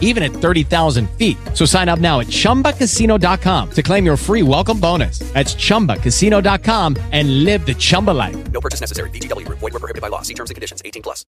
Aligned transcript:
even 0.00 0.22
at 0.22 0.30
30,000 0.30 1.10
feet. 1.18 1.36
So 1.52 1.66
sign 1.66 1.90
up 1.90 1.98
now 1.98 2.20
at 2.20 2.28
chumbacasino.com 2.28 3.70
to 3.72 3.82
claim 3.82 4.06
your 4.06 4.16
free 4.16 4.42
welcome 4.42 4.80
bonus. 4.80 5.18
That's 5.34 5.54
chumbacasino.com 5.54 6.96
and 7.12 7.44
live 7.44 7.66
the 7.66 7.74
Chumba 7.74 8.12
life. 8.12 8.36
No 8.52 8.60
purchase 8.60 8.80
necessary. 8.80 9.10
VGW 9.10 9.44
Group. 9.44 9.58
Void 9.58 9.72
were 9.74 9.80
prohibited 9.80 10.02
by 10.02 10.08
law. 10.08 10.22
See 10.22 10.34
terms 10.34 10.50
and 10.50 10.54
conditions. 10.54 10.80
18 10.84 11.02
plus. 11.02 11.26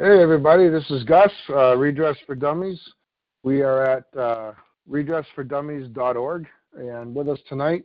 Hey, 0.00 0.22
everybody. 0.22 0.68
This 0.68 0.88
is 0.92 1.02
Gus, 1.02 1.32
uh, 1.50 1.76
Redress 1.76 2.16
for 2.24 2.36
Dummies. 2.36 2.78
We 3.42 3.62
are 3.62 3.82
at 3.82 4.04
uh, 4.16 4.52
redressfordummies.org, 4.88 6.46
and 6.76 7.14
with 7.14 7.28
us 7.28 7.40
tonight 7.48 7.82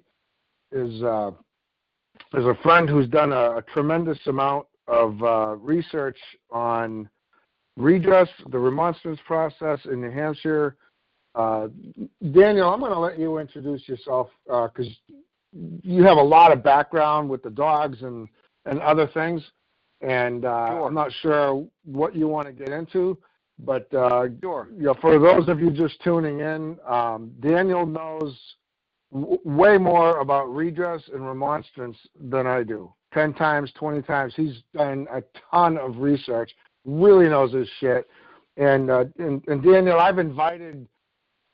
is 0.71 1.02
uh, 1.02 1.31
is 2.35 2.45
a 2.45 2.55
friend 2.61 2.88
who's 2.88 3.07
done 3.07 3.31
a, 3.31 3.57
a 3.57 3.63
tremendous 3.73 4.19
amount 4.27 4.67
of 4.88 5.23
uh, 5.23 5.55
research 5.55 6.17
on 6.52 7.09
redress, 7.77 8.29
the 8.49 8.59
remonstrance 8.59 9.19
process 9.25 9.79
in 9.85 10.01
New 10.01 10.11
Hampshire. 10.11 10.75
Uh, 11.35 11.67
Daniel, 12.31 12.69
I'm 12.71 12.79
going 12.79 12.91
to 12.91 12.99
let 12.99 13.17
you 13.17 13.39
introduce 13.39 13.87
yourself 13.87 14.29
because 14.45 14.87
you 15.53 16.03
have 16.03 16.17
a 16.17 16.23
lot 16.23 16.51
of 16.51 16.63
background 16.63 17.29
with 17.29 17.41
the 17.43 17.49
dogs 17.49 18.01
and, 18.01 18.27
and 18.65 18.79
other 18.79 19.07
things. 19.07 19.41
And 20.01 20.45
uh, 20.45 20.67
Sure. 20.69 20.87
I'm 20.87 20.93
not 20.93 21.11
sure 21.21 21.65
what 21.85 22.15
you 22.15 22.27
want 22.27 22.47
to 22.47 22.53
get 22.53 22.69
into, 22.69 23.17
but 23.59 23.91
uh, 23.93 24.25
Sure. 24.41 24.67
you 24.75 24.83
know, 24.83 24.95
for 24.99 25.17
those 25.17 25.47
of 25.47 25.59
you 25.59 25.71
just 25.71 26.02
tuning 26.03 26.39
in, 26.41 26.77
um, 26.87 27.31
Daniel 27.39 27.85
knows 27.85 28.37
w- 29.13 29.39
way 29.45 29.77
more 29.77 30.19
about 30.19 30.53
redress 30.53 31.02
and 31.13 31.25
remonstrance 31.25 31.97
than 32.19 32.45
I 32.47 32.63
do. 32.63 32.93
Ten 33.13 33.33
times, 33.33 33.71
twenty 33.75 34.02
times. 34.02 34.33
He's 34.35 34.61
done 34.73 35.08
a 35.11 35.21
ton 35.52 35.77
of 35.77 35.99
research. 35.99 36.52
Really 36.86 37.30
knows 37.30 37.53
his 37.53 37.70
shit. 37.80 38.08
And 38.58 38.89
uh, 38.89 39.06
and, 39.17 39.44
and 39.48 39.64
Daniel, 39.64 40.00
I've 40.00 40.20
invited 40.20 40.88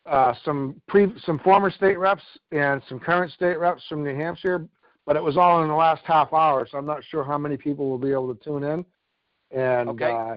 uh, 0.05 0.33
some 0.43 0.81
pre 0.87 1.13
some 1.25 1.39
former 1.39 1.69
state 1.71 1.97
reps 1.97 2.23
and 2.51 2.81
some 2.89 2.99
current 2.99 3.31
state 3.31 3.57
reps 3.59 3.83
from 3.87 4.03
New 4.03 4.15
Hampshire, 4.15 4.67
but 5.05 5.15
it 5.15 5.23
was 5.23 5.37
all 5.37 5.61
in 5.61 5.69
the 5.69 5.75
last 5.75 6.01
half 6.05 6.33
hour, 6.33 6.67
so 6.69 6.77
I'm 6.77 6.85
not 6.85 7.03
sure 7.09 7.23
how 7.23 7.37
many 7.37 7.57
people 7.57 7.89
will 7.89 7.97
be 7.99 8.11
able 8.11 8.33
to 8.33 8.43
tune 8.43 8.63
in. 8.63 8.85
And 9.51 9.89
Okay. 9.89 10.11
uh, 10.11 10.35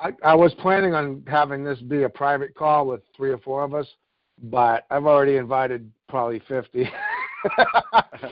I, 0.00 0.12
I 0.24 0.34
was 0.34 0.52
planning 0.54 0.94
on 0.94 1.22
having 1.28 1.62
this 1.62 1.78
be 1.80 2.02
a 2.02 2.08
private 2.08 2.54
call 2.54 2.86
with 2.86 3.02
three 3.16 3.30
or 3.30 3.38
four 3.38 3.62
of 3.62 3.74
us, 3.74 3.86
but 4.44 4.84
I've 4.90 5.06
already 5.06 5.36
invited 5.36 5.90
probably 6.08 6.40
50. 6.48 6.88
Uh, 7.58 8.02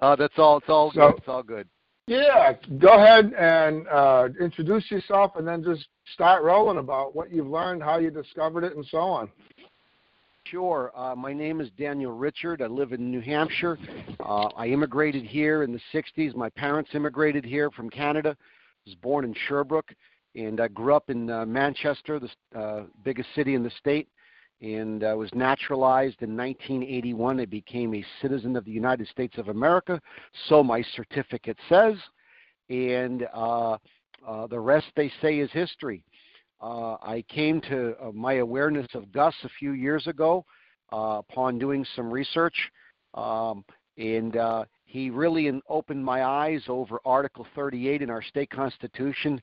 that's 0.16 0.38
all. 0.38 0.58
It's 0.58 0.68
all 0.68 0.92
So- 0.92 1.10
good. 1.12 1.18
It's 1.18 1.28
all 1.28 1.42
good. 1.42 1.68
Yeah, 2.10 2.54
go 2.78 2.88
ahead 2.88 3.32
and 3.38 3.86
uh, 3.86 4.28
introduce 4.40 4.90
yourself 4.90 5.36
and 5.36 5.46
then 5.46 5.62
just 5.62 5.86
start 6.12 6.42
rolling 6.42 6.78
about 6.78 7.14
what 7.14 7.32
you've 7.32 7.46
learned, 7.46 7.84
how 7.84 7.98
you 7.98 8.10
discovered 8.10 8.64
it, 8.64 8.74
and 8.74 8.84
so 8.86 8.98
on. 8.98 9.30
Sure. 10.42 10.90
Uh, 10.96 11.14
my 11.14 11.32
name 11.32 11.60
is 11.60 11.70
Daniel 11.78 12.10
Richard. 12.10 12.62
I 12.62 12.66
live 12.66 12.92
in 12.92 13.12
New 13.12 13.20
Hampshire. 13.20 13.78
Uh, 14.18 14.48
I 14.56 14.66
immigrated 14.66 15.24
here 15.24 15.62
in 15.62 15.72
the 15.72 15.80
60s. 15.94 16.34
My 16.34 16.50
parents 16.50 16.90
immigrated 16.94 17.44
here 17.44 17.70
from 17.70 17.88
Canada. 17.88 18.30
I 18.40 18.90
was 18.90 18.96
born 18.96 19.24
in 19.24 19.32
Sherbrooke, 19.46 19.94
and 20.34 20.60
I 20.60 20.66
grew 20.66 20.96
up 20.96 21.10
in 21.10 21.30
uh, 21.30 21.46
Manchester, 21.46 22.18
the 22.18 22.58
uh, 22.58 22.86
biggest 23.04 23.28
city 23.36 23.54
in 23.54 23.62
the 23.62 23.70
state. 23.78 24.08
And 24.62 25.04
I 25.04 25.14
was 25.14 25.30
naturalized 25.34 26.20
in 26.20 26.36
1981. 26.36 27.40
I 27.40 27.44
became 27.46 27.94
a 27.94 28.04
citizen 28.20 28.56
of 28.56 28.64
the 28.64 28.70
United 28.70 29.08
States 29.08 29.38
of 29.38 29.48
America, 29.48 30.00
so 30.48 30.62
my 30.62 30.82
certificate 30.94 31.56
says. 31.68 31.94
And 32.68 33.26
uh, 33.32 33.78
uh, 34.26 34.46
the 34.48 34.60
rest, 34.60 34.86
they 34.96 35.10
say, 35.22 35.38
is 35.38 35.50
history. 35.52 36.04
Uh, 36.60 36.96
I 37.02 37.24
came 37.28 37.60
to 37.62 37.94
uh, 38.02 38.12
my 38.12 38.34
awareness 38.34 38.86
of 38.94 39.10
Gus 39.12 39.34
a 39.44 39.48
few 39.58 39.72
years 39.72 40.06
ago 40.06 40.44
uh, 40.92 41.20
upon 41.20 41.58
doing 41.58 41.86
some 41.96 42.12
research, 42.12 42.54
um, 43.14 43.64
and 43.96 44.36
uh, 44.36 44.64
he 44.84 45.08
really 45.08 45.50
opened 45.68 46.04
my 46.04 46.24
eyes 46.24 46.62
over 46.68 47.00
Article 47.04 47.46
38 47.54 48.02
in 48.02 48.10
our 48.10 48.22
state 48.22 48.50
constitution. 48.50 49.40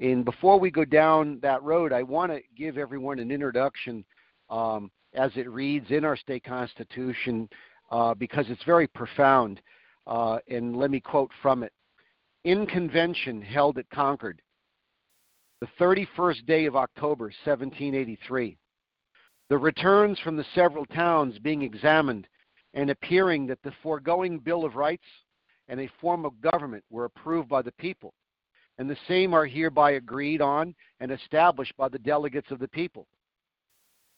And 0.00 0.24
before 0.24 0.58
we 0.58 0.70
go 0.70 0.84
down 0.84 1.38
that 1.42 1.62
road, 1.62 1.92
I 1.92 2.02
want 2.02 2.32
to 2.32 2.40
give 2.56 2.78
everyone 2.78 3.18
an 3.18 3.30
introduction 3.30 4.04
um, 4.50 4.90
as 5.14 5.30
it 5.36 5.48
reads 5.48 5.90
in 5.90 6.04
our 6.04 6.16
state 6.16 6.44
constitution 6.44 7.48
uh, 7.90 8.14
because 8.14 8.46
it's 8.48 8.64
very 8.64 8.86
profound. 8.86 9.60
Uh, 10.06 10.38
and 10.48 10.76
let 10.76 10.90
me 10.90 11.00
quote 11.00 11.30
from 11.40 11.62
it 11.62 11.72
In 12.44 12.66
convention 12.66 13.40
held 13.40 13.78
at 13.78 13.88
Concord, 13.90 14.42
the 15.60 15.68
31st 15.80 16.44
day 16.46 16.66
of 16.66 16.76
October, 16.76 17.26
1783. 17.44 18.56
The 19.50 19.58
returns 19.58 20.18
from 20.20 20.36
the 20.36 20.44
several 20.54 20.86
towns 20.86 21.38
being 21.38 21.62
examined 21.62 22.26
and 22.74 22.90
appearing 22.90 23.46
that 23.46 23.62
the 23.62 23.72
foregoing 23.82 24.38
Bill 24.38 24.64
of 24.64 24.74
Rights 24.74 25.04
and 25.68 25.80
a 25.80 25.90
form 26.00 26.24
of 26.24 26.40
government 26.40 26.84
were 26.90 27.04
approved 27.04 27.48
by 27.48 27.62
the 27.62 27.72
people, 27.72 28.14
and 28.78 28.88
the 28.88 28.96
same 29.08 29.32
are 29.32 29.46
hereby 29.46 29.92
agreed 29.92 30.40
on 30.40 30.74
and 31.00 31.10
established 31.10 31.76
by 31.76 31.88
the 31.88 31.98
delegates 31.98 32.50
of 32.50 32.58
the 32.58 32.68
people, 32.68 33.06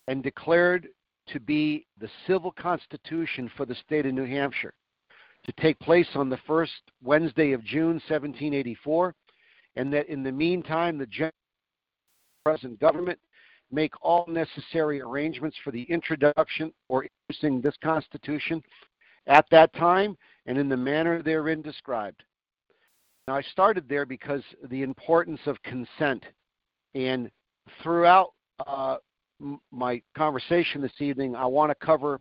and 0.09 0.23
declared 0.23 0.89
to 1.29 1.41
be 1.41 1.87
the 1.99 2.09
civil 2.27 2.53
constitution 2.53 3.51
for 3.57 3.67
the 3.67 3.75
state 3.75 4.07
of 4.07 4.15
New 4.15 4.27
Hampshire, 4.27 4.75
to 5.45 5.53
take 5.61 5.79
place 5.81 6.09
on 6.15 6.29
the 6.29 6.39
first 6.47 6.73
Wednesday 7.03 7.53
of 7.53 7.65
June, 7.65 7.95
1784 7.95 9.15
and 9.77 9.93
that 9.93 10.09
in 10.09 10.23
the 10.23 10.33
meantime 10.33 10.99
the 10.99 11.31
present 12.45 12.81
government 12.81 13.19
make 13.71 13.93
all 14.03 14.27
necessary 14.29 15.01
arrangements 15.01 15.57
for 15.63 15.71
the 15.71 15.83
introduction 15.85 16.73
or 16.89 17.05
introducing 17.29 17.61
this 17.61 17.77
Constitution 17.83 18.63
at 19.27 19.45
that 19.51 19.73
time 19.75 20.17
and 20.47 20.57
in 20.57 20.69
the 20.69 20.77
manner 20.77 21.23
therein 21.23 21.63
described. 21.63 22.23
Now, 23.29 23.35
I 23.35 23.43
started 23.43 23.89
there 23.89 24.07
because 24.07 24.43
the 24.71 24.83
importance 24.83 25.41
of 25.47 25.61
consent, 25.65 26.25
and 26.95 27.29
throughout 27.83 28.33
uh, 28.65 28.99
my 29.71 30.01
conversation 30.17 30.81
this 30.81 31.01
evening, 31.01 31.35
I 31.35 31.47
want 31.47 31.71
to 31.71 31.87
cover 31.87 32.21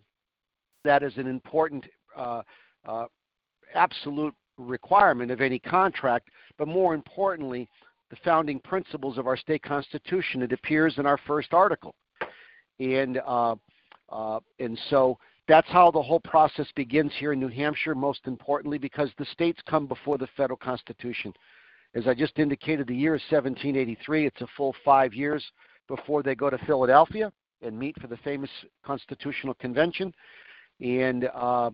that 0.84 1.04
as 1.04 1.16
an 1.18 1.28
important, 1.28 1.86
uh, 2.16 2.42
uh, 2.88 3.06
absolute 3.74 4.34
requirement 4.58 5.32
of 5.32 5.42
any 5.42 5.60
contract, 5.60 6.30
but 6.58 6.68
more 6.68 6.94
importantly, 6.94 7.68
the 8.10 8.16
founding 8.24 8.60
principles 8.60 9.18
of 9.18 9.28
our 9.28 9.38
state 9.38 9.64
constitution. 9.64 10.42
It 10.42 10.52
appears 10.52 10.98
in 10.98 11.06
our 11.06 11.18
first 11.26 11.54
article, 11.54 11.96
and 12.80 13.20
uh, 13.26 13.56
uh, 14.10 14.40
and 14.60 14.80
so 14.90 15.18
that's 15.48 15.68
how 15.70 15.92
the 15.92 16.02
whole 16.02 16.20
process 16.20 16.68
begins 16.76 17.12
here 17.18 17.34
in 17.34 17.40
New 17.40 17.48
Hampshire. 17.48 17.96
Most 17.96 18.22
importantly, 18.28 18.78
because 18.78 19.10
the 19.18 19.26
states 19.26 19.60
come 19.68 19.88
before 19.88 20.18
the 20.18 20.28
federal 20.38 20.58
constitution. 20.58 21.34
As 21.96 22.08
I 22.08 22.14
just 22.14 22.38
indicated, 22.40 22.88
the 22.88 22.96
year 22.96 23.16
is 23.16 23.22
1783. 23.30 24.28
It's 24.28 24.42
a 24.42 24.48
full 24.58 24.76
five 24.84 25.14
years 25.14 25.44
before 25.88 26.24
they 26.24 26.36
go 26.36 26.50
to 26.50 26.58
Philadelphia 26.60 27.32
and 27.62 27.78
meet 27.78 28.00
for 28.00 28.08
the 28.08 28.18
famous 28.18 28.50
Constitutional 28.86 29.54
Convention. 29.56 30.14
And 30.82 31.30
uh, 31.34 31.72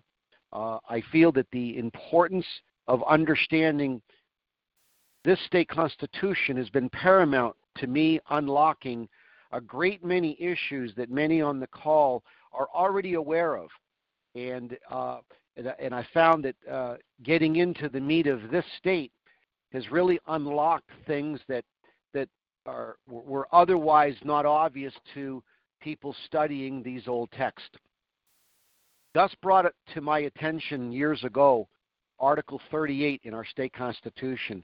uh, 0.53 0.79
I 0.89 1.01
feel 1.11 1.31
that 1.33 1.47
the 1.51 1.77
importance 1.77 2.45
of 2.87 3.03
understanding 3.07 4.01
this 5.23 5.39
state 5.45 5.69
constitution 5.69 6.57
has 6.57 6.69
been 6.69 6.89
paramount 6.89 7.55
to 7.77 7.87
me 7.87 8.19
unlocking 8.29 9.07
a 9.51 9.61
great 9.61 10.03
many 10.03 10.37
issues 10.41 10.93
that 10.95 11.09
many 11.09 11.41
on 11.41 11.59
the 11.59 11.67
call 11.67 12.23
are 12.53 12.67
already 12.73 13.13
aware 13.13 13.55
of. 13.55 13.69
And, 14.35 14.77
uh, 14.89 15.19
and, 15.57 15.93
I- 15.93 16.07
found 16.13 16.45
that 16.45 16.55
uh, 16.69 16.95
getting 17.23 17.57
into 17.57 17.89
the 17.89 17.99
meat 17.99 18.27
of 18.27 18.49
this 18.49 18.65
state 18.77 19.11
has 19.73 19.91
really 19.91 20.19
unlocked 20.27 20.89
things 21.05 21.39
that, 21.47 21.63
that 21.63 21.63
are, 22.65 22.97
were 23.07 23.47
otherwise 23.51 24.15
not 24.23 24.45
obvious 24.45 24.93
to 25.13 25.43
people 25.81 26.15
studying 26.25 26.83
these 26.83 27.07
old 27.07 27.31
texts. 27.31 27.77
Gus 29.13 29.33
brought 29.41 29.65
it 29.65 29.75
to 29.93 30.01
my 30.01 30.19
attention 30.19 30.91
years 30.91 31.23
ago, 31.23 31.67
Article 32.19 32.61
38 32.69 33.21
in 33.23 33.33
our 33.33 33.45
state 33.45 33.73
constitution. 33.73 34.63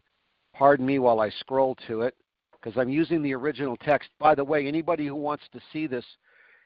Pardon 0.53 0.85
me 0.85 0.99
while 0.99 1.19
I 1.19 1.29
scroll 1.29 1.75
to 1.87 2.01
it, 2.01 2.15
because 2.53 2.77
I'm 2.77 2.89
using 2.89 3.21
the 3.21 3.33
original 3.33 3.75
text. 3.77 4.09
By 4.19 4.35
the 4.35 4.43
way, 4.43 4.65
anybody 4.65 5.05
who 5.05 5.15
wants 5.15 5.43
to 5.51 5.59
see 5.73 5.85
this, 5.85 6.05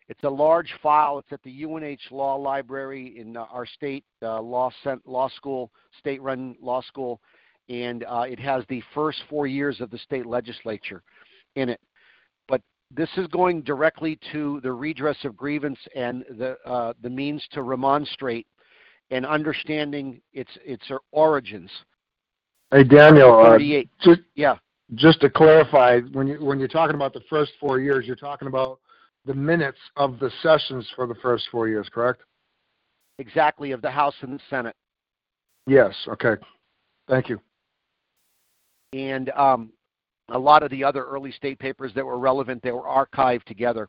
it's 0.10 0.24
a 0.24 0.30
large 0.30 0.74
file. 0.84 1.19
It's 1.19 1.31
at 1.31 1.42
the 1.44 1.63
UNH 1.63 2.12
Law 2.12 2.36
Library 2.36 3.18
in 3.18 3.36
uh, 3.36 3.45
our 3.51 3.66
state 3.66 4.04
uh, 4.22 4.42
law 4.42 4.69
cent- 4.84 5.07
law 5.07 5.30
school, 5.30 5.72
state-run 6.00 6.56
law 6.62 6.81
school, 6.81 7.22
and 7.71 8.03
uh, 8.03 8.25
it 8.27 8.39
has 8.39 8.63
the 8.68 8.83
first 8.94 9.19
four 9.29 9.47
years 9.47 9.79
of 9.79 9.89
the 9.89 9.97
state 9.97 10.25
legislature 10.25 11.01
in 11.56 11.69
it. 11.69 11.79
But 12.47 12.62
this 12.94 13.09
is 13.15 13.27
going 13.27 13.62
directly 13.62 14.19
to 14.33 14.59
the 14.62 14.73
redress 14.73 15.18
of 15.23 15.38
grievance 15.38 15.79
and 15.95 16.25
the 16.38 16.57
uh, 16.65 16.94
the 17.01 17.09
means 17.09 17.44
to 17.53 17.63
remonstrate 17.63 18.45
and 19.09 19.25
understanding 19.25 20.21
its 20.33 20.51
its 20.65 20.83
origins. 21.12 21.71
Hey 22.71 22.83
Daniel, 22.83 23.39
uh, 23.39 23.57
just, 24.03 24.21
yeah. 24.35 24.57
Just 24.95 25.21
to 25.21 25.29
clarify, 25.29 26.01
when 26.12 26.27
you 26.27 26.44
when 26.44 26.59
you're 26.59 26.67
talking 26.67 26.95
about 26.95 27.13
the 27.13 27.24
first 27.29 27.53
four 27.59 27.79
years, 27.79 28.06
you're 28.06 28.17
talking 28.17 28.50
about 28.50 28.79
the 29.25 29.33
minutes 29.33 29.79
of 29.95 30.19
the 30.19 30.29
sessions 30.44 30.85
for 30.95 31.07
the 31.07 31.15
first 31.15 31.45
four 31.50 31.69
years, 31.69 31.88
correct? 31.94 32.24
Exactly, 33.19 33.71
of 33.71 33.81
the 33.81 33.91
House 33.91 34.15
and 34.21 34.33
the 34.33 34.39
Senate. 34.50 34.75
Yes. 35.67 35.95
Okay. 36.07 36.35
Thank 37.07 37.29
you. 37.29 37.39
And 38.93 39.29
um, 39.31 39.71
a 40.29 40.39
lot 40.39 40.63
of 40.63 40.71
the 40.71 40.83
other 40.83 41.05
early 41.05 41.31
state 41.31 41.59
papers 41.59 41.91
that 41.95 42.05
were 42.05 42.19
relevant, 42.19 42.61
they 42.61 42.71
were 42.71 42.81
archived 42.81 43.45
together. 43.45 43.88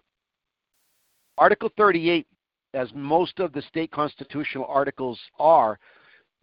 Article 1.38 1.70
38, 1.76 2.26
as 2.74 2.88
most 2.94 3.40
of 3.40 3.52
the 3.52 3.62
state 3.62 3.90
constitutional 3.90 4.66
articles 4.68 5.18
are, 5.38 5.78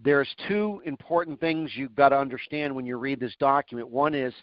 there's 0.01 0.33
two 0.47 0.81
important 0.85 1.39
things 1.39 1.71
you've 1.75 1.95
got 1.95 2.09
to 2.09 2.17
understand 2.17 2.73
when 2.73 2.85
you 2.85 2.97
read 2.97 3.19
this 3.19 3.35
document. 3.39 3.89
One 3.89 4.13
is 4.13 4.33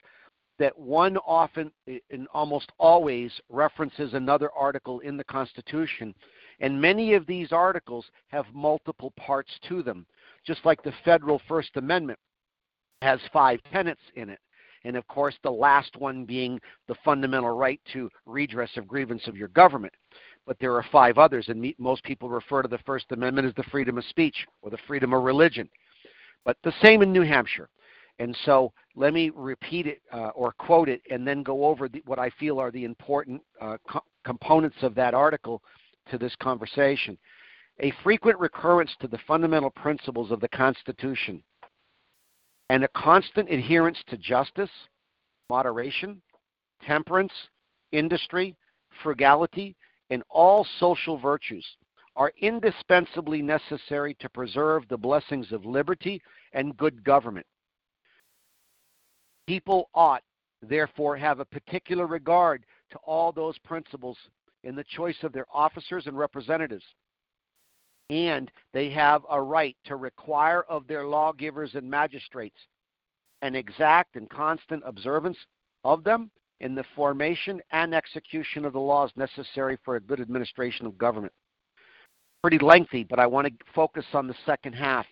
that 0.58 0.78
one 0.78 1.16
often 1.18 1.70
and 1.86 2.26
almost 2.32 2.70
always 2.78 3.32
references 3.50 4.14
another 4.14 4.50
article 4.52 5.00
in 5.00 5.16
the 5.16 5.24
Constitution, 5.24 6.14
and 6.60 6.80
many 6.80 7.14
of 7.14 7.26
these 7.26 7.52
articles 7.52 8.06
have 8.28 8.46
multiple 8.54 9.12
parts 9.18 9.50
to 9.68 9.82
them, 9.82 10.06
just 10.46 10.64
like 10.64 10.82
the 10.82 10.94
federal 11.04 11.40
First 11.46 11.70
Amendment 11.76 12.18
has 13.02 13.20
five 13.32 13.60
tenets 13.72 14.00
in 14.14 14.28
it. 14.30 14.40
And 14.84 14.96
of 14.96 15.06
course, 15.08 15.34
the 15.42 15.50
last 15.50 15.96
one 15.96 16.24
being 16.24 16.60
the 16.86 16.94
fundamental 17.04 17.50
right 17.50 17.80
to 17.92 18.08
redress 18.24 18.70
of 18.76 18.86
grievance 18.86 19.26
of 19.26 19.36
your 19.36 19.48
government. 19.48 19.92
But 20.46 20.58
there 20.60 20.74
are 20.74 20.84
five 20.92 21.18
others, 21.18 21.48
and 21.48 21.74
most 21.78 22.04
people 22.04 22.28
refer 22.28 22.62
to 22.62 22.68
the 22.68 22.78
First 22.86 23.06
Amendment 23.10 23.48
as 23.48 23.54
the 23.54 23.68
freedom 23.70 23.98
of 23.98 24.04
speech 24.04 24.46
or 24.62 24.70
the 24.70 24.78
freedom 24.86 25.12
of 25.12 25.24
religion. 25.24 25.68
But 26.44 26.56
the 26.62 26.72
same 26.82 27.02
in 27.02 27.12
New 27.12 27.22
Hampshire. 27.22 27.68
And 28.18 28.36
so 28.44 28.72
let 28.94 29.12
me 29.12 29.30
repeat 29.34 29.86
it 29.86 30.00
uh, 30.12 30.28
or 30.28 30.52
quote 30.52 30.88
it 30.88 31.02
and 31.10 31.26
then 31.26 31.42
go 31.42 31.66
over 31.66 31.88
the, 31.88 32.02
what 32.06 32.18
I 32.18 32.30
feel 32.30 32.58
are 32.58 32.70
the 32.70 32.84
important 32.84 33.42
uh, 33.60 33.76
co- 33.90 34.04
components 34.24 34.76
of 34.82 34.94
that 34.94 35.12
article 35.12 35.62
to 36.10 36.16
this 36.16 36.34
conversation. 36.40 37.18
A 37.80 37.92
frequent 38.02 38.38
recurrence 38.38 38.90
to 39.00 39.08
the 39.08 39.18
fundamental 39.26 39.70
principles 39.70 40.30
of 40.30 40.40
the 40.40 40.48
Constitution 40.48 41.42
and 42.70 42.84
a 42.84 42.88
constant 42.88 43.50
adherence 43.50 43.98
to 44.08 44.16
justice, 44.16 44.70
moderation, 45.48 46.20
temperance, 46.84 47.32
industry, 47.92 48.56
frugality, 49.02 49.76
and 50.10 50.22
all 50.30 50.66
social 50.78 51.18
virtues 51.18 51.64
are 52.16 52.32
indispensably 52.40 53.42
necessary 53.42 54.16
to 54.20 54.28
preserve 54.30 54.84
the 54.88 54.96
blessings 54.96 55.52
of 55.52 55.64
liberty 55.66 56.20
and 56.52 56.76
good 56.76 57.04
government. 57.04 57.46
People 59.46 59.90
ought, 59.94 60.22
therefore, 60.62 61.16
have 61.16 61.40
a 61.40 61.44
particular 61.44 62.06
regard 62.06 62.64
to 62.90 62.98
all 63.04 63.32
those 63.32 63.58
principles 63.58 64.16
in 64.64 64.74
the 64.74 64.84
choice 64.84 65.16
of 65.22 65.32
their 65.32 65.46
officers 65.52 66.06
and 66.06 66.16
representatives. 66.16 66.84
And 68.10 68.50
they 68.72 68.90
have 68.90 69.22
a 69.30 69.40
right 69.40 69.76
to 69.86 69.96
require 69.96 70.62
of 70.68 70.86
their 70.86 71.06
lawgivers 71.06 71.74
and 71.74 71.90
magistrates 71.90 72.58
an 73.42 73.54
exact 73.54 74.16
and 74.16 74.30
constant 74.30 74.82
observance 74.86 75.36
of 75.84 76.04
them 76.04 76.30
in 76.60 76.74
the 76.74 76.84
formation 76.94 77.60
and 77.72 77.94
execution 77.94 78.64
of 78.64 78.72
the 78.72 78.80
laws 78.80 79.10
necessary 79.16 79.76
for 79.84 79.96
a 79.96 80.00
good 80.00 80.20
administration 80.20 80.86
of 80.86 80.96
government. 80.96 81.32
Pretty 82.42 82.58
lengthy, 82.58 83.04
but 83.04 83.18
I 83.18 83.26
want 83.26 83.46
to 83.46 83.52
focus 83.74 84.04
on 84.14 84.26
the 84.26 84.34
second 84.46 84.72
half, 84.72 85.06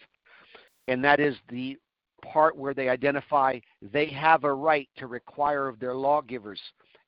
and 0.89 1.05
that 1.05 1.21
is 1.21 1.37
the 1.49 1.77
part 2.25 2.57
where 2.57 2.75
they 2.75 2.89
identify 2.89 3.59
they 3.83 4.07
have 4.07 4.45
a 4.45 4.55
right 4.55 4.89
to 4.97 5.07
require 5.07 5.69
of 5.69 5.79
their 5.79 5.95
lawgivers 5.95 6.61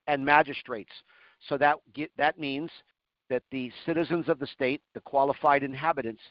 and 0.06 0.24
magistrates. 0.24 0.92
So 1.48 1.56
that 1.58 1.76
that 2.18 2.38
means 2.38 2.70
that 3.30 3.42
the 3.50 3.70
citizens 3.84 4.28
of 4.28 4.38
the 4.38 4.46
state, 4.46 4.80
the 4.94 5.00
qualified 5.00 5.62
inhabitants, 5.62 6.22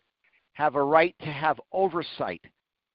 have 0.53 0.75
a 0.75 0.83
right 0.83 1.15
to 1.19 1.31
have 1.31 1.59
oversight 1.71 2.42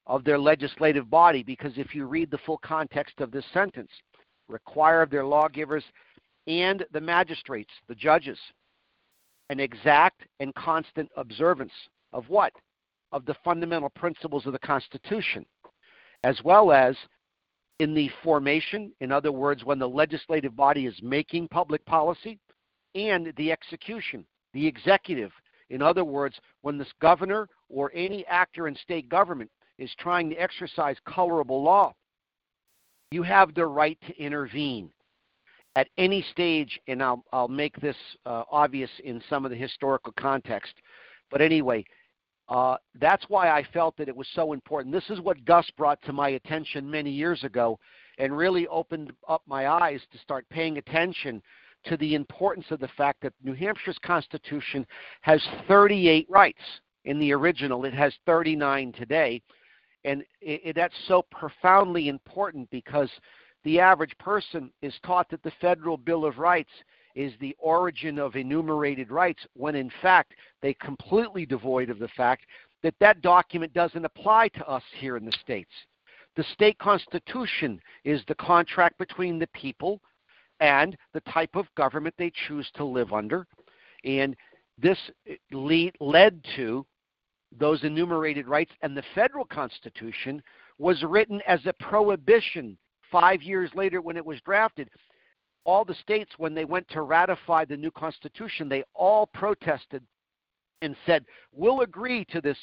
of 0.06 0.25
their 0.25 0.38
legislative 0.38 1.11
body 1.11 1.43
because 1.43 1.73
if 1.76 1.94
you 1.94 2.06
read 2.06 2.31
the 2.31 2.38
full 2.38 2.58
context 2.58 3.20
of 3.20 3.31
this 3.31 3.44
sentence, 3.52 3.91
require 4.49 5.02
of 5.02 5.11
their 5.11 5.25
lawgivers 5.25 5.85
and 6.47 6.85
the 6.93 7.00
magistrates, 7.00 7.70
the 7.88 7.94
judges, 7.94 8.38
an 9.50 9.61
exact 9.61 10.23
and 10.41 10.55
constant 10.55 11.11
observance 11.17 11.73
of 12.12 12.29
what? 12.29 12.53
Of 13.12 13.25
the 13.26 13.37
fundamental 13.44 13.91
principles 13.91 14.46
of 14.46 14.53
the 14.53 14.58
Constitution, 14.61 15.44
as 16.25 16.41
well 16.44 16.73
as 16.73 16.96
in 17.79 17.94
the 17.94 18.11
formation, 18.23 18.93
in 19.00 19.11
other 19.11 19.32
words, 19.32 19.64
when 19.64 19.79
the 19.79 19.88
legislative 19.88 20.55
body 20.55 20.87
is 20.87 20.94
making 21.03 21.49
public 21.49 21.85
policy, 21.87 22.38
and 22.95 23.33
the 23.37 23.53
execution, 23.53 24.25
the 24.53 24.67
executive. 24.67 25.33
In 25.71 25.83
other 25.83 26.05
words, 26.05 26.37
when 26.63 26.79
this 26.79 26.93
governor 27.01 27.49
or 27.69 27.93
any 27.95 28.27
actor 28.27 28.69
in 28.69 28.75
state 28.77 29.09
government 29.09 29.51
is 29.79 29.91
trying 29.99 30.29
to 30.31 30.37
exercise 30.37 30.97
colorable 31.07 31.63
law, 31.63 31.95
you 33.11 33.23
have 33.23 33.55
the 33.55 33.67
right 33.67 33.99
to 34.07 34.23
intervene 34.23 34.91
at 35.77 35.89
any 35.99 36.23
stage, 36.33 36.81
and 36.89 37.03
I'll, 37.03 37.25
I'll 37.33 37.49
make 37.49 37.81
this 37.81 37.97
uh, 38.27 38.43
obvious 38.51 38.91
in 39.05 39.23
some 39.29 39.45
of 39.45 39.51
the 39.51 39.57
historical 39.57 40.13
context. 40.19 40.75
But 41.31 41.41
anyway, 41.41 41.85
uh, 42.49 42.77
that's 43.01 43.25
why 43.29 43.51
I 43.51 43.65
felt 43.73 43.97
that 43.97 44.09
it 44.09 44.17
was 44.17 44.27
so 44.35 44.53
important. 44.53 44.93
This 44.93 45.09
is 45.11 45.21
what 45.21 45.45
Gus 45.45 45.71
brought 45.77 46.03
to 46.03 46.13
my 46.13 46.31
attention 46.31 46.91
many 46.91 47.11
years 47.11 47.45
ago 47.45 47.79
and 48.19 48.37
really 48.37 48.67
opened 48.67 49.13
up 49.29 49.43
my 49.47 49.69
eyes 49.69 50.01
to 50.13 50.19
start 50.19 50.45
paying 50.51 50.77
attention 50.79 51.41
to 51.85 51.97
the 51.97 52.15
importance 52.15 52.67
of 52.71 52.81
the 52.81 52.88
fact 52.88 53.23
that 53.23 53.32
New 53.43 53.55
Hampshire's 53.55 53.99
Constitution 53.99 54.87
has 55.23 55.43
38 55.69 56.27
rights. 56.29 56.62
In 57.05 57.19
the 57.19 57.32
original, 57.32 57.85
it 57.87 57.94
has 57.94 58.15
39 58.27 58.93
today. 58.93 59.41
And 60.05 60.23
it, 60.41 60.61
it, 60.65 60.77
that's 60.77 60.94
so 61.09 61.25
profoundly 61.31 62.09
important 62.09 62.69
because 62.71 63.11
the 63.65 63.81
average 63.81 64.17
person 64.19 64.71
is 64.82 64.94
taught 65.05 65.29
that 65.31 65.43
the 65.43 65.53
Federal 65.61 65.96
Bill 65.96 66.25
of 66.25 66.39
Rights 66.39 66.70
is 67.15 67.32
the 67.41 67.56
origin 67.58 68.19
of 68.19 68.37
enumerated 68.37 69.10
rights, 69.10 69.46
when 69.55 69.75
in 69.75 69.91
fact 70.01 70.34
they 70.63 70.75
completely 70.75 71.44
devoid 71.44 71.91
of 71.91 71.99
the 71.99 72.08
fact 72.08 72.44
that 72.82 72.94
that 73.01 73.20
document 73.20 73.72
doesn't 73.75 74.05
apply 74.05 74.49
to 74.49 74.67
us 74.67 74.82
here 74.99 75.17
in 75.17 75.25
the 75.25 75.37
states. 75.43 75.72
The 76.37 76.44
state 76.55 76.79
constitution 76.79 77.81
is 78.05 78.22
the 78.27 78.37
contract 78.37 78.96
between 78.99 79.39
the 79.39 79.49
people 79.49 80.01
and 80.60 80.96
the 81.14 81.20
type 81.22 81.55
of 81.55 81.67
government 81.76 82.14
they 82.19 82.32
choose 82.46 82.70
to 82.74 82.84
live 82.84 83.12
under. 83.12 83.46
And 84.05 84.36
this 84.79 84.98
eh, 85.29 85.34
lead, 85.52 85.94
led 86.00 86.44
to 86.56 86.86
those 87.58 87.82
enumerated 87.82 88.46
rights, 88.46 88.72
and 88.82 88.96
the 88.96 89.02
federal 89.14 89.44
constitution 89.44 90.43
was 90.79 91.02
written 91.02 91.40
as 91.46 91.60
a 91.67 91.72
prohibition 91.74 92.79
five 93.10 93.43
years 93.43 93.70
later 93.74 94.00
when 94.00 94.17
it 94.17 94.24
was 94.24 94.40
drafted. 94.43 94.88
All 95.64 95.84
the 95.84 95.94
states, 95.94 96.32
when 96.38 96.55
they 96.55 96.64
went 96.64 96.88
to 96.90 97.02
ratify 97.02 97.64
the 97.64 97.76
new 97.76 97.90
constitution, 97.90 98.69
they 98.69 98.84
all 98.94 99.26
protested 99.26 100.02
and 100.81 100.96
said, 101.05 101.24
We'll 101.52 101.81
agree 101.81 102.24
to 102.26 102.40
this 102.40 102.56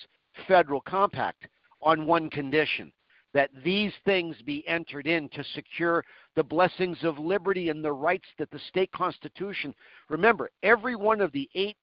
federal 0.47 0.81
compact 0.81 1.47
on 1.81 2.07
one 2.07 2.29
condition 2.29 2.91
that 3.37 3.51
these 3.63 3.93
things 4.03 4.35
be 4.47 4.67
entered 4.67 5.05
in 5.05 5.29
to 5.29 5.43
secure 5.53 6.03
the 6.35 6.43
blessings 6.43 6.97
of 7.03 7.19
liberty 7.19 7.69
and 7.69 7.85
the 7.85 7.91
rights 7.91 8.25
that 8.39 8.49
the 8.49 8.57
state 8.67 8.91
constitution. 8.91 9.75
Remember, 10.09 10.49
every 10.63 10.95
one 10.95 11.21
of 11.21 11.31
the 11.33 11.47
eight 11.53 11.77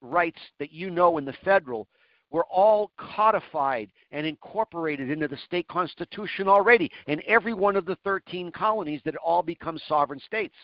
rights 0.00 0.40
that 0.58 0.72
you 0.72 0.88
know 0.88 1.18
in 1.18 1.26
the 1.26 1.34
federal 1.44 1.86
were 2.30 2.46
all 2.46 2.90
codified 2.96 3.90
and 4.12 4.26
incorporated 4.26 5.10
into 5.10 5.28
the 5.28 5.36
state 5.44 5.68
constitution 5.68 6.48
already 6.48 6.90
in 7.06 7.20
every 7.26 7.52
one 7.52 7.76
of 7.76 7.84
the 7.84 7.98
13 8.02 8.50
colonies 8.50 9.02
that 9.04 9.14
all 9.16 9.42
become 9.42 9.78
sovereign 9.86 10.20
states. 10.20 10.56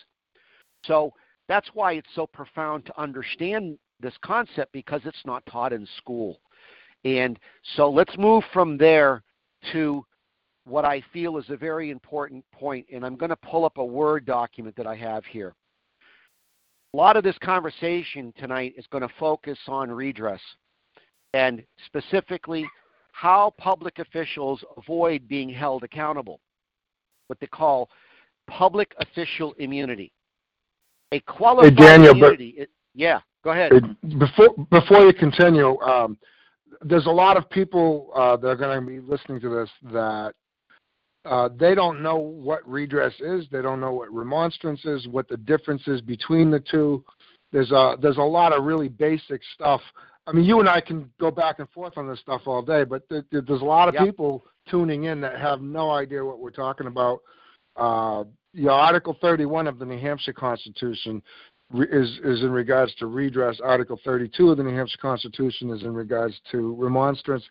So 0.86 1.12
that's 1.48 1.68
why 1.74 1.92
it's 1.92 2.14
so 2.14 2.26
profound 2.26 2.86
to 2.86 2.98
understand 2.98 3.78
this 4.00 4.14
concept 4.24 4.72
because 4.72 5.02
it's 5.04 5.26
not 5.26 5.44
taught 5.44 5.74
in 5.74 5.86
school. 5.98 6.40
And 7.04 7.38
so 7.76 7.90
let's 7.90 8.16
move 8.16 8.42
from 8.54 8.78
there 8.78 9.22
to 9.72 10.02
what 10.64 10.84
I 10.84 11.02
feel 11.12 11.38
is 11.38 11.48
a 11.48 11.56
very 11.56 11.90
important 11.90 12.44
point, 12.52 12.86
and 12.92 13.04
I'm 13.04 13.16
going 13.16 13.30
to 13.30 13.36
pull 13.36 13.64
up 13.64 13.78
a 13.78 13.84
Word 13.84 14.24
document 14.24 14.76
that 14.76 14.86
I 14.86 14.96
have 14.96 15.24
here. 15.24 15.54
A 16.92 16.96
lot 16.96 17.16
of 17.16 17.22
this 17.22 17.38
conversation 17.38 18.32
tonight 18.38 18.74
is 18.76 18.86
going 18.90 19.02
to 19.02 19.14
focus 19.18 19.58
on 19.68 19.90
redress 19.90 20.40
and 21.34 21.62
specifically 21.86 22.66
how 23.12 23.54
public 23.58 23.98
officials 23.98 24.64
avoid 24.76 25.28
being 25.28 25.48
held 25.48 25.84
accountable. 25.84 26.40
What 27.28 27.38
they 27.40 27.46
call 27.46 27.88
public 28.48 28.92
official 28.98 29.52
immunity. 29.58 30.12
A 31.12 31.20
qualified 31.20 31.78
hey, 31.78 31.84
Daniel, 31.86 32.14
but- 32.14 32.34
immunity. 32.34 32.48
it- 32.58 32.70
yeah, 32.92 33.20
go 33.44 33.50
ahead. 33.50 33.72
Before 34.18 34.52
before 34.70 35.06
you 35.06 35.12
continue, 35.12 35.78
um, 35.80 36.18
there's 36.82 37.06
a 37.06 37.10
lot 37.10 37.36
of 37.36 37.48
people 37.50 38.10
uh, 38.16 38.36
that 38.38 38.48
are 38.48 38.56
going 38.56 38.80
to 38.80 38.84
be 38.84 38.98
listening 38.98 39.40
to 39.42 39.48
this 39.48 39.70
that 39.92 40.34
uh, 41.24 41.48
they 41.58 41.74
don't 41.74 42.02
know 42.02 42.16
what 42.16 42.66
redress 42.68 43.12
is. 43.20 43.46
They 43.50 43.62
don't 43.62 43.80
know 43.80 43.92
what 43.92 44.12
remonstrance 44.12 44.84
is, 44.84 45.06
what 45.08 45.28
the 45.28 45.36
difference 45.36 45.86
is 45.86 46.00
between 46.00 46.50
the 46.50 46.60
two. 46.60 47.04
There's 47.52 47.72
a 47.72 47.96
there's 48.00 48.16
a 48.16 48.22
lot 48.22 48.52
of 48.52 48.64
really 48.64 48.88
basic 48.88 49.40
stuff. 49.54 49.80
I 50.26 50.32
mean, 50.32 50.44
you 50.44 50.60
and 50.60 50.68
I 50.68 50.80
can 50.80 51.10
go 51.18 51.30
back 51.30 51.58
and 51.58 51.68
forth 51.70 51.94
on 51.96 52.08
this 52.08 52.20
stuff 52.20 52.42
all 52.46 52.62
day, 52.62 52.84
but 52.84 53.08
th- 53.08 53.24
th- 53.30 53.44
there's 53.46 53.62
a 53.62 53.64
lot 53.64 53.88
of 53.88 53.94
Yep. 53.94 54.04
people 54.04 54.44
tuning 54.68 55.04
in 55.04 55.20
that 55.22 55.38
have 55.40 55.60
no 55.60 55.90
idea 55.90 56.24
what 56.24 56.38
we're 56.38 56.50
talking 56.50 56.86
about. 56.86 57.20
Uh, 57.76 58.24
you 58.52 58.66
know, 58.66 58.72
Article 58.72 59.16
31 59.20 59.66
of 59.66 59.78
the 59.78 59.84
New 59.84 59.98
Hampshire 59.98 60.32
Constitution 60.32 61.22
re- 61.72 61.88
is 61.90 62.18
is 62.24 62.42
in 62.42 62.50
regards 62.50 62.94
to 62.96 63.06
redress. 63.06 63.60
Article 63.60 63.98
32 64.04 64.50
of 64.50 64.56
the 64.56 64.62
New 64.62 64.74
Hampshire 64.74 64.98
Constitution 65.02 65.70
is 65.70 65.82
in 65.82 65.92
regards 65.92 66.40
to 66.52 66.74
remonstrance. 66.76 67.44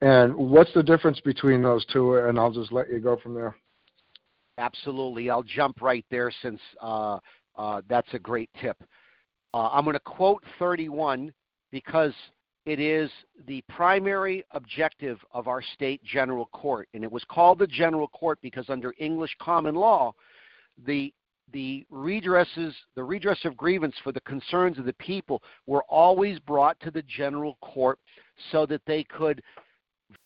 And 0.00 0.34
what's 0.34 0.72
the 0.74 0.82
difference 0.82 1.20
between 1.20 1.62
those 1.62 1.84
two? 1.86 2.16
And 2.16 2.38
I'll 2.38 2.52
just 2.52 2.72
let 2.72 2.90
you 2.90 3.00
go 3.00 3.16
from 3.16 3.34
there. 3.34 3.56
Absolutely. 4.58 5.30
I'll 5.30 5.42
jump 5.42 5.80
right 5.80 6.04
there 6.10 6.32
since 6.42 6.60
uh, 6.80 7.18
uh, 7.56 7.82
that's 7.88 8.12
a 8.12 8.18
great 8.18 8.50
tip. 8.60 8.76
Uh, 9.54 9.68
I'm 9.68 9.84
going 9.84 9.94
to 9.94 10.00
quote 10.00 10.42
31 10.58 11.32
because 11.70 12.12
it 12.66 12.80
is 12.80 13.10
the 13.46 13.62
primary 13.68 14.44
objective 14.52 15.18
of 15.32 15.48
our 15.48 15.62
state 15.74 16.02
general 16.04 16.46
court. 16.46 16.88
And 16.94 17.02
it 17.02 17.10
was 17.10 17.24
called 17.28 17.58
the 17.58 17.66
general 17.66 18.08
court 18.08 18.38
because 18.42 18.68
under 18.68 18.94
English 18.98 19.34
common 19.40 19.74
law, 19.74 20.12
the 20.86 21.12
the 21.50 21.86
redresses, 21.90 22.74
the 22.94 23.02
redress 23.02 23.38
of 23.46 23.56
grievance 23.56 23.94
for 24.04 24.12
the 24.12 24.20
concerns 24.20 24.78
of 24.78 24.84
the 24.84 24.92
people 24.94 25.42
were 25.66 25.82
always 25.88 26.38
brought 26.40 26.78
to 26.80 26.90
the 26.90 27.00
general 27.04 27.56
court 27.62 27.98
so 28.52 28.66
that 28.66 28.82
they 28.86 29.02
could 29.04 29.42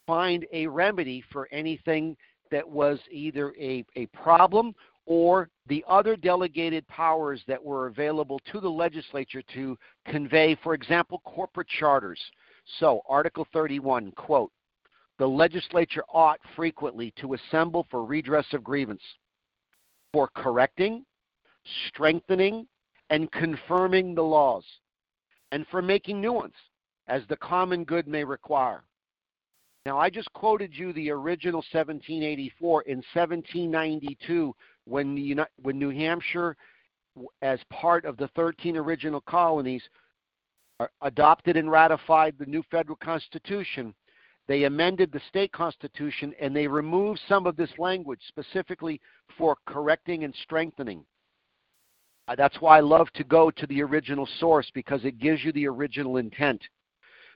find 0.07 0.47
a 0.53 0.67
remedy 0.67 1.23
for 1.33 1.49
anything 1.53 2.17
that 2.51 2.69
was 2.69 2.99
either 3.11 3.55
a, 3.59 3.85
a 3.97 4.07
problem 4.07 4.75
or 5.07 5.49
the 5.67 5.85
other 5.89 6.17
delegated 6.17 6.87
powers 6.89 7.43
that 7.49 7.63
were 7.63 7.89
available 7.89 8.41
to 8.53 8.61
the 8.61 8.69
legislature 8.69 9.43
to 9.55 9.77
convey, 10.07 10.57
for 10.63 10.75
example, 10.75 11.21
corporate 11.25 11.69
charters. 11.81 12.21
So, 12.79 13.01
Article 13.09 13.47
31, 13.53 14.13
quote, 14.13 14.53
the 15.19 15.27
legislature 15.27 16.05
ought 16.13 16.41
frequently 16.57 17.13
to 17.21 17.35
assemble 17.35 17.87
for 17.91 18.05
redress 18.05 18.47
of 18.53 18.65
grievance, 18.65 19.03
for 20.13 20.29
correcting, 20.35 21.05
strengthening, 21.89 22.67
and 23.11 23.31
confirming 23.33 24.15
the 24.15 24.23
laws, 24.23 24.65
and 25.51 25.67
for 25.71 25.83
making 25.83 26.21
new 26.21 26.33
ones, 26.33 26.55
as 27.09 27.23
the 27.29 27.37
common 27.37 27.85
good 27.85 28.07
may 28.07 28.25
require. 28.25 28.85
Now, 29.85 29.99
I 29.99 30.11
just 30.11 30.33
quoted 30.33 30.77
you 30.77 30.93
the 30.93 31.11
original 31.11 31.59
1784 31.73 32.83
in 32.83 32.99
1792 33.13 34.55
when, 34.85 35.15
the, 35.15 35.45
when 35.61 35.79
New 35.79 35.91
Hampshire, 35.91 36.57
as 37.43 37.59
part 37.69 38.05
of 38.05 38.17
the 38.17 38.29
13 38.29 38.77
original 38.77 39.21
colonies, 39.23 39.83
uh, 40.79 40.87
adopted 41.01 41.57
and 41.57 41.71
ratified 41.71 42.37
the 42.39 42.47
new 42.47 42.63
federal 42.71 42.97
constitution. 42.97 43.93
They 44.47 44.65
amended 44.65 45.11
the 45.11 45.21
state 45.29 45.53
constitution 45.53 46.33
and 46.41 46.55
they 46.55 46.69
removed 46.69 47.21
some 47.29 47.47
of 47.47 47.57
this 47.57 47.71
language 47.79 48.21
specifically 48.29 49.01
for 49.37 49.57
correcting 49.67 50.23
and 50.23 50.35
strengthening. 50.43 51.05
Uh, 52.29 52.37
that's 52.37 52.61
why 52.61 52.79
I 52.79 52.81
love 52.81 53.09
to 53.15 53.25
go 53.25 53.51
to 53.51 53.67
the 53.67 53.83
original 53.83 54.29
source 54.39 54.71
because 54.75 55.05
it 55.05 55.19
gives 55.19 55.45
you 55.45 55.51
the 55.53 55.67
original 55.67 56.19
intent. 56.19 56.63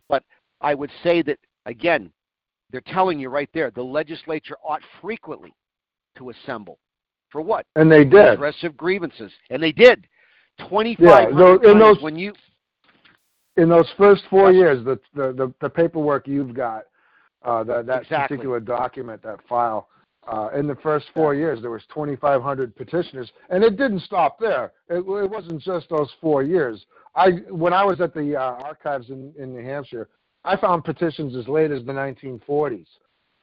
But 0.08 0.22
I 0.60 0.74
would 0.74 0.92
say 1.02 1.22
that, 1.22 1.38
again, 1.66 2.12
they're 2.70 2.80
telling 2.82 3.18
you 3.18 3.28
right 3.28 3.49
there 3.54 3.70
the 3.70 3.82
legislature 3.82 4.56
ought 4.64 4.82
frequently 5.00 5.54
to 6.18 6.30
assemble. 6.30 6.78
For 7.30 7.40
what? 7.40 7.66
And 7.76 7.90
they 7.90 8.04
did. 8.04 8.35
Aggressive 8.35 8.76
grievances. 8.76 9.32
And 9.50 9.62
they 9.62 9.73
did. 9.73 10.06
2,500 10.58 10.99
Yeah, 11.00 11.37
those- 11.37 11.64
in 11.64 11.78
those- 11.78 12.00
when 12.00 12.16
you. 12.16 12.32
In 13.56 13.68
those 13.70 13.90
first 13.96 14.23
four 14.28 14.52
years, 14.52 14.85
the, 14.85 14.99
the, 15.14 15.32
the, 15.32 15.54
the 15.62 15.70
paperwork 15.70 16.28
you've 16.28 16.52
got, 16.52 16.85
uh, 17.42 17.64
that, 17.64 17.87
that 17.87 18.02
Exactly. 18.02 18.37
particular 18.37 18.61
document, 18.61 19.23
that 19.23 19.40
file, 19.49 19.88
uh, 20.30 20.50
in 20.54 20.66
the 20.66 20.75
first 20.76 21.06
four 21.14 21.35
years, 21.35 21.62
there 21.62 21.70
was 21.70 21.82
2,500 21.94 22.76
petitioners, 22.76 23.30
and 23.49 23.64
it 23.64 23.76
didn't 23.78 24.00
stop 24.00 24.38
there. 24.38 24.73
It, 24.90 24.96
it 24.99 25.30
wasn't 25.30 25.62
just 25.62 25.88
those 25.88 26.11
four 26.20 26.42
years. 26.42 26.85
I, 27.14 27.30
when 27.49 27.73
I 27.73 27.82
was 27.82 28.00
at 28.02 28.12
the 28.12 28.37
uh, 28.37 28.40
archives 28.62 29.08
in, 29.08 29.32
in 29.38 29.54
New 29.54 29.64
Hampshire, 29.64 30.08
I 30.46 30.56
found 30.56 30.84
petitions 30.84 31.36
as 31.36 31.48
late 31.48 31.70
as 31.70 31.84
the 31.84 31.92
1940s. 31.92 32.86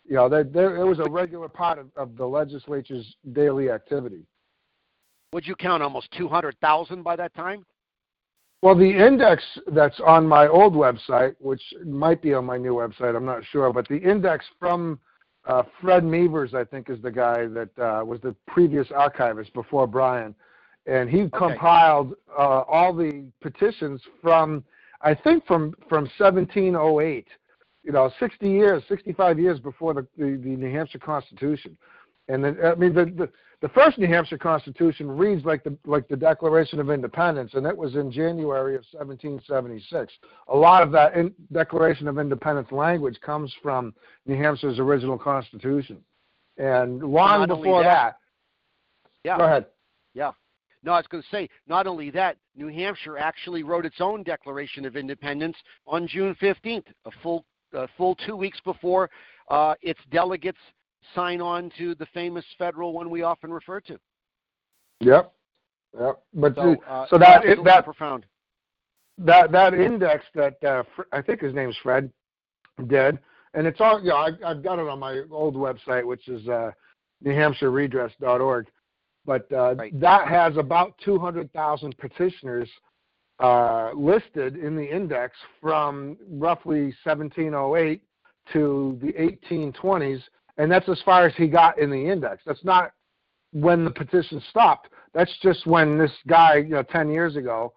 You 0.06 0.16
know, 0.16 0.30
there, 0.30 0.44
there, 0.44 0.78
it 0.78 0.86
was 0.86 1.00
a 1.00 1.10
regular 1.10 1.48
part 1.48 1.78
of, 1.78 1.88
of 1.96 2.18
the 2.18 2.26
legislature's 2.26 3.16
daily 3.34 3.70
activity. 3.70 4.26
Would 5.34 5.46
you 5.46 5.56
count 5.56 5.84
almost 5.84 6.12
200,000 6.18 7.04
by 7.04 7.16
that 7.16 7.34
time? 7.34 7.66
Well, 8.62 8.76
the 8.76 8.90
index 8.90 9.44
that's 9.74 10.00
on 10.06 10.26
my 10.26 10.48
old 10.48 10.74
website, 10.74 11.36
which 11.40 11.62
might 11.86 12.22
be 12.22 12.34
on 12.34 12.46
my 12.46 12.58
new 12.58 12.76
website, 12.76 13.16
I'm 13.16 13.26
not 13.26 13.44
sure, 13.52 13.74
but 13.74 13.88
the 13.90 13.98
index 13.98 14.46
from 14.58 15.00
uh, 15.46 15.64
Fred 15.82 16.04
Mevers, 16.04 16.54
I 16.54 16.64
think, 16.64 16.90
is 16.90 17.02
the 17.02 17.12
guy 17.12 17.48
that 17.48 17.70
uh, 17.78 18.06
was 18.06 18.22
the 18.22 18.34
previous 18.48 18.88
archivist 18.96 19.54
before 19.54 19.86
Brian, 19.86 20.34
and 20.86 21.10
he 21.10 21.30
compiled 21.36 22.14
uh, 22.38 22.62
all 22.62 22.94
the 22.94 23.26
petitions 23.42 24.02
from, 24.22 24.64
I 25.04 25.14
think, 25.14 25.46
from 25.46 25.74
from 25.90 26.10
1708. 26.18 27.28
You 27.86 27.92
know, 27.92 28.10
60 28.18 28.50
years, 28.50 28.82
65 28.88 29.38
years 29.40 29.60
before 29.60 29.94
the 29.94 30.08
the, 30.18 30.38
the 30.42 30.56
New 30.56 30.72
Hampshire 30.72 31.00
Constitution, 31.00 31.78
and 32.30 32.44
then 32.44 32.58
I 32.64 32.76
mean 32.76 32.94
the, 32.94 33.06
the 33.06 33.30
the 33.62 33.70
first 33.70 33.98
New 33.98 34.08
Hampshire 34.08 34.38
Constitution 34.38 35.10
reads 35.10 35.46
like 35.46 35.64
the 35.64 35.78
like 35.86 36.08
the 36.08 36.16
Declaration 36.16 36.80
of 36.80 36.90
Independence, 36.90 37.52
and 37.54 37.66
it 37.66 37.76
was 37.76 37.96
in 37.96 38.12
January 38.12 38.76
of 38.76 38.84
1776. 38.92 40.14
A 40.48 40.56
lot 40.56 40.84
of 40.84 40.92
that 40.92 41.16
in 41.16 41.34
Declaration 41.52 42.08
of 42.08 42.18
Independence 42.20 42.72
language 42.72 43.20
comes 43.22 43.54
from 43.62 43.94
New 44.26 44.36
Hampshire's 44.36 44.80
original 44.80 45.18
Constitution, 45.18 45.98
and 46.58 47.02
long 47.04 47.48
before 47.48 47.84
that- 47.84 47.94
that, 47.94 48.18
Yeah. 49.26 49.38
go 49.38 49.46
ahead. 49.46 49.66
Yeah. 50.14 50.32
No, 50.84 50.92
I 50.92 50.98
was 50.98 51.08
going 51.08 51.24
to 51.24 51.30
say, 51.30 51.50
not 51.68 51.88
only 51.88 52.10
that, 52.12 52.38
New 52.56 52.68
Hampshire 52.68 53.18
actually 53.18 53.64
wrote 53.64 53.86
its 53.86 54.02
own 54.02 54.22
Declaration 54.24 54.86
of 54.86 54.98
Independence 54.98 55.56
on 55.88 56.08
June 56.08 56.36
15th, 56.42 56.84
a 57.06 57.12
full, 57.22 57.46
a 57.74 57.88
full 57.98 58.16
two 58.16 58.36
weeks 58.36 58.60
before 58.66 59.10
uh, 59.50 59.76
its 59.82 60.00
delegates 60.12 60.58
sign 61.16 61.42
on 61.42 61.72
to 61.78 61.96
the 61.96 62.06
famous 62.08 62.46
federal 62.58 62.94
one 62.94 63.10
we 63.10 63.24
often 63.24 63.52
refer 63.52 63.80
to. 63.82 63.98
Yep, 65.00 65.34
yep. 66.00 66.22
But 66.34 66.56
So, 66.56 66.76
uh, 66.88 67.06
so 67.10 67.18
that 67.18 67.38
absolutely 67.38 67.64
that 67.66 67.86
profound. 67.86 68.26
that 69.18 69.52
that 69.52 69.74
index 69.74 70.26
that 70.36 70.64
uh, 70.64 70.84
Fr- 70.96 71.02
I 71.12 71.22
think 71.22 71.42
his 71.42 71.54
name's 71.54 71.76
Fred 71.84 72.10
did, 72.88 73.20
and 73.54 73.68
it's 73.68 73.82
all. 73.82 74.02
Yeah, 74.02 74.14
I, 74.14 74.30
I've 74.46 74.64
got 74.64 74.80
it 74.80 74.88
on 74.88 75.00
my 75.00 75.24
old 75.30 75.56
website, 75.56 76.06
which 76.06 76.28
is 76.30 76.48
uh, 76.48 76.72
NewHampshireRedress.org. 77.26 78.68
But 79.26 79.52
uh, 79.52 79.76
Right. 79.78 80.00
that 80.00 80.28
has 80.28 80.58
about 80.58 80.98
200,000 81.04 81.98
petitioners 81.98 82.70
uh, 83.40 83.92
listed 83.96 84.58
in 84.58 84.76
the 84.76 84.84
index 84.86 85.36
from 85.62 86.18
roughly 86.30 86.94
1708 87.04 88.02
to 88.54 89.00
the 89.02 89.14
1820s, 89.14 90.22
and 90.58 90.72
that's 90.72 90.88
as 90.90 91.02
far 91.04 91.26
as 91.26 91.34
he 91.36 91.48
got 91.48 91.80
in 91.80 91.90
the 91.90 92.10
index. 92.10 92.44
That's 92.46 92.64
not 92.64 92.92
when 93.54 93.86
the 93.86 93.92
petition 93.92 94.42
stopped. 94.50 94.90
That's 95.14 95.36
just 95.42 95.66
when 95.66 95.98
this 95.98 96.12
guy, 96.28 96.58
you 96.58 96.70
know, 96.70 96.84
10 96.84 97.10
years 97.10 97.36
ago, 97.36 97.74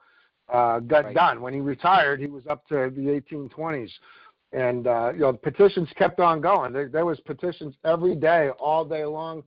uh, 0.53 0.81
got 0.81 1.07
Right. 1.07 1.15
done. 1.15 1.41
When 1.41 1.55
he 1.55 1.61
retired, 1.61 2.21
he 2.21 2.26
was 2.26 2.47
up 2.47 2.67
to 2.69 2.91
the 2.91 3.11
1820s, 3.11 3.91
and 4.53 4.87
uh, 4.87 5.11
you 5.15 5.21
know, 5.21 5.33
petitions 5.33 5.88
kept 5.97 6.21
on 6.21 6.41
going. 6.41 6.73
There, 6.73 6.88
there 6.88 7.05
was 7.05 7.19
petitions 7.21 7.75
every 7.85 8.15
day, 8.15 8.50
all 8.59 8.85
day 8.85 9.05
long. 9.05 9.43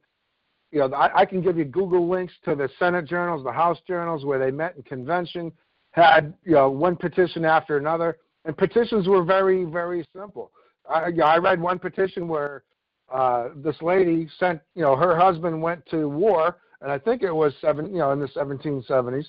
You 0.71 0.79
know, 0.79 0.93
I, 0.93 1.21
I 1.21 1.25
can 1.25 1.41
give 1.41 1.57
you 1.57 1.65
Google 1.65 2.07
links 2.07 2.33
to 2.45 2.55
the 2.55 2.69
Senate 2.77 3.05
journals, 3.05 3.43
the 3.43 3.51
House 3.51 3.79
journals, 3.87 4.25
where 4.25 4.39
they 4.39 4.51
met 4.51 4.75
in 4.75 4.83
convention, 4.83 5.51
had 5.91 6.33
you 6.43 6.53
know 6.53 6.69
one 6.69 6.95
petition 6.95 7.43
after 7.43 7.77
another, 7.77 8.17
and 8.45 8.55
petitions 8.55 9.07
were 9.07 9.23
very, 9.23 9.65
very 9.65 10.07
simple. 10.15 10.51
I, 10.89 11.07
you 11.07 11.17
know, 11.17 11.25
I 11.25 11.37
read 11.37 11.59
one 11.59 11.79
petition 11.79 12.27
where 12.27 12.63
uh, 13.11 13.49
this 13.55 13.75
lady 13.81 14.29
sent, 14.39 14.61
you 14.75 14.81
know, 14.81 14.95
her 14.95 15.17
husband 15.17 15.61
went 15.61 15.85
to 15.87 16.07
war, 16.07 16.57
and 16.81 16.91
I 16.91 16.97
think 16.97 17.23
it 17.23 17.31
was 17.31 17.53
seven, 17.61 17.87
you 17.87 17.99
know, 17.99 18.11
in 18.11 18.19
the 18.19 18.27
1770s. 18.27 19.25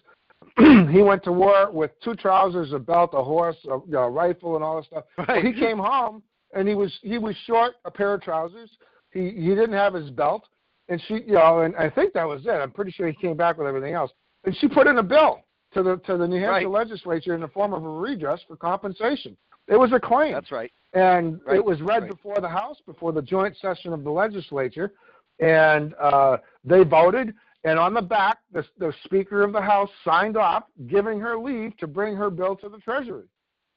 he 0.90 1.02
went 1.02 1.22
to 1.24 1.32
war 1.32 1.70
with 1.70 1.90
two 2.02 2.14
trousers, 2.14 2.72
a 2.72 2.78
belt, 2.78 3.10
a 3.12 3.22
horse, 3.22 3.56
a, 3.64 3.78
you 3.86 3.92
know, 3.92 4.04
a 4.04 4.10
rifle, 4.10 4.56
and 4.56 4.64
all 4.64 4.76
this 4.76 4.86
stuff. 4.86 5.04
So 5.26 5.34
he 5.34 5.52
came 5.52 5.78
home, 5.78 6.22
and 6.54 6.66
he 6.66 6.74
was 6.74 6.92
he 7.02 7.18
was 7.18 7.36
short 7.46 7.74
a 7.84 7.90
pair 7.90 8.14
of 8.14 8.22
trousers. 8.22 8.70
He 9.12 9.30
he 9.30 9.48
didn't 9.50 9.72
have 9.72 9.94
his 9.94 10.10
belt, 10.10 10.48
and 10.90 11.00
she 11.08 11.14
you 11.26 11.34
know, 11.34 11.60
and 11.60 11.74
I 11.76 11.88
think 11.88 12.12
that 12.12 12.28
was 12.28 12.42
it. 12.44 12.50
I'm 12.50 12.70
pretty 12.72 12.90
sure 12.90 13.06
he 13.08 13.14
came 13.14 13.36
back 13.36 13.56
with 13.56 13.66
everything 13.66 13.94
else, 13.94 14.10
and 14.44 14.54
she 14.58 14.68
put 14.68 14.86
in 14.86 14.98
a 14.98 15.02
bill 15.02 15.40
to 15.72 15.82
the 15.82 15.96
to 16.06 16.18
the 16.18 16.28
New 16.28 16.38
Hampshire 16.40 16.68
Right. 16.68 16.70
legislature 16.70 17.34
in 17.34 17.40
the 17.40 17.48
form 17.48 17.72
of 17.72 17.82
a 17.84 17.88
redress 17.88 18.40
for 18.46 18.56
compensation. 18.56 19.36
It 19.68 19.76
was 19.78 19.92
a 19.92 20.00
claim. 20.00 20.32
That's 20.34 20.52
right. 20.52 20.72
and 20.92 21.40
Right, 21.46 21.56
it 21.56 21.64
was 21.64 21.80
read 21.80 22.02
right. 22.02 22.10
before 22.10 22.40
the 22.40 22.48
House, 22.48 22.76
before 22.84 23.12
the 23.12 23.22
joint 23.22 23.56
session 23.58 23.92
of 23.92 24.02
the 24.04 24.10
legislature, 24.10 24.92
and 25.38 25.94
uh, 26.00 26.36
they 26.64 26.82
voted. 26.84 27.32
And 27.62 27.78
on 27.78 27.92
the 27.92 28.00
back, 28.02 28.38
the, 28.52 28.64
the 28.78 28.92
Speaker 29.04 29.42
of 29.42 29.52
the 29.52 29.60
House 29.60 29.90
signed 30.02 30.36
off, 30.38 30.64
giving 30.88 31.20
her 31.20 31.36
leave 31.38 31.76
to 31.76 31.86
bring 31.86 32.16
her 32.16 32.30
bill 32.30 32.56
to 32.56 32.68
the 32.70 32.78
Treasury, 32.78 33.26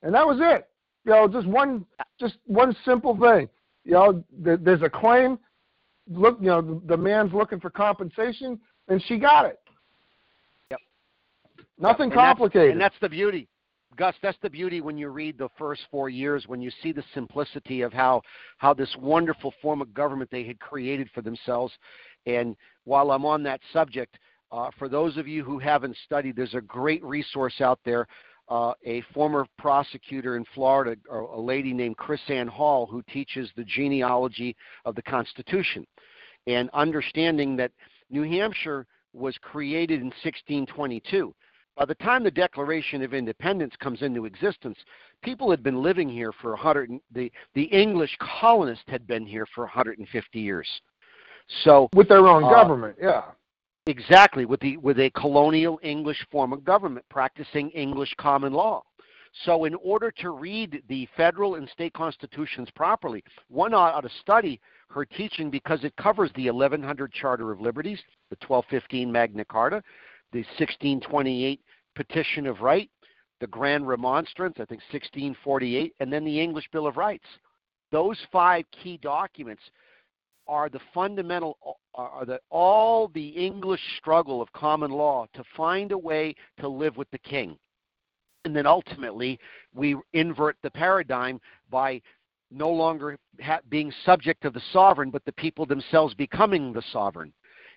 and 0.04 0.16
that 0.16 0.26
was 0.26 0.38
it. 0.42 0.68
You 1.06 1.12
know, 1.12 1.28
just 1.28 1.46
one, 1.48 1.86
just 2.18 2.38
one 2.46 2.74
simple 2.86 3.16
thing. 3.20 3.50
You 3.84 3.92
know, 3.92 4.24
th- 4.44 4.60
there's 4.64 4.82
a 4.84 4.90
claim. 4.90 5.38
Look, 6.10 6.38
you 6.42 6.48
know, 6.48 6.62
the, 6.62 6.82
the 6.88 6.98
man's 6.98 7.34
looking 7.34 7.60
for 7.60 7.70
compensation, 7.70 8.60
and 8.88 9.02
she 9.08 9.18
got 9.18 9.46
it. 9.46 9.60
Yep. 10.72 10.80
Nothing 11.80 12.04
And 12.04 12.12
that's- 12.12 12.28
complicated. 12.28 12.72
And 12.72 12.82
that's 12.82 12.96
the 13.02 13.10
beauty. 13.10 13.48
Gus, 13.96 14.16
that's 14.24 14.38
the 14.42 14.50
beauty 14.50 14.82
when 14.82 14.98
you 14.98 15.10
read 15.10 15.38
the 15.38 15.50
first 15.56 15.82
four 15.92 16.10
years, 16.10 16.46
when 16.48 16.62
you 16.62 16.72
see 16.82 16.92
the 16.92 17.04
simplicity 17.14 17.82
of 17.82 17.94
how, 17.94 18.24
how 18.58 18.74
this 18.74 18.90
wonderful 19.00 19.54
form 19.62 19.84
of 19.84 19.94
government 19.94 20.32
they 20.32 20.44
had 20.44 20.60
created 20.60 21.10
for 21.14 21.22
themselves. 21.22 21.72
And 22.26 22.56
while 22.86 23.12
I'm 23.12 23.24
on 23.24 23.44
that 23.44 23.62
subject, 23.72 24.18
uh, 24.52 24.72
for 24.80 24.90
those 24.90 25.16
of 25.18 25.28
you 25.28 25.44
who 25.44 25.60
haven't 25.60 25.96
studied, 26.06 26.36
there's 26.36 26.56
a 26.56 26.62
great 26.62 27.04
resource 27.04 27.62
out 27.62 27.80
there. 27.86 28.08
Uh, 28.50 28.74
a 28.86 29.02
former 29.14 29.46
prosecutor 29.58 30.36
in 30.36 30.46
Florida, 30.54 30.98
a 31.10 31.18
a 31.18 31.40
lady 31.40 31.74
named 31.74 31.98
KrisAnne 31.98 32.50
Hall, 32.50 32.86
who 32.86 33.02
teaches 33.04 33.50
the 33.56 33.64
genealogy 33.64 34.56
of 34.84 34.96
the 34.96 35.02
Constitution, 35.02 35.88
and 36.46 36.70
understanding 36.74 37.56
that 37.56 37.72
New 38.10 38.24
Hampshire 38.24 38.86
was 39.14 39.38
created 39.42 40.02
in 40.02 40.08
1622. 40.08 41.34
By 41.76 41.86
the 41.86 41.96
time 41.96 42.24
the 42.24 42.32
Declaration 42.32 43.02
of 43.02 43.14
Independence 43.14 43.74
comes 43.80 44.02
into 44.02 44.26
existence, 44.26 44.78
people 45.24 45.50
had 45.50 45.64
been 45.64 45.82
living 45.82 46.08
here 46.08 46.32
for 46.42 46.52
100. 46.52 46.92
The 47.12 47.32
the 47.56 47.64
English 47.64 48.16
colonists 48.20 48.86
had 48.88 49.08
been 49.08 49.26
here 49.26 49.48
for 49.56 49.64
150 49.64 50.40
years. 50.40 50.68
So 51.64 51.90
with 51.94 52.10
their 52.10 52.28
own 52.28 52.44
uh, 52.44 52.50
government, 52.50 52.98
yeah. 53.02 53.24
Exactly 53.86 54.46
with 54.46 54.60
the 54.60 54.78
with 54.78 55.00
a 55.00 55.10
colonial 55.12 55.80
English 55.84 56.26
form 56.32 56.54
of 56.54 56.64
government 56.64 57.06
practicing 57.10 57.70
English 57.72 58.14
common 58.18 58.54
law. 58.54 58.84
So 59.46 59.66
in 59.66 59.76
order 59.76 60.12
to 60.20 60.30
read 60.30 60.84
the 60.90 61.08
federal 61.18 61.56
and 61.56 61.68
state 61.70 61.94
constitutions 61.94 62.70
properly, 62.76 63.24
one 63.48 63.74
ought 63.74 64.02
to 64.02 64.10
study 64.22 64.62
her 64.90 65.06
teaching 65.06 65.50
because 65.50 65.84
it 65.84 65.96
covers 65.96 66.30
the 66.36 66.50
1100 66.52 67.12
Charter 67.12 67.52
of 67.52 67.60
Liberties, 67.60 68.00
the 68.30 68.38
1215 68.48 69.12
Magna 69.12 69.44
Carta, 69.44 69.82
the 70.34 70.44
1628 70.58 71.60
Petition 71.96 72.46
of 72.46 72.62
Right, 72.62 72.92
the 73.42 73.48
Grand 73.48 73.88
Remonstrance, 73.88 74.56
I 74.58 74.66
think 74.66 74.82
1648, 74.92 75.96
and 76.00 76.14
then 76.14 76.24
the 76.24 76.40
English 76.40 76.70
Bill 76.72 76.86
of 76.86 76.98
Rights. 76.98 77.26
Those 77.92 78.20
five 78.32 78.66
key 78.72 78.98
documents 78.98 79.64
are 80.48 80.70
the 80.70 80.80
fundamental 80.94 81.58
are 81.96 82.26
the 82.26 82.40
all 82.50 83.08
the 83.10 83.30
English 83.30 83.82
struggle 83.98 84.42
of 84.42 84.52
common 84.54 84.92
law 84.92 85.26
to 85.34 85.44
find 85.56 85.92
a 85.92 85.98
way 85.98 86.36
to 86.60 86.68
live 86.68 86.98
with 86.98 87.10
the 87.12 87.18
king. 87.20 87.58
And 88.46 88.56
then 88.56 88.66
ultimately 88.66 89.40
we 89.74 89.96
invert 90.14 90.58
the 90.64 90.72
paradigm 90.72 91.40
by 91.70 92.02
no 92.52 92.70
longer 92.70 93.18
ha- 93.42 93.62
being 93.70 93.92
subject 94.06 94.42
to 94.44 94.50
the 94.50 94.62
sovereign, 94.72 95.10
but 95.10 95.24
the 95.26 95.32
people 95.34 95.66
themselves 95.66 96.14
becoming 96.14 96.74
the 96.74 96.84
sovereign. 96.92 97.34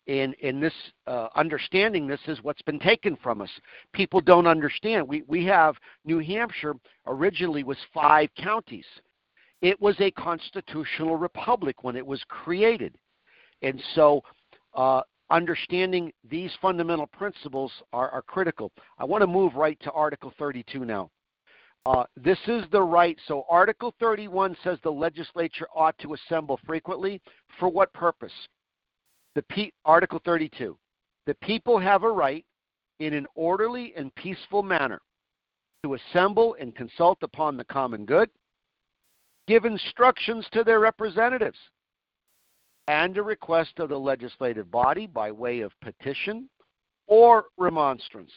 And 0.08 0.34
in 0.34 0.60
this 0.60 0.74
uh, 1.06 1.28
understanding, 1.34 2.06
this 2.06 2.20
is 2.28 2.42
what's 2.42 2.62
been 2.62 2.78
taken 2.78 3.16
from 3.16 3.42
us. 3.42 3.50
People 3.92 4.20
don't 4.20 4.46
understand. 4.46 5.08
We 5.08 5.22
we 5.26 5.44
have 5.46 5.76
New 6.04 6.20
Hampshire 6.20 6.76
originally 7.06 7.64
was 7.64 7.78
five 7.92 8.30
counties. 8.36 8.86
It 9.62 9.80
was 9.80 9.96
a 10.00 10.10
constitutional 10.12 11.16
republic 11.16 11.82
when 11.82 11.96
it 11.96 12.06
was 12.06 12.22
created. 12.28 12.94
And 13.62 13.82
so, 13.94 14.22
uh, 14.74 15.02
understanding 15.30 16.12
these 16.28 16.52
fundamental 16.60 17.06
principles 17.06 17.72
are, 17.92 18.10
are 18.10 18.22
critical. 18.22 18.70
I 18.98 19.04
want 19.04 19.22
to 19.22 19.26
move 19.26 19.54
right 19.54 19.78
to 19.80 19.90
Article 19.92 20.32
32 20.38 20.84
now. 20.84 21.10
Uh, 21.86 22.04
this 22.16 22.38
is 22.48 22.64
the 22.72 22.82
right. 22.82 23.16
So, 23.26 23.44
Article 23.48 23.94
31 24.00 24.56
says 24.62 24.78
the 24.82 24.90
legislature 24.90 25.68
ought 25.74 25.96
to 25.98 26.14
assemble 26.14 26.60
frequently. 26.66 27.20
For 27.58 27.68
what 27.68 27.92
purpose? 27.92 28.32
The 29.34 29.70
Article 29.84 30.20
32. 30.24 30.76
The 31.26 31.34
people 31.34 31.78
have 31.78 32.02
a 32.02 32.10
right 32.10 32.44
in 33.00 33.14
an 33.14 33.26
orderly 33.34 33.92
and 33.96 34.14
peaceful 34.14 34.62
manner 34.62 35.00
to 35.82 35.94
assemble 35.94 36.56
and 36.60 36.74
consult 36.74 37.18
upon 37.22 37.56
the 37.56 37.64
common 37.64 38.04
good, 38.04 38.30
give 39.46 39.64
instructions 39.64 40.46
to 40.52 40.64
their 40.64 40.80
representatives, 40.80 41.58
and 42.88 43.16
a 43.16 43.22
request 43.22 43.78
of 43.78 43.88
the 43.88 43.98
legislative 43.98 44.70
body 44.70 45.06
by 45.06 45.30
way 45.30 45.60
of 45.60 45.72
petition 45.80 46.48
or 47.06 47.46
remonstrance, 47.56 48.32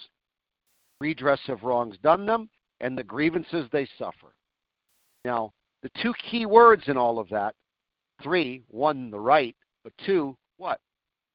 redress 1.00 1.40
of 1.48 1.64
wrongs 1.64 1.98
done 2.04 2.26
them, 2.26 2.50
and 2.82 2.98
the 2.98 3.04
grievances 3.04 3.68
they 3.72 3.88
suffer. 3.98 4.34
Now, 5.26 5.52
the 5.84 5.90
two 6.02 6.14
key 6.30 6.46
words 6.46 6.84
in 6.88 6.98
all 6.98 7.20
of 7.20 7.30
that 7.30 7.56
three, 8.22 8.64
one, 8.68 9.10
the 9.10 9.20
right, 9.20 9.56
but 9.84 9.94
two, 10.06 10.36
what? 10.58 10.80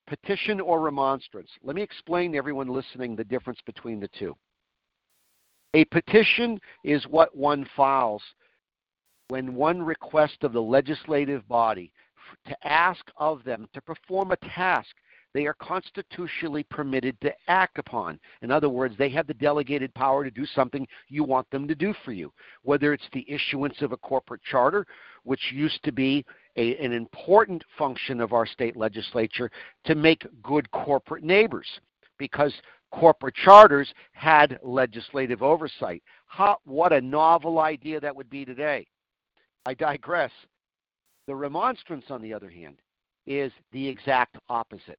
Petition 0.06 0.60
or 0.60 0.80
remonstrance. 0.80 1.48
Let 1.62 1.76
me 1.76 1.82
explain 1.82 2.32
to 2.32 2.38
everyone 2.38 2.68
listening 2.68 3.16
the 3.16 3.24
difference 3.24 3.58
between 3.64 4.00
the 4.00 4.10
two. 4.18 4.36
A 5.72 5.84
petition 5.86 6.60
is 6.84 7.06
what 7.08 7.34
one 7.34 7.66
files 7.74 8.22
when 9.28 9.54
one 9.54 9.82
requests 9.82 10.42
of 10.42 10.52
the 10.52 10.62
legislative 10.62 11.46
body 11.48 11.92
to 12.46 12.66
ask 12.66 13.04
of 13.16 13.44
them 13.44 13.68
to 13.72 13.80
perform 13.80 14.32
a 14.32 14.36
task 14.48 14.94
they 15.34 15.46
are 15.46 15.54
constitutionally 15.54 16.62
permitted 16.62 17.20
to 17.20 17.34
act 17.48 17.78
upon. 17.78 18.20
In 18.42 18.52
other 18.52 18.68
words, 18.68 18.96
they 18.96 19.08
have 19.10 19.26
the 19.26 19.34
delegated 19.34 19.92
power 19.94 20.22
to 20.22 20.30
do 20.30 20.46
something 20.46 20.86
you 21.08 21.24
want 21.24 21.50
them 21.50 21.66
to 21.66 21.74
do 21.74 21.92
for 22.04 22.12
you, 22.12 22.32
whether 22.62 22.92
it's 22.92 23.08
the 23.12 23.28
issuance 23.28 23.82
of 23.82 23.90
a 23.90 23.96
corporate 23.96 24.42
charter, 24.42 24.86
which 25.24 25.52
used 25.52 25.82
to 25.82 25.92
be 25.92 26.24
a, 26.56 26.76
an 26.76 26.92
important 26.92 27.64
function 27.76 28.20
of 28.20 28.32
our 28.32 28.46
state 28.46 28.76
legislature 28.76 29.50
to 29.84 29.96
make 29.96 30.24
good 30.40 30.70
corporate 30.70 31.24
neighbors 31.24 31.66
because 32.16 32.54
corporate 32.92 33.34
charters 33.34 33.92
had 34.12 34.60
legislative 34.62 35.42
oversight. 35.42 36.00
How, 36.26 36.58
what 36.64 36.92
a 36.92 37.00
novel 37.00 37.58
idea 37.58 37.98
that 37.98 38.14
would 38.14 38.30
be 38.30 38.44
today. 38.44 38.86
I 39.66 39.74
digress. 39.74 40.30
The 41.26 41.34
remonstrance, 41.34 42.04
on 42.10 42.20
the 42.20 42.34
other 42.34 42.50
hand, 42.50 42.76
is 43.26 43.52
the 43.72 43.86
exact 43.88 44.36
opposite. 44.48 44.98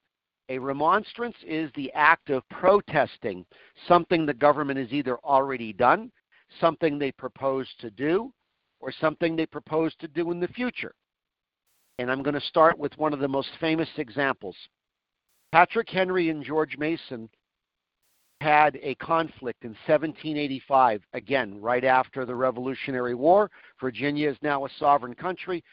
A 0.50 0.60
remonstrance 0.60 1.38
is 1.46 1.72
the 1.76 1.92
act 1.94 2.30
of 2.30 2.48
protesting 2.50 3.46
something 3.88 4.26
the 4.26 4.34
government 4.34 4.80
has 4.80 4.92
either 4.92 5.18
already 5.20 5.74
done, 5.74 6.12
something 6.60 6.98
they 6.98 7.12
propose 7.12 7.68
to 7.80 7.90
do, 7.90 8.32
or 8.80 8.92
something 8.92 9.36
they 9.36 9.46
propose 9.46 9.94
to 9.96 10.08
do 10.08 10.32
in 10.32 10.40
the 10.40 10.48
future. 10.50 10.94
And 11.98 12.12
I'm 12.12 12.22
going 12.22 12.36
to 12.36 12.42
start 12.42 12.78
with 12.78 12.96
one 12.98 13.14
of 13.14 13.20
the 13.20 13.28
most 13.28 13.50
famous 13.60 13.90
examples. 13.98 14.56
Patrick 15.52 15.90
Henry 15.90 16.30
and 16.30 16.44
George 16.44 16.78
Mason 16.78 17.30
had 18.42 18.78
a 18.82 18.96
conflict 18.96 19.64
in 19.64 19.72
1785, 19.88 21.02
again, 21.14 21.60
right 21.62 21.84
after 21.84 22.26
the 22.26 22.36
Revolutionary 22.36 23.16
War. 23.16 23.50
Virginia 23.80 24.30
is 24.30 24.38
now 24.42 24.66
a 24.66 24.70
sovereign 24.78 25.16
country. 25.16 25.64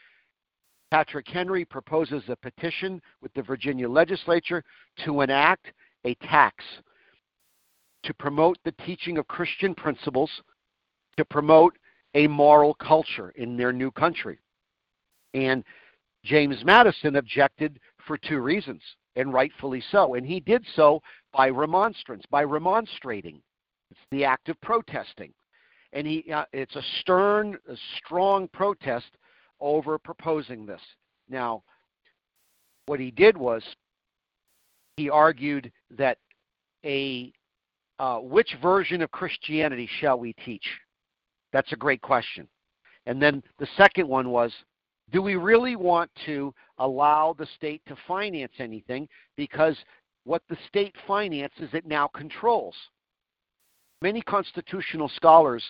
Patrick 0.91 1.27
Henry 1.29 1.65
proposes 1.65 2.23
a 2.29 2.37
petition 2.37 3.01
with 3.21 3.33
the 3.35 3.43
Virginia 3.43 3.89
legislature 3.89 4.63
to 5.05 5.23
enact 5.23 5.73
a 6.05 6.15
tax 6.17 6.65
to 8.03 8.15
promote 8.15 8.59
the 8.65 8.73
teaching 8.85 9.19
of 9.19 9.27
Christian 9.29 9.75
principles, 9.75 10.31
to 11.17 11.25
promote 11.25 11.77
a 12.15 12.27
moral 12.27 12.75
culture 12.75 13.31
in 13.37 13.57
their 13.57 13.73
new 13.73 13.91
country. 13.91 14.39
And 15.35 15.65
James 16.25 16.65
Madison 16.65 17.17
objected 17.17 17.81
for 18.07 18.19
two 18.19 18.41
reasons, 18.41 18.83
and 19.17 19.33
rightfully 19.33 19.83
so. 19.91 20.15
And 20.15 20.27
he 20.27 20.41
did 20.41 20.65
so 20.75 21.01
by 21.33 21.49
remonstrance, 21.49 22.25
by 22.31 22.45
remonstrating. 22.45 23.41
It's 23.91 24.01
the 24.11 24.25
act 24.25 24.49
of 24.49 24.61
protesting. 24.61 25.33
And 25.93 26.07
he, 26.07 26.33
uh, 26.33 26.45
it's 26.53 26.77
a 26.77 26.83
stern, 27.01 27.59
a 27.69 27.77
strong 27.99 28.49
protest 28.49 29.11
over 29.61 29.99
proposing 29.99 30.65
this. 30.65 30.81
Now, 31.29 31.63
what 32.87 33.01
he 33.01 33.11
did 33.11 33.37
was 33.37 33.63
he 34.97 35.11
argued 35.11 35.71
that 35.91 36.19
a 36.85 37.33
uh, 37.99 38.19
which 38.19 38.57
version 38.61 39.03
of 39.03 39.11
Christianity 39.11 39.89
shall 40.01 40.19
we 40.19 40.33
teach? 40.45 40.65
That's 41.53 41.73
a 41.73 41.77
great 41.77 42.03
question. 42.03 42.49
And 43.07 43.21
then 43.23 43.43
the 43.59 43.69
second 43.77 44.09
one 44.09 44.31
was 44.31 44.53
do 45.13 45.21
we 45.21 45.37
really 45.37 45.77
want 45.77 46.11
to 46.27 46.55
allow 46.83 47.35
the 47.39 47.47
state 47.57 47.81
to 47.87 47.97
finance 48.07 48.53
anything 48.59 49.09
because 49.37 49.77
what 50.25 50.43
the 50.49 50.57
state 50.69 50.95
finances 51.07 51.71
it 51.73 51.87
now 51.87 52.09
controls? 52.09 52.75
Many 54.01 54.21
constitutional 54.21 55.09
scholars 55.17 55.65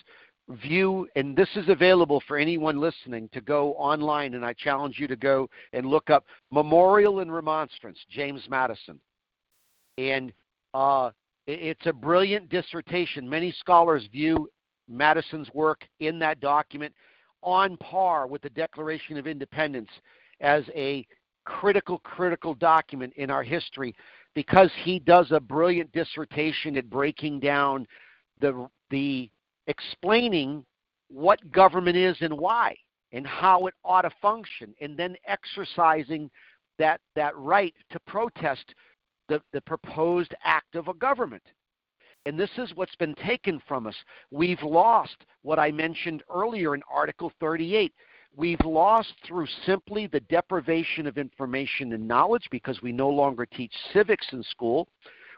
view, 0.48 1.06
and 1.14 1.36
this 1.36 1.48
is 1.54 1.68
available 1.68 2.22
for 2.26 2.38
anyone 2.38 2.80
listening 2.80 3.28
to 3.32 3.40
go 3.40 3.74
online, 3.74 4.34
and 4.34 4.44
I 4.44 4.54
challenge 4.54 4.96
you 4.98 5.06
to 5.08 5.16
go 5.16 5.48
and 5.72 5.86
look 5.86 6.10
up 6.10 6.24
Memorial 6.50 7.20
and 7.20 7.32
Remonstrance, 7.32 7.98
James 8.10 8.42
Madison. 8.48 8.98
And 9.98 10.32
uh, 10.72 11.10
it's 11.46 11.86
a 11.86 11.92
brilliant 11.92 12.48
dissertation. 12.48 13.28
Many 13.28 13.52
scholars 13.60 14.08
view 14.10 14.48
Madison's 14.88 15.48
work 15.52 15.86
in 16.00 16.18
that 16.20 16.40
document 16.40 16.94
on 17.42 17.76
par 17.76 18.26
with 18.26 18.40
the 18.42 18.50
Declaration 18.50 19.18
of 19.18 19.26
Independence 19.26 19.90
as 20.42 20.64
a 20.74 21.06
critical, 21.44 21.98
critical 21.98 22.54
document 22.54 23.12
in 23.16 23.30
our 23.30 23.42
history 23.42 23.94
because 24.34 24.70
he 24.82 24.98
does 24.98 25.30
a 25.30 25.40
brilliant 25.40 25.90
dissertation 25.92 26.76
at 26.76 26.90
breaking 26.90 27.40
down 27.40 27.86
the, 28.40 28.68
the 28.90 29.30
explaining 29.66 30.64
what 31.08 31.50
government 31.52 31.96
is 31.96 32.16
and 32.20 32.36
why 32.36 32.74
and 33.12 33.26
how 33.26 33.66
it 33.66 33.74
ought 33.84 34.02
to 34.02 34.10
function 34.20 34.74
and 34.80 34.96
then 34.96 35.16
exercising 35.26 36.30
that, 36.78 37.00
that 37.14 37.36
right 37.36 37.74
to 37.90 38.00
protest 38.00 38.74
the, 39.28 39.40
the 39.52 39.60
proposed 39.62 40.34
act 40.44 40.74
of 40.74 40.88
a 40.88 40.94
government. 40.94 41.42
And 42.24 42.38
this 42.38 42.50
is 42.56 42.70
what's 42.74 42.94
been 42.96 43.14
taken 43.16 43.60
from 43.66 43.86
us. 43.86 43.96
We've 44.30 44.62
lost 44.62 45.16
what 45.42 45.58
I 45.58 45.70
mentioned 45.72 46.22
earlier 46.32 46.74
in 46.74 46.82
Article 46.92 47.32
38. 47.40 47.92
We've 48.34 48.64
lost 48.64 49.12
through 49.26 49.46
simply 49.66 50.06
the 50.06 50.20
deprivation 50.20 51.06
of 51.06 51.18
information 51.18 51.92
and 51.92 52.08
knowledge 52.08 52.48
because 52.50 52.80
we 52.80 52.90
no 52.90 53.10
longer 53.10 53.44
teach 53.44 53.72
civics 53.92 54.26
in 54.32 54.42
school, 54.44 54.88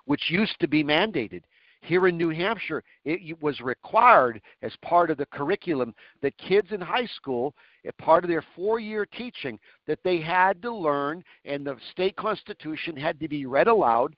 which 0.04 0.30
used 0.30 0.58
to 0.60 0.68
be 0.68 0.84
mandated. 0.84 1.42
Here 1.82 2.06
in 2.06 2.16
New 2.16 2.30
Hampshire, 2.30 2.82
it 3.04 3.42
was 3.42 3.60
required 3.60 4.40
as 4.62 4.74
part 4.80 5.10
of 5.10 5.18
the 5.18 5.26
curriculum 5.26 5.92
that 6.22 6.38
kids 6.38 6.68
in 6.70 6.80
high 6.80 7.06
school, 7.06 7.54
part 7.98 8.24
of 8.24 8.30
their 8.30 8.44
four 8.54 8.78
year 8.78 9.04
teaching, 9.04 9.58
that 9.86 9.98
they 10.02 10.20
had 10.20 10.62
to 10.62 10.72
learn, 10.72 11.22
and 11.44 11.66
the 11.66 11.76
state 11.90 12.16
constitution 12.16 12.96
had 12.96 13.20
to 13.20 13.28
be 13.28 13.44
read 13.44 13.66
aloud 13.68 14.16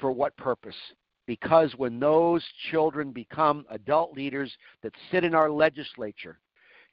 for 0.00 0.10
what 0.10 0.36
purpose? 0.36 0.74
Because 1.26 1.74
when 1.76 2.00
those 2.00 2.44
children 2.70 3.12
become 3.12 3.64
adult 3.70 4.14
leaders 4.14 4.52
that 4.82 4.92
sit 5.10 5.24
in 5.24 5.34
our 5.34 5.50
legislature, 5.50 6.38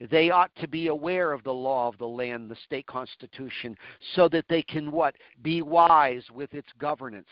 they 0.09 0.31
ought 0.31 0.53
to 0.55 0.67
be 0.67 0.87
aware 0.87 1.31
of 1.31 1.43
the 1.43 1.53
law 1.53 1.87
of 1.87 1.97
the 1.97 2.07
land, 2.07 2.49
the 2.49 2.55
state 2.65 2.87
constitution, 2.87 3.75
so 4.15 4.27
that 4.29 4.45
they 4.49 4.63
can 4.63 4.91
what? 4.91 5.15
Be 5.41 5.61
wise 5.61 6.23
with 6.33 6.53
its 6.53 6.69
governance. 6.79 7.27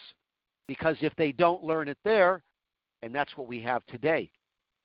Because 0.68 0.98
if 1.02 1.16
they 1.16 1.32
don't 1.32 1.64
learn 1.64 1.88
it 1.88 1.98
there, 2.04 2.44
and 3.02 3.14
that's 3.14 3.36
what 3.38 3.48
we 3.48 3.62
have 3.62 3.86
today. 3.88 4.30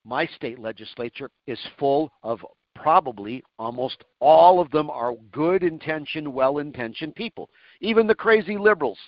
My 0.05 0.27
state 0.27 0.59
legislature 0.59 1.31
is 1.47 1.59
full 1.79 2.11
of 2.23 2.45
probably 2.75 3.43
almost 3.59 4.05
all 4.21 4.61
of 4.61 4.71
them 4.71 4.91
are 4.91 5.15
good 5.33 5.63
intentioned, 5.63 6.33
well 6.33 6.59
intentioned 6.59 7.15
people, 7.15 7.49
even 7.81 8.07
the 8.07 8.15
crazy 8.15 8.57
liberals. 8.57 8.99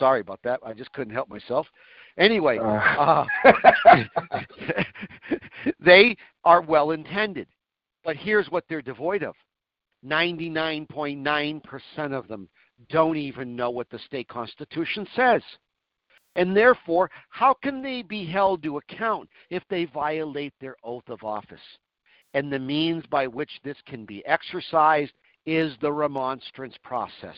Sorry 0.00 0.20
about 0.20 0.40
that. 0.44 0.60
I 0.64 0.72
just 0.72 0.92
couldn't 0.92 1.14
help 1.14 1.28
myself. 1.28 1.66
Anyway, 2.18 2.58
uh, 2.58 2.62
uh 2.64 3.24
they 5.80 6.16
are 6.44 6.62
well 6.62 6.92
intended, 6.92 7.48
but 8.04 8.16
here's 8.16 8.50
what 8.50 8.64
they're 8.68 8.82
devoid 8.82 9.22
of 9.22 9.34
99.9% 10.04 12.12
of 12.12 12.28
them 12.28 12.48
don't 12.90 13.16
even 13.16 13.56
know 13.56 13.70
what 13.70 13.88
the 13.90 13.98
state 14.00 14.28
constitution 14.28 15.06
says. 15.14 15.40
And 16.36 16.56
therefore, 16.56 17.10
how 17.30 17.54
can 17.62 17.80
they 17.80 18.02
be 18.02 18.26
held 18.26 18.64
to 18.64 18.78
account 18.78 19.28
if 19.50 19.62
they 19.70 19.84
violate 19.84 20.52
their 20.60 20.74
oath 20.82 21.08
of 21.08 21.22
office? 21.22 21.60
And 22.34 22.52
the 22.52 22.58
means 22.58 23.04
by 23.06 23.28
which 23.28 23.52
this 23.62 23.76
can 23.86 24.04
be 24.04 24.26
exercised 24.26 25.12
is 25.46 25.76
the 25.80 25.92
remonstrance 25.92 26.74
process. 26.82 27.36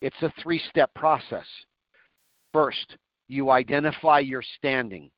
It's 0.00 0.20
a 0.22 0.32
three 0.42 0.60
step 0.68 0.92
process. 0.94 1.46
First, 2.52 2.96
you 3.28 3.50
identify 3.50 4.18
your 4.18 4.42
standing. 4.56 5.10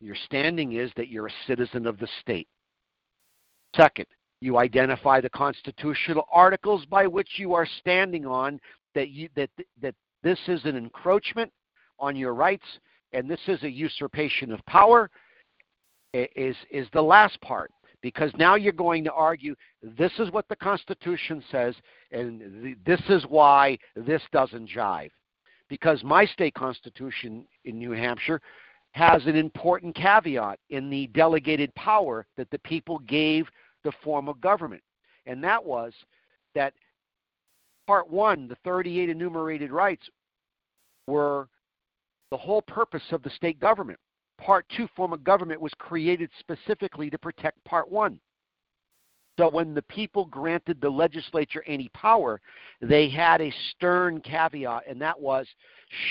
Your 0.00 0.16
standing 0.26 0.74
is 0.74 0.92
that 0.96 1.08
you're 1.08 1.26
a 1.26 1.46
citizen 1.46 1.86
of 1.86 1.98
the 1.98 2.08
state. 2.20 2.48
Second, 3.76 4.06
you 4.42 4.58
identify 4.58 5.20
the 5.20 5.30
constitutional 5.30 6.26
articles 6.32 6.84
by 6.86 7.06
which 7.06 7.28
you 7.36 7.54
are 7.54 7.66
standing 7.78 8.26
on 8.26 8.58
that, 8.94 9.10
you, 9.10 9.28
that, 9.36 9.50
that 9.80 9.94
this 10.22 10.38
is 10.48 10.64
an 10.64 10.76
encroachment 10.76 11.50
on 12.00 12.16
your 12.16 12.34
rights, 12.34 12.66
and 13.12 13.30
this 13.30 13.40
is 13.46 13.62
a 13.62 13.70
usurpation 13.70 14.50
of 14.50 14.64
power, 14.66 15.08
is, 16.12 16.56
is 16.70 16.88
the 16.92 17.00
last 17.00 17.40
part. 17.40 17.70
Because 18.00 18.32
now 18.36 18.56
you're 18.56 18.72
going 18.72 19.04
to 19.04 19.12
argue 19.12 19.54
this 19.80 20.10
is 20.18 20.32
what 20.32 20.48
the 20.48 20.56
Constitution 20.56 21.40
says, 21.52 21.76
and 22.10 22.76
this 22.84 23.00
is 23.08 23.24
why 23.28 23.78
this 23.94 24.22
doesn't 24.32 24.68
jive. 24.68 25.10
Because 25.68 26.02
my 26.02 26.26
state 26.26 26.54
constitution 26.54 27.46
in 27.64 27.78
New 27.78 27.92
Hampshire 27.92 28.40
has 28.90 29.24
an 29.26 29.36
important 29.36 29.94
caveat 29.94 30.58
in 30.70 30.90
the 30.90 31.06
delegated 31.08 31.72
power 31.76 32.26
that 32.36 32.50
the 32.50 32.58
people 32.58 32.98
gave 33.00 33.46
the 33.84 33.92
form 34.02 34.28
of 34.28 34.40
government. 34.40 34.82
And 35.26 35.42
that 35.44 35.64
was 35.64 35.92
that 36.54 36.74
part 37.86 38.10
one, 38.10 38.48
the 38.48 38.56
38 38.64 39.08
enumerated 39.08 39.70
rights, 39.70 40.08
were 41.06 41.48
the 42.30 42.36
whole 42.36 42.62
purpose 42.62 43.02
of 43.10 43.22
the 43.22 43.30
state 43.30 43.60
government. 43.60 43.98
Part 44.38 44.66
two 44.76 44.88
form 44.96 45.12
of 45.12 45.22
government 45.22 45.60
was 45.60 45.72
created 45.78 46.30
specifically 46.40 47.10
to 47.10 47.18
protect 47.18 47.62
Part 47.64 47.90
one. 47.90 48.18
So 49.38 49.48
when 49.48 49.74
the 49.74 49.82
people 49.82 50.26
granted 50.26 50.80
the 50.80 50.90
legislature 50.90 51.64
any 51.66 51.88
power, 51.94 52.40
they 52.80 53.08
had 53.08 53.40
a 53.40 53.52
stern 53.70 54.20
caveat, 54.20 54.82
and 54.86 55.00
that 55.00 55.18
was 55.18 55.46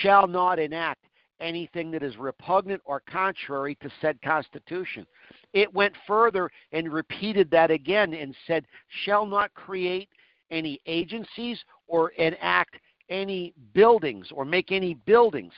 shall 0.01 0.27
not 0.27 0.57
enact 0.57 1.05
anything 1.41 1.91
that 1.91 2.03
is 2.03 2.17
repugnant 2.17 2.81
or 2.85 3.01
contrary 3.01 3.75
to 3.81 3.89
said 3.99 4.21
Constitution. 4.21 5.05
It 5.53 5.73
went 5.73 5.93
further 6.07 6.49
and 6.71 6.91
repeated 6.91 7.51
that 7.51 7.71
again 7.71 8.13
and 8.13 8.35
said, 8.47 8.65
shall 9.03 9.25
not 9.25 9.53
create 9.53 10.09
any 10.49 10.79
agencies 10.85 11.63
or 11.87 12.09
enact 12.11 12.77
any 13.09 13.53
buildings 13.73 14.27
or 14.33 14.45
make 14.45 14.71
any 14.71 14.93
buildings 14.93 15.53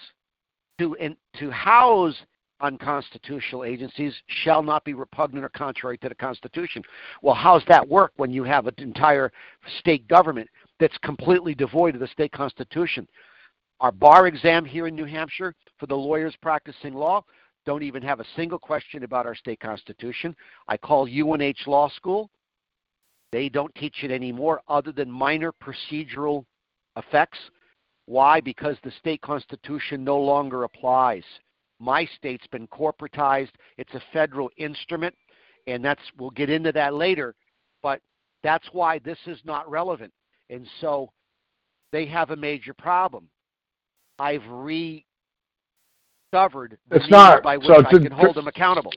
to, 0.80 0.96
in, 0.96 1.15
to 1.38 1.52
house 1.52 2.15
unconstitutional 2.62 3.65
agencies 3.65 4.13
shall 4.28 4.63
not 4.63 4.84
be 4.86 4.93
repugnant 4.93 5.43
or 5.43 5.50
contrary 5.50 5.98
to 5.98 6.10
the 6.10 6.15
Constitution. 6.15 6.82
Well, 7.22 7.36
how's 7.36 7.63
that 7.67 7.88
work 7.88 8.13
when 8.15 8.32
you 8.32 8.43
have 8.43 8.67
an 8.67 8.76
entire 8.78 9.32
state 9.80 10.08
government 10.08 10.50
that's 10.80 10.98
completely 11.00 11.54
devoid 11.54 11.93
of 11.93 12.00
the 12.00 12.08
state 12.08 12.32
constitution? 12.32 13.08
Our 13.82 13.91
bar 13.91 14.28
exam 14.28 14.63
here 14.63 14.88
in 14.88 14.96
New 14.96 15.06
Hampshire 15.06 15.54
for 15.77 15.88
the 15.88 15.95
lawyers 15.95 16.36
practicing 16.41 16.93
law 16.93 17.23
don't 17.65 17.83
even 17.83 18.03
have 18.03 18.19
a 18.19 18.25
single 18.36 18.59
question 18.59 19.03
about 19.03 19.25
our 19.25 19.36
state 19.36 19.59
constitution. 19.59 20.36
I 20.67 20.77
call 20.77 21.07
UNH 21.07 21.65
Law 21.65 21.89
School. 21.89 22.29
They 23.31 23.47
don't 23.47 23.73
teach 23.75 24.03
it 24.03 24.12
anymore 24.12 24.62
other 24.67 24.91
than 24.91 25.09
minor 25.09 25.51
procedural 25.51 26.45
effects 26.97 27.39
why? 28.05 28.41
Because 28.41 28.77
the 28.83 28.91
state 28.91 29.21
constitution 29.21 30.03
no 30.03 30.19
longer 30.19 30.63
applies. 30.63 31.23
My 31.79 32.05
state's 32.17 32.47
been 32.47 32.67
corporatized. 32.67 33.51
It's 33.77 33.93
a 33.93 34.03
federal 34.12 34.49
instrument, 34.57 35.15
and 35.67 35.83
that's 35.83 36.01
we'll 36.17 36.31
get 36.31 36.49
into 36.49 36.71
that 36.73 36.93
later. 36.93 37.36
But 37.81 38.01
that's 38.41 38.67
why 38.71 38.99
this 38.99 39.19
is 39.25 39.39
not 39.45 39.69
relevant. 39.69 40.13
And 40.49 40.67
so 40.81 41.12
they 41.91 42.05
have 42.07 42.31
a 42.31 42.36
major 42.36 42.73
problem. 42.73 43.29
I've 44.19 44.45
rediscovered 46.34 46.78
the 46.89 46.96
it's 46.98 47.10
not, 47.10 47.43
by 47.43 47.58
which 47.58 47.67
so 47.67 47.84
I 47.86 47.89
can 47.89 48.12
hold 48.12 48.36
them 48.36 48.48
accountable. 48.48 48.91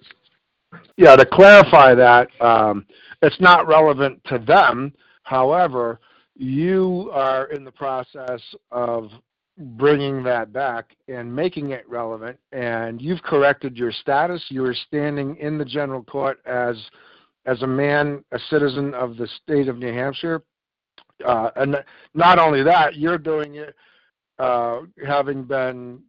Yeah, 0.97 1.17
to 1.17 1.27
clarify 1.27 1.95
that, 1.95 2.29
um, 2.41 2.87
it's 3.23 3.41
not 3.41 3.67
relevant 3.67 4.21
to 4.27 4.39
them. 4.39 4.93
However, 5.23 6.01
you 6.35 7.11
are 7.13 7.47
in 7.47 7.65
the 7.65 7.73
process 7.73 8.43
of 8.71 9.11
bringing 9.59 10.23
that 10.23 10.53
back 10.53 10.95
and 11.09 11.35
making 11.35 11.71
it 11.71 11.89
relevant 11.89 12.39
and 12.53 13.01
you've 13.01 13.23
corrected 13.23 13.75
your 13.75 13.91
status 13.91 14.45
you 14.51 14.63
are 14.63 14.75
standing 14.75 15.35
in 15.37 15.57
the 15.57 15.65
general 15.65 16.03
court 16.03 16.41
as 16.45 16.77
as 17.47 17.63
a 17.63 17.67
man 17.67 18.23
a 18.33 18.39
citizen 18.51 18.93
of 18.93 19.17
the 19.17 19.27
state 19.43 19.67
of 19.67 19.79
new 19.79 19.91
hampshire 19.91 20.43
uh, 21.25 21.49
and 21.57 21.75
not 22.13 22.39
only 22.39 22.63
that 22.63 22.97
you're 22.97 23.17
doing 23.17 23.55
it 23.55 23.75
uh, 24.39 24.81
having 25.07 25.43
been 25.43 26.03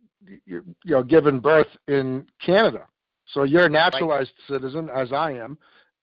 you 0.46 0.64
know 0.86 1.04
given 1.04 1.40
birth 1.40 1.68
in 1.88 2.26
canada 2.44 2.86
so 3.34 3.44
you're 3.44 3.66
a 3.66 3.70
naturalized 3.70 4.32
right. 4.50 4.60
citizen 4.60 4.90
as 4.94 5.12
i 5.12 5.32
am 5.32 5.58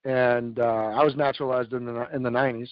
and 0.05 0.59
uh, 0.59 0.93
I 0.95 1.03
was 1.03 1.15
naturalized 1.15 1.73
in 1.73 1.85
the 1.85 2.07
in 2.13 2.23
the 2.23 2.29
90s, 2.29 2.69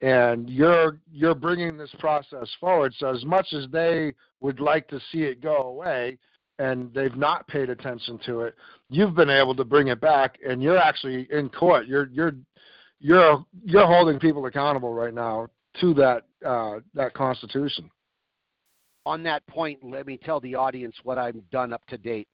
and 0.00 0.48
you're 0.48 0.98
you're 1.12 1.34
bringing 1.34 1.76
this 1.76 1.90
process 1.98 2.48
forward. 2.60 2.94
So 2.98 3.08
as 3.12 3.24
much 3.24 3.48
as 3.52 3.66
they 3.70 4.14
would 4.40 4.60
like 4.60 4.88
to 4.88 5.00
see 5.10 5.24
it 5.24 5.42
go 5.42 5.56
away, 5.56 6.18
and 6.58 6.94
they've 6.94 7.16
not 7.16 7.46
paid 7.48 7.70
attention 7.70 8.18
to 8.26 8.42
it, 8.42 8.54
you've 8.88 9.16
been 9.16 9.30
able 9.30 9.54
to 9.56 9.64
bring 9.64 9.88
it 9.88 10.00
back, 10.00 10.38
and 10.46 10.62
you're 10.62 10.78
actually 10.78 11.28
in 11.32 11.48
court. 11.48 11.86
You're 11.86 12.08
you're 12.12 12.32
you're 13.00 13.44
you're 13.64 13.86
holding 13.86 14.20
people 14.20 14.46
accountable 14.46 14.94
right 14.94 15.14
now 15.14 15.48
to 15.80 15.92
that 15.94 16.22
uh, 16.46 16.78
that 16.94 17.14
Constitution. 17.14 17.90
On 19.06 19.22
that 19.22 19.46
point, 19.46 19.78
let 19.84 20.04
me 20.04 20.18
tell 20.18 20.40
the 20.40 20.56
audience 20.56 20.96
what 21.04 21.16
I've 21.16 21.48
done 21.50 21.72
up 21.72 21.86
to 21.86 21.96
date. 21.96 22.26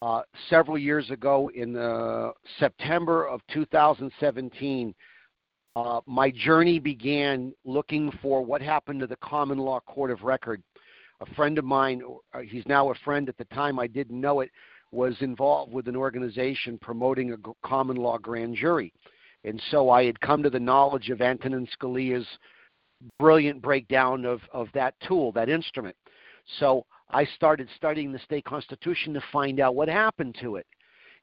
Uh, 0.00 0.22
several 0.48 0.78
years 0.78 1.10
ago, 1.10 1.50
in 1.52 1.72
the 1.72 2.32
September 2.60 3.26
of 3.26 3.40
2017, 3.52 4.94
uh, 5.74 6.00
my 6.06 6.30
journey 6.30 6.78
began 6.78 7.52
looking 7.64 8.12
for 8.22 8.40
what 8.44 8.62
happened 8.62 9.00
to 9.00 9.08
the 9.08 9.16
common 9.16 9.58
law 9.58 9.80
court 9.80 10.12
of 10.12 10.22
record. 10.22 10.62
A 11.22 11.34
friend 11.34 11.58
of 11.58 11.64
mine, 11.64 12.02
uh, 12.34 12.38
he's 12.38 12.66
now 12.66 12.92
a 12.92 12.94
friend 13.04 13.28
at 13.28 13.36
the 13.36 13.44
time 13.46 13.80
I 13.80 13.88
didn't 13.88 14.18
know 14.18 14.40
it, 14.40 14.50
was 14.92 15.16
involved 15.20 15.72
with 15.72 15.88
an 15.88 15.96
organization 15.96 16.78
promoting 16.80 17.32
a 17.32 17.66
common 17.66 17.96
law 17.96 18.16
grand 18.16 18.54
jury. 18.54 18.92
And 19.42 19.60
so 19.72 19.90
I 19.90 20.04
had 20.04 20.20
come 20.20 20.44
to 20.44 20.50
the 20.50 20.60
knowledge 20.60 21.10
of 21.10 21.20
Antonin 21.20 21.66
Scalia's 21.76 22.26
brilliant 23.18 23.62
breakdown 23.62 24.24
of, 24.24 24.40
of 24.52 24.68
that 24.74 24.94
tool, 25.06 25.32
that 25.32 25.48
instrument. 25.48 25.96
So 26.58 26.84
I 27.10 27.24
started 27.24 27.68
studying 27.76 28.12
the 28.12 28.18
state 28.20 28.44
constitution 28.44 29.14
to 29.14 29.22
find 29.32 29.60
out 29.60 29.74
what 29.74 29.88
happened 29.88 30.36
to 30.40 30.56
it. 30.56 30.66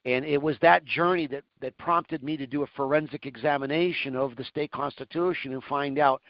And 0.05 0.23
it 0.25 0.41
was 0.41 0.55
that 0.61 0.85
journey 0.85 1.27
that, 1.27 1.43
that 1.61 1.77
prompted 1.77 2.23
me 2.23 2.37
to 2.37 2.47
do 2.47 2.63
a 2.63 2.67
forensic 2.75 3.25
examination 3.25 4.15
of 4.15 4.35
the 4.35 4.43
state 4.43 4.71
constitution 4.71 5.53
and 5.53 5.63
find 5.63 5.99
out 5.99 6.21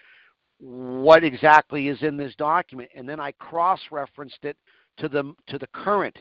what 0.59 1.23
exactly 1.23 1.87
is 1.87 2.01
in 2.01 2.17
this 2.17 2.33
document. 2.35 2.89
And 2.95 3.07
then 3.07 3.19
I 3.19 3.31
cross 3.33 3.79
referenced 3.91 4.43
it 4.43 4.57
to 4.97 5.07
the, 5.07 5.33
to 5.47 5.59
the 5.59 5.67
current. 5.67 6.17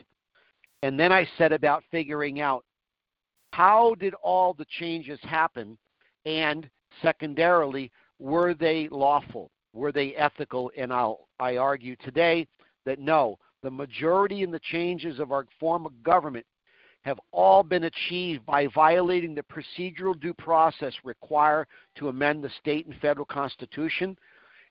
And 0.83 0.99
then 0.99 1.11
I 1.11 1.27
set 1.37 1.51
about 1.51 1.83
figuring 1.89 2.39
out 2.41 2.63
how 3.53 3.95
did 3.95 4.13
all 4.15 4.53
the 4.53 4.67
changes 4.79 5.19
happen? 5.23 5.77
And 6.25 6.69
secondarily, 7.01 7.91
were 8.19 8.53
they 8.53 8.87
lawful? 8.89 9.51
Were 9.73 9.91
they 9.91 10.15
ethical? 10.15 10.71
And 10.77 10.91
I'll, 10.91 11.27
I 11.39 11.57
argue 11.57 11.95
today 11.97 12.47
that 12.85 12.99
no, 12.99 13.37
the 13.63 13.71
majority 13.71 14.43
in 14.43 14.51
the 14.51 14.59
changes 14.59 15.19
of 15.19 15.31
our 15.31 15.45
form 15.59 15.85
of 15.85 16.03
government 16.03 16.45
have 17.03 17.19
all 17.31 17.63
been 17.63 17.85
achieved 17.85 18.45
by 18.45 18.67
violating 18.67 19.35
the 19.35 19.43
procedural 19.43 20.19
due 20.19 20.33
process 20.33 20.93
required 21.03 21.67
to 21.95 22.09
amend 22.09 22.43
the 22.43 22.49
state 22.59 22.85
and 22.85 22.95
federal 22.99 23.25
constitution. 23.25 24.17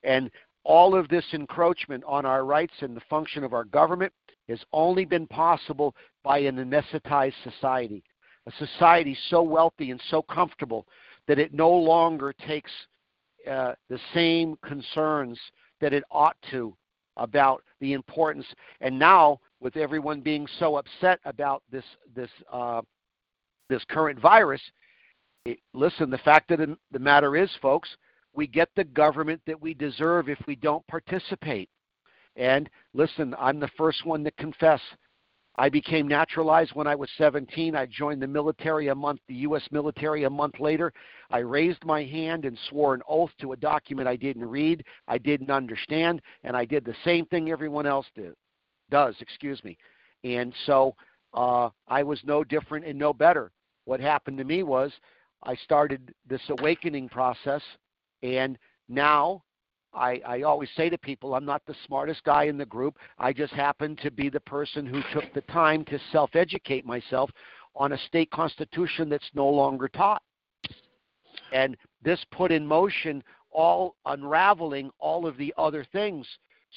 And 0.03 0.31
all 0.65 0.95
of 0.97 1.09
this 1.09 1.25
encroachment 1.33 2.05
on 2.07 2.27
our 2.27 2.45
rights 2.45 2.75
and 2.81 2.97
the 2.97 3.03
function 3.09 3.45
of 3.45 3.55
our 3.55 3.65
government 3.65 4.13
has 4.49 4.61
only 4.73 5.05
been 5.05 5.27
possible 5.27 5.95
by 6.23 6.39
an 6.39 6.57
anesthetized 6.57 7.35
society 7.43 8.03
a 8.47 8.53
society 8.65 9.17
so 9.29 9.43
wealthy 9.43 9.91
and 9.91 10.01
so 10.09 10.23
comfortable 10.23 10.87
that 11.27 11.39
it 11.39 11.53
no 11.53 11.71
longer 11.71 12.33
takes 12.47 12.71
uh, 13.47 13.75
the 13.89 14.01
same 14.15 14.57
concerns 14.65 15.39
that 15.81 15.93
it 15.93 16.05
ought 16.11 16.37
to 16.51 16.77
about 17.17 17.63
the 17.81 17.93
importance. 17.93 18.47
And 18.81 18.99
now, 18.99 19.41
with 19.61 19.77
everyone 19.77 20.21
being 20.21 20.47
so 20.59 20.77
upset 20.77 21.19
about 21.25 21.63
this 21.71 21.85
this 22.15 22.31
uh, 22.53 22.83
this 23.69 23.85
current 23.89 24.21
virus, 24.21 24.61
it, 25.45 25.59
listen. 25.73 26.11
The 26.11 26.19
fact 26.19 26.51
of 26.51 26.59
the, 26.59 26.77
the 26.93 26.99
matter 26.99 27.37
is, 27.37 27.51
folks, 27.63 27.89
we 28.35 28.47
get 28.47 28.69
the 28.77 28.85
government 28.85 29.41
that 29.47 29.61
we 29.61 29.75
deserve 29.75 30.29
if 30.29 30.39
we 30.47 30.57
don't 30.57 30.87
participate. 30.87 31.69
And 32.37 32.69
listen, 32.93 33.35
I'm 33.39 33.59
the 33.59 33.71
first 33.79 34.05
one 34.05 34.23
to 34.25 34.31
confess 34.33 34.81
I 35.59 35.69
became 35.69 36.07
naturalized 36.07 36.75
when 36.75 36.87
I 36.87 36.95
was 36.95 37.09
17. 37.16 37.75
I 37.75 37.87
joined 37.87 38.21
the 38.21 38.27
military 38.27 38.88
a 38.88 38.95
month, 38.95 39.21
the 39.27 39.35
U.S. 39.37 39.62
military 39.71 40.25
a 40.25 40.31
month 40.31 40.61
later. 40.61 40.92
I 41.31 41.38
raised 41.38 41.85
my 41.85 42.05
hand 42.05 42.45
and 42.45 42.59
swore 42.69 42.95
an 42.95 43.03
oath 43.09 43.31
to 43.40 43.53
a 43.53 43.57
document 43.57 44.09
I 44.09 44.16
didn't 44.16 44.45
read, 44.45 44.85
I 45.09 45.19
didn't 45.19 45.51
understand, 45.51 46.21
and 46.45 46.57
I 46.57 46.64
did 46.64 46.85
the 46.85 46.95
same 47.05 47.25
thing 47.27 47.51
everyone 47.51 47.87
else 47.87 48.07
did, 48.14 48.35
does, 48.90 49.14
excuse 49.21 49.62
me. 49.64 49.79
And 50.25 50.53
so 50.66 50.95
uh, 51.33 51.71
I 51.88 52.03
was 52.03 52.21
no 52.25 52.45
different 52.45 52.85
and 52.85 52.99
no 52.99 53.12
better. 53.12 53.51
What 53.87 54.01
happened 54.01 54.38
to 54.38 54.45
me 54.45 54.62
was 54.62 54.92
I 55.42 55.55
started 55.55 56.12
this 56.29 56.42
awakening 56.51 57.09
process, 57.09 57.62
and 58.23 58.59
now 58.88 59.42
I, 59.97 60.21
I 60.27 60.43
always 60.43 60.69
say 60.77 60.91
to 60.91 60.99
people, 60.99 61.35
I'm 61.35 61.45
not 61.45 61.63
the 61.67 61.75
smartest 61.87 62.23
guy 62.25 62.45
in 62.45 62.59
the 62.59 62.67
group. 62.67 62.99
I 63.19 63.33
just 63.33 63.53
happen 63.53 63.97
to 63.97 64.11
be 64.11 64.29
the 64.29 64.41
person 64.41 64.87
who 64.87 65.01
took 65.13 65.33
the 65.35 65.41
time 65.53 65.85
to 65.87 65.99
self 66.13 66.37
educate 66.37 66.85
myself 66.85 67.31
on 67.75 67.93
a 67.93 67.99
state 67.99 68.31
constitution 68.31 69.09
that's 69.09 69.31
no 69.35 69.49
longer 69.49 69.89
taught. 69.89 70.23
And 71.53 71.77
this 72.03 72.25
put 72.31 72.53
in 72.53 72.67
motion 72.67 73.23
all 73.51 73.97
unraveling 74.05 74.91
all 74.99 75.27
of 75.27 75.37
the 75.37 75.53
other 75.57 75.85
things. 75.93 76.27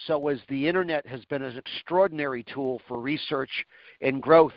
So, 0.07 0.29
as 0.29 0.39
the 0.47 0.67
internet 0.67 1.05
has 1.07 1.25
been 1.25 1.41
an 1.41 1.57
extraordinary 1.57 2.43
tool 2.43 2.81
for 2.87 2.99
research 2.99 3.49
and 4.01 4.21
growth, 4.21 4.53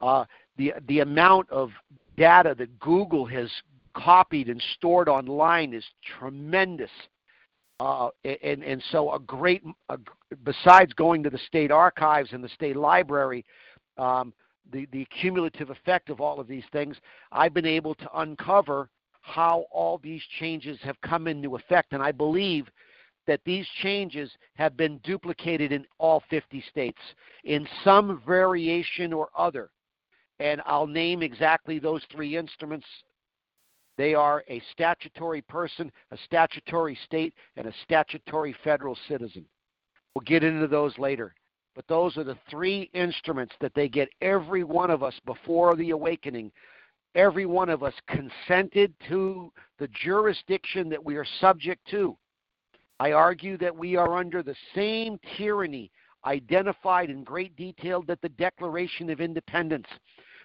uh, 0.00 0.24
the, 0.56 0.74
the 0.88 1.00
amount 1.00 1.48
of 1.50 1.70
data 2.16 2.54
that 2.58 2.78
Google 2.80 3.24
has 3.26 3.50
copied 3.94 4.48
and 4.48 4.62
stored 4.74 5.08
online 5.08 5.72
is 5.74 5.84
tremendous. 6.18 6.90
Uh, 7.80 8.10
and, 8.24 8.62
and 8.62 8.82
so 8.90 9.10
a 9.14 9.18
great, 9.18 9.62
a, 9.88 9.98
besides 10.44 10.92
going 10.92 11.22
to 11.22 11.30
the 11.30 11.40
state 11.46 11.70
archives 11.70 12.32
and 12.32 12.44
the 12.44 12.48
state 12.50 12.76
library, 12.76 13.42
um, 13.96 14.34
the, 14.70 14.86
the 14.92 15.06
cumulative 15.06 15.70
effect 15.70 16.10
of 16.10 16.20
all 16.20 16.38
of 16.38 16.46
these 16.46 16.64
things, 16.72 16.94
I've 17.32 17.54
been 17.54 17.66
able 17.66 17.94
to 17.94 18.18
uncover 18.20 18.90
how 19.22 19.64
all 19.72 19.96
these 19.96 20.22
changes 20.38 20.78
have 20.82 21.00
come 21.00 21.26
into 21.26 21.56
effect. 21.56 21.94
And 21.94 22.02
I 22.02 22.12
believe 22.12 22.68
that 23.26 23.40
these 23.46 23.66
changes 23.82 24.30
have 24.54 24.76
been 24.76 24.98
duplicated 24.98 25.72
in 25.72 25.86
all 25.98 26.22
50 26.28 26.62
states 26.68 26.98
in 27.44 27.66
some 27.82 28.20
variation 28.26 29.14
or 29.14 29.30
other. 29.36 29.70
And 30.38 30.60
I'll 30.66 30.86
name 30.86 31.22
exactly 31.22 31.78
those 31.78 32.02
three 32.12 32.36
instruments 32.36 32.86
they 33.96 34.14
are 34.14 34.44
a 34.48 34.62
statutory 34.72 35.42
person, 35.42 35.92
a 36.10 36.16
statutory 36.24 36.98
state, 37.04 37.34
and 37.56 37.66
a 37.66 37.74
statutory 37.84 38.54
federal 38.64 38.96
citizen. 39.08 39.44
We'll 40.14 40.24
get 40.24 40.44
into 40.44 40.66
those 40.66 40.96
later. 40.98 41.34
But 41.74 41.86
those 41.86 42.16
are 42.16 42.24
the 42.24 42.38
three 42.50 42.90
instruments 42.94 43.54
that 43.60 43.74
they 43.74 43.88
get 43.88 44.08
every 44.20 44.64
one 44.64 44.90
of 44.90 45.02
us 45.02 45.14
before 45.24 45.76
the 45.76 45.90
awakening. 45.90 46.50
Every 47.14 47.46
one 47.46 47.68
of 47.68 47.82
us 47.82 47.94
consented 48.08 48.92
to 49.08 49.52
the 49.78 49.88
jurisdiction 49.88 50.88
that 50.88 51.04
we 51.04 51.16
are 51.16 51.26
subject 51.40 51.86
to. 51.90 52.16
I 52.98 53.12
argue 53.12 53.56
that 53.58 53.74
we 53.74 53.96
are 53.96 54.16
under 54.16 54.42
the 54.42 54.56
same 54.74 55.18
tyranny 55.36 55.90
identified 56.24 57.08
in 57.08 57.24
great 57.24 57.56
detail 57.56 58.02
that 58.02 58.20
the 58.20 58.28
Declaration 58.28 59.08
of 59.10 59.20
Independence. 59.20 59.86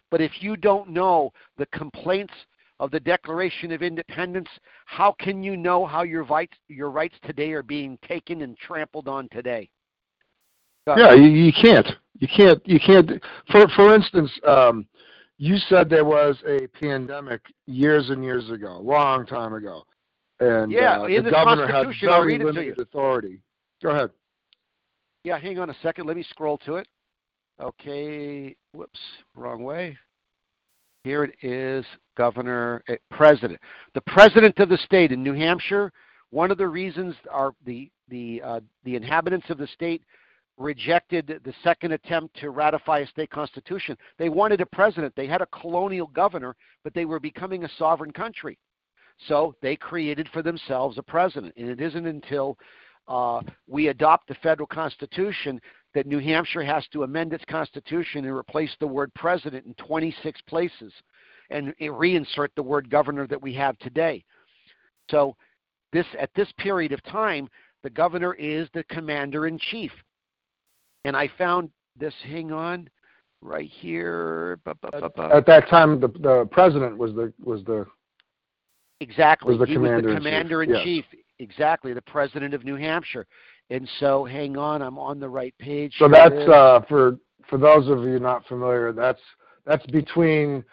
But 0.10 0.22
if 0.22 0.32
you 0.42 0.56
don't 0.56 0.90
know 0.90 1.34
the 1.58 1.66
complaints 1.68 2.34
of 2.80 2.92
the 2.92 3.00
Declaration 3.00 3.72
of 3.72 3.82
Independence, 3.82 4.50
how 4.86 5.16
can 5.20 5.44
you 5.44 5.56
know 5.56 5.86
how 5.86 6.04
your 6.04 6.24
rights, 6.24 6.58
your 6.68 6.90
rights 6.90 7.16
today 7.24 7.52
are 7.54 7.64
being 7.64 7.98
taken 8.08 8.42
and 8.42 8.58
trampled 8.58 9.08
on 9.08 9.30
today? 9.30 9.70
Yeah, 10.88 11.14
you, 11.16 11.30
you 11.30 11.52
can't. 11.52 11.88
You 12.20 12.28
can't. 12.28 12.62
You 12.68 12.80
can't. 12.80 13.12
For 13.52 13.68
for 13.76 13.96
instance, 13.96 14.32
um, 14.48 14.86
you 15.38 15.58
said 15.58 15.90
there 15.90 16.06
was 16.06 16.38
a 16.48 16.68
pandemic 16.80 17.42
years 17.66 18.10
and 18.12 18.24
years 18.24 18.52
ago, 18.52 18.80
long 18.82 19.26
time 19.26 19.54
ago, 19.54 19.84
and 20.40 20.72
yeah, 20.72 21.00
uh, 21.02 21.06
in 21.06 21.24
the, 21.24 21.24
the 21.24 21.32
governor 21.32 21.68
had 21.68 21.88
very 22.02 22.38
read 22.38 22.42
it 22.42 22.44
to 22.44 22.52
limited 22.52 22.80
authority. 22.80 23.42
Go 23.82 23.90
ahead. 23.90 24.12
Yeah, 25.24 25.40
hang 25.40 25.58
on 25.58 25.72
a 25.72 25.76
second. 25.82 26.06
Let 26.06 26.18
me 26.18 26.24
scroll 26.30 26.60
to 26.60 26.76
it. 26.76 26.88
Okay. 27.60 28.56
Whoops, 28.74 29.00
wrong 29.36 29.64
way. 29.64 29.98
Here 31.06 31.24
it 31.24 31.36
is, 31.44 31.86
governor, 32.18 32.82
eh, 32.88 32.96
president. 33.12 33.60
The 33.94 34.02
president 34.02 34.58
of 34.58 34.70
the 34.70 34.78
state 34.80 35.12
in 35.12 35.22
New 35.22 35.34
Hampshire. 35.34 35.92
One 36.32 36.50
of 36.50 36.58
the 36.58 36.68
reasons 36.68 37.14
are 37.30 37.54
the 37.64 37.92
the 38.08 38.42
uh, 38.44 38.60
the 38.86 38.96
inhabitants 38.96 39.48
of 39.52 39.60
the 39.60 39.68
state 39.68 40.02
rejected 40.58 41.40
the 41.46 41.54
second 41.64 41.92
attempt 41.92 42.36
to 42.38 42.50
ratify 42.50 43.00
a 43.00 43.08
state 43.08 43.30
constitution. 43.30 43.96
They 44.18 44.30
wanted 44.30 44.62
a 44.62 44.66
president. 44.66 45.14
They 45.16 45.28
had 45.28 45.44
a 45.44 45.48
colonial 45.62 46.08
governor, 46.08 46.56
but 46.84 46.96
they 46.96 47.06
were 47.06 47.20
becoming 47.20 47.66
a 47.66 47.70
sovereign 47.78 48.12
country. 48.12 48.58
So 49.28 49.54
they 49.62 49.76
created 49.76 50.28
for 50.34 50.42
themselves 50.42 50.98
a 50.98 51.04
president. 51.04 51.54
And 51.56 51.70
it 51.70 51.82
isn't 51.82 52.08
until 52.08 52.58
uh, 53.08 53.42
we 53.68 53.90
adopt 53.90 54.28
the 54.28 54.36
federal 54.42 54.66
constitution 54.66 55.62
that 55.96 56.06
New 56.06 56.20
Hampshire 56.20 56.64
has 56.64 56.86
to 56.92 57.04
amend 57.04 57.34
its 57.34 57.46
constitution 57.46 58.26
and 58.26 58.36
replace 58.36 58.76
the 58.80 58.86
word 58.86 59.12
president 59.16 59.66
in 59.66 59.74
26 59.76 60.40
places. 60.42 60.94
and 61.52 61.76
reinsert 61.80 62.50
the 62.56 62.64
word 62.64 62.90
governor 62.90 63.28
that 63.28 63.40
we 63.40 63.54
have 63.54 63.78
today. 63.78 64.24
So, 65.12 65.36
this 65.94 66.08
at 66.20 66.32
this 66.36 66.52
period 66.58 66.92
of 66.92 67.04
time, 67.04 67.48
the 67.84 67.90
governor 67.92 68.34
is 68.34 68.68
the 68.74 68.84
commander 68.86 69.46
in 69.46 69.60
chief. 69.60 69.92
And 71.06 71.16
I 71.16 71.30
found 71.38 71.70
this. 71.96 72.16
Hang 72.24 72.52
on, 72.52 72.90
right 73.42 73.70
here. 73.70 74.60
At 74.66 75.46
that 75.46 75.68
time, 75.70 76.00
the 76.00 76.08
the 76.08 76.50
president 76.52 76.98
was 76.98 77.14
the 77.14 77.32
was 77.44 77.64
the 77.64 77.86
exactly 79.00 79.56
was 79.56 79.60
the 79.60 79.68
he 79.68 79.76
commander 79.76 80.10
was 80.10 80.16
the 80.16 80.20
commander 80.20 80.64
in 80.64 80.70
chief. 80.84 81.06
chief. 81.12 81.20
Exactly, 81.38 81.94
the 81.94 82.02
president 82.02 82.54
of 82.54 82.64
New 82.64 82.76
Hampshire. 82.76 83.28
And 83.70 83.90
so, 84.00 84.26
hang 84.26 84.58
on, 84.58 84.82
I'm 84.82 85.00
on 85.00 85.20
the 85.20 85.30
right 85.30 85.56
page. 85.58 85.96
So 85.98 86.08
Here 86.08 86.30
that's 86.30 86.50
uh, 86.50 86.82
for 86.88 87.18
for 87.50 87.58
those 87.58 87.88
of 87.88 88.04
you 88.04 88.20
not 88.20 88.46
familiar. 88.48 88.94
That's 88.94 89.22
that's 89.66 89.86
between 89.88 90.64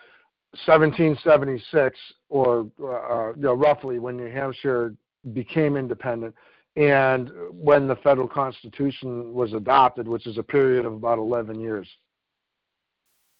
1776 0.67 1.99
or 2.29 2.67
uh, 2.83 3.33
you 3.35 3.43
know, 3.43 3.55
roughly 3.55 3.99
when 3.99 4.17
New 4.17 4.31
Hampshire 4.31 4.95
became 5.33 5.77
independent 5.77 6.35
and 6.77 7.31
when 7.51 7.87
the 7.87 7.97
federal 7.97 8.29
constitution 8.29 9.33
was 9.33 9.53
adopted, 9.55 10.07
which 10.09 10.27
is 10.27 10.39
a 10.39 10.43
period 10.43 10.85
of 10.85 10.93
about 10.93 11.19
11 11.19 11.61
years. 11.61 11.89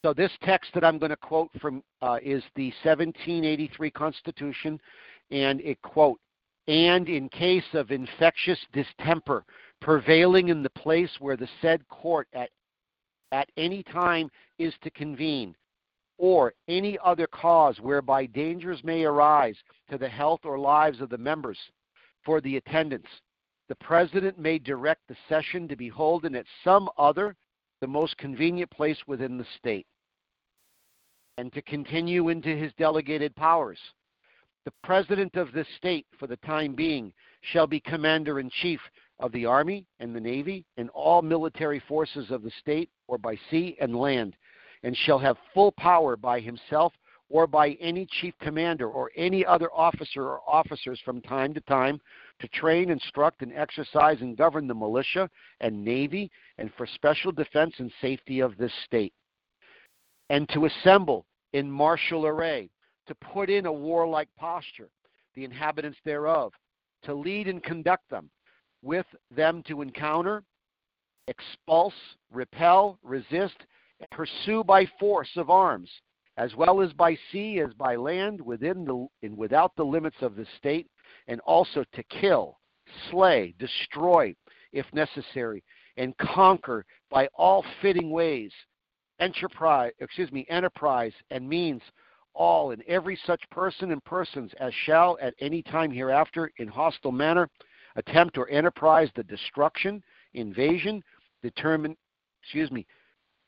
So 0.05 0.12
this 0.12 0.33
text 0.43 0.71
that 0.75 0.85
I'm 0.85 0.99
going 0.99 1.11
to 1.11 1.17
quote 1.17 1.51
from 1.61 1.83
uh, 2.01 2.19
is 2.23 2.43
the 2.57 2.73
1783 2.83 3.91
Constitution, 3.91 4.81
and 5.31 5.61
it 5.61 5.81
quote, 5.83 6.19
and 6.68 7.09
in 7.09 7.29
case 7.29 7.64
of 7.75 7.90
infectious 7.90 8.59
distemper 8.72 9.44
prevailing 9.81 10.48
in 10.48 10.62
the 10.62 10.70
place 10.70 11.11
where 11.18 11.37
the 11.37 11.48
said 11.61 11.87
court 11.88 12.29
at 12.33 12.51
at 13.33 13.51
any 13.57 13.83
time 13.83 14.31
is 14.59 14.75
to 14.83 14.90
convene, 14.90 15.57
or 16.18 16.53
any 16.68 16.98
other 17.03 17.27
cause 17.27 17.81
whereby 17.81 18.27
dangers 18.27 18.85
may 18.85 19.05
arise 19.05 19.57
to 19.90 19.96
the 19.96 20.09
health 20.09 20.40
or 20.44 20.59
lives 20.59 21.01
of 21.01 21.09
the 21.09 21.16
members 21.16 21.59
for 22.25 22.42
the 22.42 22.59
attendance, 22.59 23.07
the 23.68 23.75
president 23.77 24.38
may 24.38 24.59
direct 24.59 25.01
the 25.09 25.16
session 25.31 25.66
to 25.66 25.77
be 25.77 25.88
holden 25.88 26.35
at 26.35 26.44
some 26.62 26.90
other, 26.98 27.35
the 27.81 27.87
most 27.87 28.16
convenient 28.18 28.70
place 28.70 28.98
within 29.07 29.38
the 29.38 29.46
state 29.57 29.87
and 31.38 31.53
to 31.53 31.62
continue 31.62 32.29
into 32.29 32.55
his 32.55 32.72
delegated 32.75 33.35
powers. 33.35 33.79
The 34.64 34.72
President 34.85 35.37
of 35.37 35.53
this 35.53 35.66
state, 35.77 36.07
for 36.18 36.27
the 36.27 36.37
time 36.38 36.75
being, 36.75 37.12
shall 37.40 37.66
be 37.66 37.81
Commander 37.81 38.38
in 38.38 38.48
Chief 38.51 38.81
of 39.18 39.33
the 39.33 39.44
Army 39.46 39.87
and 39.98 40.14
the 40.14 40.20
Navy 40.20 40.64
and 40.77 40.88
all 40.90 41.22
military 41.22 41.81
forces 41.81 42.31
of 42.31 42.42
the 42.42 42.51
state, 42.61 42.90
or 43.09 43.18
by 43.18 43.37
sea 43.51 43.77
and 43.81 43.96
land, 43.96 44.37
and 44.83 44.96
shall 44.96 45.18
have 45.18 45.37
full 45.53 45.72
power 45.72 46.16
by 46.16 46.40
himself 46.40 46.92
or 47.29 47.46
by 47.46 47.70
any 47.81 48.07
chief 48.07 48.35
commander 48.40 48.90
or 48.90 49.11
any 49.16 49.44
other 49.44 49.72
officer 49.72 50.22
or 50.22 50.40
officers 50.46 51.01
from 51.01 51.22
time 51.22 51.55
to 51.55 51.61
time 51.62 51.98
to 52.38 52.48
train, 52.48 52.90
instruct, 52.90 53.40
and 53.40 53.53
exercise 53.55 54.20
and 54.20 54.37
govern 54.37 54.66
the 54.66 54.75
militia 54.75 55.31
and 55.61 55.83
navy 55.83 56.31
and 56.59 56.70
for 56.75 56.87
special 56.87 57.33
defense 57.33 57.75
and 57.79 57.90
safety 58.03 58.40
of 58.40 58.57
this 58.59 58.72
state 58.85 59.14
and 60.29 60.48
to 60.51 60.66
assemble 60.66 61.27
in 61.53 61.70
martial 61.70 62.27
array, 62.27 62.70
to 63.07 63.15
put 63.15 63.51
in 63.51 63.67
a 63.67 63.73
warlike 63.73 64.29
posture, 64.38 64.88
the 65.35 65.45
inhabitants 65.45 65.99
thereof, 66.05 66.53
to 67.05 67.15
lead 67.15 67.49
and 67.49 67.62
conduct 67.62 68.09
them, 68.11 68.31
with 68.83 69.07
them 69.31 69.62
to 69.67 69.83
encounter, 69.83 70.43
expulse, 71.29 71.95
repel, 72.33 72.99
resist, 73.03 73.57
and 74.01 74.11
pursue 74.11 74.65
by 74.65 74.87
force 74.99 75.31
of 75.37 75.51
arms, 75.51 75.91
as 76.37 76.55
well 76.57 76.81
as 76.81 76.93
by 76.93 77.17
sea 77.31 77.61
as 77.61 77.73
by 77.75 77.97
land, 77.97 78.41
within 78.41 78.85
the 78.85 79.07
and 79.23 79.37
without 79.37 79.75
the 79.77 79.85
limits 79.85 80.17
of 80.21 80.37
the 80.37 80.47
state, 80.59 80.88
and 81.29 81.41
also 81.41 81.85
to 81.93 82.03
kill, 82.05 82.59
slay, 83.11 83.55
destroy, 83.59 84.35
if 84.73 84.87
necessary, 84.93 85.62
and 85.97 86.17
conquer 86.19 86.85
by 87.11 87.29
all 87.35 87.65
fitting 87.81 88.11
ways 88.11 88.53
enterprise, 89.21 89.93
excuse 90.01 90.33
me, 90.33 90.45
enterprise 90.51 91.12
and 91.31 91.49
means 91.49 91.81
all 92.35 92.71
and 92.71 92.83
every 92.88 93.18
such 93.27 93.42
person 93.51 93.92
and 93.92 94.03
persons 94.05 94.51
as 94.59 94.73
shall 94.85 95.18
at 95.21 95.35
any 95.40 95.62
time 95.62 95.90
hereafter 95.90 96.51
in 96.59 96.68
hostile 96.68 97.12
manner 97.12 97.49
attempt 97.97 98.38
or 98.38 98.49
enterprise 98.49 99.09
the 99.14 99.23
destruction, 99.25 100.03
invasion, 100.35 101.03
determine, 101.42 101.97
excuse 102.42 102.71
me, 102.71 102.87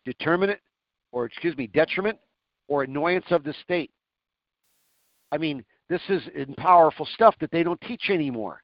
determinate 0.04 0.60
or 1.12 1.24
excuse 1.24 1.56
me, 1.56 1.66
detriment 1.68 2.18
or 2.68 2.82
annoyance 2.82 3.26
of 3.30 3.44
the 3.44 3.54
state. 3.62 3.90
I 5.32 5.38
mean, 5.38 5.64
this 5.88 6.02
is 6.08 6.22
powerful 6.56 7.06
stuff 7.06 7.34
that 7.40 7.50
they 7.50 7.62
don't 7.62 7.80
teach 7.82 8.10
anymore. 8.10 8.60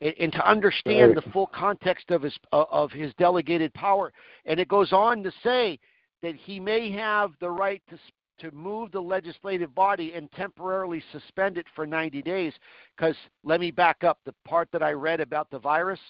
And, 0.00 0.14
and 0.18 0.32
to 0.32 0.48
understand 0.48 1.14
Right. 1.14 1.24
the 1.24 1.30
full 1.30 1.46
context 1.46 2.10
of 2.10 2.22
his 2.22 2.36
uh, 2.52 2.64
of 2.70 2.90
his 2.90 3.14
delegated 3.14 3.72
power, 3.74 4.12
and 4.44 4.58
it 4.58 4.68
goes 4.68 4.92
on 4.92 5.22
to 5.22 5.32
say 5.42 5.78
that 6.22 6.34
he 6.34 6.58
may 6.58 6.90
have 6.90 7.32
the 7.40 7.50
right 7.50 7.82
to 7.90 7.98
to 8.38 8.50
move 8.50 8.92
the 8.92 9.00
legislative 9.00 9.74
body 9.74 10.12
and 10.14 10.30
temporarily 10.32 11.02
suspend 11.12 11.58
it 11.58 11.66
for 11.74 11.86
90 11.86 12.22
days. 12.22 12.52
Because 12.96 13.16
let 13.42 13.60
me 13.60 13.70
back 13.70 14.04
up 14.04 14.18
the 14.24 14.34
part 14.44 14.68
that 14.72 14.82
I 14.82 14.92
read 14.92 15.20
about 15.20 15.50
the 15.50 15.58
virus. 15.58 16.00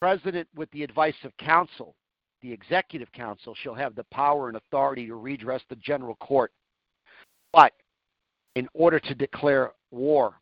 President, 0.00 0.48
with 0.54 0.70
the 0.72 0.82
advice 0.82 1.14
of 1.24 1.36
council, 1.38 1.94
the 2.42 2.52
executive 2.52 3.10
council, 3.12 3.54
shall 3.54 3.74
have 3.74 3.94
the 3.94 4.04
power 4.12 4.48
and 4.48 4.56
authority 4.56 5.06
to 5.06 5.14
redress 5.14 5.62
the 5.68 5.76
general 5.76 6.16
court. 6.16 6.52
But 7.52 7.72
in 8.54 8.68
order 8.74 9.00
to 9.00 9.14
declare 9.14 9.72
war, 9.90 10.34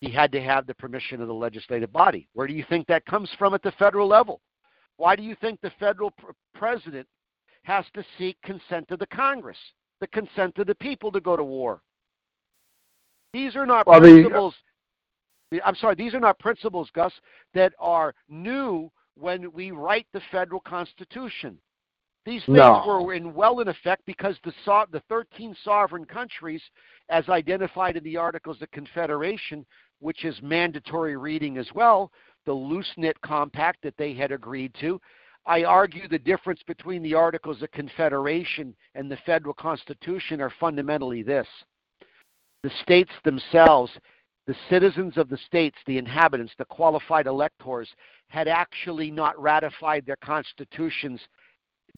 he 0.00 0.10
had 0.10 0.32
to 0.32 0.42
have 0.42 0.66
the 0.66 0.74
permission 0.74 1.22
of 1.22 1.28
the 1.28 1.34
legislative 1.34 1.92
body. 1.92 2.28
Where 2.34 2.46
do 2.46 2.52
you 2.52 2.64
think 2.68 2.86
that 2.88 3.06
comes 3.06 3.30
from 3.38 3.54
at 3.54 3.62
the 3.62 3.72
federal 3.72 4.06
level? 4.06 4.40
Why 4.96 5.16
do 5.16 5.22
you 5.22 5.34
think 5.40 5.60
the 5.60 5.72
federal 5.80 6.10
pr- 6.10 6.32
president 6.54 7.06
has 7.64 7.84
to 7.94 8.04
seek 8.16 8.40
consent 8.42 8.90
of 8.90 8.98
the 8.98 9.06
Congress, 9.08 9.58
the 10.00 10.06
consent 10.08 10.58
of 10.58 10.66
the 10.66 10.74
people 10.76 11.10
to 11.12 11.20
go 11.20 11.36
to 11.36 11.44
war? 11.44 11.82
These 13.32 13.56
are 13.56 13.66
not 13.66 13.86
Well, 13.86 14.00
the- 14.00 14.08
uh, 14.08 14.14
principles. 14.14 14.54
I'm 15.64 15.76
sorry, 15.76 15.94
these 15.94 16.14
are 16.14 16.20
not 16.20 16.38
principles, 16.38 16.90
Gus, 16.90 17.12
that 17.52 17.74
are 17.78 18.14
new 18.28 18.90
when 19.14 19.52
we 19.52 19.70
write 19.70 20.06
the 20.12 20.20
federal 20.32 20.60
constitution. 20.60 21.60
These 22.24 22.44
things 22.46 22.58
No. 22.58 22.84
were 22.86 23.12
in 23.12 23.34
well 23.34 23.60
in 23.60 23.68
effect 23.68 24.04
because 24.06 24.38
the 24.40 24.52
so- 24.64 24.86
the 24.90 25.00
13 25.00 25.54
sovereign 25.62 26.06
countries, 26.06 26.62
as 27.08 27.28
identified 27.28 27.96
in 27.96 28.04
the 28.04 28.16
Articles 28.16 28.60
of 28.62 28.70
Confederation, 28.70 29.66
which 30.00 30.24
is 30.24 30.40
mandatory 30.42 31.16
reading 31.16 31.58
as 31.58 31.72
well, 31.74 32.10
the 32.44 32.52
loose 32.52 32.92
knit 32.96 33.20
compact 33.20 33.82
that 33.82 33.96
they 33.96 34.14
had 34.14 34.32
agreed 34.32 34.74
to. 34.74 35.00
I 35.46 35.64
argue 35.64 36.08
the 36.08 36.18
difference 36.18 36.62
between 36.66 37.02
the 37.02 37.14
Articles 37.14 37.62
of 37.62 37.70
Confederation 37.72 38.74
and 38.94 39.10
the 39.10 39.18
federal 39.26 39.54
Constitution 39.54 40.40
are 40.40 40.52
fundamentally 40.58 41.22
this 41.22 41.46
the 42.62 42.70
states 42.82 43.12
themselves, 43.24 43.92
the 44.46 44.56
citizens 44.70 45.18
of 45.18 45.28
the 45.28 45.36
states, 45.36 45.76
the 45.86 45.98
inhabitants, 45.98 46.54
the 46.56 46.64
qualified 46.64 47.26
electors, 47.26 47.90
had 48.28 48.48
actually 48.48 49.10
not 49.10 49.38
ratified 49.38 50.06
their 50.06 50.16
constitutions. 50.16 51.20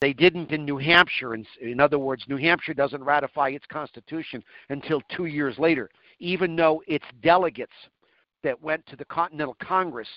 They 0.01 0.13
didn't 0.13 0.51
in 0.51 0.65
New 0.65 0.77
Hampshire. 0.77 1.35
In, 1.35 1.47
in 1.61 1.79
other 1.79 2.01
words, 2.01 2.25
New 2.27 2.37
Hampshire 2.37 2.75
doesn't 2.75 3.05
ratify 3.05 3.51
its 3.51 3.65
constitution 3.67 4.43
until 4.71 5.01
two 5.17 5.27
years 5.27 5.57
later, 5.57 5.89
even 6.19 6.57
though 6.57 6.83
its 6.89 7.07
delegates 7.23 7.73
that 8.43 8.61
went 8.61 8.85
to 8.87 8.97
the 8.97 9.05
Continental 9.05 9.57
Congress 9.63 10.09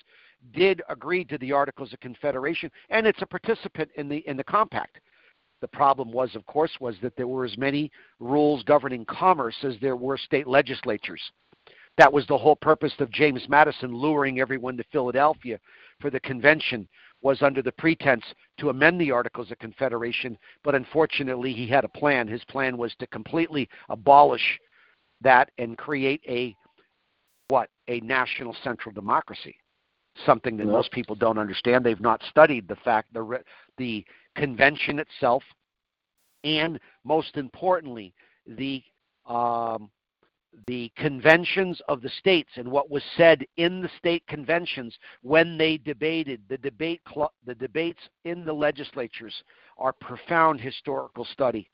did 0.52 0.82
agree 0.88 1.24
to 1.24 1.38
the 1.38 1.52
Articles 1.52 1.92
of 1.92 2.00
Confederation, 2.00 2.70
and 2.88 3.06
it's 3.06 3.22
a 3.22 3.26
participant 3.26 3.90
in 3.96 4.08
the 4.08 4.18
in 4.28 4.36
the 4.36 4.44
compact. 4.44 5.00
The 5.60 5.68
problem 5.68 6.10
was, 6.10 6.34
of 6.34 6.46
course, 6.46 6.72
was 6.80 6.96
that 7.02 7.14
there 7.16 7.28
were 7.28 7.44
as 7.44 7.58
many 7.58 7.90
rules 8.18 8.62
governing 8.62 9.04
commerce 9.04 9.56
as 9.62 9.74
there 9.80 9.96
were 9.96 10.16
state 10.16 10.46
legislatures. 10.46 11.20
That 11.98 12.12
was 12.12 12.26
the 12.26 12.38
whole 12.38 12.56
purpose 12.56 12.94
of 12.98 13.10
James 13.10 13.46
Madison 13.48 13.94
luring 13.94 14.40
everyone 14.40 14.76
to 14.78 14.84
Philadelphia 14.90 15.58
for 16.00 16.08
the 16.08 16.20
convention 16.20 16.88
was 17.22 17.42
under 17.42 17.60
the 17.60 17.72
pretense 17.72 18.24
to 18.58 18.70
amend 18.70 18.98
the 18.98 19.10
Articles 19.10 19.50
of 19.50 19.58
Confederation, 19.58 20.38
but 20.64 20.74
unfortunately 20.74 21.52
he 21.52 21.66
had 21.66 21.84
a 21.84 21.88
plan. 21.88 22.26
His 22.26 22.44
plan 22.44 22.78
was 22.78 22.94
to 22.98 23.06
completely 23.08 23.68
abolish 23.90 24.58
that 25.20 25.50
and 25.58 25.76
create 25.76 26.22
a 26.26 26.56
what? 27.48 27.68
A 27.88 28.00
national 28.00 28.56
central 28.62 28.94
democracy. 28.94 29.56
Something 30.26 30.56
that 30.56 30.66
Yep. 30.66 30.72
most 30.72 30.92
people 30.92 31.14
don't 31.14 31.38
understand. 31.38 31.84
They've 31.84 32.00
not 32.00 32.22
studied 32.28 32.68
the 32.68 32.76
fact 32.76 33.12
the 33.12 33.42
the 33.78 34.04
convention 34.34 34.98
itself, 34.98 35.42
and 36.44 36.80
most 37.04 37.36
importantly, 37.36 38.12
the 38.46 38.82
um, 39.26 39.90
the 40.66 40.90
conventions 40.96 41.80
of 41.88 42.02
the 42.02 42.08
states 42.08 42.50
and 42.56 42.68
what 42.70 42.90
was 42.90 43.02
said 43.16 43.44
in 43.56 43.80
the 43.80 43.90
state 43.98 44.26
conventions 44.26 44.96
when 45.22 45.56
they 45.56 45.76
debated 45.76 46.42
the 46.48 46.58
debate 46.58 47.00
cl- 47.08 47.32
the 47.46 47.54
debates 47.54 48.00
in 48.24 48.44
the 48.44 48.52
legislatures 48.52 49.44
are 49.78 49.92
profound 49.92 50.60
historical 50.60 51.24
study 51.24 51.70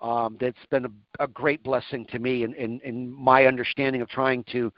um, 0.00 0.36
that's 0.40 0.66
been 0.70 0.84
a, 0.86 1.24
a, 1.24 1.28
great 1.28 1.62
blessing 1.62 2.04
to 2.06 2.18
me 2.18 2.42
in, 2.42 2.52
in, 2.54 2.80
in 2.84 3.10
my 3.10 3.46
understanding 3.46 4.02
of 4.02 4.08
trying 4.08 4.44
to 4.44 4.72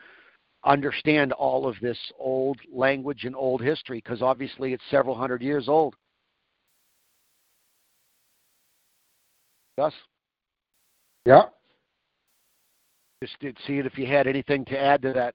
understand 0.65 1.33
all 1.33 1.69
of 1.69 1.77
this 1.81 1.99
old 2.19 2.59
language 2.73 3.25
and 3.25 3.37
old 3.37 3.63
history 3.63 4.03
because 4.05 4.23
obviously 4.23 4.73
it's 4.73 4.83
several 4.91 5.15
hundred 5.15 5.43
years 5.43 5.69
old. 5.69 5.95
Gus? 9.79 9.93
Yeah. 11.25 11.43
Just 13.23 13.39
to 13.41 13.53
see 13.67 13.79
if 13.79 13.97
you 13.99 14.07
had 14.07 14.27
anything 14.27 14.65
to 14.67 14.79
add 14.79 15.03
to 15.03 15.13
that. 15.13 15.35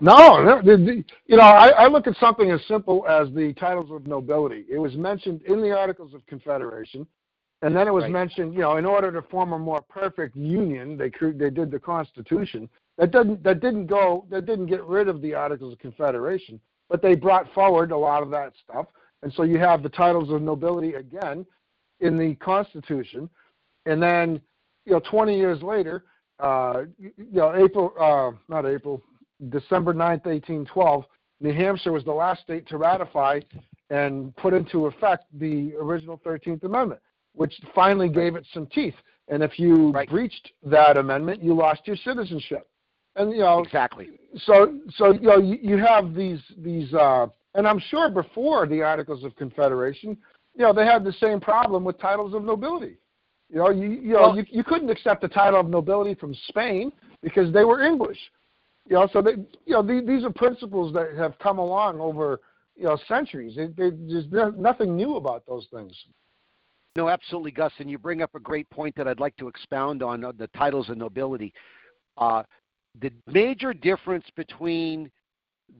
No, 0.00 0.60
you 1.26 1.36
know, 1.36 1.42
I, 1.42 1.68
I 1.70 1.86
look 1.88 2.06
at 2.06 2.16
something 2.18 2.50
as 2.52 2.60
simple 2.68 3.04
as 3.08 3.28
the 3.34 3.52
titles 3.54 3.90
of 3.90 4.06
nobility. 4.06 4.64
It 4.70 4.78
was 4.78 4.94
mentioned 4.94 5.42
in 5.42 5.60
the 5.60 5.76
Articles 5.76 6.14
of 6.14 6.24
Confederation, 6.26 7.06
and 7.62 7.74
then 7.74 7.88
it 7.88 7.92
was 7.92 8.04
right. 8.04 8.12
mentioned, 8.12 8.54
you 8.54 8.60
know, 8.60 8.76
in 8.76 8.86
order 8.86 9.10
to 9.10 9.22
form 9.22 9.52
a 9.52 9.58
more 9.58 9.82
perfect 9.82 10.36
union, 10.36 10.96
they 10.96 11.10
they 11.32 11.50
did 11.50 11.72
the 11.72 11.78
Constitution. 11.78 12.68
That 13.00 13.12
didn't 13.12 13.42
that 13.44 13.60
didn't 13.60 13.86
go 13.86 14.26
that 14.28 14.44
didn't 14.44 14.66
get 14.66 14.84
rid 14.84 15.08
of 15.08 15.22
the 15.22 15.32
Articles 15.32 15.72
of 15.72 15.78
Confederation, 15.78 16.60
but 16.90 17.00
they 17.00 17.14
brought 17.14 17.50
forward 17.54 17.92
a 17.92 17.96
lot 17.96 18.22
of 18.22 18.28
that 18.30 18.52
stuff, 18.62 18.88
and 19.22 19.32
so 19.32 19.42
you 19.42 19.58
have 19.58 19.82
the 19.82 19.88
titles 19.88 20.30
of 20.30 20.42
nobility 20.42 20.92
again 20.92 21.46
in 22.00 22.18
the 22.18 22.34
Constitution, 22.34 23.30
and 23.86 24.02
then 24.02 24.38
you 24.84 24.92
know 24.92 25.00
20 25.10 25.34
years 25.34 25.62
later, 25.62 26.04
uh, 26.40 26.82
you 26.98 27.12
know 27.16 27.54
April 27.56 27.94
uh, 27.98 28.36
not 28.52 28.66
April 28.66 29.00
December 29.48 29.94
9th, 29.94 30.26
1812, 30.26 31.04
New 31.40 31.54
Hampshire 31.54 31.92
was 31.92 32.04
the 32.04 32.12
last 32.12 32.42
state 32.42 32.68
to 32.68 32.76
ratify 32.76 33.40
and 33.88 34.36
put 34.36 34.52
into 34.52 34.88
effect 34.88 35.24
the 35.38 35.72
original 35.80 36.20
13th 36.24 36.64
Amendment, 36.64 37.00
which 37.34 37.54
finally 37.74 38.10
gave 38.10 38.36
it 38.36 38.46
some 38.52 38.66
teeth. 38.66 38.94
And 39.28 39.42
if 39.42 39.58
you 39.58 39.90
right. 39.92 40.06
breached 40.06 40.52
that 40.64 40.98
amendment, 40.98 41.42
you 41.42 41.54
lost 41.54 41.86
your 41.86 41.96
citizenship. 41.96 42.68
And 43.16 43.32
you 43.32 43.40
know 43.40 43.60
exactly. 43.60 44.08
So 44.44 44.78
so 44.96 45.12
you 45.12 45.20
know 45.20 45.38
you, 45.38 45.58
you 45.62 45.76
have 45.78 46.14
these 46.14 46.40
these 46.58 46.92
uh, 46.94 47.26
and 47.54 47.66
I'm 47.66 47.80
sure 47.90 48.08
before 48.08 48.66
the 48.66 48.82
Articles 48.82 49.24
of 49.24 49.34
Confederation, 49.36 50.16
you 50.54 50.62
know 50.62 50.72
they 50.72 50.86
had 50.86 51.04
the 51.04 51.12
same 51.14 51.40
problem 51.40 51.84
with 51.84 51.98
titles 51.98 52.34
of 52.34 52.44
nobility. 52.44 52.96
You 53.48 53.56
know 53.56 53.70
you 53.70 53.88
you 53.90 54.12
know 54.12 54.20
well, 54.20 54.36
you, 54.36 54.44
you 54.48 54.64
couldn't 54.64 54.90
accept 54.90 55.22
the 55.22 55.28
title 55.28 55.58
of 55.58 55.68
nobility 55.68 56.14
from 56.14 56.34
Spain 56.48 56.92
because 57.22 57.52
they 57.52 57.64
were 57.64 57.82
English. 57.82 58.18
You 58.88 58.96
know, 58.96 59.08
so 59.12 59.22
they, 59.22 59.32
you 59.66 59.74
know, 59.74 59.82
these, 59.82 60.04
these 60.06 60.24
are 60.24 60.32
principles 60.32 60.92
that 60.94 61.14
have 61.16 61.38
come 61.38 61.58
along 61.58 62.00
over, 62.00 62.40
you 62.76 62.84
know, 62.84 62.98
centuries. 63.06 63.56
It, 63.56 63.74
it, 63.78 64.30
there's 64.30 64.54
nothing 64.56 64.96
new 64.96 65.16
about 65.16 65.44
those 65.46 65.66
things. 65.72 65.92
No, 66.96 67.08
absolutely, 67.08 67.52
Gus. 67.52 67.72
And 67.78 67.88
you 67.88 67.98
bring 67.98 68.20
up 68.20 68.34
a 68.34 68.40
great 68.40 68.68
point 68.70 68.96
that 68.96 69.06
I'd 69.06 69.20
like 69.20 69.36
to 69.36 69.46
expound 69.46 70.02
on 70.02 70.24
uh, 70.24 70.32
the 70.36 70.48
titles 70.48 70.88
of 70.88 70.98
nobility. 70.98 71.52
Uh, 72.16 72.42
the 73.00 73.12
major 73.26 73.72
difference 73.72 74.24
between 74.36 75.10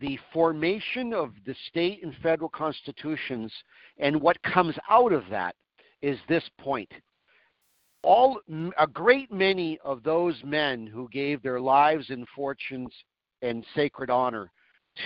the 0.01 0.19
formation 0.33 1.13
of 1.13 1.33
the 1.47 1.55
state 1.69 2.03
and 2.03 2.15
federal 2.23 2.49
constitutions 2.49 3.53
and 3.99 4.21
what 4.21 4.41
comes 4.43 4.77
out 4.89 5.13
of 5.13 5.25
that 5.31 5.55
is 6.03 6.19
this 6.29 6.49
point. 6.59 6.91
All 8.03 8.41
a 8.79 8.87
great 8.87 9.31
many 9.33 9.79
of 9.85 10.03
those 10.03 10.37
men 10.45 10.87
who 10.87 11.09
gave 11.09 11.43
their 11.43 11.61
lives 11.61 12.11
and 12.11 12.27
fortunes 12.35 12.93
and 13.43 13.65
sacred 13.75 14.11
honor 14.11 14.51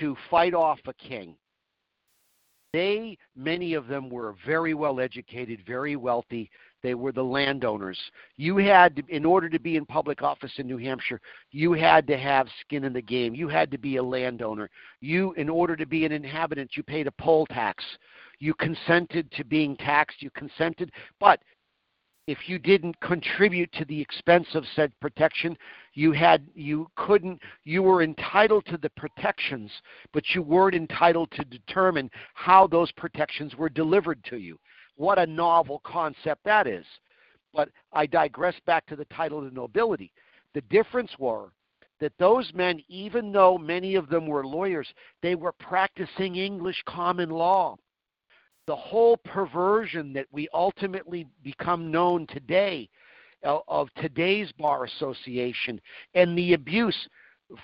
to 0.01 0.17
fight 0.31 0.55
off 0.55 0.79
a 0.87 0.95
king 0.95 1.37
they 2.75 3.17
many 3.37 3.75
of 3.75 3.87
them 3.87 4.11
were 4.11 4.35
very 4.45 4.75
well 4.75 4.99
educated 5.01 5.61
very 5.67 5.97
wealthy 5.97 6.51
they 6.85 6.95
were 6.95 7.13
the 7.13 7.25
landowners. 7.25 7.99
You 8.37 8.59
had 8.59 8.97
to, 8.97 9.03
in 9.09 9.25
order 9.25 9.49
to 9.49 9.59
be 9.59 9.77
in 9.77 9.87
public 9.87 10.23
office 10.23 10.53
in 10.59 10.67
new 10.67 10.77
hampshire 10.77 11.19
you 11.51 11.73
had 11.73 12.07
to 12.09 12.19
have 12.19 12.47
skin 12.61 12.85
in 12.85 12.93
the 12.93 13.01
game. 13.01 13.35
You 13.35 13.49
had 13.49 13.71
to 13.71 13.79
be 13.79 13.97
a 13.97 14.03
landowner. 14.03 14.69
You 15.01 15.33
in 15.33 15.49
order 15.49 15.77
to 15.77 15.87
be 15.87 16.05
an 16.05 16.13
inhabitant 16.13 16.77
you 16.77 16.83
paid 16.83 17.07
a 17.07 17.13
poll 17.13 17.47
tax. 17.47 17.83
You 18.39 18.53
consented 18.53 19.33
to 19.33 19.45
being 19.45 19.77
taxed. 19.79 20.21
You 20.21 20.31
consented. 20.33 20.93
But 21.19 21.41
if 22.27 22.49
you 22.49 22.59
didn't 22.59 23.01
contribute 23.01 23.73
to 23.73 23.87
the 23.87 24.01
expense 24.01 24.49
of 24.55 24.65
said 24.77 24.93
protection 25.01 25.57
you 25.93 26.13
had 26.13 26.47
you 26.55 26.87
couldn't 26.97 27.41
you 27.65 27.83
were 27.83 28.03
entitled 28.03 28.65
to 28.67 28.79
the 28.79 28.91
protections 28.91 29.71
but 30.13 30.25
you 30.35 30.41
weren't 30.41 30.75
entitled 30.75 31.31
to 31.33 31.45
determine 31.45 32.11
how 32.33 32.67
those 32.67 32.91
protections 32.93 33.55
were 33.57 33.69
delivered 33.69 34.25
to 34.25 34.39
you 34.39 34.59
what 34.97 35.19
a 35.19 35.27
novel 35.27 35.81
concept 35.85 36.45
that 36.45 36.67
is. 36.67 36.87
But 37.53 37.69
i 37.93 38.07
digress 38.07 38.55
back 38.67 38.87
to 38.87 38.97
the 38.97 39.05
title 39.07 39.39
of 39.39 39.45
the 39.45 39.51
nobility. 39.51 40.13
The 40.55 40.63
difference 40.63 41.13
were 41.19 41.53
that 42.01 42.13
those 42.19 42.53
men 42.55 42.83
even 42.89 43.33
though 43.33 43.57
many 43.57 43.95
of 43.95 44.09
them 44.09 44.27
were 44.27 44.47
lawyers 44.47 44.89
they 45.23 45.35
were 45.35 45.53
practicing 45.53 46.37
english 46.37 46.83
common 46.87 47.31
law. 47.31 47.77
The 48.67 48.77
whole 48.77 49.19
perversion 49.19 50.13
that 50.15 50.27
we 50.33 50.49
ultimately 50.55 51.27
become 51.43 51.91
known 51.91 52.27
today 52.27 52.89
uh, 53.45 53.59
of 53.69 53.89
today's 53.97 54.51
bar 54.53 54.85
association 54.85 55.81
and 56.15 56.37
the 56.37 56.55
abuse 56.55 57.09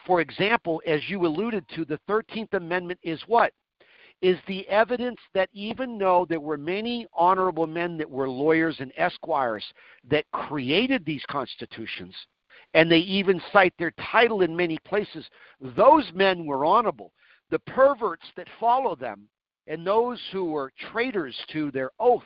for 0.06 0.20
example 0.20 0.80
as 0.86 1.00
you 1.08 1.26
alluded 1.26 1.64
to 1.74 1.84
the 1.84 1.98
13th 2.08 2.52
amendment 2.54 3.00
is 3.02 3.20
what 3.26 3.52
is 4.22 4.38
the 4.46 4.68
evidence 4.68 5.18
that 5.32 5.48
even 5.52 5.98
though 5.98 6.26
there 6.28 6.40
were 6.40 6.58
many 6.58 7.06
honorable 7.14 7.66
men 7.66 7.96
that 7.96 8.10
were 8.10 8.28
lawyers 8.28 8.76
and 8.80 8.92
esquires 8.96 9.64
that 10.08 10.30
created 10.32 11.04
these 11.04 11.24
constitutions 11.30 12.14
and 12.74 12.90
they 12.90 12.98
even 12.98 13.40
cite 13.52 13.74
their 13.78 13.92
title 14.12 14.42
in 14.42 14.54
many 14.54 14.78
places 14.86 15.24
those 15.76 16.04
men 16.14 16.46
were 16.46 16.64
honorable. 16.64 17.12
The 17.50 17.58
perverts 17.60 18.26
that 18.36 18.46
follow 18.60 18.94
them 18.94 19.28
and 19.66 19.86
those 19.86 20.20
who 20.32 20.46
were 20.46 20.72
traitors 20.92 21.36
to 21.52 21.70
their 21.70 21.90
oath 21.98 22.22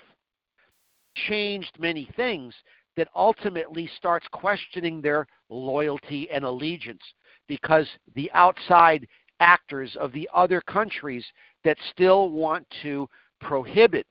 changed 1.28 1.76
many 1.78 2.08
things 2.16 2.54
that 2.96 3.08
ultimately 3.14 3.88
starts 3.96 4.26
questioning 4.32 5.00
their 5.00 5.26
loyalty 5.48 6.28
and 6.30 6.44
allegiance 6.44 7.02
because 7.48 7.86
the 8.14 8.30
outside 8.32 9.06
actors 9.40 9.96
of 9.98 10.12
the 10.12 10.28
other 10.34 10.60
countries 10.60 11.24
that 11.64 11.76
still 11.90 12.30
want 12.30 12.66
to 12.82 13.08
prohibit 13.40 14.06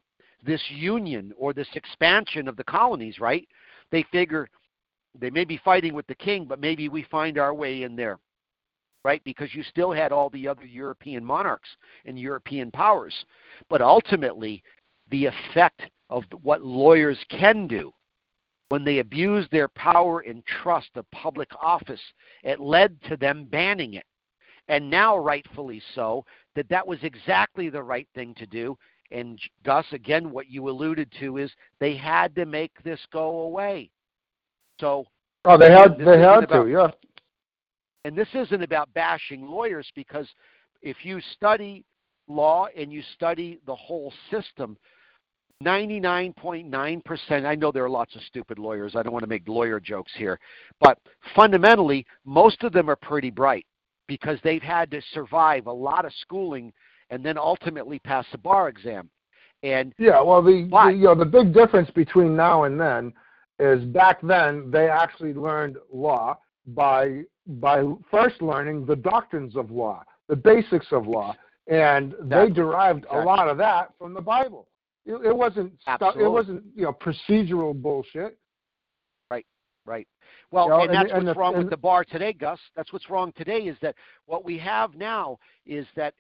this 0.45 0.61
union 0.69 1.34
or 1.38 1.53
this 1.53 1.67
expansion 1.76 2.47
of 2.47 2.57
the 2.57 2.63
colonies, 2.63 3.19
right? 3.19 3.47
They 3.91 4.03
figure 4.11 4.49
they 5.19 5.30
may 5.30 5.45
be 5.45 5.61
fighting 5.63 5.93
with 5.93 6.07
the 6.07 6.15
king, 6.15 6.45
but 6.45 6.59
maybe 6.59 6.89
we 6.89 7.03
find 7.03 7.38
our 7.38 7.53
way 7.53 7.84
in 7.84 7.95
there 7.95 8.19
right? 9.03 9.21
Because 9.24 9.53
you 9.53 9.63
still 9.63 9.91
had 9.91 10.11
all 10.11 10.30
the 10.30 10.47
other 10.47 10.65
European 10.65 11.24
monarchs 11.24 11.69
and 12.05 12.17
European 12.17 12.71
powers. 12.71 13.13
But 13.69 13.82
ultimately, 13.82 14.63
the 15.11 15.26
effect 15.26 15.82
of 16.09 16.24
what 16.41 16.61
lawyers 16.61 17.17
can 17.30 17.67
do 17.67 17.91
when 18.69 18.84
they 18.84 18.99
abuse 18.99 19.47
their 19.51 19.67
power 19.67 20.21
and 20.21 20.43
trust 20.45 20.89
of 20.95 21.09
public 21.11 21.49
office, 21.61 22.01
it 22.43 22.59
led 22.59 22.97
to 23.03 23.17
them 23.17 23.45
banning 23.45 23.95
it. 23.95 24.05
And 24.68 24.89
now, 24.89 25.18
rightfully 25.18 25.82
so, 25.93 26.26
that 26.55 26.70
that 26.70 26.88
was 26.88 26.99
exactly 27.03 27.70
the 27.70 27.84
right 27.84 28.07
thing 28.16 28.34
to 28.36 28.45
do. 28.45 28.78
And 29.11 29.39
Gus, 29.64 29.86
again, 29.91 30.32
what 30.32 30.49
you 30.49 30.70
alluded 30.70 31.11
to 31.20 31.38
is 31.38 31.51
they 31.80 31.95
had 31.95 32.34
to 32.36 32.45
make 32.45 32.72
this 32.84 32.99
go 33.11 33.41
away. 33.41 33.89
So, 34.80 35.05
oh, 35.45 35.57
they 35.57 35.72
had 35.72 35.97
they 35.97 36.20
had 36.20 36.43
about, 36.45 36.64
to, 36.64 36.72
yeah 36.72 36.88
and 38.05 38.16
this 38.16 38.28
isn't 38.34 38.64
about 38.64 38.93
bashing 38.93 39.45
lawyers 39.45 39.89
because 39.95 40.28
if 40.82 40.97
you 41.03 41.22
study 41.34 41.86
law 42.28 42.68
and 42.76 42.91
you 42.91 43.01
study 43.16 43.59
the 43.66 43.76
whole 43.76 44.11
system, 44.30 44.78
99.9%, 45.64 47.45
I 47.45 47.55
know 47.55 47.72
there 47.72 47.86
are 47.86 47.89
lots 47.89 48.16
of 48.16 48.22
stupid 48.24 48.59
lawyers. 48.59 48.95
I 48.95 49.03
don't 49.03 49.14
want 49.14 49.24
to 49.24 49.30
make 49.30 49.47
lawyer 49.47 49.80
jokes 49.80 50.11
here. 50.18 50.38
But 50.82 50.97
fundamentally, 51.36 52.05
most 52.26 52.64
of 52.64 52.74
them 52.74 52.89
are 52.89 52.97
pretty 52.97 53.30
bright 53.30 53.66
because 54.07 54.39
they've 54.43 54.61
had 54.61 54.91
to 54.91 55.01
survive 55.13 55.67
a 55.67 55.71
lot 55.71 56.05
of 56.05 56.13
schooling 56.21 56.73
and 57.09 57.23
then 57.23 57.37
ultimately 57.37 57.99
pass 57.99 58.25
the 58.31 58.37
bar 58.37 58.69
exam. 58.69 59.09
And 59.61 59.93
yeah, 59.97 60.21
well, 60.21 60.41
the, 60.41 60.67
but, 60.69 60.87
the 60.87 60.93
you 60.93 61.03
know 61.03 61.15
the 61.15 61.25
big 61.25 61.53
difference 61.53 61.89
between 61.91 62.35
now 62.35 62.63
and 62.63 62.79
then 62.79 63.13
is 63.59 63.83
back 63.85 64.19
then 64.21 64.69
they 64.71 64.89
actually 64.89 65.33
learned 65.33 65.77
law 65.91 66.37
by 66.67 67.21
by 67.47 67.83
first 68.11 68.41
learning 68.41 68.85
the 68.85 68.95
doctrines 68.95 69.55
of 69.55 69.71
law, 69.71 70.03
the 70.27 70.35
basics 70.35 70.87
of 70.91 71.07
law, 71.07 71.35
and 71.67 72.13
they 72.23 72.49
derived 72.49 72.99
exactly. 72.99 73.21
a 73.21 73.23
lot 73.23 73.47
of 73.47 73.57
that 73.57 73.91
from 73.97 74.13
the 74.13 74.21
Bible. 74.21 74.67
It, 75.05 75.13
it 75.27 75.35
wasn't 75.35 75.73
stu- 75.95 76.19
it 76.19 76.29
wasn't 76.29 76.63
you 76.75 76.83
know 76.83 76.93
procedural 76.93 77.73
bullshit. 77.73 78.37
Right, 79.29 79.45
right. 79.85 80.07
Well, 80.53 80.65
you 80.65 80.69
know, 80.71 80.81
and 80.83 80.93
that's 80.93 81.11
and, 81.11 81.25
what's 81.25 81.27
and 81.29 81.37
wrong 81.37 81.57
with 81.57 81.69
the 81.69 81.77
bar 81.77 82.05
today, 82.05 82.31
Gus. 82.31 82.59
That's 82.75 82.93
what's 82.93 83.09
wrong 83.09 83.33
today 83.35 83.61
is 83.61 83.77
that 83.81 83.95
what 84.27 84.45
we 84.45 84.57
have 84.59 84.95
now 84.95 85.39
is 85.65 85.87
that 85.95 86.13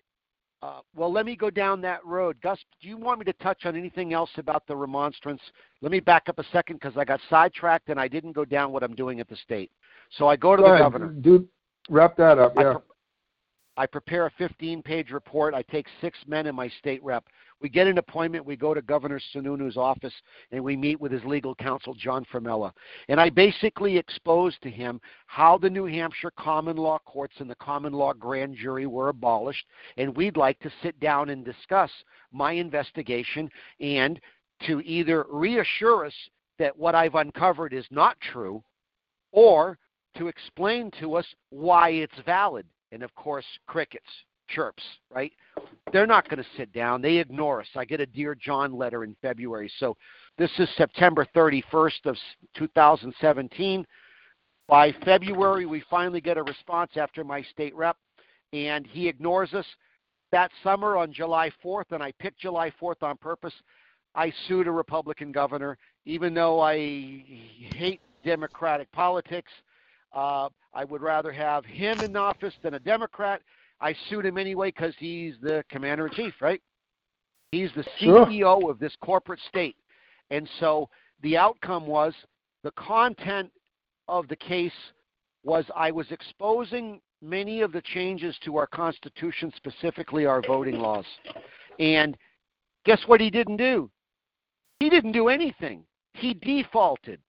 Uh, 0.63 0.79
well, 0.95 1.11
let 1.11 1.25
me 1.25 1.35
go 1.35 1.49
down 1.49 1.81
that 1.81 1.99
road. 2.05 2.37
Gus, 2.41 2.57
do 2.81 2.87
you 2.87 2.95
want 2.95 3.19
me 3.19 3.25
to 3.25 3.33
touch 3.33 3.65
on 3.65 3.75
anything 3.75 4.13
else 4.13 4.29
about 4.37 4.65
the 4.65 4.73
remonstrance? 4.73 5.41
Let 5.81 5.91
me 5.91 5.99
back 5.99 6.29
up 6.29 6.39
a 6.39 6.45
second 6.53 6.75
because 6.77 6.95
I 6.97 7.03
got 7.03 7.19
sidetracked 7.29 7.89
and 7.89 7.99
I 7.99 8.07
didn't 8.07 8.31
go 8.31 8.45
down 8.45 8.71
what 8.71 8.81
I'm 8.81 8.95
doing 8.95 9.19
at 9.19 9.27
the 9.27 9.35
state. 9.35 9.71
So 10.17 10.29
I 10.29 10.37
go 10.37 10.55
to 10.55 10.61
Go 10.61 10.69
the 10.69 10.73
ahead. 10.75 10.85
governor. 10.85 11.09
Do 11.09 11.45
wrap 11.89 12.15
that 12.15 12.39
up. 12.39 12.53
Yeah. 12.55 12.75
pre- 12.75 12.81
I 13.75 13.87
prepare 13.87 14.27
a 14.27 14.31
15 14.37 14.83
page 14.83 15.09
report. 15.09 15.53
I 15.53 15.63
take 15.63 15.87
six 15.99 16.17
men 16.27 16.47
and 16.47 16.55
my 16.55 16.69
state 16.79 17.03
rep. 17.03 17.25
We 17.59 17.69
get 17.69 17.87
an 17.87 17.97
appointment. 17.97 18.45
We 18.45 18.55
go 18.55 18.73
to 18.73 18.81
Governor 18.81 19.19
Sununu's 19.33 19.77
office 19.77 20.13
and 20.51 20.63
we 20.63 20.75
meet 20.75 20.99
with 20.99 21.11
his 21.11 21.23
legal 21.23 21.55
counsel, 21.55 21.95
John 21.95 22.25
Formella. 22.31 22.71
And 23.07 23.19
I 23.19 23.29
basically 23.29 23.97
expose 23.97 24.55
to 24.61 24.69
him 24.69 24.99
how 25.25 25.57
the 25.57 25.69
New 25.69 25.85
Hampshire 25.85 26.31
common 26.37 26.77
law 26.77 26.99
courts 27.05 27.35
and 27.39 27.49
the 27.49 27.55
common 27.55 27.93
law 27.93 28.13
grand 28.13 28.55
jury 28.57 28.85
were 28.85 29.09
abolished. 29.09 29.65
And 29.97 30.15
we'd 30.15 30.37
like 30.37 30.59
to 30.59 30.71
sit 30.83 30.99
down 30.99 31.29
and 31.29 31.43
discuss 31.43 31.89
my 32.31 32.51
investigation 32.51 33.49
and 33.79 34.19
to 34.67 34.81
either 34.81 35.25
reassure 35.31 36.05
us 36.05 36.13
that 36.59 36.77
what 36.77 36.95
I've 36.95 37.15
uncovered 37.15 37.73
is 37.73 37.85
not 37.89 38.17
true 38.19 38.63
or 39.31 39.79
to 40.17 40.27
explain 40.27 40.91
to 40.99 41.15
us 41.15 41.25
why 41.49 41.89
it's 41.89 42.13
valid. 42.25 42.67
And 42.93 43.03
of 43.03 43.13
course, 43.15 43.45
crickets, 43.67 44.05
chirps, 44.47 44.83
right? 45.09 45.31
They're 45.91 46.07
not 46.07 46.29
going 46.29 46.43
to 46.43 46.49
sit 46.55 46.71
down. 46.71 47.01
They 47.01 47.17
ignore 47.17 47.59
us. 47.59 47.67
I 47.75 47.85
get 47.85 47.99
a 47.99 48.05
Dear 48.05 48.35
John 48.35 48.77
letter 48.77 49.03
in 49.03 49.15
February. 49.21 49.71
So 49.79 49.97
this 50.37 50.51
is 50.59 50.69
September 50.77 51.27
31st 51.35 52.05
of 52.05 52.15
2017. 52.55 53.85
By 54.67 54.93
February, 55.03 55.65
we 55.65 55.83
finally 55.89 56.21
get 56.21 56.37
a 56.37 56.43
response 56.43 56.91
after 56.95 57.23
my 57.23 57.41
state 57.41 57.75
rep, 57.75 57.97
and 58.53 58.85
he 58.87 59.07
ignores 59.07 59.53
us. 59.53 59.65
That 60.31 60.51
summer 60.63 60.97
on 60.97 61.11
July 61.11 61.51
4th, 61.63 61.91
and 61.91 62.01
I 62.01 62.11
picked 62.19 62.39
July 62.39 62.71
4th 62.81 63.03
on 63.03 63.17
purpose, 63.17 63.53
I 64.15 64.31
sued 64.47 64.67
a 64.67 64.71
Republican 64.71 65.31
governor, 65.31 65.77
even 66.05 66.33
though 66.33 66.59
I 66.61 66.77
hate 67.75 68.01
Democratic 68.23 68.91
politics. 68.91 69.51
Uh, 70.13 70.49
I 70.73 70.83
would 70.83 71.01
rather 71.01 71.31
have 71.31 71.65
him 71.65 72.01
in 72.01 72.15
office 72.15 72.53
than 72.61 72.75
a 72.75 72.79
Democrat. 72.79 73.41
I 73.81 73.95
sued 74.09 74.25
him 74.25 74.37
anyway 74.37 74.69
because 74.69 74.93
he's 74.97 75.35
the 75.41 75.63
commander 75.69 76.07
in 76.07 76.13
chief, 76.13 76.33
right? 76.41 76.61
He's 77.51 77.71
the 77.75 77.83
Sure. 77.97 78.25
CEO 78.25 78.69
of 78.69 78.79
this 78.79 78.95
corporate 79.01 79.39
state. 79.47 79.75
And 80.29 80.49
so 80.59 80.89
the 81.21 81.37
outcome 81.37 81.85
was 81.85 82.13
the 82.63 82.71
content 82.71 83.51
of 84.07 84.27
the 84.27 84.35
case 84.35 84.73
was 85.43 85.65
I 85.75 85.91
was 85.91 86.09
exposing 86.11 87.01
many 87.21 87.61
of 87.61 87.71
the 87.71 87.81
changes 87.81 88.37
to 88.39 88.57
our 88.57 88.67
Constitution, 88.67 89.51
specifically 89.55 90.25
our 90.25 90.41
voting 90.41 90.79
laws. 90.79 91.05
And 91.79 92.17
guess 92.85 93.01
what 93.07 93.21
he 93.21 93.29
didn't 93.29 93.57
do? 93.57 93.89
He 94.79 94.89
didn't 94.89 95.11
do 95.13 95.29
anything. 95.29 95.85
He 96.13 96.33
defaulted. 96.33 97.21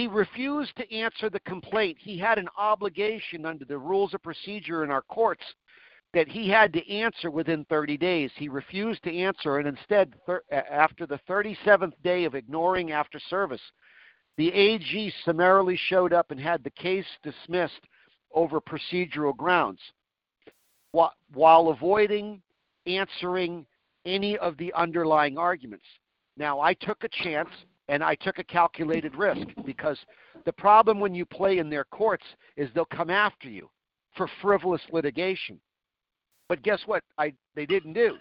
He 0.00 0.06
refused 0.06 0.74
to 0.76 0.94
answer 0.94 1.28
the 1.28 1.40
complaint. 1.40 1.98
He 2.00 2.16
had 2.16 2.38
an 2.38 2.48
obligation 2.56 3.44
under 3.44 3.66
the 3.66 3.76
rules 3.76 4.14
of 4.14 4.22
procedure 4.22 4.82
in 4.82 4.90
our 4.90 5.02
courts 5.02 5.44
that 6.14 6.26
he 6.26 6.48
had 6.48 6.72
to 6.72 6.90
answer 6.90 7.30
within 7.30 7.66
30 7.66 7.98
days. 7.98 8.30
He 8.34 8.48
refused 8.48 9.02
to 9.02 9.14
answer, 9.14 9.58
and 9.58 9.68
instead, 9.68 10.14
thir- 10.24 10.42
after 10.50 11.06
the 11.06 11.20
37th 11.28 11.92
day 12.02 12.24
of 12.24 12.34
ignoring 12.34 12.92
after 12.92 13.20
service, 13.28 13.60
the 14.38 14.50
AG 14.54 15.12
summarily 15.22 15.76
showed 15.76 16.14
up 16.14 16.30
and 16.30 16.40
had 16.40 16.64
the 16.64 16.70
case 16.70 17.04
dismissed 17.22 17.86
over 18.32 18.58
procedural 18.58 19.36
grounds 19.36 19.80
while 20.92 21.68
avoiding 21.68 22.40
answering 22.86 23.66
any 24.06 24.38
of 24.38 24.56
the 24.56 24.72
underlying 24.72 25.36
arguments. 25.36 25.84
Now, 26.38 26.58
I 26.58 26.72
took 26.72 27.04
a 27.04 27.22
chance 27.22 27.50
and 27.90 28.04
I 28.04 28.14
took 28.14 28.38
a 28.38 28.44
calculated 28.44 29.16
risk 29.16 29.48
because 29.66 29.98
the 30.46 30.52
problem 30.52 31.00
when 31.00 31.14
you 31.14 31.26
play 31.26 31.58
in 31.58 31.68
their 31.68 31.84
courts 31.84 32.24
is 32.56 32.70
they'll 32.72 32.84
come 32.84 33.10
after 33.10 33.48
you 33.48 33.68
for 34.16 34.30
frivolous 34.40 34.80
litigation. 34.92 35.60
But 36.48 36.62
guess 36.62 36.80
what? 36.86 37.02
I 37.18 37.34
they 37.56 37.66
didn't 37.66 37.92
do. 37.92 38.16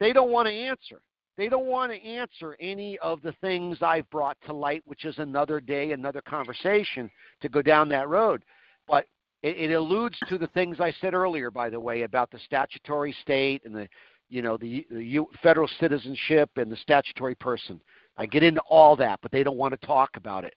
They 0.00 0.12
don't 0.12 0.30
want 0.30 0.48
to 0.48 0.54
answer. 0.54 1.00
They 1.36 1.50
don't 1.50 1.66
want 1.66 1.92
to 1.92 2.02
answer 2.02 2.56
any 2.60 2.98
of 2.98 3.20
the 3.20 3.32
things 3.42 3.78
I've 3.82 4.08
brought 4.08 4.38
to 4.46 4.54
light, 4.54 4.82
which 4.86 5.04
is 5.04 5.18
another 5.18 5.60
day, 5.60 5.92
another 5.92 6.22
conversation 6.22 7.10
to 7.42 7.50
go 7.50 7.60
down 7.60 7.90
that 7.90 8.08
road. 8.08 8.42
But 8.88 9.06
it, 9.42 9.70
it 9.70 9.74
alludes 9.74 10.18
to 10.30 10.38
the 10.38 10.46
things 10.48 10.80
I 10.80 10.94
said 11.02 11.12
earlier, 11.12 11.50
by 11.50 11.68
the 11.68 11.80
way, 11.80 12.02
about 12.02 12.30
the 12.30 12.38
statutory 12.46 13.14
state 13.20 13.62
and 13.66 13.74
the, 13.74 13.86
you 14.30 14.40
know, 14.40 14.56
the, 14.56 14.86
the 14.90 15.04
U- 15.04 15.28
federal 15.42 15.68
citizenship 15.78 16.48
and 16.56 16.72
the 16.72 16.76
statutory 16.76 17.34
person. 17.34 17.82
I 18.16 18.26
get 18.26 18.42
into 18.42 18.60
all 18.68 18.96
that, 18.96 19.20
but 19.22 19.30
they 19.30 19.42
don't 19.42 19.56
want 19.58 19.78
to 19.78 19.86
talk 19.86 20.10
about 20.16 20.44
it. 20.44 20.54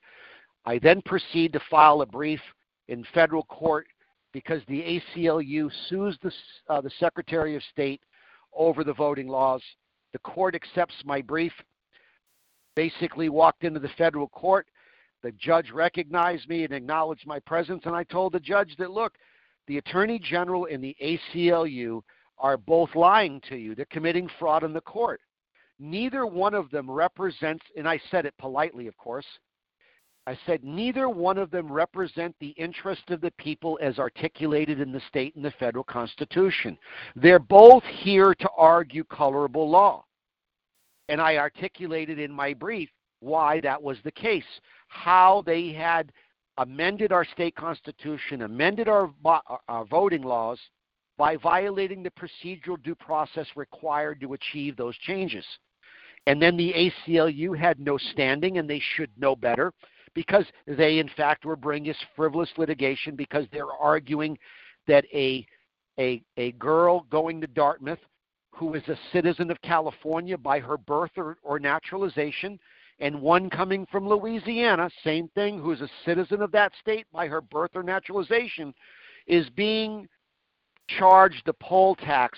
I 0.66 0.80
then 0.80 1.02
proceed 1.02 1.54
to 1.54 1.62
file 1.70 2.02
a 2.02 2.06
brief 2.06 2.42
in 2.88 3.06
federal 3.14 3.44
court 3.44 3.88
because 4.34 4.62
the 4.68 5.02
ACLU 5.16 5.70
sues 5.88 6.18
the, 6.22 6.32
uh, 6.70 6.82
the 6.82 6.92
Secretary 7.00 7.56
of 7.56 7.64
State 7.72 8.02
over 8.54 8.84
the 8.84 8.94
voting 8.94 9.28
laws. 9.28 9.62
The 10.14 10.20
court 10.20 10.56
accepts 10.56 10.96
my 11.06 11.22
brief. 11.22 11.54
Basically, 12.76 13.30
walked 13.30 13.64
into 13.64 13.80
the 13.80 13.90
federal 13.98 14.30
court. 14.30 14.68
The 15.22 15.32
judge 15.34 15.72
recognized 15.72 16.48
me 16.48 16.64
and 16.64 16.74
acknowledged 16.74 17.28
my 17.28 17.40
presence, 17.40 17.84
and 17.86 17.96
I 17.96 18.04
told 18.04 18.34
the 18.34 18.40
judge 18.40 18.76
that 18.78 18.92
look, 18.92 19.16
the 19.68 19.78
Attorney 19.78 20.20
General 20.20 20.68
and 20.72 20.84
the 20.84 20.96
ACLU 21.04 22.02
are 22.38 22.58
both 22.58 22.96
lying 22.96 23.42
to 23.50 23.58
you. 23.58 23.76
They're 23.76 23.86
committing 23.92 24.30
fraud 24.40 24.64
in 24.64 24.74
the 24.74 24.82
court. 24.82 25.20
Neither 25.80 26.26
one 26.26 26.54
of 26.54 26.70
them 26.72 26.92
represents, 26.92 27.64
and 27.78 27.88
I 27.88 28.00
said 28.12 28.26
it 28.26 28.34
politely, 28.38 28.88
of 28.88 28.98
course. 28.98 29.26
I 30.28 30.38
said 30.46 30.64
neither 30.64 31.10
one 31.10 31.38
of 31.38 31.50
them 31.50 31.72
represent 31.72 32.36
the 32.40 32.50
interest 32.50 33.10
of 33.10 33.22
the 33.22 33.32
people 33.32 33.80
as 33.82 33.98
articulated 33.98 34.80
in 34.80 34.92
the 34.92 35.02
state 35.08 35.36
and 35.36 35.44
the 35.44 35.52
federal 35.52 35.84
constitution. 35.84 36.78
They're 37.16 37.40
both 37.40 37.84
here 37.84 38.36
to 38.36 38.50
argue 38.56 39.04
colorable 39.06 39.70
law. 39.70 40.06
And 41.08 41.20
I 41.20 41.38
articulated 41.38 42.20
in 42.20 42.32
my 42.32 42.54
brief 42.54 42.90
why 43.22 43.60
that 43.62 43.82
was 43.82 43.98
the 44.04 44.12
case, 44.12 44.44
how 44.88 45.42
they 45.46 45.72
had 45.72 46.12
amended 46.58 47.12
our 47.12 47.26
state 47.26 47.56
constitution, 47.56 48.44
amended 48.44 48.88
our, 48.88 49.12
our 49.68 49.86
voting 49.86 50.22
laws 50.22 50.60
by 51.18 51.38
violating 51.38 52.04
the 52.04 52.12
procedural 52.12 52.82
due 52.84 52.96
process 52.96 53.48
required 53.56 54.22
to 54.22 54.34
achieve 54.34 54.78
those 54.78 54.98
changes. 55.00 55.46
And 56.30 56.40
then 56.40 56.58
the 56.58 56.92
ACLU 57.08 57.58
had 57.58 57.80
no 57.80 57.98
standing 57.98 58.60
and 58.60 58.70
they 58.70 58.80
should 58.96 59.10
know 59.18 59.36
better 59.36 59.74
because 60.14 60.46
they, 60.68 61.00
in 61.00 61.10
fact, 61.18 61.44
were 61.44 61.56
bringing 61.56 61.90
us 61.90 61.98
frivolous 62.16 62.52
litigation 62.56 63.16
because 63.16 63.48
they're 63.52 63.74
arguing 63.82 64.38
that 64.86 65.06
a, 65.12 65.44
a, 66.00 66.22
a 66.38 66.52
girl 66.52 67.08
going 67.10 67.42
to 67.42 67.48
Dartmouth 67.48 67.98
who 68.52 68.76
is 68.76 68.88
a 68.90 69.00
citizen 69.12 69.50
of 69.50 69.60
California 69.64 70.38
by 70.38 70.60
her 70.60 70.78
birth 70.78 71.10
or, 71.18 71.38
or 71.42 71.60
naturalization, 71.60 72.60
and 73.00 73.20
one 73.20 73.50
coming 73.50 73.88
from 73.92 74.08
Louisiana, 74.08 74.88
same 75.04 75.30
thing, 75.30 75.60
who's 75.60 75.82
a 75.82 75.90
citizen 76.06 76.44
of 76.44 76.52
that 76.52 76.74
state 76.80 77.08
by 77.12 77.26
her 77.28 77.42
birth 77.42 77.72
or 77.74 77.82
naturalization, 77.82 78.72
is 79.26 79.50
being 79.56 80.08
charged 81.00 81.42
the 81.48 81.54
poll 81.54 81.96
tax 81.96 82.38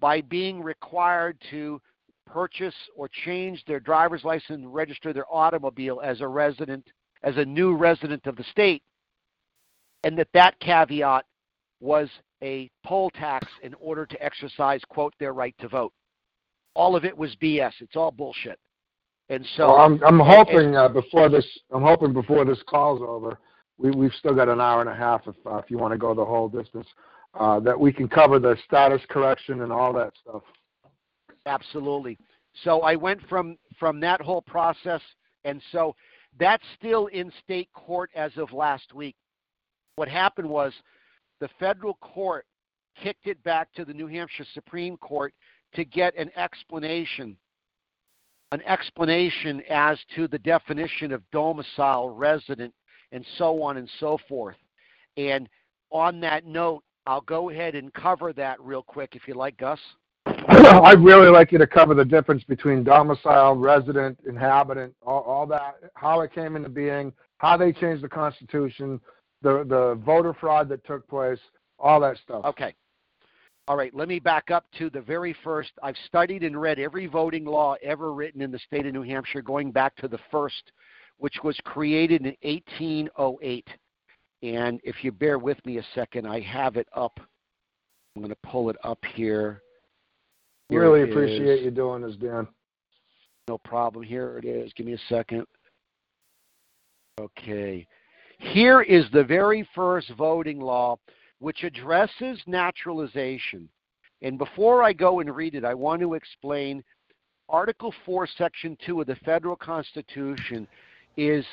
by 0.00 0.22
being 0.22 0.60
required 0.60 1.38
to 1.52 1.80
purchase 2.28 2.74
or 2.96 3.08
change 3.24 3.64
their 3.66 3.80
driver's 3.80 4.24
license 4.24 4.50
and 4.62 4.72
register 4.74 5.12
their 5.12 5.26
automobile 5.32 6.00
as 6.02 6.20
a 6.20 6.28
resident 6.28 6.86
as 7.22 7.36
a 7.36 7.44
new 7.44 7.74
resident 7.76 8.26
of 8.26 8.36
the 8.36 8.44
state 8.44 8.82
and 10.04 10.16
that 10.18 10.28
that 10.32 10.58
caveat 10.60 11.24
was 11.80 12.08
a 12.42 12.70
poll 12.84 13.10
tax 13.10 13.46
in 13.62 13.74
order 13.74 14.06
to 14.06 14.22
exercise 14.22 14.80
quote 14.88 15.12
their 15.18 15.32
right 15.32 15.54
to 15.58 15.68
vote. 15.68 15.92
All 16.74 16.94
of 16.94 17.04
it 17.04 17.16
was 17.16 17.34
bs 17.36 17.72
it's 17.80 17.96
all 17.96 18.10
bullshit. 18.10 18.58
And 19.30 19.44
so 19.56 19.66
Well, 19.68 19.76
I'm 19.80 20.02
I'm 20.04 20.20
and- 20.20 20.30
hoping 20.30 20.76
uh, 20.76 20.88
before 20.88 21.28
this 21.28 21.46
I'm 21.72 21.82
hoping 21.82 22.12
before 22.12 22.44
this 22.44 22.62
call's 22.68 23.02
over, 23.02 23.38
we 23.78 23.90
we've 23.90 24.14
still 24.14 24.34
got 24.34 24.48
an 24.48 24.60
hour 24.60 24.80
and 24.80 24.90
a 24.90 24.94
half 24.94 25.22
if 25.26 25.34
uh, 25.46 25.56
if 25.56 25.70
you 25.70 25.78
want 25.78 25.92
to 25.92 25.98
go 25.98 26.14
the 26.14 26.24
whole 26.24 26.48
distance, 26.48 26.86
uh, 27.38 27.58
that 27.60 27.78
we 27.78 27.92
can 27.92 28.08
cover 28.08 28.38
the 28.38 28.56
status 28.64 29.02
correction 29.08 29.62
and 29.62 29.72
all 29.72 29.92
that 29.92 30.12
stuff. 30.22 30.42
Absolutely. 31.48 32.18
So 32.64 32.82
I 32.82 32.94
went 32.94 33.20
from 33.28 33.56
from 33.78 34.00
that 34.00 34.20
whole 34.20 34.42
process, 34.42 35.00
and 35.44 35.62
so 35.72 35.94
that's 36.38 36.64
still 36.78 37.06
in 37.06 37.32
state 37.42 37.68
court 37.72 38.10
as 38.14 38.32
of 38.36 38.52
last 38.52 38.92
week. 38.94 39.16
What 39.96 40.08
happened 40.08 40.48
was 40.48 40.72
the 41.40 41.48
federal 41.58 41.94
court 41.94 42.46
kicked 43.02 43.26
it 43.26 43.42
back 43.44 43.72
to 43.74 43.84
the 43.84 43.94
New 43.94 44.06
Hampshire 44.06 44.46
Supreme 44.52 44.96
Court 44.96 45.32
to 45.74 45.84
get 45.84 46.16
an 46.16 46.30
explanation, 46.36 47.36
an 48.52 48.60
explanation 48.62 49.62
as 49.70 49.98
to 50.16 50.28
the 50.28 50.38
definition 50.38 51.12
of 51.12 51.22
domicile, 51.30 52.10
resident, 52.10 52.74
and 53.12 53.24
so 53.38 53.62
on 53.62 53.76
and 53.76 53.88
so 54.00 54.18
forth. 54.28 54.56
And 55.16 55.48
on 55.90 56.20
that 56.20 56.44
note, 56.44 56.82
I'll 57.06 57.20
go 57.22 57.50
ahead 57.50 57.74
and 57.74 57.92
cover 57.94 58.32
that 58.34 58.60
real 58.60 58.82
quick 58.82 59.14
if 59.14 59.22
you 59.26 59.34
like, 59.34 59.56
Gus. 59.56 59.80
I'd 60.82 61.00
really 61.00 61.28
like 61.28 61.52
you 61.52 61.58
to 61.58 61.66
cover 61.66 61.92
the 61.92 62.06
difference 62.06 62.42
between 62.42 62.82
domicile, 62.82 63.54
resident, 63.54 64.18
inhabitant, 64.26 64.94
all, 65.02 65.20
all 65.22 65.46
that, 65.46 65.76
how 65.92 66.22
it 66.22 66.32
came 66.32 66.56
into 66.56 66.70
being, 66.70 67.12
how 67.36 67.58
they 67.58 67.70
changed 67.70 68.02
the 68.02 68.08
Constitution, 68.08 68.98
the, 69.42 69.64
the 69.68 70.00
voter 70.06 70.32
fraud 70.32 70.70
that 70.70 70.82
took 70.86 71.06
place, 71.06 71.38
all 71.78 72.00
that 72.00 72.16
stuff. 72.24 72.46
Okay. 72.46 72.74
All 73.66 73.76
right, 73.76 73.94
let 73.94 74.08
me 74.08 74.18
back 74.18 74.50
up 74.50 74.64
to 74.78 74.88
the 74.88 75.02
very 75.02 75.36
first. 75.44 75.72
I've 75.82 75.96
studied 76.06 76.42
and 76.42 76.58
read 76.58 76.78
every 76.78 77.04
voting 77.04 77.44
law 77.44 77.76
ever 77.82 78.14
written 78.14 78.40
in 78.40 78.50
the 78.50 78.58
state 78.60 78.86
of 78.86 78.94
New 78.94 79.02
Hampshire, 79.02 79.42
going 79.42 79.70
back 79.70 79.94
to 79.96 80.08
the 80.08 80.18
first, 80.30 80.72
which 81.18 81.36
was 81.44 81.58
created 81.64 82.22
in 82.22 82.34
1808. 82.40 83.68
And 84.42 84.80
if 84.82 85.04
you 85.04 85.12
bear 85.12 85.38
with 85.38 85.58
me 85.66 85.76
a 85.76 85.84
second, 85.94 86.26
I 86.26 86.40
have 86.40 86.76
it 86.76 86.88
up. 86.94 87.20
I'm 88.16 88.22
going 88.22 88.30
to 88.30 88.48
pull 88.50 88.70
it 88.70 88.76
up 88.82 89.04
here. 89.14 89.60
Here 90.68 90.82
really 90.82 91.10
appreciate 91.10 91.60
is. 91.60 91.64
you 91.64 91.70
doing 91.70 92.02
this, 92.02 92.16
Dan. 92.16 92.46
No 93.48 93.58
problem. 93.58 94.04
Here 94.04 94.38
it 94.38 94.44
is. 94.44 94.72
Give 94.74 94.86
me 94.86 94.92
a 94.92 94.98
second. 95.08 95.46
Okay. 97.18 97.86
Here 98.38 98.82
is 98.82 99.04
the 99.12 99.24
very 99.24 99.66
first 99.74 100.10
voting 100.16 100.60
law 100.60 100.98
which 101.40 101.64
addresses 101.64 102.40
naturalization. 102.46 103.68
And 104.22 104.38
before 104.38 104.82
I 104.82 104.92
go 104.92 105.20
and 105.20 105.34
read 105.34 105.54
it, 105.54 105.64
I 105.64 105.74
want 105.74 106.02
to 106.02 106.14
explain 106.14 106.82
Article 107.48 107.94
4, 108.04 108.28
Section 108.36 108.76
2 108.84 109.00
of 109.00 109.06
the 109.06 109.16
Federal 109.16 109.56
Constitution 109.56 110.66
is 111.16 111.44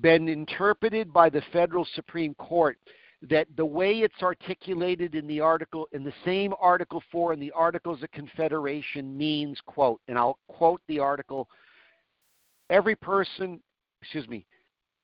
been 0.00 0.28
interpreted 0.28 1.12
by 1.12 1.30
the 1.30 1.42
federal 1.52 1.86
Supreme 1.94 2.34
Court 2.34 2.78
that 3.22 3.46
the 3.56 3.64
way 3.64 4.00
it's 4.00 4.22
articulated 4.22 5.14
in 5.14 5.26
the 5.26 5.40
article 5.40 5.88
in 5.92 6.04
the 6.04 6.12
same 6.24 6.52
article 6.60 7.02
4 7.10 7.32
in 7.32 7.40
the 7.40 7.50
articles 7.52 8.02
of 8.02 8.10
confederation 8.10 9.16
means 9.16 9.58
quote 9.66 10.00
and 10.08 10.18
I'll 10.18 10.38
quote 10.48 10.82
the 10.86 10.98
article 10.98 11.48
every 12.68 12.94
person 12.94 13.60
excuse 14.02 14.28
me 14.28 14.46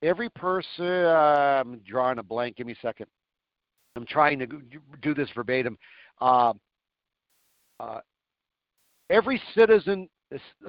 every 0.02 0.28
person 0.28 0.84
uh, 0.84 1.62
I'm 1.64 1.80
drawing 1.88 2.18
a 2.18 2.22
blank 2.22 2.56
give 2.56 2.66
me 2.66 2.74
a 2.74 2.86
second. 2.86 3.06
I'm 3.94 4.06
trying 4.06 4.38
to 4.38 4.46
do 5.02 5.14
this 5.14 5.28
verbatim. 5.34 5.76
Uh, 6.18 6.54
uh, 7.78 8.00
every 9.10 9.40
citizen 9.54 10.08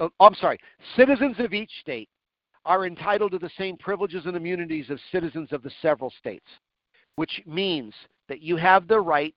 uh, 0.00 0.08
I'm 0.18 0.34
sorry 0.34 0.58
citizens 0.96 1.36
of 1.38 1.52
each 1.52 1.70
state 1.80 2.08
are 2.64 2.86
entitled 2.86 3.32
to 3.32 3.38
the 3.38 3.50
same 3.58 3.76
privileges 3.76 4.24
and 4.24 4.34
immunities 4.34 4.86
as 4.90 4.98
citizens 5.12 5.52
of 5.52 5.62
the 5.62 5.70
several 5.82 6.10
states 6.18 6.46
which 7.16 7.42
means 7.46 7.94
that 8.28 8.40
you 8.40 8.56
have 8.56 8.88
the 8.88 9.00
right 9.00 9.34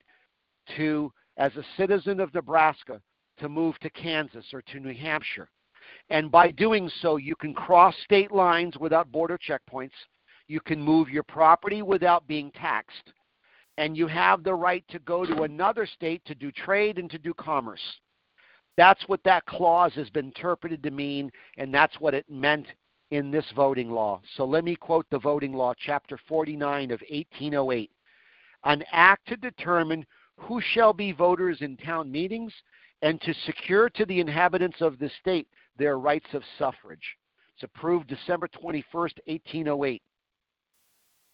to, 0.76 1.12
as 1.36 1.54
a 1.56 1.64
citizen 1.76 2.20
of 2.20 2.32
Nebraska, 2.34 3.00
to 3.38 3.48
move 3.48 3.78
to 3.80 3.90
Kansas 3.90 4.46
or 4.52 4.62
to 4.62 4.80
New 4.80 4.94
Hampshire. 4.94 5.48
And 6.10 6.30
by 6.30 6.50
doing 6.50 6.90
so, 7.00 7.16
you 7.16 7.36
can 7.36 7.54
cross 7.54 7.94
state 8.04 8.32
lines 8.32 8.76
without 8.78 9.12
border 9.12 9.38
checkpoints. 9.38 9.92
You 10.48 10.60
can 10.60 10.82
move 10.82 11.08
your 11.08 11.22
property 11.22 11.82
without 11.82 12.26
being 12.26 12.50
taxed. 12.52 13.12
And 13.76 13.96
you 13.96 14.06
have 14.08 14.42
the 14.42 14.54
right 14.54 14.84
to 14.88 14.98
go 15.00 15.24
to 15.24 15.42
another 15.42 15.86
state 15.86 16.24
to 16.24 16.34
do 16.34 16.50
trade 16.50 16.98
and 16.98 17.08
to 17.10 17.18
do 17.18 17.32
commerce. 17.34 17.80
That's 18.76 19.02
what 19.08 19.22
that 19.24 19.46
clause 19.46 19.92
has 19.94 20.10
been 20.10 20.26
interpreted 20.26 20.82
to 20.82 20.90
mean, 20.90 21.30
and 21.56 21.72
that's 21.72 22.00
what 22.00 22.14
it 22.14 22.28
meant 22.28 22.66
in 23.10 23.30
this 23.30 23.46
voting 23.56 23.90
law. 23.90 24.20
So 24.36 24.44
let 24.44 24.64
me 24.64 24.76
quote 24.76 25.06
the 25.10 25.18
voting 25.18 25.52
law, 25.52 25.74
chapter 25.78 26.18
49 26.28 26.90
of 26.90 27.00
1808. 27.00 27.90
An 28.64 28.84
act 28.92 29.28
to 29.28 29.36
determine 29.36 30.04
who 30.36 30.60
shall 30.60 30.92
be 30.92 31.12
voters 31.12 31.58
in 31.60 31.76
town 31.76 32.10
meetings 32.10 32.52
and 33.02 33.20
to 33.22 33.32
secure 33.46 33.88
to 33.90 34.04
the 34.06 34.20
inhabitants 34.20 34.80
of 34.80 34.98
the 34.98 35.10
state 35.20 35.48
their 35.78 35.98
rights 35.98 36.26
of 36.32 36.42
suffrage. 36.58 37.16
It's 37.54 37.62
approved 37.62 38.08
December 38.08 38.48
21st, 38.48 39.18
1808. 39.26 40.02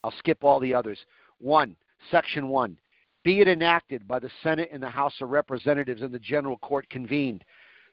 I'll 0.02 0.14
skip 0.18 0.44
all 0.44 0.60
the 0.60 0.74
others. 0.74 0.98
1. 1.38 1.74
Section 2.10 2.48
1. 2.48 2.78
Be 3.24 3.40
it 3.40 3.48
enacted 3.48 4.06
by 4.06 4.18
the 4.18 4.30
Senate 4.42 4.68
and 4.70 4.82
the 4.82 4.88
House 4.88 5.14
of 5.22 5.30
Representatives 5.30 6.02
and 6.02 6.12
the 6.12 6.18
General 6.18 6.58
Court 6.58 6.88
convened 6.90 7.42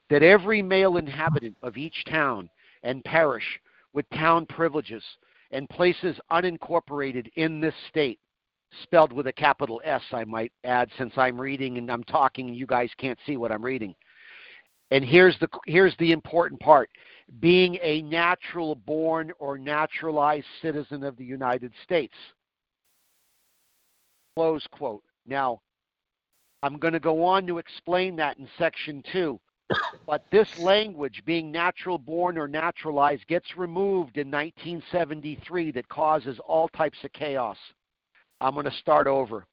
that 0.09 0.23
every 0.23 0.61
male 0.61 0.97
inhabitant 0.97 1.55
of 1.63 1.77
each 1.77 2.03
town 2.05 2.49
and 2.83 3.03
parish 3.05 3.59
with 3.93 4.09
town 4.11 4.45
privileges 4.45 5.03
and 5.51 5.69
places 5.69 6.17
unincorporated 6.31 7.27
in 7.35 7.59
this 7.59 7.73
state, 7.89 8.19
spelled 8.83 9.11
with 9.11 9.27
a 9.27 9.33
capital 9.33 9.81
S, 9.83 10.01
I 10.11 10.23
might 10.23 10.51
add, 10.63 10.89
since 10.97 11.13
I'm 11.17 11.39
reading 11.39 11.77
and 11.77 11.91
I'm 11.91 12.03
talking 12.05 12.47
and 12.47 12.55
you 12.55 12.65
guys 12.65 12.89
can't 12.97 13.19
see 13.25 13.37
what 13.37 13.51
I'm 13.51 13.63
reading. 13.63 13.93
And 14.91 15.03
here's 15.03 15.37
the, 15.39 15.47
here's 15.65 15.95
the 15.99 16.11
important 16.11 16.59
part 16.59 16.89
being 17.39 17.77
a 17.81 18.01
natural 18.01 18.75
born 18.75 19.31
or 19.39 19.57
naturalized 19.57 20.45
citizen 20.61 21.03
of 21.03 21.15
the 21.15 21.23
United 21.23 21.71
States. 21.83 22.13
Close 24.35 24.65
quote. 24.71 25.03
Now, 25.25 25.61
I'm 26.63 26.77
going 26.77 26.93
to 26.93 26.99
go 26.99 27.23
on 27.23 27.47
to 27.47 27.57
explain 27.57 28.15
that 28.17 28.37
in 28.37 28.47
section 28.57 29.03
two. 29.11 29.39
But 30.05 30.25
this 30.31 30.59
language, 30.59 31.23
being 31.25 31.51
natural 31.51 31.97
born 31.97 32.37
or 32.37 32.47
naturalized, 32.47 33.27
gets 33.27 33.57
removed 33.57 34.17
in 34.17 34.29
1973 34.29 35.71
that 35.71 35.87
causes 35.87 36.39
all 36.45 36.67
types 36.69 36.97
of 37.03 37.13
chaos. 37.13 37.57
I'm 38.39 38.53
going 38.53 38.65
to 38.65 38.71
start 38.71 39.07
over. 39.07 39.45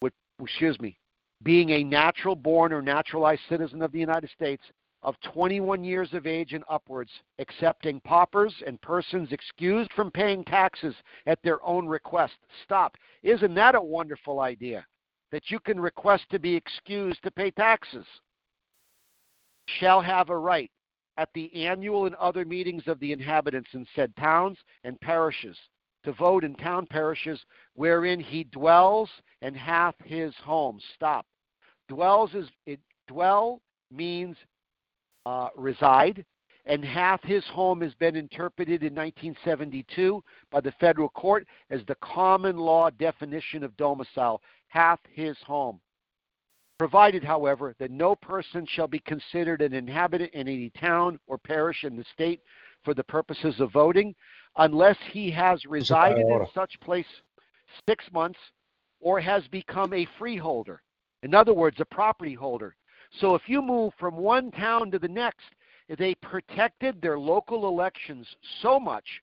With, 0.00 0.12
excuse 0.40 0.80
me. 0.80 0.96
Being 1.42 1.70
a 1.70 1.84
natural 1.84 2.34
born 2.34 2.72
or 2.72 2.80
naturalized 2.80 3.42
citizen 3.48 3.82
of 3.82 3.92
the 3.92 3.98
United 3.98 4.30
States 4.30 4.62
of 5.02 5.20
21 5.20 5.84
years 5.84 6.14
of 6.14 6.26
age 6.26 6.52
and 6.52 6.64
upwards, 6.68 7.10
accepting 7.38 8.00
paupers 8.00 8.54
and 8.66 8.80
persons 8.80 9.30
excused 9.32 9.92
from 9.92 10.10
paying 10.10 10.44
taxes 10.44 10.94
at 11.26 11.38
their 11.42 11.64
own 11.64 11.86
request. 11.86 12.34
Stop. 12.64 12.96
Isn't 13.22 13.54
that 13.54 13.74
a 13.74 13.80
wonderful 13.80 14.40
idea? 14.40 14.86
That 15.30 15.50
you 15.50 15.60
can 15.60 15.78
request 15.78 16.24
to 16.30 16.38
be 16.38 16.54
excused 16.54 17.22
to 17.22 17.30
pay 17.30 17.50
taxes 17.50 18.06
shall 19.66 20.00
have 20.00 20.30
a 20.30 20.38
right 20.38 20.70
at 21.16 21.28
the 21.34 21.66
annual 21.66 22.06
and 22.06 22.14
other 22.16 22.44
meetings 22.44 22.82
of 22.86 23.00
the 23.00 23.12
inhabitants 23.12 23.70
in 23.72 23.86
said 23.94 24.14
towns 24.16 24.58
and 24.84 25.00
parishes 25.00 25.56
to 26.04 26.12
vote 26.12 26.44
in 26.44 26.54
town 26.54 26.86
parishes 26.86 27.40
wherein 27.74 28.20
he 28.20 28.44
dwells 28.44 29.10
and 29.42 29.56
hath 29.56 29.94
his 30.04 30.32
home. 30.36 30.78
Stop. 30.94 31.26
Dwells 31.88 32.32
is 32.34 32.48
it 32.66 32.80
dwell 33.08 33.60
means 33.90 34.36
uh, 35.24 35.48
reside, 35.56 36.24
and 36.66 36.84
hath 36.84 37.22
his 37.22 37.44
home 37.46 37.80
has 37.80 37.94
been 37.94 38.14
interpreted 38.14 38.82
in 38.82 38.94
1972 38.94 40.22
by 40.50 40.60
the 40.60 40.72
federal 40.80 41.08
court 41.08 41.46
as 41.70 41.80
the 41.86 41.96
common 41.96 42.56
law 42.56 42.90
definition 42.90 43.64
of 43.64 43.76
domicile. 43.76 44.40
Hath 44.68 45.00
his 45.12 45.36
home. 45.44 45.80
Provided, 46.78 47.24
however, 47.24 47.74
that 47.78 47.90
no 47.90 48.14
person 48.14 48.66
shall 48.66 48.86
be 48.86 48.98
considered 48.98 49.62
an 49.62 49.72
inhabitant 49.72 50.34
in 50.34 50.46
any 50.46 50.70
town 50.70 51.18
or 51.26 51.38
parish 51.38 51.84
in 51.84 51.96
the 51.96 52.04
state 52.12 52.42
for 52.84 52.92
the 52.92 53.04
purposes 53.04 53.60
of 53.60 53.72
voting 53.72 54.14
unless 54.56 54.98
he 55.10 55.30
has 55.30 55.64
resided 55.64 56.26
in 56.26 56.46
such 56.54 56.78
place 56.80 57.06
six 57.88 58.04
months 58.12 58.38
or 59.00 59.20
has 59.20 59.46
become 59.48 59.92
a 59.92 60.06
freeholder. 60.18 60.82
In 61.22 61.34
other 61.34 61.54
words, 61.54 61.80
a 61.80 61.84
property 61.86 62.34
holder. 62.34 62.76
So 63.20 63.34
if 63.34 63.48
you 63.48 63.62
move 63.62 63.92
from 63.98 64.16
one 64.16 64.50
town 64.50 64.90
to 64.90 64.98
the 64.98 65.08
next, 65.08 65.46
they 65.98 66.14
protected 66.16 67.00
their 67.00 67.18
local 67.18 67.68
elections 67.68 68.26
so 68.60 68.78
much 68.78 69.22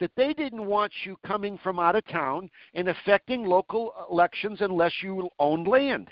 that 0.00 0.10
they 0.16 0.32
didn't 0.32 0.64
want 0.64 0.92
you 1.04 1.16
coming 1.26 1.58
from 1.58 1.78
out 1.78 1.94
of 1.94 2.06
town 2.06 2.50
and 2.74 2.88
affecting 2.88 3.44
local 3.44 3.92
elections 4.10 4.60
unless 4.60 5.02
you 5.02 5.28
owned 5.38 5.68
land. 5.68 6.08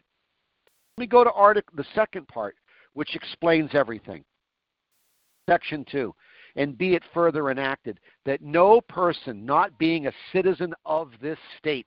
Let 0.99 1.03
me 1.03 1.07
go 1.07 1.22
to 1.22 1.30
article, 1.30 1.74
the 1.76 1.86
second 1.94 2.26
part, 2.26 2.57
which 2.94 3.14
explains 3.14 3.70
everything. 3.72 4.24
Section 5.49 5.84
2. 5.92 6.12
And 6.57 6.76
be 6.76 6.96
it 6.96 7.05
further 7.14 7.53
enacted 7.53 8.01
that 8.24 8.42
no 8.42 8.80
person 8.80 9.46
not 9.46 9.78
being 9.78 10.09
a 10.09 10.12
citizen 10.32 10.74
of 10.84 11.12
this 11.22 11.38
state 11.57 11.86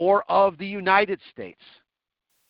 or 0.00 0.24
of 0.28 0.58
the 0.58 0.66
United 0.66 1.20
States 1.30 1.62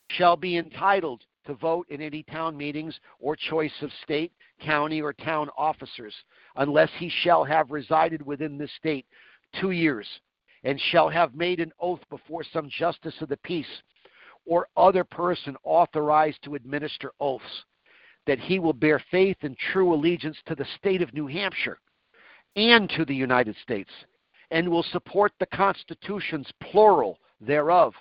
shall 0.09 0.39
be 0.39 0.57
entitled 0.57 1.23
to 1.45 1.53
vote 1.53 1.87
in 1.91 2.01
any 2.01 2.23
town 2.23 2.57
meetings 2.57 2.99
or 3.21 3.37
choice 3.37 3.83
of 3.83 3.91
state, 4.03 4.33
county, 4.63 5.03
or 5.03 5.13
town 5.13 5.51
officers 5.59 6.15
unless 6.57 6.89
he 6.97 7.11
shall 7.11 7.45
have 7.45 7.71
resided 7.71 8.25
within 8.25 8.57
this 8.57 8.73
state 8.79 9.05
two 9.61 9.73
years 9.73 10.09
and 10.65 10.81
shall 10.81 11.11
have 11.11 11.35
made 11.35 11.61
an 11.61 11.73
oath 11.79 12.01
before 12.09 12.43
some 12.43 12.71
justice 12.71 13.21
of 13.21 13.29
the 13.29 13.37
peace 13.37 13.83
or 14.49 14.69
other 14.77 15.05
person 15.05 15.57
authorized 15.63 16.43
to 16.43 16.55
administer 16.55 17.13
oaths, 17.21 17.65
that 18.27 18.41
he 18.41 18.59
will 18.59 18.73
bear 18.73 19.03
faith 19.11 19.37
and 19.43 19.57
true 19.73 19.95
allegiance 19.95 20.37
to 20.47 20.55
the 20.55 20.67
state 20.79 21.03
of 21.03 21.15
New 21.15 21.27
Hampshire 21.27 21.79
and 22.57 22.91
to 22.91 23.05
the 23.05 23.15
United 23.15 23.55
States, 23.63 23.91
and 24.51 24.69
will 24.69 24.83
support 24.83 25.33
the 25.39 25.47
constitutions 25.47 26.51
plural 26.61 27.19
thereof, 27.41 27.95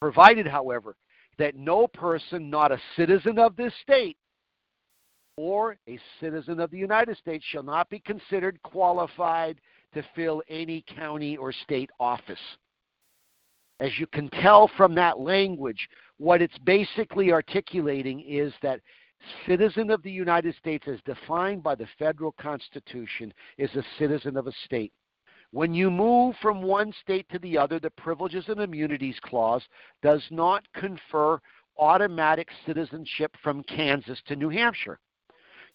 Provided, 0.00 0.46
however, 0.46 0.94
that 1.38 1.56
no 1.56 1.86
person 1.86 2.50
not 2.50 2.72
a 2.72 2.80
citizen 2.96 3.38
of 3.38 3.56
this 3.56 3.72
state 3.82 4.16
or 5.36 5.76
a 5.88 5.98
citizen 6.20 6.60
of 6.60 6.70
the 6.70 6.78
United 6.78 7.16
States 7.16 7.44
shall 7.50 7.62
not 7.62 7.88
be 7.90 7.98
considered 7.98 8.62
qualified 8.62 9.60
to 9.94 10.04
fill 10.14 10.42
any 10.48 10.82
county 10.82 11.36
or 11.36 11.52
state 11.52 11.90
office. 11.98 12.38
As 13.80 13.98
you 13.98 14.06
can 14.06 14.28
tell 14.30 14.70
from 14.76 14.94
that 14.94 15.20
language, 15.20 15.88
what 16.18 16.40
it's 16.40 16.58
basically 16.58 17.32
articulating 17.32 18.20
is 18.20 18.52
that 18.62 18.80
citizen 19.46 19.90
of 19.90 20.02
the 20.02 20.10
United 20.10 20.54
States, 20.56 20.86
as 20.88 21.00
defined 21.04 21.62
by 21.62 21.74
the 21.74 21.88
federal 21.98 22.32
Constitution, 22.32 23.32
is 23.58 23.74
a 23.74 23.84
citizen 23.98 24.36
of 24.36 24.46
a 24.46 24.52
state. 24.64 24.92
When 25.52 25.74
you 25.74 25.90
move 25.90 26.36
from 26.42 26.62
one 26.62 26.92
state 27.02 27.26
to 27.30 27.38
the 27.38 27.56
other, 27.56 27.78
the 27.78 27.90
Privileges 27.90 28.44
and 28.48 28.60
Immunities 28.60 29.18
Clause 29.22 29.62
does 30.02 30.22
not 30.30 30.64
confer 30.74 31.38
automatic 31.78 32.48
citizenship 32.64 33.34
from 33.42 33.62
Kansas 33.64 34.20
to 34.26 34.36
New 34.36 34.48
Hampshire. 34.48 34.98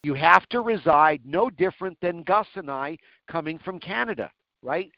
You 0.02 0.14
have 0.14 0.48
to 0.48 0.60
reside 0.60 1.20
no 1.24 1.48
different 1.48 1.96
than 2.00 2.24
Gus 2.24 2.48
and 2.56 2.70
I 2.70 2.98
coming 3.30 3.58
from 3.58 3.78
Canada, 3.78 4.30
right? 4.62 4.90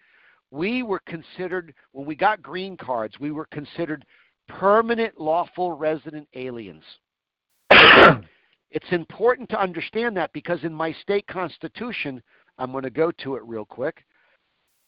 We 0.50 0.82
were 0.82 1.00
considered, 1.06 1.74
when 1.92 2.06
we 2.06 2.14
got 2.14 2.42
green 2.42 2.76
cards, 2.76 3.18
we 3.18 3.30
were 3.30 3.46
considered 3.46 4.04
permanent 4.48 5.20
lawful 5.20 5.72
resident 5.72 6.28
aliens. 6.34 6.84
it's 7.70 8.92
important 8.92 9.48
to 9.50 9.60
understand 9.60 10.16
that 10.16 10.32
because 10.32 10.62
in 10.62 10.72
my 10.72 10.92
state 11.02 11.26
constitution, 11.26 12.22
I'm 12.58 12.72
going 12.72 12.84
to 12.84 12.90
go 12.90 13.10
to 13.22 13.36
it 13.36 13.42
real 13.44 13.64
quick. 13.64 14.04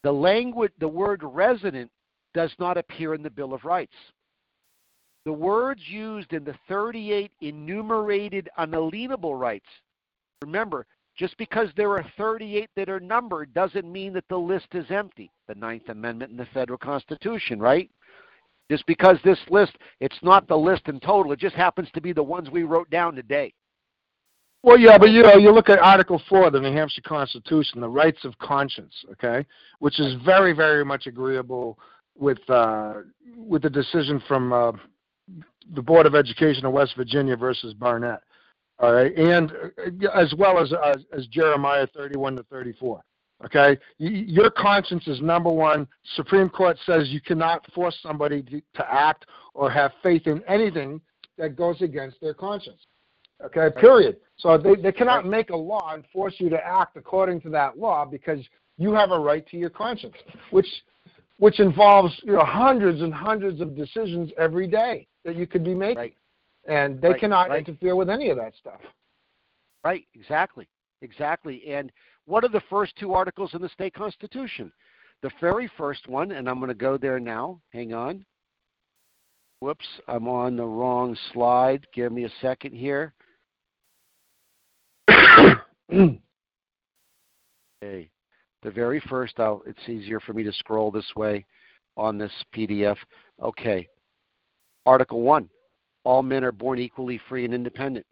The 0.03 0.13
language, 0.13 0.73
the 0.79 0.89
word 0.89 1.23
resident 1.25 1.91
does 2.35 2.53
not 2.59 2.77
appear 2.77 3.15
in 3.15 3.23
the 3.23 3.31
Bill 3.31 3.55
of 3.55 3.65
Rights. 3.65 3.95
The 5.25 5.33
words 5.33 5.83
used 5.89 6.33
in 6.33 6.45
the 6.45 6.55
38 6.69 7.33
enumerated 7.41 8.49
unalienable 8.59 9.35
rights. 9.35 9.67
Remember, 10.43 10.87
just 11.17 11.37
because 11.39 11.69
there 11.77 11.91
are 11.91 12.05
38 12.17 12.69
that 12.77 12.89
are 12.89 13.01
numbered 13.01 13.53
doesn't 13.55 13.91
mean 13.91 14.13
that 14.13 14.29
the 14.29 14.37
list 14.37 14.69
is 14.73 14.87
empty. 14.91 15.31
The 15.49 15.55
Ninth 15.55 15.89
Amendment 15.89 16.31
in 16.31 16.37
the 16.37 16.47
federal 16.53 16.79
Constitution, 16.79 17.59
right? 17.59 17.91
Just 18.71 18.85
because 18.87 19.19
this 19.25 19.39
list, 19.49 19.73
it's 20.01 20.19
not 20.23 20.49
the 20.49 20.57
list 20.57 20.89
in 20.89 21.01
total, 21.01 21.33
it 21.33 21.39
just 21.39 21.55
happens 21.55 21.89
to 21.95 22.01
be 22.01 22.13
the 22.13 22.23
ones 22.23 22.51
we 22.51 22.65
wrote 22.65 22.91
down 22.91 23.15
today. 23.15 23.55
Well, 24.63 24.79
yeah, 24.79 24.99
but 24.99 25.11
you 25.11 25.23
know, 25.23 25.37
you 25.37 25.53
look 25.53 25.69
at 25.69 25.79
Article 25.79 26.21
Four 26.29 26.49
of 26.49 26.53
the 26.53 26.61
New 26.61 26.73
Hampshire 26.73 27.03
Constitution, 27.03 27.81
the 27.81 27.89
rights 27.89 28.25
of 28.25 28.37
conscience, 28.39 28.93
okay, 29.13 29.47
which 29.79 30.01
is 30.01 30.17
very, 30.25 30.53
very 30.53 30.85
much 30.85 31.07
agreeable 31.07 31.79
with 32.19 32.39
uh, 32.51 32.95
with 33.37 33.63
the 33.63 33.71
decision 33.71 34.21
from 34.27 34.53
uh, 34.53 34.73
the 35.75 35.83
Board 35.83 36.05
of 36.05 36.17
Education 36.17 36.65
of 36.67 36.73
West 36.73 36.95
Virginia 36.97 37.37
versus 37.37 37.75
Barnette, 37.75 38.23
all 38.79 38.93
right, 38.93 39.17
and 39.17 39.53
uh, 39.53 40.09
as 40.15 40.35
well 40.37 40.59
as, 40.59 40.73
as 40.85 41.05
as 41.17 41.27
Jeremiah 41.29 41.87
thirty-one 41.95 42.37
to 42.37 42.43
thirty-four. 42.45 43.03
Okay, 43.45 43.79
your 43.99 44.51
conscience 44.51 45.07
is 45.07 45.21
number 45.21 45.51
one. 45.51 45.87
Supreme 46.15 46.49
Court 46.49 46.79
says 46.87 47.09
you 47.09 47.21
cannot 47.21 47.71
force 47.73 47.99
somebody 48.03 48.43
to, 48.43 48.63
to 48.75 48.93
act 48.93 49.27
or 49.53 49.71
have 49.71 49.93
faith 50.03 50.27
in 50.27 50.43
anything 50.49 51.01
that 51.37 51.55
goes 51.55 51.83
against 51.83 52.19
their 52.21 52.33
conscience. 52.33 52.81
Okay, 53.45 53.69
period. 53.79 54.17
So 54.39 54.57
they, 54.57 54.75
they 54.77 54.93
cannot 54.93 55.27
make 55.27 55.51
a 55.51 55.57
law 55.57 55.93
and 55.93 56.05
force 56.13 56.35
you 56.39 56.49
to 56.49 56.57
act 56.57 56.97
according 56.97 57.43
to 57.43 57.51
that 57.51 57.79
law 57.79 58.07
because 58.07 58.41
you 58.79 58.95
have 58.95 59.11
a 59.11 59.19
right 59.19 59.47
to 59.49 59.57
your 59.57 59.71
conscience, 59.71 60.15
which 60.51 60.69
which 61.39 61.61
involves 61.61 62.19
you 62.25 62.33
know 62.33 62.45
hundreds 62.45 63.03
and 63.03 63.13
hundreds 63.13 63.61
of 63.61 63.77
decisions 63.77 64.31
every 64.39 64.67
day 64.67 65.07
that 65.25 65.37
you 65.37 65.47
could 65.47 65.65
be 65.65 65.75
making, 65.75 65.97
right. 65.97 66.17
And 66.69 67.01
they 67.01 67.11
right. 67.11 67.21
cannot 67.21 67.51
right. 67.51 67.67
interfere 67.67 67.97
with 67.97 68.11
any 68.11 68.31
of 68.31 68.37
that 68.37 68.55
stuff. 68.59 68.81
Right, 69.85 70.05
exactly, 70.15 70.69
exactly. 71.03 71.63
And 71.69 71.93
what 72.27 72.45
are 72.45 72.49
the 72.49 72.63
first 72.69 72.95
two 72.99 73.13
articles 73.13 73.55
in 73.55 73.63
the 73.63 73.69
state 73.69 73.95
constitution? 73.95 74.73
The 75.23 75.31
very 75.41 75.71
first 75.79 76.09
one, 76.09 76.33
and 76.33 76.49
I'm 76.49 76.59
going 76.59 76.69
to 76.69 76.75
go 76.75 76.97
there 76.97 77.21
now. 77.21 77.61
Hang 77.73 77.95
on. 77.95 78.25
Whoops, 79.61 79.87
I'm 80.07 80.29
on 80.29 80.57
the 80.57 80.65
wrong 80.65 81.17
slide. 81.33 81.87
Give 81.95 82.13
me 82.13 82.25
a 82.25 82.31
second 82.43 82.75
here. 82.75 83.15
okay. 85.11 86.21
The 88.63 88.71
very 88.71 89.01
first, 89.09 89.39
I'll, 89.39 89.63
it's 89.67 89.89
easier 89.89 90.21
for 90.21 90.35
me 90.35 90.43
to 90.43 90.53
scroll 90.53 90.91
this 90.91 91.11
way 91.15 91.47
on 91.97 92.19
this 92.19 92.33
PDF. 92.55 92.97
Okay. 93.41 93.89
Article 94.85 95.23
1 95.23 95.49
All 96.07 96.23
men 96.23 96.45
are 96.45 96.53
born 96.53 96.79
equally 96.79 97.21
free 97.29 97.45
and 97.45 97.53
independent. 97.53 98.07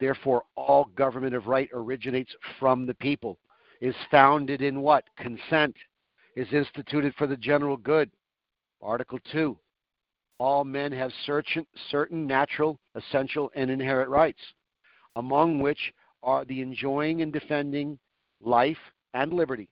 Therefore, 0.00 0.42
all 0.56 0.86
government 0.96 1.32
of 1.32 1.46
right 1.46 1.70
originates 1.72 2.34
from 2.58 2.86
the 2.86 2.94
people, 2.94 3.38
is 3.80 3.94
founded 4.10 4.62
in 4.62 4.80
what? 4.80 5.04
Consent, 5.16 5.76
is 6.34 6.52
instituted 6.52 7.14
for 7.14 7.28
the 7.28 7.36
general 7.36 7.76
good. 7.76 8.10
Article 8.82 9.20
2 9.30 9.56
All 10.38 10.64
men 10.64 10.90
have 10.90 11.12
certain, 11.24 11.64
certain 11.88 12.26
natural, 12.26 12.80
essential, 12.96 13.52
and 13.54 13.70
inherent 13.70 14.10
rights, 14.10 14.42
among 15.14 15.60
which 15.60 15.92
are 16.24 16.44
the 16.46 16.60
enjoying 16.60 17.22
and 17.22 17.32
defending 17.32 17.96
life 18.40 18.92
and 19.14 19.32
liberty, 19.32 19.68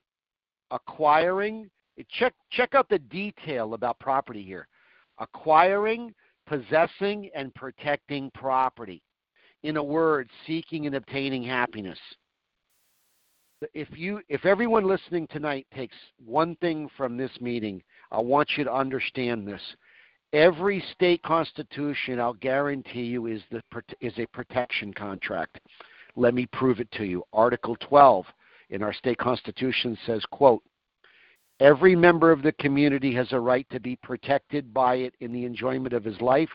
acquiring. 0.71 1.69
Check 2.09 2.35
check 2.53 2.77
out 2.77 2.89
the 2.89 3.01
detail 3.01 3.75
about 3.75 3.99
property 3.99 4.45
here. 4.45 4.69
Acquiring, 5.19 6.15
possessing, 6.47 7.31
and 7.35 7.55
protecting 7.55 8.31
property. 8.35 9.03
In 9.63 9.77
a 9.77 9.83
word, 9.83 10.29
seeking 10.47 10.87
and 10.87 10.95
obtaining 10.95 11.43
happiness. 11.43 11.99
If 13.73 13.89
you 13.97 14.21
if 14.29 14.45
everyone 14.45 14.87
listening 14.87 15.27
tonight 15.29 15.67
takes 15.75 15.97
one 16.25 16.55
thing 16.57 16.91
from 16.97 17.17
this 17.17 17.31
meeting, 17.41 17.83
I 18.11 18.21
want 18.21 18.51
you 18.57 18.65
to 18.65 18.73
understand 18.73 19.49
this. 19.49 19.63
Every 20.35 20.85
state 20.93 21.23
constitution, 21.23 22.21
I'll 22.21 22.35
guarantee 22.35 23.05
you, 23.05 23.27
is 23.27 23.41
the 23.51 23.63
is 24.01 24.13
a 24.19 24.27
protection 24.27 24.93
contract. 24.93 25.61
Let 26.17 26.35
me 26.35 26.47
prove 26.47 26.81
it 26.81 26.91
to 26.93 27.05
you. 27.05 27.25
Article 27.33 27.77
12 27.77 28.27
in 28.71 28.83
our 28.83 28.93
state 28.93 29.19
constitution 29.19 29.97
says, 30.07 30.25
quote, 30.31 30.63
Every 31.61 31.95
member 31.95 32.33
of 32.33 32.43
the 32.43 32.53
community 32.53 33.15
has 33.15 33.33
a 33.33 33.39
right 33.41 33.67
to 33.71 33.81
be 33.81 33.97
protected 33.97 34.75
by 34.75 34.97
it 34.97 35.15
in 35.21 35.33
the 35.33 35.45
enjoyment 35.45 35.95
of 35.95 36.05
his 36.05 36.21
life, 36.21 36.49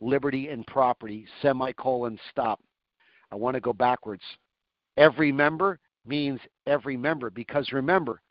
liberty, 0.00 0.48
and 0.48 0.66
property. 0.66 1.26
Semicolon, 1.42 2.18
stop. 2.30 2.60
I 3.30 3.36
want 3.36 3.54
to 3.54 3.60
go 3.60 3.72
backwards. 3.72 4.22
Every 4.96 5.30
member 5.30 5.78
means 6.06 6.40
every 6.66 6.96
member 6.96 7.30
because 7.30 7.72
remember, 7.72 8.22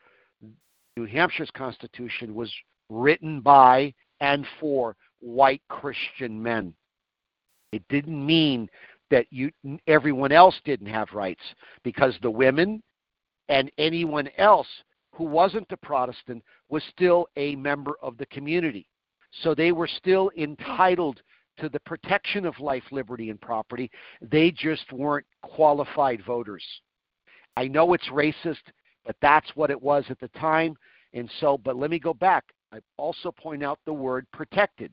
New 0.98 1.06
Hampshire's 1.06 1.52
Constitution 1.52 2.34
was 2.34 2.52
written 2.90 3.42
by 3.42 3.94
and 4.22 4.48
for 4.60 4.96
white 5.20 5.62
Christian 5.70 6.42
men. 6.42 6.74
It 7.72 7.84
didn't 7.90 8.26
mean 8.26 8.70
that 9.12 9.28
you 9.30 9.52
everyone 9.88 10.32
else 10.32 10.60
didn't 10.64 10.88
have 10.88 11.14
rights 11.14 11.44
because 11.84 12.18
the 12.22 12.32
women 12.32 12.82
and 13.50 13.72
anyone 13.78 14.30
else 14.38 14.68
who 15.16 15.24
wasn't 15.24 15.72
a 15.72 15.78
Protestant 15.78 16.44
was 16.70 16.84
still 16.92 17.28
a 17.38 17.56
member 17.56 17.94
of 18.02 18.18
the 18.18 18.26
community. 18.28 18.88
So 19.42 19.56
they 19.56 19.72
were 19.72 19.88
still 19.88 20.30
entitled 20.38 21.22
to 21.58 21.70
the 21.70 21.80
protection 21.82 22.46
of 22.46 22.60
life, 22.60 22.84
liberty, 22.92 23.30
and 23.30 23.40
property. 23.40 23.90
They 24.22 24.52
just 24.52 24.92
weren't 24.92 25.26
qualified 25.42 26.22
voters. 26.26 26.64
I 27.56 27.68
know 27.68 27.94
it's 27.94 28.10
racist, 28.10 28.64
but 29.06 29.16
that's 29.22 29.50
what 29.56 29.72
it 29.72 29.82
was 29.82 30.04
at 30.10 30.20
the 30.20 30.28
time. 30.30 30.76
And 31.14 31.32
so, 31.40 31.58
but 31.58 31.78
let 31.78 31.90
me 31.90 32.00
go 32.00 32.14
back. 32.14 32.44
I 32.74 32.80
also 32.98 33.32
point 33.32 33.64
out 33.64 33.80
the 33.86 33.94
word 33.94 34.28
protected 34.34 34.92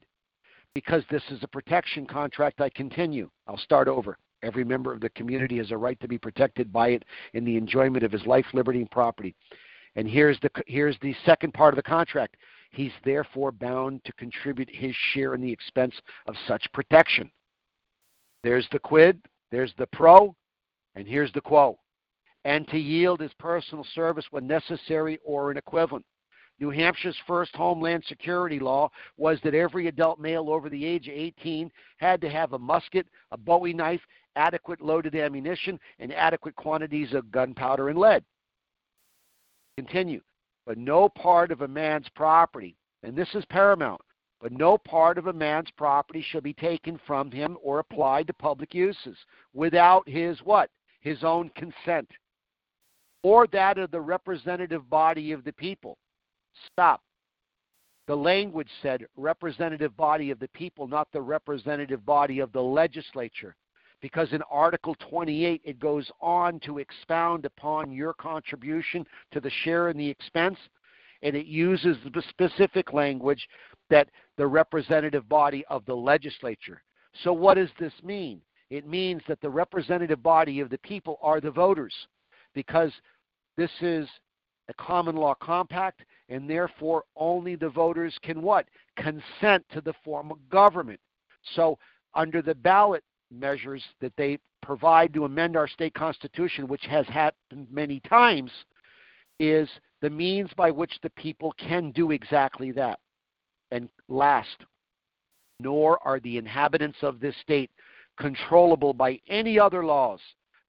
because 0.73 1.03
this 1.11 1.23
is 1.31 1.43
a 1.43 1.49
protection 1.49 2.07
contract, 2.07 2.61
I 2.61 2.71
continue. 2.71 3.29
I'll 3.49 3.59
start 3.59 3.89
over. 3.89 4.17
Every 4.43 4.65
member 4.65 4.93
of 4.93 5.01
the 5.01 5.11
community 5.11 5.59
has 5.59 5.71
a 5.71 5.77
right 5.77 5.99
to 6.01 6.09
be 6.09 6.19
protected 6.19 6.73
by 6.73 6.91
it 6.91 7.05
in 7.35 7.45
the 7.45 7.57
enjoyment 7.57 8.05
of 8.05 8.13
his 8.13 8.25
life, 8.27 8.47
liberty, 8.53 8.81
and 8.81 8.91
property. 8.91 9.35
And 9.97 10.09
here's 10.09 10.39
the, 10.41 10.51
here's 10.67 10.99
the 11.01 11.15
second 11.25 11.53
part 11.53 11.75
of 11.75 11.77
the 11.77 11.83
contract. 11.83 12.37
He's 12.71 12.93
therefore 13.05 13.53
bound 13.53 14.03
to 14.05 14.13
contribute 14.15 14.71
his 14.71 14.95
share 15.13 15.35
in 15.35 15.43
the 15.43 15.53
expense 15.53 15.95
of 16.27 16.35
such 16.49 16.67
protection. 16.73 17.31
There's 18.43 18.67
the 18.73 18.79
quid, 18.79 19.21
there's 19.51 19.75
the 19.79 19.87
pro, 19.87 20.35
and 20.95 21.07
here's 21.07 21.33
the 21.33 21.41
quo. 21.41 21.79
And 22.45 22.67
to 22.69 22.79
yield 22.79 23.21
his 23.21 23.33
personal 23.39 23.87
service 23.95 24.25
when 24.31 24.47
necessary 24.47 25.19
or 25.25 25.51
an 25.51 25.59
equivalent. 25.59 26.05
New 26.59 26.71
Hampshire's 26.71 27.17
first 27.27 27.55
homeland 27.55 28.05
security 28.07 28.59
law 28.59 28.91
was 29.17 29.39
that 29.43 29.55
every 29.55 29.89
adult 29.89 30.19
male 30.19 30.51
over 30.51 30.69
the 30.69 30.85
age 30.85 31.09
of 31.09 31.15
18 31.15 31.71
had 31.97 32.21
to 32.21 32.29
have 32.29 32.53
a 32.53 32.59
musket, 32.59 33.07
a 33.33 33.37
bowie 33.37 33.73
knife, 33.73 34.01
adequate 34.37 34.81
loaded 34.81 35.15
ammunition, 35.15 35.79
and 35.99 36.13
adequate 36.13 36.57
quantities 36.57 37.13
of 37.15 37.31
gunpowder 37.31 37.89
and 37.89 37.99
lead. 37.99 38.25
Continue. 39.77 40.21
But 40.67 40.79
no 40.79 41.09
part 41.09 41.51
of 41.51 41.63
a 41.63 41.69
man's 41.69 42.09
property, 42.15 42.77
and 43.03 43.17
this 43.17 43.35
is 43.35 43.45
paramount, 43.47 44.01
But 44.41 44.53
no 44.53 44.79
part 44.79 45.19
of 45.19 45.27
a 45.27 45.33
man's 45.33 45.71
property 45.77 46.23
shall 46.23 46.41
be 46.41 46.55
taken 46.55 46.99
from 47.07 47.31
him 47.31 47.57
or 47.63 47.79
applied 47.79 48.27
to 48.29 48.33
public 48.33 48.75
uses 48.75 49.17
without 49.55 50.09
his 50.09 50.39
what? 50.43 50.71
His 51.01 51.25
own 51.25 51.51
consent 51.57 52.09
or 53.23 53.47
that 53.49 53.79
of 53.79 53.91
the 53.91 54.01
representative 54.01 54.89
body 54.91 55.33
of 55.33 55.45
the 55.45 55.53
people. 55.53 55.97
Stop. 56.73 57.01
The 58.09 58.17
language 58.17 58.69
said 58.83 59.07
representative 59.17 59.97
body 59.97 60.31
of 60.31 60.41
the 60.41 60.49
people, 60.49 60.89
not 60.89 61.09
the 61.13 61.21
representative 61.21 62.05
body 62.05 62.41
of 62.41 62.53
the 62.53 62.63
legislature. 62.63 63.55
Because 64.03 64.33
in 64.33 64.43
Article 64.51 64.97
28, 65.09 65.63
it 65.65 65.79
goes 65.79 66.11
on 66.21 66.59
to 66.61 66.79
expound 66.79 67.47
upon 67.47 67.93
your 67.93 68.13
contribution 68.13 69.07
to 69.31 69.41
the 69.41 69.51
share 69.63 69.89
in 69.89 69.97
the 69.97 70.09
expense, 70.09 70.59
and 71.23 71.37
it 71.37 71.47
uses 71.47 71.97
the 72.13 72.23
specific 72.29 72.93
language 72.93 73.49
that 73.91 74.09
the 74.37 74.47
representative 74.47 75.29
body 75.29 75.65
of 75.71 75.85
the 75.87 75.95
legislature. 75.95 76.83
So, 77.23 77.33
what 77.33 77.55
does 77.55 77.71
this 77.79 77.93
mean? 78.03 78.41
It 78.71 78.89
means 78.89 79.23
that 79.29 79.41
the 79.41 79.51
representative 79.51 80.23
body 80.23 80.59
of 80.59 80.69
the 80.69 80.79
people 80.79 81.19
are 81.23 81.41
the 81.41 81.51
voters 81.51 81.95
because 82.55 82.91
this 83.57 83.71
is 83.81 84.09
a 84.69 84.75
common 84.75 85.15
law 85.15 85.35
compact, 85.35 86.01
and 86.29 86.51
therefore 86.51 87.05
only 87.15 87.55
the 87.55 87.69
voters 87.69 88.17
can 88.23 88.43
what? 88.43 88.67
Consent 88.97 89.65
to 89.73 89.81
the 89.81 89.95
form 90.05 90.33
of 90.33 90.49
government. 90.49 91.01
So, 91.55 91.79
under 92.15 92.43
the 92.43 92.55
ballot 92.55 93.05
measures 93.33 93.83
that 94.01 94.13
they 94.17 94.39
provide 94.63 95.13
to 95.15 95.25
amend 95.25 95.57
our 95.57 95.69
state 95.69 95.95
constitution, 95.95 96.69
which 96.69 96.85
has 96.87 97.07
happened 97.07 97.67
many 97.71 98.01
times, 98.01 98.51
is 99.41 99.69
the 100.01 100.11
means 100.11 100.51
by 100.57 100.71
which 100.71 100.93
the 101.03 101.11
people 101.11 101.53
can 101.59 101.91
do 101.91 102.11
exactly 102.11 102.71
that. 102.73 102.99
And 103.71 103.89
last, 104.09 104.65
nor 105.59 105.99
are 106.07 106.21
the 106.21 106.37
inhabitants 106.37 106.99
of 107.03 107.21
this 107.21 107.35
state 107.41 107.71
controllable 108.19 108.93
by 108.93 109.19
any 109.29 109.59
other 109.59 109.85
laws 109.85 110.21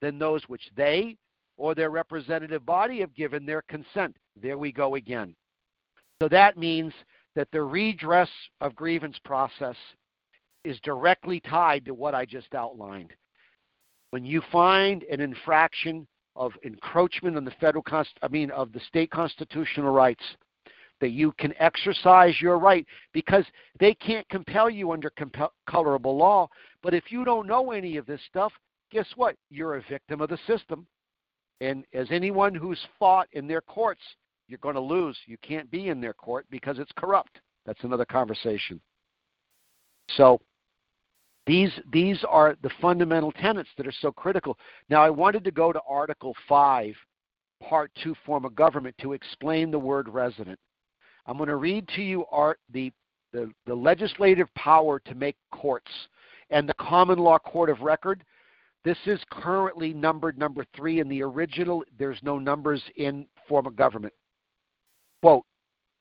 than 0.02 0.18
those 0.18 0.42
which 0.48 0.70
they 0.76 1.18
or 1.58 1.76
their 1.76 1.90
representative 1.90 2.66
body 2.66 3.00
have 3.00 3.14
given 3.14 3.46
their 3.46 3.62
consent. 3.64 4.16
There 4.42 4.58
we 4.58 4.72
go 4.72 4.96
again. 4.96 5.36
So 6.22 6.28
that 6.30 6.58
means 6.58 6.94
that 7.36 7.50
the 7.52 7.62
redress 7.62 8.30
of 8.62 8.76
grievance 8.76 9.18
process 9.24 9.76
is 10.64 10.80
directly 10.82 11.40
tied 11.40 11.86
to 11.86 11.94
what 11.94 12.16
I 12.16 12.26
just 12.26 12.54
outlined. 12.54 13.14
When 14.12 14.26
you 14.26 14.42
find 14.52 15.04
an 15.04 15.20
infraction 15.20 16.08
of 16.36 16.54
encroachment 16.64 17.38
on 17.38 17.46
the 17.46 17.52
federal 17.60 17.84
const- 17.84 18.18
I 18.22 18.28
mean 18.28 18.52
of 18.52 18.72
the 18.72 18.80
state 18.82 19.12
constitutional 19.12 19.92
rights 19.92 20.24
that 21.00 21.10
you 21.10 21.34
can 21.34 21.54
exercise 21.60 22.40
your 22.40 22.58
right 22.58 22.86
because 23.12 23.46
they 23.80 23.94
can't 23.94 24.28
compel 24.30 24.70
you 24.70 24.92
under 24.92 25.10
compel- 25.12 25.54
colorable 25.68 26.16
law, 26.16 26.48
but 26.82 26.94
if 26.94 27.12
you 27.12 27.26
don't 27.26 27.48
know 27.48 27.72
any 27.72 27.98
of 27.98 28.06
this 28.06 28.22
stuff, 28.30 28.54
guess 28.92 29.08
what? 29.16 29.36
You're 29.50 29.76
a 29.76 29.84
victim 29.90 30.22
of 30.22 30.30
the 30.30 30.40
system 30.48 30.88
and 31.64 31.86
as 31.94 32.08
anyone 32.12 32.54
who's 32.54 32.80
fought 33.00 33.28
in 33.32 33.48
their 33.48 33.62
courts, 33.62 34.02
you're 34.50 34.60
going 34.60 34.76
to 34.76 34.82
lose. 34.82 35.18
You 35.26 35.38
can't 35.42 35.72
be 35.72 35.88
in 35.88 36.02
their 36.02 36.14
court 36.14 36.46
because 36.50 36.78
it's 36.78 36.92
corrupt. 36.98 37.40
That's 37.66 37.84
another 37.84 38.04
conversation. 38.04 38.82
So 40.18 40.42
these 41.46 41.72
these 41.92 42.24
are 42.28 42.56
the 42.62 42.70
fundamental 42.82 43.32
tenets 43.32 43.70
that 43.78 43.88
are 43.88 43.94
so 44.02 44.12
critical. 44.12 44.58
Now 44.90 45.04
I 45.04 45.10
wanted 45.10 45.44
to 45.44 45.52
go 45.52 45.74
to 45.74 45.82
Article 45.88 46.34
5, 46.48 46.96
Part 47.62 47.92
2 48.04 48.16
form 48.26 48.46
of 48.46 48.56
government 48.56 48.96
to 49.02 49.14
explain 49.14 49.72
the 49.72 49.80
word 49.80 50.08
resident. 50.08 50.60
I'm 51.26 51.38
going 51.38 51.50
to 51.50 51.56
read 51.56 51.88
to 51.96 52.02
you 52.02 52.26
art 52.32 52.60
the, 52.72 52.92
the, 53.32 53.52
the 53.66 53.76
legislative 53.76 54.54
power 54.56 55.00
to 55.00 55.16
make 55.16 55.38
courts 55.52 55.92
and 56.50 56.68
the 56.68 56.74
common 56.76 57.20
law 57.20 57.40
court 57.40 57.70
of 57.70 57.82
record 57.82 58.24
this 58.84 58.98
is 59.06 59.20
currently 59.32 59.94
numbered 59.94 60.38
number 60.38 60.66
three 60.76 61.00
in 61.00 61.08
the 61.08 61.24
original. 61.24 61.84
There's 61.98 62.20
no 62.22 62.38
numbers 62.38 62.82
in 62.98 63.26
form 63.48 63.66
of 63.66 63.76
government. 63.76 64.14
Quote, 65.22 65.46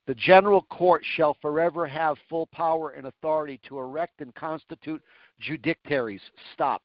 the 0.09 0.15
general 0.17 0.63
court 0.63 1.03
shall 1.15 1.37
forever 1.41 1.87
have 1.87 2.17
full 2.29 2.47
power 2.47 2.91
and 2.91 3.07
authority 3.07 3.61
to 3.69 3.79
erect 3.79 4.21
and 4.21 4.35
constitute 4.35 5.01
judiciaries. 5.43 6.21
Stop. 6.55 6.83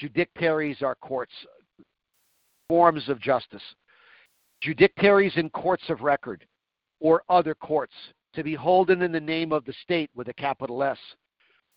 Judiciaries 0.00 0.82
are 0.82 0.94
courts, 0.96 1.32
forms 2.68 3.08
of 3.08 3.20
justice. 3.20 3.62
Judiciaries 4.64 5.36
in 5.36 5.50
courts 5.50 5.84
of 5.88 6.02
record 6.02 6.46
or 7.00 7.22
other 7.28 7.54
courts 7.54 7.94
to 8.34 8.42
be 8.42 8.54
holden 8.54 9.02
in 9.02 9.12
the 9.12 9.20
name 9.20 9.52
of 9.52 9.64
the 9.64 9.74
state 9.82 10.10
with 10.14 10.28
a 10.28 10.34
capital 10.34 10.82
S 10.82 10.98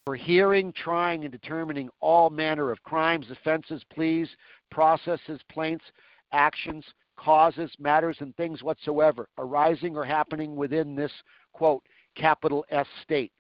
for 0.06 0.16
hearing, 0.16 0.74
trying, 0.74 1.24
and 1.24 1.32
determining 1.32 1.90
all 2.00 2.30
manner 2.30 2.72
of 2.72 2.82
crimes, 2.84 3.28
offenses, 3.30 3.84
pleas, 3.94 4.28
processes, 4.72 5.40
plaints, 5.52 5.86
actions, 6.32 6.84
causes, 7.18 7.72
matters, 7.80 8.18
and 8.20 8.36
things 8.36 8.64
whatsoever 8.64 9.28
arising 9.38 9.96
or 9.96 10.04
happening 10.04 10.56
within 10.56 10.96
this, 10.96 11.12
quote, 11.54 11.84
capital 12.16 12.66
S 12.72 12.88
state, 13.04 13.32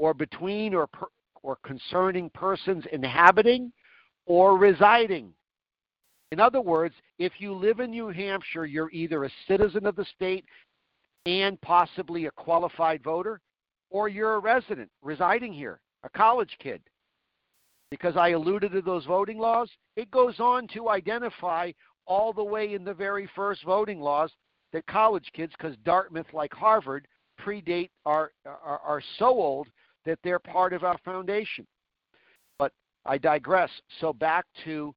or 0.00 0.14
between 0.14 0.74
or, 0.74 0.86
per, 0.86 1.06
or 1.44 1.58
concerning 1.62 2.30
persons 2.30 2.84
inhabiting 2.90 3.70
or 4.26 4.56
residing. 4.56 5.32
In 6.32 6.40
other 6.40 6.62
words, 6.62 6.94
if 7.18 7.34
you 7.38 7.52
live 7.52 7.78
in 7.78 7.90
New 7.90 8.08
Hampshire, 8.08 8.64
you're 8.64 8.90
either 8.90 9.24
a 9.24 9.30
citizen 9.46 9.86
of 9.86 9.94
the 9.94 10.06
state 10.16 10.44
and 11.26 11.60
possibly 11.60 12.26
a 12.26 12.30
qualified 12.30 13.04
voter, 13.04 13.40
or 13.90 14.08
you're 14.08 14.34
a 14.34 14.40
resident 14.40 14.90
residing 15.02 15.52
here 15.52 15.80
a 16.02 16.08
college 16.08 16.56
kid. 16.58 16.82
Because 17.90 18.16
I 18.16 18.30
alluded 18.30 18.72
to 18.72 18.82
those 18.82 19.04
voting 19.04 19.38
laws, 19.38 19.70
it 19.96 20.10
goes 20.10 20.40
on 20.40 20.66
to 20.68 20.88
identify 20.88 21.72
all 22.06 22.32
the 22.32 22.44
way 22.44 22.74
in 22.74 22.84
the 22.84 22.92
very 22.92 23.28
first 23.36 23.62
voting 23.64 24.00
laws 24.00 24.30
that 24.72 24.86
college 24.86 25.30
kids, 25.34 25.52
because 25.56 25.76
Dartmouth, 25.84 26.26
like 26.32 26.52
Harvard, 26.52 27.06
predate 27.40 27.90
are, 28.04 28.32
are, 28.44 28.80
are 28.84 29.02
so 29.18 29.26
old 29.26 29.68
that 30.04 30.18
they're 30.22 30.38
part 30.38 30.72
of 30.72 30.84
our 30.84 30.98
foundation. 31.04 31.66
But 32.58 32.72
I 33.04 33.18
digress. 33.18 33.70
So 34.00 34.12
back 34.12 34.44
to 34.64 34.94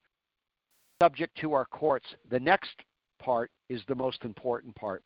subject 1.01 1.38
to 1.39 1.53
our 1.53 1.66
courts. 1.66 2.08
The 2.30 2.39
next 2.39 2.72
part 3.20 3.51
is 3.70 3.82
the 3.88 3.95
most 3.95 4.24
important 4.24 4.76
part. 4.76 5.03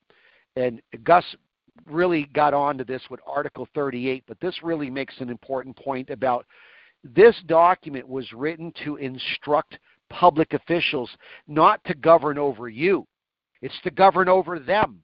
And 0.56 0.82
Gus 1.04 1.26
really 1.90 2.30
got 2.34 2.54
onto 2.54 2.84
this 2.84 3.02
with 3.10 3.20
Article 3.26 3.68
38, 3.74 4.24
but 4.28 4.40
this 4.40 4.62
really 4.64 4.90
makes 4.90 5.16
an 5.20 5.30
important 5.30 5.76
point 5.76 6.10
about 6.10 6.46
this 7.04 7.36
document 7.48 8.08
was 8.08 8.32
written 8.34 8.72
to 8.84 8.98
instruct 8.98 9.80
public 10.10 10.54
officials 10.54 11.10
not 11.48 11.84
to 11.86 11.96
govern 11.96 12.38
over 12.38 12.70
you. 12.70 13.08
It's 13.62 13.80
to 13.84 13.92
govern 13.92 14.28
over 14.28 14.60
them 14.60 15.02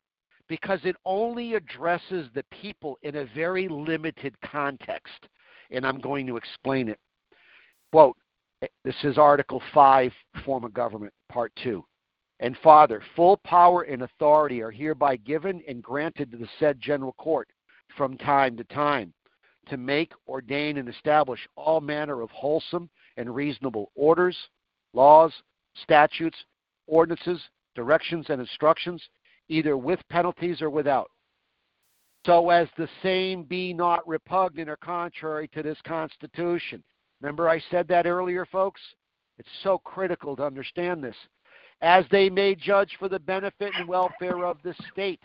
because 0.48 0.80
it 0.84 0.96
only 1.06 1.56
addresses 1.56 2.28
the 2.34 2.44
people 2.52 2.98
in 3.02 3.18
a 3.18 3.26
very 3.36 3.68
limited 3.68 4.36
context. 4.42 5.28
And 5.72 5.86
I'm 5.86 6.00
going 6.00 6.26
to 6.28 6.38
explain 6.38 6.88
it. 6.88 7.00
Quote, 7.92 8.16
this 8.84 8.96
is 9.04 9.18
Article 9.18 9.62
5, 9.74 10.12
Form 10.46 10.64
of 10.64 10.74
Government, 10.74 11.14
Part 11.30 11.52
2 11.64 11.84
and 12.40 12.56
Father, 12.64 13.02
full 13.16 13.38
power 13.38 13.84
and 13.84 14.04
authority 14.04 14.62
are 14.62 14.72
hereby 14.72 15.16
given 15.18 15.62
and 15.68 15.82
granted 15.82 16.32
to 16.32 16.38
the 16.38 16.48
said 16.60 16.80
general 16.80 17.14
court 17.14 17.50
from 17.96 18.18
time 18.18 18.56
to 18.58 18.64
time 18.66 19.14
to 19.70 19.78
make, 19.78 20.14
ordain, 20.28 20.78
and 20.78 20.88
establish 20.88 21.46
all 21.56 21.82
manner 21.82 22.22
of 22.22 22.30
wholesome 22.30 22.90
and 23.18 23.34
reasonable 23.34 23.92
orders, 23.96 24.38
laws, 24.94 25.34
statutes, 25.84 26.38
ordinances, 26.86 27.42
directions, 27.76 28.28
and 28.30 28.40
instructions, 28.40 29.02
either 29.50 29.78
with 29.78 30.00
penalties 30.10 30.62
or 30.62 30.70
without. 30.70 31.10
So 32.26 32.50
as 32.50 32.68
the 32.78 32.90
same 33.02 33.44
be 33.44 33.74
not 33.74 34.06
repugnant 34.08 34.70
or 34.70 34.78
contrary 34.78 35.48
to 35.50 35.64
this 35.64 35.78
Constitution. 35.86 36.84
Remember, 37.22 37.48
I 37.48 37.62
said 37.72 37.88
that 37.88 38.06
earlier, 38.06 38.46
folks? 38.46 38.82
It's 39.40 39.48
so 39.64 39.78
critical 39.78 40.36
to 40.36 40.44
understand 40.44 41.04
this 41.04 41.16
as 41.82 42.06
they 42.12 42.30
may 42.30 42.56
judge 42.56 42.92
for 42.98 43.08
the 43.08 43.20
benefit 43.20 43.72
and 43.78 43.88
welfare 43.88 44.46
of 44.46 44.58
the 44.64 44.74
state. 44.92 45.22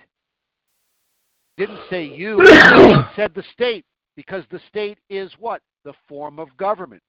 Didn't 1.56 1.80
say 1.90 2.04
you, 2.04 2.44
said 3.16 3.32
the 3.34 3.44
state, 3.52 3.84
because 4.16 4.44
the 4.50 4.60
state 4.68 4.98
is 5.08 5.30
what? 5.38 5.62
The 5.84 5.94
form 6.08 6.38
of 6.38 6.56
government. 6.56 7.02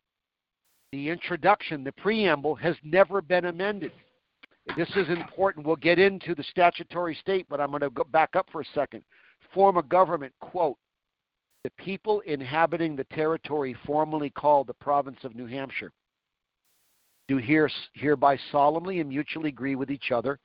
The 0.92 1.10
introduction, 1.10 1.84
the 1.84 1.92
preamble, 1.94 2.56
has 2.56 2.76
never 2.84 3.22
been 3.22 3.46
amended. 3.46 3.92
This 4.78 4.90
is 4.96 5.10
important. 5.10 5.66
We'll 5.66 5.76
get 5.76 6.00
into 6.00 6.34
the 6.34 6.44
statutory 6.44 7.16
state, 7.16 7.46
but 7.50 7.60
I'm 7.60 7.70
going 7.70 7.82
to 7.82 7.90
go 7.90 8.06
back 8.06 8.36
up 8.36 8.48
for 8.52 8.62
a 8.62 8.66
second. 8.74 9.04
Form 9.54 9.78
of 9.78 9.90
government, 9.90 10.34
quote, 10.40 10.78
the 11.64 11.72
people 11.78 12.22
inhabiting 12.22 12.96
the 12.96 13.06
territory 13.06 13.76
formerly 13.86 14.30
called 14.30 14.68
the 14.68 14.74
province 14.74 15.20
of 15.24 15.36
New 15.36 15.46
Hampshire 15.46 15.92
do 17.28 17.38
here, 17.38 17.70
hereby 17.94 18.38
solemnly 18.52 19.00
and 19.00 19.10
mutually 19.10 19.50
agree 19.50 19.76
with 19.76 19.90
each 19.90 20.12
other 20.12 20.40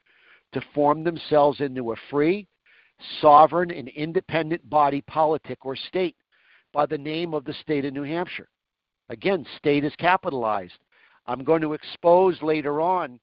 to 0.52 0.62
form 0.74 1.02
themselves 1.02 1.60
into 1.60 1.92
a 1.92 1.96
free, 2.10 2.46
sovereign, 3.20 3.70
and 3.70 3.88
independent 3.88 4.68
body 4.70 5.00
politic 5.02 5.64
or 5.64 5.76
state 5.76 6.16
by 6.72 6.86
the 6.86 6.98
name 6.98 7.34
of 7.34 7.44
the 7.44 7.52
state 7.54 7.84
of 7.84 7.92
New 7.92 8.04
Hampshire. 8.04 8.48
Again, 9.08 9.44
state 9.56 9.84
is 9.84 9.94
capitalized. 9.96 10.78
I'm 11.26 11.44
going 11.44 11.62
to 11.62 11.72
expose 11.72 12.40
later 12.42 12.80
on 12.80 13.18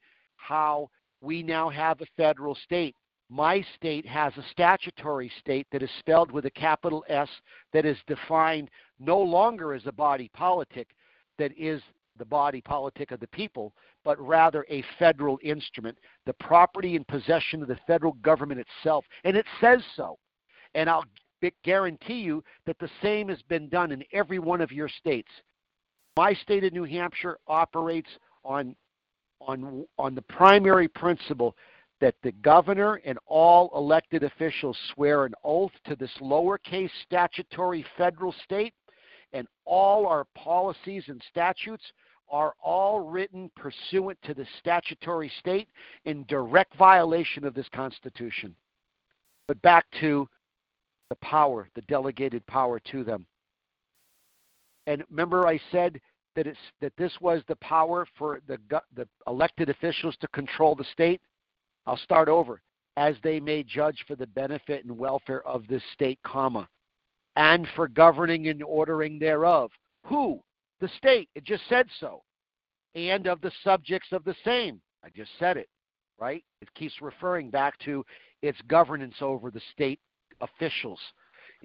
how 0.48 0.90
we 1.22 1.42
now 1.42 1.70
have 1.70 2.02
a 2.02 2.06
federal 2.18 2.56
state. 2.56 2.96
My 3.30 3.66
state 3.76 4.06
has 4.06 4.34
a 4.38 4.46
statutory 4.52 5.32
state 5.40 5.66
that 5.72 5.82
is 5.82 5.90
spelled 6.00 6.32
with 6.32 6.46
a 6.46 6.52
capital 6.52 7.04
S 7.10 7.30
that 7.74 7.86
is 7.86 7.98
defined 8.06 8.70
no 9.00 9.20
longer 9.20 9.74
as 9.74 9.88
a 9.88 9.92
body 9.92 10.30
politic 10.34 10.90
that 11.40 11.52
is 11.58 11.82
the 12.18 12.26
body 12.26 12.62
politic 12.62 13.12
of 13.12 13.20
the 13.20 13.28
people, 13.28 13.74
but 14.04 14.20
rather 14.20 14.66
a 14.70 14.84
federal 15.00 15.40
instrument, 15.44 15.98
the 16.26 16.34
property 16.34 16.96
and 16.96 17.08
possession 17.08 17.62
of 17.62 17.68
the 17.68 17.80
federal 17.88 18.14
government 18.22 18.62
itself. 18.62 19.04
And 19.24 19.36
it 19.36 19.46
says 19.60 19.82
so. 19.96 20.18
And 20.76 20.90
I'll 20.90 21.06
guarantee 21.64 22.20
you 22.20 22.44
that 22.66 22.78
the 22.80 22.90
same 23.02 23.28
has 23.30 23.42
been 23.50 23.68
done 23.70 23.92
in 23.92 24.04
every 24.14 24.40
one 24.40 24.62
of 24.62 24.72
your 24.72 24.88
states. 24.88 25.32
My 26.16 26.34
state 26.34 26.64
of 26.64 26.74
New 26.74 26.86
Hampshire 26.86 27.38
operates 27.48 28.10
on, 28.44 28.76
on, 29.42 29.86
on 29.98 30.16
the 30.16 30.22
primary 30.22 30.88
principle 30.88 31.56
that 32.02 32.16
the 32.24 32.32
governor 32.34 33.02
and 33.06 33.18
all 33.26 33.72
elected 33.76 34.24
officials 34.24 34.78
swear 34.94 35.26
an 35.26 35.34
oath 35.44 35.72
to 35.86 35.96
this 35.96 36.12
lowercase 36.20 36.90
statutory 37.06 37.86
federal 37.98 38.34
state, 38.44 38.74
and 39.34 39.48
all 39.66 40.06
our 40.06 40.26
policies 40.36 41.04
and 41.08 41.22
statutes 41.30 41.84
are 42.30 42.54
all 42.64 43.00
written 43.02 43.50
pursuant 43.56 44.18
to 44.24 44.34
the 44.34 44.46
statutory 44.60 45.32
state 45.40 45.70
in 46.06 46.26
direct 46.28 46.76
violation 46.76 47.46
of 47.46 47.54
this 47.54 47.70
Constitution. 47.74 48.56
But 49.48 49.62
back 49.62 49.86
to 50.00 50.28
the 51.10 51.16
power, 51.18 51.70
the 51.76 51.82
delegated 51.84 52.46
power 52.48 52.80
to 52.92 53.04
them. 53.04 53.26
And 54.88 55.04
remember, 55.10 55.48
I 55.48 55.60
said 55.72 56.00
that 56.36 56.48
it's 56.48 56.60
that 56.82 56.94
this 56.98 57.14
was 57.22 57.42
the 57.48 57.56
power 57.58 58.08
for 58.18 58.42
the 58.48 58.58
the 58.96 59.08
elected 59.28 59.70
officials 59.70 60.16
to 60.22 60.28
control 60.30 60.76
the 60.76 60.86
state. 60.92 61.22
I'll 61.86 61.98
start 61.98 62.30
over. 62.30 62.62
As 62.98 63.16
they 63.24 63.40
may 63.42 63.62
judge 63.64 64.06
for 64.08 64.16
the 64.16 64.28
benefit 64.28 64.86
and 64.86 64.98
welfare 64.98 65.46
of 65.46 65.68
this 65.68 65.84
state, 65.94 66.20
comma, 66.26 66.68
and 67.36 67.68
for 67.76 67.88
governing 67.88 68.48
and 68.48 68.64
ordering 68.64 69.20
thereof. 69.20 69.72
Who? 70.06 70.42
The 70.80 70.88
state. 70.98 71.30
It 71.36 71.44
just 71.44 71.64
said 71.68 71.88
so. 72.00 72.22
And 72.96 73.28
of 73.28 73.42
the 73.42 73.52
subjects 73.64 74.10
of 74.14 74.24
the 74.24 74.36
same. 74.46 74.80
I 75.04 75.10
just 75.16 75.32
said 75.40 75.58
it, 75.58 75.68
right? 76.18 76.44
It 76.62 76.74
keeps 76.74 77.02
referring 77.02 77.50
back 77.50 77.78
to 77.80 78.06
its 78.42 78.58
governance 78.68 79.16
over 79.22 79.52
the 79.52 79.62
state 79.74 80.00
officials. 80.42 81.00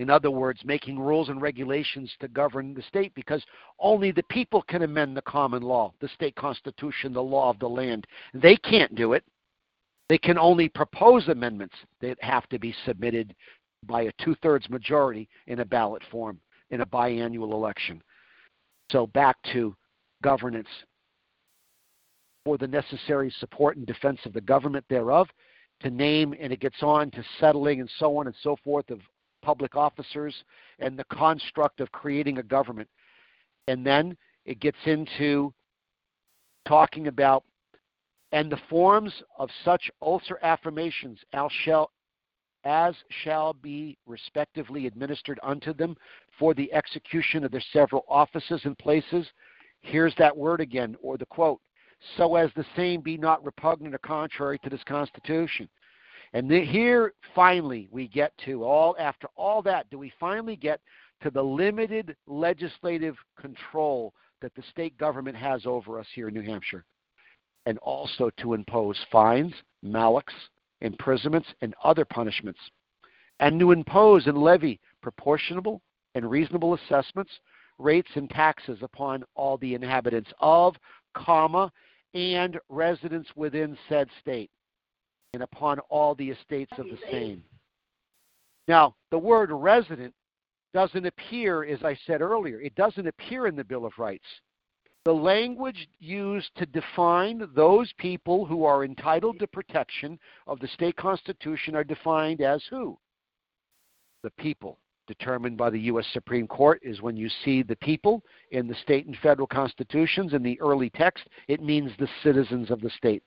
In 0.01 0.09
other 0.09 0.31
words, 0.31 0.65
making 0.65 0.99
rules 0.99 1.29
and 1.29 1.43
regulations 1.43 2.11
to 2.21 2.29
govern 2.29 2.73
the 2.73 2.81
state 2.81 3.15
because 3.15 3.45
only 3.79 4.11
the 4.11 4.23
people 4.31 4.63
can 4.63 4.81
amend 4.81 5.15
the 5.15 5.21
common 5.21 5.63
law, 5.63 5.93
the 6.01 6.09
state 6.09 6.35
constitution, 6.37 7.13
the 7.13 7.23
law 7.23 7.51
of 7.51 7.59
the 7.59 7.69
land. 7.69 8.07
They 8.33 8.57
can't 8.57 8.95
do 8.95 9.13
it. 9.13 9.23
They 10.09 10.17
can 10.17 10.39
only 10.39 10.71
propose 10.71 11.29
amendments 11.29 11.75
that 12.01 12.17
have 12.25 12.49
to 12.49 12.59
be 12.59 12.75
submitted 12.87 13.37
by 13.87 14.05
a 14.05 14.13
two 14.25 14.35
thirds 14.37 14.71
majority 14.71 15.29
in 15.49 15.61
a 15.61 15.67
ballot 15.67 16.03
form 16.11 16.41
in 16.71 16.81
a 16.81 16.87
biannual 16.87 17.53
election. 17.53 18.03
So 18.91 19.07
back 19.09 19.37
to 19.53 19.77
governance 20.23 20.69
for 22.47 22.57
the 22.57 22.67
necessary 22.67 23.31
support 23.39 23.77
and 23.77 23.87
defense 23.87 24.21
of 24.25 24.33
the 24.33 24.41
government 24.41 24.87
thereof, 24.89 25.29
to 25.81 25.91
name, 25.91 26.35
and 26.41 26.55
it 26.55 26.61
gets 26.61 26.83
on 26.83 27.11
to 27.11 27.23
settling 27.39 27.81
and 27.81 27.91
so 27.99 28.17
on 28.17 28.29
and 28.29 28.37
so 28.43 28.57
forth 28.65 28.89
of 28.89 29.01
public 29.43 29.77
officers 29.77 30.35
and 30.79 30.99
the 30.99 31.05
construct 31.05 31.81
of 31.81 31.91
creating 31.93 32.39
a 32.39 32.43
government. 32.43 32.89
And 33.69 33.85
then 33.87 34.17
it 34.45 34.61
gets 34.61 34.79
into 34.85 35.53
talking 36.67 37.07
about 37.09 37.45
and 38.33 38.51
the 38.51 38.61
forms 38.69 39.13
of 39.39 39.51
such 39.65 39.91
or 40.01 40.39
affirmations 40.43 41.19
shall, 41.65 41.91
as 42.65 42.95
shall 43.25 43.53
be 43.55 43.99
respectively 44.07 44.87
administered 44.87 45.41
unto 45.43 45.75
them 45.75 45.97
for 46.39 46.55
the 46.55 46.73
execution 46.73 47.43
of 47.43 47.51
their 47.51 47.63
several 47.73 48.05
offices 48.09 48.61
and 48.65 48.79
places. 48.79 49.27
Here's 49.81 50.15
that 50.19 50.37
word 50.37 50.61
again, 50.61 50.97
or 51.03 51.19
the 51.19 51.27
quote 51.27 51.61
so 52.17 52.37
as 52.37 52.51
the 52.57 52.65
same 52.77 53.01
be 53.01 53.17
not 53.17 53.45
repugnant 53.45 53.95
or 53.95 53.99
contrary 53.99 54.59
to 54.61 54.71
this 54.71 54.83
Constitution. 54.85 55.69
And 56.33 56.51
here, 56.51 57.15
finally, 57.35 57.89
we 57.91 58.07
get 58.07 58.33
to 58.45 58.65
all, 58.65 58.95
after 58.99 59.29
all 59.37 59.63
that, 59.63 59.91
do 59.91 59.99
we 59.99 60.13
finally 60.21 60.57
get 60.57 60.81
to 61.23 61.31
the 61.31 61.43
limited 61.43 62.17
legislative 62.27 63.17
control 63.39 64.15
that 64.41 64.55
the 64.55 64.63
state 64.71 64.97
government 64.97 65.37
has 65.37 65.67
over 65.67 65.99
us 65.99 66.07
here 66.15 66.29
in 66.29 66.35
New 66.35 66.43
Hampshire, 66.43 66.85
and 67.67 67.79
also 67.79 68.31
to 68.39 68.55
impose 68.55 68.97
fines, 69.11 69.53
mulcts, 69.83 70.35
imprisonments, 70.81 71.49
and 71.61 71.75
other 71.85 72.05
punishments, 72.05 72.61
and 73.41 73.59
to 73.59 73.73
impose 73.73 74.27
and 74.27 74.39
levy 74.39 74.81
proportionable 75.03 75.83
and 76.15 76.31
reasonable 76.31 76.75
assessments, 76.75 77.31
rates, 77.79 78.11
and 78.15 78.31
taxes 78.31 78.79
upon 78.83 79.25
all 79.35 79.59
the 79.59 79.75
inhabitants 79.75 80.31
of, 80.41 80.75
comma, 81.15 81.71
and 82.15 82.59
residents 82.69 83.29
within 83.37 83.77
said 83.89 84.09
state, 84.21 84.51
and 85.35 85.43
upon 85.43 85.79
all 85.89 86.15
the 86.15 86.31
estates 86.31 86.73
of 86.79 86.87
the 86.87 86.99
same. 87.11 87.43
Now, 88.69 88.95
the 89.11 89.19
word 89.19 89.51
resident 89.53 90.15
doesn't 90.75 91.07
appear, 91.07 91.65
as 91.65 91.83
I 91.83 91.99
said 92.07 92.21
earlier, 92.21 92.61
it 92.61 92.75
doesn't 92.75 93.07
appear 93.07 93.47
in 93.47 93.57
the 93.57 93.65
Bill 93.65 93.85
of 93.85 93.93
Rights. 93.99 94.27
The 95.05 95.13
language 95.13 95.89
used 95.99 96.51
to 96.57 96.67
define 96.67 97.49
those 97.55 97.93
people 97.99 98.45
who 98.45 98.65
are 98.65 98.85
entitled 98.85 99.39
to 99.39 99.47
protection 99.47 100.19
of 100.47 100.61
the 100.61 100.69
state 100.69 100.97
constitution 100.97 101.75
are 101.75 101.85
defined 101.85 102.43
as 102.43 102.63
who? 102.69 102.99
The 104.23 104.31
people 104.33 104.79
determined 105.09 105.57
by 105.57 105.71
the 105.71 105.81
U.S. 105.81 106.07
Supreme 106.13 106.47
Court 106.47 106.81
is 106.85 107.01
when 107.01 107.17
you 107.17 107.29
see 107.45 107.63
the 107.63 107.77
people 107.77 108.23
in 108.53 108.69
the 108.69 108.75
state 108.75 109.07
and 109.07 109.17
federal 109.23 109.47
constitutions 109.47 110.35
in 110.35 110.43
the 110.43 110.61
early 110.61 110.91
text, 110.91 111.25
it 111.49 111.63
means 111.63 111.91
the 111.99 112.09
citizens 112.23 112.71
of 112.71 112.81
the 112.81 112.91
state, 112.91 113.23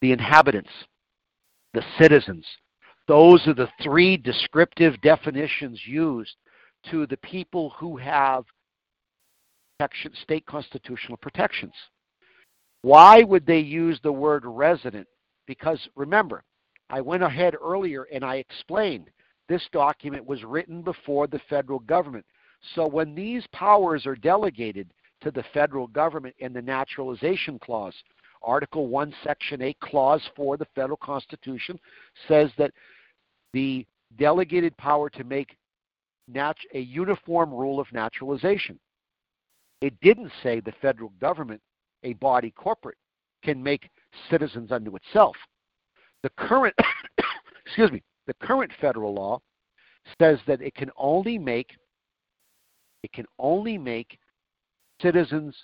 the 0.00 0.10
inhabitants, 0.10 0.70
the 1.74 1.82
citizens. 1.98 2.46
Those 3.08 3.46
are 3.46 3.54
the 3.54 3.68
three 3.82 4.16
descriptive 4.16 5.00
definitions 5.00 5.80
used 5.86 6.36
to 6.90 7.06
the 7.06 7.16
people 7.18 7.70
who 7.78 7.96
have 7.96 8.44
state 10.22 10.46
constitutional 10.46 11.16
protections. 11.16 11.74
Why 12.82 13.22
would 13.22 13.46
they 13.46 13.58
use 13.58 13.98
the 14.02 14.12
word 14.12 14.44
resident? 14.44 15.06
Because 15.46 15.88
remember, 15.96 16.44
I 16.90 17.00
went 17.00 17.22
ahead 17.22 17.54
earlier 17.60 18.04
and 18.12 18.24
I 18.24 18.36
explained 18.36 19.10
this 19.48 19.66
document 19.72 20.26
was 20.26 20.44
written 20.44 20.82
before 20.82 21.26
the 21.26 21.40
federal 21.50 21.80
government. 21.80 22.24
So 22.74 22.86
when 22.86 23.14
these 23.14 23.44
powers 23.52 24.06
are 24.06 24.14
delegated 24.14 24.92
to 25.22 25.30
the 25.30 25.44
federal 25.52 25.88
government 25.88 26.34
in 26.38 26.52
the 26.52 26.62
naturalization 26.62 27.58
clause, 27.58 27.94
Article 28.44 28.88
1, 28.88 29.14
Section 29.24 29.62
8, 29.62 29.78
Clause 29.80 30.22
4 30.36 30.54
of 30.54 30.58
the 30.58 30.66
federal 30.74 30.96
constitution 30.96 31.78
says 32.28 32.50
that 32.58 32.72
the 33.52 33.86
delegated 34.18 34.76
power 34.76 35.08
to 35.10 35.24
make 35.24 35.56
nat- 36.28 36.56
a 36.74 36.80
uniform 36.80 37.52
rule 37.52 37.80
of 37.80 37.86
naturalization. 37.92 38.78
It 39.80 39.94
didn't 40.00 40.30
say 40.42 40.60
the 40.60 40.72
federal 40.80 41.10
government, 41.20 41.60
a 42.04 42.12
body 42.14 42.52
corporate, 42.52 42.98
can 43.42 43.62
make 43.62 43.90
citizens 44.30 44.70
unto 44.70 44.94
itself. 44.96 45.36
The 46.22 46.30
current, 46.36 46.74
excuse 47.66 47.90
me, 47.90 48.02
the 48.26 48.34
current 48.34 48.70
federal 48.80 49.14
law 49.14 49.40
says 50.20 50.38
that 50.46 50.62
it 50.62 50.74
can 50.74 50.90
only 50.96 51.38
make 51.38 51.70
it 53.02 53.12
can 53.12 53.26
only 53.40 53.76
make 53.76 54.16
citizens 55.00 55.56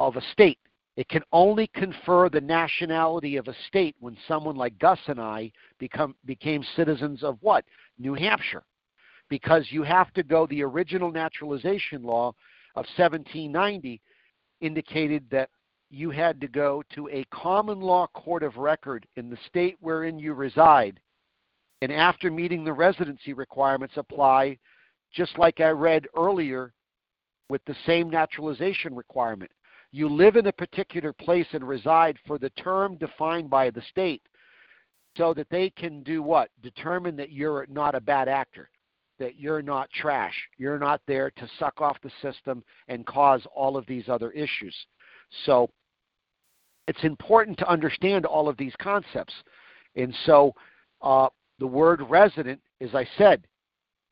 of 0.00 0.16
a 0.16 0.20
state. 0.32 0.58
It 0.98 1.08
can 1.08 1.22
only 1.30 1.68
confer 1.68 2.28
the 2.28 2.40
nationality 2.40 3.36
of 3.36 3.46
a 3.46 3.54
state 3.68 3.94
when 4.00 4.16
someone 4.26 4.56
like 4.56 4.80
Gus 4.80 4.98
and 5.06 5.20
I 5.20 5.52
become 5.78 6.16
became 6.24 6.64
citizens 6.74 7.22
of 7.22 7.38
what? 7.40 7.64
New 8.00 8.14
Hampshire. 8.14 8.64
Because 9.28 9.64
you 9.70 9.84
have 9.84 10.12
to 10.14 10.24
go 10.24 10.48
the 10.48 10.64
original 10.64 11.12
naturalization 11.12 12.02
law 12.02 12.30
of 12.74 12.84
1790 12.96 14.00
indicated 14.60 15.24
that 15.30 15.50
you 15.88 16.10
had 16.10 16.40
to 16.40 16.48
go 16.48 16.82
to 16.96 17.08
a 17.10 17.24
common 17.30 17.80
law 17.80 18.08
court 18.08 18.42
of 18.42 18.56
record 18.56 19.06
in 19.14 19.30
the 19.30 19.38
state 19.46 19.76
wherein 19.78 20.18
you 20.18 20.34
reside 20.34 20.98
and 21.80 21.92
after 21.92 22.28
meeting 22.28 22.64
the 22.64 22.72
residency 22.72 23.34
requirements 23.34 23.94
apply 23.96 24.58
just 25.14 25.38
like 25.38 25.60
I 25.60 25.68
read 25.68 26.08
earlier 26.16 26.72
with 27.48 27.64
the 27.66 27.76
same 27.86 28.10
naturalization 28.10 28.96
requirement. 28.96 29.52
You 29.90 30.08
live 30.08 30.36
in 30.36 30.46
a 30.46 30.52
particular 30.52 31.12
place 31.12 31.46
and 31.52 31.66
reside 31.66 32.18
for 32.26 32.38
the 32.38 32.50
term 32.50 32.96
defined 32.96 33.48
by 33.48 33.70
the 33.70 33.82
state 33.90 34.22
so 35.16 35.32
that 35.34 35.48
they 35.50 35.70
can 35.70 36.02
do 36.02 36.22
what? 36.22 36.50
Determine 36.62 37.16
that 37.16 37.32
you're 37.32 37.66
not 37.70 37.94
a 37.94 38.00
bad 38.00 38.28
actor. 38.28 38.70
that 39.18 39.38
you're 39.38 39.62
not 39.62 39.90
trash. 39.90 40.34
You're 40.56 40.78
not 40.78 41.00
there 41.06 41.30
to 41.30 41.48
suck 41.58 41.80
off 41.80 41.96
the 42.02 42.10
system 42.22 42.62
and 42.88 43.06
cause 43.06 43.42
all 43.54 43.76
of 43.76 43.86
these 43.86 44.08
other 44.08 44.30
issues. 44.30 44.74
So 45.44 45.68
it's 46.86 47.02
important 47.04 47.58
to 47.58 47.68
understand 47.68 48.24
all 48.24 48.48
of 48.48 48.56
these 48.56 48.74
concepts. 48.80 49.34
And 49.96 50.14
so 50.24 50.54
uh, 51.02 51.28
the 51.58 51.66
word 51.66 52.02
resident, 52.08 52.60
as 52.80 52.94
I 52.94 53.06
said, 53.16 53.46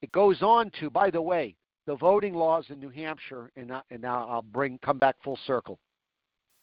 it 0.03 0.13
goes 0.13 0.43
on 0.43 0.71
to, 0.81 0.91
by 0.91 1.11
the 1.11 1.23
way, 1.23 1.55
the 1.87 1.97
voting 1.97 2.35
laws 2.35 2.67
in 2.69 2.81
New 2.81 2.91
Hampshire, 2.91 3.51
and, 3.57 3.73
and 3.91 4.03
now 4.03 4.27
I'll 4.29 4.43
bring 4.43 4.79
come 4.85 4.99
back 4.99 5.17
full 5.23 5.39
circle. 5.47 5.79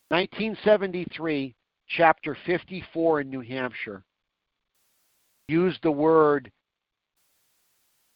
1973, 0.10 1.56
Chapter 1.88 2.38
54 2.46 3.22
in 3.22 3.30
New 3.30 3.42
Hampshire 3.42 4.04
used 5.48 5.80
the 5.84 5.92
word 5.92 6.52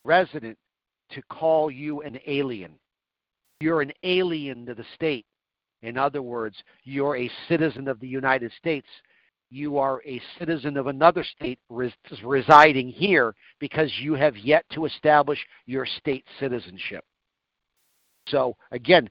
resident 0.06 0.58
to 1.12 1.22
call 1.24 1.70
you 1.70 2.02
an 2.02 2.18
alien. 2.26 2.74
You're 3.60 3.82
an 3.82 3.92
alien 4.04 4.66
to 4.66 4.74
the 4.74 4.86
state. 4.96 5.26
In 5.82 5.98
other 5.98 6.22
words, 6.22 6.56
you're 6.84 7.18
a 7.18 7.30
citizen 7.48 7.88
of 7.88 8.00
the 8.00 8.08
United 8.08 8.52
States. 8.58 8.88
You 9.50 9.78
are 9.78 10.02
a 10.06 10.22
citizen 10.38 10.78
of 10.78 10.88
another 10.88 11.24
state 11.24 11.60
res- 11.70 11.94
residing 12.24 12.90
here 12.90 13.34
because 13.60 13.92
you 14.00 14.14
have 14.14 14.36
yet 14.38 14.66
to 14.74 14.86
establish 14.86 15.40
your 15.66 15.86
state 15.86 16.26
citizenship. 16.40 17.06
So, 18.28 18.58
again, 18.72 19.10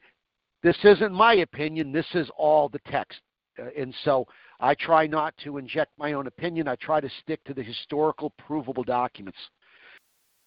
this 0.62 0.76
isn't 0.84 1.12
my 1.12 1.34
opinion, 1.34 1.93
this 1.93 2.07
is 2.14 2.28
all 2.37 2.68
the 2.68 2.80
text. 2.91 3.20
Uh, 3.59 3.66
and 3.78 3.95
so 4.05 4.26
I 4.61 4.74
try 4.74 5.07
not 5.07 5.34
to 5.45 5.59
inject 5.59 5.93
my 5.99 6.12
own 6.12 6.26
opinion. 6.26 6.68
I 6.68 6.76
try 6.76 7.01
to 7.01 7.11
stick 7.22 7.43
to 7.45 7.55
the 7.55 7.62
historical, 7.62 8.30
provable 8.39 8.84
documents. 8.84 9.39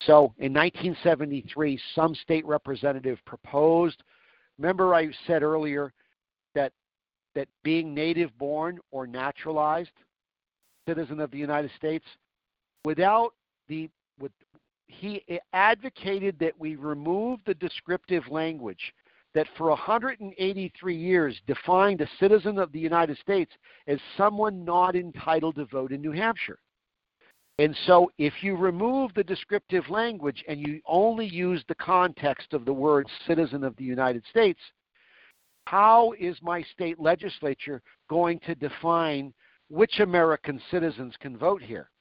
So 0.03 0.33
in 0.37 0.53
1973, 0.53 1.79
some 1.93 2.15
state 2.15 2.45
representative 2.45 3.19
proposed. 3.25 4.01
Remember, 4.57 4.95
I 4.95 5.09
said 5.27 5.43
earlier 5.43 5.93
that 7.39 7.47
being 7.63 7.93
native 7.93 8.37
born 8.37 8.79
or 8.91 9.07
naturalized 9.07 9.91
citizen 10.85 11.21
of 11.21 11.31
the 11.31 11.37
United 11.37 11.71
States, 11.77 12.03
without 12.83 13.33
the 13.69 13.89
with 14.19 14.33
he 14.87 15.23
advocated 15.53 16.37
that 16.39 16.51
we 16.59 16.75
remove 16.75 17.39
the 17.45 17.53
descriptive 17.53 18.27
language 18.29 18.93
that 19.33 19.47
for 19.57 19.69
183 19.69 20.93
years 20.93 21.39
defined 21.47 22.01
a 22.01 22.09
citizen 22.19 22.57
of 22.57 22.73
the 22.73 22.79
United 22.79 23.17
States 23.19 23.51
as 23.87 23.99
someone 24.17 24.65
not 24.65 24.97
entitled 24.97 25.55
to 25.55 25.63
vote 25.63 25.93
in 25.93 26.01
New 26.01 26.11
Hampshire. 26.11 26.59
And 27.57 27.73
so, 27.85 28.11
if 28.17 28.33
you 28.41 28.57
remove 28.57 29.13
the 29.13 29.23
descriptive 29.23 29.89
language 29.89 30.43
and 30.49 30.59
you 30.59 30.81
only 30.85 31.27
use 31.27 31.63
the 31.69 31.75
context 31.75 32.51
of 32.51 32.65
the 32.65 32.73
word 32.73 33.07
citizen 33.25 33.63
of 33.63 33.77
the 33.77 33.85
United 33.85 34.23
States, 34.29 34.59
how 35.69 36.13
is 36.19 36.35
my 36.41 36.63
state 36.73 36.99
legislature 36.99 37.79
going 38.09 38.39
to 38.39 38.55
define 38.55 39.31
which 39.69 39.99
American 39.99 40.59
citizens 40.71 41.13
can 41.19 41.37
vote 41.37 41.61
here? 41.61 41.91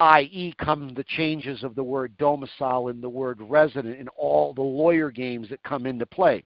i.e., 0.00 0.52
come 0.58 0.92
the 0.92 1.04
changes 1.04 1.64
of 1.64 1.74
the 1.74 1.82
word 1.82 2.14
domicile 2.18 2.88
and 2.88 3.02
the 3.02 3.08
word 3.08 3.40
resident 3.40 3.98
and 3.98 4.10
all 4.14 4.52
the 4.52 4.60
lawyer 4.60 5.10
games 5.10 5.48
that 5.48 5.62
come 5.62 5.86
into 5.86 6.04
play. 6.04 6.44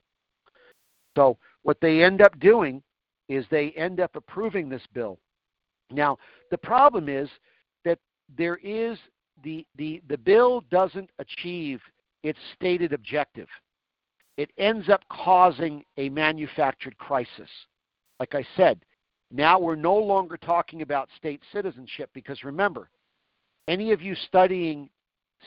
So, 1.16 1.36
what 1.64 1.78
they 1.82 2.04
end 2.04 2.22
up 2.22 2.38
doing 2.38 2.80
is 3.28 3.44
they 3.50 3.72
end 3.72 3.98
up 3.98 4.14
approving 4.14 4.68
this 4.68 4.86
bill. 4.94 5.18
Now, 5.90 6.16
the 6.52 6.58
problem 6.58 7.08
is 7.08 7.28
that 7.84 7.98
there 8.38 8.60
is 8.62 8.96
the, 9.42 9.66
the, 9.76 10.00
the 10.08 10.18
bill 10.18 10.62
doesn't 10.70 11.10
achieve 11.18 11.80
its 12.22 12.38
stated 12.54 12.92
objective. 12.92 13.48
It 14.40 14.52
ends 14.56 14.88
up 14.88 15.02
causing 15.10 15.84
a 15.98 16.08
manufactured 16.08 16.96
crisis. 16.96 17.50
Like 18.18 18.34
I 18.34 18.42
said, 18.56 18.80
now 19.30 19.58
we're 19.58 19.74
no 19.74 19.94
longer 19.94 20.38
talking 20.38 20.80
about 20.80 21.10
state 21.14 21.42
citizenship 21.52 22.08
because 22.14 22.42
remember, 22.42 22.88
any 23.68 23.92
of 23.92 24.00
you 24.00 24.14
studying 24.14 24.88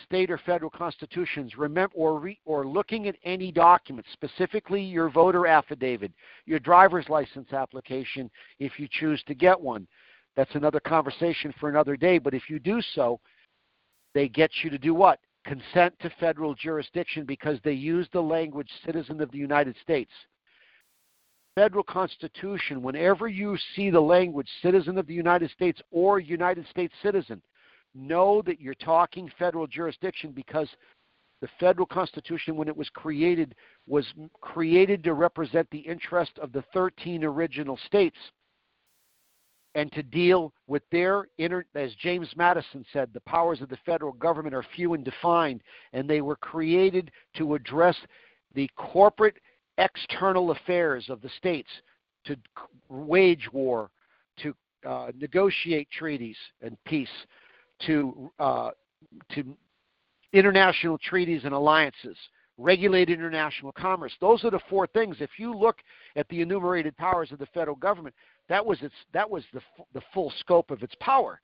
state 0.04 0.30
or 0.30 0.38
federal 0.38 0.70
constitutions 0.70 1.58
remember 1.58 1.96
or 1.96 2.20
re, 2.20 2.39
or 2.46 2.68
looking 2.68 3.08
at 3.08 3.16
any 3.24 3.52
document 3.52 4.06
specifically 4.14 4.84
your 4.84 5.10
voter 5.10 5.48
affidavit 5.48 6.12
your 6.46 6.58
driver's 6.58 7.08
license 7.10 7.54
application 7.54 8.28
if 8.58 8.80
you 8.80 8.88
choose 8.89 9.22
to 9.28 9.36
get 9.36 9.60
one 9.60 9.88
that's 10.36 10.56
another 10.56 10.80
conversation 10.80 11.54
for 11.60 11.70
another 11.70 11.96
day 11.96 12.18
but 12.18 12.34
if 12.34 12.50
you 12.50 12.58
do 12.58 12.82
so 12.96 13.20
they 14.16 14.28
get 14.28 14.50
you 14.64 14.72
to 14.72 14.80
do 14.80 14.96
what 14.96 15.20
consent 15.46 15.94
to 16.00 16.10
federal 16.20 16.54
jurisdiction 16.56 17.26
because 17.26 17.60
they 17.64 17.74
use 17.74 18.08
the 18.14 18.22
language 18.22 18.70
citizen 18.86 19.22
of 19.22 19.32
the 19.32 19.38
united 19.38 19.76
states. 19.82 20.12
Federal 21.56 21.84
constitution 21.84 22.82
whenever 22.82 23.28
you 23.28 23.58
see 23.76 23.89
the 23.89 24.00
language 24.00 24.50
citizen 24.62 24.98
of 24.98 25.06
the 25.08 25.14
united 25.14 25.52
states 25.52 25.82
or 25.91 26.20
united 26.20 26.66
states 26.70 26.94
citizen 27.04 27.41
know 27.94 28.41
that 28.44 28.60
you're 28.60 28.74
talking 28.76 29.30
federal 29.38 29.68
jurisdiction 29.68 30.32
because 30.32 30.68
the 31.41 31.50
federal 31.60 31.86
constitution 31.86 32.56
when 32.56 32.68
it 32.68 32.76
was 32.76 32.89
created 32.89 33.54
was 33.86 34.06
created 34.41 35.04
to 35.04 35.14
represent 35.14 35.70
the 35.72 35.80
interest 35.80 36.32
of 36.41 36.52
the 36.54 36.64
13 36.74 37.24
original 37.24 37.78
states 37.86 38.18
and 39.76 39.91
to 39.93 40.03
deal 40.03 40.53
with 40.67 40.84
their 40.91 41.26
inner 41.38 41.65
as 41.76 41.93
James 41.95 42.30
Madison 42.36 42.86
said 42.93 43.09
the 43.13 43.21
powers 43.21 43.61
of 43.61 43.69
the 43.69 43.78
federal 43.86 44.13
government 44.13 44.53
are 44.53 44.65
few 44.76 44.93
and 44.93 45.03
defined 45.03 45.61
and 45.93 46.09
they 46.09 46.21
were 46.21 46.36
created 46.36 47.11
to 47.38 47.55
address 47.55 47.95
the 48.53 48.69
corporate 48.76 49.38
external 49.78 50.51
affairs 50.51 51.09
of 51.09 51.21
the 51.21 51.30
states 51.38 51.69
to 52.26 52.38
wage 52.89 53.49
war 53.51 53.89
to 54.38 54.55
uh, 54.88 55.11
negotiate 55.19 55.89
treaties 55.91 56.38
and 56.61 56.78
peace 56.86 57.09
to 57.86 58.32
uh, 58.39 58.71
to 59.34 59.55
international 60.34 60.97
treaties 60.97 61.41
and 61.45 61.53
alliances, 61.53 62.17
regulate 62.58 63.10
international 63.10 63.72
commerce. 63.72 64.14
Those 64.22 64.43
are 64.43 64.51
the 64.51 64.60
four 64.70 64.88
things. 64.88 65.18
If 65.20 65.32
you 65.38 65.54
look 65.54 65.78
at 66.16 66.28
the 66.30 66.41
enumerated 66.41 66.95
powers 66.97 67.32
of 67.32 67.39
the 67.39 67.47
federal 67.47 67.76
government, 67.76 68.16
that 68.49 68.66
was 68.66 68.82
its 68.82 68.93
that 69.14 69.30
was 69.30 69.43
the 69.54 69.62
the 69.93 70.01
full 70.14 70.32
scope 70.39 70.72
of 70.72 70.84
its 70.84 70.95
power. 70.99 71.39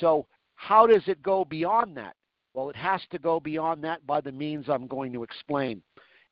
So 0.00 0.26
how 0.56 0.86
does 0.86 1.02
it 1.06 1.22
go 1.22 1.44
beyond 1.44 1.96
that? 1.96 2.14
Well, 2.54 2.70
it 2.70 2.76
has 2.76 3.00
to 3.10 3.18
go 3.18 3.40
beyond 3.40 3.82
that 3.84 4.06
by 4.06 4.20
the 4.20 4.32
means 4.32 4.68
I'm 4.68 4.86
going 4.86 5.12
to 5.12 5.22
explain. 5.22 5.82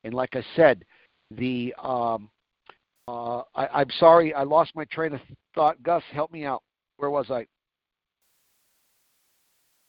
And 0.04 0.14
like 0.14 0.36
I 0.36 0.44
said, 0.56 0.84
the 1.30 1.74
um, 1.82 2.30
uh, 3.08 3.42
I, 3.54 3.66
I'm 3.74 3.90
sorry 3.98 4.32
I 4.34 4.42
lost 4.44 4.72
my 4.74 4.84
train 4.86 5.14
of 5.14 5.20
thought. 5.54 5.82
Gus, 5.82 6.02
help 6.12 6.30
me 6.32 6.44
out. 6.44 6.62
Where 6.98 7.10
was 7.10 7.30
I? 7.30 7.46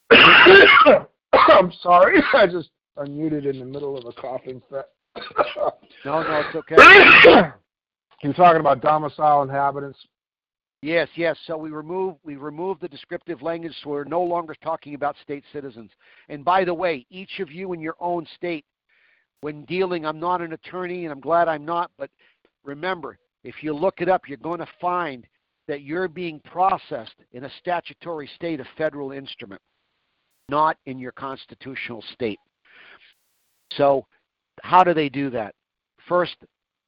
I'm 1.34 1.72
sorry. 1.82 2.22
I 2.34 2.48
just 2.48 2.70
unmuted 2.98 3.50
in 3.50 3.60
the 3.60 3.66
middle 3.66 3.98
of 3.98 4.06
a 4.06 4.14
coughing 4.14 4.62
fit. 4.70 4.86
no, 6.06 6.24
no, 6.24 6.44
it's 6.46 6.56
okay. 6.56 6.76
You're 8.24 8.34
talking 8.34 8.60
about 8.60 8.82
domicile 8.82 9.44
inhabitants. 9.44 10.00
Yes, 10.82 11.08
yes. 11.16 11.38
So 11.46 11.58
we 11.58 11.70
remove 11.70 12.16
we 12.24 12.36
remove 12.36 12.80
the 12.80 12.90
descriptive 12.90 13.42
language, 13.42 13.74
so 13.84 13.92
we're 13.92 14.04
no 14.04 14.22
longer 14.22 14.56
talking 14.62 14.96
about 14.96 15.16
state 15.22 15.44
citizens. 15.54 15.92
And 16.30 16.44
by 16.44 16.66
the 16.66 16.74
way, 16.74 17.06
each 17.10 17.40
of 17.40 17.52
you 17.52 17.74
in 17.74 17.80
your 17.80 17.96
own 18.00 18.28
state, 18.36 18.66
when 19.42 19.66
dealing, 19.66 20.06
I'm 20.06 20.20
not 20.20 20.42
an 20.42 20.54
attorney, 20.54 21.06
and 21.06 21.14
I'm 21.14 21.22
glad 21.22 21.48
I'm 21.48 21.66
not. 21.66 21.92
But 21.98 22.10
remember, 22.64 23.18
if 23.44 23.56
you 23.62 23.74
look 23.74 24.02
it 24.02 24.10
up, 24.10 24.28
you're 24.28 24.38
going 24.38 24.60
to 24.60 24.68
find 24.82 25.26
that 25.68 25.84
you're 25.84 26.10
being 26.10 26.42
processed 26.42 27.16
in 27.32 27.46
a 27.46 27.52
statutory 27.60 28.30
state 28.36 28.60
of 28.60 28.68
federal 28.78 29.12
instrument 29.12 29.62
not 30.50 30.78
in 30.86 31.00
your 31.00 31.12
constitutional 31.12 32.04
state. 32.14 32.40
So, 33.78 34.06
how 34.62 34.84
do 34.84 34.94
they 34.94 35.10
do 35.10 35.30
that? 35.32 35.56
First, 36.08 36.36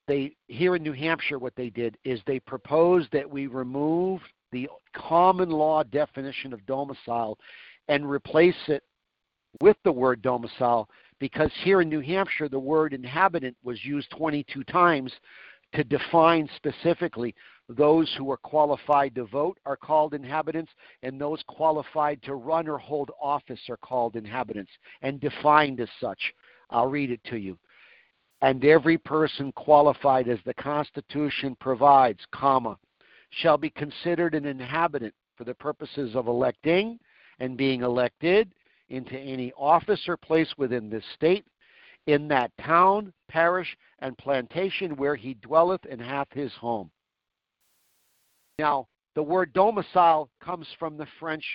they 0.08 0.36
here 0.48 0.76
in 0.76 0.84
New 0.84 0.94
Hampshire, 0.94 1.40
what 1.40 1.56
they 1.56 1.70
did 1.70 1.98
is 2.04 2.20
they 2.26 2.40
proposed 2.40 3.10
that 3.12 3.30
we 3.30 3.48
remove 3.48 4.22
the 4.52 4.70
common 4.96 5.50
law 5.50 5.84
definition 5.84 6.54
of 6.54 6.66
domicile 6.66 7.38
and 7.88 8.10
replace 8.10 8.56
it 8.68 8.84
with 9.62 9.78
the 9.84 9.92
word 9.92 10.22
domicile 10.22 10.88
because 11.20 11.52
here 11.64 11.82
in 11.82 11.90
New 11.90 12.02
Hampshire, 12.02 12.50
the 12.50 12.60
word 12.60 12.94
inhabitant 12.94 13.56
was 13.64 13.84
used 13.84 14.10
22 14.12 14.64
times 14.66 15.12
to 15.74 15.84
define 15.84 16.50
specifically 16.56 17.34
those 17.70 18.14
who 18.18 18.30
are 18.32 18.38
qualified 18.38 19.16
to 19.16 19.26
vote 19.26 19.58
are 19.66 19.78
called 19.78 20.14
inhabitants, 20.14 20.72
and 21.04 21.20
those 21.20 21.42
qualified 21.48 22.22
to 22.24 22.36
run 22.36 22.68
or 22.68 22.78
hold 22.78 23.10
office 23.22 23.60
are 23.70 23.78
called 23.78 24.16
inhabitants 24.16 24.72
and 25.02 25.20
defined 25.20 25.80
as 25.80 25.90
such. 26.00 26.20
I'll 26.70 26.88
read 26.88 27.12
it 27.12 27.24
to 27.26 27.38
you. 27.38 27.58
And 28.42 28.64
every 28.66 28.98
person 28.98 29.52
qualified 29.54 30.28
as 30.28 30.40
the 30.46 30.54
Constitution 30.54 31.56
provides, 31.60 32.20
comma, 32.32 32.78
shall 33.30 33.58
be 33.58 33.70
considered 33.70 34.36
an 34.36 34.46
inhabitant 34.46 35.14
for 35.36 35.44
the 35.44 35.56
purposes 35.56 36.16
of 36.16 36.28
electing 36.28 37.00
and 37.40 37.58
being 37.58 37.82
elected 37.82 38.54
into 38.90 39.18
any 39.18 39.52
office 39.58 40.02
or 40.08 40.18
place 40.18 40.54
within 40.58 40.90
this 40.90 41.04
state, 41.16 41.46
in 42.08 42.28
that 42.28 42.52
town, 42.62 43.12
parish, 43.28 43.76
and 44.00 44.18
plantation 44.18 44.96
where 44.96 45.16
he 45.16 45.34
dwelleth 45.36 45.82
and 45.90 46.00
hath 46.00 46.28
his 46.32 46.54
home. 46.54 46.92
Now, 48.60 48.88
the 49.16 49.24
word 49.24 49.54
domicile 49.54 50.30
comes 50.40 50.68
from 50.78 50.98
the 50.98 51.08
French 51.20 51.46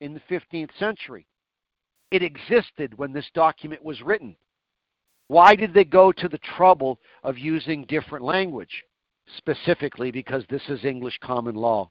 in 0.00 0.14
the 0.14 0.22
15th 0.30 0.70
century. 0.78 1.26
It 2.10 2.22
existed 2.22 2.96
when 2.96 3.12
this 3.12 3.28
document 3.34 3.84
was 3.84 4.00
written. 4.00 4.34
Why 5.28 5.54
did 5.54 5.74
they 5.74 5.84
go 5.84 6.10
to 6.12 6.28
the 6.28 6.38
trouble 6.38 6.98
of 7.22 7.38
using 7.38 7.84
different 7.84 8.24
language? 8.24 8.84
Specifically 9.36 10.10
because 10.10 10.44
this 10.48 10.62
is 10.68 10.84
English 10.84 11.18
common 11.22 11.54
law. 11.54 11.90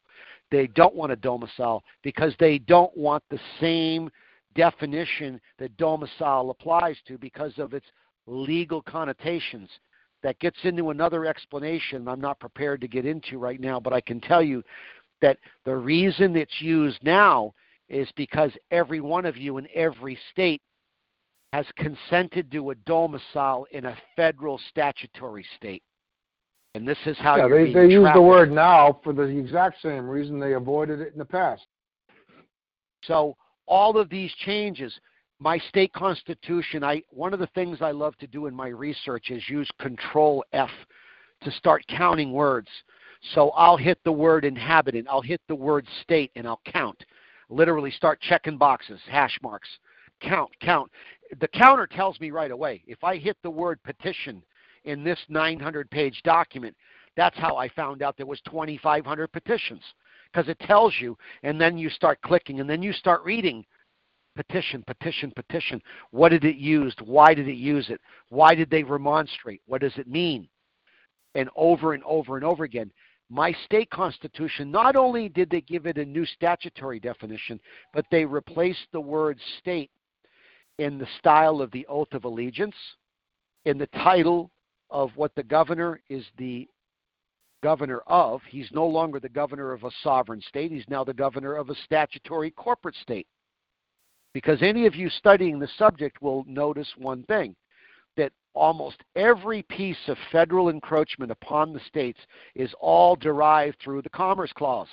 They 0.50 0.68
don't 0.68 0.96
want 0.96 1.12
a 1.12 1.16
domicile 1.16 1.84
because 2.04 2.34
they 2.40 2.58
don't 2.58 2.96
want 2.98 3.24
the 3.30 3.40
same 3.60 4.10
definition 4.56 5.40
that 5.60 5.78
domicile 5.78 6.50
applies 6.50 6.98
to 7.08 7.18
because 7.18 7.54
of 7.58 7.74
its 7.74 7.86
legal 8.26 8.82
connotations. 8.82 9.70
That 10.24 10.40
gets 10.40 10.58
into 10.64 10.90
another 10.90 11.28
explanation 11.28 12.08
I'm 12.08 12.20
not 12.20 12.40
prepared 12.40 12.82
to 12.82 12.88
get 12.88 13.06
into 13.06 13.38
right 13.38 13.60
now, 13.60 13.80
but 13.80 13.94
I 13.94 14.02
can 14.02 14.20
tell 14.20 14.42
you 14.42 14.64
that 15.22 15.38
the 15.64 15.76
reason 15.76 16.36
it's 16.36 16.60
used 16.60 17.04
now 17.04 17.54
is 17.88 18.10
because 18.16 18.52
every 18.72 19.00
one 19.00 19.26
of 19.26 19.38
you 19.38 19.58
in 19.58 19.68
every 19.76 20.18
state 20.32 20.62
has 21.54 21.66
consented 21.78 22.52
to 22.52 22.72
a 22.72 22.76
domicile 22.76 23.66
in 23.72 23.86
a 23.86 23.98
federal 24.16 24.60
statutory 24.70 25.46
state. 25.56 25.84
And 26.76 26.88
this 26.88 26.98
is 27.06 27.18
how 27.18 27.38
yeah, 27.38 27.48
they, 27.48 27.74
they 27.74 27.88
use 27.88 28.08
the 28.14 28.22
word 28.22 28.52
now 28.52 29.00
for 29.04 29.14
the 29.14 29.24
exact 29.24 29.82
same 29.82 30.08
reason 30.08 30.40
they 30.40 30.54
avoided 30.54 31.00
it 31.00 31.14
in 31.14 31.20
the 31.20 31.26
past. 31.26 31.66
So 33.04 33.36
all 33.66 33.98
of 33.98 34.10
these 34.10 34.32
changes, 34.46 34.94
my 35.40 35.58
state 35.70 35.94
constitution, 35.94 36.84
I 36.84 37.02
one 37.10 37.34
of 37.34 37.40
the 37.40 37.48
things 37.48 37.82
I 37.82 37.92
love 37.92 38.16
to 38.18 38.28
do 38.28 38.46
in 38.48 38.54
my 38.54 38.68
research 38.68 39.30
is 39.30 39.48
use 39.50 39.70
control 39.80 40.44
F 40.54 40.70
to 41.42 41.52
start 41.52 41.84
counting 41.88 42.32
words. 42.32 42.70
So 43.34 43.50
I'll 43.52 43.78
hit 43.78 44.00
the 44.04 44.12
word 44.12 44.46
inhabitant, 44.46 45.08
I'll 45.10 45.22
hit 45.22 45.42
the 45.48 45.56
word 45.56 45.88
state, 46.02 46.32
and 46.36 46.48
I'll 46.48 46.62
count. 46.66 47.04
Literally 47.50 47.92
start 47.92 48.20
checking 48.22 48.58
boxes, 48.58 49.00
hash 49.10 49.38
marks. 49.42 49.70
Count, 50.22 50.50
count. 50.62 50.92
The 51.40 51.48
counter 51.48 51.88
tells 51.88 52.20
me 52.20 52.32
right 52.32 52.52
away. 52.52 52.84
If 52.88 53.04
I 53.04 53.18
hit 53.18 53.38
the 53.44 53.50
word 53.50 53.82
petition 53.84 54.42
in 54.86 55.04
this 55.04 55.20
900 55.30 55.90
page 55.90 56.22
document, 56.24 56.76
that's 57.16 57.38
how 57.38 57.58
I 57.58 57.68
found 57.70 58.02
out 58.02 58.16
there 58.16 58.26
was 58.26 58.42
2,500 58.42 59.32
petitions 59.32 59.82
because 60.32 60.48
it 60.50 60.60
tells 60.60 60.94
you, 61.00 61.18
and 61.44 61.60
then 61.60 61.78
you 61.78 61.90
start 61.90 62.22
clicking, 62.22 62.60
and 62.60 62.70
then 62.70 62.84
you 62.84 62.94
start 62.94 63.24
reading 63.24 63.66
petition, 64.36 64.84
petition, 64.86 65.32
petition. 65.36 65.82
What 66.12 66.30
did 66.30 66.46
it 66.46 66.58
use? 66.58 66.96
Why 67.04 67.34
did 67.34 67.48
it 67.48 67.56
use 67.56 67.90
it? 67.90 68.00
Why 68.30 68.54
did 68.56 68.70
they 68.70 68.84
remonstrate? 68.84 69.62
What 69.66 69.82
does 69.82 69.98
it 69.98 70.08
mean? 70.08 70.48
And 71.36 71.50
over 71.56 71.94
and 71.94 72.04
over 72.04 72.36
and 72.36 72.46
over 72.46 72.64
again. 72.64 72.92
My 73.30 73.54
state 73.66 73.90
constitution, 73.90 74.72
not 74.72 74.96
only 74.96 75.28
did 75.28 75.50
they 75.50 75.62
give 75.62 75.86
it 75.86 75.98
a 75.98 76.06
new 76.06 76.26
statutory 76.26 77.00
definition, 77.00 77.60
but 77.94 78.06
they 78.10 78.24
replaced 78.24 78.88
the 78.94 79.02
word 79.02 79.38
state 79.60 79.92
in 80.78 80.98
the 80.98 81.08
style 81.20 81.62
of 81.62 81.72
the 81.72 81.86
oath 81.88 82.14
of 82.14 82.26
allegiance, 82.26 82.76
in 83.66 83.78
the 83.78 83.88
title 83.88 84.52
of 84.90 85.12
what 85.16 85.34
the 85.36 85.44
governor 85.44 86.00
is 86.10 86.26
the 86.38 86.68
governor 87.64 88.02
of. 88.08 88.42
He's 88.48 88.70
no 88.72 88.86
longer 88.86 89.20
the 89.20 89.30
governor 89.30 89.74
of 89.74 89.84
a 89.84 89.92
sovereign 90.04 90.42
state, 90.42 90.72
he's 90.72 90.88
now 90.90 91.04
the 91.04 91.14
governor 91.14 91.56
of 91.56 91.70
a 91.70 91.76
statutory 91.84 92.52
corporate 92.52 92.96
state. 92.96 93.28
Because 94.34 94.62
any 94.62 94.86
of 94.86 94.96
you 94.96 95.10
studying 95.10 95.58
the 95.58 95.70
subject 95.78 96.22
will 96.22 96.44
notice 96.48 96.90
one 96.98 97.24
thing 97.24 97.56
that 98.18 98.32
almost 98.54 98.98
every 99.16 99.64
piece 99.64 99.98
of 100.08 100.18
federal 100.32 100.70
encroachment 100.70 101.32
upon 101.32 101.74
the 101.74 101.80
states 101.88 102.20
is 102.56 102.74
all 102.80 103.16
derived 103.16 103.78
through 103.80 104.02
the 104.02 104.10
Commerce 104.10 104.52
Clause. 104.54 104.88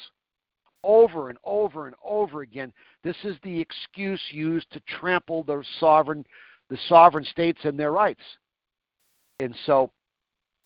Over 0.85 1.31
and 1.31 1.39
over 1.45 1.87
and 1.87 1.97
over 2.05 2.43
again, 2.43 2.73
this 3.03 3.17
is 3.25 3.37
the 3.43 3.61
excuse 3.61 4.21
used 4.31 4.71
to 4.73 4.81
trample 4.81 5.43
the 5.43 5.65
sovereign, 5.81 6.25
the 6.69 6.79
sovereign 6.89 7.25
states 7.25 7.61
and 7.65 7.79
their 7.79 7.93
rights. 7.93 8.23
And 9.41 9.55
so 9.65 9.91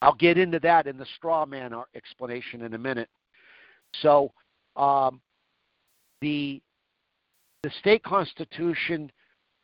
I'll 0.02 0.14
get 0.14 0.38
into 0.38 0.60
that 0.60 0.86
in 0.86 0.98
the 0.98 1.06
straw 1.16 1.46
man 1.46 1.72
explanation 1.94 2.62
in 2.62 2.74
a 2.74 2.78
minute. 2.78 3.08
So 4.02 4.32
um, 4.76 5.20
the 6.20 6.60
the 7.62 7.70
state 7.80 8.04
constitution, 8.04 9.10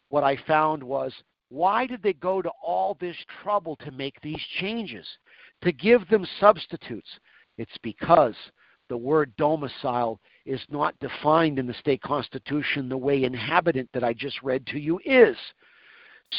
what 0.09 0.25
I 0.25 0.37
found 0.49 0.83
was 0.83 1.13
why 1.49 1.87
did 1.87 2.03
they 2.03 2.15
go 2.15 2.43
to 2.43 2.51
all 2.63 2.97
this 3.01 3.17
trouble 3.43 3.77
to 3.77 3.93
make 3.93 4.21
these 4.21 4.41
changes, 4.59 5.07
to 5.63 5.71
give 5.71 6.09
them 6.09 6.27
substitutes? 6.41 7.09
It's 7.59 7.79
because 7.83 8.35
the 8.89 8.97
word 8.97 9.33
domicile 9.37 10.19
is 10.47 10.61
not 10.69 10.99
defined 10.99 11.59
in 11.59 11.67
the 11.67 11.75
state 11.75 12.03
constitution 12.03 12.89
the 12.89 12.97
way 12.97 13.25
inhabitant 13.25 13.89
that 13.95 14.05
I 14.05 14.13
just 14.13 14.43
read 14.43 14.67
to 14.69 14.79
you 14.79 15.01
is. 15.05 15.37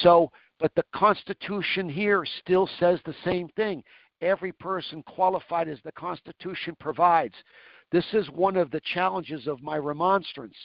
So, 0.02 0.32
but 0.60 0.72
the 0.76 0.86
constitution 0.94 1.90
here 1.90 2.26
still 2.42 2.70
says 2.80 3.00
the 3.06 3.16
same 3.24 3.50
thing. 3.50 3.84
Every 4.22 4.52
person 4.54 5.04
qualified 5.04 5.68
as 5.68 5.80
the 5.84 5.92
constitution 5.94 6.76
provides. 6.80 7.36
This 7.92 8.06
is 8.14 8.30
one 8.30 8.56
of 8.56 8.72
the 8.72 8.82
challenges 8.94 9.48
of 9.48 9.62
my 9.62 9.78
remonstrance 9.78 10.56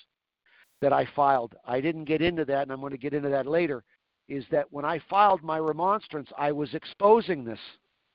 that 0.81 0.93
I 0.93 1.09
filed. 1.17 1.55
I 1.67 1.81
didn't 1.81 2.05
get 2.05 2.23
into 2.23 2.45
that, 2.47 2.63
and 2.63 2.73
I'm 2.73 2.81
going 2.81 2.93
to 2.93 2.99
get 2.99 3.15
into 3.15 3.29
that 3.31 3.47
later. 3.47 3.83
Is 4.29 4.45
that 4.51 4.67
when 4.71 4.85
I 4.85 5.01
filed 5.11 5.43
my 5.43 5.59
remonstrance, 5.59 6.29
I 6.39 6.53
was 6.53 6.73
exposing 6.75 7.45
this. 7.45 7.59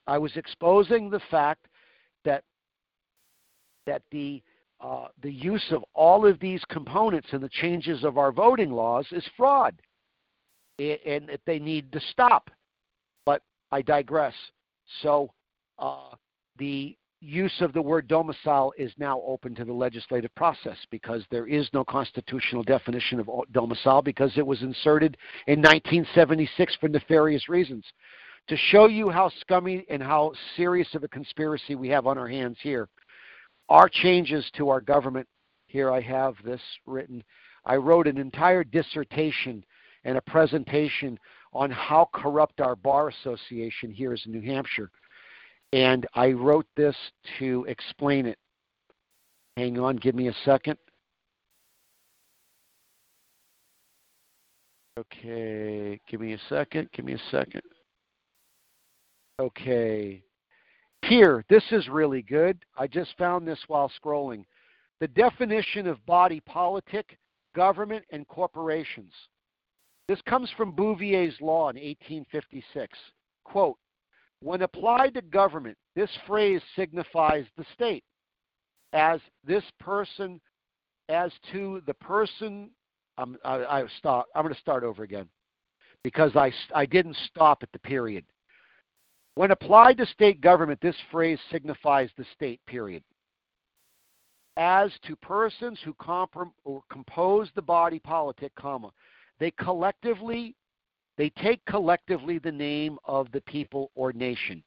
I 0.07 0.17
was 0.17 0.35
exposing 0.37 1.09
the 1.09 1.21
fact 1.29 1.67
that 2.23 2.43
that 3.85 4.01
the 4.11 4.41
uh, 4.81 5.07
the 5.21 5.31
use 5.31 5.65
of 5.71 5.83
all 5.93 6.25
of 6.25 6.39
these 6.39 6.61
components 6.69 7.27
and 7.31 7.41
the 7.41 7.49
changes 7.49 8.03
of 8.03 8.17
our 8.17 8.31
voting 8.31 8.71
laws 8.71 9.05
is 9.11 9.23
fraud, 9.37 9.75
and 10.79 11.29
that 11.29 11.41
they 11.45 11.59
need 11.59 11.91
to 11.91 11.99
stop. 12.11 12.49
But 13.25 13.41
I 13.71 13.81
digress. 13.81 14.33
So 15.01 15.31
uh, 15.79 16.15
the 16.57 16.95
use 17.21 17.53
of 17.61 17.73
the 17.73 17.81
word 17.81 18.07
domicile 18.07 18.73
is 18.77 18.91
now 18.97 19.21
open 19.25 19.55
to 19.55 19.65
the 19.65 19.73
legislative 19.73 20.33
process 20.35 20.77
because 20.91 21.23
there 21.31 21.47
is 21.47 21.67
no 21.73 21.83
constitutional 21.83 22.63
definition 22.63 23.19
of 23.19 23.29
domicile 23.51 24.01
because 24.01 24.31
it 24.37 24.45
was 24.45 24.61
inserted 24.61 25.17
in 25.47 25.59
1976 25.59 26.75
for 26.79 26.89
nefarious 26.89 27.49
reasons. 27.49 27.83
To 28.49 28.57
show 28.57 28.85
you 28.85 29.09
how 29.09 29.31
scummy 29.41 29.85
and 29.89 30.03
how 30.03 30.33
serious 30.55 30.93
of 30.93 31.03
a 31.03 31.07
conspiracy 31.07 31.73
we 31.73 31.89
have 31.89 32.05
on 32.05 32.17
our 32.17 32.27
hands 32.27 32.57
here, 32.61 32.87
our 33.69 33.89
changes 33.89 34.49
to 34.57 34.69
our 34.69 34.81
government, 34.81 35.27
here 35.67 35.91
I 35.91 36.01
have 36.01 36.35
this 36.43 36.61
written. 36.85 37.23
I 37.65 37.75
wrote 37.77 38.07
an 38.07 38.17
entire 38.17 38.63
dissertation 38.63 39.63
and 40.03 40.17
a 40.17 40.21
presentation 40.21 41.19
on 41.53 41.71
how 41.71 42.09
corrupt 42.13 42.61
our 42.61 42.75
bar 42.75 43.09
association 43.09 43.91
here 43.91 44.13
is 44.13 44.21
in 44.25 44.31
New 44.31 44.41
Hampshire 44.41 44.91
and 45.73 46.07
I 46.13 46.31
wrote 46.31 46.67
this 46.77 46.95
to 47.39 47.65
explain 47.67 48.25
it. 48.25 48.37
Hang 49.57 49.77
on, 49.77 49.97
give 49.97 50.15
me 50.15 50.29
a 50.29 50.35
second. 50.45 50.77
Okay, 54.97 55.99
give 56.09 56.21
me 56.21 56.33
a 56.33 56.39
second, 56.47 56.89
give 56.93 57.03
me 57.03 57.13
a 57.13 57.21
second. 57.29 57.61
Okay. 59.37 60.23
Here, 61.07 61.45
this 61.49 61.63
is 61.71 61.87
really 61.87 62.23
good. 62.23 62.57
I 62.77 62.87
just 62.87 63.15
found 63.17 63.47
this 63.47 63.59
while 63.67 63.91
scrolling. 64.03 64.43
The 64.99 65.07
definition 65.07 65.85
of 65.85 66.03
body 66.07 66.39
politic, 66.39 67.19
government, 67.55 68.03
and 68.09 68.27
corporations. 68.27 69.11
This 70.07 70.19
comes 70.23 70.49
from 70.57 70.71
Bouvier's 70.71 71.39
law 71.41 71.69
in 71.69 71.75
1856. 71.75 72.97
Quote, 73.43 73.77
when 74.39 74.63
applied 74.63 75.13
to 75.13 75.21
government, 75.21 75.77
this 75.95 76.09
phrase 76.25 76.61
signifies 76.75 77.45
the 77.55 77.65
state 77.73 78.03
as 78.93 79.19
this 79.45 79.63
person, 79.79 80.41
as 81.09 81.31
to 81.51 81.83
the 81.85 81.93
person. 81.95 82.71
Um, 83.19 83.37
I, 83.45 83.57
I 83.63 83.83
stop. 83.99 84.25
I'm 84.35 84.43
going 84.43 84.55
to 84.55 84.59
start 84.59 84.83
over 84.83 85.03
again 85.03 85.29
because 86.03 86.35
I, 86.35 86.51
I 86.73 86.87
didn't 86.87 87.17
stop 87.27 87.61
at 87.61 87.71
the 87.73 87.79
period. 87.79 88.25
When 89.35 89.51
applied 89.51 89.97
to 89.97 90.05
state 90.05 90.39
government, 90.41 90.79
this 90.81 90.95
phrase 91.11 91.39
signifies 91.51 92.09
the 92.17 92.25
state, 92.33 92.61
period. 92.65 93.03
As 94.57 94.91
to 95.05 95.15
persons 95.17 95.79
who 95.83 95.93
or 96.63 96.81
compose 96.89 97.49
the 97.53 97.61
body 97.61 97.99
politic, 97.99 98.55
comma, 98.55 98.91
they 99.39 99.51
collectively 99.51 100.55
they 101.17 101.29
take 101.29 101.63
collectively 101.65 102.39
the 102.39 102.51
name 102.51 102.97
of 103.05 103.31
the 103.31 103.41
people 103.41 103.91
or 103.95 104.11
nation, 104.11 104.63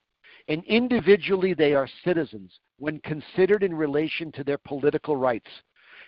and 0.48 0.64
individually 0.64 1.52
they 1.52 1.74
are 1.74 1.88
citizens 2.04 2.58
when 2.78 3.00
considered 3.00 3.62
in 3.62 3.74
relation 3.74 4.32
to 4.32 4.44
their 4.44 4.58
political 4.58 5.16
rights. 5.16 5.50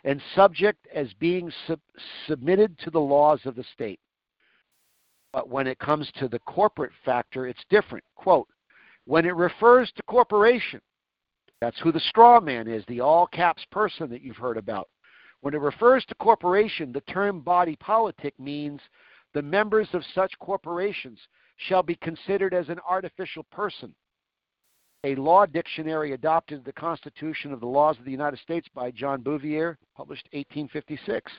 and 0.05 0.23
subject 0.35 0.87
as 0.95 1.12
being 1.15 1.53
sub- 1.66 1.81
submitted 2.27 2.78
to 2.78 2.91
the 2.91 3.01
laws 3.01 3.45
of 3.45 3.55
the 3.55 3.65
state. 3.74 4.01
But 5.32 5.48
when 5.48 5.66
it 5.66 5.78
comes 5.78 6.11
to 6.16 6.28
the 6.28 6.40
corporate 6.40 6.93
factor, 7.05 7.47
it's 7.47 7.65
different. 7.70 8.05
Quote, 8.16 8.48
when 9.05 9.24
it 9.24 9.36
refers 9.36 9.90
to 9.93 10.02
corporation, 10.05 10.81
that's 11.61 11.78
who 11.81 11.93
the 11.93 12.01
straw 12.01 12.40
man 12.40 12.69
is, 12.69 12.85
the 12.86 13.01
all 13.01 13.27
caps 13.27 13.65
person 13.70 14.09
that 14.11 14.23
you've 14.23 14.36
heard 14.36 14.57
about. 14.57 14.89
When 15.40 15.55
it 15.55 15.61
refers 15.61 16.05
to 16.07 16.15
corporation, 16.16 16.93
the 16.93 17.01
term 17.02 17.40
body 17.40 17.77
politic 17.77 18.39
means 18.39 18.81
the 19.32 19.43
members 19.43 19.89
of 19.93 20.05
such 20.15 20.39
corporations 20.39 21.19
shall 21.57 21.82
be 21.82 21.94
considered 21.97 22.55
as 22.55 22.69
an 22.69 22.81
artificial 22.89 23.44
person. 23.44 23.94
A 25.05 25.15
law 25.15 25.47
dictionary 25.47 26.12
adopted 26.12 26.65
the 26.65 26.73
Constitution 26.73 27.52
of 27.52 27.61
the 27.61 27.66
Laws 27.66 27.98
of 27.98 28.05
the 28.05 28.11
United 28.11 28.39
States 28.40 28.69
by 28.74 28.90
John 28.90 29.23
Bouvier, 29.23 29.78
published 29.97 30.28
1856. 30.32 31.32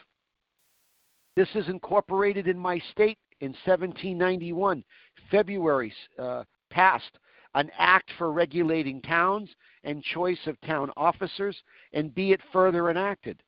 This 1.35 1.49
is 1.55 1.69
incorporated 1.69 2.47
in 2.47 2.57
my 2.57 2.79
state 2.91 3.19
in 3.41 3.49
1791, 3.65 4.83
February 5.29 5.93
uh, 6.17 6.43
passed 6.69 7.17
an 7.55 7.69
act 7.77 8.09
for 8.17 8.31
regulating 8.31 9.01
towns 9.01 9.49
and 9.83 10.03
choice 10.03 10.39
of 10.45 10.59
town 10.61 10.89
officers, 10.95 11.57
and 11.93 12.15
be 12.15 12.31
it 12.31 12.39
further 12.53 12.89
enacted. 12.89 13.41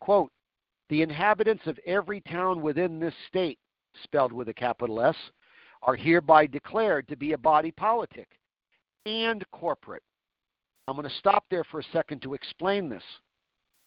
Quote, 0.00 0.30
the 0.88 1.02
inhabitants 1.02 1.66
of 1.66 1.78
every 1.86 2.20
town 2.22 2.62
within 2.62 2.98
this 2.98 3.14
state, 3.28 3.58
spelled 4.02 4.32
with 4.32 4.48
a 4.48 4.54
capital 4.54 5.00
S, 5.00 5.16
are 5.82 5.96
hereby 5.96 6.46
declared 6.46 7.06
to 7.08 7.16
be 7.16 7.32
a 7.32 7.38
body 7.38 7.70
politic 7.70 8.28
and 9.06 9.44
corporate. 9.50 10.02
I'm 10.88 10.96
going 10.96 11.08
to 11.08 11.14
stop 11.16 11.44
there 11.50 11.64
for 11.64 11.80
a 11.80 11.92
second 11.92 12.22
to 12.22 12.34
explain 12.34 12.88
this. 12.88 13.02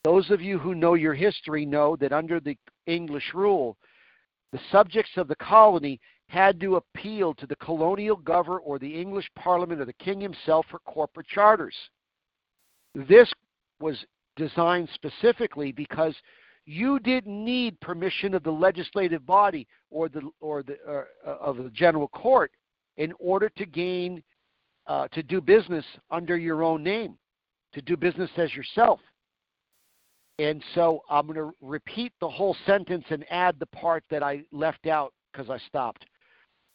Those 0.03 0.30
of 0.31 0.41
you 0.41 0.60
who 0.60 0.76
know 0.76 0.94
your 0.94 1.14
history 1.14 1.65
know 1.65 1.95
that 1.98 2.14
under 2.14 2.40
the 2.40 2.57
English 2.88 3.34
rule, 3.34 3.77
the 4.53 4.59
subjects 4.71 5.11
of 5.17 5.27
the 5.27 5.35
colony 5.35 5.99
had 6.27 6.59
to 6.61 6.75
appeal 6.75 7.34
to 7.34 7.47
the 7.47 7.55
colonial 7.57 8.15
governor 8.15 8.59
or 8.59 8.80
the 8.80 9.01
English 9.01 9.27
Parliament 9.35 9.81
or 9.81 9.85
the 9.85 9.93
king 9.93 10.21
himself 10.21 10.65
for 10.69 10.80
corporate 10.85 11.27
charters. 11.27 11.75
This 12.93 13.31
was 13.81 13.97
designed 14.35 14.89
specifically 14.93 15.71
because 15.71 16.15
you 16.65 16.99
didn't 16.99 17.43
need 17.43 17.80
permission 17.81 18.35
of 18.35 18.43
the 18.43 18.51
legislative 18.51 19.25
body 19.25 19.67
or 19.89 20.07
the 20.07 20.21
or 20.39 20.63
the 20.63 20.77
uh, 20.88 21.30
of 21.41 21.57
the 21.57 21.71
general 21.71 22.07
court 22.07 22.51
in 22.97 23.11
order 23.19 23.49
to 23.49 23.65
gain 23.65 24.23
uh, 24.85 25.07
to 25.09 25.23
do 25.23 25.41
business 25.41 25.85
under 26.11 26.38
your 26.38 26.63
own 26.63 26.84
name, 26.84 27.17
to 27.73 27.81
do 27.81 27.97
business 27.97 28.30
as 28.38 28.53
yourself. 28.53 28.99
And 30.39 30.64
so 30.73 31.01
I'm 31.10 31.27
going 31.27 31.38
to 31.38 31.53
repeat 31.61 32.11
the 32.19 32.30
whole 32.30 32.55
sentence 32.65 33.05
and 33.10 33.26
add 33.30 33.60
the 33.60 33.68
part 33.68 34.03
that 34.10 34.23
I 34.23 34.43
left 34.51 34.88
out 34.88 35.14
because 35.31 35.49
I 35.49 35.60
stopped. 35.68 36.05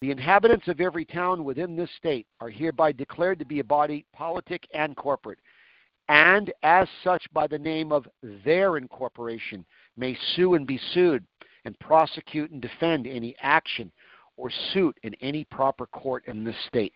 The 0.01 0.13
inhabitants 0.13 0.69
of 0.69 0.81
every 0.81 1.05
town 1.05 1.43
within 1.43 1.77
this 1.77 1.91
state 1.97 2.27
are 2.41 2.51
hereby 2.51 2.93
declared 2.93 3.41
to 3.41 3.45
be 3.45 3.59
a 3.59 3.65
body 3.65 4.07
politic 4.13 4.65
and 4.73 4.97
corporate, 4.97 5.41
and 6.09 6.53
as 6.63 6.87
such 7.03 7.25
by 7.33 7.49
the 7.49 7.59
name 7.59 7.91
of 7.91 8.07
their 8.45 8.77
incorporation 8.77 9.65
may 9.97 10.17
sue 10.37 10.55
and 10.55 10.67
be 10.67 10.81
sued, 10.95 11.25
and 11.65 11.79
prosecute 11.81 12.53
and 12.53 12.63
defend 12.63 13.09
any 13.09 13.35
action 13.43 13.91
or 14.37 14.51
suit 14.73 14.97
in 15.03 15.15
any 15.21 15.45
proper 15.45 15.87
court 15.87 16.23
in 16.29 16.45
this 16.45 16.57
state. 16.69 16.95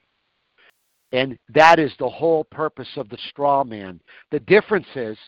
And 1.11 1.37
that 1.53 1.79
is 1.79 1.93
the 1.99 2.09
whole 2.09 2.45
purpose 2.45 2.89
of 2.97 3.09
the 3.09 3.19
straw 3.29 3.65
man. 3.65 4.01
The 4.31 4.41
difference 4.41 4.87
is 4.95 5.19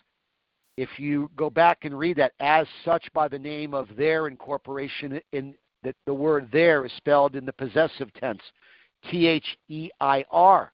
if 0.76 0.88
you 0.98 1.30
go 1.36 1.50
back 1.50 1.78
and 1.82 1.98
read 1.98 2.16
that 2.16 2.32
as 2.40 2.66
such 2.84 3.06
by 3.12 3.28
the 3.28 3.38
name 3.38 3.74
of 3.74 3.88
their 3.96 4.26
incorporation 4.26 5.20
in 5.32 5.54
that 5.82 5.94
the 6.06 6.14
word 6.14 6.48
there 6.50 6.84
is 6.84 6.92
spelled 6.96 7.36
in 7.36 7.44
the 7.44 7.52
possessive 7.52 8.12
tense 8.14 8.40
T 9.10 9.26
H 9.26 9.44
E 9.68 9.90
I 10.00 10.24
R. 10.30 10.72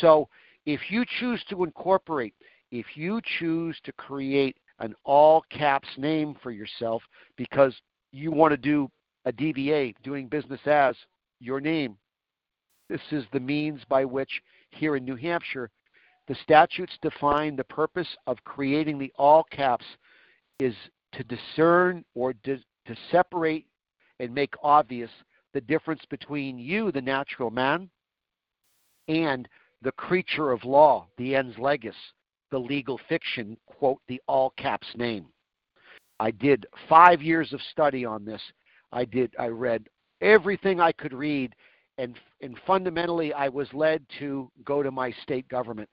So 0.00 0.28
if 0.66 0.80
you 0.90 1.04
choose 1.20 1.42
to 1.50 1.64
incorporate, 1.64 2.34
if 2.70 2.86
you 2.96 3.20
choose 3.38 3.78
to 3.84 3.92
create 3.92 4.56
an 4.80 4.94
all 5.04 5.44
caps 5.50 5.88
name 5.96 6.34
for 6.42 6.50
yourself 6.50 7.02
because 7.36 7.74
you 8.12 8.32
want 8.32 8.52
to 8.52 8.56
do 8.56 8.90
a 9.26 9.32
DBA, 9.32 9.94
doing 10.02 10.26
business 10.26 10.60
as 10.66 10.96
your 11.38 11.60
name, 11.60 11.96
this 12.88 13.00
is 13.12 13.24
the 13.32 13.40
means 13.40 13.80
by 13.88 14.04
which 14.04 14.42
here 14.70 14.96
in 14.96 15.04
New 15.04 15.16
Hampshire 15.16 15.70
the 16.26 16.34
statutes 16.42 16.96
define 17.02 17.56
the 17.56 17.64
purpose 17.64 18.08
of 18.26 18.42
creating 18.44 18.98
the 18.98 19.12
all 19.16 19.44
caps 19.50 19.84
is 20.58 20.74
to 21.12 21.24
discern 21.24 22.04
or 22.14 22.32
to, 22.44 22.58
to 22.86 22.96
separate 23.10 23.66
and 24.20 24.34
make 24.34 24.54
obvious 24.62 25.10
the 25.52 25.60
difference 25.60 26.02
between 26.08 26.58
you, 26.58 26.90
the 26.90 27.00
natural 27.00 27.50
man, 27.50 27.88
and 29.08 29.48
the 29.82 29.92
creature 29.92 30.50
of 30.50 30.64
law, 30.64 31.06
the 31.18 31.34
ens 31.34 31.56
legis, 31.58 31.94
the 32.50 32.58
legal 32.58 32.98
fiction, 33.08 33.56
quote, 33.66 34.00
the 34.08 34.20
all 34.26 34.50
caps 34.56 34.88
name. 34.96 35.26
I 36.20 36.30
did 36.30 36.66
five 36.88 37.20
years 37.20 37.52
of 37.52 37.60
study 37.70 38.04
on 38.04 38.24
this. 38.24 38.40
I 38.92 39.04
did 39.04 39.34
I 39.38 39.48
read 39.48 39.88
everything 40.20 40.80
I 40.80 40.92
could 40.92 41.12
read 41.12 41.54
and 41.98 42.18
and 42.40 42.58
fundamentally 42.66 43.32
I 43.32 43.48
was 43.48 43.68
led 43.72 44.04
to 44.20 44.50
go 44.64 44.82
to 44.82 44.90
my 44.90 45.12
state 45.22 45.48
government. 45.48 45.88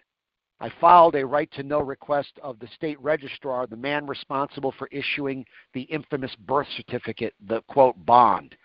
I 0.62 0.72
filed 0.80 1.16
a 1.16 1.26
right 1.26 1.52
to 1.54 1.64
know 1.64 1.82
request 1.82 2.34
of 2.44 2.60
the 2.60 2.68
state 2.76 3.02
registrar, 3.02 3.66
the 3.66 3.76
man 3.76 4.06
responsible 4.06 4.72
for 4.78 4.88
issuing 4.92 5.44
the 5.74 5.82
infamous 5.82 6.36
birth 6.46 6.68
certificate, 6.78 7.34
the 7.48 7.62
quote 7.62 7.96
bond. 8.06 8.56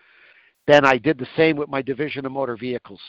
Then 0.67 0.85
I 0.85 0.99
did 0.99 1.17
the 1.17 1.27
same 1.35 1.57
with 1.57 1.69
my 1.69 1.81
Division 1.81 2.23
of 2.27 2.31
Motor 2.31 2.55
Vehicles. 2.55 3.01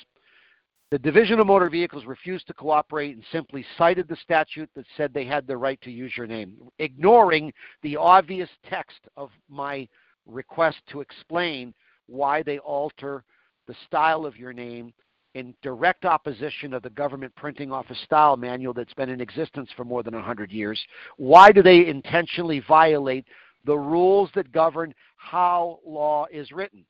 The 0.91 0.99
Division 0.99 1.39
of 1.39 1.47
Motor 1.47 1.69
Vehicles 1.69 2.07
refused 2.07 2.47
to 2.47 2.55
cooperate 2.55 3.15
and 3.15 3.25
simply 3.31 3.63
cited 3.77 4.09
the 4.09 4.17
statute 4.17 4.71
that 4.75 4.87
said 4.97 5.13
they 5.13 5.27
had 5.27 5.47
the 5.47 5.59
right 5.59 5.79
to 5.83 5.91
use 5.91 6.17
your 6.17 6.27
name, 6.27 6.57
ignoring 6.79 7.53
the 7.83 7.99
obvious 7.99 8.49
text 8.71 9.01
of 9.19 9.31
my 9.51 9.87
request 10.25 10.79
to 10.93 11.03
explain 11.03 11.75
why 12.07 12.43
they 12.43 12.59
alter 12.61 13.23
the 13.67 13.77
style 13.87 14.25
of 14.25 14.39
your 14.39 14.55
name 14.55 14.95
in 15.35 15.55
direct 15.63 16.05
opposition 16.05 16.73
of 16.73 16.83
the 16.83 16.91
government 16.91 17.35
printing 17.37 17.71
office 17.71 18.01
style 18.05 18.37
manual 18.37 18.73
that's 18.73 18.95
been 18.95 19.11
in 19.11 19.21
existence 19.21 19.71
for 19.77 19.85
more 19.85 20.03
than 20.03 20.15
100 20.15 20.51
years? 20.51 20.81
Why 21.17 21.53
do 21.53 21.63
they 21.63 21.87
intentionally 21.87 22.61
violate 22.67 23.27
the 23.65 23.77
rules 23.77 24.31
that 24.35 24.53
govern 24.53 24.95
how 25.17 25.81
law 25.87 26.27
is 26.33 26.53
written? 26.53 26.85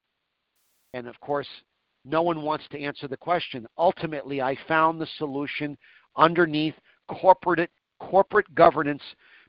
And 0.95 1.07
of 1.07 1.19
course, 1.21 1.49
no 2.05 2.23
one 2.23 2.43
wants 2.43 2.65
to 2.71 2.81
answer 2.81 3.09
the 3.09 3.17
question. 3.17 3.67
Ultimately, 3.77 4.41
I 4.41 4.57
found 4.67 5.01
the 5.01 5.09
solution 5.19 5.77
underneath 6.17 6.75
corporate 7.09 7.71
corporate 8.01 8.55
governance 8.55 9.03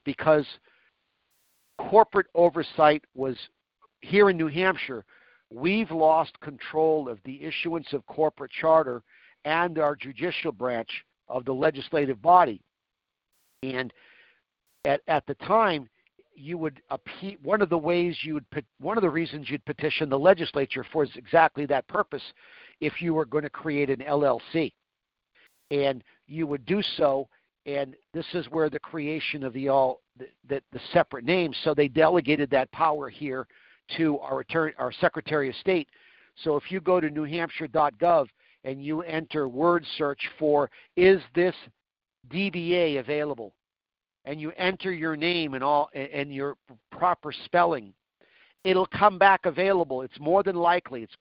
because 0.03 0.45
corporate 1.77 2.27
oversight 2.33 3.03
was 3.13 3.35
here 4.01 4.29
in 4.29 4.37
New 4.37 4.47
Hampshire 4.47 5.05
we've 5.49 5.91
lost 5.91 6.39
control 6.41 7.09
of 7.09 7.19
the 7.25 7.43
issuance 7.43 7.91
of 7.93 8.05
corporate 8.05 8.51
charter 8.51 9.01
and 9.45 9.79
our 9.79 9.95
judicial 9.95 10.51
branch 10.51 10.89
of 11.27 11.45
the 11.45 11.53
legislative 11.53 12.21
body. 12.21 12.61
And 13.63 13.91
at, 14.85 15.01
at 15.07 15.25
the 15.27 15.35
time, 15.35 15.89
you 16.35 16.57
would 16.57 16.81
appeal, 16.89 17.35
one 17.43 17.61
of 17.61 17.69
the 17.69 17.77
ways 17.77 18.17
you 18.21 18.35
would 18.35 18.45
one 18.79 18.97
of 18.97 19.01
the 19.01 19.09
reasons 19.09 19.49
you'd 19.49 19.65
petition 19.65 20.09
the 20.09 20.17
legislature 20.17 20.85
for 20.91 21.03
is 21.03 21.09
exactly 21.15 21.65
that 21.65 21.85
purpose 21.89 22.23
if 22.79 23.01
you 23.01 23.13
were 23.13 23.25
going 23.25 23.43
to 23.43 23.49
create 23.49 23.89
an 23.89 23.99
LLC 23.99 24.71
and 25.69 26.01
you 26.27 26.47
would 26.47 26.65
do 26.65 26.81
so 26.95 27.27
and 27.65 27.93
this 28.13 28.25
is 28.33 28.45
where 28.51 28.69
the 28.69 28.79
creation 28.79 29.43
of 29.43 29.51
the 29.51 29.67
all 29.67 29.99
the, 30.17 30.27
the, 30.47 30.61
the 30.71 30.79
separate 30.93 31.25
names 31.25 31.57
so 31.65 31.73
they 31.73 31.89
delegated 31.89 32.49
that 32.49 32.71
power 32.71 33.09
here 33.09 33.45
to 33.97 34.19
our, 34.19 34.41
attorney, 34.41 34.73
our 34.77 34.91
Secretary 34.91 35.49
of 35.49 35.55
State. 35.55 35.87
So 36.43 36.55
if 36.55 36.63
you 36.69 36.79
go 36.79 36.99
to 36.99 37.09
newhampshire.gov 37.09 38.27
and 38.63 38.83
you 38.83 39.01
enter 39.01 39.47
word 39.47 39.85
search 39.97 40.21
for 40.37 40.69
is 40.95 41.21
this 41.35 41.55
DBA 42.31 42.99
available, 42.99 43.53
and 44.25 44.39
you 44.39 44.51
enter 44.57 44.91
your 44.91 45.15
name 45.15 45.53
and 45.53 45.63
all 45.63 45.89
and 45.93 46.33
your 46.33 46.55
proper 46.91 47.31
spelling, 47.45 47.93
it'll 48.63 48.85
come 48.87 49.17
back 49.17 49.45
available. 49.45 50.01
It's 50.01 50.19
more 50.19 50.43
than 50.43 50.55
likely, 50.55 51.03
it's 51.03 51.15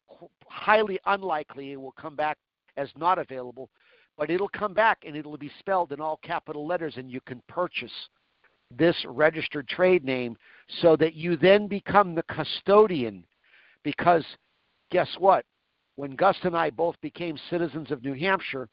highly 0.47 0.99
unlikely 1.07 1.73
it 1.73 1.81
will 1.81 1.95
come 1.99 2.17
back 2.17 2.37
as 2.77 2.89
not 2.99 3.19
available, 3.19 3.71
but 4.17 4.31
it'll 4.31 4.49
come 4.49 4.75
back 4.75 4.99
and 5.07 5.17
it'll 5.17 5.39
be 5.39 5.51
spelled 5.59 5.93
in 5.93 6.01
all 6.01 6.19
capital 6.23 6.67
letters, 6.67 6.95
and 6.97 7.11
you 7.11 7.21
can 7.21 7.41
purchase 7.49 7.93
this 8.77 8.97
registered 9.07 9.69
trade 9.69 10.05
name 10.05 10.37
so 10.69 10.97
that 10.97 11.15
you 11.15 11.37
then 11.37 11.67
become 11.67 12.15
the 12.15 12.23
custodian. 12.25 13.25
Because 13.83 14.25
guess 14.91 15.09
what? 15.19 15.45
When 15.97 16.15
Gus 16.15 16.37
and 16.43 16.57
I 16.57 16.71
both 16.71 17.01
became 17.01 17.39
citizens 17.51 17.91
of 17.91 18.05
New 18.05 18.15
Hampshire, 18.15 18.69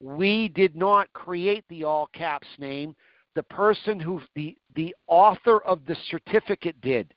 we 0.00 0.48
did 0.48 0.76
not 0.76 1.12
create 1.12 1.64
the 1.68 1.84
all 1.84 2.08
caps 2.12 2.48
name 2.58 2.94
the 3.34 3.42
person 3.44 4.00
who 4.00 4.20
the 4.34 4.56
the 4.74 4.94
author 5.06 5.60
of 5.60 5.84
the 5.86 5.96
certificate 6.10 6.80
did. 6.80 7.14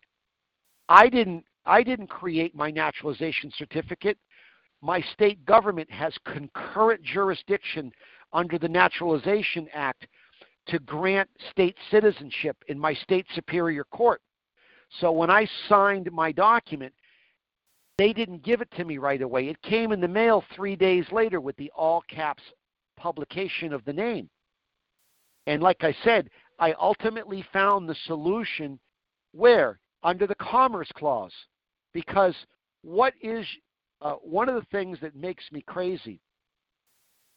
I 0.87 1.09
didn't 1.09 1.45
I 1.65 1.81
didn't 1.81 2.07
create 2.07 2.53
my 2.53 2.69
naturalization 2.69 3.51
certificate. 3.57 4.17
My 4.81 5.01
state 5.13 5.45
government 5.45 5.89
has 5.91 6.13
concurrent 6.25 7.01
jurisdiction 7.03 7.91
under 8.31 8.57
the 8.57 8.69
Naturalization 8.69 9.67
Act 9.73 10.07
to 10.69 10.79
grant 10.79 11.29
state 11.51 11.75
citizenship 11.91 12.57
in 12.67 12.79
my 12.79 12.93
state 12.93 13.25
superior 13.35 13.83
court. 13.83 14.21
So 14.99 15.11
when 15.11 15.29
I 15.29 15.47
signed 15.67 16.11
my 16.11 16.31
document, 16.31 16.93
they 17.97 18.13
didn't 18.13 18.43
give 18.43 18.61
it 18.61 18.71
to 18.77 18.85
me 18.85 18.97
right 18.97 19.21
away. 19.21 19.49
It 19.49 19.61
came 19.61 19.91
in 19.91 19.99
the 19.99 20.07
mail 20.07 20.43
three 20.55 20.75
days 20.75 21.05
later 21.11 21.41
with 21.41 21.55
the 21.57 21.71
all 21.75 22.01
caps 22.09 22.43
publication 22.97 23.73
of 23.73 23.83
the 23.85 23.93
name. 23.93 24.29
And 25.47 25.61
like 25.61 25.83
I 25.83 25.95
said, 26.03 26.29
I 26.59 26.73
ultimately 26.73 27.43
found 27.51 27.87
the 27.87 27.95
solution 28.05 28.79
where? 29.31 29.79
Under 30.03 30.25
the 30.25 30.35
Commerce 30.35 30.89
Clause. 30.95 31.33
Because 31.93 32.35
what 32.83 33.13
is 33.21 33.45
uh, 34.01 34.13
one 34.13 34.47
of 34.47 34.55
the 34.55 34.67
things 34.71 34.97
that 35.01 35.15
makes 35.15 35.43
me 35.51 35.61
crazy? 35.67 36.21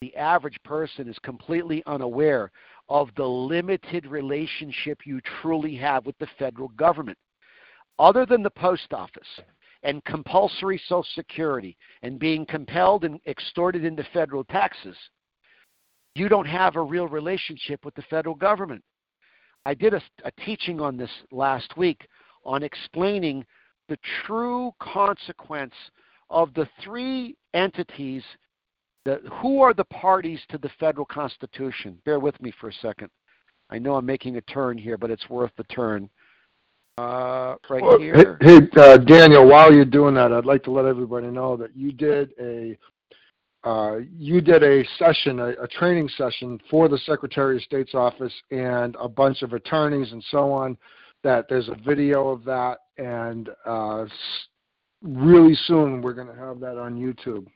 The 0.00 0.14
average 0.16 0.58
person 0.64 1.08
is 1.08 1.18
completely 1.22 1.82
unaware 1.86 2.50
of 2.92 3.08
the 3.16 3.26
limited 3.26 4.04
relationship 4.06 5.06
you 5.06 5.18
truly 5.40 5.74
have 5.74 6.04
with 6.04 6.16
the 6.18 6.26
federal 6.38 6.68
government. 6.68 7.16
Other 7.98 8.26
than 8.26 8.42
the 8.42 8.50
post 8.50 8.92
office 8.92 9.40
and 9.82 10.04
compulsory 10.04 10.76
Social 10.76 11.06
Security 11.14 11.74
and 12.02 12.18
being 12.18 12.44
compelled 12.44 13.04
and 13.04 13.18
extorted 13.26 13.86
into 13.86 14.06
federal 14.12 14.44
taxes, 14.44 14.94
you 16.14 16.28
don't 16.28 16.46
have 16.46 16.76
a 16.76 16.82
real 16.82 17.08
relationship 17.08 17.82
with 17.82 17.94
the 17.94 18.04
federal 18.10 18.34
government. 18.34 18.84
I 19.64 19.72
did 19.72 19.94
a, 19.94 20.02
a 20.26 20.30
teaching 20.44 20.78
on 20.78 20.98
this 20.98 21.10
last 21.30 21.78
week 21.78 22.06
on 22.44 22.62
explaining 22.62 23.46
the 23.88 23.96
true 24.26 24.70
consequence 24.80 25.74
of 26.28 26.52
the 26.52 26.68
three 26.84 27.36
entities 27.54 28.22
the, 29.04 29.20
who 29.40 29.60
are 29.60 29.74
the 29.74 29.84
parties 29.84 30.40
to 30.48 30.58
the 30.58 30.70
federal 30.80 31.06
constitution 31.06 31.98
bear 32.04 32.18
with 32.18 32.40
me 32.40 32.52
for 32.60 32.68
a 32.68 32.72
second 32.74 33.08
i 33.70 33.78
know 33.78 33.94
i'm 33.94 34.06
making 34.06 34.36
a 34.36 34.40
turn 34.42 34.76
here 34.78 34.96
but 34.96 35.10
it's 35.10 35.28
worth 35.28 35.52
the 35.56 35.64
turn 35.64 36.08
uh, 36.98 37.56
right 37.70 37.82
Well, 37.82 37.98
here 37.98 38.36
Hey, 38.42 38.60
hey, 38.60 38.68
uh, 38.76 38.98
Daniel, 38.98 39.48
while 39.48 39.72
you're 39.72 39.86
doing 39.86 40.14
that, 40.16 40.30
I'd 40.30 40.44
like 40.44 40.62
to 40.64 40.70
let 40.70 40.84
everybody 40.84 41.28
know 41.28 41.56
that 41.56 41.74
you 41.74 41.90
did 41.90 42.32
a 42.38 42.76
uh, 43.64 43.98
you 44.18 44.40
did 44.40 44.62
a 44.64 44.84
session, 44.98 45.38
a, 45.38 45.50
a 45.62 45.68
training 45.68 46.08
session 46.16 46.60
for 46.68 46.88
the 46.88 46.98
Secretary 46.98 47.56
of 47.56 47.62
State's 47.62 47.94
office 47.94 48.32
and 48.50 48.96
a 49.00 49.08
bunch 49.08 49.42
of 49.42 49.52
attorneys 49.52 50.10
and 50.12 50.22
so 50.30 50.50
on. 50.50 50.76
That 51.22 51.46
there's 51.48 51.68
a 51.68 51.76
video 51.86 52.28
of 52.30 52.42
that, 52.44 52.78
and 52.98 53.48
uh, 53.64 54.06
really 55.00 55.54
soon 55.54 56.02
we're 56.02 56.14
going 56.14 56.26
to 56.26 56.34
have 56.34 56.58
that 56.60 56.76
on 56.76 56.96
YouTube. 56.96 57.46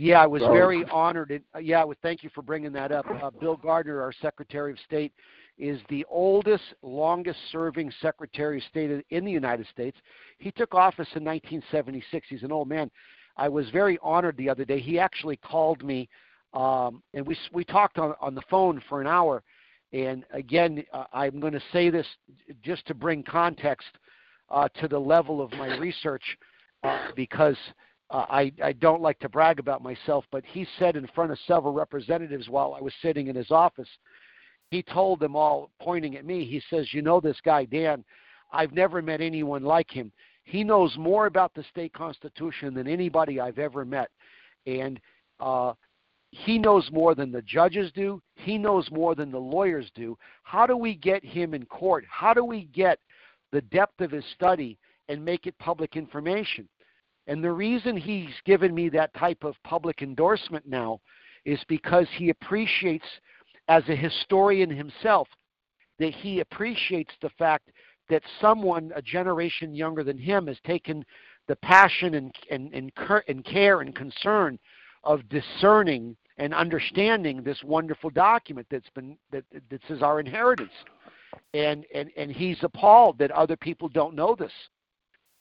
Yeah, 0.00 0.20
I 0.20 0.26
was 0.26 0.42
So- 0.42 0.52
very 0.52 0.84
honored. 0.86 1.30
And, 1.30 1.44
uh, 1.54 1.58
yeah, 1.60 1.84
well, 1.84 1.96
thank 2.02 2.22
you 2.22 2.30
for 2.30 2.42
bringing 2.42 2.72
that 2.72 2.90
up. 2.90 3.06
Uh, 3.08 3.30
Bill 3.30 3.56
Gardner, 3.56 4.02
our 4.02 4.12
Secretary 4.12 4.72
of 4.72 4.78
State, 4.80 5.12
is 5.56 5.80
the 5.88 6.04
oldest, 6.08 6.74
longest-serving 6.82 7.92
Secretary 8.02 8.58
of 8.58 8.64
State 8.64 8.90
in- 8.90 9.04
in 9.10 9.24
the 9.24 9.30
United 9.30 9.66
States. 9.68 9.96
He 10.38 10.50
took 10.50 10.74
office 10.74 11.14
in 11.14 11.22
1976. 11.22 12.28
He's 12.28 12.42
an 12.42 12.50
old 12.50 12.68
man. 12.68 12.90
I 13.36 13.48
was 13.48 13.70
very 13.70 13.98
honored 14.02 14.36
the 14.36 14.48
other 14.48 14.64
day. 14.64 14.80
He 14.80 14.98
actually 14.98 15.36
called 15.36 15.84
me, 15.84 16.08
um, 16.54 17.02
and 17.14 17.24
we 17.26 17.36
we 17.52 17.64
talked 17.64 17.98
on 17.98 18.14
on 18.20 18.34
the 18.34 18.42
phone 18.42 18.80
for 18.80 19.00
an 19.00 19.06
hour. 19.06 19.44
And 19.92 20.24
again, 20.30 20.84
uh, 20.92 21.04
I'm 21.12 21.38
going 21.38 21.52
to 21.52 21.62
say 21.72 21.88
this 21.88 22.06
just 22.62 22.84
to 22.86 22.94
bring 22.94 23.22
context 23.22 23.96
uh, 24.50 24.68
to 24.74 24.88
the 24.88 24.98
level 24.98 25.40
of 25.40 25.52
my 25.52 25.76
research, 25.78 26.36
uh, 26.82 27.12
because 27.14 27.58
uh, 28.10 28.26
I, 28.28 28.52
I 28.62 28.72
don't 28.72 29.02
like 29.02 29.18
to 29.20 29.28
brag 29.28 29.58
about 29.58 29.82
myself, 29.82 30.24
but 30.30 30.44
he 30.44 30.66
said 30.78 30.96
in 30.96 31.06
front 31.14 31.32
of 31.32 31.38
several 31.46 31.72
representatives 31.72 32.48
while 32.48 32.74
I 32.74 32.80
was 32.80 32.92
sitting 33.02 33.28
in 33.28 33.36
his 33.36 33.50
office, 33.50 33.88
he 34.70 34.82
told 34.82 35.20
them 35.20 35.36
all, 35.36 35.70
pointing 35.80 36.16
at 36.16 36.24
me, 36.24 36.44
he 36.44 36.62
says, 36.70 36.92
You 36.92 37.02
know 37.02 37.20
this 37.20 37.38
guy, 37.44 37.64
Dan, 37.64 38.04
I've 38.52 38.72
never 38.72 39.00
met 39.02 39.20
anyone 39.20 39.62
like 39.62 39.90
him. 39.90 40.12
He 40.44 40.62
knows 40.62 40.96
more 40.98 41.26
about 41.26 41.54
the 41.54 41.64
state 41.70 41.92
constitution 41.92 42.74
than 42.74 42.86
anybody 42.86 43.40
I've 43.40 43.58
ever 43.58 43.84
met. 43.84 44.10
And 44.66 45.00
uh, 45.40 45.72
he 46.30 46.58
knows 46.58 46.90
more 46.92 47.14
than 47.14 47.32
the 47.32 47.42
judges 47.42 47.90
do. 47.92 48.20
He 48.34 48.58
knows 48.58 48.90
more 48.90 49.14
than 49.14 49.30
the 49.30 49.38
lawyers 49.38 49.90
do. 49.94 50.18
How 50.42 50.66
do 50.66 50.76
we 50.76 50.94
get 50.94 51.24
him 51.24 51.54
in 51.54 51.64
court? 51.66 52.04
How 52.08 52.34
do 52.34 52.44
we 52.44 52.64
get 52.74 52.98
the 53.52 53.62
depth 53.62 54.00
of 54.00 54.10
his 54.10 54.24
study 54.34 54.78
and 55.08 55.24
make 55.24 55.46
it 55.46 55.56
public 55.58 55.96
information? 55.96 56.68
And 57.26 57.42
the 57.42 57.52
reason 57.52 57.96
he's 57.96 58.34
given 58.44 58.74
me 58.74 58.88
that 58.90 59.14
type 59.14 59.44
of 59.44 59.56
public 59.64 60.02
endorsement 60.02 60.66
now 60.66 61.00
is 61.44 61.60
because 61.68 62.06
he 62.16 62.30
appreciates, 62.30 63.06
as 63.68 63.82
a 63.88 63.96
historian 63.96 64.70
himself, 64.70 65.28
that 65.98 66.12
he 66.12 66.40
appreciates 66.40 67.12
the 67.22 67.30
fact 67.30 67.70
that 68.10 68.22
someone 68.40 68.92
a 68.94 69.02
generation 69.02 69.74
younger 69.74 70.04
than 70.04 70.18
him 70.18 70.46
has 70.46 70.58
taken 70.66 71.04
the 71.48 71.56
passion 71.56 72.14
and, 72.14 72.34
and, 72.50 72.74
and, 72.74 72.94
cur- 72.94 73.24
and 73.28 73.44
care 73.44 73.80
and 73.80 73.94
concern 73.94 74.58
of 75.04 75.26
discerning 75.28 76.16
and 76.38 76.52
understanding 76.52 77.42
this 77.42 77.62
wonderful 77.62 78.10
document 78.10 78.66
that's 78.70 78.90
been 78.90 79.16
that 79.30 79.44
that 79.70 79.80
says 79.86 80.02
our 80.02 80.18
inheritance. 80.18 80.72
And 81.52 81.84
and 81.94 82.10
and 82.16 82.30
he's 82.32 82.58
appalled 82.62 83.18
that 83.18 83.30
other 83.30 83.56
people 83.56 83.88
don't 83.88 84.14
know 84.14 84.34
this 84.34 84.52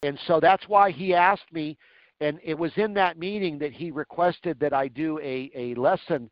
and 0.03 0.19
so 0.27 0.39
that's 0.39 0.67
why 0.67 0.91
he 0.91 1.13
asked 1.13 1.51
me 1.51 1.77
and 2.19 2.39
it 2.43 2.57
was 2.57 2.71
in 2.77 2.93
that 2.93 3.17
meeting 3.17 3.57
that 3.59 3.73
he 3.73 3.91
requested 3.91 4.59
that 4.59 4.73
I 4.73 4.87
do 4.87 5.19
a 5.19 5.51
a 5.55 5.75
lesson. 5.75 6.29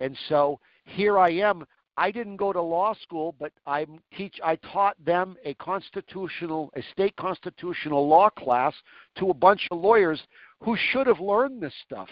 And 0.00 0.16
so 0.28 0.60
here 0.84 1.18
I 1.18 1.30
am. 1.30 1.64
I 1.96 2.10
didn't 2.10 2.36
go 2.36 2.52
to 2.52 2.60
law 2.60 2.94
school 3.02 3.34
but 3.38 3.52
I 3.66 3.86
teach 4.16 4.36
I 4.42 4.56
taught 4.56 5.02
them 5.04 5.36
a 5.44 5.54
constitutional 5.54 6.70
a 6.76 6.82
state 6.92 7.16
constitutional 7.16 8.06
law 8.08 8.30
class 8.30 8.74
to 9.18 9.30
a 9.30 9.34
bunch 9.34 9.68
of 9.70 9.80
lawyers 9.80 10.20
who 10.60 10.76
should 10.76 11.06
have 11.06 11.20
learned 11.20 11.62
this 11.62 11.74
stuff. 11.84 12.08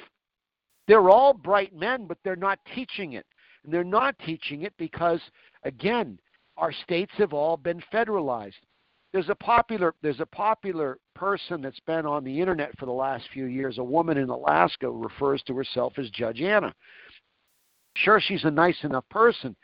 They're 0.89 1.11
all 1.11 1.35
bright 1.35 1.75
men 1.75 2.07
but 2.07 2.19
they're 2.25 2.37
not 2.37 2.59
teaching 2.75 3.15
it. 3.15 3.27
And 3.65 3.73
they're 3.73 3.85
not 3.85 4.19
teaching 4.21 4.63
it 4.63 4.75
because 4.79 5.21
again 5.65 6.19
our 6.57 6.73
states 6.73 7.13
have 7.17 7.33
all 7.33 7.57
been 7.57 7.83
federalized 7.93 8.61
there's 9.13 9.29
a 9.29 9.35
popular 9.35 9.95
there's 10.03 10.21
a 10.21 10.27
popular 10.27 10.99
person 11.15 11.61
that's 11.61 11.81
been 11.81 12.07
on 12.07 12.25
the 12.25 12.41
internet 12.41 12.77
for 12.79 12.87
the 12.87 12.93
last 12.93 13.25
few 13.33 13.47
years. 13.47 13.79
A 13.79 13.85
woman 13.85 14.19
in 14.19 14.31
alaska 14.31 14.91
refers 14.91 15.43
to 15.45 15.55
herself 15.55 15.95
as 15.99 16.11
judge 16.11 16.41
anna. 16.41 16.75
Sure 17.97 18.21
she's 18.21 18.45
a 18.45 18.51
nice 18.51 18.83
enough 18.85 19.09
person 19.09 19.55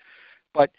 but 0.55 0.70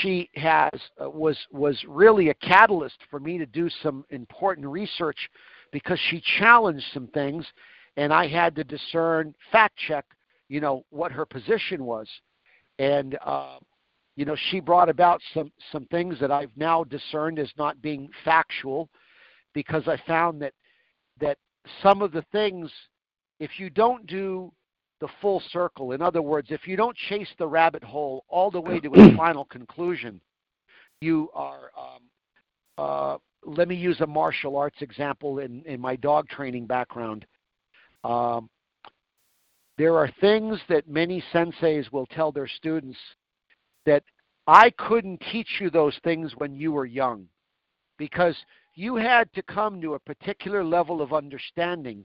she 0.00 0.28
has 0.34 0.70
uh, 1.02 1.08
was 1.08 1.38
was 1.52 1.82
really 1.86 2.30
a 2.30 2.34
catalyst 2.34 2.98
for 3.10 3.20
me 3.20 3.38
to 3.38 3.46
do 3.46 3.68
some 3.82 4.04
important 4.10 4.66
research 4.66 5.28
because 5.72 5.98
she 6.08 6.22
challenged 6.38 6.84
some 6.92 7.06
things 7.08 7.46
and 7.96 8.12
i 8.12 8.26
had 8.26 8.54
to 8.54 8.64
discern 8.64 9.34
fact 9.52 9.76
check 9.86 10.04
you 10.48 10.60
know 10.60 10.84
what 10.90 11.12
her 11.12 11.24
position 11.24 11.84
was. 11.84 12.08
And 12.78 13.18
uh, 13.24 13.58
you 14.18 14.24
know 14.24 14.34
she 14.50 14.58
brought 14.58 14.88
about 14.88 15.20
some 15.32 15.52
some 15.70 15.86
things 15.86 16.18
that 16.18 16.32
I've 16.32 16.50
now 16.56 16.82
discerned 16.82 17.38
as 17.38 17.50
not 17.56 17.80
being 17.80 18.10
factual 18.24 18.90
because 19.54 19.86
I 19.86 19.96
found 20.08 20.42
that 20.42 20.52
that 21.20 21.38
some 21.84 22.02
of 22.02 22.10
the 22.10 22.24
things 22.32 22.68
if 23.38 23.60
you 23.60 23.70
don't 23.70 24.04
do 24.08 24.52
the 25.00 25.06
full 25.20 25.40
circle 25.50 25.92
in 25.92 26.02
other 26.02 26.20
words 26.20 26.48
if 26.50 26.66
you 26.66 26.76
don't 26.76 26.96
chase 27.08 27.28
the 27.38 27.46
rabbit 27.46 27.84
hole 27.84 28.24
all 28.28 28.50
the 28.50 28.60
way 28.60 28.80
to 28.80 28.92
its 28.92 29.16
final 29.16 29.44
conclusion 29.44 30.20
you 31.00 31.30
are 31.32 31.70
um, 31.78 32.02
uh, 32.76 33.18
let 33.46 33.68
me 33.68 33.76
use 33.76 34.00
a 34.00 34.06
martial 34.06 34.56
arts 34.56 34.82
example 34.82 35.38
in, 35.38 35.62
in 35.64 35.80
my 35.80 35.94
dog 35.94 36.28
training 36.28 36.66
background. 36.66 37.24
Um, 38.02 38.50
there 39.76 39.96
are 39.96 40.10
things 40.20 40.58
that 40.68 40.88
many 40.88 41.22
senseis 41.32 41.90
will 41.92 42.06
tell 42.06 42.32
their 42.32 42.48
students 42.48 42.98
that 43.88 44.04
I 44.46 44.68
couldn't 44.68 45.22
teach 45.32 45.48
you 45.60 45.70
those 45.70 45.98
things 46.04 46.32
when 46.36 46.54
you 46.54 46.72
were 46.72 46.84
young 46.84 47.26
because 47.96 48.36
you 48.74 48.96
had 48.96 49.32
to 49.32 49.42
come 49.42 49.80
to 49.80 49.94
a 49.94 49.98
particular 49.98 50.62
level 50.62 51.00
of 51.00 51.14
understanding 51.14 52.04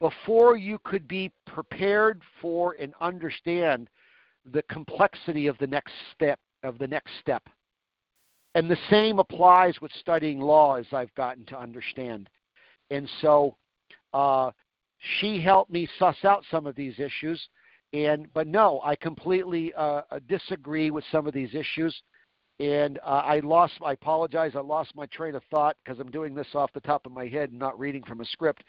before 0.00 0.56
you 0.56 0.78
could 0.84 1.08
be 1.08 1.32
prepared 1.44 2.22
for 2.40 2.76
and 2.80 2.94
understand 3.00 3.90
the 4.52 4.62
complexity 4.70 5.48
of 5.48 5.58
the 5.58 5.66
next 5.66 5.92
step 6.14 6.38
of 6.62 6.78
the 6.78 6.86
next 6.86 7.10
step. 7.20 7.42
And 8.54 8.70
the 8.70 8.78
same 8.88 9.18
applies 9.18 9.80
with 9.80 9.90
studying 10.00 10.40
law 10.40 10.76
as 10.76 10.86
I've 10.92 11.14
gotten 11.16 11.44
to 11.46 11.58
understand. 11.58 12.30
And 12.90 13.08
so 13.20 13.56
uh, 14.14 14.52
she 15.18 15.40
helped 15.40 15.70
me 15.72 15.88
suss 15.98 16.16
out 16.24 16.44
some 16.48 16.66
of 16.66 16.76
these 16.76 16.98
issues 17.00 17.40
and 17.92 18.26
but 18.34 18.46
no 18.46 18.80
i 18.84 18.94
completely 18.94 19.72
uh, 19.76 20.02
disagree 20.28 20.90
with 20.90 21.04
some 21.10 21.26
of 21.26 21.32
these 21.32 21.54
issues 21.54 22.02
and 22.60 22.98
uh, 22.98 23.22
I 23.24 23.40
lost. 23.40 23.74
I 23.84 23.92
apologize. 23.92 24.52
I 24.56 24.60
lost 24.60 24.94
my 24.96 25.06
train 25.06 25.34
of 25.34 25.42
thought 25.50 25.76
because 25.84 26.00
I'm 26.00 26.10
doing 26.10 26.34
this 26.34 26.48
off 26.54 26.72
the 26.72 26.80
top 26.80 27.06
of 27.06 27.12
my 27.12 27.26
head 27.26 27.50
and 27.50 27.58
not 27.58 27.78
reading 27.78 28.02
from 28.02 28.20
a 28.20 28.24
script. 28.24 28.64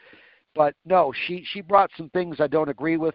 But 0.54 0.74
no, 0.84 1.12
she 1.26 1.44
she 1.52 1.60
brought 1.60 1.90
some 1.96 2.08
things 2.10 2.36
I 2.40 2.46
don't 2.46 2.68
agree 2.68 2.96
with, 2.96 3.14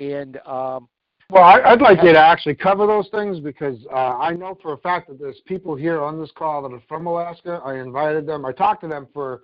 and 0.00 0.36
um, 0.46 0.88
well, 1.30 1.44
I, 1.44 1.70
would 1.70 1.80
like 1.80 2.02
you 2.02 2.12
to 2.12 2.18
actually 2.18 2.54
cover 2.54 2.86
those 2.86 3.08
things 3.10 3.40
because 3.40 3.78
uh, 3.92 4.18
I 4.18 4.32
know 4.32 4.58
for 4.60 4.74
a 4.74 4.78
fact 4.78 5.08
that 5.08 5.18
there's 5.18 5.40
people 5.46 5.74
here 5.74 6.02
on 6.02 6.20
this 6.20 6.30
call 6.36 6.62
that 6.62 6.74
are 6.74 6.82
from 6.88 7.06
Alaska. 7.06 7.60
I 7.64 7.76
invited 7.78 8.26
them. 8.26 8.44
I 8.44 8.52
talked 8.52 8.82
to 8.82 8.88
them 8.88 9.08
for 9.14 9.42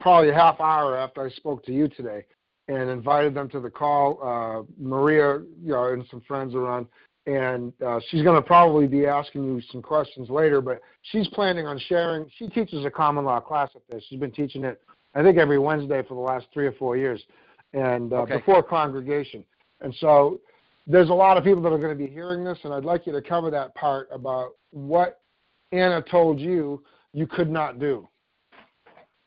probably 0.00 0.30
a 0.30 0.34
half 0.34 0.60
hour 0.60 0.96
after 0.96 1.24
I 1.24 1.30
spoke 1.30 1.64
to 1.66 1.72
you 1.72 1.88
today, 1.88 2.24
and 2.68 2.90
invited 2.90 3.34
them 3.34 3.48
to 3.50 3.60
the 3.60 3.70
call. 3.70 4.18
Uh, 4.22 4.62
Maria, 4.78 5.38
you 5.62 5.72
know, 5.72 5.92
and 5.92 6.04
some 6.10 6.20
friends 6.22 6.54
are 6.54 6.66
on 6.66 6.88
and 7.26 7.72
uh, 7.84 7.98
she's 8.08 8.22
going 8.22 8.40
to 8.40 8.46
probably 8.46 8.86
be 8.86 9.06
asking 9.06 9.44
you 9.44 9.60
some 9.72 9.82
questions 9.82 10.30
later. 10.30 10.60
But 10.60 10.80
she's 11.02 11.26
planning 11.28 11.66
on 11.66 11.78
sharing. 11.88 12.30
She 12.38 12.48
teaches 12.48 12.84
a 12.84 12.90
common 12.90 13.24
law 13.24 13.40
class 13.40 13.70
at 13.74 13.82
this. 13.90 14.04
She's 14.08 14.20
been 14.20 14.30
teaching 14.30 14.64
it, 14.64 14.80
I 15.14 15.22
think, 15.22 15.36
every 15.36 15.58
Wednesday 15.58 16.02
for 16.06 16.14
the 16.14 16.20
last 16.20 16.46
three 16.54 16.66
or 16.66 16.72
four 16.72 16.96
years, 16.96 17.22
and 17.72 18.12
uh, 18.12 18.18
okay. 18.18 18.36
before 18.36 18.62
congregation. 18.62 19.44
And 19.80 19.94
so 20.00 20.40
there's 20.86 21.10
a 21.10 21.14
lot 21.14 21.36
of 21.36 21.44
people 21.44 21.62
that 21.62 21.72
are 21.72 21.78
going 21.78 21.96
to 21.96 22.04
be 22.04 22.10
hearing 22.10 22.44
this, 22.44 22.58
and 22.62 22.72
I'd 22.72 22.84
like 22.84 23.06
you 23.06 23.12
to 23.12 23.22
cover 23.22 23.50
that 23.50 23.74
part 23.74 24.08
about 24.12 24.52
what 24.70 25.20
Anna 25.72 26.02
told 26.02 26.38
you 26.38 26.82
you 27.12 27.26
could 27.26 27.50
not 27.50 27.80
do. 27.80 28.08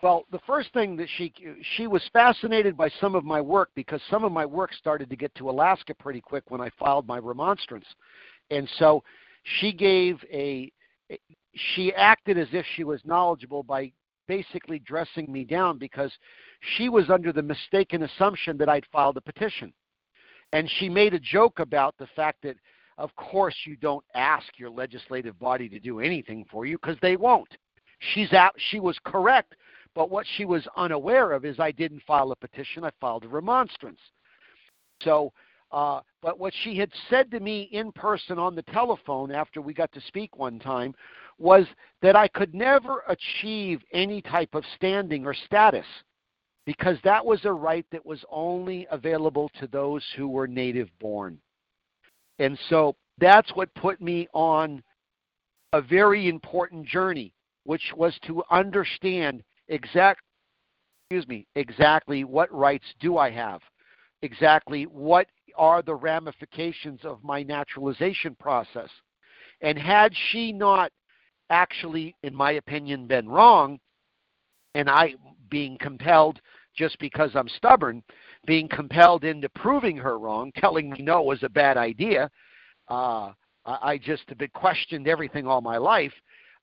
Well, 0.01 0.23
the 0.31 0.39
first 0.47 0.71
thing 0.73 0.95
that 0.95 1.09
she 1.17 1.33
she 1.75 1.87
was 1.87 2.01
fascinated 2.13 2.77
by 2.77 2.89
some 3.01 3.15
of 3.15 3.25
my 3.25 3.41
work 3.41 3.69
because 3.75 4.01
some 4.09 4.23
of 4.23 4.31
my 4.31 4.45
work 4.45 4.73
started 4.73 5.09
to 5.09 5.15
get 5.17 5.33
to 5.35 5.49
Alaska 5.49 5.93
pretty 5.93 6.21
quick 6.21 6.43
when 6.49 6.61
I 6.61 6.69
filed 6.79 7.05
my 7.05 7.17
remonstrance, 7.17 7.85
and 8.49 8.69
so 8.77 9.03
she 9.59 9.73
gave 9.73 10.23
a 10.31 10.71
she 11.53 11.93
acted 11.95 12.37
as 12.37 12.47
if 12.53 12.65
she 12.75 12.85
was 12.85 13.01
knowledgeable 13.03 13.61
by 13.61 13.91
basically 14.27 14.79
dressing 14.79 15.29
me 15.29 15.43
down 15.43 15.77
because 15.77 16.11
she 16.77 16.87
was 16.87 17.09
under 17.09 17.33
the 17.33 17.41
mistaken 17.41 18.03
assumption 18.03 18.57
that 18.57 18.69
I'd 18.69 18.85
filed 18.93 19.17
a 19.17 19.21
petition, 19.21 19.73
and 20.53 20.71
she 20.77 20.87
made 20.87 21.13
a 21.13 21.19
joke 21.19 21.59
about 21.59 21.95
the 21.97 22.07
fact 22.15 22.43
that 22.43 22.55
of 22.97 23.13
course 23.17 23.55
you 23.65 23.75
don't 23.75 24.05
ask 24.15 24.47
your 24.57 24.69
legislative 24.69 25.37
body 25.39 25.67
to 25.67 25.79
do 25.79 25.99
anything 25.99 26.45
for 26.49 26.65
you 26.65 26.77
because 26.77 26.97
they 27.01 27.17
won't. 27.17 27.49
She's 28.13 28.31
out. 28.31 28.53
She 28.71 28.79
was 28.79 28.97
correct 29.03 29.55
but 29.99 30.09
what 30.09 30.25
she 30.37 30.45
was 30.45 30.65
unaware 30.77 31.33
of 31.33 31.43
is 31.43 31.59
I 31.59 31.71
didn't 31.71 32.03
file 32.07 32.31
a 32.31 32.35
petition, 32.37 32.85
I 32.85 32.91
filed 33.01 33.25
a 33.25 33.27
remonstrance. 33.27 33.99
So, 35.03 35.33
uh, 35.73 35.99
but 36.21 36.39
what 36.39 36.53
she 36.63 36.77
had 36.77 36.89
said 37.09 37.29
to 37.31 37.41
me 37.41 37.63
in 37.73 37.91
person 37.91 38.39
on 38.39 38.55
the 38.55 38.61
telephone 38.61 39.29
after 39.29 39.59
we 39.59 39.73
got 39.73 39.91
to 39.91 39.99
speak 40.07 40.37
one 40.37 40.57
time 40.57 40.95
was 41.37 41.65
that 42.01 42.15
I 42.15 42.29
could 42.29 42.55
never 42.55 43.03
achieve 43.09 43.81
any 43.91 44.21
type 44.21 44.55
of 44.55 44.63
standing 44.77 45.25
or 45.25 45.33
status 45.33 45.85
because 46.65 46.95
that 47.03 47.25
was 47.25 47.43
a 47.43 47.51
right 47.51 47.85
that 47.91 48.05
was 48.05 48.23
only 48.31 48.87
available 48.91 49.51
to 49.59 49.67
those 49.67 50.05
who 50.15 50.29
were 50.29 50.47
native 50.47 50.87
born. 51.01 51.37
And 52.39 52.57
so 52.69 52.95
that's 53.17 53.53
what 53.53 53.75
put 53.75 53.99
me 53.99 54.29
on 54.31 54.81
a 55.73 55.81
very 55.81 56.29
important 56.29 56.87
journey, 56.87 57.33
which 57.65 57.91
was 57.97 58.17
to 58.27 58.41
understand 58.49 59.43
exact 59.69 60.21
excuse 61.09 61.27
me 61.27 61.47
exactly 61.55 62.23
what 62.23 62.53
rights 62.53 62.85
do 62.99 63.17
I 63.17 63.31
have? 63.31 63.61
Exactly 64.21 64.83
what 64.83 65.27
are 65.57 65.81
the 65.81 65.95
ramifications 65.95 66.99
of 67.03 67.23
my 67.23 67.43
naturalization 67.43 68.35
process? 68.35 68.89
And 69.61 69.77
had 69.77 70.13
she 70.31 70.51
not 70.51 70.91
actually 71.49 72.15
in 72.23 72.35
my 72.35 72.53
opinion 72.53 73.07
been 73.07 73.27
wrong 73.27 73.79
and 74.75 74.89
I 74.89 75.15
being 75.49 75.77
compelled 75.79 76.39
just 76.75 76.99
because 76.99 77.31
I'm 77.33 77.49
stubborn 77.49 78.03
being 78.45 78.67
compelled 78.67 79.23
into 79.23 79.49
proving 79.49 79.97
her 79.97 80.19
wrong 80.19 80.51
telling 80.57 80.91
me 80.91 81.01
no 81.01 81.23
was 81.23 81.41
a 81.43 81.49
bad 81.49 81.75
idea 81.75 82.29
uh, 82.87 83.31
I 83.65 83.97
just 83.97 84.23
have 84.29 84.37
been 84.37 84.49
questioned 84.53 85.07
everything 85.07 85.47
all 85.47 85.61
my 85.61 85.77
life 85.77 86.13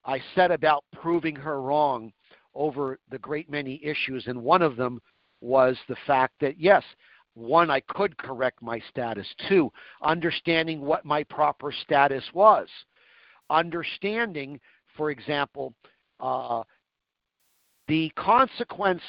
I 0.04 0.20
set 0.36 0.52
about 0.52 0.84
proving 0.92 1.34
her 1.34 1.60
wrong 1.60 2.12
over 2.56 2.98
the 3.10 3.18
great 3.18 3.50
many 3.50 3.80
issues, 3.84 4.26
and 4.26 4.42
one 4.42 4.62
of 4.62 4.76
them 4.76 5.00
was 5.40 5.76
the 5.88 5.96
fact 6.06 6.34
that, 6.40 6.58
yes, 6.58 6.82
one, 7.34 7.70
I 7.70 7.80
could 7.80 8.16
correct 8.16 8.62
my 8.62 8.80
status. 8.88 9.26
Two, 9.48 9.70
understanding 10.02 10.80
what 10.80 11.04
my 11.04 11.22
proper 11.24 11.70
status 11.70 12.24
was. 12.32 12.66
Understanding, 13.50 14.58
for 14.96 15.10
example, 15.10 15.74
uh, 16.18 16.62
the 17.88 18.10
consequence, 18.16 19.02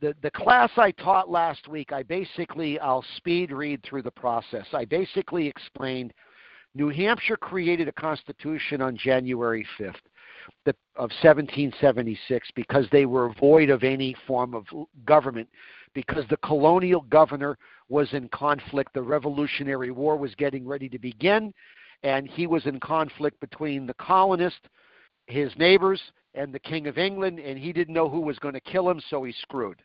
the, 0.00 0.14
the 0.22 0.30
class 0.30 0.70
I 0.76 0.90
taught 0.92 1.30
last 1.30 1.68
week, 1.68 1.90
I 1.90 2.02
basically, 2.02 2.78
I'll 2.78 3.04
speed 3.16 3.50
read 3.50 3.82
through 3.82 4.02
the 4.02 4.10
process. 4.10 4.66
I 4.72 4.84
basically 4.84 5.48
explained 5.48 6.12
New 6.74 6.90
Hampshire 6.90 7.38
created 7.38 7.88
a 7.88 7.92
constitution 7.92 8.82
on 8.82 8.96
January 8.96 9.66
5th 9.78 9.94
the, 10.64 10.74
of 10.96 11.10
1776 11.22 12.48
because 12.54 12.86
they 12.90 13.06
were 13.06 13.32
void 13.34 13.70
of 13.70 13.82
any 13.82 14.14
form 14.26 14.54
of 14.54 14.66
government, 15.04 15.48
because 15.94 16.24
the 16.28 16.36
colonial 16.38 17.02
governor 17.02 17.58
was 17.88 18.12
in 18.12 18.28
conflict. 18.28 18.94
The 18.94 19.02
Revolutionary 19.02 19.90
War 19.90 20.16
was 20.16 20.34
getting 20.36 20.66
ready 20.66 20.88
to 20.88 20.98
begin, 20.98 21.52
and 22.02 22.28
he 22.28 22.46
was 22.46 22.66
in 22.66 22.80
conflict 22.80 23.40
between 23.40 23.86
the 23.86 23.94
colonists, 23.94 24.60
his 25.26 25.52
neighbors, 25.56 26.00
and 26.34 26.52
the 26.52 26.60
King 26.60 26.86
of 26.86 26.98
England, 26.98 27.38
and 27.40 27.58
he 27.58 27.72
didn't 27.72 27.94
know 27.94 28.08
who 28.08 28.20
was 28.20 28.38
going 28.38 28.54
to 28.54 28.60
kill 28.60 28.88
him, 28.88 29.00
so 29.10 29.24
he 29.24 29.32
screwed. 29.32 29.82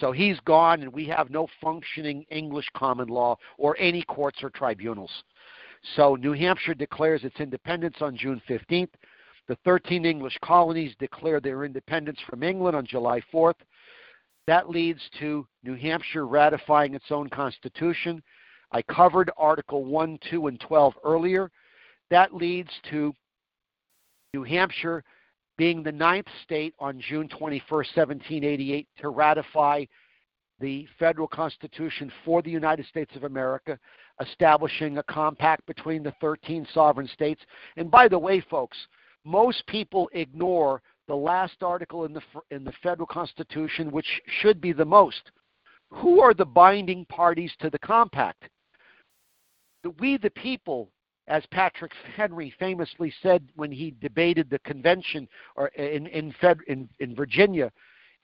So 0.00 0.10
he's 0.10 0.40
gone, 0.40 0.82
and 0.82 0.92
we 0.92 1.06
have 1.06 1.30
no 1.30 1.46
functioning 1.62 2.24
English 2.30 2.66
common 2.74 3.08
law 3.08 3.36
or 3.58 3.76
any 3.78 4.02
courts 4.02 4.42
or 4.42 4.50
tribunals. 4.50 5.10
So 5.96 6.16
New 6.16 6.32
Hampshire 6.32 6.74
declares 6.74 7.24
its 7.24 7.38
independence 7.38 7.96
on 8.00 8.16
June 8.16 8.40
15th. 8.48 8.88
The 9.46 9.56
13 9.64 10.06
English 10.06 10.38
colonies 10.42 10.94
declare 10.98 11.40
their 11.40 11.64
independence 11.64 12.18
from 12.28 12.42
England 12.42 12.76
on 12.76 12.86
July 12.86 13.20
4th. 13.32 13.54
That 14.46 14.70
leads 14.70 15.00
to 15.20 15.46
New 15.62 15.74
Hampshire 15.74 16.26
ratifying 16.26 16.94
its 16.94 17.10
own 17.10 17.28
constitution. 17.28 18.22
I 18.72 18.82
covered 18.82 19.30
Article 19.36 19.84
1, 19.84 20.18
2, 20.30 20.46
and 20.46 20.60
12 20.60 20.94
earlier. 21.04 21.50
That 22.10 22.34
leads 22.34 22.70
to 22.90 23.14
New 24.32 24.42
Hampshire 24.42 25.04
being 25.56 25.82
the 25.82 25.92
ninth 25.92 26.26
state 26.42 26.74
on 26.78 27.00
June 27.00 27.28
21, 27.28 27.62
1788, 27.68 28.88
to 29.00 29.08
ratify 29.10 29.84
the 30.58 30.86
federal 30.98 31.28
constitution 31.28 32.10
for 32.24 32.42
the 32.42 32.50
United 32.50 32.86
States 32.86 33.14
of 33.14 33.24
America, 33.24 33.78
establishing 34.20 34.98
a 34.98 35.02
compact 35.04 35.64
between 35.66 36.02
the 36.02 36.14
13 36.20 36.66
sovereign 36.72 37.08
states. 37.08 37.42
And 37.76 37.90
by 37.90 38.08
the 38.08 38.18
way, 38.18 38.40
folks, 38.40 38.76
most 39.24 39.66
people 39.66 40.08
ignore 40.12 40.82
the 41.08 41.14
last 41.14 41.62
article 41.62 42.04
in 42.04 42.12
the 42.12 42.22
in 42.50 42.64
the 42.64 42.72
federal 42.82 43.06
constitution 43.06 43.90
which 43.90 44.20
should 44.40 44.60
be 44.60 44.72
the 44.72 44.84
most 44.84 45.30
who 45.90 46.20
are 46.20 46.34
the 46.34 46.44
binding 46.44 47.04
parties 47.06 47.52
to 47.60 47.70
the 47.70 47.78
compact 47.78 48.48
we 49.98 50.16
the 50.16 50.30
people 50.30 50.90
as 51.26 51.44
Patrick 51.50 51.92
Henry 52.16 52.52
famously 52.58 53.12
said 53.22 53.48
when 53.56 53.72
he 53.72 53.94
debated 54.00 54.50
the 54.50 54.58
convention 54.60 55.26
or 55.56 55.68
in 55.68 56.06
in 56.08 56.34
Fed, 56.40 56.58
in, 56.68 56.88
in 57.00 57.14
Virginia 57.14 57.72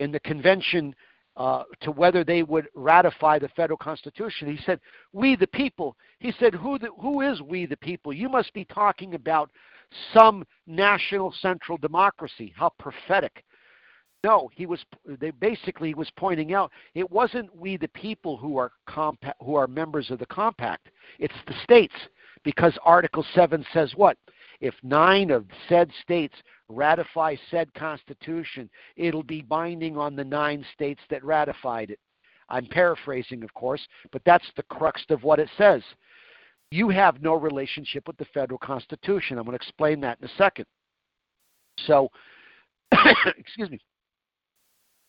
in 0.00 0.10
the 0.10 0.20
convention 0.20 0.94
uh, 1.36 1.62
to 1.80 1.92
whether 1.92 2.24
they 2.24 2.42
would 2.42 2.66
ratify 2.74 3.38
the 3.38 3.48
federal 3.50 3.76
constitution. 3.76 4.54
He 4.54 4.62
said, 4.64 4.80
"We 5.12 5.36
the 5.36 5.46
people." 5.46 5.96
He 6.18 6.32
said, 6.32 6.54
"Who 6.54 6.78
the, 6.78 6.90
who 7.00 7.20
is 7.20 7.40
we 7.40 7.66
the 7.66 7.76
people? 7.76 8.12
You 8.12 8.28
must 8.28 8.52
be 8.52 8.64
talking 8.64 9.14
about 9.14 9.50
some 10.14 10.44
national 10.66 11.32
central 11.40 11.78
democracy. 11.78 12.52
How 12.56 12.70
prophetic. 12.78 13.44
No, 14.22 14.50
he 14.54 14.66
was 14.66 14.84
they 15.06 15.30
basically 15.30 15.94
was 15.94 16.10
pointing 16.16 16.52
out 16.52 16.70
it 16.94 17.10
wasn't 17.10 17.54
we 17.56 17.76
the 17.76 17.88
people 17.88 18.36
who 18.36 18.58
are 18.58 18.70
compa- 18.88 19.32
who 19.40 19.54
are 19.54 19.66
members 19.66 20.10
of 20.10 20.18
the 20.18 20.26
compact. 20.26 20.90
It's 21.18 21.34
the 21.46 21.54
states 21.62 21.94
because 22.44 22.76
Article 22.84 23.24
7 23.34 23.64
says 23.72 23.92
what? 23.96 24.18
If 24.60 24.74
9 24.82 25.30
of 25.30 25.46
said 25.68 25.90
states 26.02 26.34
ratify 26.68 27.36
said 27.50 27.72
constitution, 27.72 28.68
it'll 28.96 29.22
be 29.22 29.40
binding 29.40 29.96
on 29.96 30.16
the 30.16 30.24
9 30.24 30.66
states 30.74 31.00
that 31.08 31.24
ratified 31.24 31.90
it. 31.90 31.98
I'm 32.50 32.66
paraphrasing, 32.66 33.42
of 33.42 33.54
course, 33.54 33.86
but 34.12 34.22
that's 34.26 34.50
the 34.56 34.64
crux 34.64 35.02
of 35.08 35.22
what 35.22 35.38
it 35.38 35.48
says 35.56 35.82
you 36.70 36.88
have 36.88 37.20
no 37.22 37.34
relationship 37.34 38.06
with 38.06 38.16
the 38.16 38.26
federal 38.26 38.58
constitution. 38.58 39.38
I'm 39.38 39.44
going 39.44 39.58
to 39.58 39.62
explain 39.62 40.00
that 40.00 40.18
in 40.20 40.28
a 40.28 40.32
second. 40.38 40.66
So, 41.86 42.10
excuse 43.36 43.70
me. 43.70 43.80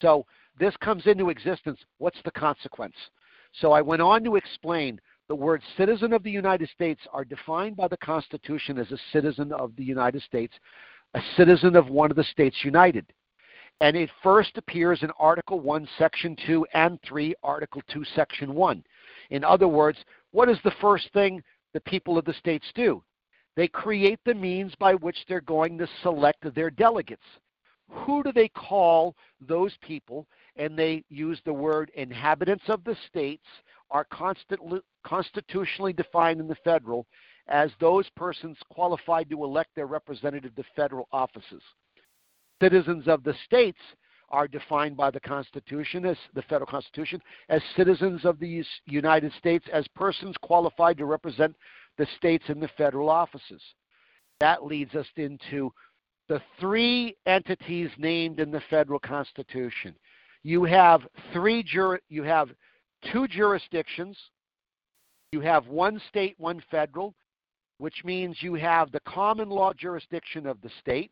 So, 0.01 0.25
this 0.59 0.75
comes 0.77 1.05
into 1.05 1.29
existence. 1.29 1.79
What's 1.99 2.21
the 2.25 2.31
consequence? 2.31 2.95
So, 3.53 3.71
I 3.71 3.81
went 3.81 4.01
on 4.01 4.23
to 4.23 4.35
explain 4.35 4.99
the 5.27 5.35
word 5.35 5.61
citizen 5.77 6.13
of 6.13 6.23
the 6.23 6.31
United 6.31 6.69
States 6.69 7.01
are 7.13 7.23
defined 7.23 7.77
by 7.77 7.88
the 7.88 7.97
Constitution 7.97 8.77
as 8.77 8.91
a 8.91 8.97
citizen 9.13 9.53
of 9.53 9.75
the 9.75 9.83
United 9.83 10.21
States, 10.23 10.53
a 11.13 11.21
citizen 11.38 11.75
of 11.75 11.89
one 11.89 12.11
of 12.11 12.17
the 12.17 12.23
states 12.23 12.57
united. 12.63 13.05
And 13.79 13.95
it 13.95 14.09
first 14.21 14.57
appears 14.57 15.03
in 15.03 15.11
Article 15.17 15.59
1, 15.59 15.88
Section 15.97 16.35
2, 16.45 16.65
and 16.73 16.99
3, 17.07 17.33
Article 17.43 17.81
2, 17.91 18.03
Section 18.15 18.53
1. 18.53 18.83
In 19.29 19.43
other 19.43 19.67
words, 19.67 19.97
what 20.31 20.49
is 20.49 20.57
the 20.63 20.73
first 20.81 21.11
thing 21.13 21.41
the 21.73 21.81
people 21.81 22.17
of 22.17 22.25
the 22.25 22.33
states 22.33 22.65
do? 22.75 23.03
They 23.55 23.67
create 23.67 24.19
the 24.25 24.33
means 24.33 24.73
by 24.79 24.93
which 24.95 25.17
they're 25.27 25.41
going 25.41 25.77
to 25.77 25.87
select 26.01 26.53
their 26.55 26.69
delegates. 26.69 27.25
Who 27.89 28.23
do 28.23 28.31
they 28.31 28.47
call 28.47 29.15
those 29.41 29.75
people? 29.81 30.25
And 30.55 30.77
they 30.79 31.03
use 31.09 31.41
the 31.43 31.53
word 31.53 31.91
inhabitants 31.95 32.63
of 32.69 32.83
the 32.85 32.95
states 33.07 33.45
are 33.89 34.07
constitutionally 35.03 35.91
defined 35.91 36.39
in 36.39 36.47
the 36.47 36.55
federal 36.63 37.05
as 37.49 37.71
those 37.81 38.07
persons 38.15 38.57
qualified 38.69 39.29
to 39.29 39.43
elect 39.43 39.71
their 39.75 39.87
representative 39.87 40.55
to 40.55 40.63
federal 40.73 41.09
offices. 41.11 41.61
Citizens 42.61 43.09
of 43.09 43.23
the 43.23 43.35
states 43.45 43.79
are 44.31 44.47
defined 44.47 44.97
by 44.97 45.11
the 45.11 45.19
Constitution, 45.19 46.05
as 46.05 46.17
the 46.33 46.41
federal 46.43 46.65
Constitution, 46.65 47.21
as 47.49 47.61
citizens 47.75 48.25
of 48.25 48.39
the 48.39 48.63
United 48.85 49.31
States, 49.37 49.65
as 49.71 49.87
persons 49.89 50.35
qualified 50.41 50.97
to 50.97 51.05
represent 51.05 51.55
the 51.97 52.07
states 52.17 52.45
in 52.47 52.59
the 52.59 52.69
federal 52.77 53.09
offices. 53.09 53.61
That 54.39 54.65
leads 54.65 54.95
us 54.95 55.07
into 55.17 55.71
the 56.27 56.41
three 56.59 57.15
entities 57.25 57.89
named 57.97 58.39
in 58.39 58.51
the 58.51 58.61
federal 58.69 58.99
Constitution. 58.99 59.95
You 60.43 60.63
have 60.63 61.01
three 61.33 61.61
jur- 61.61 61.99
you 62.09 62.23
have 62.23 62.49
two 63.11 63.27
jurisdictions. 63.27 64.17
You 65.31 65.41
have 65.41 65.67
one 65.67 66.01
state, 66.09 66.35
one 66.39 66.63
federal, 66.71 67.13
which 67.77 68.03
means 68.03 68.41
you 68.41 68.55
have 68.55 68.91
the 68.91 68.99
common 69.01 69.49
law 69.49 69.73
jurisdiction 69.73 70.45
of 70.45 70.61
the 70.61 70.71
state 70.79 71.11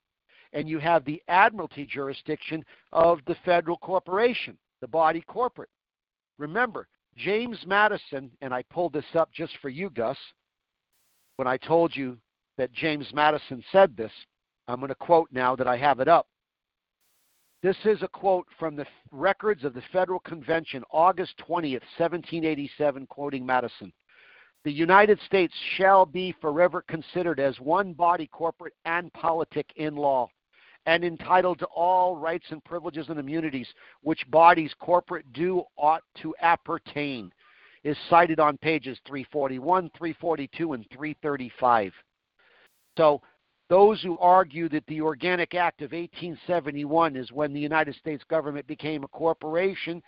and 0.54 0.68
you 0.68 0.80
have 0.80 1.06
the 1.06 1.22
admiralty 1.28 1.86
jurisdiction 1.86 2.64
of 2.92 3.20
the 3.28 3.36
federal 3.46 3.78
corporation, 3.78 4.58
the 4.82 4.88
body 4.88 5.22
corporate. 5.22 5.70
Remember, 6.38 6.88
James 7.16 7.60
Madison, 7.68 8.32
and 8.42 8.54
I 8.54 8.64
pulled 8.64 8.94
this 8.94 9.06
up 9.14 9.32
just 9.34 9.54
for 9.62 9.70
you, 9.70 9.90
Gus, 9.90 10.18
when 11.36 11.48
I 11.48 11.58
told 11.58 11.96
you 11.96 12.18
that 12.58 12.72
James 12.74 13.08
Madison 13.14 13.64
said 13.72 13.96
this. 13.96 14.12
I'm 14.68 14.80
going 14.80 14.90
to 14.90 14.96
quote 14.96 15.30
now 15.32 15.56
that 15.56 15.68
I 15.68 15.78
have 15.78 16.00
it 16.00 16.08
up. 16.08 16.28
This 17.62 17.78
is 17.84 18.02
a 18.02 18.08
quote 18.08 18.48
from 18.58 18.76
the 18.76 18.86
records 19.12 19.66
of 19.66 19.74
the 19.74 19.84
Federal 19.92 20.20
Convention, 20.20 20.84
August 20.92 21.34
20th, 21.40 21.84
1787, 21.98 23.06
quoting 23.08 23.46
Madison. 23.46 23.92
The 24.64 24.72
United 24.72 25.20
States 25.26 25.54
shall 25.78 26.06
be 26.06 26.34
forever 26.42 26.84
considered 26.88 27.40
as 27.40 27.60
one 27.60 27.94
body 27.94 28.28
corporate 28.28 28.74
and 28.86 29.12
politic 29.14 29.66
in 29.76 29.96
law 29.96 30.30
and 30.90 31.04
entitled 31.04 31.60
to 31.60 31.68
all 31.68 32.16
rights 32.16 32.48
and 32.50 32.64
privileges 32.64 33.10
and 33.10 33.20
immunities 33.20 33.68
which 34.02 34.30
bodies 34.32 34.74
corporate 34.80 35.32
do 35.34 35.62
ought 35.78 36.02
to 36.20 36.34
appertain 36.42 37.32
is 37.84 37.96
cited 38.10 38.40
on 38.40 38.58
pages 38.58 38.98
341, 39.06 39.92
342, 39.96 40.74
and 40.74 40.84
335. 40.92 41.94
So, 42.98 43.22
those 43.70 44.02
who 44.02 44.18
argue 44.18 44.68
that 44.70 44.84
the 44.88 45.00
Organic 45.00 45.54
Act 45.54 45.84
of 45.84 45.92
1871 45.92 47.16
is 47.16 47.32
when 47.32 47.54
the 47.54 47.60
United 47.60 47.94
States 47.94 48.24
government 48.28 48.66
became 48.66 49.04
a 49.04 49.08
corporation 49.10 50.02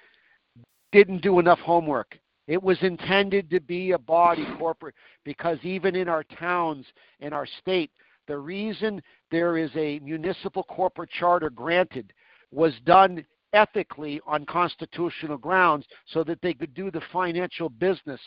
didn't 0.92 1.22
do 1.22 1.38
enough 1.38 1.60
homework. 1.60 2.18
It 2.48 2.62
was 2.62 2.82
intended 2.82 3.52
to 3.52 3.60
be 3.60 3.92
a 3.92 4.00
body 4.00 4.48
corporate 4.58 4.96
because 5.24 5.60
even 5.62 5.96
in 5.96 6.10
our 6.10 6.24
towns 6.24 6.88
in 7.20 7.34
our 7.34 7.46
state, 7.60 7.92
the 8.28 8.38
reason 8.38 9.02
there 9.32 9.58
is 9.58 9.72
a 9.76 10.00
municipal 10.00 10.64
corporate 10.64 11.10
charter 11.10 11.50
granted 11.50 12.14
was 12.52 12.74
done 12.86 13.26
ethically 13.54 14.22
on 14.26 14.46
constitutional 14.46 15.38
grounds 15.38 15.86
so 16.08 16.24
that 16.24 16.42
they 16.42 16.54
could 16.54 16.74
do 16.74 16.90
the 16.92 17.02
financial 17.12 17.70
business 17.70 18.22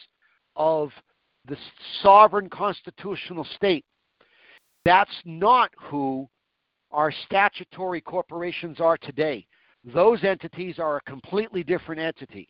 of 0.56 0.90
the 1.46 1.56
sovereign 2.02 2.48
constitutional 2.48 3.46
state. 3.56 3.84
That's 4.84 5.14
not 5.24 5.70
who 5.78 6.28
our 6.90 7.12
statutory 7.26 8.00
corporations 8.00 8.80
are 8.80 8.98
today. 8.98 9.46
Those 9.84 10.24
entities 10.24 10.78
are 10.78 10.96
a 10.96 11.10
completely 11.10 11.62
different 11.62 12.00
entity 12.00 12.48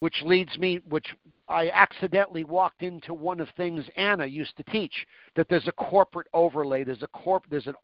which 0.00 0.22
leads 0.24 0.58
me, 0.58 0.80
which 0.88 1.06
I 1.50 1.68
accidentally 1.70 2.44
walked 2.44 2.82
into 2.82 3.12
one 3.12 3.40
of 3.40 3.48
things 3.56 3.84
Anna 3.96 4.24
used 4.24 4.56
to 4.56 4.62
teach 4.64 5.06
that 5.34 5.48
there's 5.48 5.66
a 5.66 5.72
corporate 5.72 6.28
overlay, 6.32 6.84
there's 6.84 7.02
a 7.02 7.08
corp, 7.08 7.44
there's 7.50 7.66
an 7.66 7.74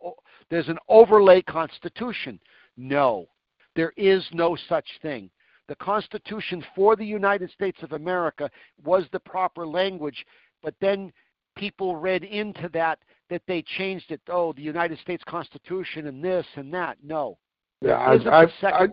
there's 0.50 0.68
an 0.68 0.78
overlay 0.88 1.42
constitution. 1.42 2.38
No, 2.76 3.26
there 3.74 3.92
is 3.96 4.24
no 4.32 4.56
such 4.68 4.86
thing. 5.02 5.30
The 5.68 5.74
Constitution 5.76 6.64
for 6.76 6.94
the 6.94 7.04
United 7.04 7.50
States 7.50 7.82
of 7.82 7.90
America 7.92 8.48
was 8.84 9.04
the 9.10 9.18
proper 9.18 9.66
language, 9.66 10.24
but 10.62 10.74
then 10.80 11.12
people 11.56 11.96
read 11.96 12.22
into 12.22 12.68
that 12.72 13.00
that 13.30 13.42
they 13.48 13.62
changed 13.62 14.12
it. 14.12 14.20
Oh, 14.28 14.52
the 14.52 14.62
United 14.62 15.00
States 15.00 15.24
Constitution 15.26 16.06
and 16.06 16.22
this 16.22 16.46
and 16.54 16.72
that. 16.72 16.98
No. 17.02 17.36
Yeah, 17.82 17.96
I, 17.96 18.42
I, 18.42 18.46
I, 18.62 18.88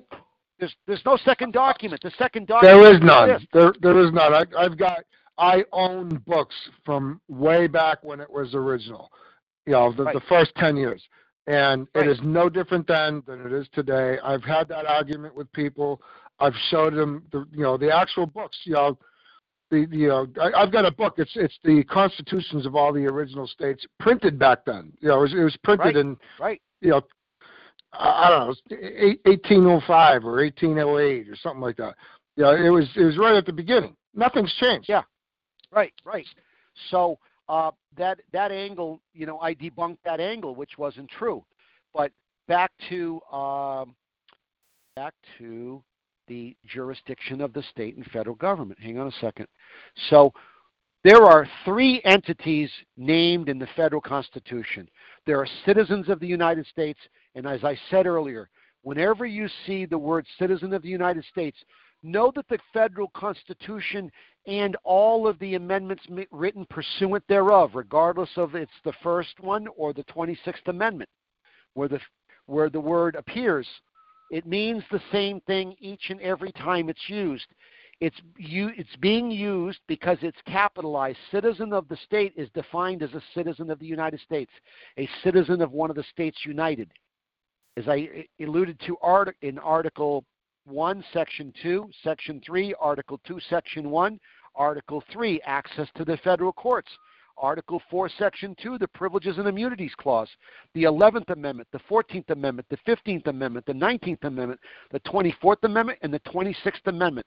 there's 0.60 0.76
there's 0.88 1.02
no 1.06 1.18
second 1.18 1.54
document. 1.54 2.02
The 2.02 2.12
second 2.18 2.48
document. 2.48 2.82
There 2.82 2.94
is 2.94 3.02
none. 3.02 3.48
There 3.54 3.74
there 3.82 4.00
is 4.00 4.12
none. 4.12 4.34
I, 4.34 4.46
I've 4.58 4.78
got 4.78 5.00
I 5.38 5.64
own 5.72 6.22
books 6.28 6.56
from 6.86 7.20
way 7.28 7.68
back 7.68 8.04
when 8.04 8.20
it 8.20 8.30
was 8.30 8.54
original. 8.54 9.12
You 9.66 9.74
know, 9.74 9.94
the, 9.94 10.04
right. 10.04 10.14
the 10.14 10.22
first 10.22 10.54
ten 10.56 10.76
years, 10.76 11.02
and 11.48 11.88
right. 11.96 12.06
it 12.06 12.12
is 12.12 12.20
no 12.24 12.50
different 12.50 12.88
then 12.88 13.24
than 13.26 13.46
it 13.46 13.54
is 13.54 13.68
today. 13.74 14.18
I've 14.24 14.44
had 14.44 14.68
that 14.70 14.86
argument 14.86 15.36
with 15.36 15.52
people. 15.54 16.02
I've 16.40 16.56
showed 16.70 16.94
them 16.94 17.24
the 17.32 17.46
you 17.52 17.64
know 17.64 17.78
the 17.78 17.94
actual 17.96 18.26
books. 18.26 18.58
You 18.66 18.74
know, 18.74 18.98
the 19.72 19.86
the 19.86 19.98
you 19.98 20.08
know 20.10 20.28
I, 20.40 20.62
have 20.62 20.72
got 20.72 20.86
a 20.86 20.92
book. 20.92 21.16
It's 21.18 21.32
it's 21.36 21.58
the 21.64 21.84
constitutions 21.86 22.66
of 22.66 22.76
all 22.76 22.94
the 22.94 23.06
original 23.06 23.48
states 23.48 23.86
printed 24.00 24.38
back 24.38 24.66
then. 24.66 24.94
You 25.00 25.10
know, 25.10 25.20
it 25.20 25.22
was, 25.22 25.34
it 25.34 25.44
was 25.44 25.58
printed 25.64 25.96
right. 25.96 25.96
in 25.96 26.18
right. 26.40 26.62
you 26.82 26.92
know 26.92 27.02
I 27.94 28.30
don't 28.30 28.40
know, 28.40 29.16
1805 29.26 30.26
or 30.26 30.36
1808 30.38 31.30
or 31.30 31.36
something 31.36 31.62
like 31.62 31.78
that. 31.78 31.96
Yeah, 32.36 32.56
it 32.56 32.70
was 32.70 32.90
it 32.96 33.04
was 33.04 33.18
right 33.18 33.36
at 33.36 33.46
the 33.46 33.54
beginning. 33.54 33.96
Nothing's 34.16 34.54
changed. 34.56 34.90
Yeah, 34.90 35.04
right, 35.72 35.94
right. 36.04 36.26
So 36.90 37.20
uh, 37.48 37.72
that 37.98 38.20
that 38.32 38.52
angle, 38.52 39.00
you 39.14 39.26
know, 39.26 39.40
I 39.40 39.54
debunked 39.54 40.00
that 40.06 40.20
angle, 40.20 40.56
which 40.56 40.78
wasn't 40.78 41.10
true. 41.10 41.44
But 41.94 42.12
back 42.48 42.72
to 42.90 43.22
um, 43.32 43.96
back 44.96 45.14
to 45.38 45.84
the 46.28 46.56
jurisdiction 46.66 47.42
of 47.42 47.54
the 47.54 47.64
state 47.64 47.96
and 47.96 48.06
federal 48.08 48.36
government. 48.36 48.80
Hang 48.80 48.98
on 48.98 49.08
a 49.08 49.12
second. 49.22 49.48
So 50.10 50.34
there 51.04 51.24
are 51.24 51.48
three 51.66 52.02
entities 52.06 52.72
named 52.96 53.50
in 53.50 53.60
the 53.60 53.68
federal 53.76 54.02
constitution. 54.02 54.90
There 55.26 55.38
are 55.38 55.48
citizens 55.66 56.08
of 56.08 56.20
the 56.20 56.28
United 56.28 56.66
States 56.68 57.00
and 57.36 57.48
as 57.48 57.64
I 57.64 57.78
said 57.90 58.06
earlier, 58.06 58.50
whenever 58.84 59.26
you 59.26 59.48
see 59.66 59.86
the 59.86 59.98
word 59.98 60.26
citizen 60.38 60.74
of 60.74 60.82
the 60.82 60.90
United 60.90 61.26
States, 61.26 61.58
know 62.04 62.32
that 62.36 62.48
the 62.50 62.60
federal 62.74 63.08
constitution 63.10 64.12
and 64.46 64.76
all 64.84 65.28
of 65.28 65.40
the 65.40 65.56
amendments 65.56 66.04
written 66.32 66.66
pursuant 66.70 67.24
thereof, 67.28 67.72
regardless 67.74 68.30
of 68.36 68.56
it's 68.56 68.72
the 68.84 68.94
first 69.02 69.40
one 69.40 69.68
or 69.78 69.94
the 69.94 70.04
26th 70.04 70.68
Amendment, 70.68 71.10
where 71.74 71.88
the, 71.88 72.00
where 72.46 72.70
the 72.70 72.80
word 72.80 73.16
appears, 73.16 73.68
it 74.32 74.46
means 74.46 74.84
the 74.92 75.02
same 75.12 75.40
thing 75.42 75.76
each 75.80 76.10
and 76.10 76.20
every 76.22 76.52
time 76.52 76.90
it's 76.90 77.08
used. 77.10 77.46
It's, 78.02 78.18
you, 78.38 78.70
it's 78.76 78.96
being 79.00 79.32
used 79.32 79.80
because 79.88 80.18
it's 80.22 80.38
capitalized. 80.46 81.18
Citizen 81.32 81.72
of 81.72 81.88
the 81.88 81.96
state 82.06 82.34
is 82.36 82.50
defined 82.54 83.02
as 83.02 83.14
a 83.14 83.24
citizen 83.34 83.70
of 83.70 83.80
the 83.80 83.86
United 83.86 84.20
States, 84.20 84.52
a 84.98 85.08
citizen 85.24 85.62
of 85.62 85.72
one 85.72 85.90
of 85.90 85.96
the 85.96 86.04
states 86.12 86.38
united 86.46 86.92
as 87.78 87.88
I 87.88 88.28
alluded 88.40 88.80
to 88.86 88.98
in 89.42 89.58
Article 89.60 90.24
1, 90.66 91.04
Section 91.12 91.54
2, 91.62 91.90
Section 92.04 92.42
3, 92.46 92.76
Article 92.80 93.20
2, 93.26 93.40
Section 93.50 93.90
1, 93.90 94.20
Article 94.56 95.04
3, 95.12 95.42
access 95.46 95.88
to 95.96 96.06
the 96.06 96.18
federal 96.18 96.54
courts, 96.54 96.90
Article 97.38 97.82
4, 97.90 98.10
Section 98.18 98.56
2, 98.62 98.78
the 98.78 98.88
Privileges 98.90 99.40
and 99.40 99.48
Immunities 99.48 99.94
Clause, 99.98 100.30
the 100.76 100.84
11th 100.84 101.32
Amendment, 101.32 101.68
the 101.72 101.80
14th 101.90 102.30
Amendment, 102.30 102.68
the 102.70 102.78
15th 102.88 103.28
Amendment, 103.28 103.66
the 103.66 103.74
19th 103.74 104.24
Amendment, 104.24 104.60
the 104.92 105.00
24th 105.02 105.64
Amendment, 105.64 105.98
and 106.04 106.14
the 106.14 106.20
26th 106.20 106.86
Amendment. 106.86 107.26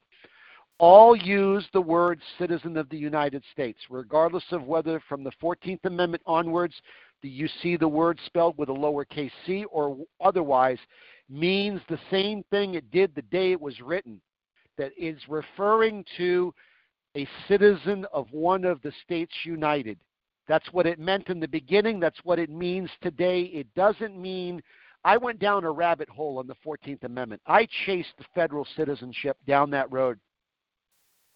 All 0.79 1.17
use 1.17 1.67
the 1.73 1.81
word 1.81 2.21
citizen 2.39 2.77
of 2.77 2.89
the 2.91 2.99
United 2.99 3.43
States, 3.51 3.79
regardless 3.91 4.45
of 4.53 4.65
whether 4.65 5.03
from 5.09 5.25
the 5.25 5.33
14th 5.43 5.85
Amendment 5.85 6.23
onwards 6.27 6.75
you 7.23 7.49
see 7.63 7.77
the 7.77 7.89
word 7.89 8.21
spelled 8.27 8.57
with 8.59 8.69
a 8.69 8.73
lowercase 8.73 9.31
c 9.47 9.65
or 9.67 9.97
otherwise 10.21 10.79
means 11.29 11.81
the 11.89 11.99
same 12.11 12.45
thing 12.51 12.75
it 12.75 12.91
did 12.91 13.15
the 13.15 13.23
day 13.23 13.53
it 13.53 13.61
was 13.61 13.81
written. 13.81 14.21
That 14.79 14.93
is 14.99 15.19
referring 15.29 16.05
to 16.19 16.53
a 17.17 17.27
citizen 17.49 18.05
of 18.13 18.27
one 18.31 18.65
of 18.65 18.83
the 18.83 18.93
states 19.03 19.33
united. 19.45 19.99
That's 20.49 20.71
what 20.73 20.87
it 20.87 20.99
meant 20.99 21.29
in 21.29 21.41
the 21.41 21.49
beginning. 21.49 21.99
That's 21.99 22.21
what 22.25 22.39
it 22.39 22.51
means 22.51 22.91
today. 23.03 23.43
It 23.43 23.67
doesn't 23.75 24.21
mean 24.21 24.63
I 25.05 25.17
went 25.17 25.39
down 25.39 25.65
a 25.65 25.71
rabbit 25.71 26.09
hole 26.09 26.39
on 26.39 26.47
the 26.47 26.57
14th 26.65 27.05
Amendment. 27.05 27.41
I 27.47 27.67
chased 27.87 28.13
the 28.19 28.25
federal 28.35 28.67
citizenship 28.77 29.37
down 29.47 29.71
that 29.71 29.91
road. 29.91 30.19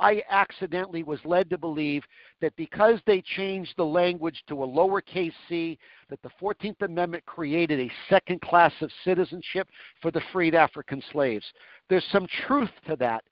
I 0.01 0.23
accidentally 0.31 1.03
was 1.03 1.21
led 1.25 1.51
to 1.51 1.59
believe 1.59 2.03
that 2.41 2.57
because 2.57 2.99
they 3.07 3.21
changed 3.21 3.75
the 3.77 3.85
language 3.85 4.43
to 4.49 4.65
a 4.65 4.67
lowercase 4.67 5.35
c, 5.49 5.79
that 6.09 6.23
the 6.23 6.31
14th 6.41 6.81
Amendment 6.83 7.25
created 7.27 7.79
a 7.79 7.93
second 8.09 8.41
class 8.41 8.73
of 8.81 8.91
citizenship 9.05 9.69
for 10.01 10.11
the 10.11 10.23
freed 10.33 10.55
African 10.55 11.03
slaves. 11.13 11.45
There's 11.89 12.07
some 12.11 12.27
truth 12.47 12.71
to 12.89 12.97
that. 12.97 13.23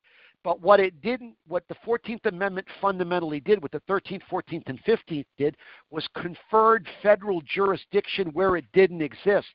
But 0.44 0.60
what 0.60 0.78
it 0.78 1.00
didn't, 1.02 1.34
what 1.48 1.64
the 1.68 1.74
14th 1.86 2.26
Amendment 2.26 2.66
fundamentally 2.80 3.40
did, 3.40 3.60
what 3.60 3.72
the 3.72 3.82
13th, 3.88 4.22
14th, 4.30 4.62
and 4.66 4.82
15th 4.84 5.26
did, 5.36 5.56
was 5.90 6.06
conferred 6.14 6.86
federal 7.02 7.40
jurisdiction 7.42 8.28
where 8.34 8.56
it 8.56 8.64
didn't 8.72 9.02
exist. 9.02 9.48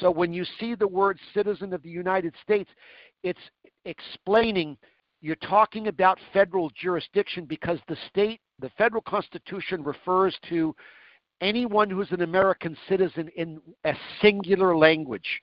So 0.00 0.10
when 0.10 0.32
you 0.32 0.44
see 0.58 0.74
the 0.74 0.88
word 0.88 1.18
citizen 1.32 1.72
of 1.72 1.82
the 1.82 1.90
United 1.90 2.34
States, 2.42 2.70
it's 3.22 3.38
explaining 3.84 4.76
you're 5.20 5.36
talking 5.36 5.88
about 5.88 6.18
federal 6.32 6.70
jurisdiction 6.70 7.44
because 7.44 7.78
the 7.88 7.96
state, 8.08 8.40
the 8.60 8.70
federal 8.78 9.02
constitution 9.02 9.82
refers 9.82 10.36
to 10.48 10.74
anyone 11.40 11.90
who's 11.90 12.10
an 12.10 12.22
American 12.22 12.76
citizen 12.88 13.28
in 13.36 13.60
a 13.84 13.94
singular 14.20 14.76
language. 14.76 15.42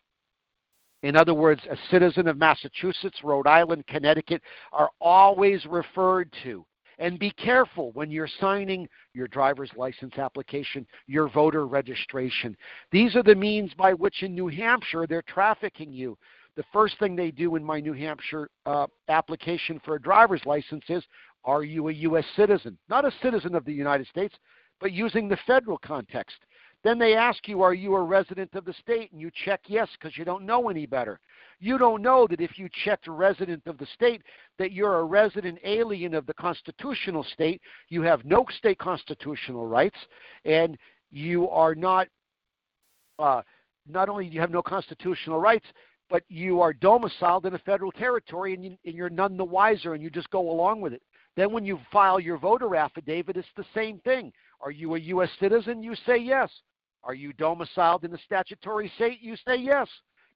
In 1.03 1.15
other 1.15 1.33
words, 1.33 1.61
a 1.69 1.77
citizen 1.91 2.27
of 2.27 2.37
Massachusetts, 2.37 3.19
Rhode 3.23 3.47
Island, 3.47 3.85
Connecticut 3.87 4.41
are 4.71 4.89
always 4.99 5.65
referred 5.65 6.33
to. 6.43 6.65
And 6.97 7.19
be 7.19 7.31
careful 7.31 7.91
when 7.91 8.09
you're 8.09 8.29
signing 8.39 8.87
your 9.13 9.27
driver's 9.27 9.69
license 9.75 10.17
application, 10.17 10.87
your 11.07 11.27
voter 11.27 11.67
registration. 11.67 12.55
These 12.91 13.15
are 13.17 13.23
the 13.23 13.35
means 13.35 13.73
by 13.73 13.93
which 13.93 14.23
in 14.23 14.33
New 14.33 14.47
Hampshire 14.47 15.05
they're 15.05 15.21
trafficking 15.23 15.91
you 15.91 16.17
the 16.55 16.63
first 16.71 16.97
thing 16.99 17.15
they 17.15 17.31
do 17.31 17.55
in 17.55 17.63
my 17.63 17.79
New 17.79 17.93
Hampshire 17.93 18.49
uh, 18.65 18.87
application 19.09 19.79
for 19.83 19.95
a 19.95 20.01
driver's 20.01 20.45
license 20.45 20.83
is 20.89 21.03
Are 21.43 21.63
you 21.63 21.89
a 21.89 21.93
U.S. 21.93 22.25
citizen? 22.35 22.77
Not 22.89 23.05
a 23.05 23.11
citizen 23.21 23.55
of 23.55 23.65
the 23.65 23.73
United 23.73 24.07
States, 24.07 24.35
but 24.79 24.91
using 24.91 25.27
the 25.27 25.37
federal 25.45 25.77
context. 25.77 26.37
Then 26.83 26.99
they 26.99 27.15
ask 27.15 27.47
you, 27.47 27.61
Are 27.61 27.73
you 27.73 27.95
a 27.95 28.03
resident 28.03 28.53
of 28.53 28.63
the 28.63 28.73
state? 28.73 29.11
And 29.11 29.19
you 29.19 29.31
check 29.43 29.61
yes 29.67 29.89
because 29.99 30.17
you 30.17 30.23
don't 30.23 30.45
know 30.45 30.69
any 30.69 30.85
better. 30.85 31.19
You 31.59 31.77
don't 31.77 32.01
know 32.01 32.27
that 32.29 32.41
if 32.41 32.57
you 32.57 32.69
checked 32.83 33.07
resident 33.07 33.63
of 33.65 33.77
the 33.77 33.87
state, 33.93 34.21
that 34.57 34.71
you're 34.71 34.99
a 34.99 35.03
resident 35.03 35.59
alien 35.63 36.13
of 36.13 36.25
the 36.25 36.33
constitutional 36.33 37.23
state. 37.33 37.61
You 37.89 38.01
have 38.03 38.23
no 38.23 38.45
state 38.57 38.77
constitutional 38.77 39.65
rights, 39.65 39.97
and 40.45 40.77
you 41.11 41.49
are 41.49 41.75
not. 41.75 42.07
Uh, 43.19 43.41
not 43.87 44.09
only 44.09 44.27
do 44.27 44.33
you 44.33 44.41
have 44.41 44.51
no 44.51 44.63
constitutional 44.63 45.39
rights, 45.39 45.67
but 46.09 46.23
you 46.27 46.61
are 46.61 46.73
domiciled 46.73 47.45
in 47.45 47.55
a 47.55 47.59
federal 47.59 47.91
territory 47.91 48.53
and, 48.53 48.63
you, 48.63 48.77
and 48.85 48.95
you're 48.95 49.09
none 49.09 49.37
the 49.37 49.43
wiser 49.43 49.93
and 49.93 50.03
you 50.03 50.09
just 50.09 50.29
go 50.29 50.51
along 50.51 50.81
with 50.81 50.93
it. 50.93 51.01
Then 51.35 51.51
when 51.51 51.65
you 51.65 51.79
file 51.91 52.19
your 52.19 52.37
voter 52.37 52.75
affidavit, 52.75 53.37
it's 53.37 53.47
the 53.57 53.65
same 53.73 53.99
thing. 53.99 54.31
Are 54.61 54.71
you 54.71 54.95
a 54.95 54.99
U.S. 54.99 55.29
citizen? 55.39 55.83
You 55.83 55.95
say 56.05 56.17
yes. 56.17 56.49
Are 57.03 57.13
you 57.13 57.33
domiciled 57.33 58.03
in 58.03 58.13
a 58.13 58.17
statutory 58.19 58.91
state? 58.95 59.19
You 59.21 59.35
say 59.47 59.57
yes. 59.57 59.87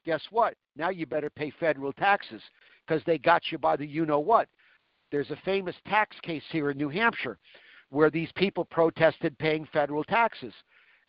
Guess 0.06 0.22
what? 0.32 0.56
Now 0.76 0.90
you 0.90 1.06
better 1.06 1.30
pay 1.30 1.52
federal 1.60 1.94
taxes 1.94 2.42
because 2.86 3.02
they 3.06 3.18
got 3.18 3.44
you 3.52 3.58
by 3.58 3.76
the 3.76 3.86
you 3.86 4.06
know 4.06 4.20
what. 4.20 4.48
There's 5.12 5.32
a 5.32 5.40
famous 5.44 5.76
tax 5.88 6.16
case 6.22 6.44
here 6.52 6.72
in 6.72 6.78
New 6.78 6.90
Hampshire 6.90 7.38
where 7.90 8.10
these 8.10 8.32
people 8.36 8.66
protested 8.66 9.38
paying 9.40 9.68
federal 9.74 10.04
taxes. 10.04 10.54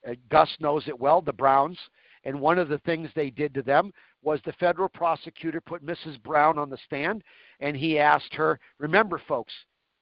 Uh, 0.09 0.13
Gus 0.31 0.51
knows 0.61 0.89
it 0.89 0.99
well, 0.99 1.21
the 1.21 1.33
Browns. 1.33 1.79
And 2.25 2.41
one 2.41 2.59
of 2.59 2.69
the 2.69 2.79
things 2.79 3.09
they 3.15 3.31
did 3.31 3.55
to 3.55 3.63
them 3.63 3.93
was 4.23 4.41
the 4.45 4.53
federal 4.55 4.89
prosecutor 4.89 5.61
put 5.61 5.85
Mrs. 5.85 6.23
Brown 6.23 6.59
on 6.59 6.71
the 6.71 6.79
stand 6.85 7.23
and 7.61 7.77
he 7.77 7.99
asked 7.99 8.35
her, 8.35 8.59
remember 8.79 9.21
folks, 9.27 9.53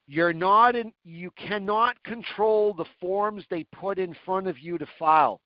you're 0.07 0.33
not 0.33 0.75
in, 0.75 0.91
you 1.03 1.31
cannot 1.31 2.01
control 2.03 2.73
the 2.73 2.85
forms 2.99 3.43
they 3.49 3.63
put 3.65 3.99
in 3.99 4.15
front 4.25 4.47
of 4.47 4.59
you 4.59 4.77
to 4.77 4.87
file. 4.97 5.39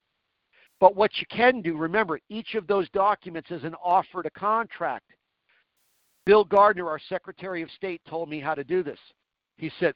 But 0.80 0.96
what 0.96 1.12
you 1.18 1.26
can 1.30 1.62
do, 1.62 1.78
remember, 1.78 2.20
each 2.30 2.56
of 2.56 2.68
those 2.68 2.90
documents 2.90 3.52
is 3.52 3.64
an 3.64 3.76
offer 3.84 4.24
to 4.24 4.30
contract. 4.32 5.12
Bill 6.26 6.46
Gardner, 6.46 6.90
our 6.90 7.00
Secretary 7.10 7.62
of 7.62 7.70
State, 7.72 8.02
told 8.08 8.30
me 8.30 8.40
how 8.40 8.56
to 8.56 8.64
do 8.64 8.84
this. 8.84 9.00
He 9.58 9.70
said, 9.80 9.94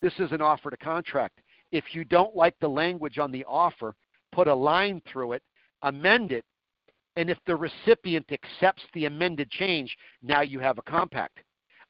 This 0.00 0.14
is 0.18 0.30
an 0.32 0.40
offer 0.40 0.70
to 0.70 0.76
contract. 0.76 1.40
If 1.72 1.84
you 1.92 2.04
don't 2.04 2.36
like 2.36 2.54
the 2.60 2.68
language 2.68 3.18
on 3.18 3.32
the 3.32 3.44
offer, 3.44 3.94
put 4.30 4.46
a 4.46 4.54
line 4.54 5.02
through 5.10 5.32
it 5.32 5.42
amend 5.82 6.32
it, 6.32 6.44
and 7.16 7.28
if 7.28 7.38
the 7.46 7.56
recipient 7.56 8.26
accepts 8.32 8.82
the 8.94 9.06
amended 9.06 9.50
change, 9.50 9.96
now 10.22 10.40
you 10.40 10.58
have 10.58 10.78
a 10.78 10.82
compact. 10.82 11.40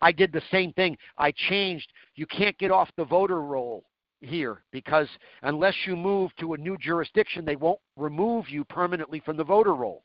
I 0.00 0.10
did 0.10 0.32
the 0.32 0.42
same 0.50 0.72
thing. 0.72 0.96
I 1.16 1.32
changed. 1.48 1.92
You 2.16 2.26
can't 2.26 2.58
get 2.58 2.72
off 2.72 2.90
the 2.96 3.04
voter 3.04 3.40
roll 3.40 3.84
here 4.20 4.62
because 4.72 5.08
unless 5.42 5.74
you 5.86 5.96
move 5.96 6.30
to 6.40 6.54
a 6.54 6.58
new 6.58 6.76
jurisdiction, 6.78 7.44
they 7.44 7.56
won't 7.56 7.78
remove 7.96 8.48
you 8.48 8.64
permanently 8.64 9.20
from 9.20 9.36
the 9.36 9.44
voter 9.44 9.74
roll. 9.74 10.02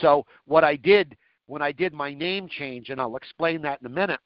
So, 0.00 0.24
what 0.44 0.62
I 0.62 0.76
did 0.76 1.16
when 1.46 1.62
I 1.62 1.72
did 1.72 1.92
my 1.92 2.12
name 2.12 2.48
change, 2.48 2.90
and 2.90 3.00
I'll 3.00 3.16
explain 3.16 3.62
that 3.62 3.80
in 3.80 3.86
a 3.86 3.90
minute, 3.90 4.20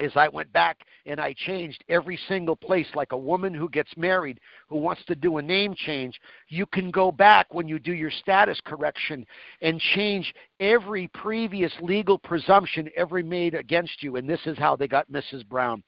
is 0.00 0.12
I 0.14 0.28
went 0.28 0.52
back 0.52 0.78
and 1.06 1.20
I 1.20 1.34
changed 1.34 1.82
every 1.88 2.18
single 2.28 2.56
place, 2.56 2.86
like 2.94 3.12
a 3.12 3.18
woman 3.18 3.52
who 3.54 3.68
gets 3.68 3.90
married 3.96 4.40
who 4.68 4.76
wants 4.76 5.04
to 5.06 5.14
do 5.14 5.38
a 5.38 5.42
name 5.42 5.74
change. 5.74 6.20
You 6.48 6.66
can 6.66 6.90
go 6.90 7.10
back 7.10 7.52
when 7.52 7.68
you 7.68 7.78
do 7.78 7.92
your 7.92 8.10
status 8.10 8.60
correction 8.64 9.26
and 9.60 9.80
change 9.94 10.32
every 10.60 11.08
previous 11.08 11.72
legal 11.80 12.18
presumption 12.18 12.88
ever 12.96 13.22
made 13.22 13.54
against 13.54 14.02
you. 14.02 14.16
And 14.16 14.28
this 14.28 14.40
is 14.46 14.58
how 14.58 14.76
they 14.76 14.88
got 14.88 15.10
Mrs. 15.10 15.46
Brown. 15.48 15.82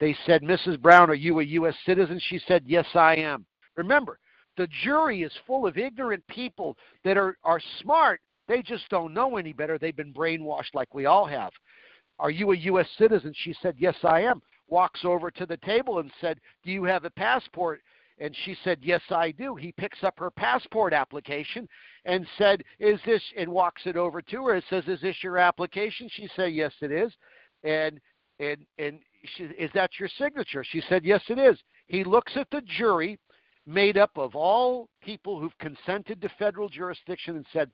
They 0.00 0.16
said, 0.26 0.42
Mrs. 0.42 0.80
Brown, 0.80 1.10
are 1.10 1.14
you 1.14 1.40
a 1.40 1.44
U.S. 1.44 1.76
citizen? 1.86 2.20
She 2.28 2.40
said, 2.48 2.64
Yes, 2.66 2.86
I 2.94 3.16
am. 3.16 3.44
Remember, 3.76 4.18
the 4.56 4.68
jury 4.82 5.22
is 5.22 5.32
full 5.46 5.66
of 5.66 5.78
ignorant 5.78 6.26
people 6.26 6.76
that 7.04 7.16
are, 7.16 7.36
are 7.44 7.60
smart. 7.80 8.20
They 8.48 8.62
just 8.62 8.88
don't 8.88 9.14
know 9.14 9.36
any 9.36 9.52
better. 9.52 9.78
They've 9.78 9.96
been 9.96 10.12
brainwashed 10.12 10.74
like 10.74 10.92
we 10.94 11.06
all 11.06 11.24
have. 11.26 11.52
Are 12.22 12.30
you 12.30 12.52
a 12.52 12.56
U.S. 12.56 12.86
citizen? 12.96 13.34
She 13.36 13.52
said, 13.60 13.74
Yes, 13.78 13.96
I 14.04 14.20
am. 14.20 14.40
Walks 14.68 15.04
over 15.04 15.28
to 15.32 15.44
the 15.44 15.56
table 15.56 15.98
and 15.98 16.10
said, 16.20 16.40
Do 16.64 16.70
you 16.70 16.84
have 16.84 17.04
a 17.04 17.10
passport? 17.10 17.82
And 18.18 18.34
she 18.44 18.56
said, 18.62 18.78
Yes, 18.80 19.02
I 19.10 19.32
do. 19.32 19.56
He 19.56 19.72
picks 19.72 20.04
up 20.04 20.20
her 20.20 20.30
passport 20.30 20.92
application 20.92 21.68
and 22.04 22.24
said, 22.38 22.62
Is 22.78 23.00
this, 23.04 23.20
and 23.36 23.50
walks 23.50 23.82
it 23.86 23.96
over 23.96 24.22
to 24.22 24.46
her 24.46 24.54
and 24.54 24.62
says, 24.70 24.84
Is 24.86 25.00
this 25.00 25.16
your 25.24 25.36
application? 25.36 26.08
She 26.12 26.28
said, 26.36 26.52
Yes, 26.52 26.72
it 26.80 26.92
is. 26.92 27.12
And, 27.64 28.00
and, 28.38 28.58
and 28.78 29.00
she, 29.34 29.42
is 29.42 29.72
that 29.74 29.90
your 29.98 30.08
signature? 30.16 30.62
She 30.62 30.80
said, 30.88 31.04
Yes, 31.04 31.22
it 31.28 31.40
is. 31.40 31.58
He 31.88 32.04
looks 32.04 32.36
at 32.36 32.46
the 32.52 32.62
jury 32.78 33.18
made 33.66 33.98
up 33.98 34.12
of 34.16 34.36
all 34.36 34.88
people 35.02 35.40
who've 35.40 35.58
consented 35.58 36.22
to 36.22 36.28
federal 36.38 36.68
jurisdiction 36.68 37.34
and 37.34 37.46
said, 37.52 37.68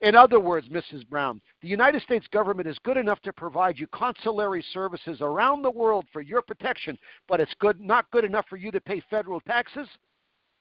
in 0.00 0.14
other 0.14 0.40
words, 0.40 0.68
Mrs. 0.68 1.06
Brown, 1.08 1.42
the 1.60 1.68
United 1.68 2.00
States 2.02 2.26
government 2.28 2.66
is 2.66 2.78
good 2.84 2.96
enough 2.96 3.20
to 3.20 3.32
provide 3.32 3.78
you 3.78 3.86
consulary 3.88 4.64
services 4.72 5.18
around 5.20 5.62
the 5.62 5.70
world 5.70 6.06
for 6.10 6.22
your 6.22 6.40
protection, 6.40 6.98
but 7.28 7.40
it's 7.40 7.54
good 7.60 7.80
not 7.80 8.10
good 8.10 8.24
enough 8.24 8.46
for 8.48 8.56
you 8.56 8.70
to 8.70 8.80
pay 8.80 9.02
federal 9.10 9.40
taxes. 9.40 9.88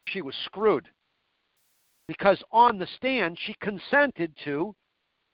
She 0.07 0.21
was 0.21 0.35
screwed. 0.45 0.89
Because 2.07 2.43
on 2.51 2.77
the 2.77 2.87
stand, 2.97 3.37
she 3.39 3.53
consented 3.61 4.33
to 4.43 4.75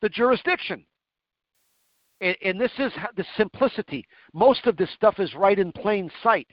the 0.02 0.10
jurisdiction. 0.10 0.86
And, 2.22 2.36
and 2.44 2.62
this 2.62 2.74
is 2.78 2.92
the 3.16 3.26
simplicity. 3.38 4.06
Most 4.34 4.68
of 4.68 4.78
this 4.78 4.92
stuff 4.94 5.20
is 5.20 5.34
right 5.34 5.58
in 5.58 5.72
plain 5.72 6.12
sight. 6.22 6.48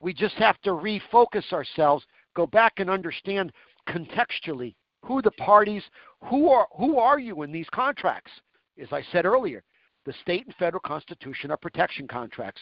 We 0.00 0.14
just 0.14 0.36
have 0.36 0.60
to 0.62 0.70
refocus 0.70 1.52
ourselves, 1.52 2.06
go 2.34 2.46
back 2.46 2.74
and 2.78 2.88
understand 2.88 3.52
contextually 3.88 4.76
who 5.06 5.22
the 5.22 5.30
parties, 5.32 5.82
who 6.28 6.50
are 6.50 6.66
who 6.76 6.98
are 6.98 7.18
you 7.18 7.42
in 7.42 7.52
these 7.52 7.68
contracts? 7.72 8.30
As 8.80 8.88
I 8.92 9.02
said 9.12 9.24
earlier, 9.24 9.62
the 10.04 10.14
state 10.22 10.44
and 10.46 10.54
federal 10.56 10.80
constitution 10.80 11.50
are 11.50 11.56
protection 11.56 12.06
contracts. 12.06 12.60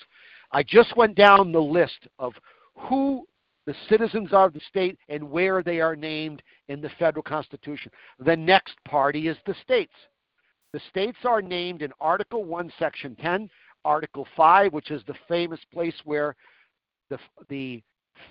I 0.53 0.62
just 0.62 0.97
went 0.97 1.15
down 1.16 1.53
the 1.53 1.61
list 1.61 2.07
of 2.19 2.33
who 2.77 3.27
the 3.66 3.75
citizens 3.89 4.33
are 4.33 4.47
of 4.47 4.53
the 4.53 4.61
state 4.69 4.99
and 5.09 5.31
where 5.31 5.62
they 5.62 5.81
are 5.81 5.97
named 5.97 6.43
in 6.69 6.81
the 6.81 6.91
federal 6.99 7.23
constitution. 7.23 7.91
The 8.19 8.37
next 8.37 8.77
party 8.85 9.29
is 9.29 9.37
the 9.47 9.55
states. 9.62 9.95
The 10.73 10.81
states 10.91 11.19
are 11.25 11.41
named 11.41 11.83
in 11.83 11.93
Article 12.01 12.45
1, 12.45 12.73
Section 12.79 13.16
10, 13.16 13.49
Article 13.85 14.27
5, 14.37 14.73
which 14.73 14.91
is 14.91 15.03
the 15.07 15.15
famous 15.29 15.61
place 15.73 15.95
where 16.05 16.37
the, 17.11 17.19
the 17.49 17.83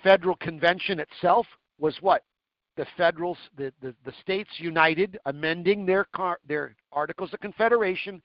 federal 0.02 0.36
convention 0.36 1.00
itself 1.00 1.46
was 1.78 1.96
what? 2.00 2.22
The 2.76 2.86
federal, 2.96 3.36
the, 3.56 3.72
the, 3.80 3.94
the 4.04 4.12
states 4.20 4.50
united, 4.58 5.18
amending 5.26 5.86
their 5.86 6.06
their 6.46 6.74
articles 6.92 7.32
of 7.32 7.40
confederation, 7.40 8.20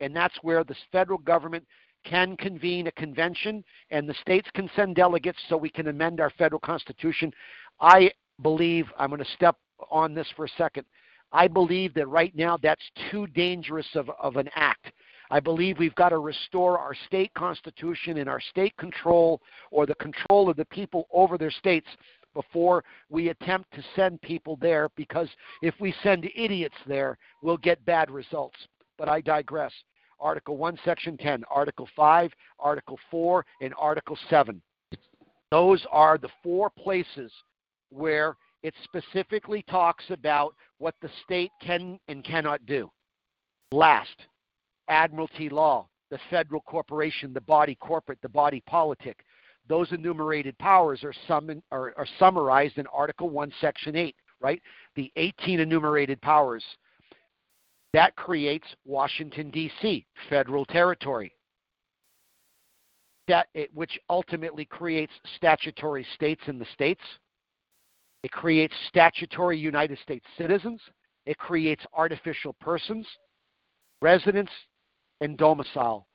and 0.00 0.14
that's 0.14 0.36
where 0.42 0.64
the 0.64 0.76
federal 0.92 1.18
government 1.18 1.64
can 2.04 2.36
convene 2.36 2.86
a 2.86 2.92
convention 2.92 3.64
and 3.90 4.08
the 4.08 4.14
states 4.20 4.48
can 4.54 4.68
send 4.76 4.94
delegates 4.94 5.38
so 5.48 5.56
we 5.56 5.70
can 5.70 5.88
amend 5.88 6.20
our 6.20 6.30
federal 6.30 6.60
constitution. 6.60 7.32
I 7.80 8.10
believe, 8.42 8.86
I'm 8.98 9.10
going 9.10 9.24
to 9.24 9.30
step 9.32 9.56
on 9.90 10.14
this 10.14 10.28
for 10.36 10.44
a 10.44 10.50
second. 10.58 10.84
I 11.32 11.48
believe 11.48 11.94
that 11.94 12.06
right 12.08 12.34
now 12.36 12.58
that's 12.62 12.84
too 13.10 13.26
dangerous 13.28 13.88
of, 13.94 14.10
of 14.20 14.36
an 14.36 14.48
act. 14.54 14.92
I 15.30 15.40
believe 15.40 15.78
we've 15.78 15.94
got 15.94 16.10
to 16.10 16.18
restore 16.18 16.78
our 16.78 16.94
state 17.06 17.32
constitution 17.34 18.18
and 18.18 18.28
our 18.28 18.40
state 18.40 18.76
control 18.76 19.40
or 19.70 19.86
the 19.86 19.94
control 19.96 20.48
of 20.50 20.56
the 20.56 20.66
people 20.66 21.08
over 21.12 21.38
their 21.38 21.50
states 21.50 21.88
before 22.34 22.84
we 23.08 23.28
attempt 23.28 23.72
to 23.74 23.82
send 23.96 24.20
people 24.22 24.58
there 24.60 24.88
because 24.96 25.28
if 25.62 25.74
we 25.80 25.94
send 26.02 26.28
idiots 26.34 26.76
there, 26.86 27.16
we'll 27.42 27.56
get 27.56 27.84
bad 27.86 28.10
results. 28.10 28.56
But 28.98 29.08
I 29.08 29.20
digress. 29.20 29.72
Article 30.20 30.56
1, 30.56 30.78
Section 30.84 31.16
10, 31.16 31.44
Article 31.50 31.88
5, 31.96 32.32
Article 32.58 32.98
4, 33.10 33.44
and 33.60 33.74
Article 33.78 34.18
7. 34.30 34.60
Those 35.50 35.84
are 35.90 36.18
the 36.18 36.30
four 36.42 36.70
places 36.70 37.30
where 37.90 38.36
it 38.62 38.74
specifically 38.84 39.62
talks 39.68 40.04
about 40.08 40.54
what 40.78 40.94
the 41.02 41.10
state 41.24 41.50
can 41.60 41.98
and 42.08 42.24
cannot 42.24 42.64
do. 42.66 42.90
Last, 43.72 44.16
admiralty 44.88 45.48
law, 45.48 45.86
the 46.10 46.18
federal 46.30 46.60
corporation, 46.62 47.32
the 47.32 47.40
body 47.40 47.74
corporate, 47.74 48.18
the 48.22 48.28
body 48.28 48.62
politic. 48.66 49.24
Those 49.68 49.90
enumerated 49.92 50.58
powers 50.58 51.04
are, 51.04 51.14
are, 51.72 51.94
are 51.96 52.06
summarized 52.18 52.78
in 52.78 52.86
Article 52.88 53.30
1, 53.30 53.52
Section 53.60 53.96
8, 53.96 54.14
right? 54.40 54.60
The 54.94 55.10
18 55.16 55.60
enumerated 55.60 56.20
powers. 56.20 56.64
That 57.94 58.14
creates 58.16 58.66
Washington, 58.84 59.50
D.C., 59.50 60.04
federal 60.28 60.64
territory, 60.66 61.32
that 63.28 63.46
it, 63.54 63.70
which 63.72 63.98
ultimately 64.10 64.64
creates 64.64 65.12
statutory 65.36 66.04
states 66.14 66.42
in 66.46 66.58
the 66.58 66.66
states. 66.74 67.00
It 68.22 68.32
creates 68.32 68.74
statutory 68.88 69.56
United 69.58 69.98
States 70.00 70.26
citizens. 70.36 70.80
It 71.24 71.38
creates 71.38 71.84
artificial 71.94 72.52
persons, 72.54 73.06
residents, 74.02 74.52
and 75.20 75.38
domicile, 75.38 76.06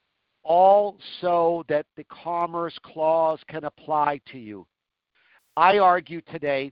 all 0.43 0.97
so 1.21 1.63
that 1.69 1.85
the 1.95 2.05
Commerce 2.05 2.77
Clause 2.83 3.39
can 3.47 3.65
apply 3.65 4.19
to 4.31 4.37
you. 4.37 4.65
I 5.57 5.77
argue 5.77 6.21
today 6.21 6.71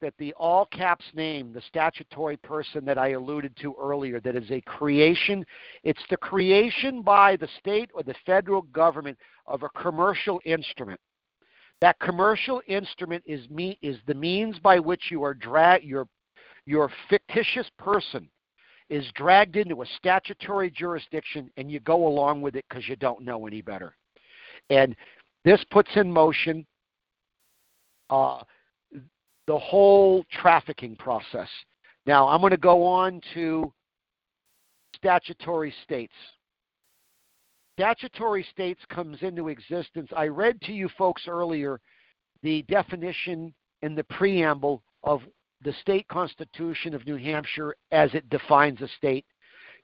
that 0.00 0.14
the 0.18 0.32
all 0.34 0.66
caps 0.66 1.04
name, 1.14 1.52
the 1.52 1.62
statutory 1.62 2.36
person 2.36 2.84
that 2.84 2.98
I 2.98 3.10
alluded 3.10 3.56
to 3.56 3.74
earlier, 3.80 4.20
that 4.20 4.36
is 4.36 4.50
a 4.50 4.60
creation, 4.60 5.44
it's 5.82 6.02
the 6.08 6.16
creation 6.16 7.02
by 7.02 7.36
the 7.36 7.48
state 7.58 7.90
or 7.94 8.02
the 8.02 8.14
federal 8.24 8.62
government 8.62 9.18
of 9.46 9.62
a 9.62 9.68
commercial 9.70 10.40
instrument. 10.44 11.00
That 11.80 11.98
commercial 12.00 12.60
instrument 12.66 13.22
is 13.26 13.48
me 13.50 13.78
is 13.82 13.98
the 14.06 14.14
means 14.14 14.58
by 14.58 14.78
which 14.78 15.10
you 15.10 15.22
are 15.22 15.34
drag 15.34 15.84
your 15.84 16.06
your 16.66 16.90
fictitious 17.08 17.68
person 17.78 18.28
is 18.90 19.06
dragged 19.14 19.56
into 19.56 19.82
a 19.82 19.86
statutory 19.96 20.70
jurisdiction 20.70 21.50
and 21.56 21.70
you 21.70 21.80
go 21.80 22.06
along 22.06 22.40
with 22.40 22.56
it 22.56 22.64
because 22.68 22.88
you 22.88 22.96
don't 22.96 23.24
know 23.24 23.46
any 23.46 23.60
better. 23.60 23.94
And 24.70 24.96
this 25.44 25.62
puts 25.70 25.90
in 25.96 26.10
motion 26.10 26.66
uh, 28.10 28.42
the 29.46 29.58
whole 29.58 30.24
trafficking 30.30 30.96
process. 30.96 31.48
Now, 32.06 32.28
I'm 32.28 32.40
going 32.40 32.52
to 32.52 32.56
go 32.56 32.84
on 32.84 33.20
to 33.34 33.72
statutory 34.96 35.74
states. 35.84 36.14
Statutory 37.78 38.44
states 38.50 38.80
comes 38.88 39.18
into 39.22 39.48
existence. 39.48 40.08
I 40.16 40.26
read 40.26 40.60
to 40.62 40.72
you 40.72 40.88
folks 40.98 41.28
earlier 41.28 41.80
the 42.42 42.62
definition 42.62 43.54
in 43.82 43.94
the 43.94 44.04
preamble 44.04 44.82
of 45.04 45.22
the 45.62 45.74
state 45.80 46.06
constitution 46.08 46.94
of 46.94 47.06
New 47.06 47.16
Hampshire 47.16 47.74
as 47.90 48.12
it 48.14 48.28
defines 48.30 48.80
a 48.80 48.88
state. 48.96 49.26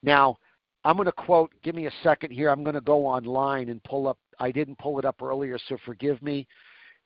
Now, 0.02 0.36
I'm 0.84 0.96
going 0.96 1.06
to 1.06 1.12
quote, 1.12 1.50
give 1.62 1.74
me 1.74 1.86
a 1.86 1.92
second 2.02 2.30
here. 2.30 2.50
I'm 2.50 2.62
going 2.62 2.74
to 2.74 2.80
go 2.80 3.06
online 3.06 3.70
and 3.70 3.82
pull 3.84 4.06
up, 4.06 4.18
I 4.38 4.50
didn't 4.50 4.78
pull 4.78 4.98
it 4.98 5.04
up 5.04 5.22
earlier, 5.22 5.58
so 5.68 5.76
forgive 5.84 6.22
me. 6.22 6.46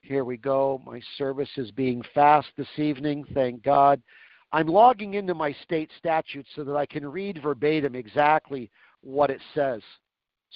Here 0.01 0.23
we 0.23 0.37
go. 0.37 0.81
My 0.85 1.01
service 1.17 1.49
is 1.57 1.71
being 1.71 2.03
fast 2.13 2.47
this 2.57 2.67
evening, 2.77 3.25
thank 3.33 3.63
God. 3.63 4.01
I'm 4.51 4.67
logging 4.67 5.13
into 5.13 5.33
my 5.33 5.55
state 5.63 5.91
statute 5.97 6.47
so 6.55 6.63
that 6.63 6.75
I 6.75 6.85
can 6.85 7.05
read 7.05 7.41
verbatim 7.41 7.95
exactly 7.95 8.71
what 9.01 9.29
it 9.29 9.41
says. 9.53 9.81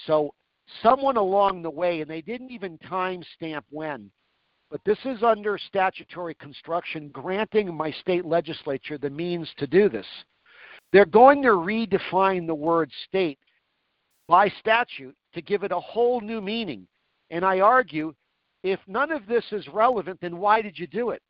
So, 0.06 0.34
someone 0.82 1.18
along 1.18 1.62
the 1.62 1.70
way, 1.70 2.02
and 2.02 2.10
they 2.10 2.22
didn't 2.22 2.52
even 2.52 2.78
timestamp 2.80 3.64
when, 3.70 4.10
but 4.74 4.82
this 4.86 4.98
is 5.06 5.22
under 5.22 5.56
statutory 5.60 6.34
construction, 6.34 7.10
granting 7.10 7.72
my 7.72 7.92
state 7.92 8.26
legislature 8.26 8.98
the 8.98 9.08
means 9.08 9.48
to 9.60 9.68
do 9.68 9.88
this. 9.88 10.08
They're 10.92 11.06
going 11.06 11.44
to 11.44 11.50
redefine 11.50 12.48
the 12.48 12.56
word 12.56 12.90
state 13.08 13.38
by 14.28 14.50
statute 14.60 15.16
to 15.36 15.44
give 15.44 15.62
it 15.62 15.72
a 15.72 15.80
whole 15.80 16.22
new 16.22 16.42
meaning. 16.42 16.88
And 17.30 17.46
I 17.46 17.60
argue 17.60 18.16
if 18.64 18.80
none 18.88 19.12
of 19.12 19.28
this 19.28 19.46
is 19.52 19.68
relevant, 19.68 20.18
then 20.22 20.38
why 20.38 20.64
did 20.64 20.80
you 20.80 20.88
do 20.88 21.12
it? 21.12 21.22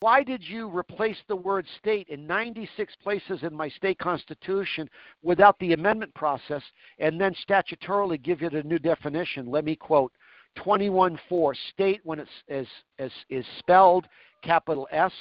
Why 0.00 0.22
did 0.22 0.42
you 0.42 0.66
replace 0.74 1.18
the 1.28 1.36
word 1.36 1.66
state 1.78 2.08
in 2.08 2.26
96 2.26 2.94
places 3.02 3.42
in 3.42 3.54
my 3.54 3.68
state 3.68 3.98
constitution 3.98 4.88
without 5.22 5.58
the 5.58 5.74
amendment 5.74 6.14
process 6.14 6.62
and 6.98 7.20
then 7.20 7.34
statutorily 7.46 8.22
give 8.22 8.40
it 8.40 8.54
a 8.54 8.66
new 8.66 8.78
definition? 8.78 9.44
Let 9.44 9.66
me 9.66 9.76
quote 9.76 10.10
21.4, 10.58 11.54
state 11.70 12.00
when 12.04 12.20
it's 12.20 12.30
is, 12.48 12.66
is, 12.98 13.12
is 13.30 13.44
spelled 13.58 14.06
capital 14.42 14.88
S, 14.90 15.12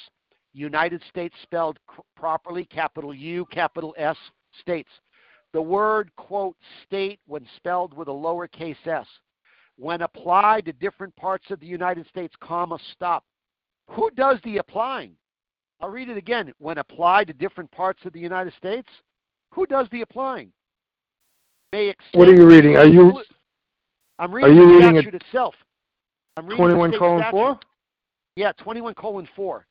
United 0.54 1.02
States 1.10 1.36
spelled 1.44 1.80
properly, 2.16 2.66
capital 2.66 3.14
U, 3.14 3.46
capital 3.46 3.94
S, 3.98 4.18
states. 4.60 4.90
The 5.54 5.62
word, 5.62 6.12
quote, 6.16 6.56
state 6.86 7.20
when 7.28 7.46
spelled 7.58 7.94
with 7.94 8.08
a 8.08 8.12
lowercase 8.12 8.88
s. 8.88 9.08
When 9.78 10.02
applied 10.02 10.66
to 10.66 10.74
different 10.74 11.16
parts 11.16 11.50
of 11.52 11.60
the 11.60 11.66
United 11.66 12.08
States, 12.08 12.34
comma, 12.42 12.78
stop. 12.94 13.24
Who 13.90 14.10
does 14.12 14.40
the 14.44 14.58
applying? 14.58 15.16
I'll 15.80 15.90
read 15.90 16.10
it 16.10 16.18
again. 16.18 16.54
When 16.60 16.78
applied 16.78 17.28
to 17.28 17.34
different 17.34 17.72
parts 17.72 18.06
of 18.06 18.14
the 18.14 18.20
United 18.20 18.54
States, 18.54 18.88
who 19.52 19.66
does 19.66 19.88
the 19.92 20.02
applying? 20.02 20.52
what 22.14 22.28
are 22.28 22.36
you 22.36 22.46
reading? 22.46 22.78
Are 22.78 22.86
you 22.86 23.24
I'm 24.22 24.32
reading 24.32 24.52
Are 24.52 24.54
you 24.54 24.68
the 24.68 24.74
reading 24.74 25.02
statute 25.02 25.16
itself. 25.16 25.56
I'm 26.38 26.46
reading 26.46 26.64
21 26.64 27.00
colon 27.00 27.24
4? 27.32 27.60
Yeah, 28.36 28.52
21 28.52 28.94
colon 28.94 29.28
4. 29.36 29.66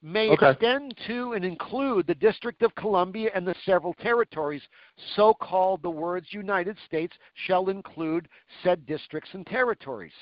May 0.00 0.30
okay. 0.30 0.50
extend 0.50 0.94
to 1.08 1.32
and 1.32 1.44
include 1.44 2.06
the 2.06 2.14
District 2.14 2.62
of 2.62 2.72
Columbia 2.76 3.30
and 3.34 3.44
the 3.44 3.54
several 3.64 3.94
territories. 3.94 4.62
So 5.16 5.34
called 5.34 5.82
the 5.82 5.90
words 5.90 6.28
United 6.30 6.76
States 6.86 7.16
shall 7.46 7.68
include 7.68 8.28
said 8.62 8.86
districts 8.86 9.30
and 9.32 9.44
territories. 9.44 10.12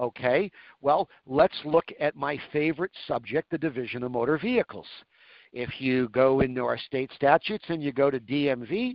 Okay, 0.00 0.48
well, 0.80 1.08
let's 1.26 1.58
look 1.64 1.86
at 1.98 2.14
my 2.14 2.38
favorite 2.52 2.92
subject, 3.08 3.50
the 3.50 3.58
Division 3.58 4.04
of 4.04 4.12
Motor 4.12 4.38
Vehicles. 4.38 4.86
If 5.52 5.80
you 5.80 6.08
go 6.10 6.38
into 6.38 6.64
our 6.64 6.78
state 6.78 7.10
statutes 7.16 7.64
and 7.66 7.82
you 7.82 7.90
go 7.90 8.12
to 8.12 8.20
DMV 8.20 8.94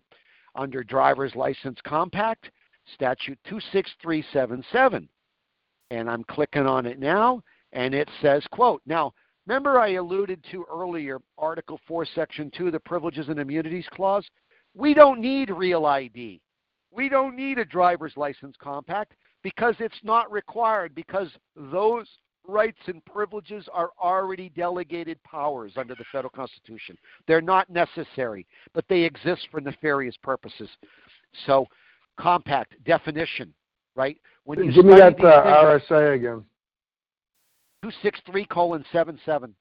under 0.55 0.81
Driver's 0.81 1.35
License 1.35 1.79
Compact, 1.83 2.49
statute 2.93 3.37
26377. 3.47 5.07
And 5.91 6.09
I'm 6.09 6.23
clicking 6.23 6.65
on 6.65 6.85
it 6.85 6.99
now, 6.99 7.41
and 7.71 7.93
it 7.93 8.09
says, 8.21 8.43
quote, 8.51 8.81
now, 8.85 9.13
remember 9.45 9.79
I 9.79 9.93
alluded 9.93 10.43
to 10.51 10.65
earlier 10.71 11.19
Article 11.37 11.79
4, 11.87 12.05
Section 12.15 12.51
2, 12.57 12.71
the 12.71 12.79
Privileges 12.79 13.29
and 13.29 13.39
Immunities 13.39 13.87
Clause? 13.91 14.25
We 14.75 14.93
don't 14.93 15.19
need 15.19 15.49
real 15.49 15.85
ID. 15.85 16.41
We 16.91 17.09
don't 17.09 17.35
need 17.35 17.59
a 17.59 17.65
driver's 17.65 18.13
license 18.15 18.55
compact 18.59 19.13
because 19.43 19.75
it's 19.79 19.99
not 20.03 20.31
required 20.31 20.95
because 20.95 21.29
those 21.55 22.07
rights 22.47 22.79
and 22.87 23.03
privileges 23.05 23.67
are 23.71 23.91
already 24.01 24.49
delegated 24.49 25.21
powers 25.23 25.73
under 25.77 25.95
the 25.95 26.03
federal 26.11 26.31
constitution. 26.31 26.97
They're 27.27 27.41
not 27.41 27.69
necessary, 27.69 28.45
but 28.73 28.85
they 28.89 29.01
exist 29.01 29.47
for 29.51 29.61
nefarious 29.61 30.15
purposes. 30.21 30.69
So 31.45 31.67
compact 32.19 32.73
definition, 32.83 33.53
right? 33.95 34.17
When 34.45 34.63
you 34.63 34.71
Give 34.71 34.85
me 34.85 34.95
that 34.95 35.19
uh, 35.19 35.79
RSA 35.89 36.15
again. 36.15 36.43
263 37.83 38.45
colon 38.45 38.85
77. 38.91 39.53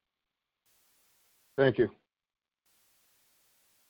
Thank 1.56 1.78
you. 1.78 1.90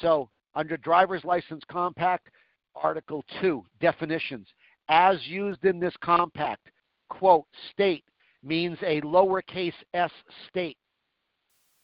So, 0.01 0.31
under 0.55 0.77
driver's 0.77 1.25
license 1.25 1.63
compact, 1.71 2.29
Article 2.75 3.25
2, 3.41 3.65
definitions. 3.81 4.49
As 4.89 5.19
used 5.27 5.65
in 5.65 5.79
this 5.79 5.95
compact, 6.03 6.71
quote, 7.09 7.45
state 7.71 8.05
means 8.43 8.79
a 8.83 9.01
lowercase 9.03 9.73
s 9.95 10.11
state, 10.49 10.77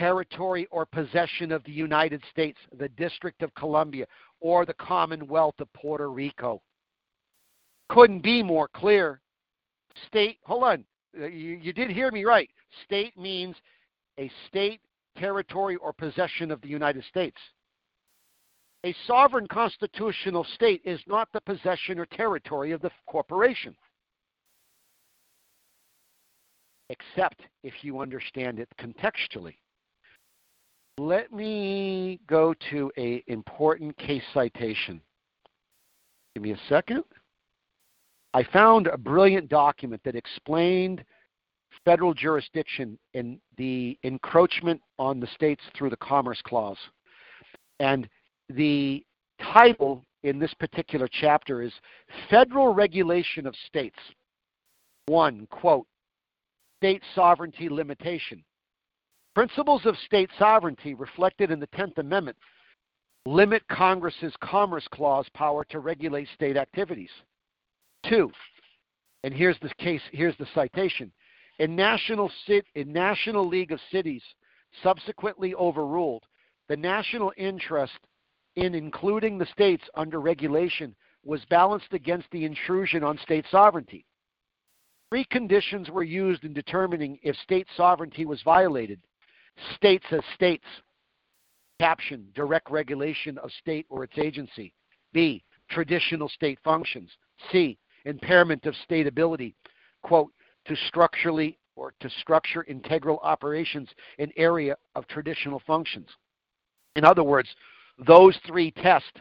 territory 0.00 0.66
or 0.70 0.86
possession 0.86 1.52
of 1.52 1.62
the 1.64 1.72
United 1.72 2.22
States, 2.30 2.59
the 2.78 2.88
District 2.90 3.42
of 3.42 3.55
Columbia, 3.55 4.06
or 4.40 4.64
the 4.64 4.74
Commonwealth 4.74 5.55
of 5.60 5.72
Puerto 5.72 6.10
Rico. 6.10 6.60
Couldn't 7.89 8.23
be 8.23 8.43
more 8.43 8.69
clear. 8.69 9.20
State, 10.06 10.39
hold 10.43 10.65
on. 10.65 10.85
Uh, 11.20 11.27
you, 11.27 11.56
you 11.56 11.73
did 11.73 11.90
hear 11.90 12.10
me 12.10 12.24
right. 12.24 12.51
State 12.85 13.16
means 13.19 13.56
a 14.19 14.31
state, 14.48 14.81
territory, 15.16 15.77
or 15.77 15.93
possession 15.93 16.51
of 16.51 16.60
the 16.60 16.69
United 16.69 17.05
States. 17.05 17.36
A 18.85 18.94
sovereign 19.06 19.48
constitutional 19.48 20.47
state 20.55 20.82
is 20.85 21.01
not 21.06 21.28
the 21.32 21.40
possession 21.40 21.98
or 21.98 22.06
territory 22.06 22.70
of 22.73 22.81
the 22.81 22.90
corporation, 23.06 23.74
except 26.89 27.43
if 27.65 27.74
you 27.82 28.01
understand 28.01 28.60
it 28.60 28.69
contextually. 28.81 29.56
Let 30.98 31.32
me 31.32 32.20
go 32.28 32.55
to 32.70 32.93
a 32.97 33.24
important 33.27 33.97
case 33.98 34.23
citation. 34.32 35.01
Give 36.35 36.43
me 36.43 36.52
a 36.52 36.60
second. 36.69 37.02
I 38.34 38.42
found 38.44 38.86
a 38.86 38.98
brilliant 38.98 39.48
document 39.48 40.02
that 40.05 40.14
explained 40.14 41.05
federal 41.84 42.12
jurisdiction 42.12 42.98
and 43.14 43.38
the 43.56 43.98
encroachment 44.05 44.80
on 44.98 45.20
the 45.20 45.26
states 45.28 45.62
through 45.76 45.90
the 45.90 45.96
Commerce 45.96 46.40
Clause. 46.44 46.78
And 47.80 48.09
the 48.48 49.05
title 49.40 50.05
in 50.22 50.38
this 50.38 50.52
particular 50.55 51.09
chapter 51.10 51.62
is 51.62 51.72
Federal 52.28 52.74
Regulation 52.74 53.46
of 53.46 53.55
States. 53.66 53.98
One, 55.06 55.46
quote, 55.50 55.86
State 56.80 57.02
Sovereignty 57.14 57.68
Limitation. 57.68 58.44
Principles 59.34 59.86
of 59.86 59.96
state 60.05 60.30
sovereignty 60.38 60.94
reflected 60.94 61.50
in 61.50 61.60
the 61.60 61.66
10th 61.68 61.98
Amendment 61.98 62.36
limit 63.24 63.62
Congress's 63.68 64.34
Commerce 64.42 64.86
Clause 64.90 65.26
power 65.34 65.64
to 65.70 65.80
regulate 65.80 66.28
state 66.34 66.56
activities. 66.56 67.10
Two, 68.04 68.30
and 69.24 69.34
here's 69.34 69.58
the 69.60 69.70
case, 69.78 70.02
here's 70.12 70.36
the 70.38 70.46
citation. 70.54 71.12
In 71.58 71.74
National, 71.74 72.30
in 72.74 72.92
National 72.92 73.46
League 73.46 73.72
of 73.72 73.80
Cities, 73.90 74.22
subsequently 74.82 75.54
overruled, 75.54 76.22
the 76.68 76.76
national 76.76 77.32
interest 77.36 77.98
in 78.56 78.74
including 78.74 79.38
the 79.38 79.46
states 79.46 79.84
under 79.94 80.20
regulation 80.20 80.94
was 81.24 81.44
balanced 81.50 81.92
against 81.92 82.30
the 82.30 82.44
intrusion 82.44 83.02
on 83.02 83.18
state 83.18 83.44
sovereignty. 83.50 84.04
Three 85.10 85.24
conditions 85.24 85.90
were 85.90 86.04
used 86.04 86.44
in 86.44 86.52
determining 86.52 87.18
if 87.22 87.34
state 87.36 87.66
sovereignty 87.76 88.26
was 88.26 88.42
violated. 88.42 89.00
States 89.74 90.04
as 90.10 90.20
states. 90.34 90.64
Caption, 91.80 92.28
direct 92.34 92.70
regulation 92.70 93.38
of 93.38 93.50
state 93.52 93.86
or 93.88 94.04
its 94.04 94.18
agency. 94.18 94.74
B, 95.12 95.42
traditional 95.70 96.28
state 96.28 96.58
functions. 96.62 97.10
C, 97.50 97.78
impairment 98.09 98.66
of 98.66 98.74
state 98.85 99.06
ability, 99.06 99.55
quote, 100.02 100.32
to 100.66 100.74
structurally 100.89 101.59
or 101.76 101.93
to 102.01 102.10
structure 102.20 102.64
integral 102.64 103.20
operations 103.22 103.89
in 104.18 104.32
area 104.36 104.76
of 104.97 105.06
traditional 105.06 105.62
functions. 105.66 106.09
In 106.97 107.05
other 107.05 107.22
words, 107.22 107.48
those 108.06 108.36
three 108.47 108.70
tests 108.72 109.12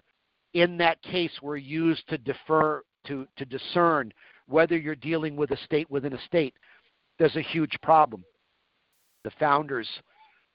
in 0.54 0.78
that 0.78 1.02
case 1.04 1.32
were 1.42 1.58
used 1.58 2.08
to 2.10 2.18
defer 2.18 2.82
to, 3.06 3.28
to 3.38 3.46
discern 3.46 4.12
whether 4.48 4.78
you're 4.78 4.96
dealing 4.96 5.36
with 5.36 5.52
a 5.52 5.58
state 5.58 5.90
within 5.92 6.14
a 6.14 6.22
state. 6.26 6.56
There's 7.20 7.36
a 7.36 7.42
huge 7.42 7.78
problem. 7.82 8.24
The 9.24 9.32
founders, 9.40 9.88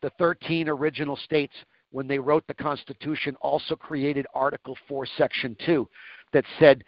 the 0.01 0.11
13 0.19 0.69
original 0.69 1.17
states, 1.17 1.55
when 1.91 2.09
they 2.09 2.19
wrote 2.19 2.45
the 2.47 2.55
Constitution, 2.55 3.37
also 3.41 3.77
created 3.77 4.27
Article 4.35 4.77
4, 4.89 5.07
Section 5.19 5.57
2, 5.67 5.87
that 6.33 6.45
said 6.59 6.83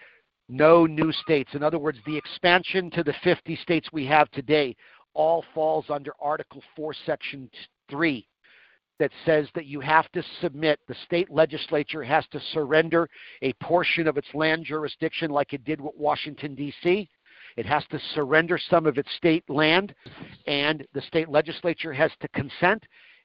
no 0.49 0.87
new 0.87 1.13
states. 1.13 1.55
In 1.55 1.63
other 1.63 1.79
words, 1.79 1.99
the 2.07 2.17
expansion 2.17 2.91
to 2.91 3.03
the 3.03 3.15
50 3.23 3.57
states 3.57 3.89
we 3.93 4.07
have 4.07 4.31
today 4.31 4.77
all 5.15 5.45
falls 5.55 5.87
under 5.89 6.13
Article 6.21 6.63
4, 6.77 6.95
Section 7.07 7.49
3 7.91 8.27
that 8.99 9.11
says 9.25 9.49
that 9.55 9.67
you 9.67 9.81
have 9.81 10.11
to 10.13 10.23
submit, 10.41 10.79
the 10.87 10.95
state 11.05 11.31
legislature 11.31 12.03
has 12.03 12.25
to 12.29 12.41
surrender 12.53 13.09
a 13.43 13.53
portion 13.55 14.07
of 14.07 14.17
its 14.17 14.29
land 14.35 14.65
jurisdiction 14.65 15.31
like 15.31 15.53
it 15.53 15.65
did 15.65 15.81
with 15.81 15.95
Washington, 15.97 16.55
D.C. 16.55 17.09
It 17.57 17.67
has 17.67 17.85
to 17.91 17.99
surrender 18.15 18.59
some 18.59 18.87
of 18.87 18.99
its 18.99 19.13
state 19.17 19.45
land, 19.49 19.95
and 20.47 20.87
the 20.93 21.03
state 21.03 21.29
legislature 21.29 21.93
has 21.93 22.11
to 22.21 22.29
consent. 22.29 22.85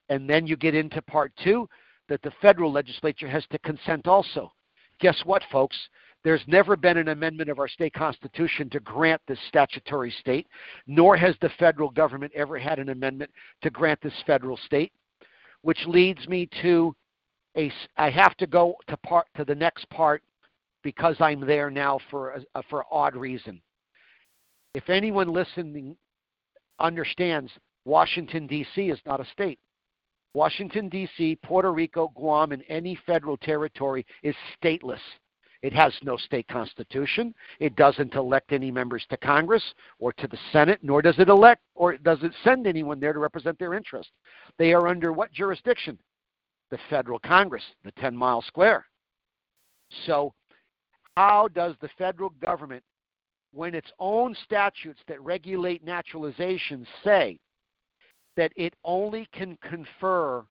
And 0.09 0.27
then 0.29 0.47
you 0.47 0.57
get 0.57 0.75
into 0.75 1.01
part 1.03 1.31
two 1.43 1.69
that 2.09 2.21
the 2.23 2.31
federal 2.41 2.71
legislature 2.71 3.27
has 3.27 3.45
to 3.51 3.59
consent 3.59 4.07
also. 4.07 4.51
Guess 4.99 5.21
what, 5.25 5.43
folks? 5.51 5.77
There's 6.23 6.43
never 6.47 6.75
been 6.75 6.97
an 6.97 7.09
amendment 7.09 7.49
of 7.49 7.59
our 7.59 7.67
state 7.67 7.93
constitution 7.93 8.69
to 8.71 8.79
grant 8.81 9.21
this 9.27 9.39
statutory 9.47 10.11
state, 10.11 10.47
nor 10.85 11.15
has 11.15 11.35
the 11.41 11.49
federal 11.57 11.89
government 11.89 12.33
ever 12.35 12.57
had 12.57 12.79
an 12.79 12.89
amendment 12.89 13.31
to 13.61 13.69
grant 13.69 14.01
this 14.01 14.13
federal 14.27 14.57
state, 14.57 14.91
which 15.61 15.79
leads 15.85 16.27
me 16.27 16.49
to 16.61 16.93
a. 17.55 17.71
I 17.97 18.09
have 18.09 18.35
to 18.37 18.47
go 18.47 18.75
to 18.87 18.97
part 18.97 19.27
to 19.37 19.45
the 19.45 19.55
next 19.55 19.89
part 19.89 20.21
because 20.83 21.15
I'm 21.19 21.45
there 21.45 21.69
now 21.69 21.99
for 22.11 22.41
a, 22.53 22.63
for 22.63 22.83
odd 22.91 23.15
reason. 23.15 23.61
If 24.73 24.89
anyone 24.89 25.31
listening 25.31 25.95
understands, 26.79 27.51
Washington 27.85 28.45
D.C. 28.45 28.89
is 28.89 28.99
not 29.05 29.19
a 29.19 29.25
state. 29.31 29.59
Washington 30.33 30.89
D.C., 30.89 31.39
Puerto 31.43 31.71
Rico, 31.71 32.11
Guam, 32.15 32.51
and 32.51 32.63
any 32.69 32.97
federal 33.05 33.35
territory 33.37 34.05
is 34.21 34.35
stateless. 34.61 34.99
It 35.61 35.73
has 35.73 35.93
no 36.03 36.15
state 36.15 36.47
constitution. 36.47 37.33
It 37.59 37.75
doesn't 37.75 38.15
elect 38.15 38.53
any 38.53 38.71
members 38.71 39.05
to 39.09 39.17
Congress 39.17 39.63
or 39.99 40.13
to 40.13 40.27
the 40.27 40.37
Senate, 40.53 40.79
nor 40.81 41.01
does 41.01 41.19
it 41.19 41.27
elect 41.27 41.61
or 41.75 41.97
does 41.97 42.19
it 42.23 42.31
send 42.43 42.65
anyone 42.65 42.99
there 42.99 43.13
to 43.13 43.19
represent 43.19 43.59
their 43.59 43.73
interests. 43.73 44.13
They 44.57 44.73
are 44.73 44.87
under 44.87 45.11
what 45.11 45.33
jurisdiction? 45.33 45.99
The 46.71 46.79
federal 46.89 47.19
Congress, 47.19 47.63
the 47.83 47.91
10 47.93 48.15
mile 48.15 48.41
square. 48.41 48.85
So, 50.05 50.33
how 51.17 51.49
does 51.49 51.75
the 51.81 51.89
federal 51.97 52.29
government, 52.41 52.83
when 53.51 53.75
its 53.75 53.91
own 53.99 54.35
statutes 54.45 54.99
that 55.07 55.21
regulate 55.21 55.83
naturalization 55.83 56.87
say 57.03 57.39
that 58.37 58.53
it 58.55 58.75
only 58.85 59.27
can 59.33 59.57
confer 59.57 60.45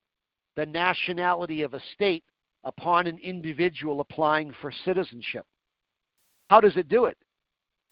the 0.57 0.67
nationality 0.67 1.63
of 1.63 1.73
a 1.73 1.81
state 1.95 2.25
upon 2.65 3.07
an 3.07 3.19
individual 3.23 4.01
applying 4.01 4.53
for 4.61 4.73
citizenship. 4.85 5.45
How 6.51 6.61
does 6.61 6.77
it 6.77 6.89
do 6.89 7.05
it? 7.07 7.17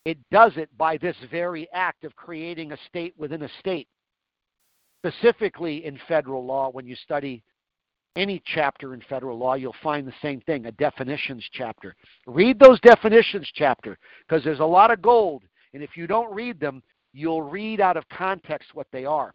It 0.04 0.18
does 0.30 0.52
it 0.56 0.70
by 0.78 0.96
this 0.98 1.16
very 1.30 1.68
act 1.72 2.04
of 2.04 2.14
creating 2.16 2.72
a 2.72 2.78
state 2.88 3.14
within 3.18 3.42
a 3.42 3.48
state. 3.58 3.88
Specifically 5.04 5.84
in 5.84 5.98
federal 6.08 6.44
law, 6.44 6.70
when 6.70 6.86
you 6.86 6.96
study 6.96 7.42
any 8.16 8.42
chapter 8.54 8.94
in 8.94 9.02
federal 9.08 9.38
law, 9.38 9.54
you'll 9.54 9.74
find 9.82 10.06
the 10.06 10.14
same 10.22 10.40
thing 10.40 10.66
a 10.66 10.72
definitions 10.72 11.46
chapter. 11.52 11.94
Read 12.26 12.58
those 12.58 12.80
definitions 12.80 13.48
chapter 13.54 13.98
because 14.26 14.42
there's 14.42 14.60
a 14.60 14.64
lot 14.64 14.90
of 14.90 15.02
gold. 15.02 15.42
And 15.74 15.82
if 15.82 15.96
you 15.96 16.06
don't 16.06 16.34
read 16.34 16.58
them, 16.58 16.82
you'll 17.12 17.42
read 17.42 17.80
out 17.80 17.96
of 17.96 18.08
context 18.08 18.70
what 18.74 18.86
they 18.92 19.04
are. 19.04 19.34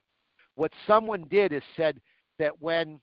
What 0.55 0.71
someone 0.87 1.25
did 1.29 1.53
is 1.53 1.63
said 1.77 1.99
that 2.39 2.59
when 2.61 2.99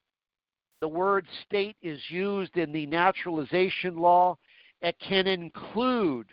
the 0.81 0.89
word 0.89 1.27
state 1.45 1.77
is 1.83 2.01
used 2.09 2.57
in 2.57 2.73
the 2.73 2.87
naturalization 2.87 3.97
law, 3.97 4.37
it 4.81 4.97
can 5.01 5.27
include 5.27 6.27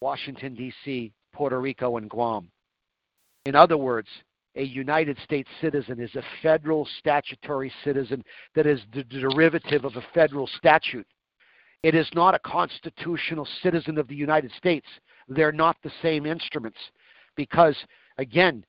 Washington, 0.00 0.54
D.C., 0.54 1.12
Puerto 1.32 1.60
Rico, 1.60 1.96
and 1.96 2.10
Guam. 2.10 2.50
In 3.46 3.54
other 3.54 3.76
words, 3.76 4.08
a 4.56 4.62
United 4.62 5.16
States 5.24 5.48
citizen 5.60 6.00
is 6.00 6.14
a 6.14 6.22
federal 6.42 6.86
statutory 6.98 7.72
citizen 7.84 8.22
that 8.54 8.66
is 8.66 8.80
the 8.92 9.04
derivative 9.04 9.84
of 9.84 9.96
a 9.96 10.04
federal 10.12 10.46
statute. 10.58 11.06
It 11.82 11.94
is 11.94 12.08
not 12.14 12.34
a 12.34 12.38
constitutional 12.40 13.46
citizen 13.62 13.98
of 13.98 14.08
the 14.08 14.14
United 14.14 14.52
States. 14.56 14.86
They're 15.28 15.52
not 15.52 15.76
the 15.82 15.90
same 16.02 16.26
instruments 16.26 16.78
because, 17.36 17.76
again, 18.18 18.64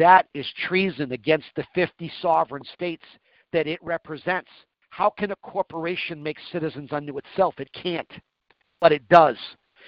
that 0.00 0.26
is 0.34 0.46
treason 0.66 1.12
against 1.12 1.48
the 1.56 1.64
50 1.74 2.10
sovereign 2.22 2.62
states 2.74 3.04
that 3.52 3.66
it 3.66 3.82
represents. 3.82 4.50
How 4.90 5.10
can 5.10 5.30
a 5.30 5.36
corporation 5.36 6.22
make 6.22 6.38
citizens 6.52 6.90
unto 6.92 7.18
itself? 7.18 7.54
It 7.58 7.70
can't. 7.72 8.10
But 8.80 8.92
it 8.92 9.08
does. 9.08 9.36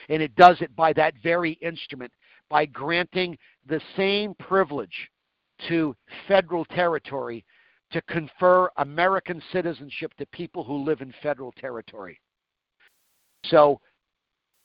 And 0.09 0.23
it 0.23 0.35
does 0.37 0.61
it 0.61 0.75
by 0.77 0.93
that 0.95 1.15
very 1.23 1.53
instrument, 1.63 2.13
by 2.51 2.67
granting 2.67 3.39
the 3.67 3.81
same 3.97 4.35
privilege 4.35 5.11
to 5.69 5.97
federal 6.29 6.65
territory 6.67 7.45
to 7.93 8.03
confer 8.03 8.71
American 8.79 9.43
citizenship 9.53 10.13
to 10.19 10.27
people 10.27 10.65
who 10.65 10.85
live 10.85 11.01
in 11.01 11.15
federal 11.23 11.53
territory. 11.53 12.21
So 13.45 13.81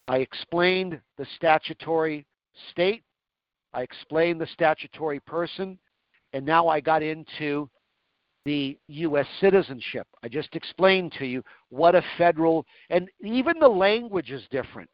I 0.08 0.18
explained 0.18 1.00
the 1.16 1.26
statutory 1.36 2.26
state 2.70 3.02
I 3.72 3.82
explained 3.82 4.40
the 4.40 4.46
statutory 4.46 5.20
person, 5.20 5.78
and 6.32 6.44
now 6.44 6.68
I 6.68 6.80
got 6.80 7.02
into 7.02 7.68
the 8.44 8.78
U.S. 8.88 9.26
citizenship. 9.40 10.06
I 10.22 10.28
just 10.28 10.54
explained 10.56 11.12
to 11.18 11.26
you 11.26 11.42
what 11.68 11.94
a 11.94 12.02
federal, 12.16 12.64
and 12.88 13.08
even 13.20 13.58
the 13.58 13.68
language 13.68 14.30
is 14.30 14.46
different. 14.50 14.88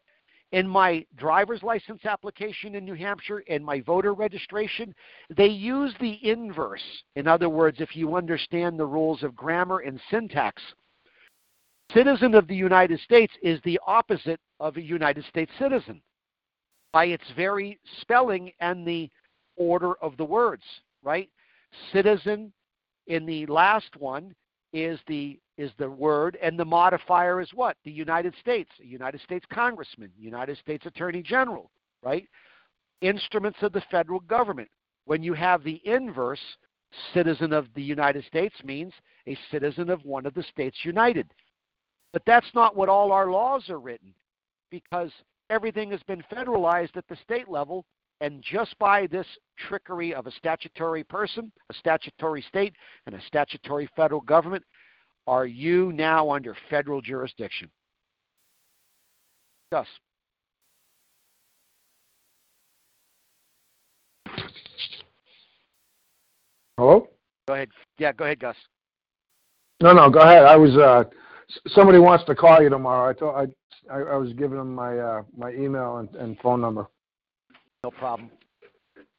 In 0.52 0.68
my 0.68 1.04
driver's 1.16 1.62
license 1.62 2.04
application 2.04 2.74
in 2.74 2.84
New 2.84 2.94
Hampshire 2.94 3.42
and 3.48 3.64
my 3.64 3.80
voter 3.80 4.14
registration, 4.14 4.94
they 5.36 5.48
use 5.48 5.94
the 6.00 6.18
inverse. 6.28 7.02
In 7.16 7.26
other 7.26 7.48
words, 7.48 7.80
if 7.80 7.96
you 7.96 8.16
understand 8.16 8.78
the 8.78 8.86
rules 8.86 9.22
of 9.22 9.34
grammar 9.34 9.80
and 9.80 10.00
syntax, 10.10 10.62
citizen 11.92 12.34
of 12.34 12.46
the 12.46 12.56
United 12.56 13.00
States 13.00 13.32
is 13.42 13.60
the 13.62 13.80
opposite 13.86 14.40
of 14.60 14.76
a 14.76 14.82
United 14.82 15.24
States 15.24 15.52
citizen 15.58 16.00
by 16.94 17.06
its 17.06 17.24
very 17.34 17.80
spelling 18.00 18.52
and 18.60 18.86
the 18.86 19.10
order 19.56 19.94
of 19.94 20.16
the 20.16 20.24
words, 20.24 20.62
right? 21.02 21.28
Citizen 21.92 22.52
in 23.08 23.26
the 23.26 23.44
last 23.46 23.96
one 23.98 24.32
is 24.72 25.00
the 25.08 25.38
is 25.58 25.72
the 25.78 25.90
word 25.90 26.38
and 26.40 26.58
the 26.58 26.64
modifier 26.64 27.40
is 27.40 27.50
what? 27.52 27.76
The 27.84 27.90
United 27.90 28.32
States, 28.40 28.70
a 28.80 28.86
United 28.86 29.20
States 29.20 29.44
Congressman, 29.52 30.10
United 30.16 30.56
States 30.58 30.86
Attorney 30.86 31.22
General, 31.22 31.68
right? 32.02 32.28
Instruments 33.00 33.58
of 33.62 33.72
the 33.72 33.82
federal 33.90 34.20
government. 34.20 34.68
When 35.04 35.22
you 35.22 35.34
have 35.34 35.64
the 35.64 35.80
inverse, 35.84 36.40
citizen 37.12 37.52
of 37.52 37.66
the 37.74 37.82
United 37.82 38.24
States 38.24 38.54
means 38.64 38.92
a 39.26 39.36
citizen 39.50 39.90
of 39.90 40.04
one 40.04 40.26
of 40.26 40.34
the 40.34 40.44
states 40.44 40.76
united. 40.84 41.26
But 42.12 42.22
that's 42.24 42.54
not 42.54 42.76
what 42.76 42.88
all 42.88 43.10
our 43.10 43.30
laws 43.30 43.68
are 43.68 43.80
written 43.80 44.14
because 44.70 45.10
everything 45.50 45.90
has 45.90 46.02
been 46.04 46.22
federalized 46.32 46.96
at 46.96 47.06
the 47.08 47.16
state 47.16 47.48
level 47.48 47.84
and 48.20 48.42
just 48.42 48.78
by 48.78 49.06
this 49.06 49.26
trickery 49.58 50.14
of 50.14 50.26
a 50.26 50.30
statutory 50.30 51.04
person, 51.04 51.50
a 51.70 51.74
statutory 51.74 52.42
state, 52.42 52.74
and 53.06 53.14
a 53.14 53.20
statutory 53.26 53.88
federal 53.96 54.20
government, 54.20 54.64
are 55.26 55.46
you 55.46 55.92
now 55.92 56.30
under 56.30 56.56
federal 56.70 57.00
jurisdiction? 57.00 57.68
Gus. 59.72 59.86
Hello? 66.78 67.08
Go 67.46 67.54
ahead. 67.54 67.68
Yeah, 67.98 68.12
go 68.12 68.24
ahead, 68.24 68.40
Gus. 68.40 68.56
No, 69.82 69.92
no, 69.92 70.08
go 70.10 70.20
ahead. 70.20 70.44
I 70.44 70.56
was 70.56 70.76
uh, 70.76 71.04
somebody 71.68 71.98
wants 71.98 72.24
to 72.24 72.34
call 72.34 72.62
you 72.62 72.68
tomorrow. 72.68 73.10
I 73.10 73.12
told 73.12 73.36
I 73.36 73.92
I, 73.92 74.00
I 74.00 74.16
was 74.16 74.32
giving 74.32 74.58
them 74.58 74.74
my 74.74 74.98
uh, 74.98 75.22
my 75.36 75.50
email 75.50 75.98
and, 75.98 76.08
and 76.14 76.38
phone 76.40 76.60
number. 76.60 76.88
No 77.82 77.90
problem. 77.90 78.30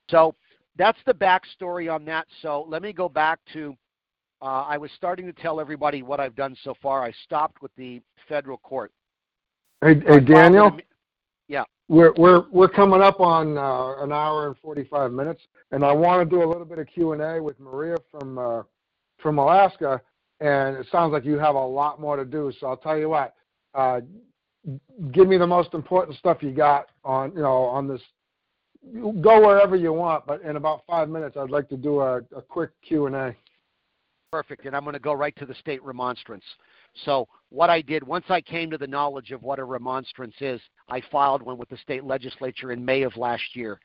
So 0.09 0.35
that's 0.77 0.97
the 1.05 1.13
backstory 1.13 1.93
on 1.93 2.05
that. 2.05 2.27
So 2.41 2.65
let 2.67 2.81
me 2.81 2.93
go 2.93 3.09
back 3.09 3.39
to 3.53 3.75
uh, 4.41 4.65
I 4.67 4.77
was 4.77 4.91
starting 4.95 5.25
to 5.25 5.33
tell 5.33 5.59
everybody 5.59 6.03
what 6.03 6.19
I've 6.19 6.35
done 6.35 6.55
so 6.63 6.75
far. 6.81 7.03
I 7.03 7.11
stopped 7.23 7.61
with 7.61 7.71
the 7.77 8.01
federal 8.27 8.57
court. 8.57 8.91
Hey, 9.81 10.01
hey 10.07 10.19
Daniel. 10.19 10.77
Yeah. 11.47 11.63
We're 11.87 12.13
we're 12.17 12.45
we're 12.51 12.69
coming 12.69 13.01
up 13.01 13.19
on 13.19 13.57
uh, 13.57 14.03
an 14.03 14.11
hour 14.11 14.47
and 14.47 14.57
45 14.57 15.11
minutes, 15.11 15.41
and 15.71 15.85
I 15.85 15.91
want 15.91 16.27
to 16.27 16.35
do 16.35 16.43
a 16.43 16.47
little 16.47 16.65
bit 16.65 16.79
of 16.79 16.87
Q 16.87 17.13
and 17.13 17.21
A 17.21 17.41
with 17.41 17.59
Maria 17.59 17.97
from 18.11 18.37
uh, 18.39 18.63
from 19.21 19.37
Alaska. 19.37 20.01
And 20.39 20.77
it 20.77 20.87
sounds 20.91 21.13
like 21.13 21.25
you 21.25 21.37
have 21.39 21.55
a 21.55 21.65
lot 21.65 21.99
more 21.99 22.17
to 22.17 22.25
do. 22.25 22.51
So 22.59 22.67
I'll 22.67 22.77
tell 22.77 22.97
you 22.97 23.09
what. 23.09 23.33
Uh, 23.73 24.01
give 25.11 25.27
me 25.27 25.37
the 25.37 25.47
most 25.47 25.73
important 25.73 26.17
stuff 26.17 26.41
you 26.41 26.51
got 26.51 26.87
on 27.03 27.31
you 27.35 27.41
know 27.41 27.65
on 27.65 27.87
this 27.87 28.01
go 29.21 29.45
wherever 29.45 29.75
you 29.75 29.93
want, 29.93 30.25
but 30.25 30.41
in 30.41 30.55
about 30.55 30.83
five 30.87 31.09
minutes, 31.09 31.37
I'd 31.37 31.49
like 31.49 31.69
to 31.69 31.77
do 31.77 32.01
a, 32.01 32.17
a 32.35 32.41
quick 32.41 32.71
Q 32.87 33.07
and 33.07 33.15
A. 33.15 33.35
Perfect, 34.31 34.65
and 34.65 34.75
I'm 34.75 34.83
going 34.83 34.93
to 34.93 34.99
go 34.99 35.13
right 35.13 35.35
to 35.37 35.45
the 35.45 35.55
state 35.55 35.83
remonstrance. 35.83 36.43
So 37.05 37.27
what 37.49 37.69
I 37.69 37.81
did 37.81 38.03
once 38.03 38.25
I 38.29 38.41
came 38.41 38.69
to 38.71 38.77
the 38.77 38.87
knowledge 38.87 39.31
of 39.31 39.43
what 39.43 39.59
a 39.59 39.63
remonstrance 39.63 40.35
is, 40.41 40.59
I 40.89 41.01
filed 41.11 41.41
one 41.41 41.57
with 41.57 41.69
the 41.69 41.77
state 41.77 42.03
legislature 42.03 42.71
in 42.71 42.83
May 42.83 43.03
of 43.03 43.15
last 43.17 43.43
year. 43.53 43.79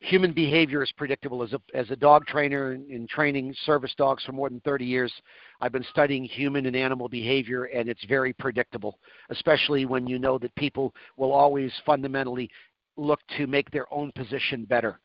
Human 0.00 0.32
behavior 0.32 0.82
is 0.82 0.92
predictable. 0.92 1.42
As 1.42 1.52
a, 1.52 1.60
as 1.74 1.90
a 1.90 1.96
dog 1.96 2.24
trainer 2.26 2.74
in 2.74 3.06
training 3.08 3.54
service 3.64 3.92
dogs 3.98 4.22
for 4.24 4.32
more 4.32 4.48
than 4.48 4.60
30 4.60 4.84
years, 4.84 5.12
I've 5.60 5.72
been 5.72 5.84
studying 5.90 6.24
human 6.24 6.66
and 6.66 6.76
animal 6.76 7.08
behavior, 7.08 7.64
and 7.64 7.88
it's 7.88 8.04
very 8.04 8.32
predictable, 8.32 8.98
especially 9.30 9.86
when 9.86 10.06
you 10.06 10.20
know 10.20 10.38
that 10.38 10.54
people 10.54 10.94
will 11.16 11.32
always 11.32 11.72
fundamentally 11.84 12.48
look 12.96 13.20
to 13.36 13.48
make 13.48 13.70
their 13.72 13.92
own 13.92 14.12
position 14.12 14.64
better. 14.64 15.00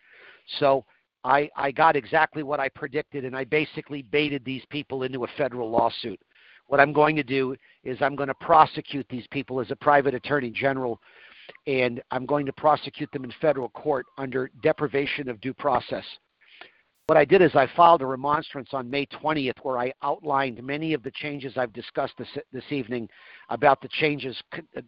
So 0.60 0.86
I, 1.24 1.50
I 1.56 1.72
got 1.72 1.96
exactly 1.96 2.44
what 2.44 2.60
I 2.60 2.70
predicted, 2.70 3.26
and 3.26 3.36
I 3.36 3.46
basically 3.46 4.04
baited 4.04 4.46
these 4.46 4.64
people 4.70 5.04
into 5.04 5.24
a 5.24 5.28
federal 5.38 5.72
lawsuit. 5.72 6.20
What 6.68 6.80
I'm 6.80 6.94
going 6.94 7.16
to 7.16 7.24
do 7.24 7.56
is 7.84 7.98
I'm 8.02 8.16
going 8.16 8.28
to 8.28 8.36
prosecute 8.36 9.08
these 9.10 9.28
people 9.32 9.60
as 9.60 9.72
a 9.72 9.76
private 9.76 10.14
attorney 10.14 10.50
general, 10.50 11.02
and 11.68 12.02
I'm 12.12 12.26
going 12.26 12.46
to 12.46 12.54
prosecute 12.54 13.12
them 13.12 13.24
in 13.24 13.34
federal 13.42 13.70
court 13.70 14.06
under 14.18 14.50
deprivation 14.62 15.30
of 15.30 15.40
due 15.42 15.54
process. 15.54 16.06
What 17.08 17.18
I 17.18 17.26
did 17.26 17.42
is 17.42 17.54
I 17.54 17.68
filed 17.76 18.02
a 18.02 18.06
remonstrance 18.06 18.70
on 18.72 18.90
May 18.90 19.06
20th 19.08 19.60
where 19.62 19.78
I 19.78 19.92
outlined 20.04 20.64
many 20.64 20.94
of 20.94 21.04
the 21.04 21.12
changes 21.12 21.58
I've 21.58 21.74
discussed 21.74 22.14
this, 22.18 22.30
this 22.54 22.64
evening 22.70 23.10
about 23.50 23.82
the 23.82 23.90
changes 23.90 24.42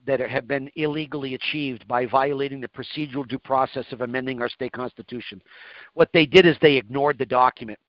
that 0.08 0.22
have 0.22 0.48
been 0.48 0.70
illegally 0.78 1.34
achieved 1.34 1.86
by 1.90 2.06
violating 2.06 2.62
the 2.62 2.70
procedural 2.70 3.28
due 3.28 3.40
process 3.40 3.86
of 3.92 4.00
amending 4.00 4.42
our 4.42 4.48
state 4.48 4.72
constitution. 4.72 5.42
What 5.94 6.10
they 6.14 6.26
did 6.26 6.46
is 6.46 6.56
they 6.62 6.78
ignored 6.78 7.18
the 7.18 7.26
document. 7.26 7.80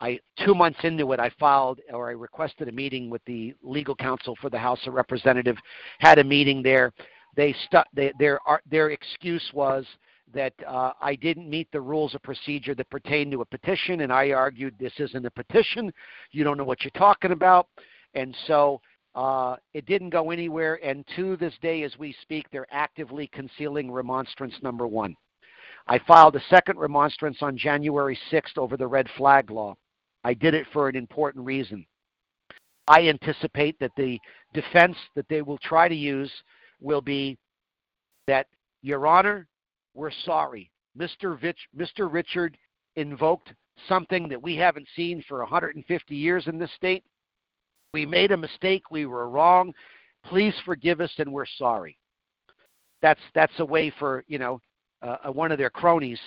I 0.00 0.18
two 0.44 0.56
months 0.56 0.78
into 0.82 1.12
it, 1.12 1.20
I 1.20 1.30
filed 1.38 1.80
or 1.92 2.08
I 2.08 2.12
requested 2.12 2.68
a 2.68 2.72
meeting 2.72 3.10
with 3.10 3.24
the 3.26 3.54
legal 3.62 3.94
counsel 3.94 4.36
for 4.40 4.50
the 4.50 4.58
House 4.58 4.80
of 4.86 4.94
Representatives. 4.94 5.58
Had 6.00 6.18
a 6.18 6.24
meeting 6.24 6.62
there. 6.64 6.92
They 7.38 7.54
they, 7.94 8.12
their 8.18 8.40
their 8.68 8.90
excuse 8.90 9.48
was 9.54 9.86
that 10.34 10.52
uh, 10.66 10.90
I 11.00 11.14
didn't 11.14 11.48
meet 11.48 11.68
the 11.70 11.80
rules 11.80 12.12
of 12.16 12.22
procedure 12.24 12.74
that 12.74 12.90
pertain 12.90 13.30
to 13.30 13.42
a 13.42 13.44
petition, 13.44 14.00
and 14.00 14.12
I 14.12 14.32
argued 14.32 14.74
this 14.76 14.98
isn't 14.98 15.24
a 15.24 15.30
petition. 15.30 15.92
You 16.32 16.42
don't 16.42 16.58
know 16.58 16.64
what 16.64 16.82
you're 16.82 16.90
talking 16.90 17.30
about. 17.30 17.68
And 18.14 18.36
so 18.48 18.80
uh, 19.14 19.54
it 19.72 19.86
didn't 19.86 20.10
go 20.10 20.32
anywhere, 20.32 20.80
and 20.84 21.04
to 21.14 21.36
this 21.36 21.54
day, 21.62 21.84
as 21.84 21.96
we 21.96 22.12
speak, 22.22 22.46
they're 22.50 22.66
actively 22.72 23.28
concealing 23.28 23.88
remonstrance 23.88 24.54
number 24.60 24.88
one. 24.88 25.14
I 25.86 26.00
filed 26.08 26.34
a 26.34 26.42
second 26.50 26.80
remonstrance 26.80 27.38
on 27.40 27.56
January 27.56 28.18
6th 28.32 28.58
over 28.58 28.76
the 28.76 28.88
red 28.88 29.06
flag 29.16 29.52
law. 29.52 29.76
I 30.24 30.34
did 30.34 30.54
it 30.54 30.66
for 30.72 30.88
an 30.88 30.96
important 30.96 31.46
reason. 31.46 31.86
I 32.88 33.08
anticipate 33.08 33.78
that 33.78 33.92
the 33.96 34.18
defense 34.54 34.96
that 35.14 35.28
they 35.28 35.42
will 35.42 35.58
try 35.58 35.86
to 35.86 35.94
use 35.94 36.32
will 36.80 37.00
be 37.00 37.38
that, 38.26 38.46
Your 38.82 39.06
Honor, 39.06 39.46
we're 39.94 40.12
sorry. 40.24 40.70
Mr. 40.98 41.38
Vich, 41.40 41.58
Mr. 41.76 42.12
Richard 42.12 42.56
invoked 42.96 43.52
something 43.88 44.28
that 44.28 44.42
we 44.42 44.56
haven't 44.56 44.88
seen 44.96 45.22
for 45.28 45.38
150 45.40 46.14
years 46.14 46.46
in 46.46 46.58
this 46.58 46.72
state. 46.74 47.04
We 47.94 48.04
made 48.04 48.32
a 48.32 48.36
mistake. 48.36 48.90
We 48.90 49.06
were 49.06 49.28
wrong. 49.28 49.72
Please 50.24 50.54
forgive 50.64 51.00
us, 51.00 51.12
and 51.18 51.32
we're 51.32 51.46
sorry. 51.46 51.96
That's 53.00 53.20
that's 53.34 53.58
a 53.60 53.64
way 53.64 53.92
for 53.98 54.24
you 54.26 54.38
know 54.38 54.60
uh, 55.02 55.30
one 55.32 55.52
of 55.52 55.58
their 55.58 55.70
cronies, 55.70 56.20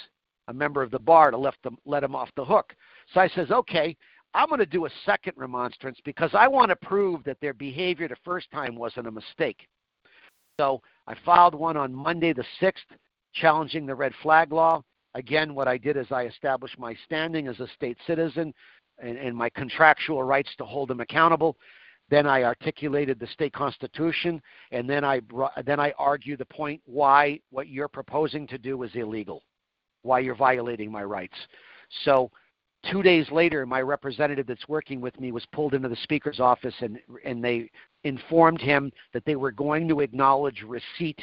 a 0.48 0.54
member 0.54 0.82
of 0.82 0.92
the 0.92 1.00
bar, 1.00 1.30
to 1.30 1.38
let 1.38 1.56
them 1.64 1.78
let 1.86 2.04
him 2.04 2.16
off 2.16 2.30
the 2.36 2.46
hook. 2.46 2.74
So 3.14 3.20
I 3.20 3.28
says, 3.28 3.52
okay, 3.52 3.96
I'm 4.34 4.48
going 4.48 4.60
to 4.60 4.66
do 4.66 4.86
a 4.86 4.90
second 5.06 5.34
remonstrance 5.36 6.00
because 6.06 6.32
I 6.34 6.48
want 6.48 6.70
to 6.70 6.76
prove 6.78 7.24
that 7.26 7.38
their 7.42 7.54
behavior 7.54 8.08
the 8.08 8.16
first 8.24 8.50
time 8.52 8.76
wasn't 8.76 9.08
a 9.08 9.12
mistake. 9.12 9.68
So 10.60 10.82
I 11.08 11.16
filed 11.26 11.56
one 11.56 11.78
on 11.78 11.94
Monday 11.94 12.34
the 12.34 12.46
6th 12.62 12.74
challenging 13.34 13.86
the 13.86 13.96
red 13.96 14.14
flag 14.22 14.52
law. 14.52 14.84
Again, 15.14 15.56
what 15.56 15.68
I 15.68 15.78
did 15.78 15.98
is 15.98 16.08
I 16.12 16.26
established 16.26 16.80
my 16.80 16.96
standing 17.06 17.48
as 17.48 17.60
a 17.60 17.68
state 17.76 17.98
citizen 18.08 18.54
and, 19.00 19.18
and 19.18 19.36
my 19.36 19.50
contractual 19.50 20.24
rights 20.24 20.50
to 20.58 20.66
hold 20.66 20.90
them 20.90 21.02
accountable. 21.02 21.58
Then 22.10 22.28
I 22.28 22.44
articulated 22.44 23.20
the 23.20 23.28
state 23.28 23.54
constitution, 23.54 24.42
and 24.72 24.90
then 24.90 25.06
I 25.06 25.22
then 25.66 25.80
I 25.80 25.94
argue 25.98 26.36
the 26.36 26.46
point 26.46 26.82
why 26.86 27.40
what 27.52 27.70
you're 27.70 27.88
proposing 27.88 28.46
to 28.48 28.58
do 28.58 28.84
is 28.84 28.92
illegal, 28.96 29.44
why 30.02 30.20
you're 30.20 30.36
violating 30.36 30.92
my 30.92 31.06
rights. 31.06 31.38
So 32.04 32.30
two 32.92 33.02
days 33.02 33.32
later, 33.32 33.66
my 33.66 33.82
representative 33.82 34.46
that's 34.46 34.68
working 34.68 35.00
with 35.00 35.18
me 35.22 35.32
was 35.32 35.46
pulled 35.54 35.74
into 35.74 35.88
the 35.88 35.96
speaker's 36.04 36.42
office, 36.42 36.76
and 36.82 37.00
and 37.24 37.42
they 37.42 37.70
informed 38.04 38.62
him 38.62 38.92
that 39.14 39.26
they 39.26 39.36
were 39.36 39.52
going 39.52 39.88
to 39.88 40.00
acknowledge 40.00 40.64
receipt 40.64 41.22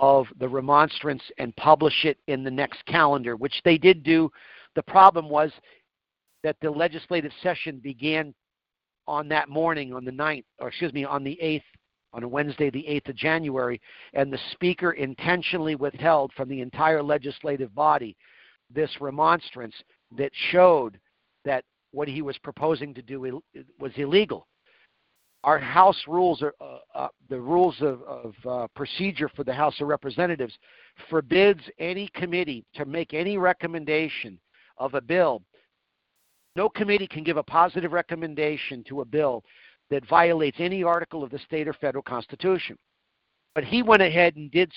of 0.00 0.26
the 0.38 0.48
remonstrance 0.48 1.22
and 1.38 1.56
publish 1.56 2.04
it 2.04 2.18
in 2.26 2.44
the 2.44 2.50
next 2.50 2.84
calendar, 2.86 3.36
which 3.36 3.60
they 3.64 3.78
did 3.78 4.02
do. 4.02 4.30
The 4.74 4.82
problem 4.82 5.28
was 5.28 5.50
that 6.42 6.56
the 6.60 6.70
legislative 6.70 7.32
session 7.42 7.78
began 7.78 8.34
on 9.06 9.28
that 9.28 9.48
morning, 9.48 9.94
on 9.94 10.04
the 10.04 10.10
9th, 10.10 10.44
or 10.58 10.68
excuse 10.68 10.92
me, 10.92 11.04
on 11.04 11.24
the 11.24 11.38
8th, 11.42 11.62
on 12.12 12.22
a 12.22 12.28
Wednesday, 12.28 12.70
the 12.70 12.84
8th 12.88 13.10
of 13.10 13.16
January, 13.16 13.80
and 14.12 14.32
the 14.32 14.38
Speaker 14.52 14.92
intentionally 14.92 15.76
withheld 15.76 16.32
from 16.34 16.48
the 16.48 16.60
entire 16.60 17.02
legislative 17.02 17.74
body 17.74 18.16
this 18.74 18.90
remonstrance 19.00 19.74
that 20.16 20.32
showed 20.50 20.98
that 21.44 21.64
what 21.92 22.08
he 22.08 22.20
was 22.20 22.36
proposing 22.38 22.92
to 22.94 23.02
do 23.02 23.42
was 23.78 23.92
illegal 23.96 24.46
our 25.46 25.60
House 25.60 26.02
rules, 26.08 26.42
are, 26.42 26.54
uh, 26.60 26.78
uh, 26.94 27.08
the 27.30 27.40
rules 27.40 27.76
of, 27.80 28.02
of 28.02 28.34
uh, 28.46 28.66
procedure 28.74 29.28
for 29.28 29.44
the 29.44 29.54
House 29.54 29.80
of 29.80 29.86
Representatives, 29.86 30.52
forbids 31.08 31.62
any 31.78 32.08
committee 32.08 32.66
to 32.74 32.84
make 32.84 33.14
any 33.14 33.38
recommendation 33.38 34.38
of 34.76 34.94
a 34.94 35.00
bill. 35.00 35.40
No 36.56 36.68
committee 36.68 37.06
can 37.06 37.22
give 37.22 37.36
a 37.36 37.44
positive 37.44 37.92
recommendation 37.92 38.82
to 38.88 39.02
a 39.02 39.04
bill 39.04 39.44
that 39.88 40.06
violates 40.08 40.56
any 40.58 40.82
article 40.82 41.22
of 41.22 41.30
the 41.30 41.38
state 41.38 41.68
or 41.68 41.74
federal 41.74 42.02
constitution. 42.02 42.76
But 43.54 43.64
he 43.64 43.82
went 43.82 44.02
ahead 44.02 44.36
and 44.36 44.50
did 44.50 44.70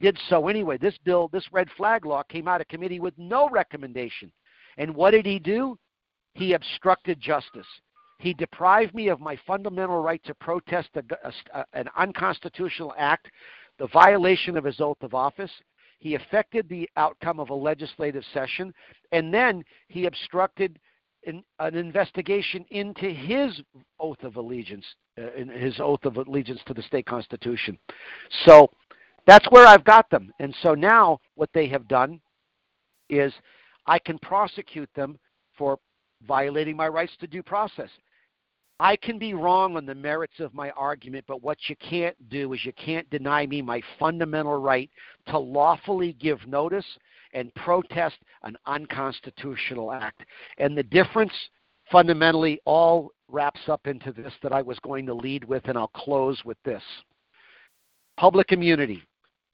did 0.00 0.16
so 0.28 0.48
anyway. 0.48 0.76
This 0.76 0.96
bill, 1.04 1.28
this 1.32 1.50
red 1.50 1.68
flag 1.76 2.04
law, 2.04 2.22
came 2.24 2.46
out 2.46 2.60
of 2.60 2.68
committee 2.68 3.00
with 3.00 3.14
no 3.16 3.48
recommendation. 3.48 4.30
And 4.76 4.94
what 4.94 5.12
did 5.12 5.26
he 5.26 5.38
do? 5.38 5.78
He 6.34 6.52
obstructed 6.52 7.20
justice. 7.20 7.66
He 8.20 8.34
deprived 8.34 8.94
me 8.94 9.08
of 9.08 9.18
my 9.18 9.38
fundamental 9.46 10.02
right 10.02 10.22
to 10.24 10.34
protest 10.34 10.90
a, 10.94 11.02
a, 11.54 11.64
an 11.72 11.88
unconstitutional 11.96 12.94
act, 12.98 13.30
the 13.78 13.88
violation 13.88 14.58
of 14.58 14.64
his 14.64 14.78
oath 14.78 14.98
of 15.00 15.14
office. 15.14 15.50
He 16.00 16.14
affected 16.14 16.68
the 16.68 16.88
outcome 16.98 17.40
of 17.40 17.48
a 17.48 17.54
legislative 17.54 18.22
session, 18.34 18.74
and 19.12 19.32
then 19.32 19.64
he 19.88 20.04
obstructed 20.04 20.78
an, 21.26 21.42
an 21.60 21.74
investigation 21.74 22.66
into 22.70 23.08
his 23.08 23.58
oath 23.98 24.22
of 24.22 24.36
allegiance, 24.36 24.84
uh, 25.18 25.42
his 25.54 25.80
oath 25.80 26.04
of 26.04 26.18
allegiance 26.18 26.60
to 26.66 26.74
the 26.74 26.82
state 26.82 27.06
constitution. 27.06 27.78
So 28.44 28.70
that's 29.26 29.50
where 29.50 29.66
I've 29.66 29.84
got 29.84 30.10
them. 30.10 30.30
And 30.40 30.54
so 30.62 30.74
now 30.74 31.20
what 31.36 31.50
they 31.54 31.68
have 31.68 31.88
done 31.88 32.20
is 33.08 33.32
I 33.86 33.98
can 33.98 34.18
prosecute 34.18 34.90
them 34.94 35.18
for 35.56 35.78
violating 36.26 36.76
my 36.76 36.88
rights 36.88 37.12
to 37.20 37.26
due 37.26 37.42
process. 37.42 37.88
I 38.80 38.96
can 38.96 39.18
be 39.18 39.34
wrong 39.34 39.76
on 39.76 39.84
the 39.84 39.94
merits 39.94 40.40
of 40.40 40.54
my 40.54 40.70
argument, 40.70 41.26
but 41.28 41.42
what 41.42 41.58
you 41.68 41.76
can't 41.76 42.16
do 42.30 42.54
is 42.54 42.64
you 42.64 42.72
can't 42.72 43.08
deny 43.10 43.46
me 43.46 43.60
my 43.60 43.82
fundamental 43.98 44.58
right 44.58 44.90
to 45.28 45.38
lawfully 45.38 46.14
give 46.14 46.46
notice 46.48 46.86
and 47.34 47.54
protest 47.56 48.16
an 48.42 48.56
unconstitutional 48.64 49.92
act. 49.92 50.22
And 50.56 50.74
the 50.76 50.82
difference 50.82 51.32
fundamentally 51.92 52.58
all 52.64 53.10
wraps 53.28 53.60
up 53.68 53.86
into 53.86 54.12
this 54.12 54.32
that 54.42 54.54
I 54.54 54.62
was 54.62 54.78
going 54.78 55.04
to 55.06 55.14
lead 55.14 55.44
with, 55.44 55.68
and 55.68 55.76
I'll 55.76 55.88
close 55.88 56.42
with 56.46 56.58
this. 56.64 56.82
Public 58.16 58.50
immunity. 58.50 59.02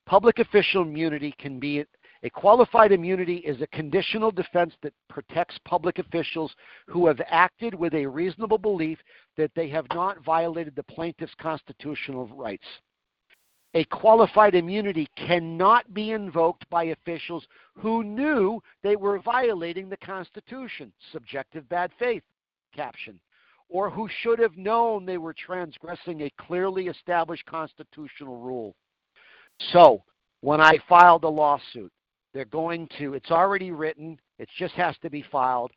Public 0.06 0.38
official 0.38 0.82
immunity 0.82 1.34
can 1.36 1.58
be 1.58 1.84
a 2.22 2.30
qualified 2.30 2.92
immunity 2.92 3.36
is 3.38 3.60
a 3.60 3.66
conditional 3.68 4.30
defense 4.30 4.74
that 4.82 4.94
protects 5.08 5.58
public 5.64 5.98
officials 5.98 6.54
who 6.86 7.06
have 7.06 7.20
acted 7.28 7.74
with 7.74 7.94
a 7.94 8.06
reasonable 8.06 8.58
belief 8.58 8.98
that 9.36 9.50
they 9.54 9.68
have 9.68 9.86
not 9.92 10.24
violated 10.24 10.74
the 10.74 10.82
plaintiff's 10.82 11.34
constitutional 11.38 12.26
rights. 12.28 12.66
A 13.74 13.84
qualified 13.84 14.54
immunity 14.54 15.06
cannot 15.16 15.92
be 15.92 16.12
invoked 16.12 16.68
by 16.70 16.84
officials 16.84 17.46
who 17.74 18.02
knew 18.02 18.62
they 18.82 18.96
were 18.96 19.18
violating 19.18 19.90
the 19.90 19.98
Constitution, 19.98 20.92
subjective 21.12 21.68
bad 21.68 21.90
faith 21.98 22.22
caption, 22.74 23.20
or 23.68 23.90
who 23.90 24.08
should 24.22 24.38
have 24.38 24.56
known 24.56 25.04
they 25.04 25.18
were 25.18 25.34
transgressing 25.34 26.22
a 26.22 26.32
clearly 26.38 26.86
established 26.86 27.44
constitutional 27.44 28.38
rule. 28.38 28.74
So, 29.72 30.02
when 30.40 30.60
I 30.60 30.78
filed 30.88 31.24
a 31.24 31.28
lawsuit, 31.28 31.92
they're 32.36 32.44
going 32.44 32.86
to, 32.98 33.14
it's 33.14 33.30
already 33.30 33.70
written, 33.70 34.18
it 34.38 34.46
just 34.58 34.74
has 34.74 34.94
to 35.00 35.08
be 35.08 35.24
filed. 35.32 35.70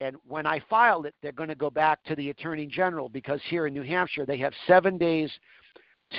And 0.00 0.14
when 0.28 0.46
I 0.46 0.60
file 0.70 1.04
it, 1.06 1.14
they're 1.20 1.32
going 1.32 1.48
to 1.48 1.56
go 1.56 1.70
back 1.70 2.04
to 2.04 2.14
the 2.14 2.30
Attorney 2.30 2.66
General 2.66 3.08
because 3.08 3.40
here 3.48 3.66
in 3.66 3.74
New 3.74 3.82
Hampshire, 3.82 4.24
they 4.24 4.38
have 4.38 4.52
seven 4.68 4.96
days 4.96 5.30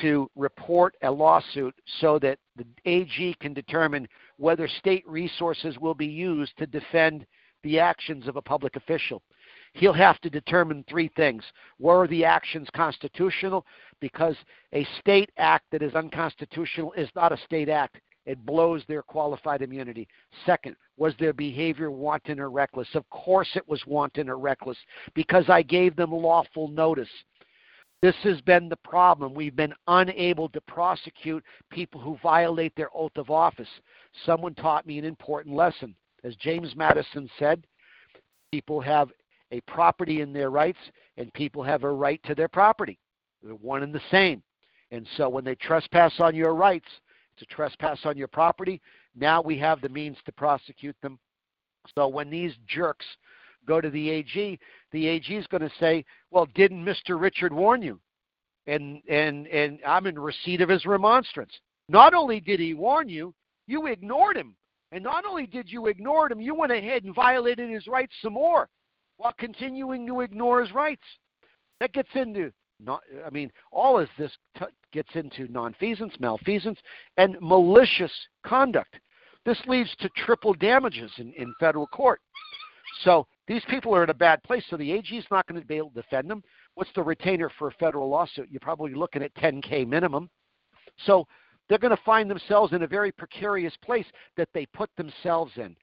to 0.02 0.30
report 0.36 0.96
a 1.04 1.10
lawsuit 1.10 1.74
so 2.02 2.20
that 2.20 2.40
the 2.58 2.66
AG 2.84 3.38
can 3.40 3.54
determine 3.54 4.06
whether 4.36 4.68
state 4.68 5.08
resources 5.08 5.78
will 5.80 5.94
be 5.94 6.06
used 6.06 6.52
to 6.58 6.68
defend 6.68 7.26
the 7.64 7.80
actions 7.80 8.28
of 8.28 8.36
a 8.36 8.42
public 8.42 8.76
official. 8.76 9.22
He'll 9.76 9.94
have 9.94 10.20
to 10.22 10.30
determine 10.30 10.84
three 10.90 11.10
things. 11.16 11.44
Were 11.80 12.06
the 12.08 12.26
actions 12.26 12.68
constitutional? 12.76 13.66
Because 14.02 14.36
a 14.74 14.86
state 15.00 15.30
act 15.38 15.66
that 15.72 15.82
is 15.82 15.96
unconstitutional 15.96 16.92
is 16.94 17.10
not 17.16 17.32
a 17.32 17.38
state 17.46 17.70
act 17.70 17.98
it 18.26 18.46
blows 18.46 18.84
their 18.88 19.04
qualified 19.04 19.62
immunity. 19.62 20.08
Second, 20.46 20.76
was 20.98 21.14
their 21.20 21.34
behavior 21.34 21.92
wanton 21.92 22.40
or 22.40 22.50
reckless? 22.50 22.88
Of 22.94 23.10
course 23.10 23.50
it 23.56 23.68
was 23.68 23.86
wanton 23.86 24.30
or 24.30 24.38
reckless 24.38 24.78
because 25.14 25.46
I 25.50 25.62
gave 25.62 25.96
them 25.96 26.12
lawful 26.12 26.68
notice. 26.70 27.10
This 28.02 28.16
has 28.24 28.42
been 28.42 28.70
the 28.70 28.78
problem. 28.78 29.34
We've 29.34 29.56
been 29.56 29.74
unable 29.88 30.50
to 30.50 30.62
prosecute 30.62 31.44
people 31.72 32.02
who 32.02 32.18
violate 32.22 32.76
their 32.76 32.90
oath 32.94 33.16
of 33.16 33.30
office. 33.30 33.70
Someone 34.26 34.54
taught 34.56 34.86
me 34.86 35.00
an 35.00 35.06
important 35.06 35.56
lesson. 35.56 35.96
As 36.24 36.36
James 36.36 36.76
Madison 36.76 37.30
said, 37.40 37.66
people 38.52 38.82
have 38.82 39.10
a 39.52 39.62
property 39.62 40.22
in 40.22 40.34
their 40.34 40.50
rights 40.50 40.80
and 41.18 41.34
people 41.34 41.64
have 41.64 41.84
a 41.84 41.92
right 41.92 42.22
to 42.24 42.36
their 42.36 42.48
property. 42.48 43.00
They're 43.44 43.54
one 43.56 43.84
and 43.84 43.94
the 43.94 44.02
same. 44.12 44.42
And 44.92 45.08
so 45.18 45.30
when 45.30 45.44
they 45.44 45.56
trespass 45.56 46.14
on 46.20 46.36
your 46.36 46.54
rights, 46.54 46.88
to 47.38 47.46
trespass 47.46 48.00
on 48.06 48.18
your 48.18 48.28
property. 48.28 48.82
Now 49.16 49.42
we 49.42 49.58
have 49.60 49.82
the 49.82 49.90
means 49.90 50.18
to 50.26 50.32
prosecute 50.32 50.96
them. 51.02 51.20
So 51.94 52.08
when 52.08 52.30
these 52.30 52.54
jerks 52.68 53.06
go 53.66 53.82
to 53.82 53.90
the 53.90 54.10
AG, 54.10 54.60
the 54.92 55.08
AG 55.08 55.36
is 55.36 55.48
going 55.48 55.62
to 55.62 55.72
say, 55.80 56.06
"Well, 56.32 56.48
didn't 56.56 56.84
Mr. 56.84 57.20
Richard 57.20 57.54
warn 57.54 57.82
you?" 57.82 58.00
And 58.68 59.02
and 59.08 59.48
and 59.48 59.80
I'm 59.86 60.08
in 60.08 60.18
receipt 60.18 60.62
of 60.62 60.70
his 60.70 60.86
remonstrance. 60.86 61.54
Not 61.88 62.14
only 62.14 62.40
did 62.40 62.60
he 62.60 62.74
warn 62.74 63.10
you, 63.10 63.34
you 63.68 63.88
ignored 63.88 64.38
him. 64.38 64.56
And 64.92 65.04
not 65.04 65.26
only 65.26 65.46
did 65.46 65.70
you 65.70 65.88
ignore 65.88 66.32
him, 66.32 66.40
you 66.40 66.56
went 66.56 66.72
ahead 66.72 67.04
and 67.04 67.14
violated 67.14 67.70
his 67.70 67.88
rights 67.88 68.14
some 68.22 68.34
more 68.34 68.70
while 69.18 69.34
continuing 69.38 70.06
to 70.08 70.22
ignore 70.22 70.62
his 70.62 70.74
rights. 70.74 71.04
That 71.80 71.94
gets 71.94 72.10
into 72.16 72.52
not, 72.80 73.02
I 73.26 73.30
mean, 73.30 73.52
all 73.72 74.00
of 74.00 74.10
this 74.18 74.32
t- 74.58 74.66
gets 74.92 75.10
into 75.16 75.48
nonfeasance, 75.48 76.20
malfeasance, 76.20 76.80
and 77.18 77.38
malicious 77.42 78.12
conduct. 78.46 79.00
This 79.46 79.60
leads 79.68 79.96
to 79.98 80.10
triple 80.18 80.54
damages 80.54 81.12
in, 81.18 81.32
in 81.34 81.54
federal 81.60 81.88
court. 81.88 82.20
So 83.04 83.28
these 83.48 83.64
people 83.70 83.96
are 83.96 84.04
in 84.04 84.10
a 84.10 84.16
bad 84.16 84.42
place. 84.44 84.64
So 84.70 84.78
the 84.78 84.92
AG 84.92 85.16
is 85.16 85.26
not 85.30 85.46
going 85.48 85.60
to 85.60 85.68
be 85.68 85.76
able 85.76 85.92
to 85.92 86.02
defend 86.02 86.30
them. 86.30 86.44
What's 86.76 86.92
the 86.96 87.04
retainer 87.04 87.50
for 87.58 87.68
a 87.68 87.74
federal 87.74 88.10
lawsuit? 88.10 88.50
You're 88.50 88.60
probably 88.60 88.94
looking 88.94 89.22
at 89.22 89.36
10K 89.36 89.88
minimum. 89.88 90.30
So 91.06 91.28
they're 91.68 91.78
going 91.78 91.96
to 91.96 92.04
find 92.04 92.30
themselves 92.30 92.74
in 92.74 92.84
a 92.84 92.88
very 92.88 93.12
precarious 93.12 93.76
place 93.84 94.06
that 94.38 94.50
they 94.54 94.66
put 94.68 94.90
themselves 94.98 95.52
in. 95.58 95.76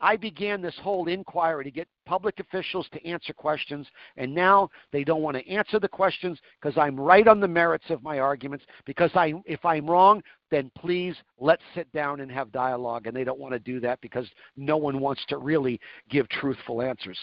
I 0.00 0.16
began 0.16 0.60
this 0.60 0.78
whole 0.82 1.08
inquiry 1.08 1.64
to 1.64 1.70
get 1.70 1.88
public 2.04 2.38
officials 2.38 2.86
to 2.92 3.06
answer 3.06 3.32
questions, 3.32 3.86
and 4.16 4.34
now 4.34 4.68
they 4.92 5.04
don't 5.04 5.22
want 5.22 5.36
to 5.36 5.48
answer 5.48 5.78
the 5.80 5.88
questions 5.88 6.38
because 6.60 6.76
I'm 6.76 6.98
right 6.98 7.26
on 7.26 7.40
the 7.40 7.48
merits 7.48 7.88
of 7.88 8.02
my 8.02 8.18
arguments. 8.18 8.64
Because 8.84 9.10
I, 9.14 9.32
if 9.46 9.64
I'm 9.64 9.88
wrong, 9.88 10.22
then 10.50 10.70
please 10.76 11.16
let's 11.38 11.62
sit 11.74 11.90
down 11.92 12.20
and 12.20 12.30
have 12.30 12.52
dialogue. 12.52 13.06
And 13.06 13.16
they 13.16 13.24
don't 13.24 13.38
want 13.38 13.54
to 13.54 13.58
do 13.58 13.80
that 13.80 14.00
because 14.00 14.26
no 14.56 14.76
one 14.76 15.00
wants 15.00 15.24
to 15.28 15.38
really 15.38 15.80
give 16.10 16.28
truthful 16.28 16.82
answers. 16.82 17.18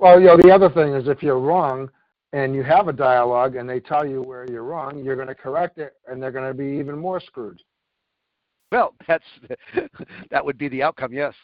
Well, 0.00 0.18
you 0.18 0.26
know, 0.26 0.36
the 0.36 0.50
other 0.50 0.70
thing 0.70 0.94
is 0.94 1.08
if 1.08 1.22
you're 1.22 1.38
wrong 1.38 1.90
and 2.32 2.54
you 2.54 2.62
have 2.62 2.88
a 2.88 2.92
dialogue 2.92 3.56
and 3.56 3.68
they 3.68 3.80
tell 3.80 4.06
you 4.06 4.22
where 4.22 4.46
you're 4.50 4.64
wrong, 4.64 5.04
you're 5.04 5.16
going 5.16 5.28
to 5.28 5.34
correct 5.34 5.78
it, 5.78 5.94
and 6.08 6.22
they're 6.22 6.32
going 6.32 6.48
to 6.48 6.54
be 6.54 6.78
even 6.78 6.98
more 6.98 7.20
screwed. 7.20 7.60
Well, 8.72 8.94
that's 9.08 9.24
that 10.30 10.44
would 10.44 10.56
be 10.56 10.68
the 10.68 10.80
outcome. 10.82 11.12
Yes. 11.12 11.34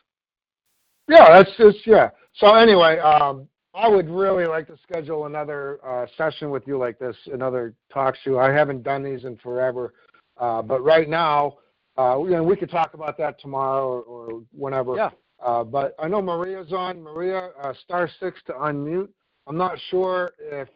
Yeah, 1.09 1.27
that's 1.29 1.51
just 1.59 1.85
yeah. 1.85 2.11
So 2.35 2.55
anyway, 2.55 2.99
um, 2.99 3.49
I 3.75 3.89
would 3.89 4.09
really 4.09 4.47
like 4.47 4.67
to 4.69 4.77
schedule 4.83 5.27
another 5.27 5.81
uh, 5.85 6.07
session 6.17 6.51
with 6.51 6.63
you 6.67 6.79
like 6.79 6.99
this, 6.99 7.17
another 7.33 7.75
talk 7.93 8.15
show. 8.23 8.39
I 8.39 8.53
haven't 8.53 8.83
done 8.83 9.03
these 9.03 9.25
in 9.25 9.37
forever, 9.39 9.95
uh, 10.39 10.63
but 10.63 10.83
right 10.83 11.09
now, 11.09 11.59
uh, 11.99 12.17
know, 12.25 12.43
we 12.43 12.57
could 12.57 12.71
talk 12.71 12.95
about 12.95 13.19
that 13.19 13.41
tomorrow 13.41 13.87
or, 13.87 14.03
or 14.03 14.43
whenever. 14.53 14.97
Yeah. 14.97 15.11
Uh, 15.45 15.65
but 15.65 15.95
I 15.99 16.09
know 16.09 16.23
Maria's 16.23 16.73
on. 16.73 17.03
Maria, 17.03 17.51
uh, 17.63 17.75
star 17.85 18.09
six 18.21 18.41
to 18.47 18.53
unmute. 18.53 19.09
I'm 19.47 19.57
not 19.57 19.79
sure 19.91 20.33
if 20.41 20.69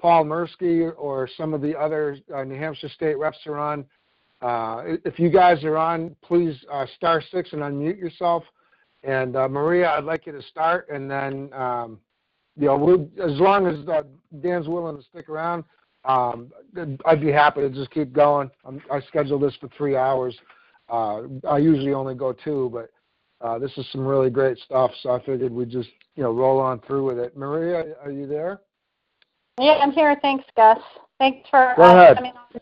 Paul 0.00 0.24
Mirski 0.24 0.92
or 0.96 1.28
some 1.36 1.54
of 1.54 1.60
the 1.60 1.78
other 1.78 2.18
uh, 2.34 2.44
New 2.44 2.58
Hampshire 2.58 2.88
state 2.88 3.18
reps 3.18 3.38
are 3.46 3.58
on. 3.58 3.84
Uh, 4.42 4.82
if 5.04 5.18
you 5.18 5.30
guys 5.30 5.64
are 5.64 5.76
on, 5.76 6.16
please 6.22 6.56
uh, 6.72 6.86
star 6.96 7.22
six 7.30 7.52
and 7.52 7.62
unmute 7.62 7.98
yourself. 7.98 8.42
And 9.02 9.36
uh, 9.36 9.48
Maria, 9.48 9.90
I'd 9.90 10.04
like 10.04 10.26
you 10.26 10.32
to 10.32 10.42
start, 10.42 10.88
and 10.90 11.10
then 11.10 11.50
um, 11.54 11.98
you 12.56 12.66
know, 12.66 12.76
we'll, 12.76 13.08
as 13.22 13.38
long 13.40 13.66
as 13.66 13.88
uh, 13.88 14.02
Dan's 14.42 14.68
willing 14.68 14.96
to 14.96 15.02
stick 15.02 15.28
around, 15.28 15.64
um, 16.04 16.50
I'd 17.06 17.20
be 17.20 17.32
happy 17.32 17.60
to 17.60 17.70
just 17.70 17.90
keep 17.90 18.12
going. 18.12 18.50
I'm, 18.64 18.82
I 18.90 19.00
scheduled 19.02 19.42
this 19.42 19.56
for 19.60 19.68
three 19.76 19.96
hours. 19.96 20.36
Uh, 20.88 21.22
I 21.48 21.58
usually 21.58 21.94
only 21.94 22.14
go 22.14 22.32
two, 22.32 22.70
but 22.72 22.90
uh, 23.46 23.58
this 23.58 23.72
is 23.78 23.86
some 23.92 24.06
really 24.06 24.30
great 24.30 24.58
stuff. 24.58 24.90
So 25.02 25.10
I 25.10 25.24
figured 25.24 25.52
we'd 25.52 25.70
just 25.70 25.88
you 26.16 26.22
know 26.22 26.32
roll 26.32 26.60
on 26.60 26.80
through 26.80 27.06
with 27.06 27.18
it. 27.18 27.36
Maria, 27.36 27.94
are 28.02 28.10
you 28.10 28.26
there? 28.26 28.60
Yeah, 29.58 29.78
I'm 29.80 29.92
here. 29.92 30.16
Thanks, 30.20 30.44
Gus. 30.56 30.78
Thanks 31.18 31.48
for 31.50 31.80
uh, 31.80 32.14
coming 32.14 32.32
on. 32.32 32.59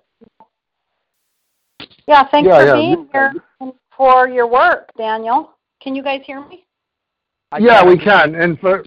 Yeah, 2.08 2.26
thanks 2.30 2.48
Yeah, 2.48 2.58
for 2.58 2.66
yeah. 2.66 2.74
being 2.74 3.08
here 3.12 3.34
and 3.60 3.72
for 3.96 4.28
your 4.28 4.46
work, 4.46 4.90
Daniel. 4.96 5.50
Can 5.82 5.94
you 5.94 6.02
guys 6.02 6.22
hear 6.24 6.40
me? 6.48 6.66
I 7.52 7.58
yeah, 7.58 7.80
can- 7.80 7.88
we 7.88 7.98
can. 7.98 8.34
And 8.34 8.58
for 8.60 8.84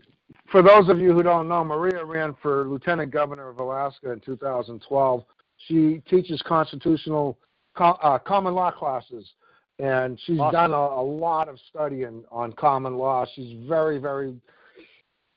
for 0.52 0.62
those 0.62 0.90
of 0.90 1.00
you 1.00 1.14
who 1.14 1.24
don't 1.24 1.48
know, 1.48 1.64
Maria 1.64 2.04
ran 2.04 2.36
for 2.42 2.68
lieutenant 2.68 3.12
governor 3.12 3.48
of 3.50 3.60
Alaska 3.60 4.12
in 4.12 4.20
2012. 4.20 5.24
She 5.68 6.02
teaches 6.10 6.42
constitutional 6.42 7.38
uh, 7.78 8.18
common 8.20 8.54
law 8.56 8.72
classes, 8.72 9.32
and 9.80 10.20
she's 10.26 10.40
Awesome. 10.40 10.52
done 10.54 10.72
a, 10.72 10.76
a 10.76 11.02
lot 11.04 11.48
of 11.48 11.58
studying 11.70 12.26
on 12.32 12.52
common 12.54 12.98
law. 12.98 13.26
She's 13.36 13.56
very, 13.70 13.98
very 14.00 14.36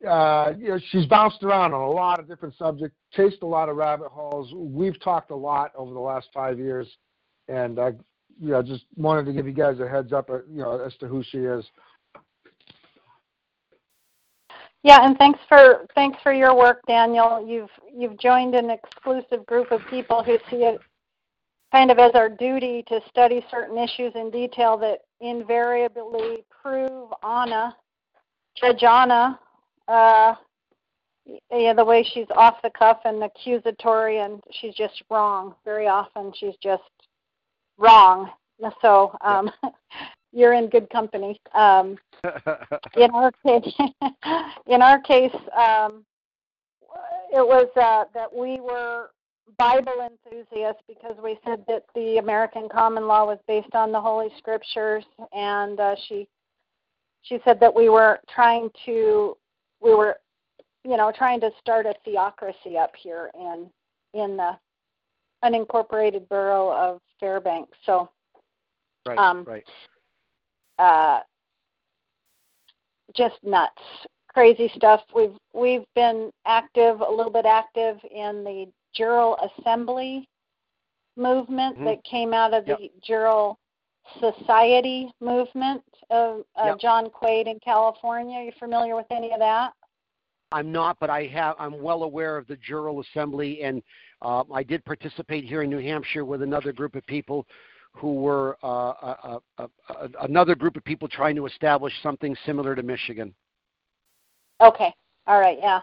uh, 0.09 0.53
you 0.59 0.69
know, 0.69 0.79
she's 0.91 1.07
bounced 1.07 1.43
around 1.43 1.73
on 1.75 1.81
a 1.83 1.91
lot 1.91 2.19
of 2.19 2.27
different 2.27 2.55
subjects, 2.57 2.97
chased 3.13 3.43
a 3.43 3.47
lot 3.47 3.69
of 3.69 3.77
rabbit 3.77 4.09
holes. 4.09 4.53
We've 4.55 4.99
talked 5.01 5.31
a 5.31 5.37
lot 5.37 5.71
over 5.77 5.93
the 5.95 6.01
last 6.01 6.29
five 6.35 6.59
years, 6.59 6.89
and 7.49 7.79
I, 7.79 7.93
you 8.41 8.51
know, 8.51 8.63
just 8.63 8.85
wanted 8.97 9.27
to 9.27 9.33
give 9.33 9.47
you 9.47 9.53
guys 9.53 9.81
a 9.81 9.89
heads 9.89 10.13
up, 10.13 10.31
uh, 10.31 10.39
you 10.51 10.63
know, 10.63 10.79
as 10.81 10.95
to 10.97 11.07
who 11.07 11.23
she 11.23 11.39
is. 11.39 11.65
Yeah, 14.83 14.99
and 15.03 15.17
thanks 15.17 15.41
for 15.49 15.87
thanks 15.95 16.19
for 16.23 16.33
your 16.33 16.55
work, 16.55 16.81
Daniel. 16.87 17.45
You've 17.47 17.71
you've 17.91 18.19
joined 18.19 18.55
an 18.55 18.69
exclusive 18.69 19.47
group 19.47 19.73
of 19.73 19.81
people 19.89 20.23
who 20.23 20.37
see 20.51 20.65
it 20.65 20.79
kind 21.73 21.91
of 21.91 21.99
as 21.99 22.13
our 22.15 22.29
duty 22.29 22.85
to 22.89 23.01
study 23.09 23.45
certain 23.51 23.79
issues 23.79 24.13
in 24.15 24.31
detail 24.31 24.77
that 24.77 24.99
invariably 25.21 26.45
prove 26.63 27.09
Anna, 27.27 27.75
Judge 28.61 28.83
Anna, 28.83 29.41
uh, 29.89 30.35
yeah, 31.51 31.73
the 31.73 31.85
way 31.85 32.07
she's 32.15 32.27
off 32.37 32.57
the 32.63 32.71
cuff 32.71 32.99
and 33.05 33.25
accusatory, 33.25 34.21
and 34.21 34.43
she's 34.53 34.75
just 34.75 35.03
wrong. 35.11 35.55
Very 35.65 35.89
often, 35.89 36.33
she's 36.39 36.57
just 36.63 36.83
wrong. 37.79 38.31
So 38.81 39.17
um, 39.21 39.51
you're 40.33 40.55
in 40.55 40.69
good 40.69 40.89
company. 40.91 41.41
Um, 41.55 41.97
in 42.97 43.11
our 43.13 43.31
case, 43.45 43.75
in 44.67 44.83
our 44.83 45.01
case, 45.01 45.35
um, 45.57 46.05
it 47.33 47.47
was 47.47 47.69
uh, 47.77 48.05
that 48.15 48.35
we 48.35 48.61
were 48.61 49.11
Bible 49.59 50.09
enthusiasts 50.09 50.83
because 50.89 51.17
we 51.23 51.39
said 51.45 51.65
that 51.69 51.85
the 51.95 52.19
American 52.19 52.69
common 52.69 53.07
law 53.07 53.27
was 53.27 53.39
based 53.47 53.75
on 53.75 53.93
the 53.93 54.01
Holy 54.01 54.29
Scriptures, 54.39 55.05
and 55.33 55.79
uh, 55.81 55.95
she 56.09 56.29
she 57.23 57.39
said 57.45 57.61
that 57.61 57.75
we 57.75 57.89
were 57.89 58.21
trying 58.33 58.71
to 58.87 59.37
we 59.81 59.95
were 59.95 60.17
you 60.85 60.97
know 60.97 61.13
trying 61.17 61.41
to 61.41 61.51
start 61.61 61.87
a 61.87 61.95
theocracy 62.05 62.79
up 62.79 62.93
here 62.97 63.31
in 63.35 63.69
in 64.15 64.37
the 64.37 64.53
unincorporated 65.45 66.29
borough 66.29 66.73
of 66.73 67.01
Fairbanks. 67.21 67.77
So 67.85 68.11
right, 69.07 69.19
um, 69.19 69.45
right. 69.45 69.65
uh, 70.79 71.21
just 73.15 73.37
nuts, 73.43 73.83
crazy 74.29 74.71
stuff. 74.77 75.03
We've 75.15 75.37
we've 75.53 75.85
been 75.95 76.31
active, 76.47 77.01
a 77.01 77.11
little 77.11 77.33
bit 77.33 77.47
active 77.47 77.99
in 78.11 78.43
the 78.45 78.67
Jural 78.99 79.37
Assembly 79.59 80.29
movement 81.17 81.79
Mhm. 81.79 81.85
that 81.85 82.05
came 82.05 82.33
out 82.35 82.55
of 82.55 82.65
the 82.65 82.91
Jural 83.09 83.57
Society 84.21 85.11
movement 85.21 85.83
of 86.11 86.45
uh, 86.57 86.67
Yep. 86.67 86.79
John 86.79 87.11
Quaid 87.11 87.47
in 87.47 87.59
California. 87.61 88.39
Are 88.39 88.45
you 88.45 88.53
familiar 88.59 88.97
with 88.97 89.07
any 89.11 89.33
of 89.33 89.39
that? 89.39 89.73
I'm 90.53 90.71
not, 90.71 90.99
but 91.01 91.11
I 91.11 91.25
have. 91.27 91.57
I'm 91.59 91.81
well 91.81 92.03
aware 92.05 92.37
of 92.37 92.47
the 92.47 92.57
Jural 92.57 93.01
Assembly, 93.01 93.63
and 93.63 93.83
uh, 94.25 94.43
I 94.53 94.63
did 94.63 94.85
participate 94.85 95.45
here 95.45 95.63
in 95.63 95.71
New 95.71 95.79
Hampshire 95.79 96.25
with 96.25 96.43
another 96.43 96.73
group 96.73 96.95
of 96.95 97.07
people 97.07 97.47
who 97.93 98.15
were 98.15 98.57
uh, 98.65 98.67
a, 98.67 99.39
a, 99.59 99.65
a, 99.89 100.09
another 100.23 100.55
group 100.55 100.77
of 100.77 100.85
people 100.85 101.07
trying 101.07 101.37
to 101.37 101.47
establish 101.47 101.93
something 102.03 102.37
similar 102.45 102.75
to 102.75 102.83
Michigan. 102.83 103.35
Okay. 104.61 104.93
All 105.27 105.41
right. 105.41 105.59
Yeah. 105.61 105.81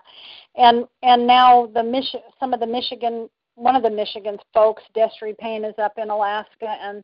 And 0.55 0.85
and 1.03 1.25
now 1.25 1.67
the 1.73 1.83
Mich- 1.83 2.15
some 2.39 2.53
of 2.53 2.59
the 2.59 2.67
Michigan 2.67 3.29
one 3.55 3.75
of 3.75 3.83
the 3.83 3.89
Michigan 3.89 4.37
folks, 4.53 4.83
Desiree 4.93 5.35
Payne, 5.39 5.65
is 5.65 5.75
up 5.77 5.93
in 5.97 6.09
Alaska, 6.09 6.77
and 6.81 7.03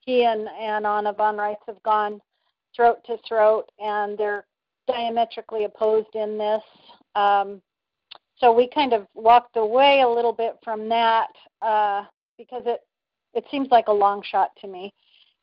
he 0.00 0.24
and 0.24 0.48
and 0.60 0.86
Anna 0.86 1.12
von 1.12 1.36
Reitz 1.36 1.56
have 1.66 1.82
gone 1.82 2.20
throat 2.74 2.98
to 3.06 3.16
throat, 3.28 3.64
and 3.78 4.16
they're 4.16 4.46
diametrically 4.86 5.64
opposed 5.64 6.14
in 6.14 6.38
this. 6.38 6.62
Um, 7.14 7.60
so 8.40 8.52
we 8.52 8.68
kind 8.68 8.92
of 8.92 9.06
walked 9.14 9.56
away 9.56 10.02
a 10.02 10.08
little 10.08 10.32
bit 10.32 10.56
from 10.62 10.88
that 10.88 11.28
uh, 11.62 12.04
because 12.36 12.62
it 12.66 12.80
it 13.34 13.44
seems 13.50 13.68
like 13.70 13.88
a 13.88 13.92
long 13.92 14.22
shot 14.22 14.50
to 14.60 14.66
me. 14.66 14.92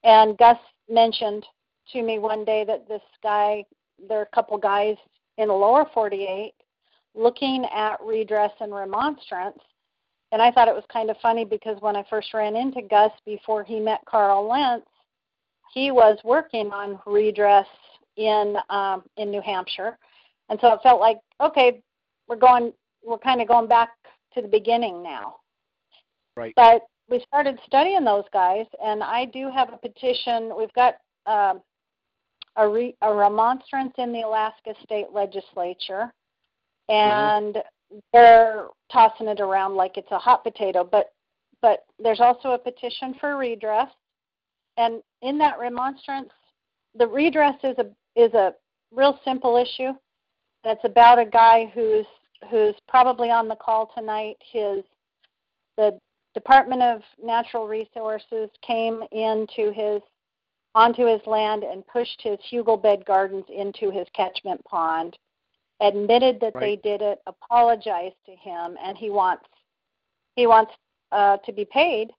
And 0.03 0.37
Gus 0.37 0.57
mentioned 0.89 1.45
to 1.93 2.01
me 2.01 2.19
one 2.19 2.43
day 2.43 2.65
that 2.65 2.87
this 2.87 3.01
guy, 3.21 3.63
there 4.09 4.19
are 4.19 4.23
a 4.23 4.35
couple 4.35 4.57
guys 4.57 4.97
in 5.37 5.47
the 5.49 5.53
lower 5.53 5.85
48 5.93 6.53
looking 7.13 7.65
at 7.73 7.97
redress 8.03 8.51
and 8.59 8.73
remonstrance. 8.73 9.59
And 10.31 10.41
I 10.41 10.51
thought 10.51 10.67
it 10.67 10.75
was 10.75 10.83
kind 10.91 11.09
of 11.09 11.17
funny 11.21 11.45
because 11.45 11.77
when 11.79 11.95
I 11.95 12.03
first 12.09 12.33
ran 12.33 12.55
into 12.55 12.81
Gus 12.81 13.11
before 13.25 13.63
he 13.63 13.79
met 13.79 14.01
Carl 14.05 14.49
Lentz, 14.49 14.87
he 15.73 15.91
was 15.91 16.17
working 16.23 16.71
on 16.71 16.99
redress 17.05 17.67
in 18.17 18.55
um, 18.69 19.03
in 19.17 19.29
New 19.29 19.41
Hampshire, 19.41 19.97
and 20.49 20.57
so 20.61 20.73
it 20.73 20.79
felt 20.83 21.01
like 21.01 21.17
okay, 21.41 21.81
we're 22.27 22.37
going, 22.37 22.71
we're 23.05 23.17
kind 23.19 23.41
of 23.41 23.47
going 23.47 23.67
back 23.67 23.89
to 24.33 24.41
the 24.41 24.47
beginning 24.47 25.03
now. 25.03 25.37
Right. 26.35 26.53
But 26.55 26.81
we 27.09 27.23
started 27.27 27.59
studying 27.65 28.03
those 28.03 28.25
guys, 28.33 28.65
and 28.83 29.03
I 29.03 29.25
do 29.25 29.49
have 29.53 29.71
a 29.71 29.77
petition. 29.77 30.51
We've 30.57 30.73
got 30.73 30.95
um, 31.25 31.61
a, 32.55 32.67
re, 32.67 32.95
a 33.01 33.13
remonstrance 33.13 33.93
in 33.97 34.11
the 34.11 34.21
Alaska 34.21 34.73
State 34.83 35.07
Legislature, 35.13 36.11
and 36.89 37.57
they're 38.11 38.67
tossing 38.91 39.27
it 39.27 39.39
around 39.39 39.75
like 39.75 39.97
it's 39.97 40.11
a 40.11 40.17
hot 40.17 40.43
potato. 40.43 40.83
But 40.83 41.11
but 41.61 41.85
there's 41.99 42.19
also 42.19 42.51
a 42.51 42.59
petition 42.59 43.15
for 43.19 43.37
redress, 43.37 43.89
and 44.77 45.01
in 45.21 45.37
that 45.39 45.59
remonstrance, 45.59 46.29
the 46.95 47.07
redress 47.07 47.55
is 47.63 47.77
a 47.77 47.85
is 48.19 48.33
a 48.33 48.53
real 48.91 49.19
simple 49.23 49.57
issue, 49.57 49.93
and 50.63 50.77
it's 50.77 50.85
about 50.85 51.19
a 51.19 51.25
guy 51.25 51.71
who's 51.73 52.05
who's 52.49 52.75
probably 52.87 53.29
on 53.29 53.47
the 53.47 53.55
call 53.55 53.91
tonight. 53.95 54.37
His 54.39 54.83
the 55.77 55.99
Department 56.33 56.81
of 56.81 57.01
Natural 57.23 57.67
Resources 57.67 58.49
came 58.61 59.03
into 59.11 59.71
his 59.73 60.01
onto 60.75 61.05
his 61.05 61.21
land 61.25 61.63
and 61.63 61.87
pushed 61.87 62.21
his 62.21 62.37
hugel 62.51 62.81
bed 62.81 63.05
gardens 63.05 63.45
into 63.49 63.89
his 63.89 64.05
catchment 64.13 64.63
pond, 64.65 65.17
admitted 65.79 66.37
that 66.41 66.53
they 66.59 66.75
did 66.75 67.01
it, 67.01 67.19
apologized 67.25 68.15
to 68.25 68.35
him, 68.35 68.77
and 68.83 68.97
he 68.97 69.09
wants 69.09 69.45
he 70.35 70.47
wants 70.47 70.73
uh, 71.11 71.37
to 71.37 71.53
be 71.53 71.65
paid 71.65 72.11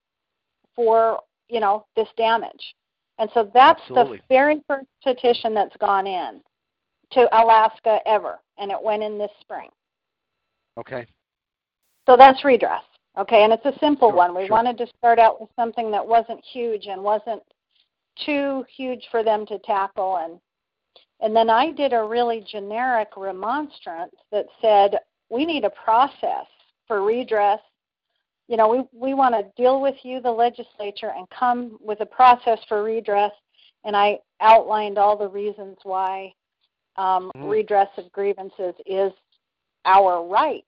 for 0.75 1.19
you 1.49 1.59
know 1.59 1.85
this 1.95 2.09
damage. 2.17 2.75
And 3.19 3.29
so 3.33 3.49
that's 3.53 3.81
Absolutely. 3.81 4.17
the 4.17 4.23
very 4.29 4.61
first 4.67 4.87
petition 5.03 5.53
that's 5.53 5.75
gone 5.77 6.05
in 6.05 6.41
to 7.11 7.27
Alaska 7.31 7.99
ever, 8.05 8.39
and 8.57 8.71
it 8.71 8.77
went 8.81 9.01
in 9.03 9.17
this 9.17 9.31
spring. 9.41 9.69
Okay. 10.77 11.05
So 12.05 12.15
that's 12.17 12.43
redress. 12.45 12.83
Okay, 13.17 13.43
and 13.43 13.51
it's 13.51 13.65
a 13.65 13.77
simple 13.79 14.09
Sure, 14.09 14.17
one. 14.17 14.35
We 14.35 14.45
sure. 14.45 14.55
wanted 14.55 14.77
to 14.77 14.87
start 14.97 15.17
out 15.17 15.41
with 15.41 15.49
something 15.55 15.89
that 15.91 16.05
wasn't 16.05 16.43
huge 16.45 16.85
and 16.85 17.03
wasn't 17.03 17.41
too 18.25 18.63
huge 18.75 19.07
for 19.11 19.23
them 19.23 19.45
to 19.45 19.59
tackle 19.59 20.17
and 20.17 20.39
and 21.19 21.35
then 21.35 21.49
I 21.49 21.71
did 21.71 21.93
a 21.93 22.03
really 22.03 22.45
generic 22.49 23.09
remonstrance 23.17 24.15
that 24.31 24.45
said 24.61 24.99
we 25.29 25.45
need 25.45 25.65
a 25.65 25.69
process 25.71 26.45
for 26.87 27.03
redress. 27.03 27.59
You 28.47 28.57
know, 28.57 28.69
we 28.69 28.83
we 28.91 29.13
want 29.13 29.33
to 29.35 29.51
deal 29.61 29.81
with 29.81 29.95
you 30.03 30.21
the 30.21 30.31
legislature 30.31 31.11
and 31.15 31.27
come 31.29 31.77
with 31.81 32.01
a 32.01 32.05
process 32.05 32.59
for 32.67 32.83
redress 32.83 33.31
and 33.83 33.95
I 33.95 34.19
outlined 34.41 34.97
all 34.97 35.17
the 35.17 35.27
reasons 35.27 35.77
why 35.83 36.33
um, 36.97 37.31
Mhm. 37.35 37.49
redress 37.49 37.89
of 37.97 38.11
grievances 38.11 38.75
is 38.85 39.13
our 39.85 40.25
right. 40.25 40.63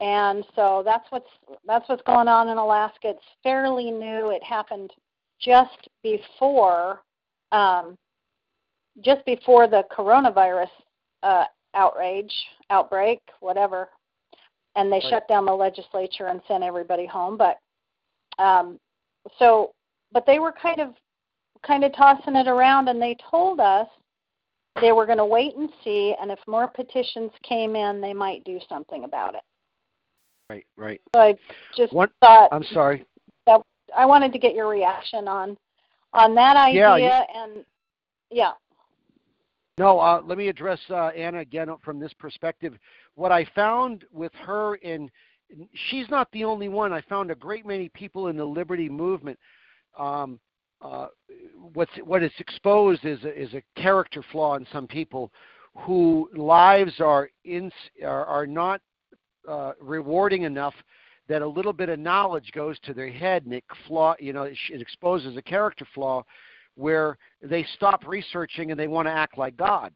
And 0.00 0.44
so 0.54 0.82
that's 0.84 1.06
what's 1.10 1.30
that's 1.66 1.88
what's 1.88 2.02
going 2.02 2.28
on 2.28 2.48
in 2.48 2.58
Alaska. 2.58 3.10
It's 3.10 3.24
fairly 3.42 3.90
new. 3.90 4.30
It 4.30 4.42
happened 4.42 4.92
just 5.40 5.88
before 6.02 7.00
um, 7.52 7.96
just 9.02 9.24
before 9.24 9.66
the 9.66 9.84
coronavirus 9.96 10.68
uh, 11.22 11.44
outrage, 11.74 12.32
outbreak, 12.70 13.20
whatever, 13.40 13.88
and 14.76 14.90
they 14.90 14.96
Right. 14.96 15.10
shut 15.10 15.28
down 15.28 15.44
the 15.44 15.54
legislature 15.54 16.26
and 16.26 16.40
sent 16.46 16.64
everybody 16.64 17.06
home. 17.06 17.36
But 17.36 17.58
um, 18.38 18.78
so, 19.38 19.72
but 20.12 20.26
they 20.26 20.38
were 20.38 20.52
kind 20.52 20.80
of 20.80 20.94
kind 21.62 21.84
of 21.84 21.94
tossing 21.94 22.36
it 22.36 22.48
around, 22.48 22.88
and 22.88 23.00
they 23.00 23.16
told 23.30 23.60
us 23.60 23.88
they 24.80 24.92
were 24.92 25.06
going 25.06 25.18
to 25.18 25.24
wait 25.24 25.56
and 25.56 25.68
see, 25.82 26.14
and 26.20 26.30
if 26.30 26.38
more 26.46 26.68
petitions 26.68 27.30
came 27.42 27.76
in, 27.76 28.00
they 28.00 28.12
might 28.12 28.44
do 28.44 28.58
something 28.68 29.04
about 29.04 29.34
it. 29.34 29.42
Right, 30.50 30.66
right. 30.76 31.00
So 31.14 31.20
I 31.20 31.34
just 31.76 31.92
What- 31.92 32.12
thought 32.20 32.48
I'm 32.52 32.64
sorry. 32.64 33.04
That 33.46 33.60
I 33.96 34.06
wanted 34.06 34.32
to 34.32 34.38
get 34.38 34.54
your 34.54 34.68
reaction 34.68 35.28
on 35.28 35.56
on 36.12 36.34
that 36.36 36.56
idea 36.56 36.98
Yeah, 36.98 37.24
and 37.34 37.64
yeah. 38.30 38.52
No, 39.78 39.98
uh, 39.98 40.22
let 40.24 40.38
me 40.38 40.48
address 40.48 40.78
uh, 40.90 41.08
Anna 41.08 41.38
again 41.38 41.68
from 41.82 41.98
this 41.98 42.12
perspective. 42.14 42.78
What 43.16 43.32
I 43.32 43.44
found 43.56 44.04
with 44.12 44.32
her, 44.34 44.74
and 44.84 45.10
she's 45.90 46.08
not 46.10 46.30
the 46.32 46.44
only 46.44 46.68
one. 46.68 46.92
I 46.92 47.00
found 47.02 47.32
a 47.32 47.34
great 47.34 47.66
many 47.66 47.88
people 47.88 48.28
in 48.28 48.36
the 48.36 48.44
liberty 48.44 48.88
movement. 48.88 49.38
Um, 49.98 50.38
uh, 50.82 51.06
what's 51.72 51.92
what 52.04 52.22
is 52.22 52.32
exposed 52.38 53.04
is 53.04 53.22
a, 53.24 53.40
is 53.40 53.54
a 53.54 53.62
character 53.80 54.22
flaw 54.32 54.56
in 54.56 54.66
some 54.72 54.86
people 54.86 55.32
who 55.76 56.28
lives 56.34 57.00
are 57.00 57.28
in 57.44 57.70
are, 58.04 58.26
are 58.26 58.46
not 58.46 58.80
uh, 59.48 59.72
rewarding 59.80 60.42
enough 60.42 60.74
that 61.26 61.42
a 61.42 61.46
little 61.46 61.72
bit 61.72 61.88
of 61.88 61.98
knowledge 61.98 62.50
goes 62.52 62.78
to 62.80 62.92
their 62.92 63.10
head 63.10 63.44
and 63.44 63.54
it 63.54 63.64
flaw 63.86 64.14
you 64.18 64.32
know 64.32 64.42
it, 64.42 64.56
it 64.70 64.80
exposes 64.80 65.36
a 65.36 65.42
character 65.42 65.86
flaw 65.94 66.22
where 66.76 67.16
they 67.42 67.64
stop 67.74 68.06
researching 68.06 68.70
and 68.70 68.78
they 68.78 68.88
want 68.88 69.06
to 69.06 69.12
act 69.12 69.38
like 69.38 69.56
God. 69.56 69.92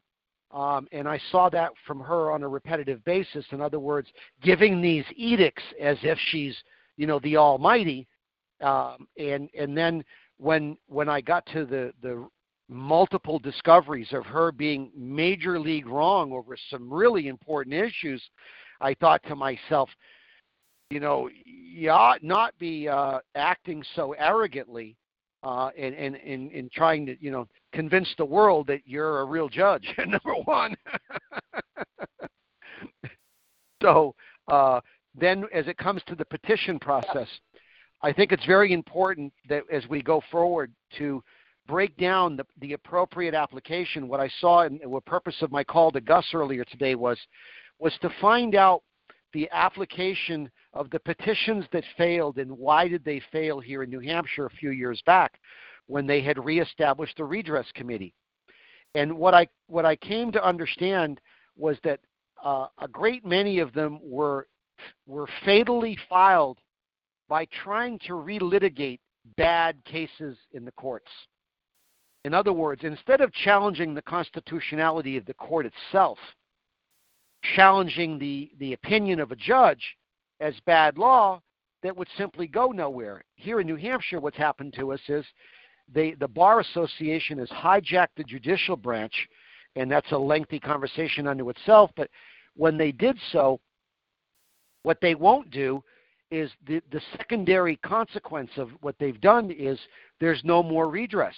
Um, 0.51 0.87
and 0.91 1.07
I 1.07 1.19
saw 1.31 1.49
that 1.49 1.71
from 1.85 1.99
her 1.99 2.31
on 2.31 2.41
a 2.41 2.47
repetitive 2.47 3.03
basis. 3.05 3.45
In 3.51 3.61
other 3.61 3.79
words, 3.79 4.09
giving 4.41 4.81
these 4.81 5.05
edicts 5.15 5.63
as 5.79 5.97
if 6.01 6.17
she's, 6.29 6.57
you 6.97 7.05
know, 7.05 7.19
the 7.19 7.37
Almighty. 7.37 8.07
Um, 8.61 9.07
and 9.17 9.49
and 9.57 9.77
then 9.77 10.03
when 10.39 10.77
when 10.87 11.09
I 11.09 11.21
got 11.21 11.45
to 11.47 11.65
the 11.65 11.93
the 12.01 12.27
multiple 12.69 13.39
discoveries 13.39 14.13
of 14.13 14.25
her 14.25 14.51
being 14.51 14.91
major 14.95 15.59
league 15.59 15.87
wrong 15.87 16.31
over 16.31 16.55
some 16.69 16.91
really 16.91 17.27
important 17.27 17.73
issues, 17.75 18.23
I 18.79 18.93
thought 18.93 19.23
to 19.23 19.35
myself, 19.35 19.89
you 20.91 20.99
know, 20.99 21.29
you 21.45 21.89
ought 21.89 22.23
not 22.23 22.57
be 22.59 22.87
uh, 22.87 23.19
acting 23.35 23.83
so 23.95 24.13
arrogantly 24.13 24.95
uh, 25.41 25.69
and, 25.77 25.95
and, 25.95 26.15
and, 26.51 26.71
trying 26.71 27.05
to, 27.05 27.15
you 27.19 27.31
know, 27.31 27.47
convince 27.73 28.13
the 28.17 28.25
world 28.25 28.67
that 28.67 28.81
you're 28.85 29.21
a 29.21 29.25
real 29.25 29.49
judge, 29.49 29.87
number 29.97 30.35
one. 30.45 30.75
so 33.81 34.13
uh, 34.49 34.79
then 35.15 35.45
as 35.53 35.67
it 35.67 35.77
comes 35.77 36.01
to 36.07 36.15
the 36.15 36.25
petition 36.25 36.77
process, 36.77 37.27
I 38.01 38.13
think 38.13 38.31
it's 38.31 38.45
very 38.45 38.71
important 38.71 39.33
that 39.49 39.63
as 39.71 39.87
we 39.87 40.01
go 40.01 40.21
forward 40.31 40.71
to 40.97 41.21
break 41.69 41.95
down 41.97 42.35
the, 42.35 42.45
the 42.61 42.73
appropriate 42.73 43.35
application. 43.35 44.07
What 44.07 44.19
I 44.19 44.29
saw 44.39 44.61
and 44.63 44.81
the 44.81 45.01
purpose 45.01 45.35
of 45.41 45.51
my 45.51 45.63
call 45.63 45.91
to 45.91 46.01
Gus 46.01 46.25
earlier 46.33 46.65
today 46.65 46.95
was 46.95 47.17
was 47.77 47.93
to 48.01 48.09
find 48.19 48.55
out 48.55 48.81
the 49.31 49.47
application 49.51 50.49
of 50.73 50.89
the 50.89 50.99
petitions 50.99 51.65
that 51.71 51.83
failed 51.95 52.39
and 52.39 52.51
why 52.51 52.87
did 52.87 53.05
they 53.05 53.21
fail 53.31 53.59
here 53.59 53.83
in 53.83 53.89
New 53.89 53.99
Hampshire 53.99 54.47
a 54.47 54.49
few 54.49 54.71
years 54.71 55.01
back 55.05 55.39
when 55.85 56.07
they 56.07 56.21
had 56.21 56.43
reestablished 56.43 57.17
the 57.17 57.23
redress 57.23 57.67
committee. 57.73 58.13
And 58.95 59.15
what 59.15 59.33
I 59.33 59.47
what 59.67 59.85
I 59.85 59.95
came 59.95 60.31
to 60.31 60.43
understand 60.43 61.21
was 61.55 61.77
that 61.83 61.99
uh, 62.43 62.67
a 62.81 62.87
great 62.87 63.25
many 63.25 63.59
of 63.59 63.73
them 63.73 63.99
were 64.01 64.47
were 65.05 65.27
fatally 65.45 65.97
filed 66.09 66.57
by 67.29 67.45
trying 67.63 67.99
to 67.99 68.13
relitigate 68.13 68.99
bad 69.37 69.77
cases 69.85 70.35
in 70.51 70.65
the 70.65 70.71
courts. 70.73 71.11
In 72.25 72.33
other 72.33 72.51
words, 72.51 72.81
instead 72.83 73.21
of 73.21 73.31
challenging 73.31 73.93
the 73.93 74.01
constitutionality 74.01 75.15
of 75.15 75.25
the 75.25 75.33
court 75.35 75.65
itself, 75.65 76.17
challenging 77.55 78.19
the, 78.19 78.51
the 78.59 78.73
opinion 78.73 79.21
of 79.21 79.31
a 79.31 79.35
judge 79.35 79.95
as 80.41 80.53
bad 80.65 80.97
law 80.97 81.41
that 81.83 81.95
would 81.95 82.09
simply 82.17 82.47
go 82.47 82.71
nowhere. 82.71 83.23
Here 83.35 83.61
in 83.61 83.67
New 83.67 83.77
Hampshire, 83.77 84.19
what's 84.19 84.35
happened 84.35 84.73
to 84.73 84.91
us 84.91 84.99
is 85.07 85.25
they, 85.93 86.13
the 86.15 86.27
Bar 86.27 86.59
Association 86.59 87.37
has 87.37 87.49
hijacked 87.49 88.15
the 88.17 88.23
judicial 88.23 88.75
branch, 88.75 89.13
and 89.75 89.89
that's 89.89 90.11
a 90.11 90.17
lengthy 90.17 90.59
conversation 90.59 91.27
unto 91.27 91.49
itself. 91.49 91.91
But 91.95 92.09
when 92.55 92.77
they 92.77 92.91
did 92.91 93.17
so, 93.31 93.61
what 94.83 94.99
they 95.01 95.15
won't 95.15 95.51
do 95.51 95.83
is 96.31 96.51
the, 96.67 96.81
the 96.91 97.01
secondary 97.17 97.77
consequence 97.77 98.51
of 98.57 98.69
what 98.81 98.95
they've 98.99 99.21
done 99.21 99.51
is 99.51 99.79
there's 100.19 100.41
no 100.43 100.61
more 100.61 100.89
redress. 100.89 101.35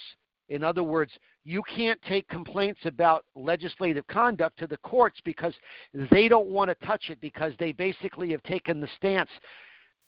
In 0.48 0.62
other 0.62 0.82
words, 0.82 1.12
you 1.44 1.62
can't 1.74 2.00
take 2.02 2.28
complaints 2.28 2.80
about 2.84 3.24
legislative 3.34 4.06
conduct 4.06 4.58
to 4.58 4.66
the 4.66 4.76
courts 4.78 5.18
because 5.24 5.54
they 6.10 6.28
don't 6.28 6.48
want 6.48 6.68
to 6.68 6.86
touch 6.86 7.10
it 7.10 7.20
because 7.20 7.52
they 7.58 7.72
basically 7.72 8.30
have 8.30 8.42
taken 8.42 8.80
the 8.80 8.88
stance 8.96 9.30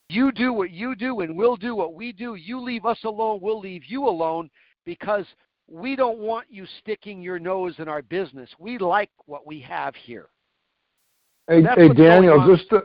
you 0.09 0.33
do 0.33 0.53
what 0.53 0.71
you 0.71 0.95
do 0.95 1.21
and 1.21 1.37
we'll 1.37 1.57
do 1.57 1.75
what 1.75 1.95
we 1.95 2.13
do. 2.13 2.35
You 2.35 2.61
leave 2.61 2.85
us 2.85 2.99
alone, 3.05 3.41
we'll 3.41 3.61
leave 3.61 3.85
you 3.87 4.07
alone 4.07 4.51
because 4.85 5.25
we 5.67 5.97
don't 5.97 6.19
want 6.19 6.47
you 6.51 6.67
sticking 6.81 7.23
your 7.23 7.39
nose 7.39 7.75
in 7.79 7.89
our 7.89 8.03
business. 8.03 8.51
We 8.59 8.79
like 8.79 9.11
what 9.27 9.47
we 9.47 9.61
have 9.61 9.95
here. 9.95 10.29
Hey, 11.49 11.63
hey 11.63 11.89
Daniel, 11.89 12.47
just 12.47 12.69
to, 12.71 12.85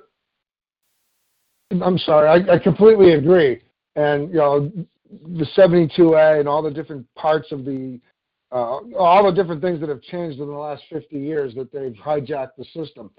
I'm 1.72 1.98
sorry, 2.00 2.28
I, 2.28 2.56
I 2.56 2.60
completely 2.60 3.14
agree. 3.14 3.62
And 3.96 4.30
you 4.30 4.38
know, 4.38 4.72
the 5.10 5.46
72A 5.58 6.40
and 6.40 6.48
all 6.48 6.62
the 6.62 6.72
different 6.72 7.06
parts 7.16 7.52
of 7.52 7.66
the, 7.66 8.00
uh, 8.52 8.80
all 8.98 9.26
the 9.26 9.32
different 9.32 9.62
things 9.62 9.80
that 9.80 9.90
have 9.90 10.02
changed 10.02 10.40
in 10.40 10.48
the 10.48 10.54
last 10.54 10.84
50 10.90 11.18
years 11.18 11.54
that 11.56 11.72
they've 11.72 11.94
hijacked 11.94 12.56
the 12.58 12.66
system. 12.66 13.12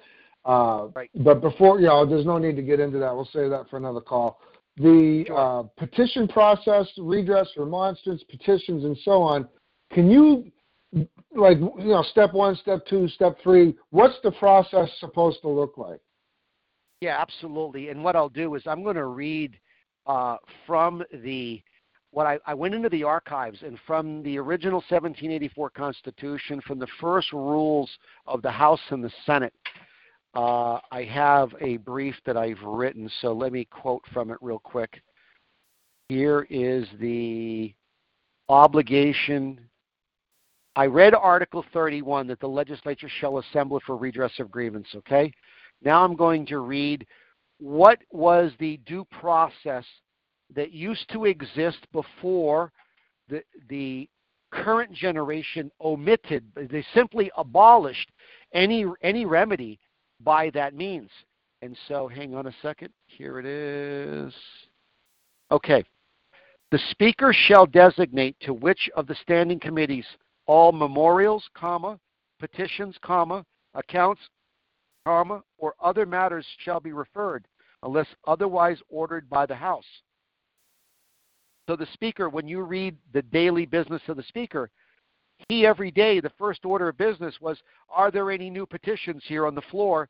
Uh, 0.44 0.88
Right. 0.94 1.10
But 1.16 1.40
before, 1.40 1.80
you 1.80 1.86
know, 1.86 2.06
there's 2.06 2.24
no 2.24 2.38
need 2.38 2.56
to 2.56 2.62
get 2.62 2.80
into 2.80 2.98
that. 2.98 3.14
We'll 3.14 3.28
save 3.32 3.50
that 3.50 3.68
for 3.68 3.76
another 3.76 4.00
call. 4.00 4.40
The 4.76 5.26
uh, 5.34 5.62
petition 5.76 6.26
process, 6.26 6.88
redress, 6.96 7.48
remonstrance, 7.56 8.22
petitions, 8.24 8.84
and 8.84 8.96
so 9.04 9.20
on. 9.20 9.46
Can 9.92 10.10
you, 10.10 10.50
like, 11.36 11.58
you 11.58 11.72
know, 11.76 12.02
step 12.10 12.32
one, 12.32 12.56
step 12.56 12.86
two, 12.86 13.06
step 13.08 13.36
three? 13.42 13.76
What's 13.90 14.16
the 14.22 14.32
process 14.32 14.88
supposed 14.98 15.42
to 15.42 15.48
look 15.48 15.76
like? 15.76 16.00
Yeah, 17.00 17.20
absolutely. 17.20 17.88
And 17.88 18.04
what 18.04 18.14
I'll 18.14 18.28
do 18.28 18.54
is 18.54 18.62
I'm 18.66 18.82
going 18.82 18.96
to 18.96 19.06
read 19.06 19.58
uh, 20.06 20.36
from 20.66 21.02
the 21.22 21.62
what 22.12 22.26
I, 22.26 22.38
I 22.44 22.54
went 22.54 22.74
into 22.74 22.88
the 22.88 23.04
archives 23.04 23.58
and 23.64 23.78
from 23.86 24.22
the 24.24 24.36
original 24.36 24.78
1784 24.88 25.70
Constitution, 25.70 26.60
from 26.66 26.80
the 26.80 26.88
first 27.00 27.32
rules 27.32 27.88
of 28.26 28.42
the 28.42 28.50
House 28.50 28.80
and 28.90 29.02
the 29.02 29.12
Senate. 29.24 29.54
Uh, 30.34 30.78
I 30.90 31.04
have 31.04 31.50
a 31.60 31.76
brief 31.78 32.16
that 32.26 32.36
I've 32.36 32.60
written, 32.62 33.08
so 33.20 33.32
let 33.32 33.52
me 33.52 33.64
quote 33.64 34.02
from 34.12 34.30
it 34.30 34.38
real 34.40 34.58
quick. 34.58 35.00
Here 36.08 36.48
is 36.50 36.86
the 37.00 37.72
obligation. 38.48 39.60
I 40.74 40.86
read 40.86 41.14
Article 41.14 41.64
31 41.72 42.26
that 42.26 42.40
the 42.40 42.48
legislature 42.48 43.08
shall 43.20 43.38
assemble 43.38 43.80
for 43.86 43.96
redress 43.96 44.32
of 44.40 44.50
grievance, 44.50 44.88
okay? 44.96 45.32
Now 45.82 46.04
I'm 46.04 46.16
going 46.16 46.46
to 46.46 46.58
read 46.58 47.06
what 47.58 47.98
was 48.10 48.52
the 48.58 48.78
due 48.86 49.04
process 49.10 49.84
that 50.54 50.72
used 50.72 51.08
to 51.12 51.26
exist 51.26 51.78
before 51.92 52.72
the, 53.28 53.42
the 53.68 54.08
current 54.50 54.92
generation 54.92 55.70
omitted, 55.80 56.44
they 56.56 56.84
simply 56.94 57.30
abolished 57.36 58.10
any, 58.52 58.84
any 59.02 59.24
remedy 59.24 59.78
by 60.20 60.50
that 60.50 60.74
means. 60.74 61.10
And 61.62 61.76
so, 61.88 62.08
hang 62.08 62.34
on 62.34 62.46
a 62.46 62.54
second. 62.62 62.90
Here 63.06 63.38
it 63.38 63.46
is. 63.46 64.32
Okay. 65.50 65.84
The 66.70 66.80
speaker 66.90 67.34
shall 67.34 67.66
designate 67.66 68.36
to 68.40 68.54
which 68.54 68.88
of 68.96 69.06
the 69.06 69.16
standing 69.16 69.60
committees 69.60 70.06
all 70.46 70.72
memorials, 70.72 71.44
comma, 71.54 71.98
petitions, 72.40 72.96
comma, 73.02 73.44
accounts, 73.74 74.20
comma, 75.10 75.42
or 75.58 75.74
other 75.82 76.06
matters 76.06 76.46
shall 76.58 76.78
be 76.78 76.92
referred, 76.92 77.44
unless 77.82 78.06
otherwise 78.28 78.78
ordered 78.88 79.28
by 79.28 79.44
the 79.44 79.54
House. 79.54 79.84
So 81.68 81.74
the 81.74 81.88
speaker, 81.94 82.28
when 82.28 82.46
you 82.46 82.62
read 82.62 82.96
the 83.12 83.22
daily 83.22 83.66
business 83.66 84.02
of 84.06 84.16
the 84.16 84.22
speaker, 84.22 84.70
he 85.48 85.66
every 85.66 85.90
day, 85.90 86.20
the 86.20 86.30
first 86.38 86.64
order 86.64 86.88
of 86.88 86.96
business 86.96 87.34
was, 87.40 87.58
are 87.88 88.12
there 88.12 88.30
any 88.30 88.50
new 88.50 88.66
petitions 88.66 89.24
here 89.26 89.46
on 89.46 89.56
the 89.56 89.68
floor 89.72 90.08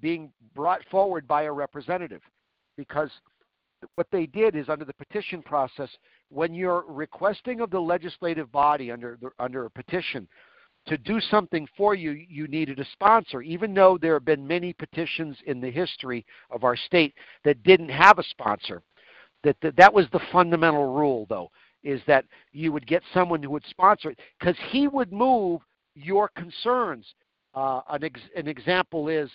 being 0.00 0.32
brought 0.54 0.82
forward 0.92 1.26
by 1.26 1.42
a 1.42 1.52
representative? 1.52 2.22
Because 2.76 3.10
what 3.96 4.06
they 4.12 4.26
did 4.26 4.54
is 4.54 4.68
under 4.68 4.84
the 4.84 4.94
petition 4.94 5.42
process, 5.42 5.90
when 6.28 6.54
you're 6.54 6.84
requesting 6.88 7.60
of 7.60 7.70
the 7.70 7.80
legislative 7.80 8.52
body 8.52 8.92
under, 8.92 9.18
under 9.40 9.64
a 9.64 9.70
petition, 9.70 10.28
to 10.86 10.96
do 10.96 11.20
something 11.20 11.66
for 11.76 11.94
you, 11.94 12.12
you 12.12 12.46
needed 12.46 12.78
a 12.78 12.86
sponsor, 12.92 13.42
even 13.42 13.74
though 13.74 13.98
there 14.00 14.14
have 14.14 14.24
been 14.24 14.46
many 14.46 14.72
petitions 14.72 15.36
in 15.46 15.60
the 15.60 15.70
history 15.70 16.24
of 16.50 16.64
our 16.64 16.76
state 16.76 17.14
that 17.44 17.62
didn't 17.62 17.88
have 17.88 18.18
a 18.18 18.24
sponsor. 18.24 18.82
That, 19.42 19.56
that, 19.62 19.76
that 19.76 19.92
was 19.92 20.06
the 20.12 20.20
fundamental 20.32 20.92
rule, 20.92 21.26
though, 21.28 21.50
is 21.82 22.00
that 22.06 22.24
you 22.52 22.72
would 22.72 22.86
get 22.86 23.02
someone 23.12 23.42
who 23.42 23.50
would 23.50 23.66
sponsor 23.68 24.10
it 24.10 24.18
because 24.38 24.56
he 24.70 24.88
would 24.88 25.12
move 25.12 25.60
your 25.94 26.28
concerns. 26.36 27.06
Uh, 27.54 27.80
an, 27.90 28.04
ex, 28.04 28.20
an 28.36 28.48
example 28.48 29.08
is 29.08 29.30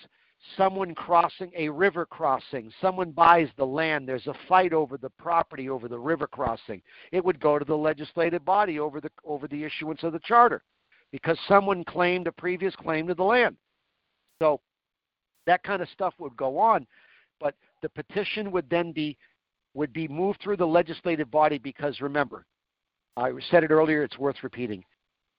someone 0.57 0.95
crossing 0.95 1.51
a 1.55 1.69
river 1.69 2.05
crossing. 2.05 2.71
Someone 2.81 3.11
buys 3.11 3.47
the 3.57 3.65
land. 3.65 4.07
There's 4.07 4.27
a 4.27 4.35
fight 4.47 4.73
over 4.73 4.97
the 4.97 5.09
property 5.11 5.69
over 5.69 5.87
the 5.87 5.99
river 5.99 6.27
crossing. 6.27 6.81
It 7.11 7.23
would 7.23 7.39
go 7.39 7.59
to 7.59 7.65
the 7.65 7.75
legislative 7.75 8.43
body 8.43 8.79
over 8.79 8.99
the 8.99 9.11
over 9.23 9.47
the 9.47 9.63
issuance 9.63 10.03
of 10.03 10.13
the 10.13 10.19
charter 10.19 10.63
because 11.11 11.37
someone 11.47 11.83
claimed 11.83 12.27
a 12.27 12.31
previous 12.31 12.75
claim 12.75 13.07
to 13.07 13.13
the 13.13 13.23
land. 13.23 13.55
So 14.41 14.59
that 15.47 15.63
kind 15.63 15.81
of 15.81 15.89
stuff 15.89 16.13
would 16.19 16.35
go 16.37 16.57
on, 16.57 16.87
but 17.39 17.55
the 17.81 17.89
petition 17.89 18.51
would 18.51 18.69
then 18.69 18.91
be 18.91 19.17
would 19.73 19.93
be 19.93 20.07
moved 20.07 20.41
through 20.41 20.57
the 20.57 20.67
legislative 20.67 21.31
body 21.31 21.57
because 21.57 22.01
remember, 22.01 22.45
I 23.15 23.31
said 23.49 23.63
it 23.63 23.71
earlier, 23.71 24.03
it's 24.03 24.17
worth 24.17 24.43
repeating. 24.43 24.83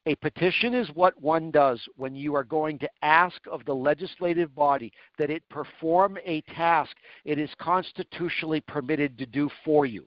A 0.06 0.16
petition 0.16 0.74
is 0.74 0.88
what 0.94 1.20
one 1.20 1.50
does 1.50 1.80
when 1.96 2.14
you 2.14 2.34
are 2.34 2.42
going 2.42 2.78
to 2.80 2.88
ask 3.02 3.38
of 3.50 3.64
the 3.66 3.74
legislative 3.74 4.52
body 4.54 4.90
that 5.18 5.30
it 5.30 5.48
perform 5.48 6.18
a 6.24 6.40
task 6.56 6.96
it 7.24 7.38
is 7.38 7.50
constitutionally 7.60 8.62
permitted 8.62 9.16
to 9.18 9.26
do 9.26 9.48
for 9.64 9.86
you. 9.86 10.06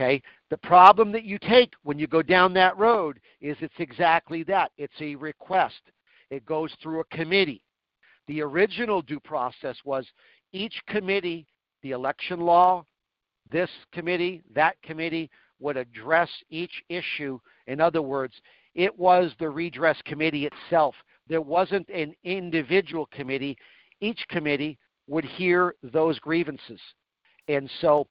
Okay? 0.00 0.20
The 0.52 0.58
problem 0.58 1.12
that 1.12 1.24
you 1.24 1.38
take 1.38 1.72
when 1.82 1.98
you 1.98 2.06
go 2.06 2.20
down 2.20 2.52
that 2.52 2.76
road 2.76 3.18
is 3.40 3.56
it's 3.62 3.72
exactly 3.78 4.42
that. 4.42 4.70
It's 4.76 5.00
a 5.00 5.14
request. 5.14 5.80
It 6.28 6.44
goes 6.44 6.70
through 6.82 7.00
a 7.00 7.04
committee. 7.04 7.64
The 8.26 8.42
original 8.42 9.00
due 9.00 9.18
process 9.18 9.78
was 9.86 10.06
each 10.52 10.78
committee, 10.86 11.46
the 11.80 11.92
election 11.92 12.38
law, 12.38 12.84
this 13.50 13.70
committee, 13.94 14.42
that 14.54 14.76
committee 14.82 15.30
would 15.58 15.78
address 15.78 16.28
each 16.50 16.82
issue. 16.90 17.40
In 17.66 17.80
other 17.80 18.02
words, 18.02 18.34
it 18.74 18.94
was 18.98 19.32
the 19.38 19.48
redress 19.48 19.96
committee 20.04 20.44
itself. 20.44 20.94
There 21.28 21.40
wasn't 21.40 21.88
an 21.88 22.12
individual 22.24 23.06
committee. 23.06 23.56
Each 24.02 24.22
committee 24.28 24.78
would 25.06 25.24
hear 25.24 25.76
those 25.82 26.18
grievances. 26.18 26.80
And 27.48 27.70
so 27.80 28.06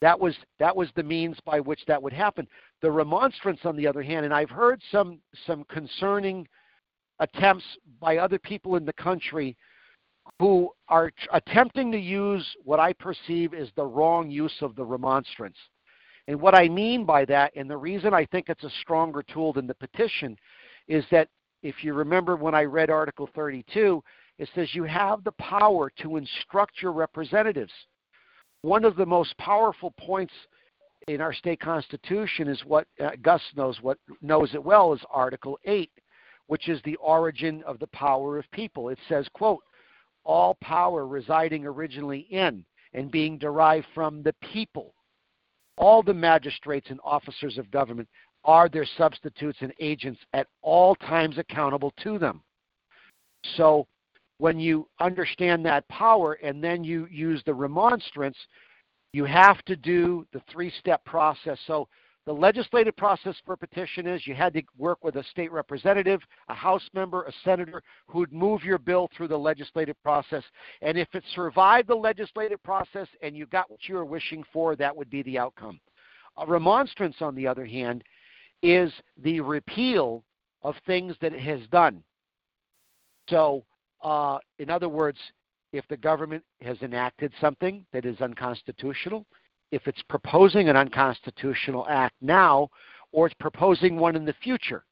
that 0.00 0.18
was 0.18 0.34
that 0.58 0.74
was 0.74 0.88
the 0.96 1.02
means 1.02 1.38
by 1.44 1.60
which 1.60 1.80
that 1.86 2.02
would 2.02 2.12
happen. 2.12 2.46
The 2.82 2.90
remonstrance, 2.90 3.60
on 3.64 3.76
the 3.76 3.86
other 3.86 4.02
hand, 4.02 4.24
and 4.24 4.34
I've 4.34 4.50
heard 4.50 4.80
some 4.90 5.20
some 5.46 5.64
concerning 5.64 6.46
attempts 7.18 7.64
by 8.00 8.16
other 8.16 8.38
people 8.38 8.76
in 8.76 8.84
the 8.84 8.92
country 8.94 9.56
who 10.38 10.70
are 10.88 11.10
attempting 11.32 11.92
to 11.92 11.98
use 11.98 12.46
what 12.64 12.80
I 12.80 12.92
perceive 12.94 13.52
as 13.52 13.68
the 13.76 13.84
wrong 13.84 14.30
use 14.30 14.56
of 14.62 14.74
the 14.74 14.84
remonstrance. 14.84 15.56
And 16.28 16.40
what 16.40 16.54
I 16.54 16.68
mean 16.68 17.04
by 17.04 17.24
that, 17.26 17.52
and 17.56 17.68
the 17.68 17.76
reason 17.76 18.14
I 18.14 18.24
think 18.26 18.48
it's 18.48 18.64
a 18.64 18.70
stronger 18.80 19.22
tool 19.22 19.52
than 19.52 19.66
the 19.66 19.74
petition, 19.74 20.36
is 20.88 21.04
that 21.10 21.28
if 21.62 21.82
you 21.82 21.92
remember 21.92 22.36
when 22.36 22.54
I 22.54 22.64
read 22.64 22.90
Article 22.90 23.28
32, 23.34 24.02
it 24.38 24.48
says 24.54 24.74
you 24.74 24.84
have 24.84 25.24
the 25.24 25.32
power 25.32 25.90
to 26.02 26.16
instruct 26.16 26.80
your 26.80 26.92
representatives. 26.92 27.72
One 28.62 28.84
of 28.84 28.96
the 28.96 29.06
most 29.06 29.36
powerful 29.38 29.92
points 29.98 30.34
in 31.08 31.20
our 31.20 31.32
state 31.32 31.60
constitution 31.60 32.48
is 32.48 32.62
what 32.64 32.86
uh, 33.02 33.10
Gus 33.22 33.42
knows 33.56 33.78
what 33.80 33.98
knows 34.20 34.54
it 34.54 34.62
well 34.62 34.92
is 34.92 35.00
Article 35.10 35.58
8, 35.64 35.90
which 36.46 36.68
is 36.68 36.80
the 36.84 36.96
origin 36.96 37.62
of 37.66 37.78
the 37.78 37.86
power 37.88 38.38
of 38.38 38.50
people. 38.52 38.90
It 38.90 38.98
says, 39.08 39.26
quote, 39.32 39.62
all 40.24 40.56
power 40.60 41.06
residing 41.06 41.64
originally 41.64 42.26
in 42.30 42.64
and 42.92 43.10
being 43.10 43.38
derived 43.38 43.86
from 43.94 44.22
the 44.22 44.34
people 44.52 44.94
all 45.80 46.02
the 46.02 46.14
magistrates 46.14 46.90
and 46.90 47.00
officers 47.02 47.58
of 47.58 47.70
government 47.70 48.06
are 48.44 48.68
their 48.68 48.86
substitutes 48.96 49.58
and 49.60 49.72
agents 49.80 50.20
at 50.34 50.46
all 50.62 50.94
times 50.94 51.38
accountable 51.38 51.92
to 52.02 52.18
them. 52.18 52.42
So 53.56 53.86
when 54.40 54.58
you 54.58 54.88
understand 55.00 55.64
that 55.66 55.86
power 55.88 56.32
and 56.42 56.64
then 56.64 56.82
you 56.82 57.06
use 57.10 57.42
the 57.44 57.52
remonstrance, 57.52 58.38
you 59.12 59.26
have 59.26 59.62
to 59.66 59.76
do 59.76 60.26
the 60.32 60.40
three 60.50 60.72
step 60.80 61.04
process. 61.04 61.58
So 61.66 61.88
the 62.24 62.32
legislative 62.32 62.96
process 62.96 63.34
for 63.44 63.52
a 63.52 63.58
petition 63.58 64.06
is 64.06 64.26
you 64.26 64.34
had 64.34 64.54
to 64.54 64.62
work 64.78 65.04
with 65.04 65.16
a 65.16 65.24
state 65.24 65.52
representative, 65.52 66.20
a 66.48 66.54
House 66.54 66.88
member, 66.94 67.24
a 67.24 67.32
senator 67.44 67.82
who 68.08 68.20
would 68.20 68.32
move 68.32 68.64
your 68.64 68.78
bill 68.78 69.10
through 69.14 69.28
the 69.28 69.36
legislative 69.36 69.96
process. 70.02 70.42
And 70.80 70.96
if 70.96 71.08
it 71.14 71.24
survived 71.34 71.88
the 71.88 71.94
legislative 71.94 72.62
process 72.62 73.08
and 73.22 73.36
you 73.36 73.44
got 73.46 73.70
what 73.70 73.88
you 73.88 73.96
were 73.96 74.06
wishing 74.06 74.42
for, 74.52 74.74
that 74.76 74.96
would 74.96 75.10
be 75.10 75.22
the 75.22 75.38
outcome. 75.38 75.80
A 76.38 76.46
remonstrance, 76.46 77.16
on 77.20 77.34
the 77.34 77.46
other 77.46 77.66
hand, 77.66 78.04
is 78.62 78.90
the 79.22 79.40
repeal 79.40 80.24
of 80.62 80.76
things 80.86 81.14
that 81.20 81.34
it 81.34 81.40
has 81.40 81.60
done. 81.70 82.02
So, 83.28 83.64
uh, 84.02 84.38
in 84.58 84.70
other 84.70 84.88
words, 84.88 85.18
if 85.72 85.86
the 85.88 85.96
government 85.96 86.42
has 86.62 86.80
enacted 86.82 87.32
something 87.40 87.84
that 87.92 88.04
is 88.04 88.20
unconstitutional, 88.20 89.26
if 89.70 89.86
it's 89.86 90.02
proposing 90.08 90.68
an 90.68 90.76
unconstitutional 90.76 91.86
act 91.88 92.14
now 92.20 92.68
or 93.12 93.26
it's 93.26 93.36
proposing 93.38 93.96
one 93.96 94.16
in 94.16 94.24
the 94.24 94.34
future. 94.42 94.84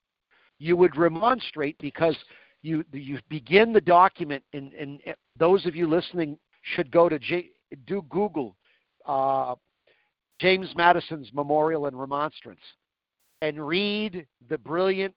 You 0.59 0.77
would 0.77 0.97
remonstrate 0.97 1.77
because 1.79 2.17
you 2.63 2.85
you 2.93 3.21
begin 3.29 3.73
the 3.73 3.81
document, 3.81 4.43
and, 4.53 4.73
and 4.75 5.01
those 5.39 5.67
of 5.67 5.77
you 5.77 5.87
listening 5.87 6.37
should 6.63 6.91
go 6.91 7.09
to 7.09 7.19
J, 7.19 7.51
do 7.87 8.03
Google 8.11 8.57
uh, 9.07 9.55
James 10.41 10.73
Madison's 10.77 11.31
Memorial 11.33 11.87
and 11.87 11.99
Remonstrance 11.99 12.61
and 13.41 13.65
read 13.65 14.27
the 14.49 14.59
brilliant 14.59 15.15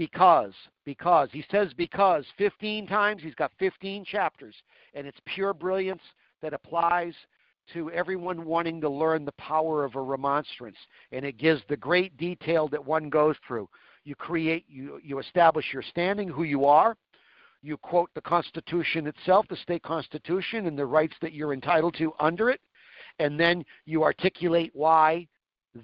because 0.00 0.54
because 0.86 1.28
he 1.30 1.44
says 1.50 1.74
because 1.76 2.24
15 2.38 2.86
times 2.86 3.20
he's 3.22 3.34
got 3.34 3.52
15 3.58 4.02
chapters 4.06 4.54
and 4.94 5.06
it's 5.06 5.18
pure 5.26 5.52
brilliance 5.52 6.00
that 6.40 6.54
applies 6.54 7.12
to 7.74 7.90
everyone 7.90 8.46
wanting 8.46 8.80
to 8.80 8.88
learn 8.88 9.26
the 9.26 9.32
power 9.32 9.84
of 9.84 9.96
a 9.96 10.00
remonstrance. 10.00 10.78
And 11.12 11.22
it 11.22 11.36
gives 11.36 11.60
the 11.68 11.76
great 11.76 12.16
detail 12.16 12.66
that 12.68 12.82
one 12.82 13.10
goes 13.10 13.36
through. 13.46 13.68
You 14.04 14.14
create, 14.14 14.64
you, 14.70 15.00
you 15.04 15.18
establish 15.18 15.66
your 15.70 15.82
standing, 15.82 16.28
who 16.28 16.44
you 16.44 16.64
are. 16.64 16.96
You 17.60 17.76
quote 17.76 18.08
the 18.14 18.22
Constitution 18.22 19.06
itself, 19.06 19.44
the 19.50 19.56
state 19.56 19.82
constitution, 19.82 20.66
and 20.66 20.78
the 20.78 20.86
rights 20.86 21.14
that 21.20 21.34
you're 21.34 21.52
entitled 21.52 21.94
to 21.98 22.14
under 22.18 22.48
it. 22.48 22.62
And 23.18 23.38
then 23.38 23.66
you 23.84 24.02
articulate 24.02 24.70
why 24.72 25.28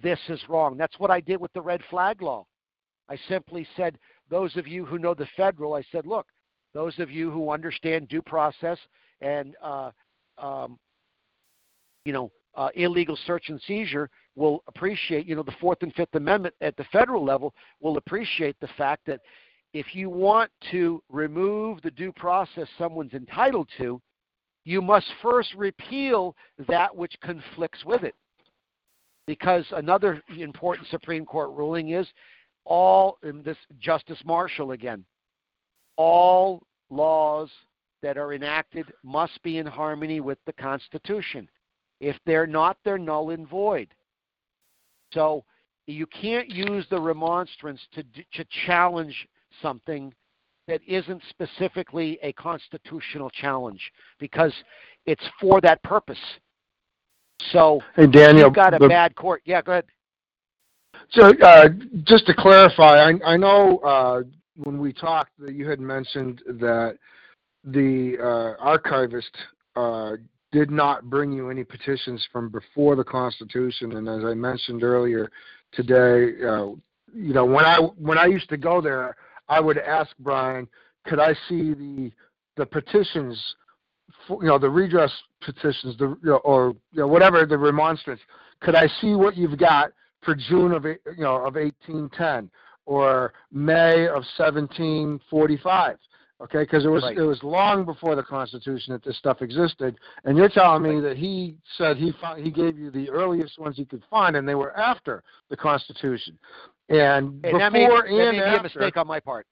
this 0.03 0.19
is 0.31 0.41
wrong. 0.49 0.79
That's 0.79 0.99
what 0.99 1.11
I 1.11 1.21
did 1.21 1.39
with 1.39 1.53
the 1.53 1.61
red 1.61 1.83
flag 1.91 2.23
law. 2.23 2.47
I 3.09 3.17
simply 3.29 3.67
said, 3.77 3.99
those 4.31 4.57
of 4.57 4.67
you 4.67 4.85
who 4.85 4.99
know 4.99 5.15
the 5.15 5.29
federal, 5.37 5.75
I 5.75 5.83
said, 5.93 6.07
look, 6.07 6.27
those 6.75 6.99
of 6.99 7.11
you 7.11 7.31
who 7.31 7.51
understand 7.51 8.09
due 8.09 8.23
process 8.23 8.79
and 9.21 9.55
uh, 9.63 9.91
um, 10.39 10.79
you 12.05 12.13
know, 12.13 12.31
uh, 12.55 12.69
illegal 12.75 13.19
search 13.27 13.49
and 13.49 13.61
seizure 13.67 14.09
will 14.35 14.63
appreciate, 14.69 15.27
you 15.27 15.35
know, 15.35 15.43
the 15.43 15.55
Fourth 15.61 15.79
and 15.83 15.93
Fifth 15.95 16.15
Amendment 16.15 16.55
at 16.61 16.77
the 16.77 16.85
federal 16.85 17.25
level 17.25 17.53
will 17.81 17.97
appreciate 17.99 18.57
the 18.61 18.69
fact 18.79 19.03
that 19.07 19.21
if 19.75 19.95
you 19.95 20.09
want 20.09 20.51
to 20.71 21.03
remove 21.11 21.83
the 21.83 21.91
due 21.91 22.13
process 22.13 22.67
someone's 22.79 23.13
entitled 23.13 23.69
to, 23.77 24.01
you 24.65 24.81
must 24.81 25.07
first 25.21 25.53
repeal 25.55 26.35
that 26.67 26.95
which 26.95 27.15
conflicts 27.23 27.85
with 27.85 28.03
it. 28.03 28.15
Because 29.27 29.65
another 29.73 30.23
important 30.39 30.89
Supreme 30.89 31.27
Court 31.27 31.51
ruling 31.51 31.91
is 31.91 32.07
all, 32.67 33.19
in 33.23 33.43
this 33.43 33.57
Justice 33.81 34.19
Marshall 34.25 34.73
again, 34.73 35.05
all 35.97 36.63
laws 36.91 37.49
that 38.03 38.19
are 38.19 38.35
enacted 38.35 38.93
must 39.03 39.43
be 39.43 39.59
in 39.59 39.67
harmony 39.67 40.21
with 40.21 40.39
the 40.45 40.53
Constitution. 40.53 41.49
If 42.01 42.17
they're 42.27 42.47
not, 42.47 42.77
they're 42.85 42.99
null 42.99 43.31
and 43.31 43.49
void. 43.49 43.89
So 45.13 45.45
you 45.87 46.07
can't 46.07 46.51
use 46.51 46.87
the 46.91 47.01
remonstrance 47.01 47.81
to, 47.95 48.03
to 48.35 48.45
challenge 48.67 49.29
something 49.63 50.13
that 50.69 50.81
isn't 50.87 51.23
specifically 51.31 52.19
a 52.23 52.33
constitutional 52.33 53.31
challenge 53.31 53.81
because 54.19 54.53
it's 55.07 55.25
for 55.41 55.61
that 55.61 55.83
purpose. 55.83 56.19
So 57.53 57.81
hey, 57.95 58.07
Daniel, 58.07 58.47
you've 58.47 58.55
got 58.55 58.75
a 58.75 58.79
the, 58.79 58.89
bad 58.89 59.15
court. 59.15 59.43
Yeah, 59.45 59.63
go 59.63 59.73
ahead. 59.73 59.85
So 61.11 61.33
uh, 61.43 61.69
just 62.05 62.27
to 62.27 62.35
clarify, 62.35 63.11
I, 63.11 63.13
I 63.25 63.37
know 63.37 63.79
uh, 63.79 64.23
when 64.57 64.79
we 64.79 64.93
talked 64.93 65.33
that 65.39 65.55
you 65.55 65.69
had 65.69 65.81
mentioned 65.81 66.43
that 66.47 66.99
the 67.65 68.17
uh, 68.21 68.63
archivist 68.63 69.31
uh, 69.77 70.13
did 70.53 70.71
not 70.71 71.09
bring 71.11 71.33
you 71.33 71.51
any 71.51 71.65
petitions 71.65 72.27
from 72.33 72.49
before 72.49 72.97
the 72.97 73.05
Constitution. 73.05 73.97
And 73.97 74.09
as 74.09 74.25
I 74.25 74.35
mentioned 74.35 74.83
earlier 74.83 75.31
today, 75.73 76.33
uh, 76.45 76.69
you 77.15 77.33
know, 77.33 77.45
when 77.45 77.65
I 77.65 77.79
when 77.79 78.19
I 78.19 78.27
used 78.27 78.49
to 78.51 78.57
go 78.57 78.81
there, 78.81 79.17
I 79.49 79.61
would 79.61 79.79
ask 79.79 80.11
Brian, 80.19 80.69
could 81.07 81.21
I 81.21 81.35
see 81.49 81.73
the 81.73 82.11
the 82.57 82.67
petitions, 82.67 83.39
for, 84.27 84.43
you 84.43 84.49
know, 84.49 84.59
the 84.59 84.69
redress 84.69 85.13
petitions, 85.41 85.97
the 85.99 86.09
you 86.23 86.31
know, 86.31 86.37
or 86.39 86.75
you 86.93 87.01
know, 87.01 87.07
whatever 87.07 87.45
the 87.47 87.57
remonstrance. 87.57 88.21
Could 88.61 88.75
I 88.75 88.87
see 89.01 89.15
what 89.15 89.37
you've 89.37 89.59
got 89.59 89.91
for 90.27 90.35
June 90.35 90.73
of 90.73 90.85
you 90.85 90.99
know 91.17 91.37
of 91.37 91.55
1810 91.55 92.51
or 92.85 93.33
May 93.51 94.07
of 94.09 94.25
1745? 94.37 95.97
Okay, 96.43 96.59
because 96.59 96.85
it 96.85 96.89
was 96.89 97.03
Right. 97.03 97.17
it 97.17 97.23
was 97.23 97.43
long 97.43 97.87
before 97.87 98.15
the 98.15 98.23
Constitution 98.23 98.93
that 98.93 99.03
this 99.03 99.17
stuff 99.17 99.41
existed, 99.41 99.97
and 100.25 100.37
you're 100.37 100.51
telling 100.51 100.83
me 100.83 101.01
that 101.01 101.17
he 101.17 101.57
said 101.79 101.97
he 101.97 102.13
found, 102.21 102.45
he 102.45 102.51
gave 102.51 102.79
you 102.79 102.91
the 102.91 103.09
earliest 103.09 103.59
ones 103.59 103.75
he 103.77 103.87
could 103.87 104.03
find, 104.11 104.37
and 104.37 104.47
they 104.47 104.55
were 104.55 104.77
after 104.77 105.23
the 105.49 105.57
Constitution, 105.57 106.39
and, 106.91 107.43
And 107.43 107.59
that 107.59 107.73
may, 107.73 107.87
before 107.87 108.03
that 108.03 108.11
and 108.11 108.37
may 108.37 108.51
be 108.51 108.57
a 108.57 108.63
mistake 108.63 108.99
on 108.99 109.07
my 109.07 109.19
part. 109.19 109.47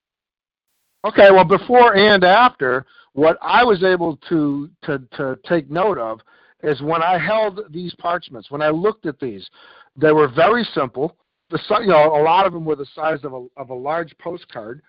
Okay, 1.06 1.30
well, 1.30 1.44
before 1.44 1.96
and 1.96 2.22
after, 2.22 2.84
what 3.14 3.38
I 3.40 3.64
was 3.64 3.82
able 3.82 4.18
to 4.28 4.68
to 4.82 4.98
to 5.16 5.38
take 5.48 5.70
note 5.70 5.96
of 5.96 6.20
is 6.62 6.82
when 6.82 7.02
I 7.02 7.18
held 7.18 7.60
these 7.70 7.94
parchments, 7.94 8.51
when 8.51 8.62
I 8.62 8.70
looked 8.70 9.06
at 9.06 9.20
these, 9.20 9.48
they 9.97 10.12
were 10.12 10.29
very 10.29 10.65
simple. 10.75 11.16
The 11.51 11.61
you 11.81 11.89
know 11.89 12.16
a 12.16 12.23
lot 12.23 12.47
of 12.47 12.53
them 12.53 12.65
were 12.65 12.77
the 12.77 12.87
size 12.95 13.23
of 13.25 13.33
a 13.33 13.47
of 13.57 13.71
a 13.71 13.75
large 13.75 14.16
postcard, 14.19 14.83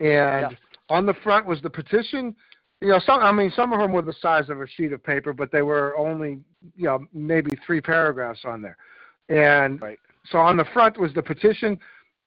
and 0.00 0.50
Yeah. 0.50 0.56
on 0.88 1.06
the 1.06 1.14
front 1.14 1.46
was 1.46 1.60
the 1.62 1.70
petition. 1.70 2.34
You 2.80 2.88
know, 2.88 2.98
some 2.98 3.20
I 3.20 3.32
mean 3.32 3.50
some 3.54 3.72
of 3.72 3.78
them 3.78 3.92
were 3.92 4.02
the 4.02 4.12
size 4.14 4.50
of 4.50 4.60
a 4.60 4.66
sheet 4.66 4.92
of 4.92 5.02
paper, 5.02 5.32
but 5.32 5.50
they 5.52 5.62
were 5.62 5.96
only 5.96 6.40
you 6.76 6.84
know 6.84 7.06
maybe 7.12 7.50
three 7.64 7.80
paragraphs 7.80 8.44
on 8.44 8.60
there, 8.62 8.76
and 9.28 9.80
Right. 9.80 9.98
so 10.26 10.38
on 10.38 10.56
the 10.56 10.64
front 10.66 10.98
was 10.98 11.12
the 11.14 11.22
petition 11.22 11.78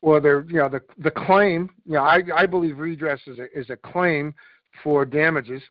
or 0.01 0.19
the 0.19 0.45
you 0.49 0.57
know 0.57 0.69
the 0.69 0.81
the 0.97 1.11
claim. 1.11 1.69
You 1.85 1.93
know, 1.93 2.03
I 2.03 2.23
I 2.35 2.45
believe 2.45 2.79
redress 2.79 3.19
is 3.27 3.39
a 3.39 3.51
is 3.57 3.69
a 3.69 3.75
claim 3.77 4.33
for 4.83 5.05
damages, 5.05 5.61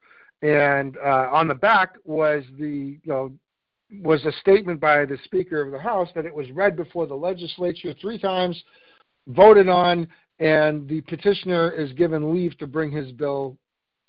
and 0.42 0.96
uh, 0.98 1.28
on 1.32 1.48
the 1.48 1.54
back 1.54 1.96
was 2.04 2.44
the 2.58 2.98
you 3.02 3.12
know 3.12 3.32
was 4.00 4.24
a 4.24 4.32
statement 4.40 4.80
by 4.80 5.04
the 5.04 5.18
Speaker 5.24 5.60
of 5.60 5.70
the 5.70 5.78
House 5.78 6.08
that 6.14 6.24
it 6.24 6.34
was 6.34 6.50
read 6.52 6.76
before 6.76 7.06
the 7.06 7.14
legislature 7.14 7.94
three 8.00 8.18
times, 8.18 8.62
voted 9.28 9.68
on, 9.68 10.08
and 10.38 10.88
the 10.88 11.00
petitioner 11.02 11.70
is 11.70 11.92
given 11.92 12.34
leave 12.34 12.56
to 12.58 12.66
bring 12.66 12.90
his 12.90 13.12
bill 13.12 13.56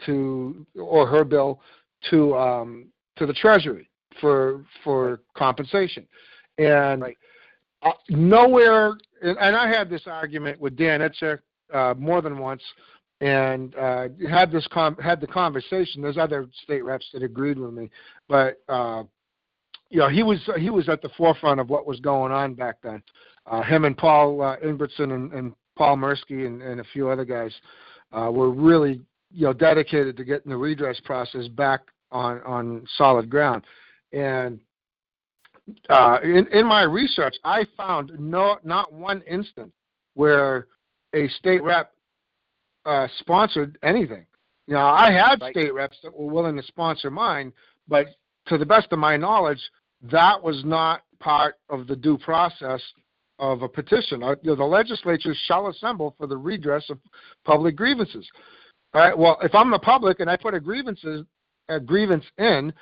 to 0.06 0.66
or 0.76 1.06
her 1.08 1.24
bill 1.24 1.62
to 2.10 2.36
um, 2.36 2.86
to 3.18 3.26
the 3.26 3.34
Treasury 3.34 3.90
for 4.20 4.66
for 4.84 5.22
compensation, 5.36 6.08
and 6.58 7.02
Right. 7.02 7.18
uh, 7.82 7.92
nowhere, 8.10 8.94
and, 9.22 9.38
and 9.40 9.56
I 9.56 9.68
had 9.68 9.90
this 9.90 10.08
argument 10.08 10.60
with 10.60 10.76
Dan 10.76 11.02
Itse 11.02 11.40
uh, 11.74 11.94
more 11.98 12.22
than 12.22 12.38
once, 12.40 12.64
and 13.22 13.76
uh, 13.76 14.08
had 14.30 14.52
this 14.52 14.68
com- 14.68 14.98
had 14.98 15.22
the 15.22 15.28
conversation. 15.28 16.02
There's 16.02 16.18
other 16.18 16.48
state 16.64 16.84
reps 16.84 17.08
that 17.14 17.24
agreed 17.24 17.60
with 17.60 17.74
me, 17.74 17.90
but 18.28 18.62
uh, 18.68 19.04
you 19.94 20.00
know 20.00 20.10
he 20.10 20.24
was 20.24 20.40
he 20.58 20.72
was 20.72 20.90
at 20.90 21.04
the 21.04 21.10
forefront 21.10 21.60
of 21.60 21.70
what 21.70 21.86
was 21.86 22.00
going 22.00 22.32
on 22.32 22.56
back 22.56 22.78
then. 22.82 23.02
Uh, 23.46 23.62
him 23.62 23.86
and 23.86 23.96
Paul 23.96 24.42
uh, 24.42 24.58
Ingbretson 24.58 25.14
and, 25.14 25.32
and 25.32 25.54
Paul 25.78 25.98
Mirski 25.98 26.48
and, 26.48 26.64
and 26.64 26.82
a 26.82 26.84
few 26.86 27.10
other 27.10 27.26
guys 27.26 27.54
uh, 28.12 28.32
were 28.32 28.50
really 28.50 29.02
you 29.32 29.46
know 29.46 29.54
dedicated 29.54 30.18
to 30.18 30.24
getting 30.24 30.50
the 30.50 30.58
redress 30.58 31.00
process 31.06 31.48
back 31.48 31.82
on 32.12 32.42
on 32.42 32.88
solid 32.98 33.30
ground, 33.30 33.64
and 34.12 34.60
uh, 35.90 36.18
in, 36.24 36.48
in 36.52 36.66
my 36.66 36.82
research, 36.82 37.36
I 37.44 37.66
found 37.78 38.12
no 38.18 38.58
not 38.64 38.92
one 38.92 39.22
instance 39.30 39.74
where 40.16 40.68
a 41.14 41.28
state 41.30 41.62
rep 41.62 41.92
uh, 42.86 43.08
sponsored 43.20 43.78
anything. 43.84 44.26
You 44.66 44.74
know, 44.74 44.86
I 44.88 45.12
had 45.12 45.40
Right. 45.40 45.54
state 45.54 45.74
reps 45.74 45.98
that 46.02 46.18
were 46.18 46.32
willing 46.34 46.56
to 46.56 46.64
sponsor 46.64 47.12
mine, 47.12 47.54
but 47.88 48.08
to 48.48 48.58
the 48.58 48.66
best 48.66 48.88
of 48.92 49.00
my 49.00 49.18
knowledge, 49.18 49.60
that 50.12 50.42
was 50.42 50.64
not 50.66 51.02
part 51.20 51.56
of 51.70 51.88
the 51.88 51.96
due 51.96 52.18
process 52.18 52.82
of 53.40 53.62
a 53.62 53.68
petition. 53.68 54.24
Uh, 54.24 54.36
you 54.42 54.52
know, 54.52 54.56
the 54.56 54.64
legislature 54.64 55.34
shall 55.46 55.68
assemble 55.68 56.16
for 56.18 56.28
the 56.28 56.38
redress 56.38 56.90
of 56.90 57.00
public 57.46 57.76
grievances. 57.76 58.28
All 58.94 59.02
right. 59.02 59.18
Well, 59.18 59.38
if 59.42 59.56
I'm 59.56 59.72
the 59.72 59.80
public 59.80 60.20
and 60.20 60.30
I 60.30 60.38
put 60.38 60.54
a 60.54 60.60
grievances 60.60 61.26
a 61.70 61.80
grievance 61.80 62.26
in, 62.38 62.74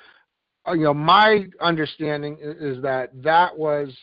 uh, 0.66 0.72
you 0.72 0.84
know, 0.84 0.94
my 0.94 1.46
understanding 1.60 2.36
is 2.40 2.82
that 2.82 3.10
that 3.22 3.56
was 3.56 3.96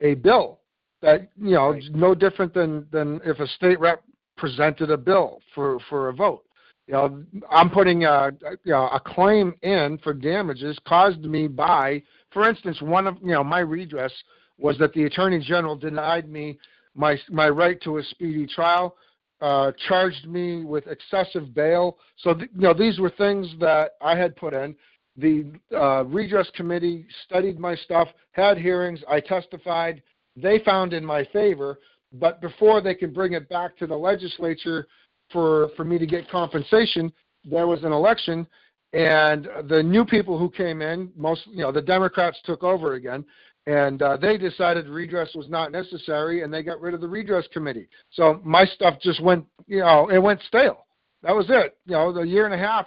a 0.00 0.14
bill 0.14 0.60
that 1.00 1.28
you 1.36 1.50
know 1.50 1.72
Right. 1.72 1.84
no 1.92 2.14
different 2.14 2.54
than 2.54 2.86
than 2.90 3.20
if 3.24 3.40
a 3.40 3.46
state 3.46 3.78
rep 3.80 4.02
presented 4.36 4.90
a 4.90 4.96
bill 4.96 5.40
for 5.54 5.78
for 5.88 6.08
a 6.08 6.12
vote. 6.12 6.44
You 6.86 6.94
know, 6.94 7.24
I'm 7.50 7.70
putting 7.70 8.04
a 8.04 8.32
you 8.64 8.72
know 8.72 8.88
a 8.88 9.00
claim 9.00 9.54
in 9.62 9.98
for 9.98 10.14
damages 10.14 10.78
caused 10.86 11.24
me 11.24 11.46
by, 11.48 12.02
for 12.32 12.48
instance, 12.48 12.80
one 12.80 13.06
of 13.06 13.16
you 13.22 13.32
know 13.32 13.44
my 13.44 13.60
redress 13.60 14.12
was 14.58 14.78
that 14.78 14.92
the 14.92 15.04
attorney 15.04 15.40
general 15.40 15.76
denied 15.76 16.28
me 16.28 16.58
my 16.94 17.18
my 17.30 17.48
right 17.48 17.80
to 17.82 17.98
a 17.98 18.02
speedy 18.04 18.46
trial, 18.46 18.96
uh, 19.40 19.72
charged 19.88 20.26
me 20.26 20.64
with 20.64 20.86
excessive 20.86 21.54
bail. 21.54 21.98
So 22.18 22.34
th- 22.34 22.50
you 22.54 22.62
know 22.62 22.74
these 22.74 22.98
were 22.98 23.10
things 23.10 23.48
that 23.60 23.92
I 24.00 24.16
had 24.16 24.36
put 24.36 24.54
in. 24.54 24.74
The 25.16 25.44
uh, 25.76 26.04
redress 26.04 26.48
committee 26.54 27.06
studied 27.26 27.58
my 27.58 27.74
stuff, 27.74 28.08
had 28.32 28.56
hearings, 28.56 29.00
I 29.08 29.20
testified. 29.20 30.02
They 30.36 30.58
found 30.60 30.94
in 30.94 31.04
my 31.04 31.24
favor, 31.32 31.78
but 32.14 32.40
before 32.40 32.80
they 32.80 32.94
could 32.94 33.12
bring 33.12 33.34
it 33.34 33.48
back 33.50 33.76
to 33.78 33.86
the 33.86 33.96
legislature 33.96 34.86
for 35.30 35.68
for 35.76 35.84
me 35.84 35.98
to 35.98 36.06
get 36.06 36.30
compensation, 36.30 37.12
there 37.44 37.66
was 37.66 37.84
an 37.84 37.92
election, 37.92 38.46
and 38.92 39.48
the 39.68 39.82
new 39.82 40.04
people 40.04 40.38
who 40.38 40.50
came 40.50 40.82
in, 40.82 41.10
most 41.16 41.46
you 41.46 41.62
know, 41.62 41.72
the 41.72 41.82
Democrats 41.82 42.38
took 42.44 42.62
over 42.62 42.94
again, 42.94 43.24
and 43.66 44.02
uh, 44.02 44.16
they 44.16 44.36
decided 44.36 44.88
redress 44.88 45.34
was 45.34 45.48
not 45.48 45.72
necessary, 45.72 46.42
and 46.42 46.52
they 46.52 46.62
got 46.62 46.80
rid 46.80 46.94
of 46.94 47.00
the 47.00 47.08
redress 47.08 47.46
committee. 47.52 47.88
So 48.10 48.40
my 48.44 48.64
stuff 48.64 49.00
just 49.00 49.22
went, 49.22 49.46
you 49.66 49.80
know, 49.80 50.08
it 50.10 50.18
went 50.18 50.40
stale. 50.48 50.84
That 51.22 51.34
was 51.34 51.46
it. 51.48 51.76
You 51.86 51.92
know, 51.92 52.12
the 52.12 52.22
year 52.22 52.44
and 52.44 52.54
a 52.54 52.58
half 52.58 52.86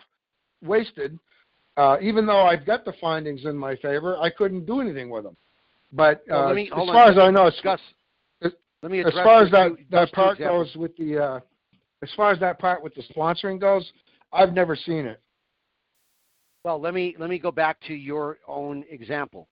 wasted. 0.62 1.18
Uh, 1.78 1.98
even 2.02 2.26
though 2.26 2.42
I've 2.42 2.66
got 2.66 2.86
the 2.86 2.94
findings 3.02 3.46
in 3.46 3.58
my 3.58 3.76
favor, 3.78 4.18
I 4.18 4.30
couldn't 4.30 4.66
do 4.66 4.80
anything 4.82 5.10
with 5.10 5.24
them. 5.24 5.36
But 5.92 6.24
uh, 6.30 6.48
let 6.48 6.56
me- 6.56 6.68
as 6.68 6.74
hold 6.74 6.90
on, 6.90 6.96
far 6.96 7.10
as 7.12 7.18
I 7.18 7.32
know, 7.32 7.48
as- 7.48 8.52
let 8.82 8.92
me 8.92 9.00
as 9.04 9.14
far 9.14 9.44
as 9.44 9.52
that 9.52 9.70
two- 9.70 9.84
that 9.90 10.12
part 10.12 10.38
goes 10.38 10.76
with 10.76 10.96
the, 10.98 11.18
uh, 11.18 11.40
as 12.02 12.14
far 12.16 12.32
as 12.32 12.40
that 12.40 12.60
part 12.60 12.84
with 12.84 12.94
the 12.96 13.02
sponsoring 13.04 13.60
goes, 13.60 13.92
I've 14.32 14.54
never 14.54 14.76
seen 14.76 15.06
it. 15.06 15.20
Well, 16.66 16.82
let 16.82 16.96
me 16.96 17.16
let 17.20 17.30
me 17.30 17.38
go 17.38 17.52
back 17.52 17.80
to 17.82 17.94
your 17.94 18.40
own 18.48 18.86
example. 18.90 19.48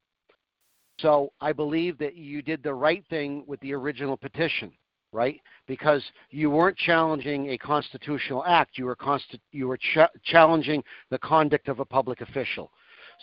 So 0.97 1.31
I 1.39 1.53
believe 1.53 1.99
that 1.99 2.15
you 2.15 2.41
did 2.41 2.63
the 2.63 2.73
right 2.73 3.05
thing 3.07 3.43
with 3.45 3.59
the 3.59 3.71
original 3.75 4.17
petition, 4.17 4.71
right? 5.11 5.39
Because 5.67 6.03
you 6.31 6.49
weren't 6.49 6.75
challenging 6.75 7.51
a 7.51 7.57
constitutional 7.59 8.43
act; 8.45 8.79
you 8.79 8.85
were 8.85 8.95
consti- 8.95 9.39
you 9.51 9.67
were 9.67 9.77
ch- 9.77 10.09
challenging 10.23 10.83
the 11.11 11.19
conduct 11.19 11.67
of 11.67 11.79
a 11.79 11.85
public 11.85 12.21
official. 12.21 12.71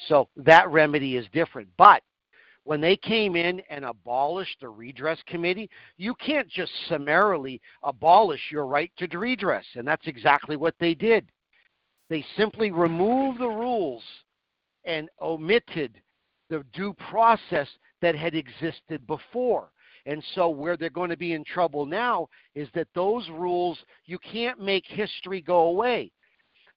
So 0.06 0.28
that 0.36 0.70
remedy 0.70 1.16
is 1.16 1.26
different. 1.32 1.68
But 1.76 2.04
when 2.62 2.80
they 2.80 2.96
came 2.96 3.34
in 3.34 3.60
and 3.70 3.84
abolished 3.84 4.58
the 4.60 4.68
redress 4.68 5.18
committee, 5.26 5.68
you 5.96 6.14
can't 6.14 6.48
just 6.48 6.70
summarily 6.88 7.60
abolish 7.82 8.52
your 8.52 8.66
right 8.66 8.92
to 8.98 9.18
redress, 9.18 9.66
and 9.74 9.84
that's 9.84 10.06
exactly 10.06 10.56
what 10.56 10.76
they 10.78 10.94
did. 10.94 11.26
They 12.10 12.24
simply 12.36 12.72
removed 12.72 13.38
the 13.38 13.48
rules 13.48 14.02
and 14.84 15.08
omitted 15.22 16.02
the 16.50 16.64
due 16.72 16.92
process 16.92 17.68
that 18.02 18.16
had 18.16 18.34
existed 18.34 19.06
before. 19.06 19.70
And 20.06 20.22
so, 20.34 20.48
where 20.48 20.76
they're 20.76 20.90
going 20.90 21.10
to 21.10 21.16
be 21.16 21.34
in 21.34 21.44
trouble 21.44 21.86
now 21.86 22.28
is 22.54 22.68
that 22.74 22.88
those 22.94 23.28
rules, 23.30 23.78
you 24.06 24.18
can't 24.18 24.60
make 24.60 24.84
history 24.86 25.40
go 25.40 25.68
away. 25.68 26.10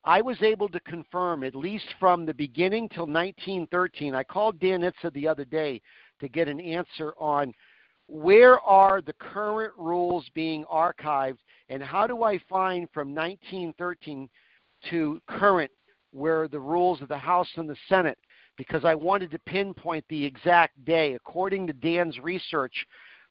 I 0.06 0.22
was 0.22 0.42
able 0.42 0.68
to 0.70 0.80
confirm, 0.82 1.44
at 1.44 1.56
least 1.56 1.86
from 2.00 2.26
the 2.26 2.34
beginning 2.34 2.90
till 2.90 3.08
1913. 3.08 4.14
I 4.14 4.24
called 4.24 4.60
Dan 4.60 4.84
Itse 4.84 5.14
the 5.14 5.28
other 5.28 5.45
day 5.45 5.82
to 6.20 6.28
get 6.28 6.50
an 6.50 6.60
answer 6.60 7.14
on 7.18 7.53
where 8.08 8.60
are 8.60 9.02
the 9.02 9.14
current 9.14 9.74
rules 9.78 10.26
being 10.36 10.66
archived 10.66 11.38
and 11.70 11.82
how 11.82 12.06
do 12.06 12.24
I 12.24 12.38
find 12.50 12.90
from 12.94 13.16
1913 13.16 14.30
to 14.90 15.22
current 15.28 15.72
where 16.12 16.48
the 16.48 16.60
rules 16.60 17.02
of 17.02 17.08
the 17.08 17.18
House 17.18 17.50
and 17.56 17.70
the 17.70 17.78
Senate 17.90 18.18
because 18.58 18.86
I 18.86 18.95
wanted 18.95 19.32
to 19.32 19.40
pinpoint 19.40 20.06
the 20.10 20.24
exact 20.24 20.84
day. 20.86 21.14
According 21.14 21.68
to 21.68 21.74
Dan's 21.74 22.20
research, 22.20 22.86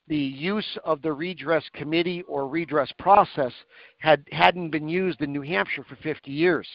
the 0.08 0.16
use 0.16 0.78
of 0.84 1.00
the 1.00 1.12
redress 1.12 1.64
committee 1.74 2.22
or 2.22 2.48
redress 2.48 2.92
process 2.98 3.52
had 3.98 4.24
hadn't 4.32 4.70
been 4.70 4.88
used 4.88 5.20
in 5.20 5.32
New 5.32 5.42
Hampshire 5.42 5.84
for 5.84 5.96
50 5.96 6.30
years. 6.30 6.68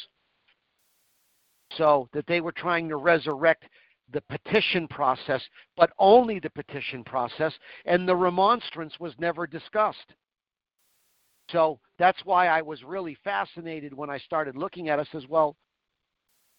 So 1.75 2.07
that 2.13 2.25
they 2.27 2.39
were 2.39 2.53
trying 2.53 2.87
to 2.89 2.95
resurrect 2.95 3.65
the 4.13 4.21
petition 4.21 4.87
process, 4.87 5.41
but 5.75 5.91
only 5.99 6.39
the 6.39 6.49
petition 6.49 7.03
process, 7.03 7.53
and 7.85 8.07
the 8.07 8.15
remonstrance 8.15 8.97
was 9.01 9.13
never 9.19 9.45
discussed. 9.45 10.13
So 11.51 11.79
that's 11.97 12.19
why 12.25 12.47
I 12.47 12.61
was 12.61 12.83
really 12.83 13.17
fascinated 13.23 13.93
when 13.93 14.09
I 14.09 14.17
started 14.19 14.55
looking 14.55 14.89
at 14.89 14.99
it. 14.99 15.07
Says, 15.11 15.25
well, 15.29 15.55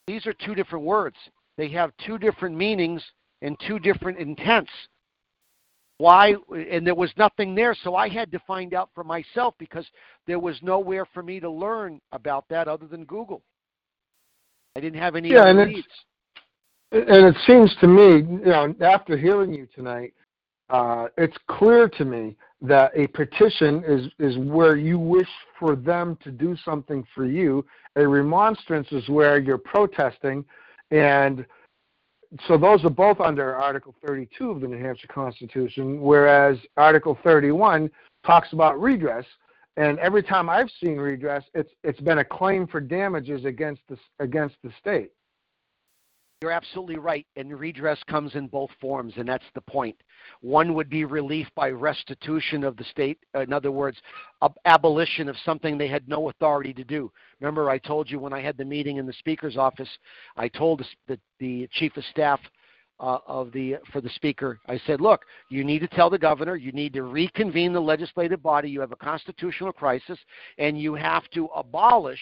these 0.07 0.26
are 0.26 0.33
two 0.33 0.55
different 0.55 0.84
words. 0.84 1.17
They 1.57 1.68
have 1.70 1.92
two 2.07 2.18
different 2.18 2.57
meanings 2.57 3.02
and 3.42 3.58
two 3.67 3.78
different 3.78 4.18
intents. 4.18 4.70
why 5.99 6.34
and 6.73 6.86
there 6.86 6.94
was 6.94 7.12
nothing 7.17 7.55
there 7.57 7.75
so 7.83 7.97
i 7.97 8.08
had 8.08 8.31
to 8.31 8.39
find 8.47 8.73
out 8.73 8.89
for 8.94 9.02
myself 9.02 9.52
because 9.58 9.84
there 10.28 10.39
was 10.39 10.57
nowhere 10.62 11.05
for 11.12 11.23
me 11.25 11.41
to 11.41 11.50
learn 11.50 12.00
about 12.12 12.44
that 12.49 12.68
other 12.68 12.86
than 12.86 13.05
google 13.05 13.42
i 14.76 14.81
didn't 14.81 15.00
have 15.00 15.17
any 15.17 15.31
Yeah, 15.31 15.41
other 15.41 15.50
and 15.50 15.58
it's- 15.60 16.05
And 16.92 17.26
it 17.26 17.36
seems 17.47 17.75
to 17.81 17.86
me, 17.86 18.08
you 18.44 18.50
know, 18.55 18.75
after 18.81 19.17
hearing 19.17 19.52
you 19.52 19.67
tonight, 19.75 20.15
uh, 20.70 21.08
it's 21.18 21.36
clear 21.49 21.89
to 21.99 22.05
me 22.05 22.34
that 22.61 22.91
a 22.97 23.07
petition 23.09 23.85
is, 23.87 24.07
is 24.19 24.37
where 24.39 24.77
you 24.77 24.99
wish 24.99 25.28
for 25.59 25.77
them 25.77 26.19
to 26.23 26.31
do 26.31 26.57
something 26.65 27.05
for 27.15 27.25
you. 27.25 27.65
A 27.97 28.07
remonstrance 28.07 28.89
is 28.91 29.09
where 29.09 29.39
you're 29.39 29.59
protesting. 29.59 30.45
And 30.91 31.47
so 32.47 32.59
those 32.59 32.85
are 32.85 32.91
both 32.91 33.20
under 33.20 33.55
Article 33.57 33.95
32 34.07 34.51
of 34.51 34.61
the 34.61 34.67
New 34.67 34.78
Hampshire 34.78 35.09
Constitution, 35.09 36.01
whereas 36.01 36.59
Article 36.77 37.17
31 37.23 37.91
talks 38.27 38.53
about 38.53 38.81
redress. 38.81 39.25
And 39.77 39.99
every 40.01 40.25
time 40.25 40.51
I've 40.51 40.70
seen 40.83 40.97
redress, 40.97 41.45
it's, 41.55 41.70
it's 41.85 42.01
been 42.01 42.19
a 42.19 42.25
claim 42.25 42.67
for 42.67 42.81
damages 42.81 43.45
against 43.45 43.83
the, 43.89 43.97
against 44.19 44.57
the 44.65 44.70
state. 44.81 45.12
You're 46.41 46.52
absolutely 46.52 46.99
right, 46.99 47.26
and 47.34 47.58
redress 47.58 47.99
comes 48.08 48.36
in 48.36 48.47
both 48.47 48.70
forms, 48.81 49.15
and 49.17 49.28
that's 49.28 49.42
the 49.57 49.60
point. 49.60 49.97
One 50.41 50.73
would 50.75 50.89
be 50.89 51.05
relief 51.05 51.49
by 51.57 51.70
restitution 51.70 52.62
of 52.62 52.76
the 52.76 52.84
state, 52.84 53.18
in 53.34 53.52
other 53.52 53.73
words, 53.73 53.99
ab- 54.41 54.55
abolition 54.65 55.28
of 55.28 55.34
something 55.44 55.76
they 55.76 55.89
had 55.89 56.08
no 56.08 56.28
authority 56.28 56.73
to 56.75 56.84
do. 56.84 57.10
Remember, 57.41 57.70
I 57.70 57.78
told 57.78 58.08
you 58.08 58.20
when 58.20 58.33
I 58.33 58.41
had 58.41 58.57
the 58.57 58.65
meeting 58.65 58.99
in 58.99 59.07
the 59.07 59.12
speaker's 59.15 59.57
office, 59.57 59.89
I 60.36 60.47
told 60.47 60.86
the, 61.08 61.18
the, 61.41 61.67
chief 61.73 61.97
of 61.97 62.05
staff 62.05 62.39
uh, 63.00 63.18
of 63.26 63.50
the 63.50 63.78
for 63.92 64.00
the 64.00 64.10
speaker, 64.10 64.60
I 64.68 64.81
said, 64.86 65.00
look, 65.00 65.25
you 65.50 65.65
need 65.65 65.81
to 65.81 65.89
tell 65.89 66.08
the 66.08 66.18
governor, 66.18 66.55
you 66.55 66.70
need 66.70 66.92
to 66.92 67.02
reconvene 67.02 67.73
the 67.73 67.81
legislative 67.81 68.44
body. 68.44 68.70
You 68.70 68.81
have 68.81 68.92
a 68.92 68.97
constitutional 68.97 69.73
crisis, 69.73 70.18
and 70.58 70.81
you 70.81 70.94
have 70.94 71.28
to 71.31 71.47
abolish 71.47 72.20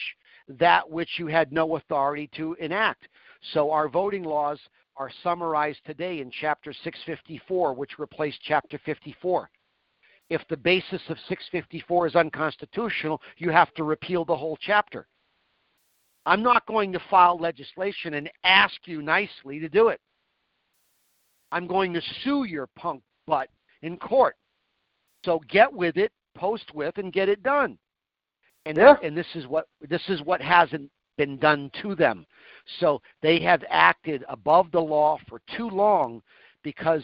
that 0.49 0.89
which 0.89 1.19
you 1.19 1.27
had 1.27 1.53
no 1.53 1.77
authority 1.77 2.31
to 2.37 2.55
enact. 2.61 3.09
So 3.53 3.71
our 3.71 3.89
voting 3.89 4.25
laws 4.25 4.59
are 4.97 5.11
summarized 5.23 5.81
today 5.85 6.21
in 6.21 6.31
Chapter 6.31 6.73
654, 6.73 7.75
which 7.75 7.99
replaced 7.99 8.41
Chapter 8.43 8.79
54. 8.85 9.51
If 10.29 10.43
the 10.49 10.57
basis 10.57 11.03
of 11.09 11.19
654 11.29 12.09
is 12.09 12.17
unconstitutional, 12.17 13.21
you 13.37 13.51
have 13.51 13.73
to 13.75 13.85
repeal 13.85 14.25
the 14.25 14.37
whole 14.37 14.59
chapter. 14.61 15.07
I'm 16.25 16.43
not 16.43 16.67
going 16.67 16.93
to 16.93 17.01
file 17.09 17.39
legislation 17.39 18.15
and 18.15 18.29
ask 18.43 18.75
you 18.87 19.03
nicely 19.03 19.61
to 19.61 19.69
do 19.69 19.89
it. 19.89 20.01
I'm 21.53 21.69
going 21.69 21.93
to 21.93 22.03
sue 22.25 22.45
your 22.45 22.67
punk 22.77 23.03
butt 23.29 23.49
in 23.83 23.97
court. 23.97 24.35
So 25.25 25.41
get 25.49 25.73
with 25.73 25.97
it, 25.97 26.11
post 26.35 26.75
with, 26.75 26.99
and 26.99 27.13
get 27.13 27.29
it 27.29 27.45
done. 27.45 27.79
And, 28.65 28.77
Yeah. 28.77 28.97
and 29.05 29.17
this 29.17 29.27
is 29.37 29.47
what 29.47 29.69
this 29.81 30.03
is 30.09 30.21
what 30.23 30.43
hasn't 30.43 30.91
been 31.17 31.39
done 31.39 31.71
to 31.83 31.95
them. 31.95 32.27
So 32.81 33.01
they 33.23 33.41
have 33.41 33.63
acted 33.71 34.25
above 34.29 34.71
the 34.73 34.81
law 34.81 35.19
for 35.29 35.41
too 35.57 35.69
long 35.69 36.23
because 36.63 37.03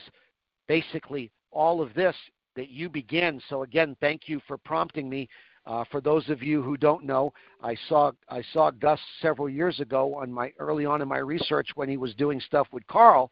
basically 0.67 1.31
all 1.51 1.81
of 1.81 1.95
this 1.95 2.17
that 2.57 2.71
you 2.71 2.89
began. 2.89 3.41
So 3.49 3.63
again, 3.63 3.97
thank 4.01 4.29
you 4.29 4.41
for 4.47 4.59
prompting 4.59 5.09
me. 5.09 5.29
Uh, 5.65 5.85
for 5.93 6.01
those 6.01 6.29
of 6.29 6.43
you 6.43 6.61
who 6.61 6.77
don't 6.77 7.05
know, 7.05 7.33
I 7.63 7.77
saw 7.89 8.11
I 8.29 8.43
saw 8.53 8.73
Gus 8.73 8.99
several 9.21 9.49
years 9.49 9.79
ago 9.79 10.13
on 10.17 10.33
my 10.33 10.53
early 10.59 10.85
on 10.85 11.01
in 11.01 11.07
my 11.07 11.19
research 11.19 11.69
when 11.77 11.89
he 11.89 11.97
was 11.97 12.15
doing 12.15 12.41
stuff 12.41 12.67
with 12.73 12.85
Carl, 12.89 13.31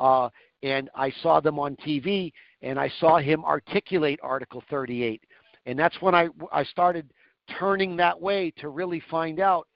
uh, 0.00 0.28
and 0.64 0.90
I 0.96 1.12
saw 1.22 1.38
them 1.38 1.56
on 1.60 1.76
TV, 1.76 2.32
and 2.62 2.80
I 2.80 2.90
saw 2.98 3.18
him 3.18 3.44
articulate 3.44 4.18
Article 4.24 4.60
38, 4.68 5.22
and 5.66 5.78
that's 5.78 6.02
when 6.02 6.16
I 6.16 6.28
I 6.50 6.64
started 6.64 7.12
turning 7.60 7.96
that 7.96 8.20
way 8.20 8.52
to 8.56 8.70
really 8.70 9.00
find 9.08 9.38
out 9.38 9.67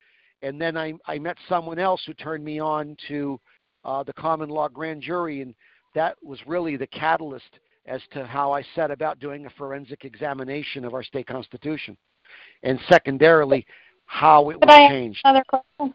and 0.43 0.61
then 0.61 0.77
I, 0.77 0.95
I 1.07 1.19
met 1.19 1.37
someone 1.49 1.79
else 1.79 2.03
who 2.07 2.15
turned 2.15 2.45
me 2.45 2.59
on 2.59 2.97
to 3.09 3.41
uh, 3.85 4.03
the 4.03 4.13
common 4.13 4.49
law 4.49 4.69
grand 4.69 5.03
jury, 5.03 5.41
and 5.43 5.55
that 5.95 6.17
was 6.23 6.39
really 6.47 6.77
the 6.77 6.87
catalyst 6.87 7.59
as 7.87 8.01
to 8.13 8.25
how 8.25 8.53
I 8.53 8.63
set 8.75 8.91
about 8.91 9.19
doing 9.19 9.47
a 9.47 9.51
forensic 9.51 10.05
examination 10.05 10.85
of 10.85 10.95
our 10.95 11.03
state 11.03 11.27
constitution, 11.27 11.97
and 12.63 12.79
secondarily, 12.89 13.67
how 14.07 14.51
it 14.51 14.55
Could 14.55 14.69
was 14.69 14.75
I 14.75 14.89
changed. 14.89 15.21
Another 15.25 15.45
question? 15.49 15.95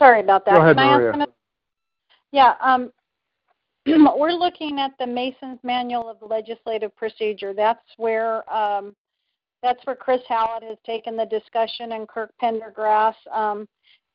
Sorry 0.00 0.20
about 0.20 0.44
that. 0.44 0.54
Go 0.54 0.62
ahead, 0.62 0.76
Can 0.76 0.86
I 0.86 1.08
ask 1.08 1.16
Maria. 1.16 1.26
Yeah, 2.32 2.54
um, 2.60 2.92
we're 4.16 4.32
looking 4.32 4.78
at 4.78 4.92
the 4.98 5.06
Mason's 5.06 5.58
Manual 5.62 6.08
of 6.08 6.16
Legislative 6.28 6.94
Procedure. 6.96 7.52
That's 7.54 7.80
where, 7.96 8.50
um, 8.52 8.94
that's 9.62 9.84
where 9.86 9.96
Chris 9.96 10.20
Hallett 10.28 10.64
has 10.64 10.78
taken 10.84 11.16
the 11.16 11.26
discussion 11.26 11.92
and 11.92 12.08
Kirk 12.08 12.32
Pendergrass. 12.42 13.14
Um, 13.30 13.68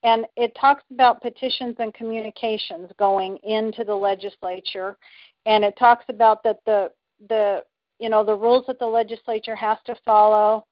and 0.03 0.25
it 0.35 0.55
talks 0.59 0.83
about 0.91 1.21
petitions 1.21 1.75
and 1.79 1.93
communications 1.93 2.91
going 2.99 3.37
into 3.43 3.83
the 3.83 3.95
legislature. 3.95 4.97
And 5.45 5.63
it 5.63 5.75
talks 5.79 6.05
about 6.09 6.43
that 6.43 6.59
the, 6.65 6.91
the, 7.29 7.63
you 7.99 8.09
know, 8.09 8.23
the 8.23 8.35
rules 8.35 8.65
that 8.67 8.79
the 8.79 8.85
legislature 8.85 9.55
has 9.55 9.77
to 9.85 9.95
follow 10.05 10.65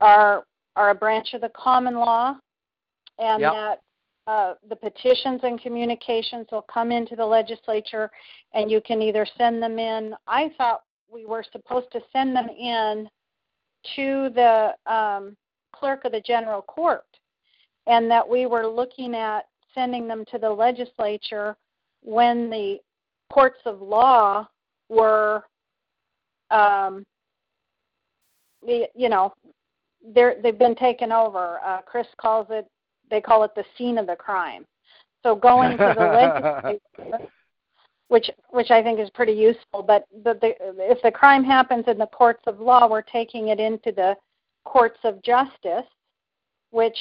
are, 0.00 0.44
are 0.76 0.90
a 0.90 0.94
branch 0.94 1.34
of 1.34 1.42
the 1.42 1.50
common 1.50 1.94
law 1.94 2.34
and 3.18 3.40
Yep. 3.40 3.52
that 3.52 3.80
uh, 4.26 4.54
the 4.68 4.76
petitions 4.76 5.40
and 5.42 5.60
communications 5.60 6.46
will 6.50 6.62
come 6.62 6.90
into 6.90 7.16
the 7.16 7.24
legislature 7.24 8.10
and 8.54 8.70
you 8.70 8.80
can 8.80 9.02
either 9.02 9.26
send 9.36 9.62
them 9.62 9.78
in. 9.78 10.14
I 10.26 10.52
thought 10.56 10.82
we 11.12 11.26
were 11.26 11.44
supposed 11.52 11.90
to 11.92 12.00
send 12.12 12.34
them 12.34 12.48
in 12.48 13.08
to 13.96 14.30
the 14.34 14.74
um, 14.92 15.36
clerk 15.72 16.04
of 16.04 16.12
the 16.12 16.20
general 16.20 16.62
court 16.62 17.04
and 17.86 18.10
that 18.10 18.28
we 18.28 18.46
were 18.46 18.66
looking 18.66 19.14
at 19.14 19.46
sending 19.74 20.06
them 20.06 20.24
to 20.30 20.38
the 20.38 20.50
legislature 20.50 21.56
when 22.02 22.50
the 22.50 22.78
courts 23.32 23.60
of 23.64 23.80
law 23.80 24.46
were 24.88 25.44
um, 26.50 27.04
the, 28.66 28.86
you 28.94 29.08
know 29.08 29.32
they're 30.14 30.36
they've 30.42 30.58
been 30.58 30.74
taken 30.74 31.12
over. 31.12 31.60
Uh, 31.64 31.80
chris 31.82 32.06
calls 32.20 32.46
it 32.50 32.66
they 33.10 33.20
call 33.20 33.44
it 33.44 33.52
the 33.54 33.64
scene 33.76 33.98
of 33.98 34.06
the 34.06 34.16
crime. 34.16 34.64
So 35.22 35.34
going 35.34 35.72
to 35.72 35.94
the 35.96 36.70
legislature 37.04 37.28
which 38.10 38.28
which 38.50 38.72
I 38.72 38.82
think 38.82 38.98
is 38.98 39.08
pretty 39.10 39.32
useful. 39.32 39.82
But 39.82 40.04
the, 40.24 40.34
the, 40.34 40.54
if 40.78 41.00
the 41.02 41.12
crime 41.12 41.44
happens 41.44 41.84
in 41.86 41.96
the 41.96 42.06
courts 42.06 42.42
of 42.48 42.60
law, 42.60 42.88
we're 42.88 43.02
taking 43.02 43.48
it 43.48 43.60
into 43.60 43.92
the 43.92 44.16
courts 44.64 44.98
of 45.04 45.22
justice, 45.22 45.86
which 46.70 46.98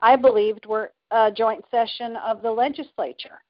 I 0.00 0.16
believed 0.16 0.64
were 0.64 0.92
a 1.10 1.30
joint 1.30 1.62
session 1.70 2.16
of 2.16 2.40
the 2.40 2.50
legislature. 2.50 3.42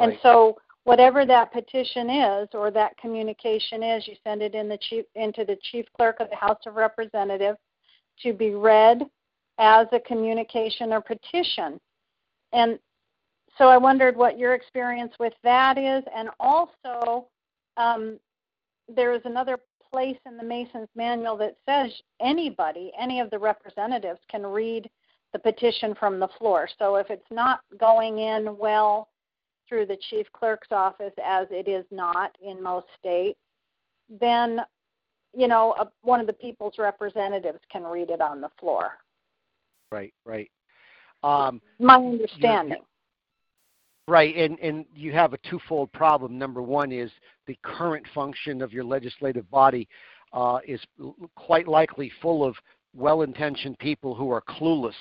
And 0.00 0.10
Right. 0.10 0.20
so 0.22 0.56
whatever 0.82 1.24
that 1.24 1.52
petition 1.52 2.10
is 2.10 2.48
or 2.52 2.72
that 2.72 2.96
communication 2.96 3.84
is, 3.84 4.08
you 4.08 4.16
send 4.24 4.42
it 4.42 4.56
in 4.56 4.68
the 4.68 4.78
chief 4.78 5.04
into 5.14 5.44
the 5.44 5.56
chief 5.70 5.86
clerk 5.96 6.18
of 6.18 6.28
the 6.30 6.36
House 6.36 6.66
of 6.66 6.74
Representatives 6.74 7.58
to 8.24 8.32
be 8.32 8.56
read 8.56 9.02
as 9.58 9.86
a 9.92 10.00
communication 10.00 10.92
or 10.92 11.00
petition. 11.00 11.80
And 12.52 12.80
so 13.58 13.68
I 13.68 13.76
wondered 13.76 14.16
what 14.16 14.38
your 14.38 14.54
experience 14.54 15.12
with 15.20 15.34
that 15.44 15.76
is, 15.78 16.02
and 16.14 16.30
also 16.40 17.26
um, 17.76 18.18
there 18.88 19.12
is 19.12 19.22
another 19.24 19.58
place 19.92 20.16
in 20.26 20.36
the 20.36 20.42
Masons 20.42 20.88
Manual 20.96 21.36
that 21.36 21.56
says 21.68 21.92
anybody, 22.20 22.92
any 22.98 23.20
of 23.20 23.30
the 23.30 23.38
representatives, 23.38 24.20
can 24.30 24.46
read 24.46 24.88
the 25.32 25.38
petition 25.38 25.94
from 25.94 26.18
the 26.18 26.28
floor. 26.38 26.68
So 26.78 26.96
if 26.96 27.10
it's 27.10 27.30
not 27.30 27.60
going 27.78 28.18
in 28.18 28.56
well 28.56 29.08
through 29.68 29.86
the 29.86 29.98
chief 30.10 30.26
clerk's 30.32 30.68
office, 30.70 31.12
as 31.24 31.46
it 31.50 31.68
is 31.68 31.84
not 31.90 32.36
in 32.42 32.62
most 32.62 32.86
states, 32.98 33.38
then 34.20 34.60
you 35.34 35.48
know 35.48 35.74
a, 35.78 35.88
one 36.02 36.20
of 36.20 36.26
the 36.26 36.32
people's 36.32 36.74
representatives 36.78 37.60
can 37.70 37.84
read 37.84 38.10
it 38.10 38.20
on 38.20 38.40
the 38.40 38.50
floor. 38.58 38.92
Right, 39.90 40.12
right. 40.24 40.50
Um, 41.22 41.60
My 41.78 41.96
understanding. 41.96 42.78
Right, 44.08 44.34
and, 44.36 44.58
and 44.58 44.84
you 44.94 45.12
have 45.12 45.32
a 45.32 45.38
twofold 45.48 45.92
problem. 45.92 46.36
Number 46.36 46.60
one 46.60 46.90
is 46.90 47.10
the 47.46 47.56
current 47.62 48.04
function 48.14 48.60
of 48.60 48.72
your 48.72 48.84
legislative 48.84 49.48
body 49.50 49.88
uh, 50.32 50.58
is 50.66 50.80
quite 51.36 51.68
likely 51.68 52.10
full 52.20 52.44
of 52.44 52.56
well 52.94 53.22
intentioned 53.22 53.78
people 53.78 54.14
who 54.14 54.30
are 54.30 54.42
clueless, 54.42 54.94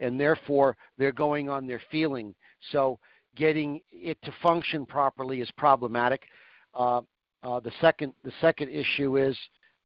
and 0.00 0.20
therefore 0.20 0.76
they're 0.98 1.12
going 1.12 1.48
on 1.48 1.66
their 1.66 1.80
feeling. 1.90 2.34
So 2.70 2.98
getting 3.36 3.80
it 3.90 4.18
to 4.22 4.34
function 4.42 4.84
properly 4.84 5.40
is 5.40 5.50
problematic. 5.56 6.22
Uh, 6.74 7.00
uh, 7.42 7.60
the 7.60 7.72
second 7.80 8.12
the 8.22 8.32
second 8.40 8.68
issue 8.68 9.16
is 9.16 9.36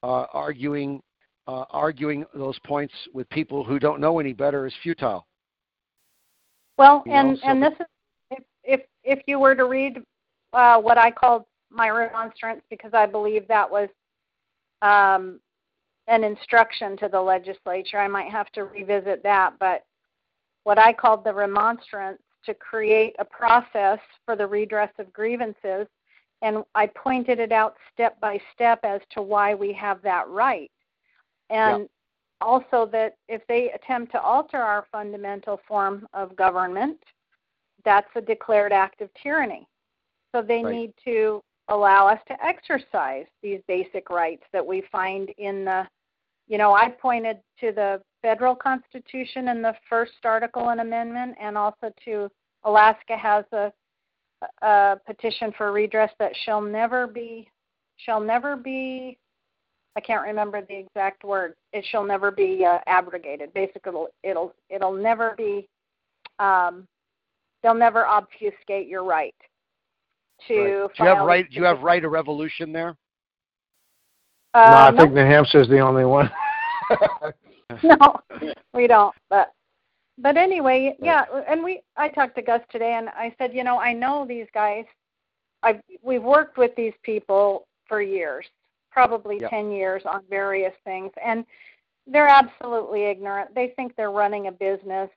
uh, 0.02 0.26
arguing 0.32 1.00
uh, 1.46 1.64
arguing 1.70 2.24
those 2.34 2.58
points 2.66 2.94
with 3.14 3.28
people 3.30 3.62
who 3.62 3.78
don't 3.78 4.00
know 4.00 4.18
any 4.18 4.32
better 4.32 4.66
is 4.66 4.74
futile. 4.82 5.26
Well, 6.76 7.02
You 7.06 7.12
know, 7.12 7.18
and 7.18 7.38
so 7.38 7.46
and 7.46 7.62
this 7.62 7.72
is 7.80 7.86
if 9.06 9.20
you 9.26 9.38
were 9.38 9.54
to 9.54 9.64
read 9.64 10.02
uh, 10.52 10.78
what 10.78 10.98
I 10.98 11.10
called 11.10 11.44
my 11.70 11.88
remonstrance 11.88 12.62
because 12.68 12.92
I 12.92 13.06
believe 13.06 13.46
that 13.48 13.70
was 13.70 13.88
um, 14.82 15.40
an 16.08 16.24
instruction 16.24 16.96
to 16.98 17.08
the 17.08 17.20
legislature. 17.20 17.98
I 17.98 18.08
might 18.08 18.30
have 18.30 18.50
to 18.52 18.64
revisit 18.64 19.22
that, 19.22 19.54
but 19.58 19.84
what 20.64 20.78
I 20.78 20.92
called 20.92 21.24
the 21.24 21.32
remonstrance 21.32 22.20
to 22.44 22.54
create 22.54 23.14
a 23.18 23.24
process 23.24 23.98
for 24.24 24.36
the 24.36 24.46
redress 24.46 24.90
of 24.98 25.12
grievances, 25.12 25.86
and 26.42 26.64
I 26.74 26.86
pointed 26.86 27.40
it 27.40 27.52
out 27.52 27.76
step 27.92 28.20
by 28.20 28.40
step 28.54 28.80
as 28.84 29.00
to 29.12 29.22
why 29.22 29.54
we 29.54 29.72
have 29.72 30.02
that 30.02 30.28
right. 30.28 30.70
And 31.50 31.82
yep. 31.82 31.90
also 32.40 32.88
that 32.92 33.16
if 33.28 33.42
they 33.48 33.70
attempt 33.72 34.12
to 34.12 34.20
alter 34.20 34.58
our 34.58 34.86
fundamental 34.92 35.60
form 35.66 36.06
of 36.12 36.36
government, 36.36 36.98
that's 37.86 38.10
a 38.16 38.20
declared 38.20 38.72
act 38.72 39.00
of 39.00 39.08
tyranny. 39.22 39.66
So 40.34 40.42
they 40.42 40.62
right. 40.62 40.74
need 40.74 40.92
to 41.04 41.40
allow 41.68 42.06
us 42.06 42.20
to 42.28 42.44
exercise 42.44 43.24
these 43.42 43.60
basic 43.66 44.10
rights 44.10 44.42
that 44.52 44.64
we 44.64 44.84
find 44.92 45.30
in 45.38 45.64
the 45.64 45.86
you 46.48 46.58
know, 46.58 46.74
I 46.74 46.90
pointed 46.90 47.38
to 47.58 47.72
the 47.72 48.00
federal 48.22 48.54
constitution 48.54 49.48
in 49.48 49.62
the 49.62 49.74
first 49.88 50.12
article 50.24 50.68
and 50.68 50.80
amendment, 50.80 51.36
and 51.40 51.58
also 51.58 51.92
to 52.04 52.30
Alaska 52.62 53.16
has 53.16 53.44
a, 53.52 53.72
a 54.64 54.96
petition 55.06 55.52
for 55.58 55.72
redress 55.72 56.12
that 56.20 56.32
shall 56.44 56.60
never 56.60 57.06
be 57.06 57.48
shall 57.96 58.20
never 58.20 58.56
be 58.56 59.18
I 59.96 60.00
can't 60.00 60.26
remember 60.26 60.60
the 60.60 60.76
exact 60.76 61.24
word. 61.24 61.54
It 61.72 61.84
shall 61.90 62.04
never 62.04 62.30
be 62.30 62.64
uh, 62.64 62.78
abrogated. 62.86 63.54
Basically, 63.54 63.88
it'll, 63.88 64.08
it'll 64.22 64.54
it'll 64.68 64.92
never 64.92 65.34
be. 65.36 65.66
Um, 66.38 66.86
they'll 67.66 67.74
never 67.74 68.06
obfuscate 68.06 68.86
your 68.86 69.02
right 69.02 69.34
to. 70.46 70.54
Right. 70.54 70.90
Do 70.96 71.02
you 71.02 71.08
have 71.08 71.26
right? 71.26 71.50
Do 71.50 71.56
you 71.56 71.64
have 71.64 71.80
right 71.80 72.04
of 72.04 72.12
revolution 72.12 72.72
there? 72.72 72.96
Uh, 74.54 74.70
no, 74.70 74.76
I 74.76 74.96
think 74.96 75.12
New 75.12 75.24
Hampshire 75.24 75.62
is 75.62 75.68
the 75.68 75.80
only 75.80 76.04
one. 76.04 76.30
no, 77.82 78.20
we 78.72 78.86
don't. 78.86 79.14
But 79.28 79.50
but 80.18 80.36
anyway, 80.36 80.96
yeah. 81.02 81.24
And 81.48 81.64
we 81.64 81.82
I 81.96 82.08
talked 82.08 82.36
to 82.36 82.42
Gus 82.42 82.60
today, 82.70 82.94
and 82.94 83.08
I 83.08 83.34
said, 83.36 83.52
you 83.52 83.64
know, 83.64 83.80
I 83.80 83.92
know 83.92 84.24
these 84.26 84.46
guys. 84.54 84.84
I 85.64 85.80
we've 86.02 86.22
worked 86.22 86.58
with 86.58 86.70
these 86.76 86.94
people 87.02 87.66
for 87.88 88.00
years, 88.00 88.46
probably 88.92 89.40
yep. 89.40 89.50
ten 89.50 89.72
years 89.72 90.02
on 90.06 90.22
various 90.30 90.74
things, 90.84 91.10
and 91.24 91.44
they're 92.06 92.28
absolutely 92.28 93.02
ignorant. 93.02 93.52
They 93.56 93.72
think 93.74 93.96
they're 93.96 94.12
running 94.12 94.46
a 94.46 94.52
business. 94.52 95.10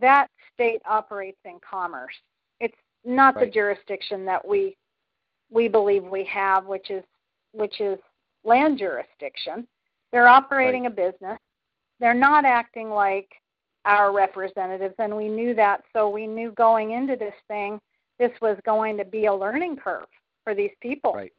That 0.00 0.28
state 0.54 0.82
operates 0.88 1.38
in 1.44 1.58
commerce. 1.68 2.14
It's 2.60 2.76
not 3.04 3.36
right. 3.36 3.46
the 3.46 3.50
jurisdiction 3.50 4.24
that 4.26 4.46
we 4.46 4.76
we 5.50 5.68
believe 5.68 6.04
we 6.04 6.24
have, 6.24 6.66
which 6.66 6.90
is 6.90 7.04
which 7.52 7.80
is 7.80 7.98
land 8.44 8.78
jurisdiction. 8.78 9.66
They're 10.10 10.28
operating 10.28 10.82
right. 10.82 10.92
a 10.92 10.94
business. 10.94 11.38
They're 12.00 12.14
not 12.14 12.44
acting 12.44 12.90
like 12.90 13.28
our 13.84 14.12
representatives, 14.12 14.94
and 14.98 15.16
we 15.16 15.28
knew 15.28 15.54
that. 15.54 15.82
So 15.92 16.08
we 16.08 16.26
knew 16.26 16.52
going 16.52 16.92
into 16.92 17.16
this 17.16 17.34
thing, 17.48 17.80
this 18.18 18.32
was 18.40 18.56
going 18.64 18.96
to 18.98 19.04
be 19.04 19.26
a 19.26 19.34
learning 19.34 19.76
curve 19.76 20.06
for 20.44 20.54
these 20.54 20.70
people, 20.80 21.12
right. 21.12 21.32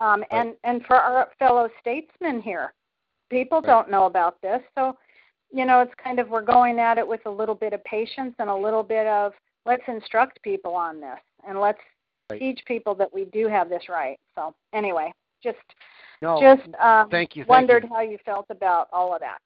Um, 0.00 0.24
and 0.30 0.54
and 0.64 0.84
for 0.86 0.96
our 0.96 1.28
fellow 1.38 1.68
statesmen 1.80 2.40
here. 2.42 2.72
People 3.30 3.60
don't 3.60 3.90
know 3.90 4.04
about 4.04 4.40
this, 4.42 4.60
so 4.76 4.96
you 5.54 5.64
know 5.64 5.80
it's 5.80 5.94
kind 6.02 6.18
of 6.18 6.28
we're 6.28 6.42
going 6.42 6.78
at 6.78 6.98
it 6.98 7.06
with 7.06 7.20
a 7.26 7.30
little 7.30 7.54
bit 7.54 7.72
of 7.72 7.82
patience 7.84 8.34
and 8.38 8.50
a 8.50 8.54
little 8.54 8.82
bit 8.82 9.06
of 9.06 9.32
let's 9.64 9.82
instruct 9.86 10.42
people 10.42 10.74
on 10.74 11.00
this 11.00 11.20
and 11.46 11.60
let's 11.60 11.78
teach 12.32 12.60
people 12.66 12.94
that 12.94 13.12
we 13.12 13.26
do 13.26 13.48
have 13.48 13.68
this 13.68 13.84
right. 13.88 14.18
So 14.34 14.54
anyway, 14.72 15.12
just 15.42 15.58
no, 16.20 16.40
just 16.40 16.74
um, 16.80 17.08
thank 17.08 17.36
you. 17.36 17.42
Thank 17.42 17.48
wondered 17.48 17.84
you. 17.84 17.90
how 17.90 18.00
you 18.00 18.18
felt 18.24 18.46
about 18.50 18.88
all 18.92 19.14
of 19.14 19.20
that. 19.20 19.38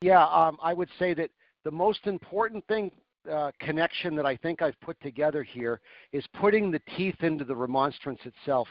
Yeah, 0.00 0.26
um, 0.26 0.56
I 0.62 0.72
would 0.72 0.88
say 0.98 1.12
that 1.14 1.30
the 1.64 1.70
most 1.70 2.06
important 2.06 2.66
thing 2.66 2.90
uh, 3.30 3.50
connection 3.60 4.14
that 4.14 4.24
I 4.24 4.36
think 4.36 4.62
I've 4.62 4.80
put 4.80 4.98
together 5.00 5.42
here 5.42 5.80
is 6.12 6.24
putting 6.40 6.70
the 6.70 6.80
teeth 6.96 7.16
into 7.20 7.44
the 7.44 7.56
remonstrance 7.56 8.20
itself. 8.24 8.68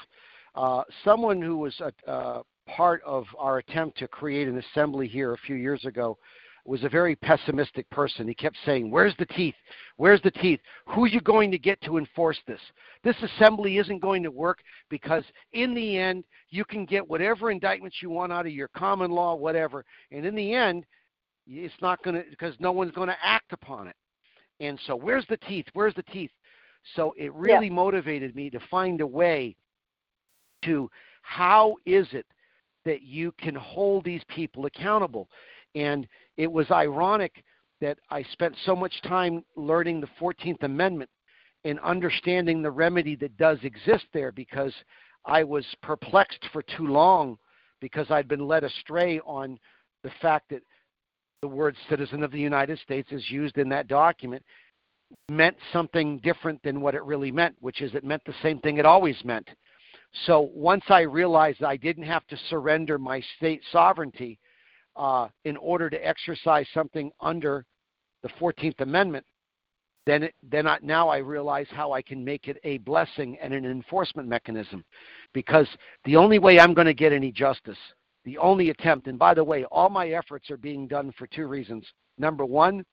Uh, 0.56 0.84
someone 1.04 1.42
who 1.42 1.58
was 1.58 1.76
a, 1.82 2.10
uh, 2.10 2.42
part 2.68 3.02
of 3.06 3.26
our 3.38 3.58
attempt 3.58 3.98
to 4.00 4.08
create 4.08 4.48
an 4.48 4.58
assembly 4.58 5.08
here 5.08 5.34
a 5.34 5.38
few 5.38 5.56
years 5.56 5.86
ago 5.86 6.18
was 6.66 6.84
a 6.84 6.90
very 6.90 7.16
pessimistic 7.16 7.88
person. 7.92 8.28
He 8.28 8.34
kept 8.34 8.58
saying, 8.66 8.90
Where's 8.90 9.16
the 9.18 9.28
teeth? 9.28 9.56
Where's 9.98 10.22
the 10.24 10.32
teeth? 10.32 10.60
Who 10.88 11.06
are 11.06 11.08
you 11.08 11.22
going 11.22 11.52
to 11.52 11.60
get 11.60 11.80
to 11.84 11.98
enforce 11.98 12.40
this? 12.48 12.60
This 13.04 13.16
assembly 13.22 13.78
isn't 13.78 14.02
going 14.02 14.24
to 14.24 14.32
work 14.32 14.60
because, 14.90 15.24
in 15.54 15.76
the 15.76 15.98
end, 15.98 16.24
you 16.50 16.66
can 16.66 16.86
get 16.86 17.08
whatever 17.08 17.52
indictments 17.52 17.98
you 18.02 18.10
want 18.10 18.34
out 18.34 18.48
of 18.48 18.52
your 18.52 18.70
common 18.70 19.12
law, 19.12 19.36
whatever. 19.36 19.86
And 20.12 20.26
in 20.26 20.36
the 20.36 20.54
end, 20.54 20.86
it's 21.48 21.74
not 21.82 22.04
going 22.04 22.16
to, 22.16 22.24
because 22.30 22.56
no 22.60 22.72
one's 22.72 22.94
going 22.94 23.10
to 23.10 23.18
act 23.24 23.54
upon 23.54 23.88
it. 23.88 23.96
And 24.60 24.80
so, 24.88 24.96
where's 24.96 25.26
the 25.30 25.38
teeth? 25.38 25.68
Where's 25.74 25.96
the 25.96 26.04
teeth? 26.04 26.32
So, 26.96 27.14
it 27.16 27.32
really 27.34 27.68
yeah. 27.68 27.74
motivated 27.74 28.36
me 28.36 28.50
to 28.50 28.60
find 28.72 29.02
a 29.02 29.08
way 29.08 29.56
to 30.64 30.90
how 31.22 31.76
is 31.86 32.08
it 32.12 32.26
that 32.86 33.02
you 33.02 33.32
can 33.34 33.56
hold 33.56 34.06
these 34.06 34.24
people 34.28 34.66
accountable? 34.66 35.30
And 35.76 36.08
it 36.38 36.52
was 36.52 36.70
ironic 36.72 37.44
that 37.82 37.98
I 38.10 38.24
spent 38.24 38.56
so 38.66 38.76
much 38.76 39.02
time 39.02 39.44
learning 39.56 40.02
the 40.02 40.10
14th 40.20 40.64
Amendment 40.64 41.10
and 41.66 41.80
understanding 41.80 42.62
the 42.62 42.72
remedy 42.72 43.16
that 43.18 43.38
does 43.38 43.58
exist 43.64 44.06
there 44.14 44.32
because 44.32 44.74
I 45.26 45.44
was 45.44 45.66
perplexed 45.82 46.46
for 46.54 46.62
too 46.62 46.88
long 46.88 47.38
because 47.82 48.10
I'd 48.10 48.28
been 48.28 48.48
led 48.48 48.64
astray 48.64 49.20
on 49.26 49.60
the 50.04 50.12
fact 50.22 50.50
that 50.50 50.62
the 51.42 51.48
word 51.48 51.76
citizen 51.90 52.24
of 52.24 52.32
the 52.32 52.40
United 52.40 52.80
States 52.80 53.12
is 53.12 53.30
used 53.30 53.58
in 53.58 53.70
that 53.70 53.88
document 53.88 54.44
meant 55.30 55.58
something 55.74 56.20
different 56.20 56.62
than 56.64 56.82
what 56.82 56.96
it 56.96 57.04
really 57.04 57.32
meant, 57.32 57.56
which 57.60 57.82
is 57.82 57.94
it 57.94 58.04
meant 58.04 58.24
the 58.26 58.34
same 58.42 58.60
thing 58.60 58.78
it 58.78 58.86
always 58.86 59.18
meant. 59.24 59.48
So 60.26 60.50
once 60.54 60.84
I 60.90 61.02
realized 61.02 61.64
I 61.64 61.78
didn't 61.78 62.04
have 62.04 62.26
to 62.28 62.38
surrender 62.50 62.98
my 62.98 63.22
state 63.38 63.62
sovereignty, 63.72 64.40
uh, 64.96 65.28
in 65.44 65.58
order 65.58 65.90
to 65.90 66.08
exercise 66.08 66.68
something 66.74 67.12
under 67.20 67.66
the 68.24 68.30
14th 68.40 68.80
Amendment, 68.80 69.26
then, 70.06 70.24
it, 70.24 70.36
then 70.44 70.68
I, 70.68 70.78
now 70.82 71.10
I 71.10 71.18
realize 71.18 71.68
how 71.72 71.92
I 71.92 72.02
can 72.02 72.24
make 72.24 72.48
it 72.48 72.58
a 72.64 72.78
blessing 72.80 73.38
and 73.42 73.54
an 73.54 73.66
enforcement 73.66 74.28
mechanism. 74.28 74.86
Because 75.34 75.68
the 76.06 76.16
only 76.16 76.40
way 76.40 76.60
I'm 76.60 76.74
going 76.74 76.88
to 76.88 76.94
get 76.94 77.12
any 77.12 77.32
justice, 77.32 77.78
the 78.24 78.38
only 78.38 78.70
attempt, 78.70 79.08
and 79.08 79.20
by 79.20 79.34
the 79.34 79.44
way, 79.44 79.66
all 79.66 79.90
my 79.90 80.10
efforts 80.10 80.50
are 80.50 80.58
being 80.58 80.88
done 80.88 81.12
for 81.18 81.28
two 81.28 81.48
reasons. 81.48 81.86
Number 82.18 82.46
one, 82.46 82.86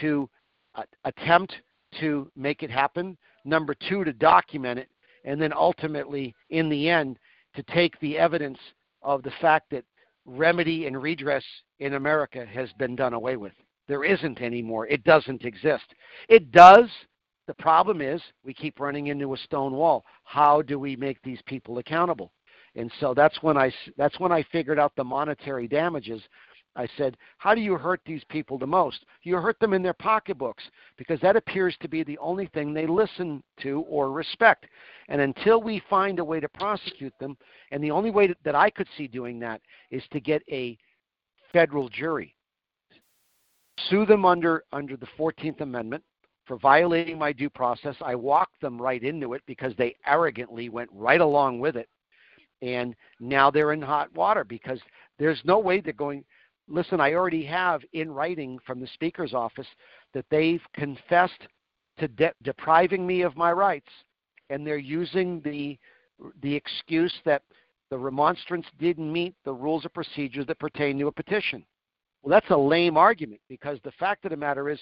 to 0.00 0.28
uh, 0.74 0.82
attempt 1.04 1.54
to 2.00 2.30
make 2.36 2.62
it 2.62 2.70
happen. 2.70 3.16
Number 3.44 3.74
two, 3.88 4.04
to 4.04 4.12
document 4.12 4.80
it. 4.80 4.88
And 5.24 5.40
then 5.40 5.52
ultimately, 5.52 6.34
in 6.50 6.68
the 6.68 6.88
end, 6.88 7.18
to 7.54 7.62
take 7.64 7.98
the 8.00 8.18
evidence 8.18 8.58
of 9.02 9.22
the 9.22 9.32
fact 9.40 9.70
that 9.70 9.84
remedy 10.26 10.86
and 10.86 11.00
redress 11.00 11.44
in 11.80 11.94
America 11.94 12.44
has 12.46 12.72
been 12.74 12.94
done 12.94 13.14
away 13.14 13.36
with. 13.36 13.52
There 13.88 14.04
isn't 14.04 14.40
anymore. 14.40 14.86
It 14.86 15.02
doesn't 15.04 15.44
exist. 15.44 15.84
It 16.28 16.52
does. 16.52 16.90
The 17.46 17.54
problem 17.54 18.02
is 18.02 18.20
we 18.44 18.52
keep 18.52 18.78
running 18.78 19.06
into 19.06 19.32
a 19.32 19.38
stone 19.38 19.72
wall. 19.72 20.04
How 20.24 20.60
do 20.60 20.78
we 20.78 20.96
make 20.96 21.20
these 21.22 21.40
people 21.46 21.78
accountable? 21.78 22.30
And 22.76 22.92
so 23.00 23.14
that's 23.14 23.42
when 23.42 23.56
I 23.56 23.72
that's 23.96 24.20
when 24.20 24.30
I 24.30 24.44
figured 24.52 24.78
out 24.78 24.92
the 24.94 25.04
monetary 25.04 25.66
damages. 25.66 26.22
I 26.78 26.86
said, 26.96 27.16
how 27.38 27.56
do 27.56 27.60
you 27.60 27.76
hurt 27.76 28.00
these 28.06 28.22
people 28.28 28.56
the 28.56 28.66
most? 28.66 29.04
You 29.24 29.36
hurt 29.36 29.58
them 29.58 29.74
in 29.74 29.82
their 29.82 29.92
pocketbooks 29.94 30.62
because 30.96 31.20
that 31.20 31.34
appears 31.34 31.76
to 31.80 31.88
be 31.88 32.04
the 32.04 32.16
only 32.18 32.46
thing 32.46 32.72
they 32.72 32.86
listen 32.86 33.42
to 33.62 33.80
or 33.88 34.12
respect. 34.12 34.66
And 35.08 35.20
until 35.20 35.60
we 35.60 35.82
find 35.90 36.20
a 36.20 36.24
way 36.24 36.38
to 36.38 36.48
prosecute 36.48 37.12
them, 37.18 37.36
and 37.72 37.82
the 37.82 37.90
only 37.90 38.12
way 38.12 38.32
that 38.44 38.54
I 38.54 38.70
could 38.70 38.86
see 38.96 39.08
doing 39.08 39.40
that 39.40 39.60
is 39.90 40.04
to 40.12 40.20
get 40.20 40.40
a 40.48 40.78
federal 41.52 41.88
jury, 41.88 42.36
sue 43.90 44.06
them 44.06 44.24
under 44.24 44.62
under 44.72 44.96
the 44.96 45.08
14th 45.18 45.60
Amendment 45.60 46.04
for 46.46 46.58
violating 46.58 47.18
my 47.18 47.32
due 47.32 47.50
process. 47.50 47.96
I 48.00 48.14
walked 48.14 48.60
them 48.60 48.80
right 48.80 49.02
into 49.02 49.34
it 49.34 49.42
because 49.46 49.72
they 49.76 49.96
arrogantly 50.06 50.68
went 50.68 50.90
right 50.92 51.20
along 51.20 51.58
with 51.58 51.76
it. 51.76 51.88
And 52.62 52.94
now 53.18 53.50
they're 53.50 53.72
in 53.72 53.82
hot 53.82 54.14
water 54.14 54.44
because 54.44 54.80
there's 55.18 55.40
no 55.44 55.58
way 55.58 55.80
they're 55.80 55.92
going 55.92 56.24
listen, 56.68 57.00
I 57.00 57.14
already 57.14 57.44
have 57.44 57.82
in 57.92 58.10
writing 58.10 58.58
from 58.66 58.80
the 58.80 58.86
Speaker's 58.88 59.34
office 59.34 59.66
that 60.14 60.26
they've 60.30 60.62
confessed 60.74 61.46
to 61.98 62.08
de- 62.08 62.32
depriving 62.42 63.06
me 63.06 63.22
of 63.22 63.36
my 63.36 63.52
rights 63.52 63.90
and 64.50 64.66
they're 64.66 64.76
using 64.78 65.40
the 65.42 65.78
the 66.42 66.54
excuse 66.54 67.14
that 67.24 67.42
the 67.90 67.98
remonstrance 67.98 68.66
didn't 68.80 69.12
meet 69.12 69.34
the 69.44 69.52
rules 69.52 69.84
of 69.84 69.94
procedure 69.94 70.44
that 70.44 70.58
pertain 70.58 70.98
to 70.98 71.06
a 71.06 71.12
petition. 71.12 71.64
Well, 72.22 72.30
that's 72.30 72.50
a 72.50 72.56
lame 72.56 72.96
argument 72.96 73.40
because 73.48 73.78
the 73.84 73.92
fact 73.92 74.24
of 74.24 74.32
the 74.32 74.36
matter 74.36 74.68
is 74.68 74.80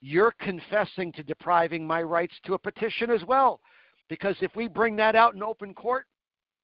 you're 0.00 0.34
confessing 0.40 1.12
to 1.12 1.22
depriving 1.22 1.86
my 1.86 2.02
rights 2.02 2.34
to 2.46 2.54
a 2.54 2.58
petition 2.58 3.10
as 3.10 3.22
well. 3.24 3.60
Because 4.08 4.36
if 4.40 4.56
we 4.56 4.66
bring 4.66 4.96
that 4.96 5.14
out 5.14 5.34
in 5.34 5.42
open 5.42 5.74
court 5.74 6.06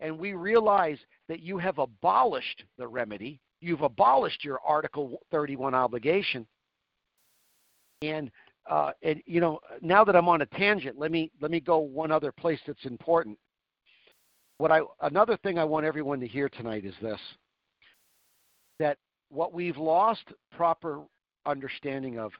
and 0.00 0.18
we 0.18 0.32
realize 0.32 0.98
that 1.28 1.40
you 1.40 1.58
have 1.58 1.78
abolished 1.78 2.64
the 2.78 2.86
remedy, 2.86 3.40
you've 3.64 3.82
abolished 3.82 4.44
your 4.44 4.60
Article 4.64 5.20
31 5.30 5.74
obligation, 5.74 6.46
and 8.02 8.30
uh, 8.70 8.92
and 9.02 9.22
you 9.26 9.40
know 9.40 9.58
now 9.80 10.04
that 10.04 10.14
I'm 10.14 10.28
on 10.28 10.42
a 10.42 10.46
tangent, 10.46 10.98
let 10.98 11.10
me 11.10 11.30
let 11.40 11.50
me 11.50 11.60
go 11.60 11.78
one 11.78 12.12
other 12.12 12.32
place 12.32 12.60
that's 12.66 12.84
important. 12.84 13.38
What 14.58 14.70
I 14.70 14.80
another 15.02 15.36
thing 15.38 15.58
I 15.58 15.64
want 15.64 15.86
everyone 15.86 16.20
to 16.20 16.28
hear 16.28 16.48
tonight 16.48 16.84
is 16.84 16.94
this: 17.00 17.20
that 18.78 18.98
what 19.30 19.52
we've 19.52 19.78
lost 19.78 20.24
proper 20.52 21.02
understanding 21.46 22.18
of 22.18 22.32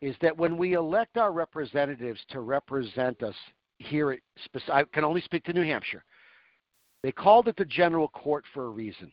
is 0.00 0.14
that 0.20 0.36
when 0.36 0.56
we 0.56 0.74
elect 0.74 1.16
our 1.16 1.32
representatives 1.32 2.20
to 2.30 2.40
represent 2.40 3.22
us 3.22 3.34
here 3.78 4.12
at, 4.12 4.20
I 4.72 4.84
can 4.84 5.04
only 5.04 5.20
speak 5.20 5.44
to 5.44 5.52
New 5.52 5.64
Hampshire. 5.64 6.04
They 7.02 7.12
called 7.12 7.48
it 7.48 7.56
the 7.56 7.64
general 7.64 8.08
court 8.08 8.44
for 8.52 8.66
a 8.66 8.70
reason. 8.70 9.12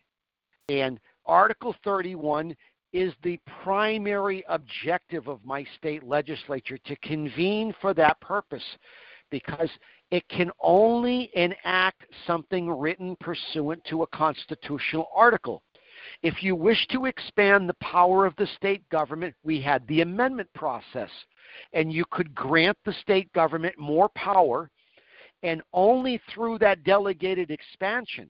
And 0.70 1.00
Article 1.26 1.76
31 1.84 2.56
is 2.94 3.14
the 3.24 3.40
primary 3.64 4.44
objective 4.48 5.28
of 5.28 5.44
my 5.44 5.66
state 5.78 6.04
legislature 6.04 6.78
to 6.86 6.96
convene 6.98 7.74
for 7.82 7.94
that 7.94 8.20
purpose 8.22 8.64
because 9.32 9.70
it 10.12 10.28
can 10.30 10.52
only 10.62 11.32
enact 11.34 12.04
something 12.28 12.70
written 12.70 13.18
pursuant 13.20 13.84
to 13.90 14.04
a 14.04 14.08
constitutional 14.08 15.10
article. 15.14 15.62
If 16.22 16.44
you 16.44 16.56
wish 16.56 16.88
to 16.92 17.06
expand 17.06 17.68
the 17.68 17.76
power 17.82 18.26
of 18.26 18.36
the 18.38 18.48
state 18.56 18.88
government, 18.90 19.36
we 19.44 19.60
had 19.60 19.86
the 19.88 20.02
amendment 20.02 20.50
process. 20.54 21.10
And 21.74 21.92
you 21.92 22.06
could 22.12 22.36
grant 22.36 22.78
the 22.86 22.94
state 23.02 23.32
government 23.34 23.78
more 23.78 24.10
power, 24.10 24.70
and 25.42 25.62
only 25.74 26.22
through 26.34 26.60
that 26.60 26.84
delegated 26.84 27.50
expansion 27.50 28.30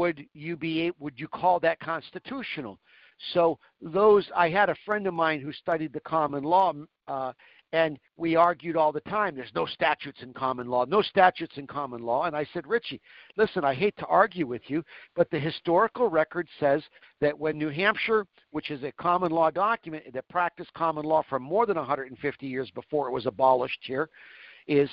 would 0.00 0.24
you 0.32 0.56
be 0.56 0.90
would 0.98 1.20
you 1.20 1.28
call 1.28 1.60
that 1.60 1.78
constitutional. 1.78 2.78
So 3.34 3.58
those 3.82 4.26
I 4.34 4.48
had 4.48 4.70
a 4.70 4.76
friend 4.86 5.06
of 5.06 5.12
mine 5.12 5.42
who 5.42 5.52
studied 5.52 5.92
the 5.92 6.00
common 6.00 6.42
law, 6.42 6.72
uh, 7.06 7.32
and 7.74 7.98
we 8.16 8.34
argued 8.34 8.76
all 8.78 8.92
the 8.92 9.02
time. 9.02 9.36
There's 9.36 9.54
no 9.54 9.66
statutes 9.66 10.20
in 10.22 10.32
common 10.32 10.68
law, 10.68 10.86
no 10.86 11.02
statutes 11.02 11.58
in 11.58 11.66
common 11.66 12.02
law. 12.02 12.24
And 12.24 12.34
I 12.34 12.46
said, 12.54 12.66
Richie, 12.66 12.98
listen, 13.36 13.62
I 13.62 13.74
hate 13.74 13.94
to 13.98 14.06
argue 14.06 14.46
with 14.46 14.62
you, 14.68 14.82
but 15.14 15.30
the 15.30 15.38
historical 15.38 16.08
record 16.08 16.48
says 16.58 16.82
that 17.20 17.38
when 17.38 17.58
New 17.58 17.68
Hampshire, 17.68 18.26
which 18.52 18.70
is 18.70 18.82
a 18.82 18.92
common 18.92 19.30
law 19.30 19.50
document 19.50 20.04
that 20.14 20.26
practiced 20.30 20.72
common 20.72 21.04
law 21.04 21.22
for 21.28 21.38
more 21.38 21.66
than 21.66 21.76
150 21.76 22.46
years 22.46 22.70
before 22.70 23.06
it 23.06 23.12
was 23.12 23.26
abolished 23.26 23.80
here, 23.82 24.08
is 24.66 24.88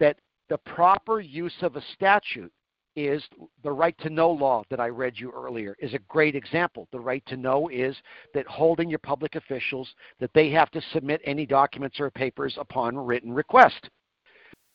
that 0.00 0.16
the 0.48 0.58
proper 0.58 1.20
use 1.20 1.56
of 1.60 1.76
a 1.76 1.82
statute 1.92 2.50
is 2.96 3.22
the 3.62 3.70
right 3.70 3.96
to 3.98 4.10
know 4.10 4.30
law 4.30 4.64
that 4.70 4.80
I 4.80 4.88
read 4.88 5.14
you 5.16 5.30
earlier 5.30 5.76
is 5.78 5.94
a 5.94 5.98
great 6.08 6.34
example. 6.34 6.88
The 6.90 6.98
right 6.98 7.22
to 7.26 7.36
know 7.36 7.68
is 7.68 7.94
that 8.34 8.46
holding 8.46 8.88
your 8.88 8.98
public 8.98 9.34
officials 9.34 9.88
that 10.18 10.30
they 10.34 10.50
have 10.50 10.70
to 10.72 10.80
submit 10.92 11.20
any 11.24 11.46
documents 11.46 12.00
or 12.00 12.10
papers 12.10 12.56
upon 12.58 12.96
written 12.96 13.32
request. 13.32 13.90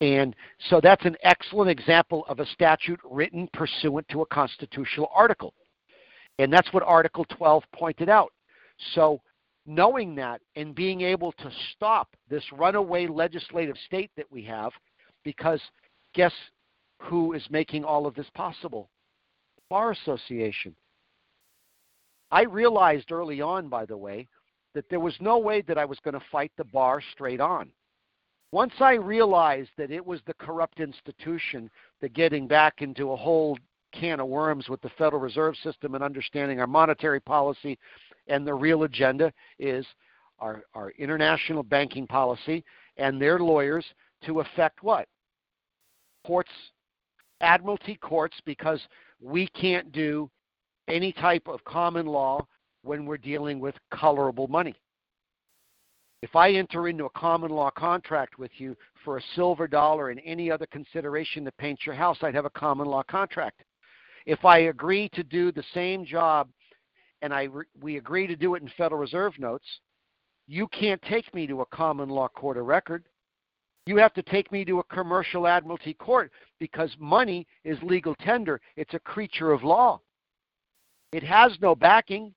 And 0.02 0.36
so 0.70 0.80
that's 0.82 1.06
an 1.06 1.16
excellent 1.24 1.70
example 1.70 2.26
of 2.28 2.40
a 2.40 2.46
statute 2.48 3.00
written 3.04 3.50
pursuant 3.54 4.08
to 4.10 4.22
a 4.22 4.26
constitutional 4.28 5.10
article. 5.14 5.54
And 6.40 6.52
that's 6.52 6.72
what 6.74 6.84
Article 6.84 7.26
12 7.26 7.64
pointed 7.74 8.10
out. 8.10 8.32
So 8.96 9.22
knowing 9.68 10.16
that 10.16 10.42
and 10.56 10.74
being 10.74 11.02
able 11.02 11.32
to 11.34 11.52
stop 11.74 12.08
this 12.30 12.44
runaway 12.52 13.06
legislative 13.08 13.76
state 13.86 14.10
that 14.18 14.32
we 14.32 14.44
have, 14.46 14.72
because 15.24 15.62
guess 16.16 16.34
who 17.02 17.34
is 17.34 17.44
making 17.50 17.84
all 17.84 18.06
of 18.06 18.16
this 18.16 18.30
possible? 18.34 18.90
Bar 19.70 19.92
Association. 19.92 20.76
I 22.32 22.44
realized 22.44 23.12
early 23.12 23.42
on, 23.42 23.68
by 23.68 23.86
the 23.86 23.98
way, 23.98 24.28
that 24.74 24.86
there 24.90 25.00
was 25.00 25.16
no 25.20 25.38
way 25.38 25.62
that 25.64 25.78
I 25.78 25.86
was 25.86 26.00
going 26.04 26.14
to 26.14 26.26
fight 26.32 26.52
the 26.58 26.64
bar 26.64 27.02
straight 27.12 27.42
on. 27.42 27.72
Once 28.52 28.74
I 28.80 28.94
realized 28.94 29.70
that 29.78 29.92
it 29.92 30.06
was 30.06 30.20
the 30.26 30.34
corrupt 30.36 30.80
institution 30.80 31.70
that 32.02 32.14
getting 32.14 32.48
back 32.48 32.82
into 32.82 33.12
a 33.12 33.16
whole 33.16 33.58
can 33.94 34.20
of 34.20 34.28
worms 34.28 34.70
with 34.70 34.82
the 34.82 34.90
Federal 34.98 35.22
Reserve 35.22 35.56
System 35.64 35.96
and 35.96 36.04
understanding 36.04 36.60
our 36.60 36.68
monetary 36.68 37.20
policy 37.20 37.78
and 38.28 38.46
the 38.46 38.54
real 38.54 38.84
agenda 38.84 39.34
is 39.60 39.86
our, 40.40 40.64
our 40.74 40.92
international 40.92 41.64
banking 41.64 42.08
policy 42.08 42.64
and 42.98 43.22
their 43.22 43.40
lawyers 43.40 43.86
to 44.26 44.40
affect 44.40 44.84
what? 44.84 45.08
Courts 46.26 46.52
admiralty 47.42 47.96
courts 47.96 48.38
because 48.46 48.82
we 49.20 49.48
can't 49.48 49.92
do 49.92 50.30
any 50.88 51.12
type 51.12 51.48
of 51.48 51.64
common 51.64 52.06
law 52.06 52.46
when 52.84 53.06
we're 53.06 53.18
dealing 53.18 53.60
with 53.60 53.76
colorable 53.92 54.48
money. 54.48 54.76
If 56.22 56.36
I 56.36 56.52
enter 56.52 56.88
into 56.88 57.06
a 57.06 57.10
common 57.12 57.50
law 57.50 57.72
contract 57.72 58.38
with 58.38 58.52
you 58.58 58.76
for 59.04 59.18
a 59.18 59.24
silver 59.36 59.68
dollar 59.68 60.10
and 60.10 60.22
any 60.24 60.52
other 60.52 60.68
consideration 60.68 61.44
to 61.46 61.52
paint 61.54 61.80
your 61.86 61.96
house, 61.96 62.18
I'd 62.22 62.36
have 62.36 62.46
a 62.46 62.52
common 62.52 62.88
law 62.88 63.04
contract. 63.04 63.64
If 64.28 64.46
I 64.46 64.60
agree 64.60 65.10
to 65.10 65.24
do 65.24 65.52
the 65.52 65.64
same 65.74 66.06
job 66.06 66.50
and 67.24 67.34
I 67.34 67.44
re- 67.44 67.66
we 67.82 67.98
agree 67.98 68.28
to 68.28 68.36
do 68.36 68.54
it 68.54 68.62
in 68.62 68.70
Federal 68.78 69.02
Reserve 69.02 69.38
notes, 69.40 69.66
you 70.48 70.68
can't 70.68 71.02
take 71.04 71.34
me 71.34 71.48
to 71.48 71.62
a 71.62 71.66
common 71.68 72.10
law 72.10 72.28
court 72.28 72.58
of 72.58 72.66
record. 72.66 73.06
You 73.86 73.98
have 73.98 74.14
to 74.14 74.22
take 74.24 74.52
me 74.52 74.64
to 74.66 74.80
a 74.80 74.84
commercial 74.84 75.48
admiralty 75.48 75.94
court 75.94 76.32
because 76.60 76.96
money 77.00 77.48
is 77.64 77.82
legal 77.82 78.16
tender. 78.16 78.62
It's 78.76 78.94
a 78.94 79.00
creature 79.00 79.52
of 79.52 79.64
law. 79.64 80.02
It 81.12 81.24
has 81.24 81.58
no 81.62 81.76
backing. 81.76 82.34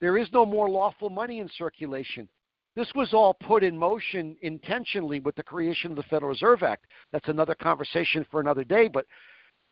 There 0.00 0.18
is 0.18 0.28
no 0.32 0.44
more 0.44 0.68
lawful 0.68 1.10
money 1.10 1.40
in 1.40 1.48
circulation. 1.56 2.28
This 2.74 2.92
was 2.94 3.12
all 3.12 3.34
put 3.34 3.62
in 3.62 3.76
motion 3.76 4.36
intentionally 4.42 5.20
with 5.20 5.34
the 5.34 5.42
creation 5.42 5.90
of 5.90 5.96
the 5.96 6.02
Federal 6.04 6.30
Reserve 6.30 6.62
Act. 6.62 6.86
That's 7.10 7.28
another 7.28 7.54
conversation 7.54 8.26
for 8.30 8.40
another 8.40 8.64
day, 8.64 8.88
but 8.88 9.06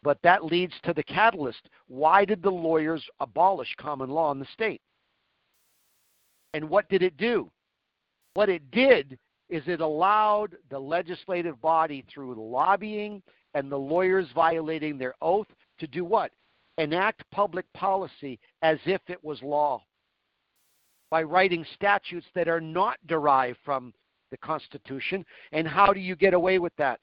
but 0.02 0.18
that 0.23 0.44
leads 0.44 0.73
to 0.84 0.94
the 0.94 1.02
catalyst. 1.02 1.68
Why 1.86 2.24
did 2.24 2.42
the 2.42 2.50
lawyers 2.50 3.05
abolish 3.20 3.74
common 3.78 4.08
law 4.08 4.32
in 4.32 4.39
the 4.39 4.47
state? 4.47 4.81
And 6.55 6.68
what 6.70 6.89
did 6.89 7.02
it 7.02 7.18
do? 7.18 7.50
What 8.32 8.49
it 8.49 8.70
did 8.70 9.18
is 9.51 9.62
it 9.67 9.81
allowed 9.81 10.57
the 10.70 10.79
legislative 10.79 11.61
body 11.61 12.05
through 12.12 12.35
lobbying 12.37 13.23
and 13.55 13.70
the 13.70 13.77
lawyers 13.77 14.29
violating 14.35 14.97
their 14.97 15.15
oath 15.20 15.49
to 15.79 15.87
do 15.87 16.05
what? 16.05 16.31
Enact 16.79 17.25
public 17.31 17.70
policy 17.75 18.39
as 18.62 18.79
if 18.87 19.01
it 19.09 19.23
was 19.23 19.43
law 19.43 19.83
by 21.11 21.23
writing 21.23 21.67
statutes 21.75 22.27
that 22.35 22.49
are 22.49 22.61
not 22.61 22.97
derived 23.07 23.59
from 23.65 23.93
the 24.31 24.37
Constitution. 24.37 25.25
And 25.53 25.67
how 25.67 25.93
do 25.93 26.01
you 26.01 26.15
get 26.15 26.35
away 26.35 26.59
with 26.59 26.75
that? 26.77 27.01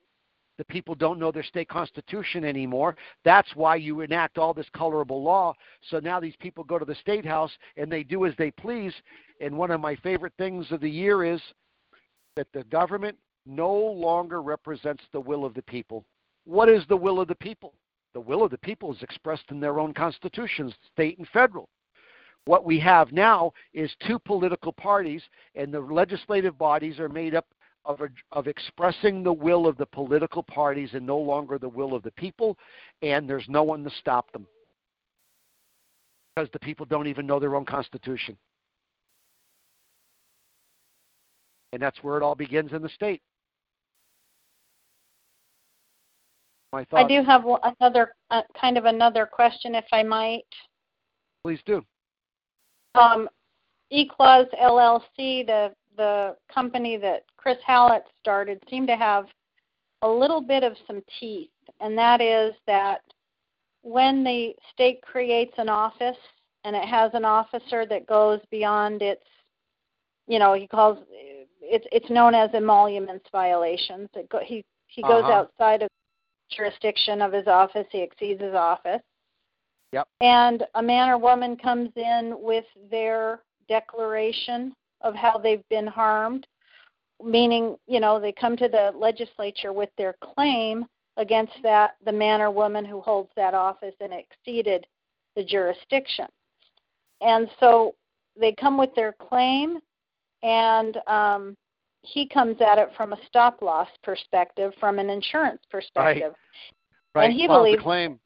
The 0.57 0.65
people 0.65 0.95
don't 0.95 1.19
know 1.19 1.31
their 1.31 1.43
state 1.43 1.69
constitution 1.69 2.43
anymore. 2.43 2.95
That's 3.23 3.55
why 3.55 3.75
you 3.75 4.01
enact 4.01 4.39
all 4.39 4.55
this 4.55 4.69
colorable 4.73 5.21
law. 5.21 5.53
So 5.89 5.99
now 5.99 6.19
these 6.19 6.35
people 6.39 6.63
go 6.63 6.79
to 6.79 6.85
the 6.85 6.95
state 6.95 7.25
house 7.25 7.51
and 7.75 7.91
they 7.91 8.03
do 8.03 8.25
as 8.25 8.33
they 8.37 8.49
please. 8.51 8.93
And 9.39 9.55
one 9.55 9.69
of 9.69 9.81
my 9.81 9.95
favorite 9.97 10.33
things 10.37 10.71
of 10.71 10.81
the 10.81 10.89
year 10.89 11.23
is 11.23 11.41
that 12.37 12.47
the 12.53 12.63
government 12.65 13.17
no 13.45 13.73
longer 13.73 14.41
represents 14.41 15.03
the 15.11 15.19
will 15.19 15.43
of 15.43 15.53
the 15.55 15.61
people. 15.63 16.05
What 16.45 16.69
is 16.69 16.83
the 16.87 16.95
will 16.95 17.19
of 17.19 17.27
the 17.27 17.35
people? 17.35 17.73
The 18.13 18.21
will 18.21 18.43
of 18.43 18.51
the 18.51 18.57
people 18.59 18.93
is 18.93 19.01
expressed 19.01 19.45
in 19.49 19.59
their 19.59 19.79
own 19.79 19.93
constitutions, 19.93 20.73
state 20.93 21.17
and 21.17 21.27
federal. 21.29 21.67
What 22.45 22.63
we 22.63 22.79
have 22.79 23.11
now 23.11 23.51
is 23.73 23.91
two 24.07 24.19
political 24.19 24.71
parties, 24.71 25.21
and 25.55 25.73
the 25.73 25.79
legislative 25.79 26.57
bodies 26.57 26.99
are 26.99 27.09
made 27.09 27.35
up 27.35 27.47
of, 27.83 28.01
of 28.31 28.47
expressing 28.47 29.23
the 29.23 29.33
will 29.33 29.65
of 29.65 29.77
the 29.77 29.85
political 29.85 30.43
parties 30.43 30.91
and 30.93 31.05
no 31.05 31.17
longer 31.17 31.57
the 31.57 31.67
will 31.67 31.93
of 31.93 32.03
the 32.03 32.11
people, 32.11 32.57
and 33.01 33.27
there's 33.27 33.47
no 33.49 33.63
one 33.63 33.83
to 33.83 33.89
stop 33.99 34.31
them 34.31 34.45
because 36.35 36.49
the 36.53 36.59
people 36.59 36.85
don't 36.85 37.07
even 37.07 37.25
know 37.25 37.39
their 37.39 37.55
own 37.55 37.65
constitution. 37.65 38.37
And 41.77 41.83
that's 41.83 42.01
where 42.01 42.17
it 42.17 42.23
all 42.23 42.33
begins 42.33 42.73
in 42.73 42.81
the 42.81 42.89
state. 42.89 43.21
My 46.73 46.83
thoughts. 46.85 47.03
I 47.05 47.07
do 47.07 47.23
have 47.23 47.43
another 47.79 48.15
uh, 48.31 48.41
kind 48.59 48.79
of 48.79 48.85
another 48.85 49.27
question, 49.31 49.75
if 49.75 49.85
I 49.91 50.01
might. 50.01 50.47
Please 51.43 51.59
do. 51.67 51.85
Um, 52.95 53.29
eClaws 53.93 54.47
LLC, 54.59 55.45
the 55.45 55.71
the 55.97 56.35
company 56.51 56.97
that 56.97 57.25
Chris 57.37 57.59
Hallett 57.63 58.05
started, 58.21 58.59
seemed 58.71 58.87
to 58.87 58.95
have 58.95 59.27
a 60.01 60.09
little 60.09 60.41
bit 60.41 60.63
of 60.63 60.73
some 60.87 61.03
teeth, 61.19 61.51
and 61.79 61.95
that 61.95 62.21
is 62.21 62.55
that 62.65 63.01
when 63.83 64.23
the 64.23 64.55
state 64.73 65.03
creates 65.03 65.53
an 65.59 65.69
office 65.69 66.17
and 66.63 66.75
it 66.75 66.85
has 66.85 67.11
an 67.13 67.23
officer 67.23 67.85
that 67.85 68.07
goes 68.07 68.39
beyond 68.49 69.03
its, 69.03 69.21
you 70.27 70.39
know, 70.39 70.55
he 70.55 70.65
calls 70.67 70.97
it's 71.69 71.85
it's 71.91 72.09
known 72.09 72.33
as 72.33 72.49
emoluments 72.53 73.25
violations. 73.31 74.09
It 74.15 74.29
go, 74.29 74.39
he 74.43 74.63
he 74.87 75.01
goes 75.01 75.23
uh-huh. 75.23 75.31
outside 75.31 75.83
of 75.83 75.89
jurisdiction 76.51 77.21
of 77.21 77.33
his 77.33 77.47
office, 77.47 77.85
he 77.91 78.01
exceeds 78.01 78.41
his 78.41 78.53
office. 78.53 79.01
Yep. 79.93 80.07
And 80.21 80.63
a 80.75 80.81
man 80.81 81.09
or 81.09 81.17
woman 81.17 81.55
comes 81.55 81.89
in 81.95 82.35
with 82.39 82.65
their 82.89 83.41
declaration 83.67 84.73
of 85.01 85.15
how 85.15 85.37
they've 85.37 85.67
been 85.69 85.87
harmed, 85.87 86.47
meaning, 87.23 87.77
you 87.87 87.99
know, 87.99 88.19
they 88.19 88.31
come 88.31 88.57
to 88.57 88.67
the 88.67 88.91
legislature 88.95 89.73
with 89.73 89.89
their 89.97 90.15
claim 90.21 90.85
against 91.17 91.53
that 91.63 91.95
the 92.05 92.11
man 92.11 92.41
or 92.41 92.51
woman 92.51 92.85
who 92.85 93.01
holds 93.01 93.29
that 93.35 93.53
office 93.53 93.95
and 94.01 94.13
exceeded 94.13 94.85
the 95.35 95.43
jurisdiction. 95.43 96.27
And 97.21 97.49
so 97.59 97.95
they 98.39 98.53
come 98.53 98.77
with 98.77 98.93
their 98.95 99.13
claim, 99.13 99.79
and 100.43 100.97
um, 101.07 101.55
he 102.01 102.27
comes 102.27 102.57
at 102.61 102.77
it 102.77 102.89
from 102.95 103.13
a 103.13 103.17
stop 103.27 103.61
loss 103.61 103.89
perspective, 104.03 104.73
from 104.79 104.99
an 104.99 105.09
insurance 105.09 105.61
perspective. 105.69 106.33
Right. 107.15 107.25
And 107.25 107.33
he 107.33 107.47
Files 107.47 107.59
believes 107.59 107.83
claim. 107.83 108.19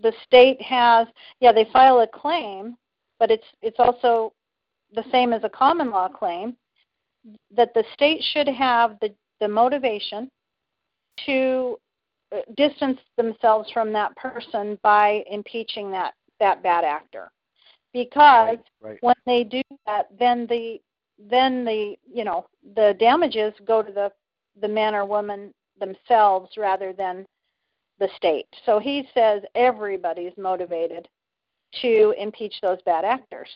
the 0.00 0.12
state 0.24 0.60
has 0.62 1.06
yeah 1.40 1.52
they 1.52 1.66
file 1.72 2.00
a 2.00 2.06
claim 2.06 2.76
but 3.18 3.30
it's 3.30 3.46
it's 3.62 3.78
also 3.78 4.32
the 4.94 5.04
same 5.10 5.32
as 5.32 5.42
a 5.44 5.48
common 5.48 5.90
law 5.90 6.08
claim 6.08 6.54
that 7.54 7.72
the 7.74 7.84
state 7.94 8.22
should 8.32 8.46
have 8.48 8.96
the 9.00 9.12
the 9.40 9.48
motivation 9.48 10.30
to 11.24 11.78
uh, 12.32 12.40
distance 12.56 12.98
themselves 13.16 13.70
from 13.72 13.92
that 13.92 14.14
person 14.16 14.78
by 14.82 15.24
impeaching 15.30 15.90
that 15.90 16.14
that 16.40 16.62
bad 16.62 16.84
actor 16.84 17.30
because 17.92 18.48
Right. 18.48 18.60
Right. 18.82 18.98
when 19.00 19.16
they 19.26 19.44
do 19.44 19.62
that 19.86 20.06
then 20.18 20.46
the 20.46 20.80
then 21.18 21.64
the 21.64 21.96
you 22.12 22.24
know 22.24 22.46
the 22.74 22.96
damages 22.98 23.52
go 23.66 23.82
to 23.82 23.92
the 23.92 24.10
the 24.60 24.68
man 24.68 24.94
or 24.94 25.04
woman 25.04 25.52
themselves 25.80 26.50
rather 26.56 26.92
than 26.92 27.26
the 27.98 28.08
state. 28.16 28.46
So 28.64 28.78
he 28.78 29.08
says 29.14 29.42
everybody's 29.54 30.32
motivated 30.36 31.08
to 31.82 32.14
impeach 32.18 32.54
those 32.62 32.78
bad 32.84 33.04
actors. 33.04 33.48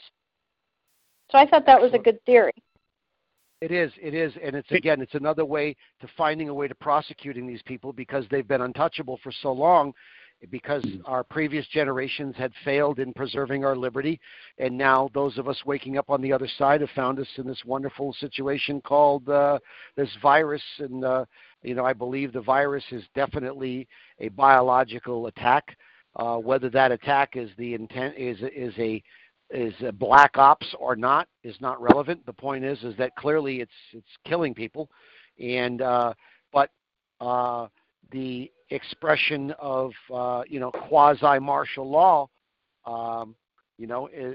So 1.30 1.38
I 1.38 1.46
thought 1.46 1.66
that 1.66 1.80
was 1.80 1.94
a 1.94 1.98
good 1.98 2.22
theory. 2.24 2.52
It 3.60 3.70
is. 3.70 3.92
It 4.00 4.12
is, 4.12 4.32
and 4.42 4.56
it's 4.56 4.70
again, 4.72 5.00
it's 5.00 5.14
another 5.14 5.44
way 5.44 5.76
to 6.00 6.08
finding 6.16 6.48
a 6.48 6.54
way 6.54 6.66
to 6.66 6.74
prosecuting 6.74 7.46
these 7.46 7.62
people 7.62 7.92
because 7.92 8.24
they've 8.28 8.46
been 8.46 8.62
untouchable 8.62 9.20
for 9.22 9.30
so 9.30 9.52
long, 9.52 9.92
because 10.50 10.84
our 11.04 11.22
previous 11.22 11.66
generations 11.68 12.34
had 12.36 12.52
failed 12.64 12.98
in 12.98 13.12
preserving 13.12 13.64
our 13.64 13.76
liberty, 13.76 14.20
and 14.58 14.76
now 14.76 15.08
those 15.14 15.38
of 15.38 15.48
us 15.48 15.60
waking 15.64 15.98
up 15.98 16.10
on 16.10 16.20
the 16.20 16.32
other 16.32 16.48
side 16.58 16.80
have 16.80 16.90
found 16.90 17.18
us 17.18 17.28
in 17.36 17.46
this 17.46 17.64
wonderful 17.64 18.12
situation 18.14 18.80
called 18.80 19.28
uh, 19.28 19.58
this 19.96 20.10
virus, 20.20 20.62
and 20.78 21.04
uh, 21.04 21.24
you 21.62 21.74
know, 21.74 21.84
I 21.84 21.92
believe 21.92 22.32
the 22.32 22.40
virus 22.40 22.84
is 22.90 23.04
definitely 23.14 23.86
a 24.18 24.28
biological 24.28 25.26
attack. 25.26 25.76
Uh, 26.16 26.36
whether 26.36 26.68
that 26.68 26.92
attack 26.92 27.36
is 27.36 27.50
the 27.56 27.72
intent 27.72 28.14
is 28.18 28.36
is 28.54 28.74
a 28.78 29.02
is 29.50 29.74
a 29.82 29.92
black 29.92 30.36
ops 30.36 30.74
or 30.78 30.96
not 30.96 31.26
is 31.42 31.56
not 31.60 31.80
relevant. 31.80 32.24
The 32.26 32.32
point 32.32 32.64
is 32.64 32.82
is 32.82 32.96
that 32.96 33.16
clearly 33.16 33.60
it's 33.60 33.72
it's 33.92 34.06
killing 34.26 34.54
people, 34.54 34.90
and 35.40 35.80
uh, 35.80 36.12
but 36.52 36.70
uh, 37.20 37.68
the 38.10 38.50
expression 38.74 39.52
of 39.58 39.92
uh, 40.12 40.42
you 40.48 40.60
know 40.60 40.70
quasi 40.70 41.38
martial 41.38 41.88
law, 41.88 42.28
um, 42.86 43.34
you 43.78 43.86
know, 43.86 44.08
i 44.16 44.34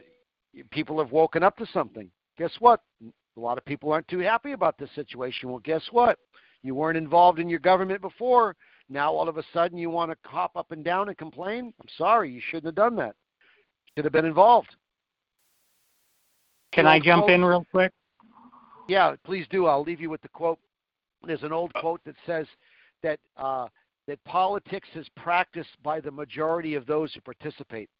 people 0.72 0.98
have 0.98 1.12
woken 1.12 1.44
up 1.44 1.56
to 1.58 1.66
something. 1.68 2.10
Guess 2.38 2.52
what? 2.60 2.82
A 3.04 3.40
lot 3.40 3.58
of 3.58 3.66
people 3.66 3.92
aren't 3.92 4.08
too 4.08 4.20
happy 4.20 4.54
about 4.54 4.78
this 4.78 4.90
situation. 4.96 5.50
Well, 5.50 5.60
guess 5.60 5.84
what? 5.92 6.18
You 6.64 6.74
weren't 6.74 6.98
involved 6.98 7.40
in 7.40 7.50
your 7.50 7.60
government 7.60 8.02
before. 8.02 8.56
Now 8.90 9.12
all 9.14 9.30
of 9.30 9.38
a 9.38 9.44
sudden 9.54 9.78
you 9.78 9.90
want 9.90 10.12
to 10.12 10.18
hop 10.24 10.52
up 10.56 10.72
and 10.72 10.84
down 10.84 11.10
and 11.10 11.18
complain? 11.18 11.74
I'm 11.80 11.88
sorry, 11.98 12.32
you 12.32 12.42
shouldn't 12.50 12.66
have 12.66 12.76
done 12.76 12.96
that. 12.96 13.16
Should 13.96 14.06
have 14.06 14.14
been 14.14 14.26
involved. 14.26 14.76
Can 16.72 16.88
I 16.88 17.00
jump 17.00 17.26
quote- 17.26 17.32
in 17.32 17.46
real 17.46 17.66
quick? 17.72 17.92
Yeah, 18.88 19.16
please 19.26 19.46
do. 19.50 19.66
I'll 19.66 19.84
leave 19.84 20.00
you 20.00 20.10
with 20.10 20.22
the 20.22 20.30
quote. 20.30 20.60
There's 21.26 21.44
an 21.44 21.52
old 21.52 21.74
quote 21.74 22.02
that 22.06 22.16
says 22.26 22.48
that 23.04 23.20
uh, 23.36 23.68
that 24.08 24.24
politics 24.24 24.88
is 24.96 25.08
practiced 25.16 25.82
by 25.84 26.00
the 26.00 26.12
majority 26.12 26.76
of 26.76 26.86
those 26.86 27.14
who 27.14 27.22
participate. 27.22 27.90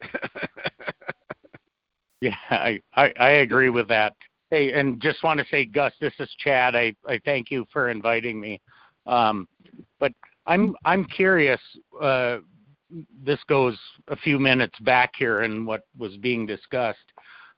Yeah, 2.20 2.36
I, 2.50 2.80
I, 2.94 3.12
I 3.18 3.28
agree 3.30 3.70
with 3.70 3.88
that. 3.88 4.14
Hey, 4.50 4.72
and 4.72 5.00
just 5.00 5.22
want 5.22 5.38
to 5.40 5.46
say, 5.50 5.64
Gus, 5.64 5.92
this 6.00 6.14
is 6.18 6.30
Chad. 6.38 6.74
I, 6.74 6.94
I 7.06 7.20
thank 7.24 7.50
you 7.50 7.66
for 7.72 7.90
inviting 7.90 8.40
me. 8.40 8.60
Um, 9.06 9.46
but 10.00 10.12
I'm 10.46 10.74
I'm 10.84 11.04
curious. 11.04 11.60
Uh, 12.00 12.38
this 13.22 13.38
goes 13.48 13.78
a 14.08 14.16
few 14.16 14.38
minutes 14.38 14.78
back 14.80 15.12
here 15.16 15.42
in 15.42 15.64
what 15.66 15.82
was 15.96 16.16
being 16.16 16.46
discussed 16.46 16.98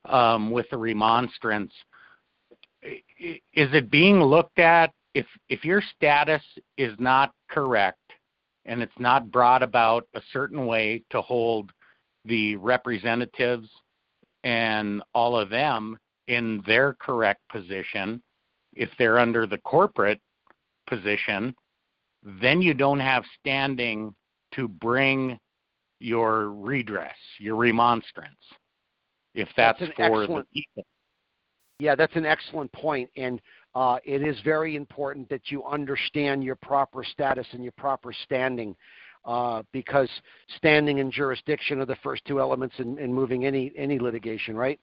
um, 0.06 0.50
with 0.50 0.66
the 0.70 0.76
remonstrance. 0.76 1.72
Is 2.82 3.38
it 3.54 3.90
being 3.90 4.20
looked 4.22 4.58
at 4.58 4.92
if 5.14 5.26
if 5.48 5.64
your 5.64 5.82
status 5.96 6.42
is 6.76 6.94
not 6.98 7.32
correct 7.48 8.09
and 8.66 8.82
it's 8.82 8.98
not 8.98 9.30
brought 9.30 9.62
about 9.62 10.06
a 10.14 10.22
certain 10.32 10.66
way 10.66 11.02
to 11.10 11.20
hold 11.20 11.70
the 12.24 12.56
representatives 12.56 13.68
and 14.44 15.02
all 15.14 15.36
of 15.36 15.48
them 15.50 15.98
in 16.28 16.62
their 16.66 16.94
correct 17.00 17.40
position, 17.50 18.22
if 18.74 18.88
they're 18.98 19.18
under 19.18 19.46
the 19.46 19.58
corporate 19.58 20.20
position, 20.86 21.54
then 22.22 22.60
you 22.62 22.74
don't 22.74 23.00
have 23.00 23.24
standing 23.38 24.14
to 24.52 24.68
bring 24.68 25.38
your 25.98 26.50
redress, 26.50 27.16
your 27.38 27.56
remonstrance, 27.56 28.34
if 29.34 29.48
that's, 29.56 29.80
That's 29.80 29.92
for 29.96 30.22
excellent- 30.22 30.48
the 30.52 30.60
people. 30.60 30.86
Yeah, 31.78 31.94
that's 31.94 32.14
an 32.14 32.26
excellent 32.26 32.70
point, 32.72 33.10
and 33.16 33.40
uh, 33.74 33.98
it 34.04 34.22
is 34.22 34.36
very 34.44 34.76
important 34.76 35.28
that 35.28 35.50
you 35.50 35.64
understand 35.64 36.42
your 36.42 36.56
proper 36.56 37.04
status 37.04 37.46
and 37.52 37.62
your 37.62 37.72
proper 37.76 38.12
standing, 38.24 38.74
uh, 39.24 39.62
because 39.72 40.08
standing 40.56 41.00
and 41.00 41.12
jurisdiction 41.12 41.80
are 41.80 41.86
the 41.86 41.96
first 41.96 42.24
two 42.24 42.40
elements 42.40 42.74
in, 42.78 42.98
in 42.98 43.12
moving 43.12 43.46
any 43.46 43.72
any 43.76 43.98
litigation, 43.98 44.56
right? 44.56 44.80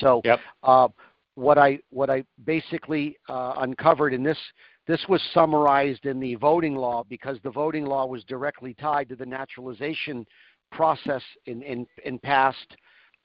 So, 0.00 0.20
Yep. 0.24 0.40
uh, 0.62 0.88
what 1.36 1.58
I 1.58 1.78
what 1.90 2.10
I 2.10 2.24
basically 2.44 3.16
uh, 3.28 3.54
uncovered 3.58 4.12
in 4.12 4.22
this 4.22 4.38
this 4.86 5.04
was 5.08 5.22
summarized 5.32 6.04
in 6.04 6.20
the 6.20 6.34
voting 6.34 6.76
law 6.76 7.04
because 7.08 7.38
the 7.42 7.50
voting 7.50 7.86
law 7.86 8.06
was 8.06 8.22
directly 8.24 8.74
tied 8.74 9.08
to 9.08 9.16
the 9.16 9.26
naturalization 9.26 10.26
process 10.70 11.22
in 11.46 11.62
in, 11.62 11.86
in 12.04 12.18
past 12.18 12.76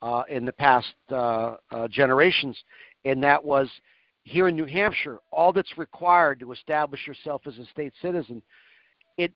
uh, 0.01 0.24
in 0.30 0.45
the 0.45 0.53
past 0.53 0.93
uh, 1.11 1.56
uh, 1.72 1.88
generations, 1.90 2.58
and 3.06 3.22
that 3.22 3.43
was 3.43 3.69
here 4.23 4.48
in 4.48 4.56
New 4.56 4.65
Hampshire. 4.65 5.19
All 5.31 5.51
that's 5.51 5.77
required 5.77 6.39
to 6.41 6.51
establish 6.51 7.07
yourself 7.07 7.41
as 7.48 7.57
a 7.57 7.65
state 7.65 7.93
citizen, 8.01 8.41
it 9.17 9.31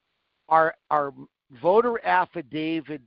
our 0.50 0.74
our 0.90 1.14
voter 1.62 2.03
affidavit 2.06 3.02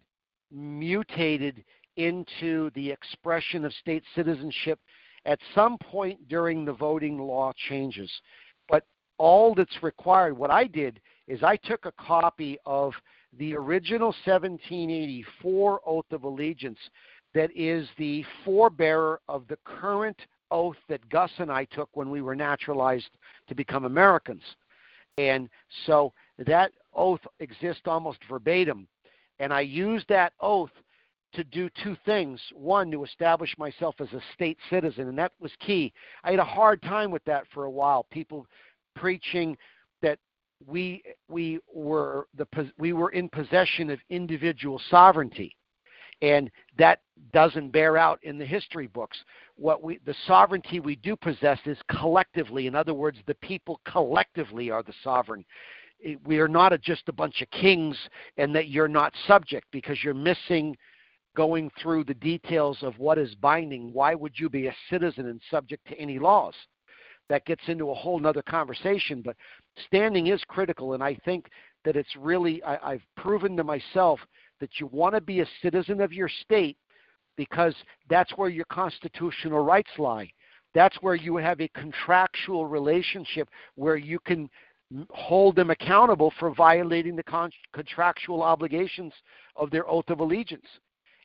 mutated 0.50 1.64
into 1.96 2.70
the 2.74 2.90
expression 2.90 3.64
of 3.64 3.72
state 3.74 4.02
citizenship 4.14 4.78
at 5.24 5.38
some 5.54 5.76
point 5.78 6.28
during 6.28 6.64
the 6.64 6.72
voting 6.72 7.18
law 7.18 7.52
changes. 7.68 8.10
But 8.68 8.84
all 9.18 9.54
that's 9.54 9.82
required, 9.82 10.36
what 10.36 10.50
I 10.50 10.64
did 10.64 11.00
is 11.26 11.42
I 11.42 11.56
took 11.56 11.86
a 11.86 11.92
copy 11.92 12.58
of 12.66 12.92
the 13.38 13.54
original 13.54 14.14
1784 14.24 15.80
Oath 15.86 16.04
of 16.12 16.24
Allegiance 16.24 16.78
that 17.34 17.50
is 17.54 17.88
the 17.98 18.24
forebearer 18.44 19.18
of 19.28 19.46
the 19.48 19.58
current 19.64 20.18
oath 20.50 20.76
that 20.88 21.08
Gus 21.08 21.30
and 21.38 21.50
I 21.50 21.64
took 21.66 21.88
when 21.94 22.10
we 22.10 22.22
were 22.22 22.36
naturalized 22.36 23.10
to 23.48 23.54
become 23.54 23.84
Americans. 23.84 24.42
And 25.18 25.48
so 25.86 26.12
that 26.38 26.72
oath 26.94 27.20
exists 27.40 27.82
almost 27.86 28.18
verbatim. 28.28 28.86
And 29.38 29.52
I 29.52 29.60
used 29.60 30.08
that 30.08 30.32
oath 30.40 30.70
to 31.34 31.44
do 31.44 31.68
two 31.82 31.96
things. 32.04 32.40
One, 32.54 32.90
to 32.90 33.04
establish 33.04 33.54
myself 33.58 33.96
as 34.00 34.12
a 34.12 34.22
state 34.34 34.58
citizen, 34.70 35.08
and 35.08 35.18
that 35.18 35.32
was 35.40 35.52
key. 35.60 35.92
I 36.24 36.30
had 36.30 36.40
a 36.40 36.44
hard 36.44 36.82
time 36.82 37.10
with 37.10 37.24
that 37.24 37.44
for 37.52 37.64
a 37.64 37.70
while. 37.70 38.06
People 38.10 38.46
preaching 38.94 39.56
that 40.02 40.18
we 40.66 41.02
we 41.28 41.58
were 41.72 42.26
the 42.36 42.46
we 42.78 42.94
were 42.94 43.10
in 43.10 43.28
possession 43.28 43.90
of 43.90 43.98
individual 44.08 44.80
sovereignty, 44.90 45.54
and 46.22 46.50
that 46.78 47.00
doesn't 47.32 47.70
bear 47.70 47.96
out 47.96 48.18
in 48.22 48.38
the 48.38 48.44
history 48.44 48.86
books. 48.86 49.18
What 49.56 49.82
we 49.82 49.98
the 50.04 50.14
sovereignty 50.26 50.80
we 50.80 50.96
do 50.96 51.16
possess 51.16 51.58
is 51.66 51.78
collectively. 51.90 52.66
In 52.66 52.74
other 52.74 52.94
words, 52.94 53.18
the 53.26 53.34
people 53.36 53.80
collectively 53.86 54.70
are 54.70 54.82
the 54.82 54.94
sovereign. 55.02 55.44
We 56.24 56.38
are 56.38 56.48
not 56.48 56.72
a, 56.72 56.78
just 56.78 57.08
a 57.08 57.12
bunch 57.12 57.40
of 57.40 57.50
kings, 57.50 57.96
and 58.36 58.54
that 58.54 58.68
you're 58.68 58.88
not 58.88 59.14
subject 59.26 59.66
because 59.72 60.02
you're 60.04 60.14
missing 60.14 60.76
going 61.34 61.70
through 61.80 62.04
the 62.04 62.14
details 62.14 62.78
of 62.82 62.98
what 62.98 63.18
is 63.18 63.34
binding. 63.36 63.92
Why 63.92 64.14
would 64.14 64.38
you 64.38 64.48
be 64.48 64.66
a 64.66 64.76
citizen 64.90 65.26
and 65.26 65.40
subject 65.50 65.86
to 65.88 65.98
any 65.98 66.18
laws? 66.18 66.54
that 67.28 67.44
gets 67.44 67.62
into 67.66 67.90
a 67.90 67.94
whole 67.94 68.18
nother 68.18 68.42
conversation. 68.42 69.22
But 69.22 69.36
standing 69.86 70.28
is 70.28 70.42
critical, 70.48 70.94
and 70.94 71.02
I 71.02 71.16
think 71.24 71.48
that 71.84 71.96
it's 71.96 72.14
really 72.16 72.62
I, 72.62 72.92
I've 72.92 73.06
proven 73.16 73.56
to 73.56 73.64
myself 73.64 74.20
that 74.60 74.80
you 74.80 74.86
want 74.88 75.14
to 75.14 75.20
be 75.20 75.40
a 75.40 75.46
citizen 75.62 76.00
of 76.00 76.12
your 76.12 76.28
state 76.28 76.76
because 77.36 77.74
that's 78.08 78.32
where 78.36 78.48
your 78.48 78.64
constitutional 78.66 79.64
rights 79.64 79.90
lie. 79.98 80.30
That's 80.74 80.96
where 81.02 81.14
you 81.14 81.36
have 81.36 81.60
a 81.60 81.68
contractual 81.68 82.66
relationship 82.66 83.48
where 83.76 83.96
you 83.96 84.18
can 84.18 84.48
hold 85.10 85.56
them 85.56 85.70
accountable 85.70 86.32
for 86.38 86.54
violating 86.54 87.16
the 87.16 87.22
con- 87.22 87.50
contractual 87.72 88.42
obligations 88.42 89.12
of 89.56 89.70
their 89.70 89.88
oath 89.88 90.08
of 90.08 90.20
allegiance. 90.20 90.66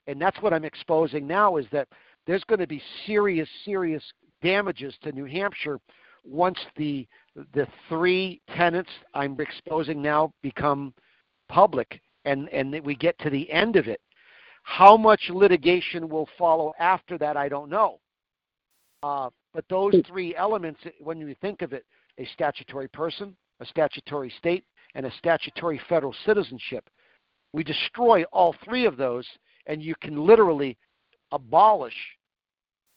And 0.07 0.19
that's 0.19 0.41
what 0.41 0.53
I'm 0.53 0.65
exposing 0.65 1.27
now 1.27 1.57
is 1.57 1.65
that 1.71 1.87
there's 2.25 2.43
going 2.45 2.59
to 2.59 2.67
be 2.67 2.81
serious, 3.05 3.47
serious 3.63 4.03
damages 4.41 4.95
to 5.03 5.11
New 5.11 5.25
Hampshire 5.25 5.79
once 6.23 6.59
the 6.77 7.07
the 7.53 7.67
three 7.87 8.41
tenants 8.55 8.89
I'm 9.13 9.39
exposing 9.39 10.01
now 10.01 10.33
become 10.41 10.93
public 11.49 11.99
and 12.25 12.50
and 12.50 12.80
we 12.83 12.95
get 12.95 13.17
to 13.19 13.30
the 13.30 13.50
end 13.51 13.75
of 13.75 13.88
it. 13.88 14.01
How 14.64 14.95
much 14.95 15.30
litigation 15.30 16.08
will 16.08 16.30
follow 16.38 16.74
after 16.80 17.17
that, 17.17 17.35
I 17.35 17.50
don't 17.50 17.69
know. 17.69 18.00
Uh, 19.03 19.30
but 19.53 19.66
those 19.69 19.93
three 20.08 20.35
elements, 20.35 20.80
when 21.00 21.19
you 21.19 21.35
think 21.41 21.61
of 21.61 21.74
it, 21.74 21.85
a 22.19 22.25
statutory 22.33 22.88
person, 22.88 23.35
a 23.59 23.66
statutory 23.66 24.32
state, 24.38 24.64
and 24.93 25.06
a 25.06 25.11
statutory 25.17 25.82
federal 25.90 26.16
citizenship, 26.25 26.88
we 27.53 27.64
destroy 27.64 28.24
all 28.32 28.56
three 28.64 28.85
of 28.85 28.98
those, 28.98 29.25
and 29.66 29.82
you 29.82 29.95
can 30.01 30.25
literally 30.25 30.77
abolish 31.32 31.95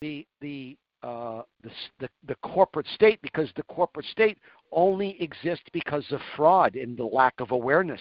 the 0.01 0.27
the 0.41 0.77
uh, 1.03 1.43
the, 1.62 1.70
the, 2.01 2.09
the 2.28 2.35
corporate 2.36 2.86
state 2.94 3.20
because 3.20 3.51
the 3.57 3.62
corporate 3.65 4.07
state 4.07 4.39
only 4.73 5.20
exists 5.23 5.67
because 5.73 6.05
of 6.12 6.20
fraud 6.35 6.77
and 6.77 6.97
the 6.97 7.05
lack 7.05 7.35
of 7.41 7.51
awareness. 7.51 8.01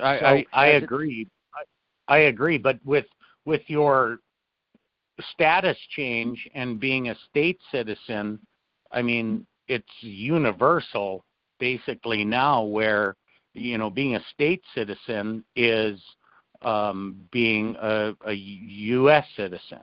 I, 0.00 0.18
So, 0.18 0.26
I, 0.26 0.46
I 0.52 0.66
agree. 0.68 1.26
I, 1.54 2.14
I 2.14 2.18
agree, 2.20 2.58
but 2.58 2.78
with 2.84 3.06
with 3.44 3.62
your 3.66 4.18
status 5.32 5.76
change 5.96 6.48
and 6.54 6.78
being 6.78 7.08
a 7.08 7.16
state 7.28 7.58
citizen, 7.72 8.38
I 8.92 9.02
mean 9.02 9.46
it's 9.66 9.86
universal 10.00 11.24
basically 11.58 12.24
now 12.24 12.62
where 12.62 13.16
you 13.54 13.78
know 13.78 13.90
being 13.90 14.16
a 14.16 14.24
state 14.32 14.62
citizen 14.74 15.44
is 15.56 16.00
um, 16.62 17.16
being 17.30 17.76
a, 17.80 18.14
a 18.26 18.32
U.S. 18.32 19.24
citizen. 19.36 19.80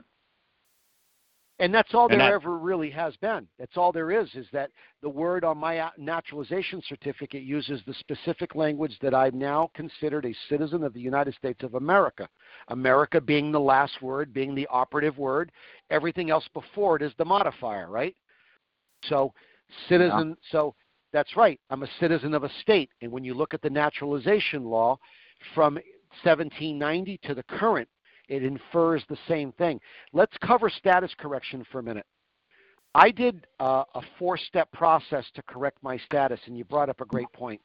And 1.59 1.74
that's 1.74 1.93
all 1.93 2.06
And 2.06 2.19
there 2.19 2.27
that- 2.27 2.34
ever 2.34 2.58
really 2.58 2.90
has 2.90 3.16
been. 3.17 3.48
That's 3.58 3.77
all 3.77 3.93
there 3.93 4.11
is, 4.11 4.34
is 4.35 4.45
that 4.51 4.72
the 5.01 5.08
word 5.09 5.45
on 5.45 5.58
my 5.58 5.90
naturalization 5.98 6.82
certificate 6.82 7.43
uses 7.43 7.82
the 7.85 7.93
specific 7.93 8.56
language 8.56 9.00
that 9.00 9.14
I'm 9.14 9.40
now 9.40 9.72
considered 9.74 10.25
a 10.25 10.34
citizen 10.50 10.84
of 10.84 10.93
the 10.93 11.00
United 11.00 11.34
States 11.35 11.64
of 11.64 11.75
America. 11.75 12.27
America 12.67 13.22
being 13.22 13.53
the 13.53 13.59
last 13.59 14.01
word, 14.01 14.34
being 14.34 14.53
the 14.53 14.67
operative 14.67 15.17
word. 15.17 15.50
Everything 15.92 16.30
else 16.30 16.48
before 16.53 16.98
it 16.98 17.01
is 17.01 17.14
the 17.17 17.25
modifier, 17.25 17.90
right? 17.90 18.16
So, 19.06 19.34
citizen, 19.88 20.35
so 20.51 20.75
that's 21.14 21.38
right. 21.38 21.59
I'm 21.69 21.84
a 21.84 21.90
citizen 22.01 22.34
of 22.34 22.43
a 22.43 22.50
state. 22.61 22.90
And 23.01 23.09
when 23.09 23.24
you 23.24 23.34
look 23.34 23.53
at 23.53 23.61
the 23.61 23.69
naturalization 23.69 24.66
law 24.66 24.98
from 25.53 25.75
1790 26.24 27.17
to 27.24 27.34
the 27.34 27.43
current, 27.43 27.88
it 28.30 28.44
infers 28.44 29.04
the 29.10 29.18
same 29.28 29.52
thing. 29.54 29.80
Let's 30.14 30.36
cover 30.42 30.70
status 30.70 31.12
correction 31.18 31.66
for 31.72 31.80
a 31.80 31.84
minute. 31.84 32.06
I 32.94 33.12
did 33.12 33.45
uh, 33.60 33.84
a 33.94 34.02
four 34.18 34.38
step 34.38 34.72
process 34.72 35.26
to 35.36 35.42
correct 35.44 35.78
my 35.82 35.98
status, 35.98 36.40
and 36.45 36.58
you 36.58 36.64
brought 36.64 36.90
up 36.90 37.02
a 37.02 37.06
great 37.06 37.32
point. 37.34 37.62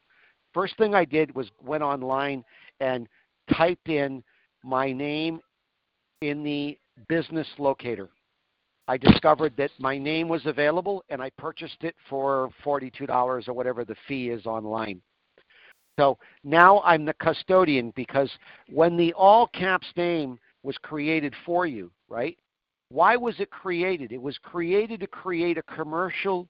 First 0.52 0.76
thing 0.76 0.94
I 0.94 1.04
did 1.04 1.34
was 1.34 1.48
went 1.62 1.84
online 1.84 2.44
and 2.80 3.06
typed 3.56 3.88
in 3.88 4.24
my 4.64 4.92
name 4.92 5.40
in 6.20 6.42
the 6.42 6.76
business 7.08 7.46
locator. 7.58 8.10
I 8.88 8.96
discovered 8.96 9.56
that 9.56 9.70
my 9.78 9.96
name 9.96 10.28
was 10.28 10.44
available 10.46 11.04
and 11.08 11.22
I 11.22 11.30
purchased 11.38 11.84
it 11.84 11.94
for 12.08 12.50
$42 12.64 13.48
or 13.48 13.52
whatever 13.52 13.84
the 13.84 13.94
fee 14.08 14.30
is 14.30 14.46
online. 14.46 15.00
So 15.98 16.18
now 16.42 16.80
I'm 16.80 17.04
the 17.04 17.14
custodian 17.14 17.92
because 17.94 18.30
when 18.68 18.96
the 18.96 19.12
all 19.12 19.46
caps 19.46 19.86
name 19.96 20.38
was 20.62 20.76
created 20.78 21.34
for 21.44 21.66
you, 21.66 21.90
right? 22.08 22.36
Why 22.90 23.16
was 23.16 23.38
it 23.38 23.50
created? 23.50 24.12
It 24.12 24.20
was 24.20 24.36
created 24.38 25.00
to 25.00 25.06
create 25.06 25.58
a 25.58 25.62
commercial 25.62 26.48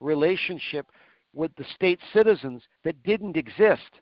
relationship 0.00 0.86
with 1.34 1.54
the 1.56 1.64
state 1.74 2.00
citizens 2.12 2.62
that 2.84 3.02
didn't 3.02 3.36
exist. 3.36 4.00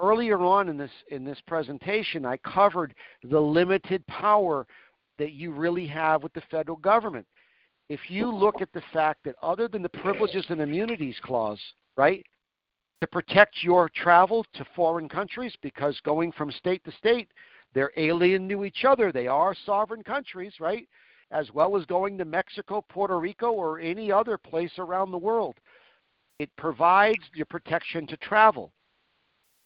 Earlier 0.00 0.38
on 0.38 0.68
in 0.68 0.76
this 0.76 0.90
in 1.10 1.24
this 1.24 1.40
presentation, 1.46 2.24
I 2.24 2.36
covered 2.38 2.94
the 3.24 3.40
limited 3.40 4.06
power 4.06 4.66
that 5.18 5.32
you 5.32 5.50
really 5.50 5.86
have 5.88 6.22
with 6.22 6.32
the 6.34 6.42
federal 6.50 6.76
government. 6.76 7.26
If 7.88 8.00
you 8.08 8.30
look 8.30 8.60
at 8.60 8.72
the 8.72 8.82
fact 8.92 9.24
that 9.24 9.34
other 9.42 9.66
than 9.66 9.82
the 9.82 9.88
privileges 9.88 10.46
and 10.50 10.60
immunities 10.60 11.18
clause, 11.22 11.60
right, 11.96 12.24
to 13.00 13.06
protect 13.06 13.62
your 13.62 13.88
travel 13.88 14.44
to 14.54 14.64
foreign 14.76 15.08
countries 15.08 15.54
because 15.62 15.98
going 16.04 16.32
from 16.32 16.52
state 16.52 16.84
to 16.84 16.92
state, 16.92 17.28
they're 17.74 17.92
alien 17.96 18.48
to 18.48 18.64
each 18.64 18.84
other. 18.84 19.12
They 19.12 19.26
are 19.26 19.54
sovereign 19.66 20.02
countries, 20.02 20.54
right? 20.60 20.88
As 21.30 21.52
well 21.52 21.76
as 21.76 21.84
going 21.86 22.16
to 22.18 22.24
Mexico, 22.24 22.84
Puerto 22.88 23.18
Rico, 23.18 23.52
or 23.52 23.78
any 23.78 24.10
other 24.10 24.38
place 24.38 24.72
around 24.78 25.10
the 25.10 25.18
world. 25.18 25.56
It 26.38 26.50
provides 26.56 27.24
your 27.34 27.46
protection 27.46 28.06
to 28.06 28.16
travel. 28.18 28.72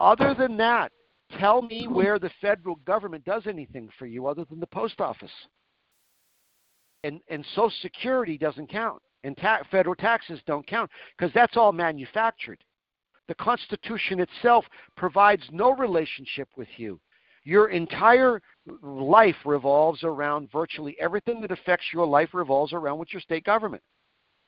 Other 0.01 0.35
than 0.35 0.57
that, 0.57 0.91
tell 1.39 1.63
me 1.63 1.87
where 1.87 2.19
the 2.19 2.31
federal 2.41 2.77
government 2.77 3.25
does 3.25 3.47
anything 3.47 3.89
for 3.99 4.07
you 4.07 4.27
other 4.27 4.45
than 4.45 4.59
the 4.59 4.67
post 4.67 5.01
office. 5.01 5.31
And 7.05 7.21
and 7.29 7.45
Social 7.55 7.73
Security 7.83 8.39
doesn't 8.39 8.69
count, 8.69 9.03
and 9.25 9.37
ta- 9.37 9.63
federal 9.71 9.95
taxes 9.95 10.41
don't 10.47 10.67
count 10.67 10.91
because 11.17 11.33
that's 11.35 11.57
all 11.57 11.73
manufactured. 11.73 12.63
The 13.29 13.35
Constitution 13.37 14.21
itself 14.21 14.65
provides 14.97 15.45
no 15.53 15.73
relationship 15.73 16.49
with 16.57 16.69
you. 16.77 17.01
Your 17.45 17.69
entire 17.69 18.41
life 18.83 19.37
revolves 19.45 20.05
around 20.05 20.51
virtually 20.53 20.97
everything 21.01 21.41
that 21.41 21.51
affects 21.51 21.87
your 21.93 22.07
life 22.07 22.31
revolves 22.33 22.73
around 22.73 22.99
with 22.99 23.13
your 23.13 23.21
state 23.21 23.45
government. 23.45 23.83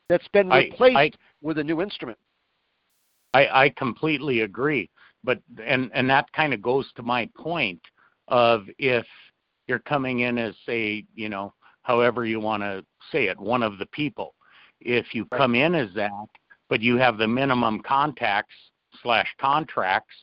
That's 0.08 0.28
been 0.28 0.52
I- 0.52 0.64
replaced 0.64 0.96
I- 0.96 1.10
with 1.42 1.58
a 1.58 1.64
new 1.64 1.82
instrument. 1.82 2.18
I, 3.32 3.64
I 3.64 3.68
completely 3.70 4.42
agree. 4.42 4.90
But 5.24 5.40
and 5.64 5.90
and 5.94 6.08
that 6.10 6.30
kind 6.32 6.52
of 6.54 6.62
goes 6.62 6.92
to 6.96 7.02
my 7.02 7.28
point 7.36 7.80
of 8.28 8.66
if 8.78 9.06
you're 9.66 9.80
coming 9.80 10.20
in 10.20 10.38
as 10.38 10.54
say, 10.66 11.04
you 11.14 11.28
know, 11.28 11.52
however 11.82 12.24
you 12.24 12.38
want 12.38 12.62
to 12.62 12.84
say 13.10 13.26
it, 13.26 13.38
one 13.40 13.62
of 13.62 13.78
the 13.78 13.86
people. 13.86 14.34
If 14.80 15.14
you 15.14 15.26
Right. 15.30 15.38
come 15.38 15.54
in 15.54 15.74
as 15.74 15.92
that, 15.94 16.28
but 16.68 16.80
you 16.82 16.96
have 16.96 17.16
the 17.16 17.26
minimum 17.26 17.80
contacts 17.80 18.54
slash 19.02 19.34
contracts, 19.40 20.14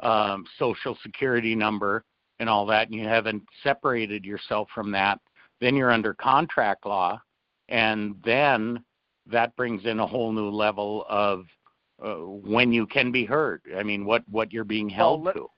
um, 0.00 0.44
social 0.58 0.96
security 1.02 1.54
number, 1.54 2.04
and 2.38 2.48
all 2.48 2.66
that, 2.66 2.88
and 2.88 2.94
you 2.94 3.06
haven't 3.06 3.42
separated 3.62 4.24
yourself 4.24 4.68
from 4.74 4.90
that, 4.92 5.18
then 5.60 5.74
you're 5.74 5.90
under 5.90 6.14
contract 6.14 6.84
law, 6.84 7.20
and 7.68 8.14
then 8.24 8.84
that 9.26 9.56
brings 9.56 9.84
in 9.84 10.00
a 10.00 10.06
whole 10.06 10.32
new 10.32 10.50
level 10.50 11.04
of 11.08 11.46
uh, 12.04 12.16
when 12.16 12.72
you 12.72 12.86
can 12.86 13.10
be 13.10 13.24
heard. 13.24 13.62
I 13.76 13.82
mean, 13.82 14.04
what 14.04 14.22
what 14.30 14.52
you're 14.52 14.64
being 14.64 14.88
held 14.88 15.24
let- 15.24 15.34
to. 15.34 15.48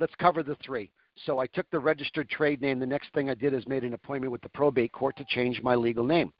let's 0.00 0.14
cover 0.16 0.42
the 0.42 0.56
three. 0.56 0.90
So 1.24 1.38
I 1.38 1.46
took 1.46 1.70
the 1.70 1.78
registered 1.78 2.28
trade 2.28 2.60
name. 2.60 2.78
The 2.78 2.86
next 2.86 3.10
thing 3.14 3.30
I 3.30 3.34
did 3.34 3.54
is 3.54 3.66
made 3.66 3.84
an 3.84 3.94
appointment 3.94 4.30
with 4.32 4.42
the 4.42 4.50
probate 4.50 4.92
court 4.92 5.16
to 5.16 5.24
change 5.30 5.62
my 5.62 5.74
legal 5.74 6.04
name. 6.04 6.30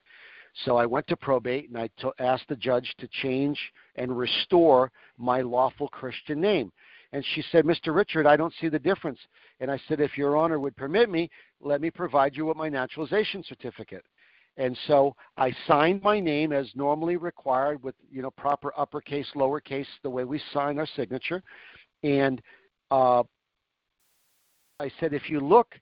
So 0.65 0.77
I 0.77 0.87
went 0.87 1.07
to 1.09 1.17
probate 1.17 1.69
and 1.69 1.79
I 1.79 1.89
to- 1.99 2.13
asked 2.19 2.49
the 2.49 2.57
judge 2.57 2.93
to 2.99 3.09
change 3.23 3.59
and 3.95 4.17
restore 4.17 4.91
my 5.17 5.41
lawful 5.41 5.89
Christian 5.89 6.41
name. 6.41 6.73
And 7.13 7.25
she 7.35 7.43
said, 7.51 7.65
Mr. 7.65 7.95
Richard, 7.95 8.27
I 8.27 8.37
don't 8.37 8.53
see 8.61 8.69
the 8.69 8.79
difference. 8.79 9.19
And 9.61 9.71
I 9.71 9.81
said, 9.89 10.01
if 10.01 10.19
Your 10.19 10.37
Honor 10.37 10.59
would 10.59 10.77
permit 10.77 11.09
me, 11.09 11.31
let 11.61 11.81
me 11.81 11.91
provide 11.91 12.37
you 12.37 12.47
with 12.47 12.57
my 12.57 12.69
naturalization 12.69 13.45
certificate. 13.45 14.05
And 14.57 14.77
so 14.87 15.15
I 15.37 15.55
signed 15.67 16.03
my 16.03 16.19
name 16.19 16.53
as 16.53 16.71
normally 16.75 17.17
required 17.17 17.83
with 17.83 17.95
you 18.11 18.23
know 18.23 18.31
proper 18.31 18.73
uppercase, 18.77 19.29
lowercase, 19.35 19.87
the 20.03 20.11
way 20.11 20.25
we 20.25 20.41
sign 20.53 20.79
our 20.79 20.87
signature. 20.97 21.43
And 22.03 22.41
uh, 22.91 23.23
I 24.81 24.91
said, 24.99 25.13
if 25.13 25.29
you 25.29 25.41
look 25.41 25.75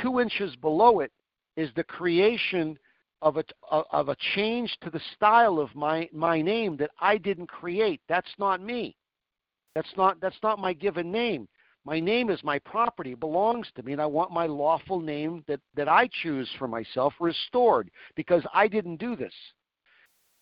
two 0.00 0.20
inches 0.20 0.56
below 0.56 1.00
it 1.00 1.12
is 1.56 1.70
the 1.76 1.84
creation 1.84 2.78
of 3.20 3.36
a 3.36 3.44
of 3.70 4.08
a 4.08 4.16
change 4.34 4.74
to 4.82 4.90
the 4.90 5.00
style 5.14 5.58
of 5.58 5.74
my 5.74 6.08
my 6.12 6.40
name 6.40 6.76
that 6.78 6.90
I 7.00 7.18
didn't 7.18 7.48
create. 7.48 8.00
That's 8.08 8.32
not 8.38 8.62
me. 8.62 8.96
That's 9.74 9.92
not 9.96 10.20
that's 10.20 10.38
not 10.42 10.58
my 10.58 10.72
given 10.72 11.10
name. 11.10 11.48
My 11.84 11.98
name 11.98 12.30
is 12.30 12.44
my 12.44 12.58
property, 12.60 13.14
belongs 13.14 13.66
to 13.74 13.82
me, 13.82 13.92
and 13.92 14.00
I 14.00 14.06
want 14.06 14.30
my 14.30 14.46
lawful 14.46 15.00
name 15.00 15.42
that, 15.48 15.60
that 15.74 15.88
I 15.88 16.08
choose 16.22 16.48
for 16.56 16.68
myself 16.68 17.12
restored 17.18 17.90
because 18.14 18.44
I 18.54 18.68
didn't 18.68 18.98
do 18.98 19.16
this. 19.16 19.34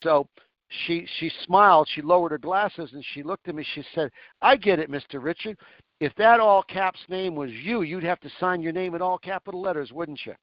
So 0.03 0.29
she 0.69 1.07
she 1.19 1.31
smiled, 1.47 1.89
she 1.89 2.03
lowered 2.03 2.33
her 2.33 2.39
glasses, 2.39 2.91
and 2.93 3.05
she 3.13 3.23
looked 3.23 3.49
at 3.49 3.55
me. 3.55 3.65
She 3.75 3.85
said, 3.95 4.11
"I 4.43 4.57
get 4.57 4.79
it, 4.79 4.91
Mr. 4.91 5.23
Richard. 5.23 5.57
If 6.01 6.15
that 6.17 6.41
all 6.41 6.63
caps 6.63 7.01
name 7.09 7.35
was 7.35 7.51
you, 7.53 7.83
you'd 7.83 8.05
have 8.05 8.21
to 8.21 8.31
sign 8.41 8.63
your 8.63 8.73
name 8.73 8.95
in 8.95 9.03
all 9.03 9.19
capital 9.19 9.61
letters, 9.61 9.93
wouldn't 9.93 10.21
you?" 10.27 10.35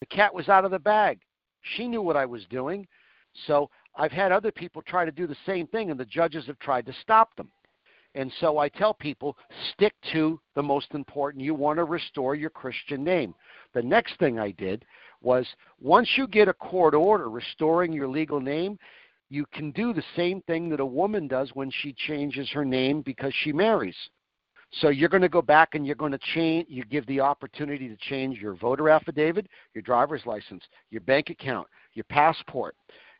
The 0.00 0.06
cat 0.06 0.34
was 0.34 0.48
out 0.48 0.64
of 0.64 0.70
the 0.70 0.78
bag. 0.78 1.20
She 1.62 1.86
knew 1.88 2.02
what 2.02 2.16
I 2.16 2.26
was 2.26 2.44
doing. 2.46 2.86
So 3.46 3.70
I've 3.96 4.12
had 4.12 4.32
other 4.32 4.50
people 4.50 4.82
try 4.82 5.04
to 5.04 5.12
do 5.12 5.26
the 5.26 5.36
same 5.46 5.66
thing, 5.66 5.90
and 5.90 6.00
the 6.00 6.04
judges 6.06 6.46
have 6.46 6.58
tried 6.58 6.86
to 6.86 6.92
stop 7.02 7.34
them. 7.36 7.50
And 8.16 8.32
so 8.40 8.56
I 8.56 8.70
tell 8.70 8.94
people 8.94 9.36
stick 9.72 9.92
to 10.12 10.40
the 10.54 10.62
most 10.62 10.88
important. 10.94 11.44
You 11.44 11.54
want 11.54 11.76
to 11.76 11.84
restore 11.84 12.34
your 12.34 12.50
Christian 12.50 13.04
name. 13.04 13.34
The 13.74 13.82
next 13.82 14.18
thing 14.18 14.38
I 14.38 14.52
did 14.52 14.86
was 15.20 15.46
once 15.80 16.08
you 16.16 16.26
get 16.26 16.48
a 16.48 16.54
court 16.54 16.94
order 16.94 17.28
restoring 17.28 17.92
your 17.92 18.08
legal 18.08 18.40
name, 18.40 18.78
you 19.28 19.44
can 19.52 19.70
do 19.72 19.92
the 19.92 20.04
same 20.16 20.40
thing 20.42 20.70
that 20.70 20.80
a 20.80 20.86
woman 20.86 21.28
does 21.28 21.50
when 21.52 21.70
she 21.70 21.92
changes 21.92 22.48
her 22.50 22.64
name 22.64 23.02
because 23.02 23.34
she 23.42 23.52
marries. 23.52 23.96
So 24.80 24.88
you're 24.88 25.10
going 25.10 25.22
to 25.22 25.28
go 25.28 25.42
back 25.42 25.74
and 25.74 25.86
you're 25.86 25.94
going 25.94 26.12
to 26.12 26.18
change, 26.34 26.66
you 26.70 26.84
give 26.84 27.06
the 27.06 27.20
opportunity 27.20 27.86
to 27.88 27.96
change 28.08 28.38
your 28.38 28.54
voter 28.54 28.88
affidavit, 28.88 29.46
your 29.74 29.82
driver's 29.82 30.24
license, 30.24 30.64
your 30.90 31.02
bank 31.02 31.28
account, 31.28 31.68
your 31.92 32.04
passport, 32.04 32.76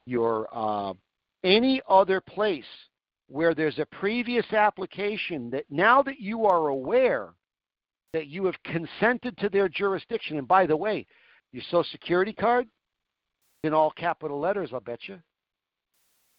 your 0.07 0.49
uh, 0.53 0.95
any 1.45 1.83
other 1.87 2.21
place 2.21 2.65
where 3.29 3.55
there's 3.55 3.79
a 3.79 3.87
previous 3.87 4.51
application 4.53 5.51
that 5.51 5.65
now 5.71 6.03
that 6.03 6.21
you 6.21 6.47
are 6.47 6.69
aware 6.69 7.31
that 8.13 8.29
you 8.29 8.45
have 8.47 8.55
consented 8.65 9.37
to 9.39 9.49
their 9.49 9.69
jurisdiction, 9.69 10.39
and 10.39 10.49
by 10.49 10.67
the 10.67 10.77
way, 10.77 11.07
your 11.53 11.63
social 11.65 11.85
security 11.85 12.33
card 12.33 12.67
in 13.65 13.75
all 13.75 13.91
capital 13.91 14.39
letters, 14.39 14.71
I'll 14.73 14.81
bet 14.81 15.01
you. 15.07 15.19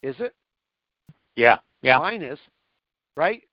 Is 0.02 0.16
it? 0.20 0.34
Yeah, 1.36 1.58
yeah. 1.82 1.98
Mine 1.98 2.22
is, 2.22 2.40
right? 3.16 3.44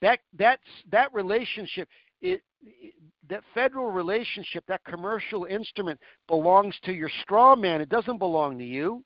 That 0.00 0.20
that's 0.38 0.62
that 0.90 1.12
relationship. 1.12 1.88
It, 2.22 2.42
it 2.62 2.94
that 3.28 3.42
federal 3.54 3.90
relationship, 3.90 4.64
that 4.66 4.84
commercial 4.84 5.44
instrument 5.44 6.00
belongs 6.26 6.74
to 6.84 6.92
your 6.92 7.10
straw 7.22 7.54
man. 7.54 7.80
It 7.80 7.88
doesn't 7.88 8.18
belong 8.18 8.58
to 8.58 8.64
you. 8.64 9.04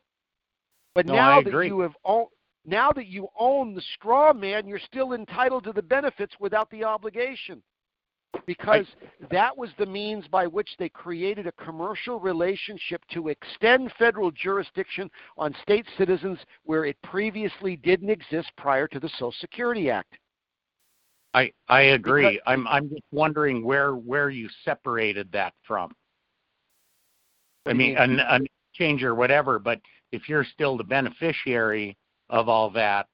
But 0.95 1.07
No, 1.07 1.15
now 1.15 1.43
that 1.43 1.67
you 1.67 1.81
have 1.81 1.95
own, 2.05 2.27
now 2.67 2.93
that 2.93 3.07
you 3.07 3.29
own 3.39 3.75
the 3.75 3.83
straw 3.95 4.33
man, 4.33 4.67
you're 4.67 4.79
still 4.79 5.13
entitled 5.13 5.65
to 5.65 5.73
the 5.73 5.83
benefits 5.83 6.35
without 6.41 6.71
the 6.71 6.85
obligation. 6.85 7.63
Because 8.47 8.87
that 9.31 9.57
was 9.57 9.71
the 9.79 9.87
means 9.87 10.27
by 10.27 10.47
which 10.47 10.69
they 10.79 10.89
created 10.89 11.47
a 11.47 11.53
commercial 11.53 12.19
relationship 12.19 13.01
to 13.13 13.29
extend 13.29 13.93
federal 13.97 14.33
jurisdiction 14.33 15.09
on 15.39 15.55
state 15.63 15.87
citizens 15.97 16.39
where 16.65 16.85
it 16.85 16.97
previously 17.03 17.77
didn't 17.77 18.11
exist 18.11 18.51
prior 18.57 18.89
to 18.89 18.99
the 18.99 19.09
Social 19.11 19.35
Security 19.41 19.89
Act. 19.89 20.19
I 21.33 21.53
I 21.69 21.81
agree. 21.83 22.41
I'm 22.47 22.67
I'm 22.69 22.89
just 22.89 23.03
wondering 23.13 23.65
where 23.65 23.93
where 23.93 24.31
you 24.31 24.49
separated 24.65 25.31
that 25.33 25.53
from. 25.67 25.93
I 27.67 27.71
What 27.71 27.79
do 27.79 27.85
you 27.85 27.97
mean, 27.97 28.21
a, 28.21 28.37
a 28.37 28.41
change 28.75 29.03
or 29.03 29.15
whatever, 29.15 29.59
but 29.59 29.81
if 30.13 30.29
you're 30.29 30.45
still 30.45 30.77
the 30.77 30.85
beneficiary 30.85 31.97
of 32.35 32.49
all 32.49 32.69
that, 32.71 33.07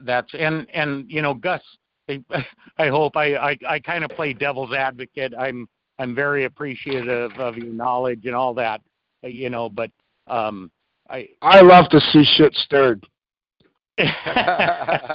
that's 0.00 0.32
and 0.38 0.66
and 0.72 1.10
you 1.10 1.20
know, 1.20 1.34
Gus, 1.34 1.60
I, 2.08 2.22
I 2.78 2.88
hope 2.88 3.16
I 3.16 3.34
I, 3.34 3.58
I 3.68 3.78
kind 3.80 4.04
of 4.04 4.10
play 4.10 4.32
devil's 4.32 4.72
advocate. 4.72 5.34
I'm 5.36 5.68
I'm 5.98 6.14
very 6.14 6.44
appreciative 6.44 7.32
of 7.38 7.56
your 7.56 7.72
knowledge 7.72 8.26
and 8.26 8.34
all 8.34 8.54
that, 8.54 8.80
uh, 9.24 9.28
you 9.28 9.50
know, 9.50 9.68
but 9.68 9.90
um, 10.28 10.70
I 11.10 11.28
I 11.42 11.60
love 11.60 11.88
to 11.90 12.00
see 12.00 12.24
shit 12.36 12.54
stirred. 12.54 13.04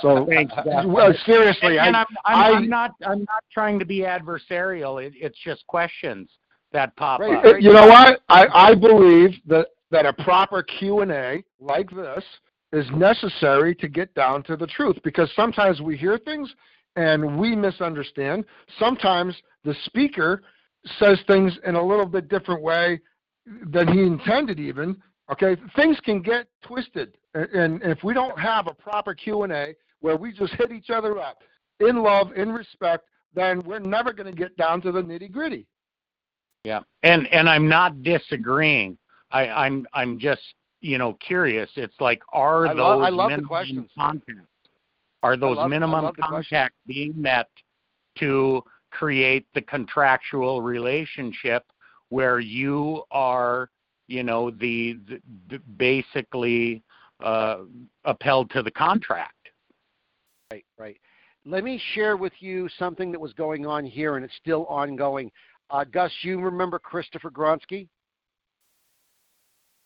So 0.01 0.25
Thanks, 0.29 0.53
well, 0.85 1.13
seriously, 1.25 1.79
and, 1.79 1.87
and 1.87 1.97
I, 1.97 1.99
I'm, 1.99 2.07
I'm, 2.25 2.55
I'm 2.55 2.69
not 2.69 2.91
I'm 3.05 3.19
not 3.19 3.43
trying 3.51 3.77
to 3.79 3.85
be 3.85 3.99
adversarial. 3.99 5.05
It, 5.05 5.13
it's 5.17 5.37
just 5.43 5.67
questions 5.67 6.29
that 6.71 6.95
pop 6.95 7.19
Right. 7.19 7.45
up. 7.45 7.55
You 7.59 7.73
know 7.73 7.87
what? 7.87 8.21
I, 8.29 8.47
I 8.53 8.75
believe 8.75 9.31
that, 9.47 9.67
that 9.91 10.05
a 10.05 10.13
proper 10.13 10.63
Q&A 10.63 11.43
like 11.59 11.89
this 11.89 12.23
is 12.71 12.85
necessary 12.91 13.73
to 13.75 13.87
get 13.87 14.13
down 14.13 14.43
to 14.43 14.55
the 14.55 14.67
truth 14.67 14.97
because 15.03 15.29
sometimes 15.35 15.81
we 15.81 15.97
hear 15.97 16.17
things 16.17 16.53
and 16.95 17.39
we 17.39 17.55
misunderstand. 17.55 18.45
Sometimes 18.77 19.35
the 19.63 19.75
speaker 19.85 20.43
says 20.99 21.19
things 21.27 21.57
in 21.65 21.75
a 21.75 21.83
little 21.83 22.05
bit 22.05 22.29
different 22.29 22.61
way 22.61 22.99
than 23.71 23.87
he 23.87 24.01
intended 24.01 24.59
even. 24.59 24.95
Okay, 25.31 25.55
things 25.75 25.99
can 26.03 26.21
get 26.21 26.47
twisted 26.63 27.15
and, 27.33 27.81
if 27.83 28.03
we 28.03 28.13
don't 28.13 28.37
have 28.39 28.67
a 28.67 28.73
proper 28.73 29.13
Q&A 29.13 29.75
where 30.01 30.17
we 30.17 30.31
just 30.31 30.53
hit 30.53 30.71
each 30.71 30.89
other 30.89 31.19
up 31.19 31.37
in 31.79 32.01
love, 32.01 32.31
in 32.35 32.51
respect, 32.51 33.05
then 33.33 33.61
we're 33.65 33.79
never 33.79 34.11
going 34.13 34.31
to 34.31 34.37
get 34.37 34.55
down 34.57 34.81
to 34.81 34.91
the 34.91 35.01
nitty-gritty. 35.01 35.67
Yeah, 36.63 36.81
and 37.03 37.25
and 37.27 37.47
I'm 37.47 37.69
not 37.69 38.03
disagreeing. 38.03 38.97
I, 39.31 39.47
I'm 39.47 39.87
I'm 39.93 40.19
just 40.19 40.41
you 40.81 40.97
know 40.97 41.13
curious. 41.13 41.69
It's 41.75 41.99
like 41.99 42.21
are 42.33 42.67
I 42.67 42.73
those 42.73 42.77
love- 42.77 43.13
love 43.13 43.29
minimum 43.29 43.89
contacts 43.97 44.47
are 45.23 45.35
those 45.37 45.57
love- 45.57 45.69
minimum 45.69 46.11
contacts 46.19 46.77
being 46.87 47.13
met 47.21 47.49
to 48.19 48.63
create 48.91 49.45
the 49.53 49.61
contractual 49.61 50.61
relationship 50.61 51.63
where 52.09 52.39
you 52.39 53.03
are 53.11 53.69
you 54.07 54.23
know 54.23 54.49
the, 54.51 54.97
the, 55.07 55.21
the 55.49 55.59
basically 55.77 56.83
uh, 57.23 57.59
upheld 58.05 58.49
to 58.51 58.63
the 58.63 58.71
contract. 58.71 59.33
Right, 60.51 60.65
right. 60.77 60.97
Let 61.45 61.63
me 61.63 61.81
share 61.93 62.17
with 62.17 62.33
you 62.39 62.67
something 62.77 63.11
that 63.11 63.19
was 63.19 63.33
going 63.33 63.65
on 63.65 63.85
here, 63.85 64.15
and 64.15 64.25
it's 64.25 64.35
still 64.35 64.65
ongoing. 64.65 65.31
Uh, 65.69 65.83
Gus, 65.83 66.11
you 66.21 66.39
remember 66.39 66.79
Christopher 66.79 67.29
Gronsky? 67.29 67.87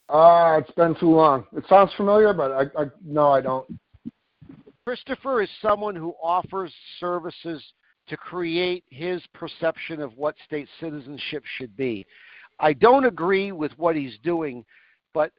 Ah, 0.09 0.57
it's 0.57 0.71
been 0.71 0.95
too 0.99 1.09
long. 1.09 1.45
It 1.55 1.63
sounds 1.67 1.91
familiar, 1.95 2.33
but 2.33 2.51
I, 2.51 2.81
I 2.81 2.85
no, 3.05 3.29
I 3.29 3.41
don't. 3.41 3.65
Christopher 4.85 5.41
is 5.41 5.49
someone 5.61 5.95
who 5.95 6.13
offers 6.21 6.73
services 6.99 7.63
to 8.07 8.17
create 8.17 8.83
his 8.89 9.21
perception 9.33 10.01
of 10.01 10.17
what 10.17 10.35
state 10.45 10.67
citizenship 10.79 11.43
should 11.57 11.75
be. 11.77 12.05
I 12.59 12.73
don't 12.73 13.05
agree 13.05 13.51
with 13.51 13.71
what 13.77 13.95
he's 13.95 14.17
doing, 14.23 14.65
but 15.13 15.31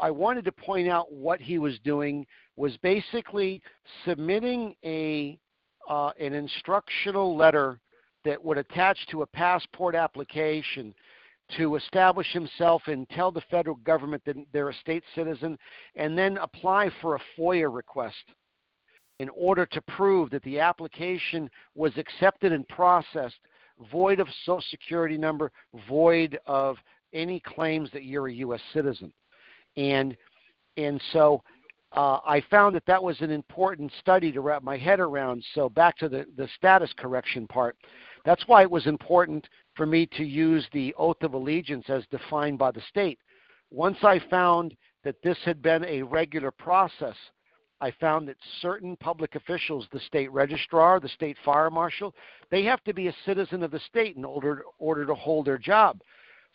I 0.00 0.10
wanted 0.10 0.44
to 0.44 0.52
point 0.52 0.88
out 0.88 1.12
what 1.12 1.40
he 1.40 1.58
was 1.58 1.78
doing 1.80 2.26
was 2.56 2.76
basically 2.78 3.60
submitting 4.04 4.74
a 4.84 5.38
uh, 5.88 6.10
an 6.18 6.32
instructional 6.32 7.36
letter 7.36 7.78
that 8.24 8.42
would 8.44 8.58
attach 8.58 8.98
to 9.10 9.22
a 9.22 9.26
passport 9.26 9.94
application 9.94 10.92
to 11.56 11.76
establish 11.76 12.32
himself 12.32 12.82
and 12.86 13.08
tell 13.10 13.30
the 13.30 13.42
federal 13.50 13.76
government 13.76 14.22
that 14.24 14.36
they're 14.52 14.70
a 14.70 14.74
state 14.74 15.04
citizen 15.14 15.58
and 15.94 16.16
then 16.16 16.36
apply 16.38 16.90
for 17.00 17.14
a 17.14 17.20
FOIA 17.38 17.72
request 17.72 18.16
in 19.18 19.28
order 19.30 19.64
to 19.64 19.80
prove 19.82 20.30
that 20.30 20.42
the 20.42 20.58
application 20.58 21.48
was 21.74 21.92
accepted 21.96 22.52
and 22.52 22.68
processed, 22.68 23.38
void 23.90 24.20
of 24.20 24.28
social 24.44 24.64
security 24.70 25.16
number, 25.16 25.50
void 25.88 26.38
of 26.46 26.76
any 27.12 27.40
claims 27.40 27.90
that 27.92 28.04
you're 28.04 28.28
a 28.28 28.32
U.S. 28.34 28.60
citizen. 28.72 29.12
And, 29.76 30.16
and 30.76 31.00
so 31.12 31.42
uh, 31.92 32.18
I 32.26 32.42
found 32.50 32.74
that 32.76 32.84
that 32.86 33.02
was 33.02 33.20
an 33.20 33.30
important 33.30 33.90
study 34.00 34.32
to 34.32 34.40
wrap 34.40 34.62
my 34.62 34.76
head 34.76 35.00
around. 35.00 35.42
So 35.54 35.68
back 35.68 35.96
to 35.98 36.08
the, 36.08 36.26
the 36.36 36.48
status 36.56 36.90
correction 36.98 37.46
part. 37.46 37.76
That's 38.26 38.46
why 38.48 38.62
it 38.62 38.70
was 38.70 38.88
important 38.88 39.48
for 39.76 39.86
me 39.86 40.04
to 40.16 40.24
use 40.24 40.66
the 40.72 40.92
oath 40.98 41.22
of 41.22 41.34
allegiance 41.34 41.84
as 41.88 42.04
defined 42.10 42.58
by 42.58 42.72
the 42.72 42.82
state. 42.88 43.20
Once 43.70 43.98
I 44.02 44.18
found 44.28 44.76
that 45.04 45.22
this 45.22 45.38
had 45.44 45.62
been 45.62 45.84
a 45.84 46.02
regular 46.02 46.50
process, 46.50 47.14
I 47.80 47.92
found 48.00 48.26
that 48.26 48.36
certain 48.60 48.96
public 48.96 49.36
officials, 49.36 49.86
the 49.92 50.00
state 50.00 50.32
registrar, 50.32 50.98
the 50.98 51.08
state 51.08 51.36
fire 51.44 51.70
marshal, 51.70 52.14
they 52.50 52.64
have 52.64 52.82
to 52.84 52.92
be 52.92 53.06
a 53.06 53.14
citizen 53.24 53.62
of 53.62 53.70
the 53.70 53.80
state 53.80 54.16
in 54.16 54.24
order, 54.24 54.64
order 54.80 55.06
to 55.06 55.14
hold 55.14 55.46
their 55.46 55.58
job. 55.58 56.00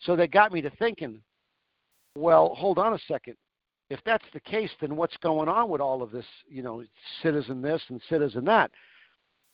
So 0.00 0.14
that 0.16 0.30
got 0.30 0.52
me 0.52 0.60
to 0.60 0.70
thinking, 0.78 1.22
well, 2.18 2.54
hold 2.54 2.78
on 2.78 2.92
a 2.92 2.98
second. 3.08 3.36
If 3.88 4.00
that's 4.04 4.24
the 4.34 4.40
case, 4.40 4.70
then 4.80 4.94
what's 4.94 5.16
going 5.18 5.48
on 5.48 5.70
with 5.70 5.80
all 5.80 6.02
of 6.02 6.10
this, 6.10 6.26
you 6.46 6.62
know, 6.62 6.84
citizen 7.22 7.62
this 7.62 7.82
and 7.88 8.00
citizen 8.10 8.44
that? 8.44 8.70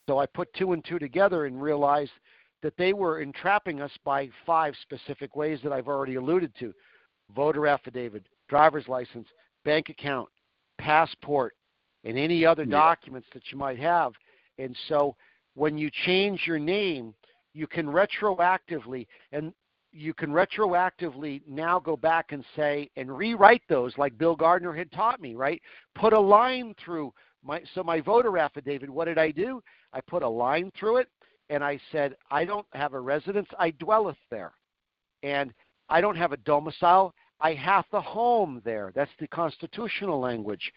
So 0.08 0.18
I 0.18 0.24
put 0.24 0.52
two 0.54 0.72
and 0.72 0.82
two 0.82 0.98
together 0.98 1.44
and 1.44 1.60
realized 1.60 2.12
that 2.62 2.72
they 2.78 2.94
were 2.94 3.20
entrapping 3.20 3.82
us 3.82 3.92
by 4.04 4.30
five 4.46 4.74
specific 4.80 5.36
ways 5.36 5.60
that 5.62 5.70
I've 5.70 5.86
already 5.86 6.14
alluded 6.14 6.52
to 6.60 6.72
voter 7.36 7.66
affidavit, 7.66 8.24
driver's 8.48 8.88
license, 8.88 9.28
bank 9.66 9.90
account, 9.90 10.30
passport, 10.78 11.54
and 12.04 12.16
any 12.16 12.46
other 12.46 12.64
Yeah. 12.64 12.70
documents 12.70 13.28
that 13.34 13.52
you 13.52 13.58
might 13.58 13.78
have. 13.78 14.14
And 14.56 14.74
so 14.88 15.14
when 15.54 15.76
you 15.76 15.90
change 15.90 16.46
your 16.46 16.58
name, 16.58 17.14
you 17.52 17.66
can 17.66 17.86
retroactively 17.86 19.06
and 19.32 19.52
you 19.92 20.14
can 20.14 20.30
retroactively 20.30 21.46
now 21.46 21.78
go 21.78 21.98
back 21.98 22.32
and 22.32 22.44
say 22.56 22.90
and 22.96 23.14
rewrite 23.14 23.66
those 23.68 23.96
like 23.98 24.16
Bill 24.16 24.36
Gardner 24.36 24.72
had 24.72 24.90
taught 24.90 25.20
me, 25.20 25.34
right? 25.34 25.60
Put 25.94 26.14
a 26.14 26.20
line 26.20 26.74
through 26.74 27.12
my 27.42 27.62
so 27.74 27.82
my 27.84 28.00
voter 28.00 28.38
affidavit, 28.38 28.88
what 28.88 29.04
did 29.04 29.18
I 29.18 29.30
do? 29.32 29.62
I 29.92 30.00
put 30.02 30.23
a 30.23 30.28
line 30.28 30.70
through 30.78 30.99
it 30.99 31.08
and 31.50 31.65
I 31.65 31.81
said, 31.91 32.17
I 32.31 32.44
don't 32.44 32.67
have 32.73 32.94
a 32.94 33.00
residence, 33.00 33.49
I 33.58 33.70
dwelleth 33.70 34.18
there. 34.31 34.52
And 35.23 35.52
I 35.89 36.00
don't 36.00 36.17
have 36.17 36.33
a 36.33 36.36
domicile, 36.39 37.15
I 37.41 37.55
have 37.55 37.84
the 37.92 38.00
home 38.00 38.60
there. 38.65 38.92
That's 38.94 39.10
the 39.18 39.28
constitutional 39.28 40.20
language. 40.20 40.73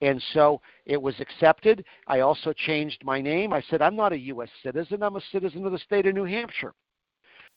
And 0.00 0.22
so 0.32 0.60
it 0.84 1.00
was 1.00 1.14
accepted. 1.20 1.84
I 2.06 2.20
also 2.20 2.52
changed 2.52 3.04
my 3.04 3.20
name. 3.20 3.52
I 3.52 3.62
said, 3.68 3.82
I'm 3.82 3.96
not 3.96 4.12
a 4.12 4.18
U.S. 4.18 4.48
citizen, 4.62 5.02
I'm 5.02 5.16
a 5.16 5.22
citizen 5.32 5.64
of 5.66 5.72
the 5.72 5.78
state 5.78 6.06
of 6.06 6.14
New 6.14 6.24
Hampshire. 6.24 6.74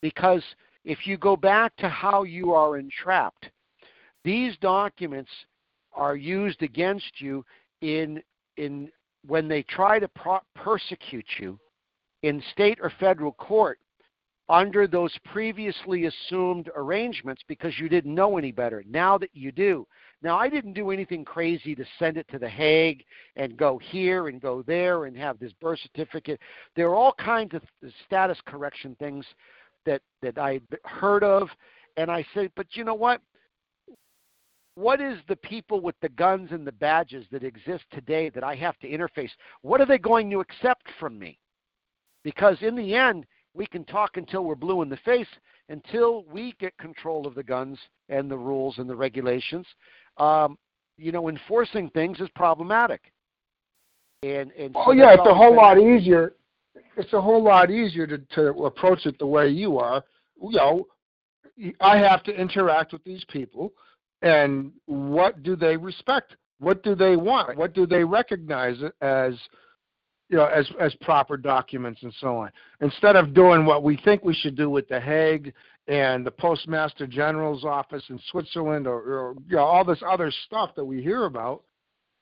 Because 0.01 0.43
if 0.85 1.07
you 1.07 1.17
go 1.17 1.35
back 1.35 1.75
to 1.77 1.89
how 1.89 2.23
you 2.23 2.53
are 2.53 2.77
entrapped, 2.77 3.49
these 4.23 4.57
documents 4.57 5.31
are 5.93 6.15
used 6.15 6.61
against 6.61 7.19
you 7.19 7.43
in, 7.81 8.21
in 8.57 8.89
when 9.25 9.47
they 9.47 9.63
try 9.63 9.99
to 9.99 10.07
pro- 10.09 10.39
persecute 10.55 11.25
you 11.39 11.59
in 12.23 12.43
state 12.51 12.79
or 12.81 12.91
federal 12.99 13.33
court 13.33 13.79
under 14.49 14.87
those 14.87 15.15
previously 15.31 16.05
assumed 16.05 16.71
arrangements 16.75 17.41
because 17.47 17.77
you 17.77 17.87
didn't 17.87 18.15
know 18.15 18.37
any 18.37 18.51
better. 18.51 18.83
Now 18.89 19.17
that 19.19 19.29
you 19.33 19.51
do. 19.51 19.85
Now, 20.23 20.37
I 20.37 20.49
didn't 20.49 20.73
do 20.73 20.89
anything 20.89 21.23
crazy 21.23 21.75
to 21.75 21.85
send 21.99 22.17
it 22.17 22.27
to 22.29 22.39
The 22.39 22.49
Hague 22.49 23.03
and 23.35 23.55
go 23.55 23.77
here 23.77 24.27
and 24.27 24.41
go 24.41 24.63
there 24.63 25.05
and 25.05 25.15
have 25.15 25.39
this 25.39 25.53
birth 25.61 25.79
certificate. 25.83 26.39
There 26.75 26.89
are 26.89 26.95
all 26.95 27.13
kinds 27.13 27.53
of 27.53 27.61
status 28.05 28.39
correction 28.45 28.95
things 28.99 29.25
that, 29.85 30.01
that 30.21 30.37
I 30.37 30.59
heard 30.83 31.23
of. 31.23 31.47
And 31.95 32.09
I 32.09 32.25
said, 32.33 32.51
but 32.55 32.67
you 32.71 32.83
know 32.83 32.95
what? 32.95 33.21
What 34.79 35.01
is 35.01 35.17
the 35.27 35.35
people 35.35 35.81
with 35.81 35.95
the 36.01 36.07
guns 36.07 36.51
and 36.53 36.65
the 36.65 36.71
badges 36.71 37.25
that 37.33 37.43
exist 37.43 37.83
today 37.91 38.29
that 38.29 38.45
I 38.45 38.55
have 38.55 38.79
to 38.79 38.89
interface? 38.89 39.31
What 39.61 39.81
are 39.81 39.85
they 39.85 39.97
going 39.97 40.29
to 40.29 40.39
accept 40.39 40.83
from 40.97 41.19
me? 41.19 41.37
Because 42.23 42.55
in 42.61 42.77
the 42.77 42.95
end, 42.95 43.25
we 43.53 43.67
can 43.67 43.83
talk 43.83 44.15
until 44.15 44.45
we're 44.45 44.55
blue 44.55 44.81
in 44.81 44.87
the 44.87 44.95
face 45.03 45.27
until 45.67 46.23
we 46.31 46.55
get 46.61 46.77
control 46.77 47.27
of 47.27 47.35
the 47.35 47.43
guns 47.43 47.77
and 48.07 48.31
the 48.31 48.37
rules 48.37 48.77
and 48.77 48.89
the 48.89 48.95
regulations. 48.95 49.67
Um, 50.15 50.57
you 50.97 51.11
know, 51.11 51.27
enforcing 51.27 51.89
things 51.89 52.21
is 52.21 52.29
problematic. 52.33 53.11
And, 54.23 54.53
and 54.53 54.73
so 54.73 54.83
oh 54.85 54.91
yeah, 54.93 55.13
it's 55.13 55.27
a 55.27 55.35
whole 55.35 55.57
lot 55.57 55.77
easier. 55.77 56.35
It's 56.95 57.11
a 57.11 57.19
whole 57.21 57.43
lot 57.43 57.69
easier 57.69 58.07
to, 58.07 58.17
to 58.17 58.47
approach 58.63 59.05
it 59.05 59.19
the 59.19 59.27
way 59.27 59.49
you 59.49 59.77
are. 59.77 60.05
You 60.41 60.51
know, 60.51 60.87
I 61.81 61.97
have 61.97 62.23
to 62.23 62.31
interact 62.31 62.93
with 62.93 63.03
these 63.03 63.25
people, 63.27 63.73
and 64.21 64.71
what 64.85 65.43
do 65.43 65.55
they 65.55 65.77
respect? 65.77 66.35
What 66.59 66.83
do 66.83 66.95
they 66.95 67.15
want? 67.15 67.57
What 67.57 67.73
do 67.73 67.85
they 67.85 68.03
recognize 68.03 68.77
as 69.01 69.35
you 70.29 70.37
know, 70.37 70.45
as 70.45 70.69
as 70.79 70.93
proper 71.01 71.37
documents 71.37 72.03
and 72.03 72.13
so 72.19 72.37
on. 72.37 72.51
Instead 72.81 73.15
of 73.15 73.33
doing 73.33 73.65
what 73.65 73.83
we 73.83 73.97
think 73.97 74.23
we 74.23 74.33
should 74.33 74.55
do 74.55 74.69
with 74.69 74.87
the 74.87 74.99
Hague 74.99 75.53
and 75.87 76.25
the 76.25 76.31
Postmaster 76.31 77.07
General's 77.07 77.65
office 77.65 78.03
in 78.09 78.19
Switzerland, 78.29 78.85
or, 78.85 78.99
or 78.99 79.35
you 79.47 79.55
know, 79.55 79.63
all 79.63 79.83
this 79.83 80.01
other 80.07 80.31
stuff 80.45 80.75
that 80.75 80.85
we 80.85 81.01
hear 81.01 81.25
about. 81.25 81.63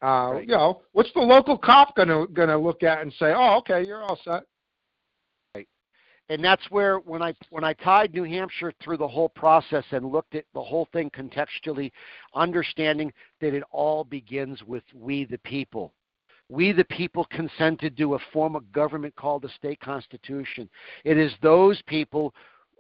Uh. 0.02 0.40
You 0.40 0.48
know, 0.48 0.82
what's 0.94 1.12
the 1.14 1.20
local 1.20 1.58
cop 1.58 1.96
gonna 1.96 2.28
gonna 2.28 2.58
look 2.58 2.84
at 2.84 3.02
and 3.02 3.12
say, 3.14 3.34
"Oh, 3.36 3.58
okay, 3.58 3.86
you're 3.86 4.04
all 4.04 4.20
set." 4.24 4.44
And 6.30 6.44
that's 6.44 6.70
where 6.70 6.98
when 7.00 7.22
I 7.22 7.34
when 7.50 7.64
I 7.64 7.74
tied 7.74 8.14
New 8.14 8.24
Hampshire 8.24 8.74
through 8.84 8.98
the 8.98 9.08
whole 9.08 9.30
process 9.30 9.86
and 9.92 10.12
looked 10.12 10.36
at 10.36 10.46
the 10.54 10.62
whole 10.62 10.88
thing 10.92 11.10
contextually, 11.10 11.92
understanding 12.36 13.14
that 13.40 13.54
it 13.54 13.64
all 13.72 14.04
begins 14.04 14.62
with 14.64 14.84
we 14.94 15.24
the 15.24 15.38
people 15.40 15.94
we, 16.50 16.72
the 16.72 16.86
people, 16.86 17.26
consented 17.26 17.98
to 17.98 18.16
a 18.16 18.20
form 18.32 18.56
of 18.56 18.72
government 18.72 19.16
called 19.16 19.42
the 19.42 19.50
state 19.50 19.80
constitution. 19.82 20.70
It 21.04 21.18
is 21.18 21.34
those 21.42 21.82
people, 21.88 22.34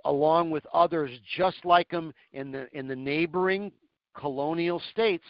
along 0.06 0.52
with 0.52 0.66
others 0.74 1.12
just 1.36 1.66
like 1.66 1.90
them 1.90 2.14
in 2.32 2.52
the, 2.52 2.68
in 2.72 2.88
the 2.88 2.96
neighboring 2.96 3.72
colonial 4.16 4.82
states, 4.92 5.26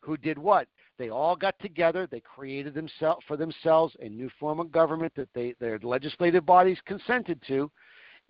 who 0.00 0.16
did 0.16 0.38
what? 0.38 0.68
They 1.02 1.10
all 1.10 1.34
got 1.34 1.58
together. 1.58 2.06
They 2.06 2.20
created 2.20 2.74
themselves 2.74 3.24
for 3.26 3.36
themselves 3.36 3.92
a 3.98 4.08
new 4.08 4.30
form 4.38 4.60
of 4.60 4.70
government 4.70 5.12
that 5.16 5.28
they, 5.34 5.52
their 5.58 5.80
legislative 5.82 6.46
bodies 6.46 6.78
consented 6.86 7.42
to, 7.48 7.68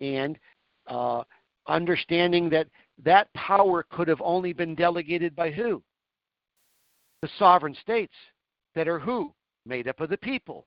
and 0.01 0.39
uh, 0.87 1.21
understanding 1.67 2.49
that 2.49 2.65
that 3.03 3.31
power 3.35 3.85
could 3.91 4.07
have 4.07 4.21
only 4.23 4.53
been 4.53 4.73
delegated 4.73 5.35
by 5.35 5.51
who? 5.51 5.83
The 7.21 7.29
sovereign 7.37 7.75
states 7.79 8.15
that 8.73 8.87
are 8.87 8.97
who? 8.97 9.31
made 9.67 9.87
up 9.87 9.99
of 9.99 10.09
the 10.09 10.17
people. 10.17 10.65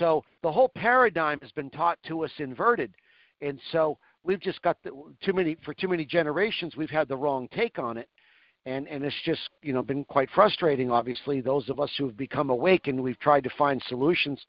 So 0.00 0.24
the 0.42 0.50
whole 0.50 0.72
paradigm 0.74 1.38
has 1.42 1.52
been 1.52 1.70
taught 1.70 2.00
to 2.08 2.24
us 2.24 2.32
inverted. 2.38 2.92
And 3.40 3.60
so 3.70 3.98
we've 4.24 4.40
just 4.40 4.60
got 4.62 4.78
the, 4.82 4.90
too 5.22 5.32
many, 5.32 5.56
for 5.64 5.74
too 5.74 5.86
many 5.86 6.04
generations, 6.04 6.74
we've 6.76 6.90
had 6.90 7.06
the 7.06 7.16
wrong 7.16 7.46
take 7.54 7.78
on 7.78 7.98
it. 7.98 8.08
And, 8.66 8.88
and 8.88 9.04
it's 9.04 9.14
just, 9.24 9.50
you 9.62 9.74
know, 9.74 9.82
been 9.82 10.04
quite 10.04 10.30
frustrating, 10.34 10.90
obviously. 10.90 11.40
Those 11.40 11.68
of 11.68 11.80
us 11.80 11.90
who 11.98 12.06
have 12.06 12.16
become 12.16 12.48
awake 12.48 12.86
and 12.86 13.02
we've 13.02 13.18
tried 13.18 13.44
to 13.44 13.50
find 13.58 13.82
solutions. 13.88 14.40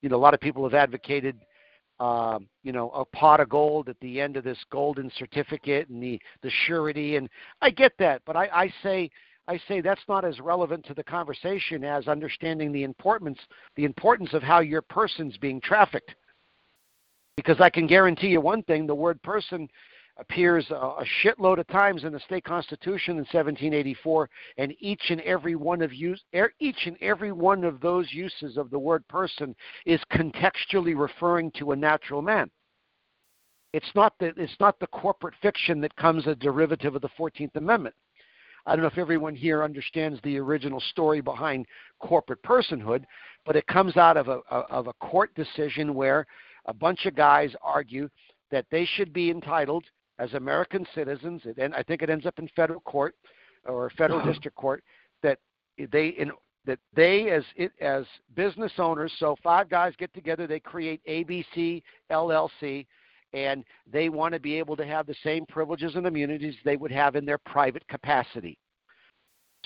You 0.00 0.08
know, 0.08 0.16
a 0.16 0.18
lot 0.18 0.32
of 0.32 0.40
people 0.40 0.62
have 0.62 0.74
advocated, 0.74 1.36
uh, 1.98 2.38
you 2.62 2.70
know, 2.70 2.90
a 2.90 3.04
pot 3.04 3.40
of 3.40 3.48
gold 3.48 3.88
at 3.88 3.98
the 4.00 4.20
end 4.20 4.36
of 4.36 4.44
this 4.44 4.58
golden 4.70 5.10
certificate 5.18 5.88
and 5.88 6.00
the, 6.00 6.20
the 6.42 6.50
surety. 6.66 7.16
And 7.16 7.28
I 7.60 7.70
get 7.70 7.92
that, 7.98 8.22
but 8.24 8.36
I, 8.36 8.48
I 8.52 8.74
say, 8.82 9.10
I 9.46 9.60
say 9.68 9.80
that's 9.80 10.00
not 10.08 10.24
as 10.24 10.40
relevant 10.40 10.86
to 10.86 10.94
the 10.94 11.04
conversation 11.04 11.84
as 11.84 12.08
understanding 12.08 12.72
the 12.72 12.82
importance 12.82 13.38
the 13.76 13.84
importance 13.84 14.32
of 14.32 14.42
how 14.42 14.60
your 14.60 14.82
person's 14.82 15.36
being 15.36 15.60
trafficked. 15.60 16.14
Because 17.36 17.60
I 17.60 17.68
can 17.68 17.86
guarantee 17.86 18.28
you 18.28 18.40
one 18.40 18.62
thing: 18.62 18.86
the 18.86 18.94
word 18.94 19.20
"person" 19.22 19.68
appears 20.18 20.66
a, 20.70 20.74
a 20.74 21.04
shitload 21.22 21.58
of 21.58 21.66
times 21.68 22.04
in 22.04 22.12
the 22.12 22.20
state 22.20 22.44
constitution 22.44 23.12
in 23.12 23.18
1784, 23.18 24.28
and 24.58 24.74
each 24.78 25.02
and 25.10 25.20
every 25.22 25.56
one 25.56 25.82
of 25.82 25.92
use 25.92 26.22
er, 26.34 26.52
each 26.60 26.86
and 26.86 26.96
every 27.00 27.32
one 27.32 27.64
of 27.64 27.80
those 27.80 28.12
uses 28.12 28.56
of 28.56 28.70
the 28.70 28.78
word 28.78 29.06
"person" 29.08 29.54
is 29.86 30.00
contextually 30.12 30.98
referring 30.98 31.50
to 31.52 31.72
a 31.72 31.76
natural 31.76 32.22
man. 32.22 32.50
It's 33.72 33.90
not 33.94 34.14
the 34.20 34.32
it's 34.36 34.56
not 34.60 34.78
the 34.78 34.86
corporate 34.88 35.34
fiction 35.42 35.80
that 35.80 35.96
comes 35.96 36.26
a 36.26 36.36
derivative 36.36 36.94
of 36.94 37.02
the 37.02 37.08
14th 37.18 37.56
Amendment. 37.56 37.94
I 38.66 38.74
don't 38.74 38.82
know 38.82 38.88
if 38.88 38.98
everyone 38.98 39.34
here 39.34 39.62
understands 39.62 40.20
the 40.22 40.38
original 40.38 40.80
story 40.80 41.20
behind 41.20 41.66
corporate 42.00 42.42
personhood, 42.42 43.04
but 43.44 43.56
it 43.56 43.66
comes 43.66 43.96
out 43.96 44.16
of 44.16 44.28
a, 44.28 44.38
of 44.50 44.86
a 44.86 44.92
court 44.94 45.34
decision 45.34 45.92
where 45.92 46.26
a 46.66 46.72
bunch 46.72 47.04
of 47.04 47.14
guys 47.14 47.54
argue 47.62 48.08
that 48.50 48.64
they 48.70 48.86
should 48.86 49.12
be 49.12 49.30
entitled 49.30 49.84
as 50.18 50.32
American 50.34 50.86
citizens, 50.94 51.42
and 51.58 51.74
I 51.74 51.82
think 51.82 52.02
it 52.02 52.10
ends 52.10 52.26
up 52.26 52.38
in 52.38 52.48
federal 52.54 52.80
court 52.80 53.14
or 53.66 53.90
federal 53.96 54.20
uh-huh. 54.20 54.30
district 54.30 54.56
court, 54.56 54.84
that 55.22 55.38
they 55.90 56.08
in, 56.08 56.30
that 56.66 56.78
they 56.94 57.30
as 57.30 57.44
it, 57.56 57.72
as 57.80 58.04
business 58.34 58.72
owners, 58.78 59.12
so 59.18 59.36
five 59.42 59.68
guys 59.68 59.92
get 59.98 60.12
together, 60.14 60.46
they 60.46 60.60
create 60.60 61.00
ABC 61.08 61.82
LLC, 62.10 62.86
and 63.32 63.64
they 63.90 64.08
want 64.08 64.32
to 64.32 64.40
be 64.40 64.54
able 64.58 64.76
to 64.76 64.86
have 64.86 65.06
the 65.06 65.16
same 65.22 65.44
privileges 65.46 65.94
and 65.96 66.06
immunities 66.06 66.54
they 66.64 66.76
would 66.76 66.92
have 66.92 67.16
in 67.16 67.24
their 67.24 67.38
private 67.38 67.86
capacity. 67.88 68.56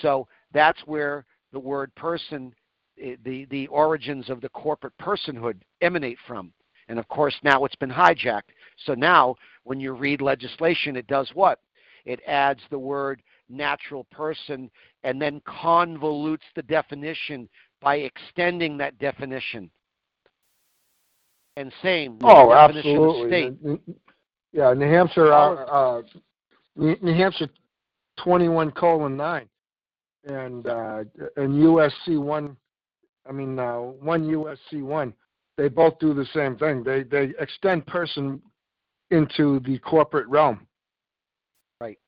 So 0.01 0.27
that's 0.53 0.79
where 0.85 1.25
the 1.51 1.59
word 1.59 1.93
person, 1.95 2.53
eh, 3.01 3.15
the, 3.23 3.45
the 3.45 3.67
origins 3.67 4.29
of 4.29 4.41
the 4.41 4.49
corporate 4.49 4.93
personhood 5.01 5.57
emanate 5.81 6.17
from. 6.27 6.51
And 6.89 6.99
of 6.99 7.07
course, 7.07 7.35
now 7.43 7.63
it's 7.63 7.75
been 7.75 7.91
hijacked. 7.91 8.51
So 8.85 8.93
now, 8.93 9.35
when 9.63 9.79
you 9.79 9.93
read 9.93 10.21
legislation, 10.21 10.95
it 10.95 11.07
does 11.07 11.29
what? 11.33 11.59
It 12.05 12.19
adds 12.27 12.61
the 12.69 12.79
word 12.79 13.21
natural 13.47 14.05
person 14.11 14.69
and 15.03 15.21
then 15.21 15.41
convolutes 15.41 16.45
the 16.55 16.63
definition 16.63 17.47
by 17.81 17.97
extending 17.97 18.77
that 18.77 18.97
definition 18.99 19.69
and 21.59 21.71
same. 21.83 22.17
Oh, 22.23 22.53
absolutely. 22.53 23.79
Yeah, 24.51 24.73
New 24.73 24.87
Hampshire, 24.87 25.31
uh, 25.31 25.53
uh, 25.65 26.01
New 26.75 27.13
Hampshire, 27.13 27.49
twenty-one 28.17 28.71
colon 28.71 29.15
nine, 29.15 29.47
and 30.25 30.65
uh, 30.65 31.03
and 31.35 31.53
USC 31.53 32.19
one. 32.19 32.57
I 33.27 33.31
mean, 33.31 33.59
uh, 33.59 33.77
one 33.77 34.23
USC 34.23 34.81
one. 34.81 35.13
They 35.59 35.67
both 35.67 35.99
do 35.99 36.13
the 36.13 36.25
same 36.33 36.55
thing. 36.55 36.83
They 36.85 37.03
they 37.03 37.33
extend 37.37 37.85
person 37.85 38.41
into 39.11 39.59
the 39.59 39.77
corporate 39.79 40.27
realm. 40.29 40.65
Right. 41.81 41.99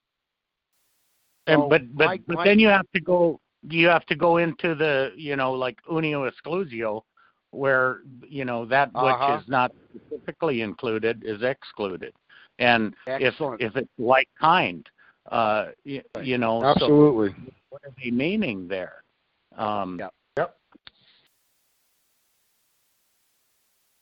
And 1.47 1.69
but 1.69 1.93
but 1.93 2.05
my, 2.05 2.19
but 2.27 2.35
my, 2.37 2.43
then 2.45 2.59
you 2.59 2.69
have 2.69 2.89
to 2.95 3.01
go 3.01 3.41
you 3.69 3.87
have 3.87 4.05
to 4.05 4.15
go 4.15 4.37
into 4.37 4.73
the 4.73 5.11
you 5.17 5.35
know 5.35 5.51
like 5.51 5.77
unio 5.91 6.31
exclusio 6.31 7.01
where 7.49 7.99
you 8.25 8.45
know 8.45 8.65
that 8.67 8.89
Uh-huh. 8.95 9.33
which 9.33 9.41
is 9.41 9.49
not 9.49 9.73
specifically 9.93 10.61
included 10.61 11.21
is 11.25 11.43
excluded, 11.43 12.13
and 12.57 12.95
Excellent. 13.05 13.61
if 13.61 13.67
if 13.71 13.75
it's 13.75 13.99
like 13.99 14.29
kind, 14.39 14.89
uh, 15.29 15.71
you, 15.83 16.01
you 16.21 16.37
know, 16.37 16.61
so 16.61 16.67
Absolutely. 16.67 17.35
what 17.67 17.81
are 17.83 17.91
they 18.01 18.11
meaning 18.11 18.69
there? 18.69 19.03
Um, 19.57 19.97
Yep. 19.99 20.13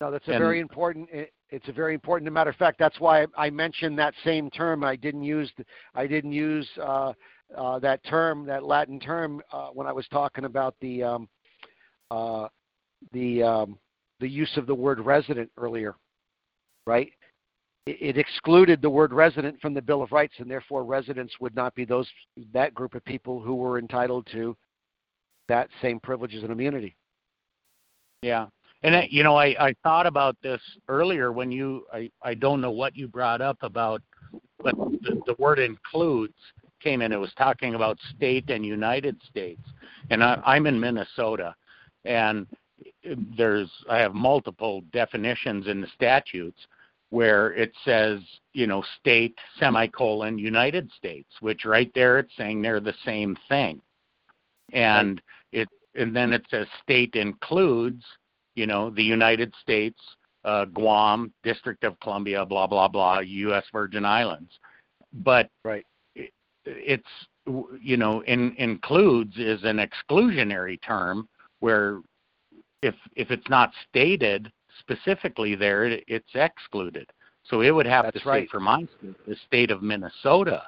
No, 0.01 0.11
that's 0.11 0.27
a 0.27 0.31
And- 0.31 0.39
very 0.39 0.59
important. 0.59 1.09
it- 1.09 1.33
It's 1.51 1.67
a 1.67 1.71
very 1.71 1.95
important. 1.95 2.27
As 2.27 2.31
a 2.31 2.33
matter 2.33 2.51
of 2.51 2.55
fact, 2.57 2.77
that's 2.77 2.99
why 2.99 3.25
I 3.35 3.49
mentioned 3.49 3.97
that 3.97 4.13
same 4.23 4.51
term. 4.51 4.83
I 4.83 4.95
didn't 4.95 5.23
use. 5.23 5.51
I 5.95 6.05
didn't 6.05 6.31
use 6.31 6.69
uh, 6.77 7.13
uh, 7.55 7.79
that 7.79 8.03
term, 8.03 8.45
that 8.45 8.63
Latin 8.63 8.99
term, 8.99 9.41
uh, 9.51 9.69
when 9.69 9.87
I 9.87 9.91
was 9.91 10.07
talking 10.09 10.45
about 10.45 10.75
the 10.79 11.01
um, 11.01 11.27
uh, 12.11 12.49
the 13.13 13.41
um, 13.41 13.79
the 14.19 14.29
use 14.29 14.55
of 14.57 14.67
the 14.67 14.75
word 14.75 14.99
resident 14.99 15.51
earlier, 15.57 15.95
right? 16.85 17.11
It, 17.87 17.97
it 17.99 18.17
excluded 18.19 18.79
the 18.79 18.89
word 18.91 19.11
resident 19.11 19.59
from 19.59 19.73
the 19.73 19.81
Bill 19.81 20.03
of 20.03 20.11
Rights, 20.11 20.35
and 20.37 20.51
therefore 20.51 20.83
residents 20.83 21.33
would 21.39 21.55
not 21.55 21.73
be 21.73 21.83
those 21.83 22.07
that 22.53 22.75
group 22.75 22.93
of 22.93 23.03
people 23.05 23.39
who 23.39 23.55
were 23.55 23.79
entitled 23.79 24.27
to 24.33 24.55
that 25.47 25.67
same 25.81 25.99
privileges 25.99 26.43
and 26.43 26.51
immunity. 26.51 26.95
Yeah. 28.21 28.49
And 28.83 28.95
I, 28.95 29.08
you 29.11 29.24
know, 29.24 29.35
I, 29.35 29.56
I 29.59 29.75
thought 29.83 30.06
about 30.06 30.38
this 30.41 30.61
earlier 30.88 31.32
when 31.32 31.51
you 31.51 31.85
I, 31.91 32.09
I 32.22 32.33
don't 32.33 32.61
know 32.61 32.72
what 32.72 32.95
you 32.95 33.08
brought 33.08 33.41
up 33.41 33.58
about 33.61 34.01
but 34.61 34.75
the, 34.75 35.22
the 35.25 35.35
word 35.38 35.59
includes 35.59 36.35
came 36.82 37.01
in. 37.01 37.11
It 37.11 37.19
was 37.19 37.33
talking 37.38 37.75
about 37.75 37.98
state 38.16 38.49
and 38.49 38.66
United 38.66 39.17
States. 39.30 39.61
And 40.09 40.24
I, 40.24 40.41
I'm 40.45 40.66
in 40.66 40.80
Minnesota 40.80 41.56
and 42.06 42.48
there's 43.38 43.69
I 43.90 43.99
have 43.99 44.14
multiple 44.14 44.82
definitions 44.91 45.67
in 45.67 45.82
the 45.82 45.88
statutes 45.93 46.59
where 47.09 47.53
it 47.53 47.72
says, 47.83 48.19
you 48.53 48.67
know, 48.67 48.83
state 48.99 49.38
semicolon 49.59 50.38
United 50.38 50.90
States, 50.95 51.30
which 51.41 51.66
right 51.66 51.91
there 51.95 52.19
it's 52.19 52.35
saying 52.38 52.61
they're 52.61 52.80
the 52.80 52.93
same 53.03 53.35
thing. 53.48 53.82
And 54.72 55.22
it 55.51 55.67
and 55.95 56.16
then 56.16 56.33
it 56.33 56.45
says 56.49 56.67
state 56.83 57.16
includes 57.16 58.03
you 58.59 58.67
know, 58.67 58.89
the 58.89 59.03
United 59.03 59.53
States, 59.61 59.97
uh, 60.43 60.65
Guam, 60.65 61.31
District 61.43 61.85
of 61.85 61.97
Columbia, 62.01 62.45
blah 62.45 62.67
blah 62.67 62.89
blah, 62.89 63.19
U.S. 63.19 63.63
Virgin 63.71 64.03
Islands. 64.03 64.51
But 65.13 65.49
Right. 65.63 65.85
it, 66.13 66.31
it's 66.65 67.07
you 67.81 67.95
know, 67.95 68.21
in, 68.23 68.53
includes 68.57 69.38
is 69.38 69.63
an 69.63 69.79
exclusionary 69.79 70.77
term 70.81 71.29
where 71.61 72.01
if 72.81 72.95
if 73.15 73.31
it's 73.31 73.49
not 73.49 73.71
stated 73.88 74.51
specifically 74.79 75.55
there, 75.55 75.85
it, 75.85 76.03
it's 76.07 76.35
excluded. 76.35 77.09
So 77.45 77.61
it 77.61 77.71
would 77.71 77.88
have 77.88 78.05
That's 78.05 78.19
to 78.21 78.29
say 78.29 78.47
for 78.47 78.59
my 78.59 78.83
state, 78.99 79.25
the 79.25 79.35
state 79.47 79.71
of 79.71 79.81
Minnesota, 79.81 80.63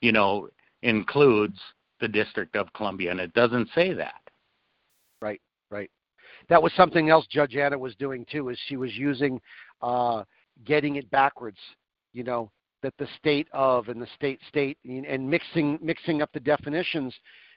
you 0.00 0.12
know, 0.12 0.48
includes 0.82 1.60
the 2.00 2.08
District 2.08 2.56
of 2.56 2.72
Columbia, 2.72 3.10
and 3.10 3.20
it 3.20 3.34
doesn't 3.34 3.68
say 3.74 3.92
that. 3.92 4.22
That 6.48 6.62
was 6.62 6.72
something 6.74 7.10
else 7.10 7.26
Judge 7.28 7.56
Anna 7.56 7.78
was 7.78 7.94
doing 7.96 8.26
too, 8.30 8.48
is 8.48 8.58
she 8.66 8.76
was 8.76 8.94
using 8.96 9.40
uh, 9.82 10.24
getting 10.64 10.96
it 10.96 11.10
backwards, 11.10 11.58
you 12.12 12.24
know, 12.24 12.50
that 12.82 12.94
the 12.98 13.08
state 13.18 13.48
of 13.52 13.88
and 13.88 14.00
the 14.00 14.08
state 14.14 14.40
state 14.48 14.78
and 14.84 15.28
mixing 15.28 15.78
mixing 15.82 16.22
up 16.22 16.30
the 16.32 16.40
definitions. 16.40 17.14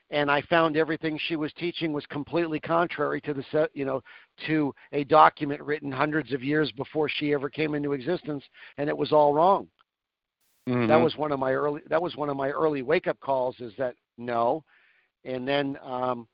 And 0.10 0.32
I 0.32 0.42
found 0.44 0.78
everything 0.78 1.20
she 1.28 1.36
was 1.36 1.52
teaching 1.54 1.92
was 1.92 2.06
completely 2.06 2.62
contrary 2.62 3.20
to 3.22 3.34
the 3.34 3.44
set, 3.52 3.70
you 3.74 3.84
know, 3.84 4.02
to 4.48 4.74
a 4.94 5.04
document 5.04 5.62
written 5.62 5.92
hundreds 5.92 6.32
of 6.32 6.42
years 6.42 6.72
before 6.72 7.10
she 7.10 7.34
ever 7.34 7.50
came 7.50 7.76
into 7.76 7.92
existence, 7.92 8.44
and 8.78 8.88
it 8.88 8.98
was 8.98 9.12
all 9.12 9.34
wrong. 9.34 9.68
That 10.66 11.00
Mhm. 11.00 11.04
was 11.04 11.18
one 11.18 11.34
of 11.34 11.40
my 11.40 11.54
early 11.54 11.82
that 11.88 12.02
was 12.02 12.16
one 12.16 12.30
of 12.30 12.38
my 12.38 12.50
early 12.52 12.84
wake 12.84 13.08
up 13.08 13.20
calls 13.20 13.60
is 13.60 13.76
that 13.76 13.96
no. 14.18 14.64
And 15.26 15.46
then 15.48 15.78
um 15.82 16.28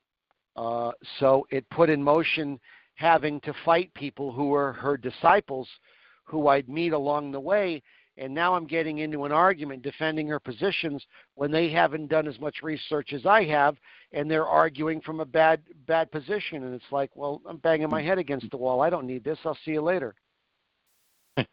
uh 0.55 0.91
so 1.19 1.45
it 1.49 1.69
put 1.69 1.89
in 1.89 2.01
motion 2.03 2.59
having 2.95 3.39
to 3.41 3.53
fight 3.65 3.93
people 3.93 4.31
who 4.31 4.49
were 4.49 4.73
her 4.73 4.97
disciples 4.97 5.67
who 6.25 6.47
I'd 6.47 6.69
meet 6.69 6.93
along 6.93 7.31
the 7.31 7.39
way 7.39 7.81
and 8.17 8.33
now 8.33 8.53
I'm 8.53 8.67
getting 8.67 8.99
into 8.99 9.25
an 9.25 9.31
argument 9.31 9.81
defending 9.81 10.27
her 10.27 10.39
positions 10.39 11.03
when 11.35 11.51
they 11.51 11.69
haven't 11.69 12.07
done 12.07 12.27
as 12.27 12.39
much 12.39 12.57
research 12.61 13.13
as 13.13 13.25
I 13.25 13.43
have 13.45 13.75
and 14.11 14.29
they're 14.29 14.45
arguing 14.45 15.01
from 15.01 15.19
a 15.19 15.25
bad 15.25 15.61
bad 15.87 16.11
position 16.11 16.63
and 16.63 16.75
it's 16.75 16.91
like, 16.91 17.09
well, 17.15 17.41
I'm 17.47 17.57
banging 17.57 17.89
my 17.89 18.01
head 18.01 18.19
against 18.19 18.49
the 18.51 18.57
wall. 18.57 18.81
I 18.81 18.89
don't 18.89 19.07
need 19.07 19.23
this. 19.23 19.39
I'll 19.45 19.57
see 19.65 19.71
you 19.71 19.81
later. 19.81 20.15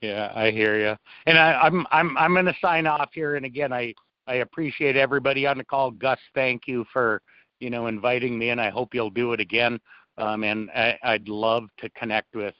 Yeah, 0.00 0.30
I 0.32 0.52
hear 0.52 0.78
you. 0.78 0.96
And 1.26 1.36
I, 1.36 1.54
I'm 1.54 1.84
I'm 1.90 2.16
I'm 2.16 2.32
going 2.32 2.44
to 2.44 2.54
sign 2.60 2.86
off 2.86 3.10
here. 3.12 3.34
And 3.34 3.44
again, 3.44 3.72
I 3.72 3.92
I 4.28 4.34
appreciate 4.36 4.96
everybody 4.96 5.44
on 5.44 5.58
the 5.58 5.64
call. 5.64 5.90
Gus, 5.90 6.20
thank 6.36 6.68
you 6.68 6.84
for 6.92 7.20
you 7.60 7.70
know 7.70 7.86
inviting 7.86 8.38
me, 8.38 8.50
and 8.50 8.60
I 8.60 8.70
hope 8.70 8.94
you'll 8.94 9.10
do 9.10 9.32
it 9.32 9.40
again. 9.40 9.80
Um, 10.16 10.42
and 10.42 10.70
I, 10.70 10.98
I'd 11.02 11.28
love 11.28 11.64
to 11.78 11.88
connect 11.90 12.34
with 12.34 12.54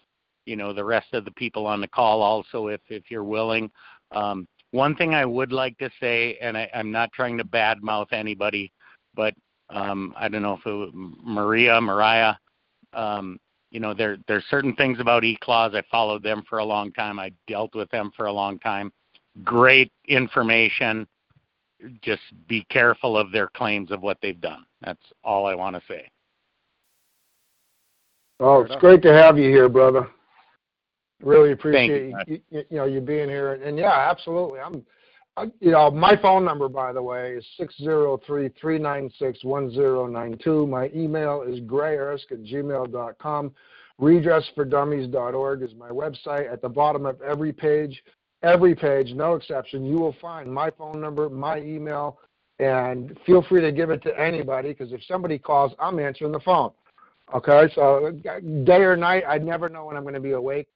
you 0.47 0.57
know 0.57 0.73
the 0.73 0.85
rest 0.85 1.13
of 1.13 1.25
the 1.25 1.31
people 1.33 1.67
on 1.67 1.81
the 1.81 1.89
call 1.89 2.23
also, 2.23 2.69
if 2.69 2.81
if 2.89 3.11
you're 3.11 3.25
willing. 3.25 3.71
Um, 4.13 4.47
one 4.71 4.95
thing 4.97 5.15
I 5.15 5.25
would 5.25 5.53
like 5.53 5.79
to 5.79 5.91
say, 6.01 6.37
and 6.41 6.57
I, 6.57 6.71
I'm 6.75 6.91
not 6.91 7.13
trying 7.13 7.39
to 7.39 7.45
badmouth 7.45 8.13
anybody, 8.13 8.71
but 9.15 9.35
um, 9.71 10.15
I 10.17 10.29
don't 10.29 10.43
know 10.43 10.55
if 10.55 10.67
it 10.67 10.73
was 10.73 10.91
Maria, 10.95 11.81
Mariah. 11.81 12.35
Um, 12.93 13.39
you 13.71 13.81
know, 13.81 13.95
there 13.95 14.19
there's 14.27 14.45
certain 14.51 14.75
things 14.75 14.99
about 15.01 15.23
eClaws. 15.23 15.77
I 15.77 15.83
followed 15.91 16.23
them 16.23 16.43
for 16.49 16.59
a 16.59 16.65
long 16.65 16.93
time. 16.93 17.19
I 17.19 17.33
dealt 17.47 17.75
with 17.75 17.91
them 17.91 18.11
for 18.17 18.27
a 18.27 18.33
long 18.33 18.59
time. 18.59 18.93
Great 19.45 19.93
information. 20.07 21.07
Just 22.03 22.23
be 22.49 22.65
careful 22.71 23.17
of 23.17 23.31
their 23.31 23.49
claims 23.49 23.91
of 23.91 24.01
what 24.01 24.19
they've 24.21 24.41
done. 24.41 24.65
That's 24.83 25.03
all 25.25 25.47
I 25.47 25.55
want 25.55 25.77
to 25.77 25.83
say. 25.89 26.09
Oh, 28.41 28.61
it's 28.63 28.77
great 28.77 29.03
to 29.03 29.13
have 29.13 29.37
you 29.37 29.49
here, 29.49 29.69
brother. 29.69 30.09
Really 31.21 31.51
appreciate 31.51 32.15
you, 32.29 32.41
you, 32.51 32.63
you 32.71 32.77
know 32.77 32.85
you 32.85 33.01
being 33.01 33.29
here, 33.29 33.55
and 33.55 33.77
yeah, 33.77 34.09
absolutely. 34.09 34.61
I'm, 34.61 34.85
I, 35.37 35.47
you 35.61 35.73
know, 35.73 35.91
my 35.91 36.17
phone 36.17 36.45
number, 36.45 36.69
by 36.69 36.93
the 36.93 37.03
way, 37.03 37.33
is 37.33 37.47
six 37.57 37.77
zero 37.79 38.21
three 38.25 38.51
three 38.61 38.79
nine 38.79 39.11
six 39.19 39.43
one 39.43 39.73
zero 39.73 40.07
nine 40.07 40.39
two. 40.43 40.67
My 40.69 40.91
email 40.95 41.43
is 41.43 41.59
greyursk 41.61 42.31
at 42.31 42.45
gmail 42.45 42.93
dot 42.93 43.19
com. 43.19 43.53
Redressfordummies.org 44.01 45.63
is 45.63 45.75
my 45.75 45.89
website. 45.89 46.53
At 46.53 46.63
the 46.63 46.69
bottom 46.69 47.05
of 47.05 47.21
every 47.21 47.53
page, 47.53 48.01
every 48.45 48.77
page, 48.77 49.13
no 49.13 49.35
exception, 49.35 49.85
you 49.85 49.97
will 49.97 50.15
find 50.21 50.53
my 50.53 50.71
phone 50.71 51.01
number, 51.01 51.29
my 51.29 51.59
email, 51.59 52.21
and 52.59 53.17
feel 53.25 53.43
free 53.43 53.61
to 53.61 53.73
give 53.73 53.91
it 53.91 54.03
to 54.03 54.19
anybody 54.19 54.71
because 54.71 54.93
if 54.93 55.01
somebody 55.05 55.39
calls, 55.39 55.73
I'm 55.79 55.99
answering 55.99 56.33
the 56.33 56.41
phone. 56.41 56.73
Okay, 57.35 57.71
so 57.75 58.11
day 58.65 58.81
or 58.81 58.97
night, 58.97 59.23
I 59.29 59.39
never 59.39 59.69
know 59.69 59.85
when 59.85 59.97
I'm 59.97 60.03
going 60.03 60.15
to 60.15 60.21
be 60.21 60.33
awake. 60.33 60.67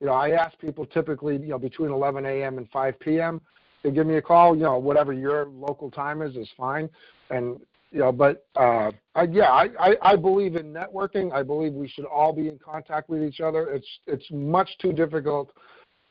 You 0.00 0.08
know, 0.08 0.12
I 0.12 0.30
ask 0.30 0.58
people 0.58 0.84
typically, 0.84 1.34
you 1.34 1.48
know, 1.48 1.58
between 1.58 1.90
11 1.90 2.26
a.m. 2.26 2.58
and 2.58 2.68
5 2.70 3.00
p.m. 3.00 3.40
to 3.82 3.90
give 3.90 4.06
me 4.06 4.16
a 4.16 4.22
call. 4.22 4.54
You 4.54 4.64
know, 4.64 4.78
whatever 4.78 5.12
your 5.12 5.46
local 5.46 5.90
time 5.90 6.20
is 6.20 6.36
is 6.36 6.48
fine. 6.56 6.90
And 7.30 7.58
you 7.92 8.00
know, 8.00 8.12
but 8.12 8.46
uh, 8.56 8.90
I, 9.14 9.22
yeah, 9.30 9.50
I, 9.50 9.68
I, 9.78 9.96
I 10.02 10.16
believe 10.16 10.56
in 10.56 10.72
networking. 10.72 11.32
I 11.32 11.42
believe 11.42 11.72
we 11.72 11.88
should 11.88 12.04
all 12.04 12.32
be 12.32 12.48
in 12.48 12.58
contact 12.58 13.08
with 13.08 13.22
each 13.22 13.40
other. 13.40 13.70
It's 13.70 13.86
it's 14.06 14.24
much 14.30 14.68
too 14.80 14.92
difficult 14.92 15.50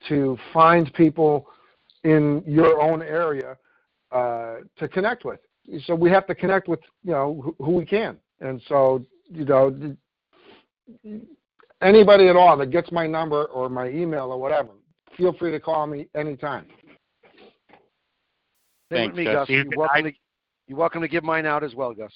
to 0.08 0.38
find 0.54 0.92
people 0.94 1.48
in 2.04 2.44
your 2.48 2.82
own 2.82 3.02
area 3.02 3.58
uh, 4.12 4.56
to 4.78 4.88
connect 4.88 5.26
with. 5.26 5.40
So 5.86 5.96
we 5.96 6.10
have 6.10 6.26
to 6.28 6.36
connect 6.36 6.68
with 6.68 6.80
you 7.04 7.12
know 7.12 7.42
who, 7.44 7.66
who 7.66 7.72
we 7.72 7.86
can. 7.86 8.18
And 8.40 8.62
so 8.68 9.06
you 9.30 9.46
know 9.46 9.96
anybody 11.82 12.28
at 12.28 12.36
all 12.36 12.58
that 12.58 12.72
gets 12.72 12.92
my 12.92 13.08
number 13.08 13.46
or 13.46 13.70
my 13.70 13.88
email 13.90 14.32
or 14.32 14.40
whatever, 14.40 14.70
feel 15.18 15.34
free 15.34 15.52
to 15.52 15.60
call 15.60 15.88
me 15.88 16.08
anytime. 16.16 16.66
Same 18.92 19.12
Thanks, 19.12 19.16
me, 19.18 19.24
Gus. 19.26 19.34
Gus. 19.34 19.50
You 19.50 19.56
You're 19.70 19.78
welcome, 19.78 19.96
I- 19.96 20.02
to, 20.02 20.12
you're 20.68 20.78
welcome 20.78 21.02
to 21.02 21.08
give 21.08 21.24
mine 21.24 21.46
out 21.46 21.64
as 21.64 21.74
well, 21.76 21.94
Gus. 21.94 22.12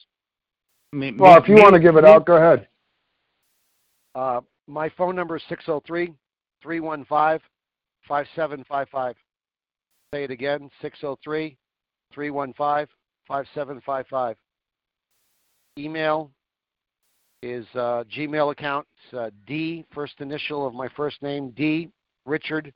Me- 0.91 1.13
Well, 1.17 1.35
me- 1.35 1.41
if 1.43 1.47
you 1.47 1.55
me- 1.55 1.61
want 1.61 1.73
to 1.73 1.79
give 1.79 1.95
it 1.95 2.03
me- 2.03 2.09
out, 2.09 2.25
go 2.25 2.35
ahead. 2.35 2.67
Uh, 4.13 4.41
my 4.67 4.89
phone 4.89 5.15
number 5.15 5.37
is 5.37 5.43
603 5.49 6.13
315 6.61 7.39
5755. 8.07 9.15
Say 10.13 10.23
it 10.23 10.31
again 10.31 10.69
603 10.81 11.57
315 12.15 12.87
5755. 13.27 14.37
Email 15.77 16.31
is 17.43 17.65
uh, 17.75 18.03
Gmail 18.15 18.51
account. 18.51 18.87
It's 19.03 19.13
uh, 19.13 19.29
D, 19.45 19.85
first 19.93 20.13
initial 20.19 20.65
of 20.65 20.73
my 20.73 20.87
first 20.95 21.21
name, 21.21 21.51
D, 21.51 21.89
Richard, 22.25 22.73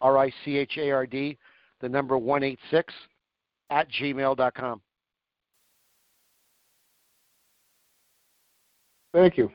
R 0.00 0.18
I 0.18 0.30
C 0.44 0.58
H 0.58 0.76
A 0.78 0.90
R 0.90 1.06
D, 1.06 1.38
the 1.80 1.88
number 1.88 2.18
186 2.18 2.92
at 3.70 3.88
gmail.com. 3.90 4.80
Thank 9.14 9.36
you. 9.36 9.50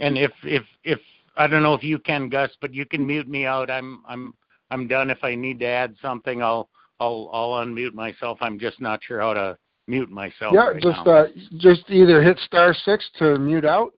and 0.00 0.18
if 0.18 0.32
if 0.44 0.62
if 0.84 0.98
I 1.36 1.46
don't 1.46 1.62
know 1.62 1.74
if 1.74 1.82
you 1.82 1.98
can, 1.98 2.28
Gus, 2.28 2.50
but 2.60 2.74
you 2.74 2.84
can 2.84 3.06
mute 3.06 3.28
me 3.28 3.46
out. 3.46 3.70
I'm 3.70 4.02
I'm 4.08 4.34
I'm 4.70 4.86
done. 4.86 5.10
If 5.10 5.22
I 5.22 5.34
need 5.34 5.60
to 5.60 5.66
add 5.66 5.94
something, 6.02 6.42
I'll 6.42 6.68
I'll 7.00 7.30
I'll 7.32 7.64
unmute 7.64 7.94
myself. 7.94 8.38
I'm 8.40 8.58
just 8.58 8.80
not 8.80 9.00
sure 9.02 9.20
how 9.20 9.34
to 9.34 9.56
mute 9.86 10.10
myself. 10.10 10.52
Yeah, 10.54 10.68
right 10.68 10.82
just 10.82 11.04
now. 11.06 11.12
uh, 11.12 11.26
just 11.58 11.82
either 11.88 12.22
hit 12.22 12.38
star 12.40 12.74
six 12.74 13.08
to 13.18 13.38
mute 13.38 13.64
out, 13.64 13.92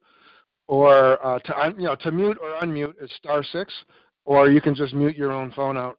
or 0.69 1.25
uh, 1.25 1.39
to 1.41 1.59
un, 1.61 1.75
you 1.79 1.87
know 1.87 1.97
to 1.97 2.11
mute 2.11 2.39
or 2.43 2.51
unmute 2.65 2.95
is 3.03 3.11
star 3.17 3.43
six, 3.43 3.73
or 4.25 4.51
you 4.51 4.61
can 4.61 4.75
just 4.75 4.95
mute 4.95 5.17
your 5.17 5.33
own 5.33 5.51
phone 5.53 5.77
out. 5.77 5.99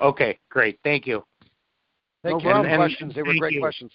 Okay, 0.00 0.38
great. 0.50 0.78
Thank 0.82 1.06
you. 1.06 1.22
Thank 2.22 2.34
No 2.34 2.38
you 2.40 2.50
problem. 2.50 2.66
And- 2.72 2.78
questions. 2.80 3.14
They 3.14 3.22
were 3.22 3.28
thank 3.32 3.40
great 3.40 3.52
you. 3.54 3.60
questions. 3.60 3.92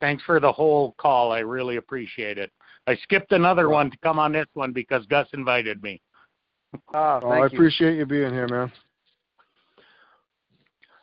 Thanks 0.00 0.22
for 0.24 0.40
the 0.40 0.52
whole 0.52 0.94
call. 0.98 1.32
I 1.32 1.38
really 1.38 1.76
appreciate 1.76 2.36
it. 2.36 2.52
I 2.86 2.96
skipped 2.96 3.32
another 3.32 3.70
one 3.70 3.90
to 3.90 3.96
come 4.02 4.18
on 4.18 4.32
this 4.32 4.46
one 4.52 4.72
because 4.72 5.06
Gus 5.06 5.26
invited 5.32 5.82
me. 5.82 6.00
Ah, 6.92 7.18
Oh, 7.22 7.30
thank 7.30 7.32
I 7.32 7.38
you. 7.38 7.44
appreciate 7.46 7.96
you 7.96 8.04
being 8.04 8.30
here, 8.32 8.46
man. 8.48 8.70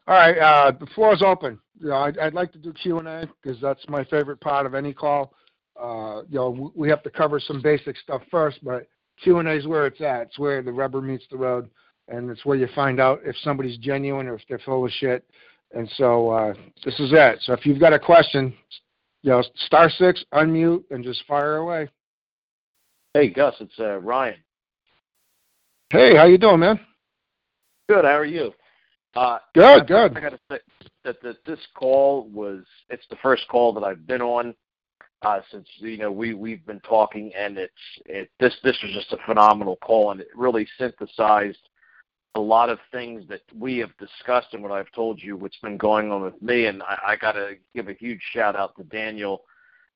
All 0.06 0.15
right, 0.15 0.38
uh, 0.38 0.72
the 0.77 0.85
floor 0.88 1.14
is 1.14 1.22
open. 1.22 1.59
You 1.80 1.90
know, 1.90 1.95
I'd, 1.95 2.17
I'd 2.17 2.33
like 2.33 2.51
to 2.53 2.57
do 2.57 2.73
Q 2.73 2.99
and 2.99 3.07
A 3.07 3.30
because 3.41 3.59
that's 3.61 3.88
my 3.88 4.03
favorite 4.06 4.41
part 4.41 4.65
of 4.65 4.75
any 4.75 4.93
call. 4.93 5.33
Uh, 5.82 6.23
you 6.30 6.35
know, 6.35 6.72
we 6.75 6.90
have 6.90 7.03
to 7.03 7.09
cover 7.09 7.40
some 7.40 7.61
basic 7.61 7.98
stuff 7.98 8.22
first, 8.30 8.64
but 8.64 8.88
Q 9.22 9.40
and 9.40 9.48
A 9.48 9.53
is 9.53 9.65
where 9.65 9.85
it's 9.88 10.01
at. 10.01 10.23
It's 10.23 10.40
where 10.40 10.61
the 10.61 10.72
rubber 10.72 11.01
meets 11.01 11.25
the 11.32 11.38
road, 11.38 11.69
and 12.09 12.30
it's 12.30 12.45
where 12.45 12.57
you 12.57 12.67
find 12.75 12.99
out 12.99 13.22
if 13.23 13.35
somebody's 13.43 13.77
genuine 13.77 14.27
or 14.27 14.35
if 14.35 14.41
they're 14.49 14.59
full 14.59 14.85
of 14.85 14.91
shit. 14.91 15.23
And 15.73 15.90
so 15.95 16.30
uh, 16.30 16.53
this 16.83 16.99
is 16.99 17.11
it. 17.14 17.40
So 17.43 17.53
if 17.53 17.65
you've 17.65 17.80
got 17.80 17.93
a 17.93 17.99
question, 17.99 18.53
you 19.22 19.32
know, 19.32 19.43
star 19.56 19.90
six, 19.90 20.23
unmute, 20.33 20.83
and 20.91 21.03
just 21.03 21.23
fire 21.25 21.57
away. 21.57 21.88
Hey, 23.14 23.30
Gus, 23.30 23.56
it's 23.59 23.80
uh, 23.80 23.99
Ryan. 23.99 24.35
Hey, 25.91 26.15
how 26.15 26.25
you 26.25 26.38
doing, 26.38 26.59
man? 26.59 26.80
Good. 27.88 28.06
How 28.06 28.17
are 28.17 28.25
you? 28.25 28.53
Uh, 29.16 29.38
Good, 29.53 29.64
I- 29.64 29.85
good. 29.85 30.17
I 30.17 30.19
got 30.19 30.30
to 30.32 30.40
say 30.50 30.59
that, 31.03 31.22
that 31.22 31.45
this 31.45 31.59
call 31.75 32.27
was 32.30 32.64
it's 32.90 33.06
the 33.09 33.17
first 33.17 33.48
call 33.48 33.74
that 33.74 33.83
I've 33.83 34.08
been 34.08 34.22
on 34.22 34.56
uh, 35.24 35.40
since 35.51 35.67
you 35.77 35.98
know 35.98 36.11
we 36.11 36.33
we've 36.33 36.66
been 36.66 36.82
talking, 36.82 37.32
and 37.38 37.58
it's 37.58 37.74
it 38.06 38.30
this 38.40 38.56
this 38.64 38.77
was 38.83 38.92
just 38.93 39.11
a 39.14 39.17
phenomenal 39.25 39.77
call, 39.77 40.11
and 40.11 40.22
it 40.22 40.27
really 40.35 40.67
synthesized 40.77 41.69
a 42.35 42.40
lot 42.40 42.69
of 42.69 42.80
things 42.92 43.24
that 43.30 43.42
we 43.58 43.77
have 43.77 43.92
discussed 43.98 44.48
and 44.53 44.64
what 44.64 44.72
I've 44.72 44.92
told 44.93 45.22
you, 45.22 45.38
what's 45.38 45.59
been 45.59 45.77
going 45.77 46.11
on 46.11 46.24
with 46.24 46.42
me, 46.42 46.66
and 46.66 46.82
I, 46.82 46.98
I 47.09 47.16
got 47.16 47.33
to 47.33 47.53
give 47.75 47.90
a 47.90 47.93
huge 47.93 48.22
shout 48.33 48.56
out 48.56 48.75
to 48.77 48.83
Daniel 48.85 49.43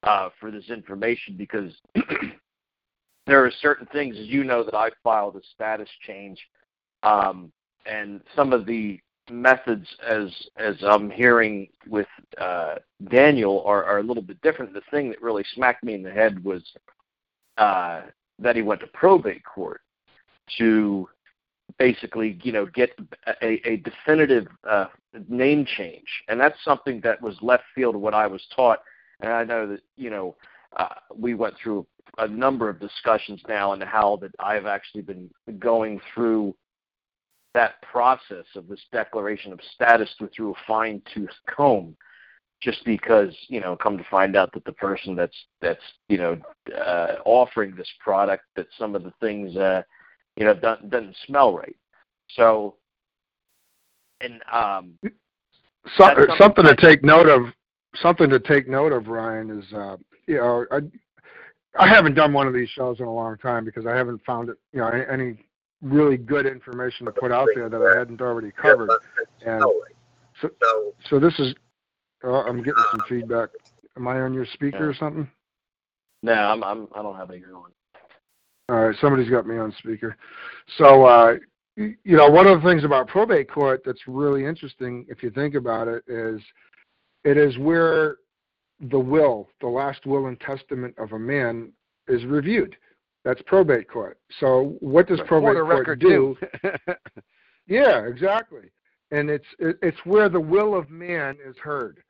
uh, 0.03 0.29
for 0.39 0.51
this 0.51 0.69
information 0.69 1.35
because 1.35 1.73
there 3.25 3.43
are 3.43 3.51
certain 3.59 3.87
things, 3.87 4.17
as 4.19 4.27
you 4.27 4.43
know, 4.43 4.63
that 4.63 4.75
I 4.75 4.91
filed 5.03 5.35
a 5.35 5.41
status 5.55 5.89
change, 6.05 6.39
um, 7.01 7.51
and 7.87 8.21
some 8.35 8.53
of 8.53 8.67
the 8.67 8.99
methods, 9.29 9.87
as 10.07 10.29
as 10.57 10.75
I'm 10.81 11.09
hearing 11.09 11.67
with 11.87 12.07
uh, 12.39 12.75
Daniel, 13.09 13.63
are, 13.65 13.83
are 13.83 13.99
a 13.99 14.03
little 14.03 14.23
bit 14.23 14.41
different. 14.41 14.73
The 14.73 14.81
thing 14.91 15.09
that 15.09 15.21
really 15.21 15.45
smacked 15.53 15.83
me 15.83 15.93
in 15.93 16.03
the 16.03 16.11
head 16.11 16.43
was 16.43 16.63
uh, 17.57 18.01
that 18.39 18.55
he 18.55 18.61
went 18.61 18.81
to 18.81 18.87
probate 18.87 19.43
court 19.43 19.81
to 20.57 21.07
basically, 21.77 22.39
you 22.43 22.51
know, 22.51 22.65
get 22.65 22.91
a, 23.41 23.69
a 23.69 23.77
definitive 23.77 24.47
uh, 24.67 24.87
name 25.27 25.65
change, 25.65 26.07
and 26.27 26.39
that's 26.39 26.57
something 26.63 27.01
that 27.01 27.21
was 27.21 27.35
left 27.41 27.63
field 27.75 27.95
of 27.95 28.01
what 28.01 28.13
I 28.13 28.27
was 28.27 28.45
taught. 28.55 28.79
And 29.19 29.31
I 29.31 29.43
know 29.43 29.67
that 29.67 29.81
you 29.95 30.09
know 30.09 30.35
uh, 30.75 30.95
we 31.15 31.33
went 31.33 31.55
through 31.61 31.85
a 32.19 32.27
number 32.27 32.69
of 32.69 32.79
discussions 32.79 33.41
now 33.47 33.73
and 33.73 33.83
how 33.83 34.17
that 34.21 34.31
I've 34.39 34.65
actually 34.65 35.01
been 35.01 35.29
going 35.59 35.99
through 36.13 36.55
that 37.57 37.81
process 37.81 38.45
of 38.55 38.67
this 38.67 38.81
declaration 38.91 39.51
of 39.51 39.59
status 39.73 40.09
through 40.35 40.51
a 40.51 40.65
fine 40.67 41.01
tooth 41.11 41.29
comb 41.49 41.95
just 42.61 42.83
because 42.85 43.35
you 43.47 43.59
know 43.59 43.75
come 43.75 43.97
to 43.97 44.03
find 44.11 44.35
out 44.35 44.51
that 44.53 44.63
the 44.65 44.71
person 44.73 45.15
that's 45.15 45.37
that's 45.59 45.81
you 46.07 46.17
know 46.17 46.37
uh, 46.75 47.15
offering 47.25 47.75
this 47.75 47.89
product 47.99 48.43
that 48.55 48.67
some 48.77 48.95
of 48.95 49.03
the 49.03 49.13
things 49.19 49.55
uh, 49.57 49.81
you 50.35 50.45
know 50.45 50.53
doesn't, 50.53 50.89
doesn't 50.91 51.15
smell 51.25 51.55
right 51.57 51.75
so 52.29 52.75
and 54.21 54.41
um 54.51 54.93
So, 55.95 56.03
something 56.03 56.25
something 56.37 56.65
to 56.65 56.75
take 56.75 57.03
note 57.03 57.27
of. 57.27 57.53
Something 58.01 58.29
to 58.29 58.39
take 58.39 58.67
note 58.67 58.91
of, 58.91 59.07
Ryan, 59.07 59.59
is 59.59 59.73
uh, 59.73 59.97
you 60.27 60.35
know 60.35 60.65
I 60.71 60.79
I 61.79 61.87
haven't 61.87 62.15
done 62.15 62.33
one 62.33 62.47
of 62.47 62.53
these 62.53 62.69
shows 62.69 62.99
in 62.99 63.05
a 63.05 63.13
long 63.13 63.37
time 63.37 63.65
because 63.65 63.85
I 63.85 63.95
haven't 63.95 64.23
found 64.25 64.49
it 64.49 64.57
you 64.73 64.79
know 64.79 64.89
any, 64.89 65.05
any 65.11 65.46
really 65.81 66.17
good 66.17 66.45
information 66.45 67.05
to 67.05 67.11
put 67.11 67.31
out 67.31 67.47
there 67.55 67.69
that 67.69 67.81
I 67.81 67.97
hadn't 67.97 68.21
already 68.21 68.51
covered. 68.51 68.89
And 69.45 69.63
so, 70.41 70.49
so 71.09 71.19
this 71.19 71.37
is 71.39 71.53
uh, 72.23 72.43
I'm 72.43 72.57
getting 72.57 72.83
some 72.91 73.01
feedback. 73.07 73.49
Am 73.95 74.07
I 74.07 74.21
on 74.21 74.33
your 74.33 74.45
speaker 74.45 74.89
or 74.89 74.93
something? 74.93 75.29
no 76.23 76.33
I'm, 76.33 76.63
I'm 76.63 76.87
I 76.95 77.01
don't 77.01 77.15
have 77.15 77.29
any 77.29 77.39
going 77.39 77.71
All 78.69 78.87
right, 78.87 78.95
somebody's 78.99 79.29
got 79.29 79.47
me 79.47 79.57
on 79.57 79.73
speaker. 79.79 80.17
So, 80.77 81.05
uh, 81.05 81.35
you 81.75 81.95
know, 82.05 82.29
one 82.29 82.47
of 82.47 82.61
the 82.61 82.67
things 82.67 82.83
about 82.83 83.07
probate 83.07 83.49
court 83.49 83.83
that's 83.85 84.01
really 84.07 84.45
interesting, 84.45 85.05
if 85.09 85.21
you 85.21 85.29
think 85.29 85.53
about 85.53 85.87
it, 85.87 86.03
is 86.07 86.41
it 87.23 87.37
is 87.37 87.57
where 87.59 88.17
the 88.79 88.99
will, 88.99 89.47
the 89.61 89.67
last 89.67 90.05
will 90.05 90.27
and 90.27 90.39
testament 90.39 90.95
of 90.97 91.11
a 91.11 91.19
man, 91.19 91.71
is 92.07 92.25
reviewed. 92.25 92.75
That's 93.27 93.41
probate 93.45 93.89
court. 93.89 94.17
So, 94.39 94.77
what 94.79 95.05
does 95.05 95.19
probate 95.27 95.55
court 95.55 95.99
do? 95.99 96.37
Yeah, 97.69 98.05
exactly. 98.07 98.71
And 99.11 99.29
it's 99.29 99.45
it's 99.59 99.97
where 100.05 100.29
the 100.29 100.39
will 100.39 100.73
of 100.73 100.89
man 100.89 101.35
is 101.45 101.57
heard. 101.57 102.01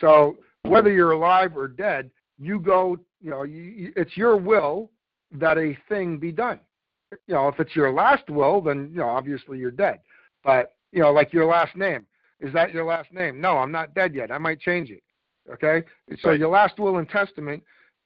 So 0.00 0.38
whether 0.64 0.90
you're 0.90 1.12
alive 1.12 1.56
or 1.56 1.68
dead, 1.68 2.10
you 2.36 2.58
go. 2.58 2.98
You 3.20 3.30
know, 3.30 3.44
you, 3.44 3.62
you, 3.62 3.92
it's 3.94 4.16
your 4.16 4.36
will 4.36 4.90
that 5.30 5.56
a 5.56 5.78
thing 5.88 6.18
be 6.18 6.32
done. 6.32 6.58
You 7.28 7.34
know, 7.34 7.46
if 7.46 7.60
it's 7.60 7.76
your 7.76 7.92
last 7.92 8.28
will, 8.28 8.60
then 8.60 8.90
you 8.90 8.98
know 8.98 9.08
obviously 9.08 9.58
you're 9.58 9.70
dead. 9.70 10.00
But 10.42 10.74
you 10.90 10.98
know, 10.98 11.12
like 11.12 11.32
your 11.32 11.46
last 11.46 11.76
name, 11.76 12.04
is 12.40 12.52
that 12.52 12.74
your 12.74 12.84
last 12.84 13.12
name? 13.12 13.40
No, 13.40 13.58
I'm 13.58 13.70
not 13.70 13.94
dead 13.94 14.12
yet. 14.12 14.32
I 14.32 14.38
might 14.38 14.58
change 14.58 14.90
it. 14.90 15.04
Okay, 15.48 15.86
so 16.18 16.30
Right. 16.30 16.40
your 16.40 16.48
last 16.48 16.80
will 16.80 16.98
and 16.98 17.08
testament 17.08 17.62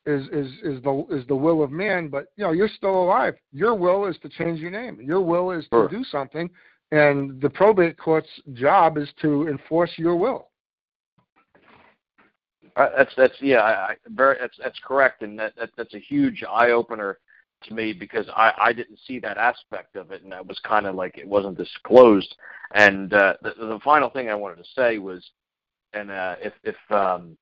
is 0.08 0.26
is 0.28 0.52
is 0.62 0.82
the 0.82 1.06
is 1.10 1.26
the 1.26 1.36
will 1.36 1.62
of 1.62 1.70
man, 1.70 2.08
but 2.08 2.26
you 2.36 2.44
know 2.44 2.52
you're 2.52 2.68
still 2.68 3.04
alive. 3.04 3.34
Your 3.52 3.74
will 3.74 4.06
is 4.06 4.16
to 4.22 4.28
change 4.28 4.58
your 4.58 4.70
name. 4.70 4.98
Your 5.00 5.20
will 5.20 5.50
is 5.50 5.66
Sure. 5.70 5.86
to 5.86 5.96
do 5.96 6.02
something, 6.04 6.48
and 6.92 7.40
the 7.40 7.50
probate 7.50 7.98
court's 7.98 8.28
job 8.54 8.96
is 8.96 9.08
to 9.20 9.48
enforce 9.48 9.92
your 9.98 10.16
will. 10.16 10.48
Uh, 12.76 12.88
that's 12.96 13.12
that's 13.16 13.34
yeah, 13.40 13.58
I, 13.58 13.72
I 13.90 13.96
very 14.06 14.36
that's 14.40 14.56
that's 14.62 14.78
correct, 14.82 15.22
and 15.22 15.38
that, 15.38 15.54
that 15.56 15.70
that's 15.76 15.94
a 15.94 16.00
huge 16.00 16.42
eye 16.48 16.70
opener 16.70 17.18
to 17.64 17.74
me 17.74 17.92
because 17.92 18.26
I 18.34 18.52
I 18.58 18.72
didn't 18.72 18.98
see 19.06 19.18
that 19.20 19.36
aspect 19.36 19.96
of 19.96 20.10
it, 20.10 20.22
and 20.22 20.32
that 20.32 20.46
was 20.46 20.58
kind 20.60 20.86
of 20.86 20.94
like 20.94 21.18
it 21.18 21.28
wasn't 21.28 21.58
disclosed. 21.58 22.34
And 22.74 23.12
uh, 23.12 23.34
the 23.42 23.52
the 23.58 23.80
final 23.84 24.08
thing 24.08 24.30
I 24.30 24.34
wanted 24.34 24.56
to 24.56 24.70
say 24.74 24.96
was, 24.96 25.22
and 25.92 26.10
uh, 26.10 26.36
if 26.40 26.54
if 26.64 26.76
um, 26.90 27.36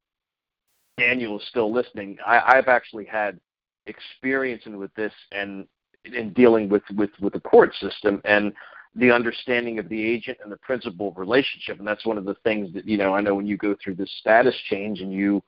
Daniel 0.99 1.39
is 1.39 1.47
still 1.49 1.73
listening, 1.73 2.17
I, 2.27 2.41
I've 2.57 2.69
actually 2.69 3.05
had 3.05 3.39
experience 3.87 4.63
with 4.67 4.95
this 4.95 5.13
and 5.33 5.67
in 6.05 6.33
dealing 6.33 6.69
with 6.69 6.83
with 6.97 7.11
with 7.21 7.33
the 7.33 7.41
court 7.41 7.75
system 7.81 8.21
and 8.25 8.53
the 8.95 9.11
understanding 9.11 9.79
of 9.79 9.89
the 9.89 10.05
agent 10.05 10.39
and 10.43 10.51
the 10.51 10.57
principal 10.59 11.13
relationship. 11.13 11.79
And 11.79 11.87
that's 11.87 12.07
one 12.07 12.19
of 12.19 12.25
the 12.25 12.37
things 12.45 12.73
that 12.75 12.87
you 12.87 12.97
know 12.97 13.15
i 13.15 13.21
know 13.21 13.35
when 13.35 13.47
you 13.47 13.57
go 13.57 13.77
through 13.83 13.97
this 13.97 14.11
status 14.21 14.55
change 14.71 15.01
and 15.01 15.13
you 15.13 15.43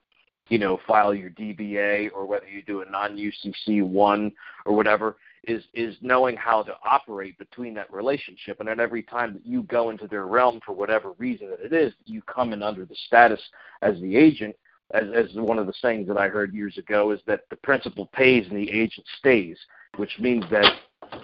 you 0.49 0.59
know 0.59 0.79
file 0.87 1.15
your 1.15 1.31
dba 1.31 2.11
or 2.15 2.27
whether 2.27 2.47
you 2.47 2.63
do 2.63 2.83
a 2.83 2.91
non 2.91 3.17
ucc 3.17 3.83
one 3.83 4.33
or 4.67 4.75
whatever 4.75 5.17
is 5.45 5.65
is 5.75 5.97
knowing 6.01 6.37
how 6.37 6.63
to 6.63 6.75
operate 6.85 7.39
between 7.39 7.75
that 7.75 7.93
relationship. 7.93 8.61
And 8.61 8.69
at 8.69 8.81
every 8.81 9.03
time 9.03 9.33
that 9.35 9.47
you 9.47 9.63
go 9.65 9.91
into 9.91 10.07
their 10.07 10.27
realm 10.27 10.61
for 10.65 10.73
whatever 10.73 11.13
reason 11.19 11.51
that 11.51 11.61
it 11.61 11.73
is 11.73 11.93
you 12.05 12.23
come 12.23 12.53
in 12.53 12.63
under 12.63 12.85
the 12.85 12.97
status 13.07 13.41
as 13.83 14.01
the 14.01 14.17
agent 14.17 14.55
as, 14.93 15.05
as 15.15 15.35
one 15.35 15.59
of 15.59 15.67
the 15.67 15.73
sayings 15.81 16.09
that 16.09 16.17
i 16.17 16.29
heard 16.29 16.55
years 16.55 16.79
ago 16.79 17.11
is 17.11 17.21
that 17.27 17.43
the 17.51 17.57
principal 17.57 18.07
pays 18.13 18.47
and 18.49 18.57
the 18.57 18.71
agent 18.71 19.07
stays 19.19 19.59
which 19.97 20.19
means 20.19 20.45
that 20.51 20.65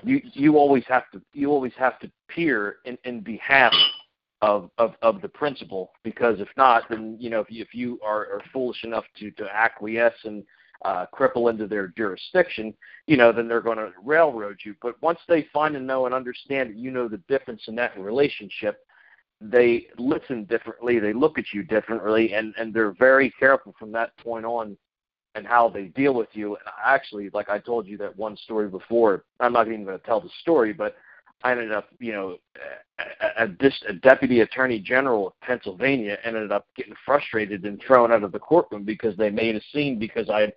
you 0.02 0.20
you 0.32 0.56
always 0.56 0.84
have 0.86 1.10
to 1.10 1.20
you 1.32 1.50
always 1.50 1.72
have 1.76 1.98
to 1.98 2.10
peer 2.28 2.76
in, 2.84 2.96
in 3.04 3.20
behalf 3.20 3.72
of, 4.42 4.70
of 4.78 4.94
of 5.02 5.20
the 5.22 5.28
principal 5.28 5.90
because 6.02 6.40
if 6.40 6.48
not 6.56 6.84
then 6.88 7.16
you 7.18 7.30
know 7.30 7.40
if 7.40 7.50
you, 7.50 7.62
if 7.62 7.74
you 7.74 7.98
are, 8.04 8.22
are 8.26 8.42
foolish 8.52 8.84
enough 8.84 9.04
to 9.18 9.30
to 9.32 9.44
acquiesce 9.54 10.14
and 10.24 10.42
uh, 10.84 11.06
cripple 11.14 11.50
into 11.50 11.66
their 11.66 11.88
jurisdiction 11.88 12.74
you 13.06 13.16
know 13.16 13.32
then 13.32 13.48
they're 13.48 13.60
going 13.60 13.78
to 13.78 13.92
railroad 14.02 14.58
you. 14.64 14.74
But 14.82 15.00
once 15.02 15.18
they 15.28 15.46
find 15.52 15.76
and 15.76 15.86
know 15.86 16.06
and 16.06 16.14
understand 16.14 16.70
that 16.70 16.76
you 16.76 16.90
know 16.90 17.08
the 17.08 17.22
difference 17.28 17.62
in 17.68 17.74
that 17.76 17.98
relationship 17.98 18.84
they 19.40 19.86
listen 19.98 20.44
differently 20.44 20.98
they 20.98 21.12
look 21.12 21.38
at 21.38 21.52
you 21.52 21.62
differently 21.62 22.34
and 22.34 22.54
and 22.56 22.72
they're 22.72 22.94
very 22.98 23.30
careful 23.38 23.74
from 23.78 23.92
that 23.92 24.16
point 24.18 24.44
on 24.44 24.76
and 25.34 25.46
how 25.46 25.68
they 25.68 25.84
deal 25.86 26.14
with 26.14 26.28
you. 26.32 26.56
And 26.56 26.64
actually, 26.84 27.30
like 27.32 27.48
I 27.48 27.58
told 27.58 27.86
you 27.86 27.96
that 27.98 28.16
one 28.16 28.36
story 28.36 28.68
before, 28.68 29.24
I'm 29.40 29.52
not 29.52 29.66
even 29.66 29.84
going 29.84 29.98
to 29.98 30.06
tell 30.06 30.20
the 30.20 30.30
story, 30.40 30.72
but 30.72 30.96
I 31.42 31.52
ended 31.52 31.72
up, 31.72 31.88
you 31.98 32.12
know, 32.12 32.36
a, 33.20 33.44
a, 33.44 33.48
a 33.88 33.92
deputy 33.92 34.40
attorney 34.40 34.78
general 34.78 35.28
of 35.28 35.40
Pennsylvania 35.40 36.18
ended 36.24 36.52
up 36.52 36.66
getting 36.76 36.94
frustrated 37.04 37.64
and 37.64 37.82
thrown 37.86 38.12
out 38.12 38.22
of 38.22 38.32
the 38.32 38.38
courtroom 38.38 38.84
because 38.84 39.16
they 39.16 39.30
made 39.30 39.56
a 39.56 39.60
scene 39.72 39.98
because 39.98 40.30
I 40.30 40.40
had 40.42 40.52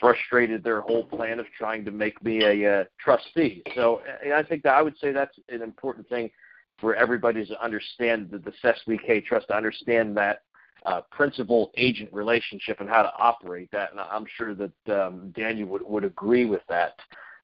frustrated 0.00 0.64
their 0.64 0.80
whole 0.80 1.04
plan 1.04 1.40
of 1.40 1.46
trying 1.56 1.84
to 1.84 1.90
make 1.90 2.22
me 2.24 2.42
a 2.42 2.80
uh, 2.80 2.84
trustee. 2.98 3.62
So 3.74 4.00
I 4.34 4.42
think 4.42 4.62
that 4.62 4.74
I 4.74 4.82
would 4.82 4.98
say 4.98 5.12
that's 5.12 5.38
an 5.48 5.62
important 5.62 6.08
thing 6.08 6.30
for 6.78 6.94
everybody 6.94 7.44
to 7.46 7.62
understand 7.62 8.30
the, 8.30 8.38
the 8.38 8.52
SESWK 8.62 9.24
trust 9.24 9.48
to 9.48 9.56
understand 9.56 10.16
that 10.16 10.42
uh, 10.84 11.00
principal 11.10 11.70
agent 11.76 12.12
relationship 12.12 12.80
and 12.80 12.88
how 12.88 13.02
to 13.02 13.12
operate 13.18 13.70
that. 13.72 13.90
And 13.90 14.00
I'm 14.00 14.26
sure 14.36 14.54
that 14.54 14.72
um, 14.88 15.32
Daniel 15.34 15.68
would, 15.68 15.82
would 15.82 16.04
agree 16.04 16.44
with 16.44 16.62
that. 16.68 16.94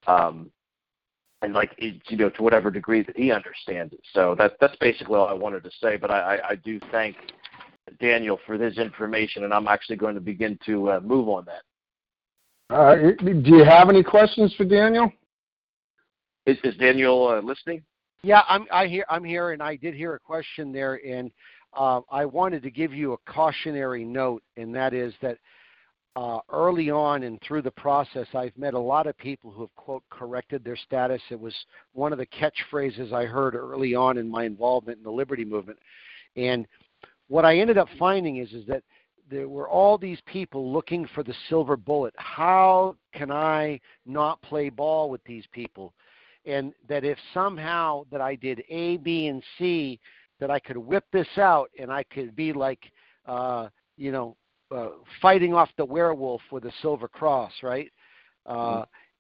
Um, 0.07 0.51
and 1.43 1.55
like 1.55 1.75
you 1.79 2.17
know 2.17 2.29
to 2.29 2.43
whatever 2.43 2.71
degree 2.71 3.03
that 3.03 3.17
he 3.17 3.33
understands 3.33 3.95
it. 3.95 4.01
So 4.13 4.35
that 4.39 4.57
that's 4.61 4.77
basically 4.77 5.15
all 5.15 5.27
I 5.27 5.33
wanted 5.33 5.65
to 5.65 5.71
say. 5.83 5.97
But 5.97 6.11
I, 6.11 6.37
I, 6.37 6.49
I 6.51 6.55
do 6.57 6.79
thank 6.93 7.17
Daniel 7.99 8.39
for 8.47 8.59
this 8.59 8.77
information, 8.79 9.45
and 9.45 9.55
I'm 9.55 9.67
actually 9.67 9.97
going 9.97 10.15
to 10.15 10.21
begin 10.21 10.59
to 10.67 10.91
uh, 10.91 11.01
move 11.01 11.29
on 11.29 11.47
that. 11.47 11.63
Uh, 12.75 12.95
do 13.19 13.57
you 13.57 13.65
have 13.65 13.89
any 13.89 14.03
questions 14.03 14.55
for 14.55 14.65
Daniel? 14.65 15.11
Is, 16.47 16.57
is 16.63 16.77
Daniel 16.77 17.29
uh, 17.29 17.41
listening? 17.41 17.83
Yeah, 18.23 18.43
I'm 18.49 18.67
I 18.71 18.87
hear 18.87 19.05
I'm 19.09 19.25
here, 19.25 19.53
and 19.53 19.63
I 19.63 19.77
did 19.77 19.95
hear 19.95 20.15
a 20.15 20.19
question 20.19 20.73
there, 20.73 21.01
and 21.07 21.31
uh, 21.73 22.01
I 22.11 22.27
wanted 22.27 22.63
to 22.65 22.71
give 22.71 22.93
you 22.93 23.15
a 23.15 23.33
cautionary 23.33 24.05
note, 24.05 24.43
and 24.59 24.75
that 24.75 24.93
is 24.93 25.15
that 25.23 25.39
uh, 26.17 26.41
early 26.51 26.91
on 26.91 27.23
and 27.23 27.41
through 27.41 27.63
the 27.63 27.71
process, 27.71 28.27
I've 28.35 28.57
met 28.59 28.75
a 28.75 28.79
lot 28.79 29.07
of 29.07 29.17
people 29.17 29.51
who 29.51 29.63
have 29.63 29.75
quote 29.75 30.03
corrected 30.11 30.63
their 30.63 30.77
status. 30.77 31.23
It 31.31 31.41
was 31.41 31.55
one 31.95 32.13
of 32.13 32.19
the 32.19 32.27
catchphrases 32.27 33.13
I 33.13 33.25
heard 33.25 33.55
early 33.55 33.95
on 33.95 34.19
in 34.19 34.29
my 34.29 34.45
involvement 34.45 34.99
in 34.99 35.05
the 35.05 35.11
liberty 35.11 35.45
movement, 35.45 35.79
and 36.37 36.67
what 37.29 37.47
I 37.47 37.59
ended 37.59 37.79
up 37.79 37.89
finding 37.99 38.37
is 38.37 38.53
is 38.53 38.67
that 38.67 38.83
there 39.31 39.49
were 39.49 39.69
all 39.69 39.97
these 39.97 40.21
people 40.27 40.71
looking 40.71 41.09
for 41.15 41.23
the 41.23 41.35
silver 41.49 41.77
bullet. 41.77 42.13
How 42.17 42.97
can 43.15 43.31
I 43.31 43.81
not 44.05 44.43
play 44.43 44.69
ball 44.69 45.09
with 45.09 45.23
these 45.25 45.45
people? 45.53 45.95
And 46.47 46.73
that 46.89 47.05
if 47.05 47.19
somehow 47.35 48.05
that 48.11 48.21
I 48.21 48.35
did 48.35 48.63
A, 48.69 48.97
B, 48.99 49.27
and 49.27 49.43
C, 49.59 50.01
that 50.39 50.51
I 50.51 50.59
could 50.59 50.79
whip 50.79 51.05
this 51.13 51.29
out 51.37 51.71
and 51.79 51.93
I 51.93 52.03
could 52.05 52.35
be 52.35 52.53
like, 52.53 52.91
uh, 53.27 53.69
you 53.97 54.11
know, 54.11 54.37
uh, 54.75 54.89
fighting 55.21 55.53
off 55.53 55.69
the 55.77 55.85
werewolf 55.85 56.41
with 56.51 56.65
a 56.65 56.73
silver 56.81 57.09
cross, 57.09 57.53
right? 57.63 57.91
Uh, 58.47 58.55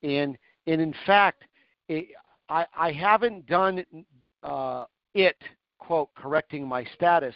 mm-hmm. 0.02 0.08
And 0.08 0.38
and 0.66 0.80
in 0.80 0.94
fact, 1.06 1.44
it, 1.88 2.06
I 2.48 2.66
I 2.76 2.92
haven't 2.92 3.46
done 3.46 3.84
uh, 4.42 4.84
it 5.14 5.36
quote 5.78 6.08
correcting 6.14 6.66
my 6.66 6.84
status 6.94 7.34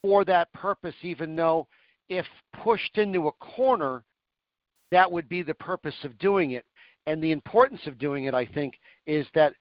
for 0.00 0.24
that 0.24 0.52
purpose, 0.52 0.94
even 1.02 1.34
though 1.34 1.66
if 2.08 2.26
pushed 2.62 2.98
into 2.98 3.28
a 3.28 3.32
corner, 3.32 4.04
that 4.90 5.10
would 5.10 5.28
be 5.28 5.42
the 5.42 5.54
purpose 5.54 5.94
of 6.04 6.16
doing 6.18 6.52
it. 6.52 6.64
And 7.06 7.22
the 7.22 7.32
importance 7.32 7.80
of 7.86 7.98
doing 7.98 8.24
it, 8.24 8.34
I 8.34 8.46
think, 8.46 8.74
is 9.06 9.26
that 9.34 9.54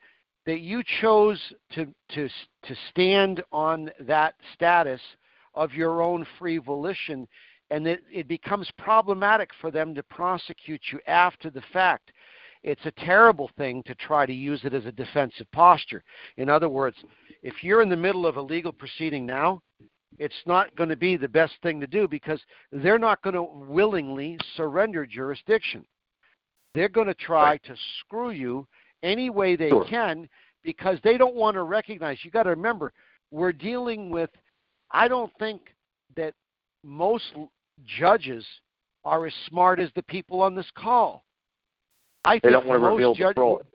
that 0.45 0.61
you 0.61 0.83
chose 1.01 1.39
to 1.73 1.87
to 2.09 2.27
to 2.63 2.75
stand 2.89 3.43
on 3.51 3.91
that 3.99 4.35
status 4.53 5.01
of 5.53 5.73
your 5.73 6.01
own 6.01 6.25
free 6.39 6.57
volition 6.57 7.27
and 7.71 7.87
it, 7.87 8.03
it 8.11 8.27
becomes 8.27 8.69
problematic 8.77 9.49
for 9.59 9.71
them 9.71 9.95
to 9.95 10.03
prosecute 10.03 10.81
you 10.91 10.99
after 11.07 11.49
the 11.49 11.63
fact. 11.71 12.11
It's 12.63 12.85
a 12.85 12.91
terrible 12.91 13.49
thing 13.57 13.81
to 13.83 13.95
try 13.95 14.25
to 14.25 14.33
use 14.33 14.61
it 14.65 14.73
as 14.73 14.85
a 14.85 14.91
defensive 14.91 15.47
posture. 15.51 16.03
In 16.37 16.49
other 16.49 16.69
words, 16.69 16.97
if 17.41 17.63
you're 17.63 17.81
in 17.81 17.89
the 17.89 17.95
middle 17.95 18.27
of 18.27 18.35
a 18.35 18.41
legal 18.41 18.73
proceeding 18.73 19.25
now, 19.25 19.61
it's 20.19 20.43
not 20.45 20.75
going 20.75 20.89
to 20.89 20.97
be 20.97 21.17
the 21.17 21.29
best 21.29 21.53
thing 21.63 21.79
to 21.79 21.87
do 21.87 22.07
because 22.07 22.41
they're 22.71 22.99
not 22.99 23.23
going 23.23 23.33
to 23.33 23.43
willingly 23.43 24.37
surrender 24.55 25.05
jurisdiction. 25.05 25.85
They're 26.74 26.90
going 26.90 27.08
to 27.08 27.14
try 27.14 27.51
right. 27.51 27.64
to 27.66 27.75
screw 28.00 28.32
you 28.32 28.67
any 29.03 29.30
way 29.30 29.56
they 29.56 29.69
sure. 29.69 29.85
can 29.85 30.27
because 30.64 30.98
they 31.03 31.17
don't 31.17 31.35
want 31.35 31.56
to 31.56 31.64
recognize. 31.64 32.17
You 32.24 32.32
got 32.32 32.43
to 32.43 32.51
remember, 32.51 32.93
we're 33.32 33.51
dealing 33.51 34.09
with. 34.09 34.30
I 34.91 35.08
don't 35.08 35.32
think 35.40 35.61
that 36.16 36.33
most 36.83 37.33
judges 37.85 38.45
are 39.03 39.25
as 39.25 39.33
smart 39.48 39.80
as 39.80 39.90
the 39.95 40.03
people 40.03 40.41
on 40.41 40.56
this 40.56 40.69
call. 40.75 41.24
I 42.24 42.40
they 42.43 42.51
don't 42.51 42.66
want 42.66 42.82
to 42.82 42.88
reveal 42.88 43.16
judges, 43.16 43.35
the 43.35 43.41
fraud. 43.41 43.66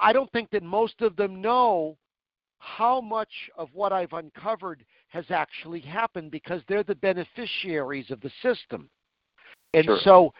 I 0.00 0.12
don't 0.12 0.30
think 0.32 0.50
that 0.50 0.62
most 0.62 1.00
of 1.00 1.16
them 1.16 1.40
know 1.40 1.96
how 2.58 3.00
much 3.00 3.28
of 3.56 3.68
what 3.72 3.92
I've 3.92 4.12
uncovered 4.12 4.84
has 5.08 5.24
actually 5.30 5.80
happened 5.80 6.30
because 6.30 6.62
they're 6.68 6.82
the 6.82 6.94
beneficiaries 6.94 8.10
of 8.10 8.20
the 8.20 8.30
system. 8.42 8.88
And 9.74 9.84
sure. 9.84 9.98
so 10.02 10.32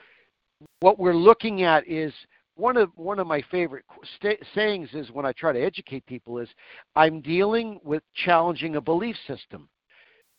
what 0.80 0.98
we're 0.98 1.14
looking 1.14 1.62
at 1.62 1.86
is 1.88 2.12
one 2.56 2.76
of 2.76 2.90
one 2.96 3.18
of 3.18 3.26
my 3.26 3.42
favorite 3.50 3.84
st- 4.16 4.42
sayings 4.54 4.88
is 4.92 5.10
when 5.10 5.26
I 5.26 5.32
try 5.32 5.52
to 5.52 5.62
educate 5.62 6.06
people 6.06 6.38
is 6.38 6.48
I'm 6.94 7.20
dealing 7.20 7.80
with 7.84 8.02
challenging 8.14 8.76
a 8.76 8.80
belief 8.80 9.16
system. 9.26 9.68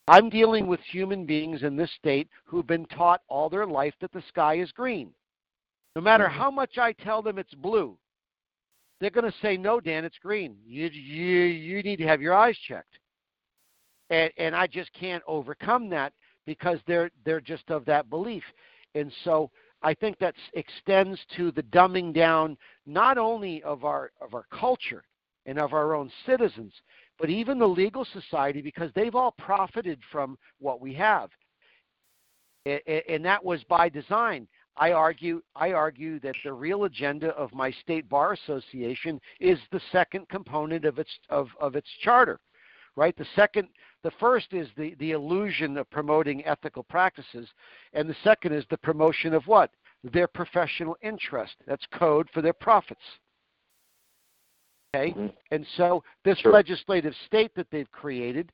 I'm 0.08 0.30
dealing 0.30 0.66
with 0.66 0.80
human 0.80 1.26
beings 1.26 1.62
in 1.62 1.76
this 1.76 1.92
state 1.92 2.28
who've 2.44 2.66
been 2.66 2.86
taught 2.86 3.20
all 3.28 3.48
their 3.48 3.66
life 3.66 3.94
that 4.00 4.12
the 4.12 4.22
sky 4.28 4.54
is 4.54 4.72
green. 4.72 5.12
No 5.94 6.02
matter 6.02 6.24
mm-hmm. 6.24 6.38
how 6.38 6.50
much 6.50 6.78
I 6.78 6.92
tell 6.92 7.22
them 7.22 7.38
it's 7.38 7.54
blue, 7.54 7.96
they're 9.00 9.10
going 9.10 9.30
to 9.30 9.38
say, 9.40 9.56
"No, 9.56 9.80
Dan, 9.80 10.04
it's 10.04 10.18
green. 10.18 10.56
You 10.66 10.88
you 10.88 11.44
you 11.44 11.82
need 11.82 11.96
to 11.96 12.06
have 12.06 12.22
your 12.22 12.34
eyes 12.34 12.56
checked." 12.66 12.98
And 14.10 14.32
and 14.38 14.56
I 14.56 14.66
just 14.66 14.92
can't 14.92 15.22
overcome 15.26 15.88
that 15.90 16.12
because 16.46 16.80
they're 16.86 17.10
they're 17.24 17.40
just 17.40 17.70
of 17.70 17.84
that 17.84 18.10
belief. 18.10 18.44
And 18.94 19.12
so 19.24 19.50
I 19.82 19.94
think 19.94 20.18
that 20.18 20.34
extends 20.54 21.20
to 21.36 21.50
the 21.52 21.62
dumbing 21.64 22.12
down 22.12 22.56
not 22.86 23.18
only 23.18 23.62
of 23.62 23.84
our 23.84 24.10
of 24.20 24.34
our 24.34 24.44
culture 24.50 25.04
and 25.46 25.58
of 25.58 25.72
our 25.72 25.94
own 25.94 26.10
citizens, 26.26 26.72
but 27.18 27.30
even 27.30 27.58
the 27.58 27.68
legal 27.68 28.04
society 28.04 28.60
because 28.60 28.90
they've 28.94 29.14
all 29.14 29.32
profited 29.32 30.00
from 30.10 30.36
what 30.58 30.80
we 30.80 30.92
have. 30.94 31.30
And 32.66 33.24
that 33.24 33.42
was 33.42 33.62
by 33.64 33.88
design. 33.88 34.46
I 34.76 34.92
argue, 34.92 35.42
I 35.56 35.72
argue 35.72 36.20
that 36.20 36.36
the 36.44 36.52
real 36.52 36.84
agenda 36.84 37.28
of 37.30 37.52
my 37.52 37.70
state 37.70 38.08
bar 38.08 38.34
association 38.34 39.20
is 39.40 39.58
the 39.72 39.80
second 39.90 40.28
component 40.28 40.84
of 40.84 40.98
its 40.98 41.10
of, 41.30 41.48
of 41.60 41.74
its 41.74 41.88
charter, 42.02 42.38
right? 42.94 43.16
The 43.16 43.26
second, 43.34 43.68
the 44.08 44.16
first 44.18 44.54
is 44.54 44.68
the 44.78 44.94
the 44.98 45.10
illusion 45.10 45.76
of 45.76 45.90
promoting 45.90 46.42
ethical 46.46 46.82
practices, 46.82 47.46
and 47.92 48.08
the 48.08 48.16
second 48.24 48.54
is 48.54 48.64
the 48.70 48.78
promotion 48.78 49.34
of 49.34 49.46
what 49.46 49.70
their 50.02 50.26
professional 50.26 50.96
interest. 51.02 51.56
That's 51.66 51.84
code 51.92 52.26
for 52.32 52.40
their 52.40 52.54
profits. 52.54 53.02
Okay, 54.94 55.10
mm-hmm. 55.10 55.26
and 55.50 55.66
so 55.76 56.02
this 56.24 56.38
sure. 56.38 56.52
legislative 56.52 57.12
state 57.26 57.54
that 57.54 57.66
they've 57.70 57.90
created, 57.90 58.50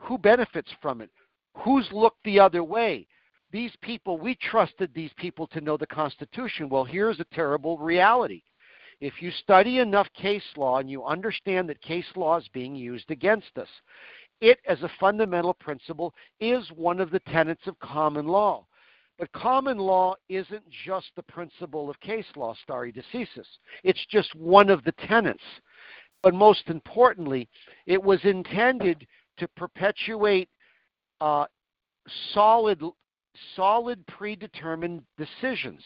who 0.00 0.18
benefits 0.18 0.70
from 0.82 1.00
it? 1.00 1.10
Who's 1.58 1.86
looked 1.92 2.24
the 2.24 2.40
other 2.40 2.64
way? 2.64 3.06
these 3.50 3.72
people, 3.80 4.18
we 4.18 4.34
trusted 4.34 4.90
these 4.92 5.12
people 5.16 5.46
to 5.46 5.60
know 5.60 5.78
the 5.78 5.86
Constitution. 5.86 6.68
Well, 6.68 6.84
here's 6.84 7.18
a 7.18 7.24
terrible 7.32 7.78
reality. 7.78 8.42
If 9.00 9.22
you 9.22 9.30
study 9.30 9.78
enough 9.78 10.08
case 10.12 10.42
law 10.56 10.80
and 10.80 10.90
you 10.90 11.04
understand 11.06 11.68
that 11.68 11.80
case 11.80 12.04
law 12.16 12.36
is 12.36 12.48
being 12.52 12.74
used 12.74 13.10
against 13.10 13.56
us, 13.56 13.68
it, 14.40 14.58
as 14.68 14.82
a 14.82 14.90
fundamental 15.00 15.54
principle, 15.54 16.14
is 16.40 16.68
one 16.74 17.00
of 17.00 17.10
the 17.10 17.20
tenets 17.20 17.66
of 17.66 17.78
common 17.80 18.26
law. 18.26 18.66
But 19.18 19.32
common 19.32 19.78
law 19.78 20.14
isn't 20.28 20.62
just 20.84 21.08
the 21.16 21.24
principle 21.24 21.90
of 21.90 21.98
case 22.00 22.26
law, 22.36 22.54
stare 22.62 22.92
decisis. 22.92 23.46
It's 23.82 24.06
just 24.10 24.34
one 24.36 24.70
of 24.70 24.84
the 24.84 24.92
tenets. 24.92 25.42
But 26.22 26.34
most 26.34 26.68
importantly, 26.68 27.48
it 27.86 28.02
was 28.02 28.20
intended 28.24 29.06
to 29.38 29.48
perpetuate 29.48 30.48
uh, 31.20 31.46
solid 32.32 32.80
solid 33.54 34.04
predetermined 34.06 35.02
decisions, 35.16 35.82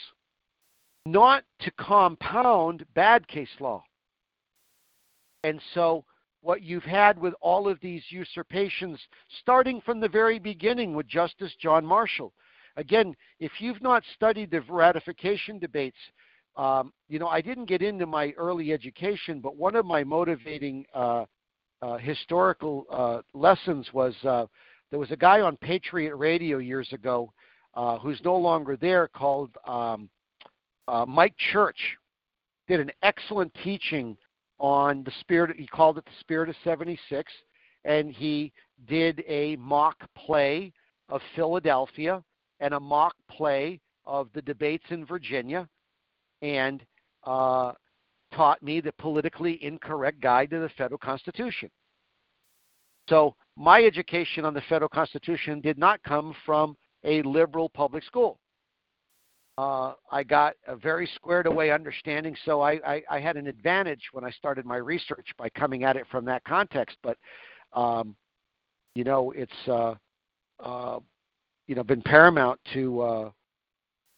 not 1.05 1.44
to 1.60 1.70
compound 1.72 2.84
bad 2.94 3.26
case 3.28 3.48
law. 3.60 3.82
And 5.44 5.60
so, 5.74 6.05
what 6.42 6.62
you've 6.62 6.82
had 6.82 7.18
with 7.18 7.34
all 7.40 7.68
of 7.68 7.80
these 7.80 8.02
usurpations, 8.10 9.00
starting 9.40 9.80
from 9.80 10.00
the 10.00 10.08
very 10.08 10.38
beginning 10.38 10.94
with 10.94 11.06
Justice 11.06 11.54
John 11.60 11.86
Marshall. 11.86 12.32
Again, 12.76 13.14
if 13.38 13.52
you've 13.60 13.82
not 13.82 14.02
studied 14.14 14.50
the 14.50 14.60
ratification 14.68 15.58
debates, 15.58 15.96
um, 16.56 16.92
you 17.08 17.18
know, 17.18 17.28
I 17.28 17.40
didn't 17.40 17.66
get 17.66 17.80
into 17.80 18.06
my 18.06 18.32
early 18.36 18.72
education, 18.72 19.40
but 19.40 19.56
one 19.56 19.76
of 19.76 19.86
my 19.86 20.04
motivating 20.04 20.84
uh, 20.94 21.24
uh, 21.80 21.96
historical 21.98 22.86
uh, 22.90 23.20
lessons 23.34 23.88
was 23.92 24.14
uh, 24.24 24.46
there 24.90 24.98
was 24.98 25.10
a 25.10 25.16
guy 25.16 25.40
on 25.40 25.56
Patriot 25.56 26.16
Radio 26.16 26.58
years 26.58 26.92
ago 26.92 27.32
uh, 27.74 27.98
who's 27.98 28.20
no 28.24 28.36
longer 28.36 28.76
there, 28.76 29.08
called 29.08 29.50
um, 29.66 30.10
uh, 30.88 31.06
Mike 31.06 31.34
Church, 31.52 31.96
did 32.68 32.80
an 32.80 32.90
excellent 33.02 33.52
teaching 33.64 34.16
on 34.62 35.02
the 35.02 35.12
spirit. 35.20 35.57
He 35.58 35.66
called 35.66 35.99
it 35.99 36.05
the 36.07 36.20
Spirit 36.20 36.49
of 36.49 36.55
'76, 36.65 37.31
and 37.84 38.10
he 38.10 38.52
did 38.86 39.23
a 39.28 39.57
mock 39.57 39.97
play 40.16 40.73
of 41.08 41.20
Philadelphia 41.36 42.23
and 42.60 42.73
a 42.73 42.81
mock 42.81 43.15
play 43.28 43.81
of 44.07 44.28
the 44.34 44.42
debates 44.42 44.84
in 44.91 45.05
Virginia, 45.05 45.68
and 46.41 46.82
uh, 47.24 47.73
taught 48.32 48.62
me 48.62 48.81
the 48.81 48.92
politically 48.92 49.62
incorrect 49.62 50.20
guide 50.20 50.50
to 50.50 50.60
the 50.60 50.68
federal 50.70 50.99
Constitution. 50.99 51.68
So 53.08 53.34
my 53.57 53.82
education 53.82 54.44
on 54.44 54.55
the 54.55 54.62
federal 54.68 54.89
Constitution 54.89 55.60
did 55.60 55.76
not 55.76 56.02
come 56.05 56.34
from 56.47 56.76
a 57.05 57.20
liberal 57.23 57.68
public 57.68 58.05
school. 58.05 58.39
Uh, 59.58 59.92
I 60.10 60.22
got 60.22 60.55
a 60.66 60.76
very 60.76 61.06
squared 61.14 61.47
away 61.47 61.70
understanding, 61.70 62.34
so 62.44 62.62
I, 62.62 62.81
I, 62.86 63.02
I, 63.10 63.20
had 63.20 63.36
an 63.36 63.47
advantage 63.47 64.00
when 64.12 64.24
I 64.24 64.31
started 64.31 64.64
my 64.64 64.76
research 64.76 65.28
by 65.36 65.50
coming 65.50 65.84
at 65.84 65.94
it 65.94 66.06
from 66.10 66.24
that 66.24 66.42
context. 66.44 66.97
But 67.02 67.18
um, 67.74 68.16
you 68.94 69.05
know, 69.05 69.32
it's 69.32 69.52
uh, 69.68 69.94
uh, 70.58 71.00
you 71.66 71.74
know 71.74 71.84
been 71.84 72.00
paramount 72.00 72.60
to 72.72 73.02
uh, 73.02 73.31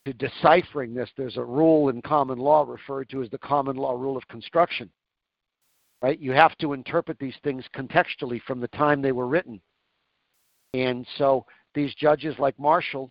to 0.05 0.13
deciphering 0.13 0.95
this. 0.95 1.11
There's 1.17 1.37
a 1.37 1.45
rule 1.45 1.89
in 1.89 2.01
common 2.03 2.39
law 2.39 2.63
referred 2.63 3.09
to 3.11 3.23
as 3.23 3.31
the 3.31 3.39
common 3.39 3.77
law 3.77 3.95
rule 3.95 4.17
of 4.17 4.27
construction. 4.29 4.89
Right? 6.01 6.21
You 6.21 6.33
have 6.33 6.57
to 6.59 6.75
interpret 6.75 7.19
these 7.19 7.37
things 7.43 7.65
contextually 7.75 8.41
from 8.43 8.61
the 8.61 8.69
time 8.69 9.01
they 9.01 9.13
were 9.13 9.27
written. 9.27 9.61
And 10.75 11.07
so 11.17 11.47
these 11.75 11.95
judges 11.95 12.35
like 12.39 12.59
Marshall, 12.59 13.11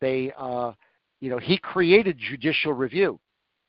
they, 0.00 0.32
uh, 0.38 0.72
you 1.20 1.30
know, 1.30 1.38
he 1.38 1.58
created 1.58 2.18
judicial 2.18 2.72
review. 2.72 3.20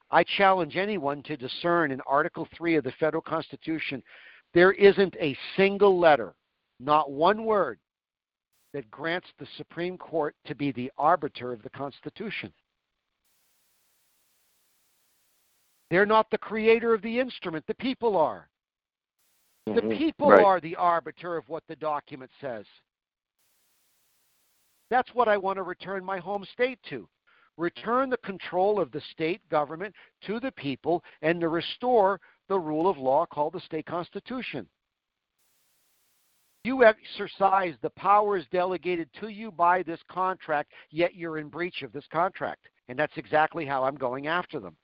I 0.09 0.23
challenge 0.23 0.75
anyone 0.75 1.23
to 1.23 1.37
discern 1.37 1.91
in 1.91 2.01
Article 2.01 2.47
3 2.57 2.75
of 2.75 2.83
the 2.83 2.91
federal 2.99 3.21
Constitution, 3.21 4.03
there 4.53 4.73
isn't 4.73 5.15
a 5.19 5.37
single 5.55 5.97
letter, 5.99 6.33
not 6.79 7.11
one 7.11 7.45
word, 7.45 7.79
that 8.73 8.89
grants 8.91 9.27
the 9.37 9.47
Supreme 9.57 9.97
Court 9.97 10.35
to 10.45 10.55
be 10.55 10.71
the 10.71 10.91
arbiter 10.97 11.51
of 11.53 11.61
the 11.61 11.69
Constitution. 11.69 12.51
They're 15.89 16.05
not 16.05 16.29
the 16.29 16.37
creator 16.37 16.93
of 16.93 17.01
the 17.01 17.19
instrument, 17.19 17.65
the 17.67 17.75
people 17.75 18.15
are. 18.17 18.49
The 19.65 19.81
Mhm. 19.81 19.97
people 19.97 20.29
Right. 20.29 20.43
are 20.43 20.59
the 20.59 20.75
arbiter 20.75 21.37
of 21.37 21.47
what 21.47 21.65
the 21.67 21.75
document 21.75 22.31
says. 22.39 22.65
That's 24.89 25.13
what 25.13 25.27
I 25.27 25.37
want 25.37 25.57
to 25.57 25.63
return 25.63 26.03
my 26.03 26.19
home 26.19 26.43
state 26.45 26.81
to. 26.83 27.07
Return 27.57 28.09
the 28.09 28.17
control 28.17 28.79
of 28.79 28.91
the 28.91 29.01
state 29.11 29.41
government 29.49 29.93
to 30.25 30.39
the 30.39 30.51
people 30.51 31.03
and 31.21 31.39
to 31.41 31.47
restore 31.47 32.19
the 32.47 32.59
rule 32.59 32.89
of 32.89 32.97
law 32.97 33.25
called 33.25 33.53
the 33.53 33.59
state 33.61 33.85
constitution. 33.85 34.67
You 36.63 36.83
exercise 36.83 37.73
the 37.81 37.89
powers 37.91 38.45
delegated 38.51 39.09
to 39.19 39.29
you 39.29 39.51
by 39.51 39.81
this 39.83 39.99
contract, 40.09 40.71
yet 40.91 41.15
you're 41.15 41.39
in 41.39 41.47
breach 41.47 41.81
of 41.81 41.91
this 41.91 42.05
contract. 42.11 42.67
And 42.87 42.99
that's 42.99 43.17
exactly 43.17 43.65
how 43.65 43.83
I'm 43.83 43.95
going 43.95 44.27
after 44.27 44.59
them. 44.59 44.75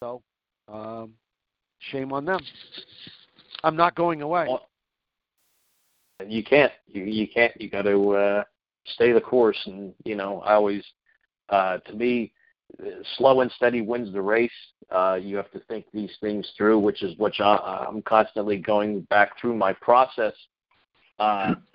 So, 0.00 0.22
um, 0.68 1.14
shame 1.78 2.12
on 2.12 2.24
them. 2.24 2.40
I'm 3.64 3.74
not 3.74 3.96
going 3.96 4.22
away. 4.22 4.46
You 6.26 6.44
can't. 6.44 6.72
You 6.86 7.04
you 7.04 7.28
can't. 7.28 7.52
You 7.60 7.68
got 7.68 7.82
to 7.82 8.10
uh, 8.10 8.44
stay 8.94 9.12
the 9.12 9.20
course. 9.20 9.58
And 9.66 9.94
you 10.04 10.16
know, 10.16 10.40
I 10.40 10.54
always, 10.54 10.84
uh, 11.48 11.78
to 11.78 11.92
me, 11.92 12.32
slow 13.16 13.40
and 13.40 13.50
steady 13.52 13.80
wins 13.80 14.12
the 14.12 14.22
race. 14.22 14.50
Uh, 14.90 15.18
you 15.20 15.36
have 15.36 15.50
to 15.52 15.60
think 15.60 15.86
these 15.92 16.12
things 16.20 16.50
through, 16.56 16.78
which 16.78 17.02
is 17.02 17.16
what 17.18 17.32
I, 17.40 17.86
I'm 17.88 18.02
constantly 18.02 18.56
going 18.58 19.02
back 19.02 19.38
through 19.40 19.56
my 19.56 19.72
process. 19.74 20.34
Uh, 21.18 21.54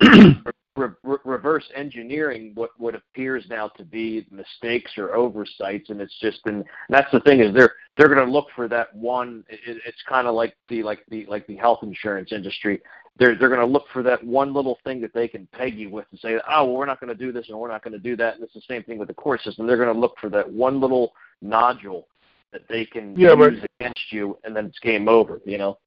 re- 0.76 0.88
re- 1.02 1.18
reverse 1.24 1.64
engineering 1.74 2.52
what 2.54 2.70
what 2.78 2.94
appears 2.94 3.44
now 3.48 3.68
to 3.68 3.84
be 3.84 4.26
mistakes 4.30 4.92
or 4.96 5.14
oversights, 5.14 5.90
and 5.90 6.00
it's 6.00 6.18
just 6.20 6.40
and 6.46 6.64
that's 6.88 7.10
the 7.12 7.20
thing 7.20 7.40
is 7.40 7.54
they're 7.54 7.74
they're 7.96 8.12
going 8.12 8.24
to 8.24 8.32
look 8.32 8.46
for 8.54 8.68
that 8.68 8.94
one. 8.94 9.44
It, 9.48 9.80
it's 9.86 10.02
kind 10.08 10.26
of 10.26 10.34
like 10.34 10.56
the 10.68 10.82
like 10.82 11.04
the 11.10 11.26
like 11.26 11.46
the 11.46 11.56
health 11.56 11.80
insurance 11.82 12.32
industry. 12.32 12.80
They're 13.16 13.36
they're 13.36 13.48
going 13.48 13.60
to 13.60 13.66
look 13.66 13.84
for 13.92 14.02
that 14.02 14.24
one 14.24 14.52
little 14.52 14.78
thing 14.84 15.00
that 15.02 15.14
they 15.14 15.28
can 15.28 15.46
peg 15.52 15.74
you 15.76 15.88
with 15.90 16.06
and 16.10 16.18
say, 16.18 16.34
oh, 16.48 16.64
well, 16.64 16.74
we're 16.74 16.86
not 16.86 17.00
going 17.00 17.16
to 17.16 17.24
do 17.24 17.30
this 17.32 17.48
and 17.48 17.58
we're 17.58 17.68
not 17.68 17.84
going 17.84 17.92
to 17.92 17.98
do 17.98 18.16
that. 18.16 18.34
And 18.34 18.42
it's 18.42 18.54
the 18.54 18.62
same 18.68 18.82
thing 18.82 18.98
with 18.98 19.08
the 19.08 19.14
court 19.14 19.40
system. 19.42 19.66
They're 19.66 19.76
going 19.76 19.92
to 19.92 19.98
look 19.98 20.16
for 20.20 20.28
that 20.30 20.50
one 20.50 20.80
little 20.80 21.12
nodule 21.40 22.08
that 22.52 22.62
they 22.68 22.84
can 22.84 23.14
Yeah, 23.18 23.34
but- 23.36 23.52
use 23.52 23.64
against 23.80 24.12
you, 24.12 24.38
and 24.44 24.54
then 24.54 24.66
it's 24.66 24.78
game 24.80 25.08
over. 25.08 25.40
You 25.44 25.58
know. 25.58 25.78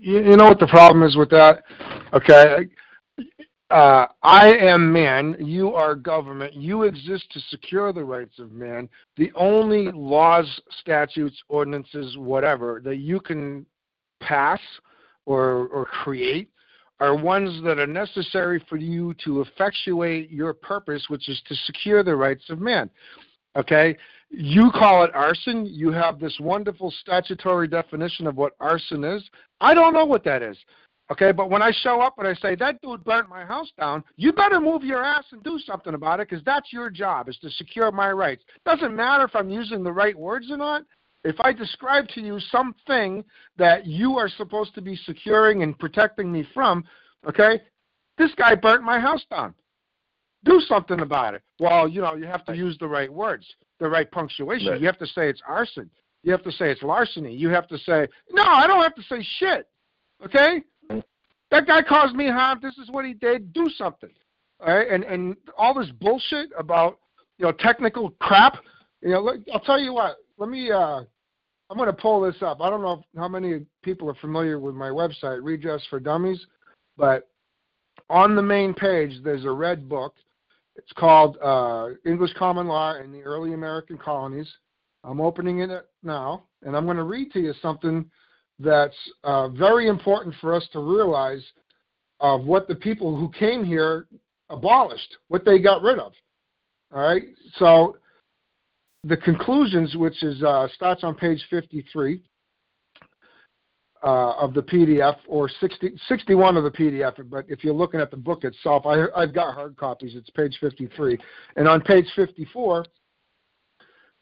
You, 0.00 0.18
you 0.22 0.36
know 0.36 0.44
what 0.44 0.58
the 0.60 0.66
problem 0.66 1.02
is 1.02 1.16
with 1.16 1.30
that? 1.30 1.62
Okay. 2.12 2.68
Uh, 3.70 4.06
I 4.22 4.52
am 4.52 4.92
man, 4.92 5.36
you 5.40 5.74
are 5.74 5.94
government. 5.96 6.54
You 6.54 6.82
exist 6.82 7.24
to 7.32 7.40
secure 7.48 7.92
the 7.92 8.04
rights 8.04 8.38
of 8.38 8.52
man. 8.52 8.88
The 9.16 9.32
only 9.34 9.90
laws, 9.90 10.46
statutes, 10.80 11.42
ordinances, 11.48 12.16
whatever 12.16 12.80
that 12.84 12.96
you 12.96 13.18
can 13.18 13.66
pass 14.20 14.60
or, 15.26 15.68
or 15.68 15.86
create 15.86 16.50
are 17.00 17.16
ones 17.16 17.62
that 17.64 17.78
are 17.78 17.86
necessary 17.86 18.64
for 18.68 18.76
you 18.76 19.14
to 19.24 19.40
effectuate 19.40 20.30
your 20.30 20.54
purpose, 20.54 21.04
which 21.08 21.28
is 21.28 21.40
to 21.46 21.54
secure 21.66 22.02
the 22.02 22.14
rights 22.14 22.44
of 22.50 22.60
man. 22.60 22.88
Okay? 23.56 23.96
You 24.30 24.70
call 24.72 25.04
it 25.04 25.10
arson. 25.14 25.66
You 25.66 25.92
have 25.92 26.18
this 26.18 26.36
wonderful 26.40 26.92
statutory 27.00 27.68
definition 27.68 28.26
of 28.26 28.36
what 28.36 28.52
arson 28.60 29.04
is. 29.04 29.28
I 29.60 29.74
don't 29.74 29.92
know 29.92 30.04
what 30.04 30.24
that 30.24 30.42
is. 30.42 30.56
Okay, 31.12 31.32
but 31.32 31.50
when 31.50 31.60
I 31.60 31.70
show 31.70 32.00
up 32.00 32.14
and 32.16 32.26
I 32.26 32.32
say 32.34 32.54
that 32.54 32.80
dude 32.80 33.04
burnt 33.04 33.28
my 33.28 33.44
house 33.44 33.70
down, 33.78 34.02
you 34.16 34.32
better 34.32 34.58
move 34.58 34.82
your 34.82 35.04
ass 35.04 35.24
and 35.32 35.42
do 35.42 35.58
something 35.58 35.92
about 35.92 36.18
it 36.18 36.30
because 36.30 36.42
that's 36.44 36.72
your 36.72 36.88
job 36.88 37.28
is 37.28 37.36
to 37.42 37.50
secure 37.50 37.92
my 37.92 38.10
rights. 38.10 38.42
Doesn't 38.64 38.96
matter 38.96 39.24
if 39.24 39.36
I'm 39.36 39.50
using 39.50 39.84
the 39.84 39.92
right 39.92 40.18
words 40.18 40.50
or 40.50 40.56
not. 40.56 40.84
If 41.24 41.40
I 41.40 41.52
describe 41.52 42.06
to 42.08 42.20
you 42.20 42.38
something 42.38 43.24
that 43.56 43.86
you 43.86 44.18
are 44.18 44.28
supposed 44.28 44.74
to 44.74 44.82
be 44.82 44.94
securing 44.94 45.62
and 45.62 45.78
protecting 45.78 46.30
me 46.30 46.46
from, 46.52 46.84
okay, 47.26 47.62
this 48.18 48.30
guy 48.36 48.54
burnt 48.54 48.84
my 48.84 49.00
house 49.00 49.24
down. 49.30 49.54
Do 50.44 50.60
something 50.60 51.00
about 51.00 51.34
it. 51.34 51.42
Well, 51.58 51.88
you 51.88 52.02
know, 52.02 52.14
you 52.14 52.26
have 52.26 52.44
to 52.44 52.54
use 52.54 52.76
the 52.78 52.86
right 52.86 53.10
words, 53.10 53.46
the 53.80 53.88
right 53.88 54.10
punctuation. 54.10 54.72
Right. 54.72 54.80
You 54.80 54.86
have 54.86 54.98
to 54.98 55.06
say 55.06 55.30
it's 55.30 55.40
arson. 55.48 55.90
You 56.22 56.32
have 56.32 56.42
to 56.42 56.52
say 56.52 56.70
it's 56.70 56.82
larceny. 56.82 57.34
You 57.34 57.48
have 57.48 57.68
to 57.68 57.78
say, 57.78 58.06
no, 58.30 58.42
I 58.42 58.66
don't 58.66 58.82
have 58.82 58.94
to 58.94 59.02
say 59.02 59.26
shit. 59.38 59.66
Okay? 60.24 60.62
That 61.50 61.66
guy 61.66 61.82
caused 61.82 62.14
me 62.14 62.28
harm. 62.28 62.60
This 62.62 62.76
is 62.76 62.90
what 62.90 63.06
he 63.06 63.14
did. 63.14 63.52
Do 63.52 63.70
something. 63.76 64.10
All 64.60 64.74
right? 64.74 64.88
And 64.90 65.04
and 65.04 65.36
all 65.56 65.74
this 65.74 65.90
bullshit 66.00 66.50
about 66.58 66.98
you 67.38 67.46
know 67.46 67.52
technical 67.52 68.10
crap. 68.20 68.58
You 69.02 69.10
know, 69.10 69.36
I'll 69.52 69.60
tell 69.60 69.80
you 69.80 69.94
what. 69.94 70.16
Let 70.36 70.50
me. 70.50 70.70
uh 70.70 71.02
I'm 71.74 71.78
going 71.78 71.92
to 71.92 72.00
pull 72.00 72.20
this 72.20 72.40
up. 72.40 72.60
I 72.60 72.70
don't 72.70 72.82
know 72.82 73.02
how 73.16 73.26
many 73.26 73.66
people 73.82 74.08
are 74.08 74.14
familiar 74.14 74.60
with 74.60 74.76
my 74.76 74.90
website, 74.90 75.40
Redress 75.42 75.82
for 75.90 75.98
Dummies, 75.98 76.40
but 76.96 77.28
on 78.08 78.36
the 78.36 78.42
main 78.42 78.72
page 78.72 79.10
there's 79.24 79.44
a 79.44 79.50
red 79.50 79.88
book. 79.88 80.14
It's 80.76 80.92
called 80.92 81.36
uh, 81.42 81.88
English 82.06 82.32
Common 82.38 82.68
Law 82.68 82.94
in 83.00 83.10
the 83.10 83.22
Early 83.22 83.54
American 83.54 83.98
Colonies. 83.98 84.48
I'm 85.02 85.20
opening 85.20 85.62
it 85.62 85.88
now, 86.04 86.44
and 86.62 86.76
I'm 86.76 86.84
going 86.84 86.96
to 86.96 87.02
read 87.02 87.32
to 87.32 87.40
you 87.40 87.52
something 87.60 88.08
that's 88.60 88.94
uh, 89.24 89.48
very 89.48 89.88
important 89.88 90.36
for 90.40 90.54
us 90.54 90.64
to 90.74 90.78
realize 90.78 91.42
of 92.20 92.44
what 92.44 92.68
the 92.68 92.76
people 92.76 93.16
who 93.16 93.28
came 93.30 93.64
here 93.64 94.06
abolished, 94.48 95.16
what 95.26 95.44
they 95.44 95.58
got 95.58 95.82
rid 95.82 95.98
of. 95.98 96.12
All 96.94 97.02
right. 97.02 97.24
So 97.56 97.96
the 99.04 99.16
conclusions, 99.16 99.96
which 99.96 100.22
is 100.22 100.42
uh, 100.42 100.68
starts 100.74 101.04
on 101.04 101.14
page 101.14 101.44
53 101.50 102.22
uh, 104.02 104.32
of 104.32 104.54
the 104.54 104.62
PDF, 104.62 105.16
or 105.28 105.48
60, 105.48 105.92
61 106.08 106.56
of 106.56 106.64
the 106.64 106.70
PDF. 106.70 107.30
But 107.30 107.44
if 107.48 107.64
you're 107.64 107.74
looking 107.74 108.00
at 108.00 108.10
the 108.10 108.16
book 108.16 108.44
itself, 108.44 108.86
I, 108.86 109.06
I've 109.16 109.34
got 109.34 109.54
hard 109.54 109.76
copies. 109.76 110.14
It's 110.14 110.30
page 110.30 110.56
53, 110.60 111.18
and 111.56 111.68
on 111.68 111.80
page 111.80 112.06
54. 112.16 112.84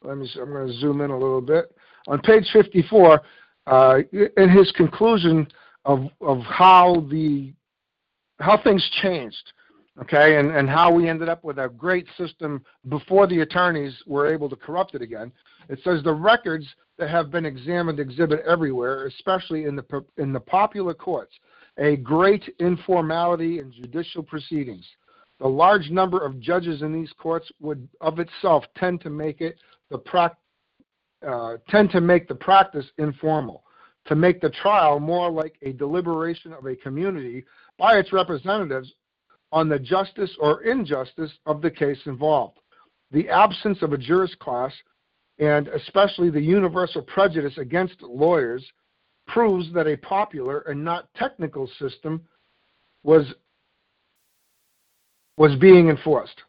Let 0.04 0.18
me. 0.18 0.28
I'm 0.40 0.50
going 0.50 0.66
to 0.66 0.72
zoom 0.74 1.00
in 1.00 1.10
a 1.10 1.18
little 1.18 1.40
bit. 1.40 1.74
On 2.08 2.20
page 2.20 2.48
54, 2.52 3.20
uh, 3.68 3.98
in 4.36 4.48
his 4.50 4.72
conclusion 4.72 5.46
of 5.84 6.06
of 6.20 6.40
how 6.40 7.06
the 7.08 7.52
how 8.40 8.60
things 8.62 8.88
changed, 9.00 9.52
okay, 10.00 10.38
and 10.38 10.50
and 10.50 10.68
how 10.68 10.92
we 10.92 11.08
ended 11.08 11.28
up 11.28 11.44
with 11.44 11.58
a 11.58 11.68
great 11.68 12.06
system 12.16 12.64
before 12.88 13.26
the 13.26 13.40
attorneys 13.40 13.94
were 14.06 14.32
able 14.32 14.48
to 14.48 14.56
corrupt 14.56 14.94
it 14.94 15.02
again. 15.02 15.32
It 15.68 15.80
says 15.84 16.02
the 16.02 16.12
records 16.12 16.66
that 16.98 17.10
have 17.10 17.30
been 17.30 17.46
examined 17.46 18.00
exhibit 18.00 18.40
everywhere, 18.46 19.06
especially 19.06 19.64
in 19.64 19.76
the 19.76 20.04
in 20.16 20.32
the 20.32 20.40
popular 20.40 20.94
courts, 20.94 21.34
a 21.78 21.96
great 21.96 22.44
informality 22.58 23.58
in 23.58 23.72
judicial 23.72 24.22
proceedings. 24.22 24.86
The 25.40 25.48
large 25.48 25.90
number 25.90 26.24
of 26.24 26.38
judges 26.38 26.82
in 26.82 26.92
these 26.92 27.12
courts 27.18 27.50
would 27.60 27.88
of 28.00 28.18
itself 28.20 28.64
tend 28.76 29.00
to 29.00 29.10
make 29.10 29.40
it 29.40 29.56
the 29.90 29.98
prac- 29.98 30.36
uh, 31.26 31.56
tend 31.68 31.90
to 31.90 32.00
make 32.00 32.28
the 32.28 32.34
practice 32.34 32.86
informal, 32.98 33.64
to 34.06 34.14
make 34.14 34.40
the 34.40 34.50
trial 34.50 35.00
more 35.00 35.30
like 35.30 35.56
a 35.62 35.72
deliberation 35.72 36.52
of 36.52 36.66
a 36.66 36.76
community 36.76 37.44
by 37.78 37.98
its 37.98 38.12
representatives 38.12 38.92
on 39.52 39.68
the 39.68 39.78
justice 39.78 40.30
or 40.40 40.62
injustice 40.62 41.30
of 41.46 41.60
the 41.60 41.70
case 41.70 41.98
involved. 42.06 42.58
The 43.10 43.28
absence 43.28 43.82
of 43.82 43.92
a 43.92 43.98
jurist 43.98 44.38
class, 44.38 44.72
and 45.38 45.68
especially 45.68 46.30
the 46.30 46.40
universal 46.40 47.02
prejudice 47.02 47.58
against 47.58 48.00
lawyers, 48.02 48.64
proves 49.28 49.72
that 49.74 49.86
a 49.86 49.96
popular 49.98 50.60
and 50.60 50.82
not 50.82 51.12
technical 51.14 51.68
system 51.78 52.22
was 53.02 53.26
was 55.36 55.54
being 55.56 55.88
enforced. 55.88 56.40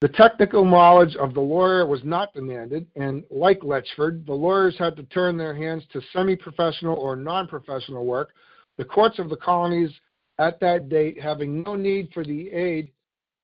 The 0.00 0.08
technical 0.08 0.64
knowledge 0.64 1.16
of 1.16 1.34
the 1.34 1.40
lawyer 1.40 1.84
was 1.84 2.00
not 2.04 2.32
demanded, 2.32 2.86
and 2.94 3.24
like 3.30 3.60
Lechford, 3.60 4.24
the 4.26 4.32
lawyers 4.32 4.78
had 4.78 4.96
to 4.96 5.02
turn 5.04 5.36
their 5.36 5.54
hands 5.54 5.82
to 5.92 6.00
semi 6.12 6.36
professional 6.36 6.96
or 6.96 7.16
non 7.16 7.48
professional 7.48 8.06
work. 8.06 8.30
The 8.76 8.84
courts 8.84 9.18
of 9.18 9.28
the 9.28 9.36
colonies 9.36 9.90
at 10.38 10.60
that 10.60 10.88
date 10.88 11.20
having 11.20 11.62
no 11.62 11.74
need 11.74 12.10
for 12.12 12.24
the 12.24 12.50
aid, 12.50 12.90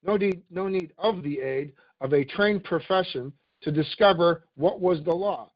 no 0.05 0.17
need, 0.17 0.43
no 0.51 0.69
need 0.69 0.93
of 0.99 1.23
the 1.23 1.41
aid 1.41 1.73
of 2.01 2.13
a 2.13 2.25
trained 2.25 2.65
profession 2.65 3.33
to 3.63 3.73
discover 3.73 4.45
what 4.57 4.81
was 4.81 5.03
the 5.05 5.13
law, 5.13 5.51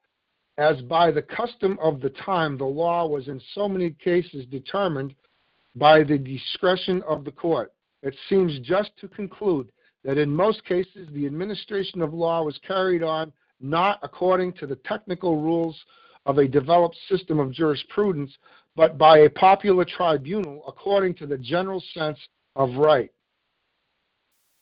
as 0.56 0.80
by 0.82 1.10
the 1.10 1.22
custom 1.22 1.78
of 1.80 2.00
the 2.00 2.10
time 2.10 2.56
the 2.56 2.64
law 2.64 3.06
was 3.06 3.28
in 3.28 3.40
so 3.54 3.68
many 3.68 3.90
cases 3.90 4.46
determined 4.46 5.14
by 5.76 6.02
the 6.02 6.18
discretion 6.18 7.02
of 7.06 7.24
the 7.24 7.30
court. 7.30 7.72
It 8.02 8.16
seems 8.28 8.58
just 8.60 8.90
to 9.00 9.08
conclude 9.08 9.70
that 10.04 10.18
in 10.18 10.30
most 10.30 10.64
cases 10.64 11.08
the 11.12 11.26
administration 11.26 12.00
of 12.02 12.14
law 12.14 12.42
was 12.42 12.58
carried 12.66 13.02
on 13.02 13.32
not 13.60 13.98
according 14.02 14.52
to 14.54 14.66
the 14.66 14.76
technical 14.76 15.40
rules 15.40 15.76
of 16.26 16.38
a 16.38 16.48
developed 16.48 16.96
system 17.08 17.40
of 17.40 17.52
jurisprudence, 17.52 18.36
but 18.78 18.96
by 18.96 19.18
a 19.18 19.30
popular 19.30 19.84
tribunal 19.84 20.62
according 20.68 21.12
to 21.12 21.26
the 21.26 21.36
general 21.36 21.82
sense 21.94 22.16
of 22.54 22.76
right. 22.76 23.10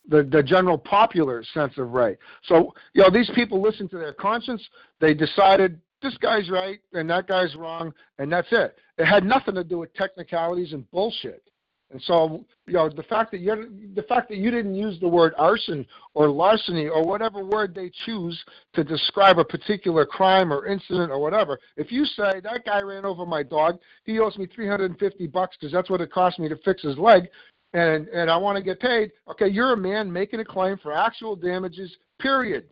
The, 0.08 0.22
the 0.22 0.42
general 0.42 0.78
popular 0.78 1.44
sense 1.52 1.76
of 1.76 1.90
right. 1.90 2.16
So, 2.44 2.72
you 2.94 3.02
know, 3.02 3.10
these 3.10 3.30
people 3.34 3.60
listen 3.60 3.90
to 3.90 3.98
their 3.98 4.14
conscience. 4.14 4.66
They 5.00 5.12
decided 5.12 5.78
this 6.00 6.16
guy's 6.16 6.48
right 6.48 6.80
and 6.94 7.10
that 7.10 7.28
guy's 7.28 7.54
wrong, 7.56 7.92
and 8.18 8.32
that's 8.32 8.48
it. 8.52 8.78
It 8.96 9.04
had 9.04 9.22
nothing 9.22 9.54
to 9.54 9.64
do 9.64 9.76
with 9.76 9.92
technicalities 9.92 10.72
and 10.72 10.90
bullshit. 10.90 11.42
And 11.90 12.02
so, 12.02 12.44
you 12.66 12.74
know, 12.74 12.88
the 12.88 13.04
fact 13.04 13.30
that 13.30 13.40
you 13.40 13.70
the 13.94 14.02
fact 14.02 14.28
that 14.30 14.38
you 14.38 14.50
didn't 14.50 14.74
use 14.74 14.98
the 14.98 15.08
word 15.08 15.34
arson 15.38 15.86
or 16.14 16.28
larceny 16.28 16.88
or 16.88 17.04
whatever 17.04 17.44
word 17.44 17.74
they 17.74 17.92
choose 18.04 18.38
to 18.74 18.82
describe 18.82 19.38
a 19.38 19.44
particular 19.44 20.04
crime 20.04 20.52
or 20.52 20.66
incident 20.66 21.12
or 21.12 21.20
whatever, 21.20 21.60
if 21.76 21.92
you 21.92 22.04
say 22.04 22.40
that 22.40 22.64
guy 22.64 22.82
ran 22.82 23.04
over 23.04 23.24
my 23.24 23.42
dog, 23.44 23.78
he 24.04 24.18
owes 24.18 24.36
me 24.36 24.46
350 24.46 25.26
bucks 25.28 25.56
because 25.60 25.72
that's 25.72 25.88
what 25.88 26.00
it 26.00 26.10
cost 26.10 26.40
me 26.40 26.48
to 26.48 26.56
fix 26.64 26.82
his 26.82 26.98
leg, 26.98 27.28
and 27.72 28.08
and 28.08 28.30
I 28.30 28.36
want 28.36 28.56
to 28.58 28.64
get 28.64 28.80
paid. 28.80 29.12
Okay, 29.30 29.48
you're 29.48 29.74
a 29.74 29.76
man 29.76 30.12
making 30.12 30.40
a 30.40 30.44
claim 30.44 30.78
for 30.78 30.92
actual 30.92 31.36
damages. 31.36 31.96
Period. 32.18 32.64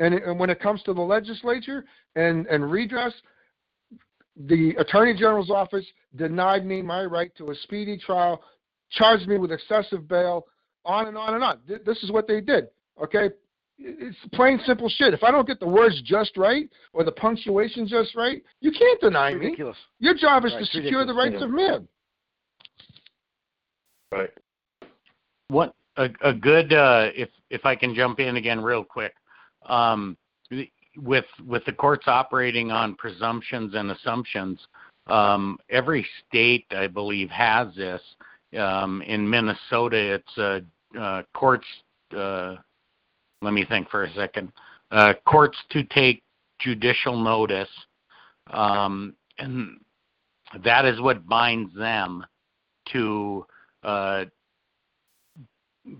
And, 0.00 0.14
and 0.14 0.38
when 0.38 0.50
it 0.50 0.60
comes 0.60 0.82
to 0.84 0.94
the 0.94 1.00
legislature 1.00 1.84
and 2.14 2.46
and 2.46 2.70
redress, 2.70 3.14
the 4.36 4.74
Attorney 4.78 5.14
General's 5.14 5.50
office 5.50 5.84
denied 6.16 6.66
me 6.66 6.82
my 6.82 7.04
right 7.04 7.34
to 7.36 7.50
a 7.50 7.54
speedy 7.54 7.96
trial, 7.96 8.42
charged 8.90 9.28
me 9.28 9.38
with 9.38 9.52
excessive 9.52 10.08
bail, 10.08 10.46
on 10.84 11.06
and 11.06 11.16
on 11.16 11.34
and 11.34 11.44
on. 11.44 11.58
This 11.66 12.02
is 12.02 12.10
what 12.10 12.26
they 12.26 12.40
did. 12.40 12.66
Okay? 13.02 13.30
It's 13.78 14.16
plain 14.32 14.60
simple 14.66 14.88
shit. 14.88 15.14
If 15.14 15.24
I 15.24 15.30
don't 15.30 15.46
get 15.46 15.58
the 15.58 15.66
words 15.68 16.00
just 16.04 16.36
right 16.36 16.68
or 16.92 17.02
the 17.04 17.12
punctuation 17.12 17.86
just 17.88 18.14
right, 18.14 18.42
you 18.60 18.70
can't 18.70 19.00
deny 19.00 19.30
ridiculous. 19.30 19.76
me. 19.98 20.06
Your 20.06 20.14
job 20.14 20.44
is 20.44 20.52
Right, 20.52 20.60
to 20.60 20.66
secure 20.66 21.04
the 21.04 21.12
ridiculous. 21.12 21.32
rights 21.32 21.42
of 21.42 21.50
men. 21.50 21.88
Right. 24.12 24.30
What 25.48 25.74
a, 25.96 26.08
a 26.22 26.32
good 26.32 26.72
uh, 26.72 27.10
if 27.16 27.30
if 27.50 27.66
I 27.66 27.74
can 27.74 27.94
jump 27.94 28.20
in 28.20 28.36
again 28.36 28.60
real 28.60 28.84
quick. 28.84 29.14
Um, 29.66 30.16
with 30.96 31.26
with 31.46 31.64
the 31.64 31.72
courts 31.72 32.04
operating 32.06 32.70
on 32.70 32.94
presumptions 32.94 33.74
and 33.74 33.90
assumptions, 33.90 34.58
um, 35.06 35.58
every 35.70 36.06
state 36.26 36.66
I 36.70 36.86
believe 36.86 37.30
has 37.30 37.74
this. 37.74 38.00
Um, 38.58 39.02
in 39.02 39.28
Minnesota, 39.28 39.96
it's 39.96 40.38
uh, 40.38 40.60
uh, 40.98 41.22
courts. 41.34 41.66
Uh, 42.16 42.56
let 43.42 43.52
me 43.52 43.64
think 43.64 43.90
for 43.90 44.04
a 44.04 44.12
second. 44.14 44.52
Uh, 44.90 45.14
courts 45.26 45.58
to 45.70 45.82
take 45.84 46.22
judicial 46.60 47.16
notice, 47.16 47.68
um, 48.52 49.14
and 49.38 49.80
that 50.62 50.84
is 50.84 51.00
what 51.00 51.26
binds 51.26 51.74
them 51.74 52.24
to 52.92 53.44
uh, 53.82 54.24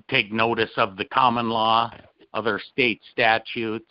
take 0.08 0.32
notice 0.32 0.70
of 0.76 0.96
the 0.96 1.04
common 1.06 1.48
law, 1.50 1.90
other 2.32 2.60
state 2.72 3.00
statutes, 3.10 3.90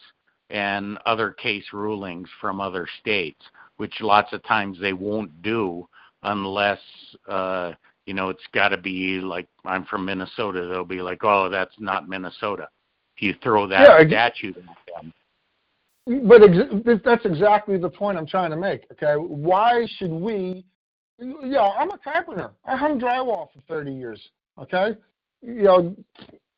and 0.50 0.98
other 1.06 1.32
case 1.32 1.66
rulings 1.74 2.30
from 2.40 2.62
other 2.62 2.88
states, 3.02 3.42
which 3.78 3.94
lots 4.02 4.34
of 4.34 4.44
times 4.44 4.78
they 4.80 4.94
won't 4.94 5.42
do 5.42 5.88
unless 6.24 6.80
uh, 7.28 7.74
you 8.06 8.14
know 8.14 8.30
it's 8.30 8.44
got 8.54 8.70
to 8.70 8.78
be 8.78 9.20
like 9.20 9.48
I'm 9.66 9.86
from 9.86 10.06
Minnesota. 10.06 10.68
They'll 10.68 10.86
be 10.86 11.02
like, 11.02 11.24
oh, 11.24 11.50
that's 11.50 11.76
not 11.80 12.08
Minnesota. 12.10 12.70
If 13.16 13.24
you 13.24 13.36
throw 13.44 13.68
that 13.68 13.88
Yeah, 13.88 14.08
statute 14.08 14.58
at 14.58 15.02
them, 15.02 15.14
But 16.28 16.44
ex- 16.44 17.02
that's 17.04 17.26
exactly 17.26 17.78
the 17.78 17.90
point 17.90 18.18
I'm 18.18 18.28
trying 18.28 18.52
to 18.52 18.58
make. 18.58 18.86
Okay, 18.94 19.14
why 19.16 19.88
should 19.98 20.12
we? 20.12 20.66
You 21.20 21.38
know, 21.44 21.74
I'm 21.78 21.92
a 21.92 21.98
carpenter. 21.98 22.52
I 22.66 22.76
hung 22.76 23.00
drywall 23.00 23.50
for 23.54 23.62
30 23.68 23.94
years. 23.94 24.22
Okay, 24.60 24.98
you 25.42 25.64
know, 25.64 25.96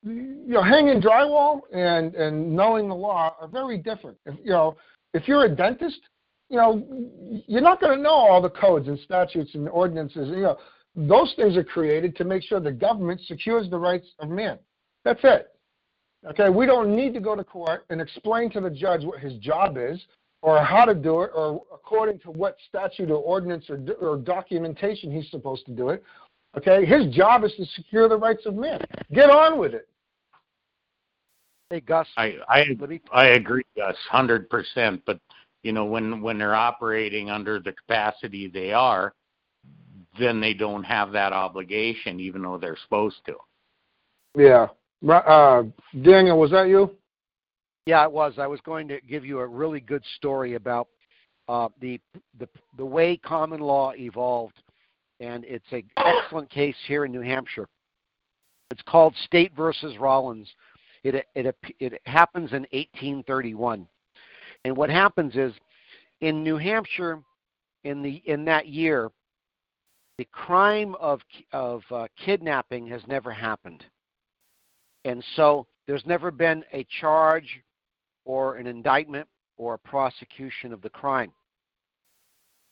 you 0.06 0.44
know, 0.54 0.62
hanging 0.62 1.02
drywall 1.02 1.62
and 1.74 2.14
and 2.16 2.56
knowing 2.56 2.88
the 2.88 2.96
law 2.96 3.36
are 3.40 3.48
very 3.48 3.78
different. 3.78 4.18
If, 4.26 4.36
you 4.44 4.52
know, 4.52 4.78
if 5.14 5.28
you're 5.28 5.46
a 5.46 5.50
dentist, 5.50 6.00
you 6.50 6.58
know, 6.58 6.86
you're 7.48 7.62
not 7.62 7.82
going 7.82 7.98
to 7.98 8.04
know 8.04 8.10
all 8.12 8.42
the 8.42 8.50
codes 8.50 8.88
and 8.88 9.00
statutes 9.00 9.56
and 9.56 9.68
ordinances. 9.68 10.30
You 10.30 10.42
know, 10.42 10.58
those 10.96 11.34
things 11.36 11.58
are 11.58 11.64
created 11.64 12.16
to 12.18 12.24
make 12.24 12.44
sure 12.44 12.60
the 12.60 12.72
government 12.72 13.22
secures 13.26 13.70
the 13.70 13.78
rights 13.78 14.08
of 14.20 14.30
man. 14.30 14.60
That's 15.04 15.20
it. 15.24 15.50
Okay, 16.28 16.50
we 16.50 16.66
don't 16.66 16.96
need 16.96 17.14
to 17.14 17.20
go 17.20 17.36
to 17.36 17.44
court 17.44 17.86
and 17.90 18.02
explain 18.02 18.50
to 18.52 18.62
the 18.62 18.70
judge 18.70 19.04
what 19.04 19.20
his 19.20 19.34
job 19.38 19.78
is 19.78 20.00
or 20.42 20.64
how 20.64 20.86
to 20.86 20.96
do 20.96 21.22
it 21.22 21.32
or 21.36 21.62
according 21.74 22.20
to 22.20 22.32
what 22.32 22.58
statute 22.68 23.12
or 23.12 23.18
ordinance 23.18 23.66
or, 23.70 23.80
or 24.02 24.18
documentation 24.18 25.12
he's 25.12 25.30
supposed 25.30 25.66
to 25.66 25.72
do 25.72 25.90
it. 25.90 26.04
Okay, 26.58 26.86
his 26.86 27.14
job 27.14 27.44
is 27.44 27.54
to 27.58 27.66
secure 27.76 28.08
the 28.08 28.18
rights 28.18 28.46
of 28.46 28.56
man. 28.56 28.80
Get 29.14 29.30
on 29.30 29.60
with 29.60 29.74
it. 29.74 29.88
Hey, 31.70 31.82
Gus. 31.82 32.08
I 32.18 32.36
I 32.48 32.66
me 32.88 33.02
I 33.12 33.28
agree, 33.28 33.64
Gus, 33.76 33.96
hundred 34.10 34.50
percent. 34.50 35.02
But 35.06 35.20
you 35.64 35.72
know, 35.72 35.86
when 35.86 36.22
when 36.22 36.38
they're 36.38 36.56
operating 36.56 37.30
under 37.30 37.60
the 37.60 37.74
capacity 37.74 38.48
they 38.48 38.72
are, 38.72 39.14
then 40.20 40.40
they 40.40 40.54
don't 40.54 40.84
have 40.84 41.12
that 41.12 41.34
obligation, 41.34 42.20
even 42.20 42.44
though 42.44 42.58
they're 42.58 42.78
supposed 42.84 43.18
to. 43.26 43.36
Yeah. 44.38 44.68
Uh, 45.08 45.64
Daniel, 46.02 46.40
was 46.40 46.52
that 46.52 46.68
you? 46.68 46.92
Yeah, 47.86 48.04
it 48.04 48.12
was. 48.12 48.34
I 48.38 48.48
was 48.48 48.60
going 48.62 48.88
to 48.88 49.00
give 49.02 49.26
you 49.26 49.40
a 49.40 49.48
really 49.48 49.80
good 49.80 50.04
story 50.16 50.56
about 50.56 50.88
uh, 51.48 51.70
the 51.80 52.00
the 52.40 52.48
the 52.78 52.86
way 52.86 53.18
common 53.18 53.60
law 53.60 53.94
evolved, 53.96 54.62
and 55.20 55.44
it's 55.46 55.66
a 55.72 55.84
excellent 55.98 56.50
case 56.50 56.76
here 56.88 57.06
in 57.06 57.12
New 57.12 57.22
Hampshire. 57.22 57.68
It's 58.72 58.82
called 58.84 59.14
State 59.26 59.54
versus 59.56 59.98
Rollins. 60.00 60.48
It 61.06 61.28
it 61.36 61.56
it 61.80 62.02
happens 62.08 62.52
in 62.52 62.64
1831, 62.72 63.88
and 64.64 64.76
what 64.76 64.90
happens 64.90 65.36
is, 65.36 65.54
in 66.22 66.44
New 66.44 66.58
Hampshire, 66.58 67.22
in 67.84 68.02
the 68.02 68.24
in 68.26 68.44
that 68.46 68.68
year, 68.68 69.12
the 70.18 70.28
crime 70.32 70.96
of 70.96 71.22
of 71.52 71.84
uh, 71.92 72.08
kidnapping 72.18 72.88
has 72.88 73.04
never 73.06 73.32
happened, 73.32 73.86
and 75.04 75.24
so 75.36 75.68
there's 75.86 76.04
never 76.08 76.32
been 76.32 76.64
a 76.74 76.84
charge 77.00 77.62
or 78.26 78.56
an 78.56 78.66
indictment 78.66 79.28
or 79.58 79.76
a 79.76 79.80
prosecution 79.88 80.74
of 80.74 80.82
the 80.82 80.90
crime. 80.90 81.32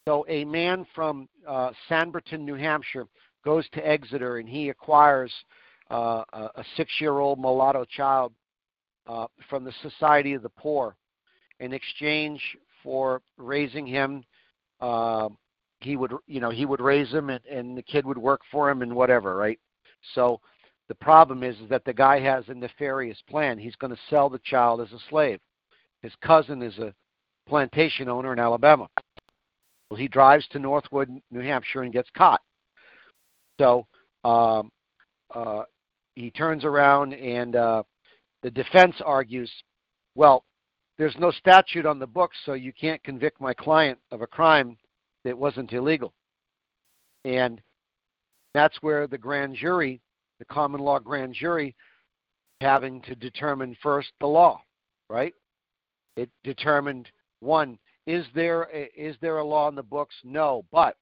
So 0.08 0.26
a 0.28 0.44
man 0.44 0.88
from 0.96 1.30
uh, 1.48 1.70
Sanbornton, 1.88 2.40
New 2.40 2.56
Hampshire, 2.56 3.06
goes 3.46 3.70
to 3.74 3.88
Exeter 3.88 4.40
and 4.40 4.50
he 4.50 4.70
acquires 4.70 5.32
uh, 5.94 6.24
a, 6.56 6.64
six-year-old 6.76 7.40
mulatto 7.40 7.86
child 7.86 8.34
uh, 9.08 9.28
from 9.50 9.64
the 9.64 9.74
Society 9.82 10.34
of 10.34 10.42
the 10.42 10.50
Poor 10.50 10.96
in 11.60 11.72
exchange 11.72 12.42
for 12.82 13.22
raising 13.38 13.86
him, 13.86 14.24
uh, 14.82 15.30
he 15.82 15.96
would 15.96 16.14
you 16.26 16.40
know 16.40 16.50
he 16.50 16.66
would 16.66 16.82
raise 16.82 17.12
him 17.12 17.30
and, 17.30 17.46
and 17.46 17.78
the 17.78 17.82
kid 17.84 18.06
would 18.06 18.18
work 18.18 18.42
for 18.52 18.70
him 18.70 18.82
and 18.82 18.94
whatever, 18.94 19.36
right? 19.36 19.60
So 20.16 20.40
the 20.88 20.96
problem 20.96 21.44
is, 21.44 21.56
is 21.60 21.70
that 21.70 21.86
the 21.86 21.94
guy 21.94 22.20
has 22.20 22.44
a 22.48 22.54
nefarious 22.54 23.22
plan. 23.30 23.58
He's 23.58 23.76
going 23.76 23.94
to 23.94 24.02
sell 24.10 24.30
the 24.30 24.40
child 24.40 24.82
as 24.82 24.92
a 24.92 25.00
slave. 25.10 25.40
His 26.02 26.14
cousin 26.22 26.62
is 26.62 26.78
a 26.80 26.94
plantation 27.48 28.10
owner 28.10 28.34
in 28.34 28.40
Alabama. 28.40 28.88
Well, 29.90 30.00
he 30.00 30.08
drives 30.08 30.48
to 30.50 30.60
Northwood, 30.60 31.10
New 31.32 31.42
Hampshire, 31.42 31.84
and 31.84 31.94
gets 31.94 32.10
caught. 32.18 32.42
So 33.60 33.86
um, 34.24 34.72
uh, 35.34 35.64
he 36.16 36.32
turns 36.32 36.66
around, 36.66 37.14
and 37.14 37.56
uh, 37.56 37.84
the 38.44 38.52
defense 38.52 38.96
argues, 39.04 39.52
well, 40.16 40.44
there's 40.98 41.16
no 41.18 41.32
statute 41.32 41.86
on 41.86 42.00
the 42.00 42.08
books, 42.08 42.38
so 42.46 42.54
you 42.54 42.72
can't 42.74 43.04
convict 43.04 43.42
my 43.42 43.54
client 43.54 43.98
of 44.12 44.22
a 44.22 44.28
crime 44.28 44.78
that 45.24 45.38
wasn't 45.38 45.74
illegal. 45.74 46.14
And 47.26 47.62
that's 48.54 48.78
where 48.82 49.08
the 49.08 49.18
grand 49.18 49.56
jury, 49.56 50.02
the 50.40 50.46
common 50.46 50.82
law 50.82 51.00
grand 51.00 51.34
jury, 51.34 51.76
having 52.62 53.02
to 53.02 53.16
determine 53.16 53.76
first 53.82 54.10
the 54.20 54.28
law, 54.28 54.62
right? 55.10 55.34
It 56.16 56.30
determined 56.44 57.10
one, 57.40 57.80
is 58.06 58.26
there 58.36 58.68
a, 58.74 58.90
is 58.96 59.16
there 59.22 59.38
a 59.38 59.46
law 59.46 59.68
in 59.70 59.76
the 59.76 59.84
books? 59.84 60.16
No, 60.24 60.66
but 60.72 60.96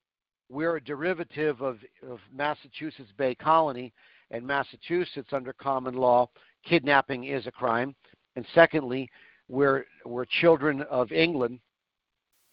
we're 0.49 0.77
a 0.77 0.83
derivative 0.83 1.61
of, 1.61 1.79
of 2.09 2.19
Massachusetts 2.33 3.11
Bay 3.17 3.35
Colony, 3.35 3.93
and 4.31 4.45
Massachusetts 4.45 5.29
under 5.33 5.53
common 5.53 5.93
law, 5.93 6.29
kidnapping 6.65 7.25
is 7.25 7.45
a 7.45 7.51
crime. 7.51 7.95
And 8.35 8.45
secondly, 8.55 9.09
we're 9.47 9.85
we're 10.05 10.25
children 10.25 10.81
of 10.83 11.11
England, 11.11 11.59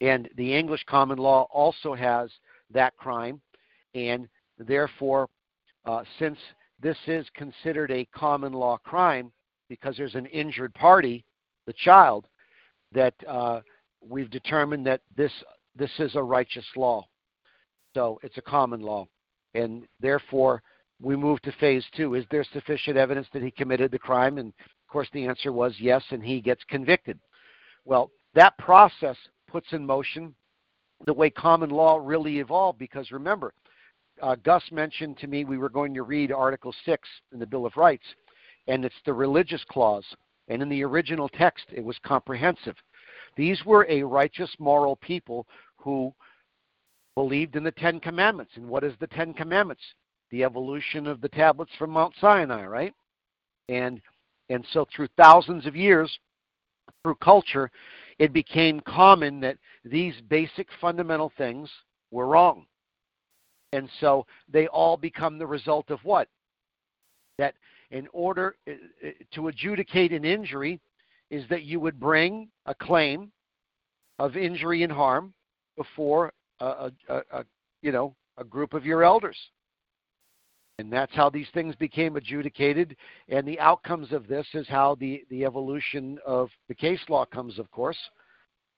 and 0.01 0.29
the 0.35 0.53
English 0.53 0.83
common 0.87 1.17
law 1.17 1.47
also 1.51 1.95
has 1.95 2.29
that 2.71 2.95
crime, 2.97 3.41
and 3.95 4.27
therefore, 4.57 5.29
uh, 5.85 6.03
since 6.19 6.37
this 6.81 6.97
is 7.07 7.25
considered 7.33 7.91
a 7.91 8.05
common 8.13 8.53
law 8.53 8.77
crime 8.77 9.31
because 9.69 9.95
there's 9.95 10.15
an 10.15 10.25
injured 10.27 10.73
party, 10.73 11.23
the 11.65 11.73
child, 11.73 12.25
that 12.91 13.13
uh, 13.27 13.61
we've 14.05 14.29
determined 14.29 14.85
that 14.85 15.01
this 15.15 15.31
this 15.75 15.91
is 15.99 16.15
a 16.15 16.23
righteous 16.23 16.65
law. 16.75 17.05
So 17.95 18.19
it's 18.21 18.37
a 18.37 18.41
common 18.41 18.81
law, 18.81 19.07
and 19.53 19.87
therefore 20.01 20.61
we 21.01 21.15
move 21.15 21.41
to 21.41 21.51
phase 21.53 21.85
two. 21.95 22.15
Is 22.15 22.25
there 22.29 22.43
sufficient 22.43 22.97
evidence 22.97 23.27
that 23.33 23.43
he 23.43 23.51
committed 23.51 23.91
the 23.91 23.99
crime? 23.99 24.37
And 24.37 24.49
of 24.49 24.91
course, 24.91 25.07
the 25.13 25.25
answer 25.25 25.51
was 25.51 25.73
yes, 25.79 26.03
and 26.11 26.23
he 26.23 26.41
gets 26.41 26.63
convicted. 26.69 27.19
Well, 27.85 28.11
that 28.35 28.57
process 28.57 29.15
puts 29.47 29.67
in 29.71 29.85
motion 29.85 30.35
the 31.05 31.13
way 31.13 31.29
common 31.29 31.69
law 31.69 31.99
really 32.01 32.39
evolved 32.39 32.77
because 32.77 33.11
remember, 33.11 33.53
uh, 34.21 34.35
Gus 34.43 34.63
mentioned 34.71 35.17
to 35.19 35.27
me 35.27 35.45
we 35.45 35.57
were 35.57 35.69
going 35.69 35.93
to 35.93 36.03
read 36.03 36.31
Article 36.31 36.73
6 36.85 37.07
in 37.31 37.39
the 37.39 37.47
Bill 37.47 37.65
of 37.65 37.77
Rights, 37.77 38.05
and 38.67 38.83
it's 38.83 38.95
the 39.05 39.13
religious 39.13 39.63
clause. 39.69 40.05
And 40.49 40.61
in 40.61 40.69
the 40.69 40.83
original 40.83 41.29
text, 41.29 41.65
it 41.71 41.83
was 41.83 41.97
comprehensive. 42.03 42.75
These 43.37 43.63
were 43.65 43.85
a 43.87 44.03
righteous, 44.03 44.49
moral 44.59 44.97
people 44.97 45.47
who 45.77 46.13
believed 47.15 47.55
in 47.55 47.63
the 47.63 47.71
Ten 47.71 47.99
Commandments. 47.99 48.53
And 48.55 48.67
what 48.67 48.83
is 48.83 48.93
the 48.99 49.07
Ten 49.07 49.33
Commandments? 49.33 49.83
The 50.31 50.43
evolution 50.43 51.07
of 51.07 51.21
the 51.21 51.29
tablets 51.29 51.71
from 51.77 51.91
Mount 51.91 52.13
Sinai, 52.19 52.65
right? 52.65 52.93
And 53.67 54.01
and 54.49 54.65
so 54.71 54.87
through 54.95 55.07
thousands 55.15 55.65
of 55.65 55.75
years, 55.75 56.17
through 57.03 57.15
culture, 57.15 57.69
it 58.17 58.33
became 58.33 58.79
common 58.81 59.39
that 59.41 59.57
these 59.85 60.15
basic 60.27 60.67
fundamental 60.81 61.31
things 61.37 61.69
were 62.11 62.27
wrong. 62.27 62.65
And 63.71 63.87
so 63.99 64.25
they 64.51 64.67
all 64.67 64.97
become 64.97 65.37
the 65.37 65.45
result 65.45 65.91
of 65.91 65.99
what? 66.03 66.27
That 67.37 67.53
in 67.91 68.07
order 68.11 68.55
uh, 68.67 68.71
uh, 69.05 69.11
to 69.33 69.47
adjudicate 69.47 70.11
an 70.11 70.25
injury 70.25 70.79
is 71.29 71.47
that 71.49 71.63
you 71.63 71.79
would 71.79 71.99
bring 71.99 72.49
a 72.65 72.73
claim 72.73 73.31
of 74.17 74.35
injury 74.35 74.83
and 74.83 74.91
harm 74.91 75.33
before 75.77 76.33
a, 76.59 76.91
a, 77.07 77.21
a 77.31 77.45
you 77.81 77.91
know 77.91 78.15
a 78.37 78.43
group 78.43 78.73
of 78.73 78.85
your 78.85 79.03
elders 79.03 79.37
and 80.79 80.89
that's 80.89 81.13
how 81.13 81.29
these 81.29 81.49
things 81.53 81.75
became 81.75 82.15
adjudicated. 82.15 82.95
And 83.27 83.45
the 83.45 83.59
outcomes 83.59 84.13
of 84.13 84.27
this 84.27 84.47
is 84.53 84.65
how 84.69 84.95
the 84.95 85.25
the 85.29 85.43
evolution 85.43 86.17
of 86.25 86.49
the 86.69 86.73
case 86.73 87.01
law 87.09 87.25
comes 87.25 87.59
of 87.59 87.69
course. 87.69 87.97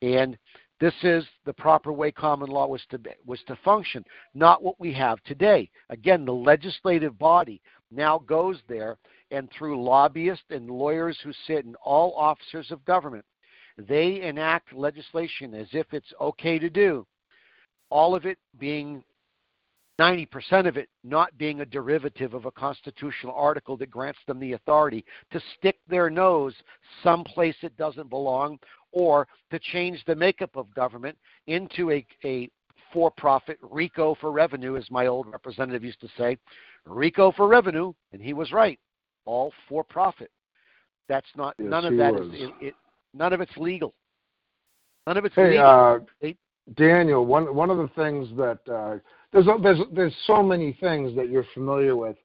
And 0.01 0.35
this 0.80 0.95
is 1.03 1.23
the 1.45 1.53
proper 1.53 1.93
way 1.93 2.11
common 2.11 2.49
law 2.49 2.65
was 2.65 2.81
to 2.89 2.99
was 3.23 3.39
to 3.43 3.55
function 3.57 4.03
not 4.33 4.63
what 4.63 4.80
we 4.80 4.91
have 4.93 5.21
today. 5.25 5.69
Again 5.91 6.25
the 6.25 6.33
legislative 6.33 7.19
body 7.19 7.61
now 7.91 8.17
goes 8.17 8.57
there 8.67 8.97
and 9.30 9.47
through 9.51 9.83
lobbyists 9.83 10.45
and 10.49 10.71
lawyers 10.71 11.19
who 11.23 11.31
sit 11.45 11.65
in 11.65 11.75
all 11.75 12.15
officers 12.15 12.71
of 12.71 12.83
government 12.85 13.25
they 13.77 14.21
enact 14.21 14.73
legislation 14.73 15.53
as 15.53 15.67
if 15.71 15.85
it's 15.93 16.13
okay 16.19 16.57
to 16.57 16.69
do 16.69 17.05
all 17.91 18.15
of 18.15 18.25
it 18.25 18.38
being 18.57 19.03
90% 20.00 20.68
of 20.68 20.78
it 20.78 20.90
not 21.03 21.38
being 21.38 21.61
a 21.61 21.66
derivative 21.66 22.34
of 22.34 22.45
a 22.45 22.52
constitutional 22.52 23.34
article 23.36 23.78
that 23.78 23.92
grants 23.92 24.20
them 24.26 24.40
the 24.40 24.53
authority 24.53 25.06
to 25.32 25.42
stick 25.58 25.78
their 25.88 26.10
nose 26.10 26.53
someplace 27.03 27.56
it 27.61 27.76
doesn't 27.78 28.10
belong 28.10 28.58
or 28.92 29.28
to 29.52 29.60
change 29.60 30.03
the 30.06 30.16
makeup 30.16 30.56
of 30.56 30.74
government 30.74 31.18
into 31.48 31.92
a, 31.92 32.06
a 32.26 32.50
for 32.92 33.11
profit 33.11 33.58
RICO 33.61 34.16
for 34.20 34.32
revenue, 34.32 34.76
as 34.76 34.90
my 34.92 35.08
old 35.08 35.28
representative 35.28 35.84
used 35.84 36.02
to 36.02 36.10
say. 36.18 36.38
RICO 36.86 37.32
for 37.32 37.48
revenue, 37.48 37.94
and 38.11 38.22
he 38.22 38.34
was 38.34 38.52
right. 38.52 38.80
All 39.26 39.53
for 39.70 39.84
profit. 39.84 40.32
That's 41.08 41.28
not 41.36 41.56
yes, 41.60 41.68
none 41.70 41.86
of 41.86 41.98
that 41.98 42.16
is 42.16 42.30
it, 42.34 42.52
it, 42.68 42.74
none 43.14 43.34
of 43.34 43.42
it's 43.42 43.56
legal. 43.56 43.94
None 45.08 45.18
of 45.18 45.26
it's 45.26 45.36
hey, 45.36 45.52
legal. 45.52 46.06
Uh, 46.24 46.28
Daniel, 46.76 47.26
one 47.26 47.53
one 47.53 47.70
of 47.70 47.78
the 47.78 47.90
things 47.90 48.30
that 48.38 48.60
uh, 48.72 48.98
there's 49.32 49.48
there's 49.61 49.80
there's 49.93 50.16
so 50.27 50.43
many 50.43 50.77
things 50.80 51.16
that 51.16 51.30
you're 51.30 51.45
familiar 51.53 51.95
with 51.95 52.18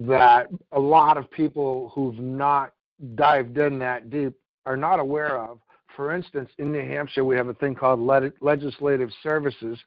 that 0.00 0.48
a 0.72 0.80
lot 0.80 1.16
of 1.16 1.30
people 1.30 1.92
who've 1.94 2.18
not 2.18 2.72
dived 3.14 3.58
in 3.58 3.78
that 3.78 4.10
deep 4.10 4.34
are 4.64 4.76
not 4.76 4.98
aware 5.00 5.38
of. 5.38 5.58
For 5.96 6.14
instance, 6.14 6.48
in 6.58 6.72
New 6.72 6.80
Hampshire, 6.80 7.24
we 7.24 7.36
have 7.36 7.48
a 7.48 7.54
thing 7.54 7.74
called 7.74 8.00
legislative 8.40 9.10
services, 9.22 9.78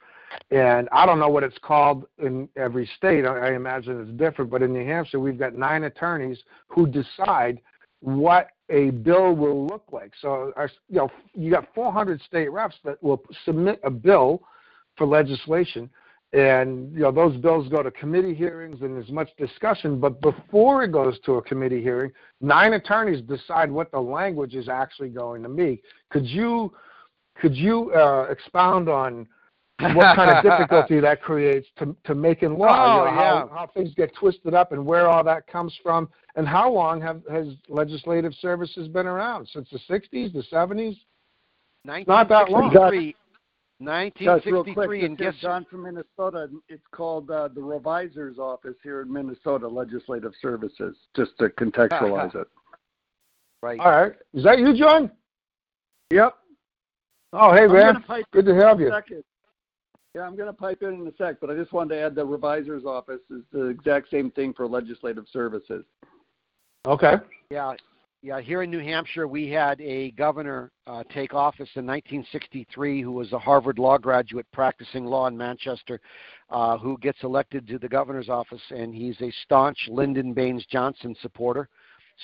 and 0.51 0.87
I 0.91 1.05
don't 1.05 1.17
know 1.17 1.29
what 1.29 1.43
it's 1.43 1.57
called 1.63 2.05
in 2.19 2.47
every 2.55 2.87
state. 2.97 3.25
I 3.25 3.55
imagine 3.55 4.01
it's 4.01 4.19
different, 4.19 4.51
but 4.51 4.61
in 4.61 4.71
New 4.71 4.85
Hampshire, 4.85 5.19
we've 5.19 5.39
got 5.39 5.55
nine 5.55 5.85
attorneys 5.85 6.37
who 6.67 6.85
decide 6.85 7.59
what 8.01 8.49
a 8.69 8.91
bill 8.91 9.35
will 9.35 9.65
look 9.65 9.85
like. 9.91 10.11
So, 10.21 10.53
our, 10.55 10.69
you 10.89 10.97
know, 10.97 11.11
you 11.33 11.49
got 11.49 11.73
400 11.73 12.21
state 12.21 12.51
reps 12.51 12.75
that 12.83 13.01
will 13.01 13.23
submit 13.43 13.79
a 13.83 13.89
bill 13.89 14.43
for 14.95 15.07
legislation, 15.07 15.89
and 16.35 16.91
you 16.91 16.99
know 16.99 17.11
those 17.11 17.37
bills 17.37 17.69
go 17.69 17.81
to 17.81 17.89
committee 17.91 18.33
hearings 18.35 18.81
and 18.81 18.95
there's 18.95 19.09
much 19.09 19.29
discussion. 19.37 19.99
But 19.99 20.19
before 20.21 20.83
it 20.83 20.91
goes 20.91 21.17
to 21.25 21.35
a 21.35 21.41
committee 21.41 21.81
hearing, 21.81 22.11
nine 22.41 22.73
attorneys 22.73 23.21
decide 23.21 23.71
what 23.71 23.89
the 23.91 23.99
language 23.99 24.53
is 24.53 24.67
actually 24.67 25.09
going 25.09 25.43
to 25.43 25.49
be. 25.49 25.81
Could 26.09 26.25
you 26.25 26.73
could 27.39 27.55
you 27.55 27.93
uh, 27.93 28.27
expound 28.29 28.89
on 28.89 29.27
what 29.79 30.15
kind 30.15 30.29
of 30.29 30.43
difficulty 30.43 30.99
that 30.99 31.21
creates 31.21 31.67
to 31.79 31.95
to 32.03 32.13
making 32.13 32.57
law? 32.57 32.67
Oh, 32.67 33.05
you 33.05 33.11
know, 33.11 33.21
yeah. 33.21 33.39
how, 33.39 33.49
how 33.53 33.67
things 33.73 33.93
get 33.95 34.13
twisted 34.15 34.53
up 34.53 34.73
and 34.73 34.85
where 34.85 35.07
all 35.07 35.23
that 35.23 35.47
comes 35.47 35.73
from, 35.81 36.09
and 36.35 36.45
how 36.45 36.69
long 36.69 36.99
have 36.99 37.21
has 37.31 37.47
legislative 37.69 38.33
services 38.41 38.89
been 38.89 39.07
around? 39.07 39.47
Since 39.53 39.69
the 39.69 39.79
'60s, 39.89 40.33
the 40.33 40.43
'70s? 40.51 40.97
Not 42.07 42.27
that 42.27 42.49
long. 42.49 42.73
1963, 43.79 45.05
and 45.05 45.17
guess 45.17 45.33
John 45.41 45.65
from 45.69 45.83
Minnesota. 45.83 46.47
It's 46.69 46.85
called 46.91 47.29
uh, 47.29 47.49
the 47.53 47.61
Revisor's 47.61 48.39
Office 48.39 48.75
here 48.83 49.01
in 49.01 49.11
Minnesota, 49.11 49.67
Legislative 49.67 50.31
Services, 50.41 50.95
just 51.15 51.31
to 51.39 51.49
contextualize 51.49 52.35
it. 52.41 52.47
Right. 53.61 53.79
All 53.79 53.91
right. 53.91 54.13
Is 54.33 54.43
that 54.43 54.59
you, 54.59 54.77
John? 54.77 55.11
Yep. 56.11 56.35
Oh, 57.33 57.53
hey, 57.53 57.67
man. 57.67 58.03
Good 58.31 58.45
to 58.45 58.55
have 58.55 58.79
you. 58.79 58.89
Second. 58.89 59.23
Yeah, 60.15 60.21
I'm 60.21 60.37
going 60.37 60.47
to 60.47 60.53
pipe 60.53 60.81
in 60.81 60.93
in 60.93 61.07
a 61.07 61.11
sec, 61.17 61.41
but 61.41 61.49
I 61.49 61.55
just 61.55 61.73
wanted 61.73 61.95
to 61.95 62.01
add 62.01 62.15
the 62.15 62.25
revisor's 62.25 62.85
office 62.85 63.19
is 63.29 63.41
the 63.51 63.65
exact 63.65 64.09
same 64.09 64.31
thing 64.31 64.53
for 64.53 64.65
legislative 64.65 65.25
services. 65.33 65.83
Okay. 66.87 67.15
Yeah, 67.49 67.73
yeah. 68.25 68.41
Here 68.41 68.63
in 68.63 68.71
New 68.71 68.79
Hampshire, 68.79 69.27
we 69.27 69.51
had 69.51 69.79
a 69.81 70.09
governor 70.11 70.71
uh, 70.87 71.03
take 71.13 71.35
office 71.35 71.69
in 71.75 71.85
1963 71.85 73.03
who 73.03 73.11
was 73.11 73.31
a 73.33 73.37
Harvard 73.37 73.77
law 73.77 73.99
graduate 73.99 74.47
practicing 74.51 75.05
law 75.05 75.27
in 75.27 75.37
Manchester, 75.37 76.01
uh, 76.49 76.75
who 76.79 76.97
gets 76.97 77.19
elected 77.21 77.67
to 77.67 77.77
the 77.77 77.87
governor's 77.87 78.27
office, 78.27 78.63
and 78.71 78.95
he's 78.95 79.21
a 79.21 79.31
staunch 79.43 79.77
Lyndon 79.89 80.33
Baines 80.33 80.65
Johnson 80.71 81.15
supporter, 81.21 81.69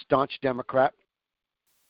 staunch 0.04 0.40
Democrat 0.42 0.92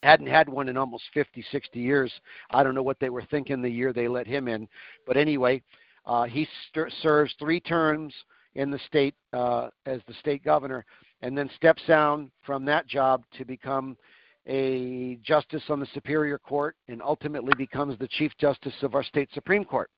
hadn't 0.04 0.28
had 0.28 0.50
one 0.50 0.68
in 0.68 0.76
almost 0.76 1.04
50, 1.14 1.46
60 1.50 1.80
years. 1.80 2.12
I 2.50 2.64
don't 2.64 2.76
know 2.76 2.84
what 2.84 3.00
they 3.00 3.10
were 3.10 3.24
thinking 3.32 3.62
the 3.62 3.70
year 3.70 3.94
they 3.94 4.10
let 4.10 4.28
him 4.28 4.50
in. 4.50 4.68
But 5.08 5.16
anyway, 5.16 5.64
Uh, 6.04 6.24
he 6.24 6.48
st- 6.68 6.92
serves 7.04 7.32
three 7.38 7.60
terms 7.60 8.12
in 8.56 8.72
the 8.72 8.80
state 8.88 9.14
uh, 9.34 9.70
as 9.86 10.02
the 10.08 10.14
state 10.16 10.44
governor, 10.44 10.84
and 11.22 11.38
then 11.38 11.50
steps 11.56 11.82
down 11.88 12.32
from 12.46 12.66
that 12.66 12.88
job 12.88 13.24
to 13.38 13.46
become 13.46 13.98
a 14.48 15.20
justice 15.24 15.64
on 15.70 15.80
the 15.80 15.88
Superior 15.94 16.40
Court, 16.40 16.76
and 16.88 17.02
ultimately 17.02 17.54
becomes 17.58 17.98
the 18.00 18.08
Chief 18.08 18.32
Justice 18.40 18.74
of 18.82 18.96
our 18.96 19.04
state 19.04 19.30
Supreme 19.34 19.64
Court. 19.64 19.90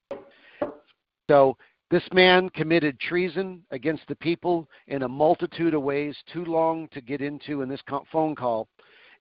So 1.30 1.56
this 1.90 2.04
man 2.12 2.50
committed 2.50 3.00
treason 3.00 3.64
against 3.72 4.04
the 4.08 4.16
people 4.16 4.68
in 4.88 5.04
a 5.04 5.08
multitude 5.08 5.74
of 5.74 5.82
ways, 5.82 6.16
too 6.32 6.44
long 6.44 6.90
to 6.90 7.00
get 7.00 7.22
into 7.22 7.62
in 7.62 7.70
this 7.70 7.82
phone 8.12 8.36
call. 8.36 8.68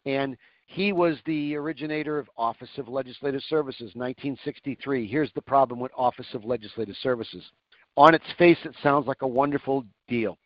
And 0.07 0.37
he 0.67 0.93
was 0.93 1.19
the 1.27 1.55
originator 1.55 2.19
of 2.19 2.29
Office 2.37 2.71
of 2.79 2.89
Legislative 2.89 3.43
Services, 3.43 3.93
1963. 3.95 5.07
Here's 5.07 5.33
the 5.35 5.43
problem 5.43 5.79
with 5.79 5.93
Office 5.97 6.27
of 6.35 6.45
Legislative 6.45 6.97
Services. 7.03 7.45
On 7.97 8.15
its 8.15 8.25
face, 8.39 8.59
it 8.65 8.75
sounds 8.83 9.07
like 9.07 9.23
a 9.23 9.29
wonderful 9.29 9.85
deal 10.09 10.39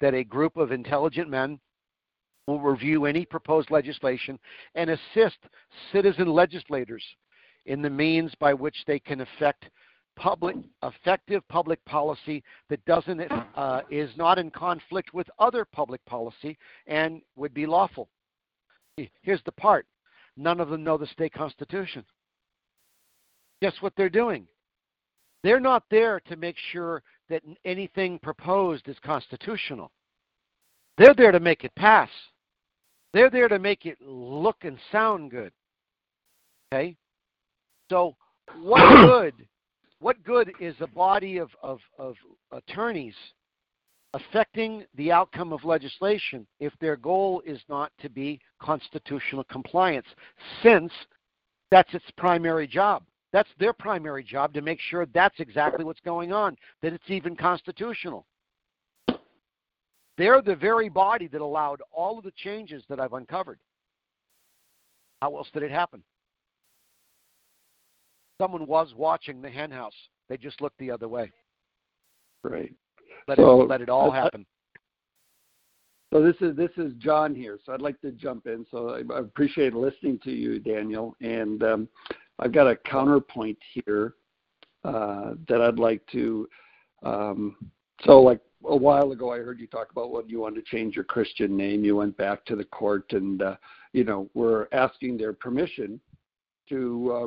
that 0.00 0.14
a 0.14 0.24
group 0.24 0.56
of 0.56 0.72
intelligent 0.72 1.28
men 1.28 1.58
will 2.46 2.60
review 2.60 3.04
any 3.04 3.24
proposed 3.24 3.70
legislation 3.70 4.38
and 4.74 4.90
assist 4.90 5.38
citizen 5.92 6.28
legislators 6.28 7.04
in 7.66 7.82
the 7.82 7.90
means 7.90 8.32
by 8.40 8.54
which 8.54 8.76
they 8.86 8.98
can 8.98 9.20
affect 9.20 9.68
public 10.16 10.56
effective 10.82 11.46
public 11.48 11.82
policy 11.84 12.42
that 12.68 12.84
doesn't 12.86 13.20
uh, 13.54 13.82
is 13.90 14.10
not 14.16 14.38
in 14.38 14.50
conflict 14.50 15.14
with 15.14 15.28
other 15.38 15.64
public 15.64 16.04
policy 16.06 16.58
and 16.86 17.22
would 17.36 17.54
be 17.54 17.66
lawful. 17.66 18.08
Here's 19.22 19.42
the 19.44 19.52
part: 19.52 19.86
none 20.36 20.58
of 20.58 20.70
them 20.70 20.82
know 20.82 20.96
the 20.96 21.06
state 21.06 21.32
constitution. 21.32 22.04
Guess 23.62 23.74
what 23.80 23.92
they're 23.96 24.08
doing? 24.08 24.46
They're 25.44 25.60
not 25.60 25.84
there 25.90 26.20
to 26.28 26.36
make 26.36 26.56
sure 26.72 27.02
that 27.28 27.42
anything 27.64 28.18
proposed 28.18 28.88
is 28.88 28.96
constitutional. 29.04 29.90
They're 30.96 31.14
there 31.14 31.32
to 31.32 31.40
make 31.40 31.64
it 31.64 31.74
pass. 31.76 32.08
They're 33.12 33.30
there 33.30 33.48
to 33.48 33.58
make 33.58 33.86
it 33.86 33.98
look 34.00 34.56
and 34.62 34.78
sound 34.90 35.30
good. 35.30 35.52
Okay? 36.72 36.96
So, 37.90 38.16
what 38.60 39.06
good? 39.06 39.48
What 40.00 40.22
good 40.22 40.52
is 40.60 40.74
a 40.80 40.86
body 40.86 41.38
of, 41.38 41.50
of, 41.62 41.80
of 41.98 42.14
attorneys 42.52 43.14
affecting 44.14 44.84
the 44.94 45.12
outcome 45.12 45.52
of 45.52 45.64
legislation 45.64 46.46
if 46.60 46.72
their 46.80 46.96
goal 46.96 47.42
is 47.44 47.60
not 47.68 47.92
to 48.00 48.08
be 48.08 48.40
constitutional 48.60 49.44
compliance, 49.44 50.06
since 50.62 50.92
that's 51.70 51.92
its 51.94 52.04
primary 52.16 52.66
job? 52.66 53.02
That's 53.32 53.48
their 53.58 53.72
primary 53.72 54.24
job 54.24 54.54
to 54.54 54.62
make 54.62 54.80
sure 54.80 55.06
that's 55.06 55.38
exactly 55.38 55.84
what's 55.84 56.00
going 56.00 56.32
on, 56.32 56.56
that 56.82 56.92
it's 56.92 57.10
even 57.10 57.36
constitutional. 57.36 58.26
They're 60.16 60.42
the 60.42 60.56
very 60.56 60.88
body 60.88 61.28
that 61.28 61.40
allowed 61.40 61.80
all 61.92 62.18
of 62.18 62.24
the 62.24 62.32
changes 62.32 62.82
that 62.88 62.98
I've 62.98 63.12
uncovered. 63.12 63.58
How 65.22 65.36
else 65.36 65.48
did 65.52 65.62
it 65.62 65.70
happen? 65.70 66.02
Someone 68.40 68.66
was 68.66 68.94
watching 68.96 69.42
the 69.42 69.50
henhouse. 69.50 69.94
They 70.28 70.36
just 70.36 70.60
looked 70.60 70.78
the 70.78 70.90
other 70.90 71.08
way. 71.08 71.30
Right. 72.42 72.72
Let 73.26 73.38
so, 73.38 73.62
it 73.62 73.68
let 73.68 73.80
it 73.80 73.88
all 73.88 74.10
happen. 74.10 74.46
So 76.12 76.22
this 76.22 76.36
is 76.40 76.56
this 76.56 76.70
is 76.76 76.94
John 76.94 77.34
here. 77.34 77.58
So 77.64 77.72
I'd 77.72 77.82
like 77.82 78.00
to 78.00 78.12
jump 78.12 78.46
in. 78.46 78.64
So 78.70 78.90
I, 78.90 79.14
I 79.14 79.20
appreciate 79.20 79.74
listening 79.74 80.18
to 80.24 80.30
you, 80.30 80.58
Daniel, 80.60 81.14
and 81.20 81.62
um, 81.62 81.88
I've 82.38 82.52
got 82.52 82.66
a 82.66 82.76
counterpoint 82.76 83.58
here 83.72 84.14
uh, 84.84 85.34
that 85.48 85.60
I'd 85.60 85.78
like 85.78 86.06
to. 86.12 86.48
Um, 87.02 87.56
so 88.04 88.20
like 88.20 88.40
a 88.64 88.76
while 88.76 89.12
ago, 89.12 89.32
I 89.32 89.38
heard 89.38 89.60
you 89.60 89.66
talk 89.66 89.90
about 89.90 90.10
what 90.10 90.28
you 90.28 90.40
wanted 90.40 90.64
to 90.64 90.76
change 90.76 90.94
your 90.94 91.04
Christian 91.04 91.56
name. 91.56 91.84
You 91.84 91.96
went 91.96 92.16
back 92.16 92.44
to 92.46 92.56
the 92.56 92.64
court, 92.64 93.12
and 93.12 93.42
uh, 93.42 93.56
you 93.92 94.04
know 94.04 94.28
were 94.34 94.68
asking 94.72 95.18
their 95.18 95.32
permission 95.32 96.00
to 96.68 97.12
uh, 97.12 97.26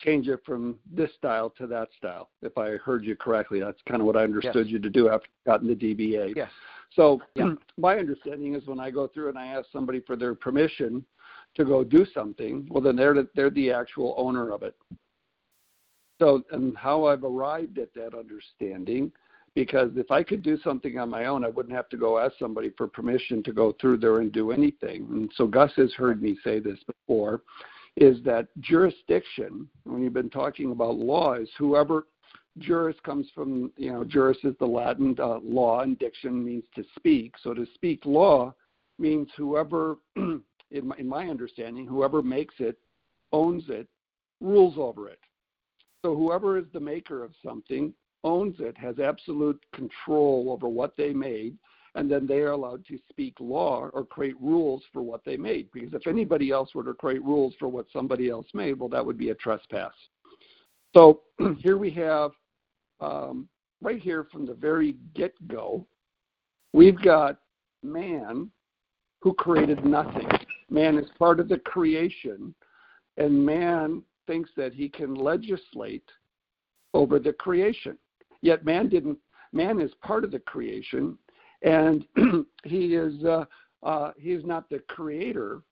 change 0.00 0.28
it 0.28 0.40
from 0.44 0.78
this 0.92 1.10
style 1.16 1.50
to 1.58 1.66
that 1.66 1.88
style. 1.96 2.30
If 2.42 2.58
I 2.58 2.76
heard 2.76 3.04
you 3.04 3.16
correctly, 3.16 3.60
that's 3.60 3.80
kind 3.88 4.00
of 4.00 4.06
what 4.06 4.16
I 4.16 4.22
understood 4.22 4.66
yes. 4.66 4.72
you 4.72 4.78
to 4.78 4.90
do 4.90 5.08
after 5.08 5.26
you 5.26 5.52
gotten 5.52 5.68
the 5.68 5.74
DBA. 5.74 6.34
Yes. 6.36 6.50
So 6.94 7.20
yeah. 7.34 7.54
my 7.78 7.96
understanding 7.98 8.54
is 8.54 8.66
when 8.66 8.80
I 8.80 8.90
go 8.90 9.06
through 9.08 9.30
and 9.30 9.38
I 9.38 9.46
ask 9.46 9.66
somebody 9.72 10.00
for 10.00 10.16
their 10.16 10.34
permission 10.34 11.04
to 11.54 11.64
go 11.64 11.84
do 11.84 12.06
something, 12.12 12.66
well 12.70 12.82
then 12.82 12.96
they're 12.96 13.14
the, 13.14 13.28
they're 13.34 13.50
the 13.50 13.70
actual 13.70 14.14
owner 14.16 14.52
of 14.52 14.62
it. 14.62 14.74
So 16.20 16.42
and 16.52 16.76
how 16.76 17.06
I've 17.06 17.24
arrived 17.24 17.78
at 17.78 17.92
that 17.94 18.14
understanding 18.14 19.12
because 19.54 19.90
if 19.96 20.10
I 20.10 20.22
could 20.22 20.42
do 20.42 20.58
something 20.58 20.98
on 20.98 21.08
my 21.08 21.26
own, 21.26 21.44
I 21.44 21.48
wouldn't 21.48 21.74
have 21.74 21.88
to 21.90 21.96
go 21.96 22.18
ask 22.18 22.34
somebody 22.38 22.70
for 22.76 22.88
permission 22.88 23.42
to 23.44 23.52
go 23.52 23.74
through 23.80 23.98
there 23.98 24.18
and 24.18 24.32
do 24.32 24.50
anything. 24.50 25.06
And 25.10 25.30
so 25.36 25.46
Gus 25.46 25.70
has 25.76 25.92
heard 25.94 26.20
me 26.20 26.36
say 26.42 26.58
this 26.58 26.78
before, 26.86 27.42
is 27.96 28.22
that 28.24 28.48
jurisdiction, 28.60 29.68
when 29.84 30.02
you've 30.02 30.12
been 30.12 30.30
talking 30.30 30.72
about 30.72 30.96
law, 30.96 31.34
is 31.34 31.48
whoever 31.56 32.06
juris 32.58 32.96
comes 33.04 33.28
from, 33.32 33.72
you 33.76 33.92
know, 33.92 34.02
juris 34.02 34.38
is 34.42 34.54
the 34.58 34.66
Latin 34.66 35.14
uh, 35.20 35.38
law, 35.38 35.80
and 35.80 35.98
diction 36.00 36.44
means 36.44 36.64
to 36.74 36.84
speak. 36.96 37.34
So 37.40 37.54
to 37.54 37.64
speak 37.74 38.04
law 38.04 38.52
means 38.98 39.28
whoever, 39.36 39.98
in, 40.70 40.88
my, 40.88 40.96
in 40.98 41.08
my 41.08 41.28
understanding, 41.28 41.86
whoever 41.86 42.22
makes 42.22 42.54
it, 42.58 42.76
owns 43.32 43.64
it, 43.68 43.88
rules 44.40 44.74
over 44.76 45.08
it. 45.08 45.20
So 46.02 46.14
whoever 46.14 46.58
is 46.58 46.66
the 46.72 46.80
maker 46.80 47.24
of 47.24 47.32
something 47.44 47.94
owns 48.24 48.56
it, 48.58 48.76
has 48.76 48.98
absolute 48.98 49.62
control 49.72 50.50
over 50.50 50.68
what 50.68 50.96
they 50.96 51.12
made, 51.12 51.56
and 51.94 52.10
then 52.10 52.26
they 52.26 52.40
are 52.40 52.52
allowed 52.52 52.84
to 52.86 52.98
speak 53.08 53.34
law 53.38 53.88
or 53.92 54.04
create 54.04 54.40
rules 54.40 54.82
for 54.92 55.02
what 55.02 55.24
they 55.24 55.36
made. 55.36 55.68
Because 55.72 55.92
if 55.94 56.06
anybody 56.06 56.50
else 56.50 56.74
were 56.74 56.84
to 56.84 56.94
create 56.94 57.22
rules 57.22 57.54
for 57.58 57.68
what 57.68 57.86
somebody 57.92 58.28
else 58.28 58.46
made, 58.52 58.78
well, 58.78 58.88
that 58.88 59.04
would 59.04 59.18
be 59.18 59.30
a 59.30 59.34
trespass. 59.34 59.92
So 60.94 61.20
here 61.58 61.78
we 61.78 61.90
have, 61.92 62.32
um, 63.00 63.48
right 63.80 64.00
here 64.00 64.26
from 64.32 64.46
the 64.46 64.54
very 64.54 64.96
get 65.14 65.34
go, 65.46 65.86
we've 66.72 67.00
got 67.00 67.38
man 67.82 68.50
who 69.20 69.34
created 69.34 69.84
nothing. 69.84 70.28
Man 70.70 70.98
is 70.98 71.08
part 71.18 71.40
of 71.40 71.48
the 71.48 71.58
creation, 71.58 72.54
and 73.16 73.44
man 73.44 74.02
thinks 74.26 74.50
that 74.56 74.72
he 74.72 74.88
can 74.88 75.14
legislate 75.14 76.08
over 76.94 77.18
the 77.18 77.32
creation. 77.32 77.98
Yet 78.42 78.64
man 78.64 78.88
didn't. 78.88 79.18
Man 79.52 79.80
is 79.80 79.92
part 80.02 80.24
of 80.24 80.30
the 80.30 80.40
creation, 80.40 81.16
and 81.62 82.04
he 82.64 82.94
is 82.94 83.24
uh, 83.24 83.44
uh, 83.82 84.12
he 84.16 84.32
is 84.32 84.44
not 84.44 84.68
the 84.68 84.80
creator, 84.88 85.62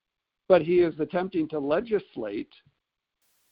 but 0.49 0.63
he 0.63 0.81
is 0.81 0.95
attempting 1.01 1.49
to 1.49 1.59
legislate 1.59 2.53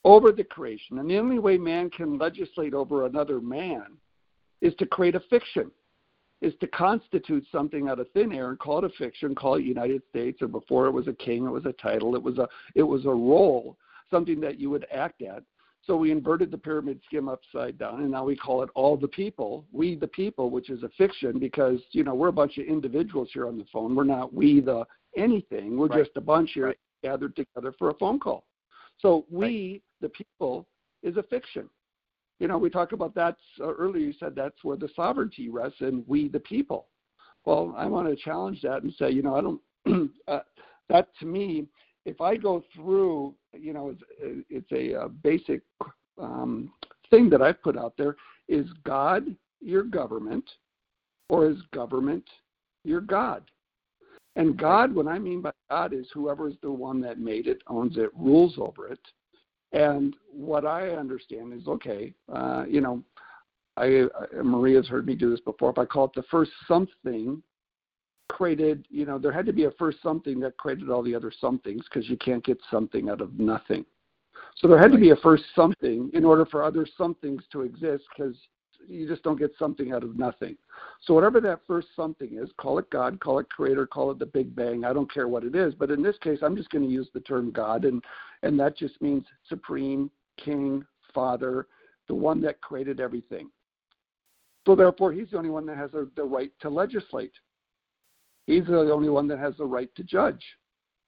over 0.05 0.33
the 0.33 0.44
creation. 0.44 0.99
And 0.99 1.10
the 1.10 1.19
only 1.19 1.39
way 1.39 1.59
man 1.59 1.91
can 1.91 2.19
legislate 2.19 2.75
over 2.75 3.07
another 3.07 3.41
man 3.41 3.97
is 4.60 4.75
to 4.77 4.86
create 4.86 5.15
a 5.15 5.20
fiction, 5.20 5.70
is 6.41 6.55
to 6.60 6.67
constitute 6.69 7.47
something 7.52 7.89
out 7.89 7.99
of 7.99 8.10
thin 8.12 8.33
air 8.33 8.49
and 8.49 8.59
call 8.59 8.78
it 8.78 8.85
a 8.85 8.89
fiction, 8.91 9.35
call 9.35 9.57
it 9.57 9.65
United 9.65 10.02
States, 10.09 10.41
or 10.41 10.49
before 10.49 10.86
it 10.86 10.91
was 10.91 11.07
a 11.09 11.12
king, 11.12 11.44
it 11.44 11.51
was 11.51 11.67
a 11.67 11.73
title, 11.75 12.15
it 12.15 12.23
was 12.23 12.39
a 12.39 12.49
it 12.75 12.83
was 12.83 13.05
a 13.05 13.10
role, 13.10 13.77
something 14.10 14.41
that 14.41 14.59
you 14.59 14.70
would 14.70 14.86
act 14.93 15.23
at. 15.23 15.43
So 15.83 15.97
we 15.97 16.10
inverted 16.10 16.51
the 16.51 16.59
pyramid 16.59 17.01
scheme 17.07 17.28
upside 17.28 17.78
down, 17.78 18.01
and 18.01 18.10
now 18.10 18.25
we 18.25 18.36
call 18.36 18.62
it 18.62 18.70
all 18.75 18.97
the 18.97 19.09
people, 19.09 19.65
we 19.73 19.97
the 19.97 20.09
people, 20.09 20.51
which 20.51 20.70
is 20.70 20.83
a 20.83 20.91
fiction 20.91 21.39
because 21.39 21.81
you 21.93 22.05
know 22.05 22.15
we're 22.15 22.28
a 22.28 22.33
bunch 22.33 22.59
of 22.59 22.67
individuals 22.67 23.28
here 23.33 23.47
on 23.47 23.59
the 23.59 23.67
phone. 23.73 23.94
We're 23.94 24.05
not 24.05 24.33
we 24.33 24.60
the 24.60 24.85
anything. 25.17 25.77
We're 25.77 25.89
right. 25.89 26.05
just 26.05 26.17
a 26.17 26.20
bunch 26.20 26.52
here 26.55 26.67
right. 26.67 26.78
gathered 27.02 27.36
together 27.36 27.75
for 27.78 27.91
a 27.91 27.94
phone 27.94 28.19
call. 28.19 28.44
So 28.99 29.25
we 29.31 29.73
right. 29.73 29.83
the 30.01 30.09
people 30.10 30.67
is 31.02 31.17
a 31.17 31.23
fiction. 31.25 31.69
You 32.41 32.49
know, 32.49 32.59
we 32.59 32.70
talked 32.70 32.93
about 32.93 33.15
that 33.15 33.36
uh, 33.60 33.73
earlier. 33.75 34.05
You 34.05 34.15
said 34.19 34.35
that's 34.35 34.65
where 34.65 34.77
the 34.77 34.89
sovereignty 34.97 35.49
rests, 35.49 35.81
and 35.81 36.02
we 36.09 36.28
the 36.28 36.41
people. 36.41 36.86
Well, 37.44 37.75
I 37.77 37.86
want 37.86 38.09
to 38.09 38.17
challenge 38.17 38.60
that 38.62 38.83
and 38.83 38.93
say, 38.99 39.10
you 39.10 39.23
know, 39.23 39.36
I 39.36 39.41
don't. 39.41 40.10
uh, 40.28 40.41
that 40.89 41.09
to 41.20 41.27
me 41.27 41.67
if 42.07 42.20
I 42.20 42.36
go 42.36 42.62
through, 42.75 43.35
you 43.52 43.73
know, 43.73 43.91
it's, 43.91 44.44
it's 44.49 44.73
a, 44.73 45.05
a, 45.05 45.09
basic 45.09 45.62
um, 46.20 46.73
thing 47.10 47.28
that 47.31 47.43
I've 47.43 47.62
put 47.62 47.77
out 47.77 47.94
there 47.97 48.17
is 48.49 48.67
God 48.85 49.36
your 49.60 49.83
government 49.83 50.49
or 51.28 51.49
is 51.49 51.59
government 51.73 52.25
your 52.85 53.01
God? 53.01 53.43
And 54.36 54.57
God, 54.57 54.94
what 54.94 55.09
I 55.09 55.19
mean 55.19 55.43
by 55.43 55.52
God 55.70 55.93
is 55.93 56.07
whoever 56.15 56.49
is 56.49 56.55
the 56.62 56.70
one 56.70 57.01
that 57.02 57.19
made 57.19 57.47
it, 57.47 57.62
owns 57.67 57.97
it, 57.97 58.10
rules 58.17 58.55
over 58.59 58.89
it. 58.89 59.01
And 59.73 60.16
what 60.32 60.66
I 60.66 60.90
understand 60.90 61.52
is 61.52 61.66
okay, 61.68 62.12
uh, 62.32 62.65
you 62.68 62.81
know, 62.81 63.02
I, 63.76 64.05
Maria's 64.42 64.89
heard 64.89 65.07
me 65.07 65.15
do 65.15 65.31
this 65.31 65.40
before. 65.40 65.70
If 65.70 65.78
I 65.78 65.84
call 65.84 66.07
it 66.07 66.12
the 66.15 66.24
first 66.24 66.50
something, 66.66 67.42
created, 68.28 68.86
you 68.90 69.07
know, 69.07 69.18
there 69.18 69.32
had 69.32 69.47
to 69.47 69.52
be 69.52 69.65
a 69.65 69.70
first 69.73 69.99
something 70.02 70.40
that 70.40 70.57
created 70.57 70.90
all 70.90 71.02
the 71.02 71.15
other 71.15 71.32
somethings 71.40 71.84
because 71.84 72.08
you 72.08 72.16
can't 72.16 72.44
get 72.44 72.58
something 72.70 73.08
out 73.08 73.20
of 73.20 73.39
nothing. 73.39 73.84
So 74.57 74.68
there 74.68 74.78
had 74.78 74.92
to 74.92 74.99
be 74.99 75.10
a 75.10 75.16
first 75.16 75.44
something 75.55 76.10
in 76.12 76.24
order 76.24 76.44
for 76.47 76.62
other 76.62 76.86
somethings 76.99 77.42
to 77.52 77.62
exist 77.62 78.05
because 78.15 78.36
you 78.89 79.09
just 79.09 79.23
don't 79.23 79.39
get 79.39 79.52
something 79.59 79.92
out 79.92 80.02
of 80.02 80.18
nothing. 80.18 80.57
So 81.02 81.15
whatever 81.15 81.41
that 81.41 81.60
first 81.67 81.89
something 81.94 82.39
is, 82.39 82.50
call 82.59 82.78
it 82.78 82.91
God, 82.91 83.20
call 83.20 83.39
it 83.39 83.49
creator, 83.49 83.86
call 83.86 84.10
it 84.10 84.18
the 84.18 84.26
Big 84.26 84.55
Bang. 84.55 84.84
I 84.84 84.92
don't 84.92 85.12
care 85.12 85.28
what 85.28 85.44
it 85.44 85.55
is, 85.55 85.75
but 85.75 85.91
in 85.91 86.02
this 86.02 86.17
case, 86.18 86.39
I'm 86.42 86.57
just 86.57 86.70
going 86.70 86.84
to 86.84 86.91
use 86.91 87.09
the 87.12 87.20
term 87.20 87.50
God, 87.50 87.84
and 87.84 88.02
and 88.42 88.59
that 88.59 88.76
just 88.76 89.00
means 89.02 89.25
supreme, 89.49 90.10
king, 90.42 90.84
father, 91.15 91.67
the 92.09 92.15
one 92.15 92.41
that 92.42 92.60
created 92.60 93.00
everything. 93.00 93.50
So 94.67 94.75
therefore, 94.75 95.12
he's 95.12 95.31
the 95.31 95.39
only 95.39 95.50
one 95.50 95.67
that 95.67 95.76
has 95.76 95.92
a, 95.94 96.07
the 96.17 96.25
right 96.25 96.52
to 96.60 96.70
legislate. 96.70 97.33
He's 98.47 98.67
the 98.67 98.92
only 98.92 99.09
one 99.09 99.28
that 99.28 99.39
has 99.39 99.55
the 99.57 99.65
right 99.65 99.94
to 99.94 100.02
judge. 100.02 100.42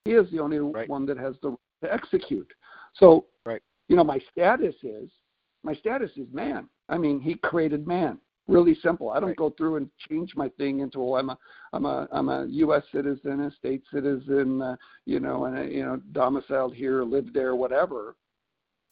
He 0.04 0.12
is 0.12 0.30
the 0.30 0.40
only 0.40 0.58
right. 0.58 0.88
one 0.88 1.06
that 1.06 1.18
has 1.18 1.34
the 1.42 1.50
right 1.50 1.58
to 1.82 1.92
execute. 1.92 2.50
So, 2.94 3.26
right. 3.44 3.62
you 3.88 3.96
know, 3.96 4.04
my 4.04 4.20
status 4.30 4.74
is 4.82 5.10
my 5.62 5.74
status 5.74 6.10
is 6.16 6.26
man. 6.32 6.68
I 6.92 6.98
mean, 6.98 7.20
he 7.20 7.34
created 7.34 7.86
man. 7.86 8.18
Really 8.48 8.76
simple. 8.82 9.10
I 9.10 9.20
don't 9.20 9.30
right. 9.30 9.36
go 9.36 9.50
through 9.50 9.76
and 9.76 9.88
change 10.10 10.34
my 10.36 10.48
thing 10.50 10.80
into 10.80 11.00
oh, 11.00 11.16
I'm 11.16 11.30
a 11.30 11.38
I'm 11.72 11.86
a 11.86 12.06
I'm 12.12 12.28
a 12.28 12.46
U.S. 12.46 12.82
citizen, 12.92 13.40
a 13.40 13.50
state 13.52 13.82
citizen, 13.92 14.60
uh, 14.60 14.76
you 15.06 15.20
know, 15.20 15.46
and 15.46 15.58
a, 15.58 15.72
you 15.72 15.84
know, 15.84 16.00
domiciled 16.10 16.74
here, 16.74 17.02
live 17.02 17.32
there, 17.32 17.54
whatever. 17.56 18.16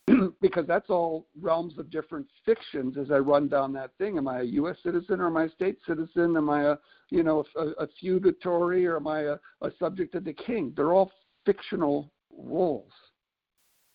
because 0.41 0.67
that's 0.67 0.89
all 0.89 1.27
realms 1.41 1.79
of 1.79 1.91
different 1.91 2.27
fictions 2.45 2.97
as 2.97 3.11
I 3.11 3.19
run 3.19 3.49
down 3.49 3.73
that 3.75 3.91
thing. 3.99 4.17
Am 4.19 4.29
I 4.29 4.41
a 4.41 4.45
U.S. 4.45 4.77
citizen 4.83 5.21
or 5.21 5.27
am 5.27 5.37
I 5.37 5.45
a 5.45 5.51
state 5.51 5.79
citizen? 5.87 6.37
Am 6.37 6.49
I 6.49 6.63
a 6.63 6.77
you 7.11 7.23
know 7.23 7.45
a, 7.57 7.83
a 7.83 7.89
feudatory 8.01 8.87
or 8.87 8.97
am 8.97 9.09
I 9.09 9.21
a, 9.23 9.37
a 9.63 9.71
subject 9.79 10.15
of 10.15 10.25
the 10.25 10.33
king? 10.33 10.73
They're 10.75 10.95
all 10.95 11.11
fictional 11.45 12.13
roles, 12.33 12.93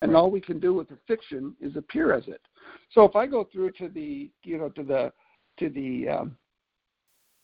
and 0.02 0.14
all 0.14 0.30
we 0.30 0.40
can 0.40 0.60
do 0.60 0.74
with 0.74 0.88
the 0.88 0.98
fiction 1.06 1.54
is 1.60 1.76
appear 1.76 2.12
as 2.12 2.26
it. 2.28 2.40
So 2.92 3.04
if 3.04 3.16
I 3.16 3.26
go 3.26 3.44
through 3.50 3.72
to 3.72 3.88
the 3.88 4.30
you 4.44 4.58
know 4.58 4.68
to 4.70 4.82
the 4.82 5.12
to 5.58 5.68
the 5.70 6.08
um, 6.08 6.36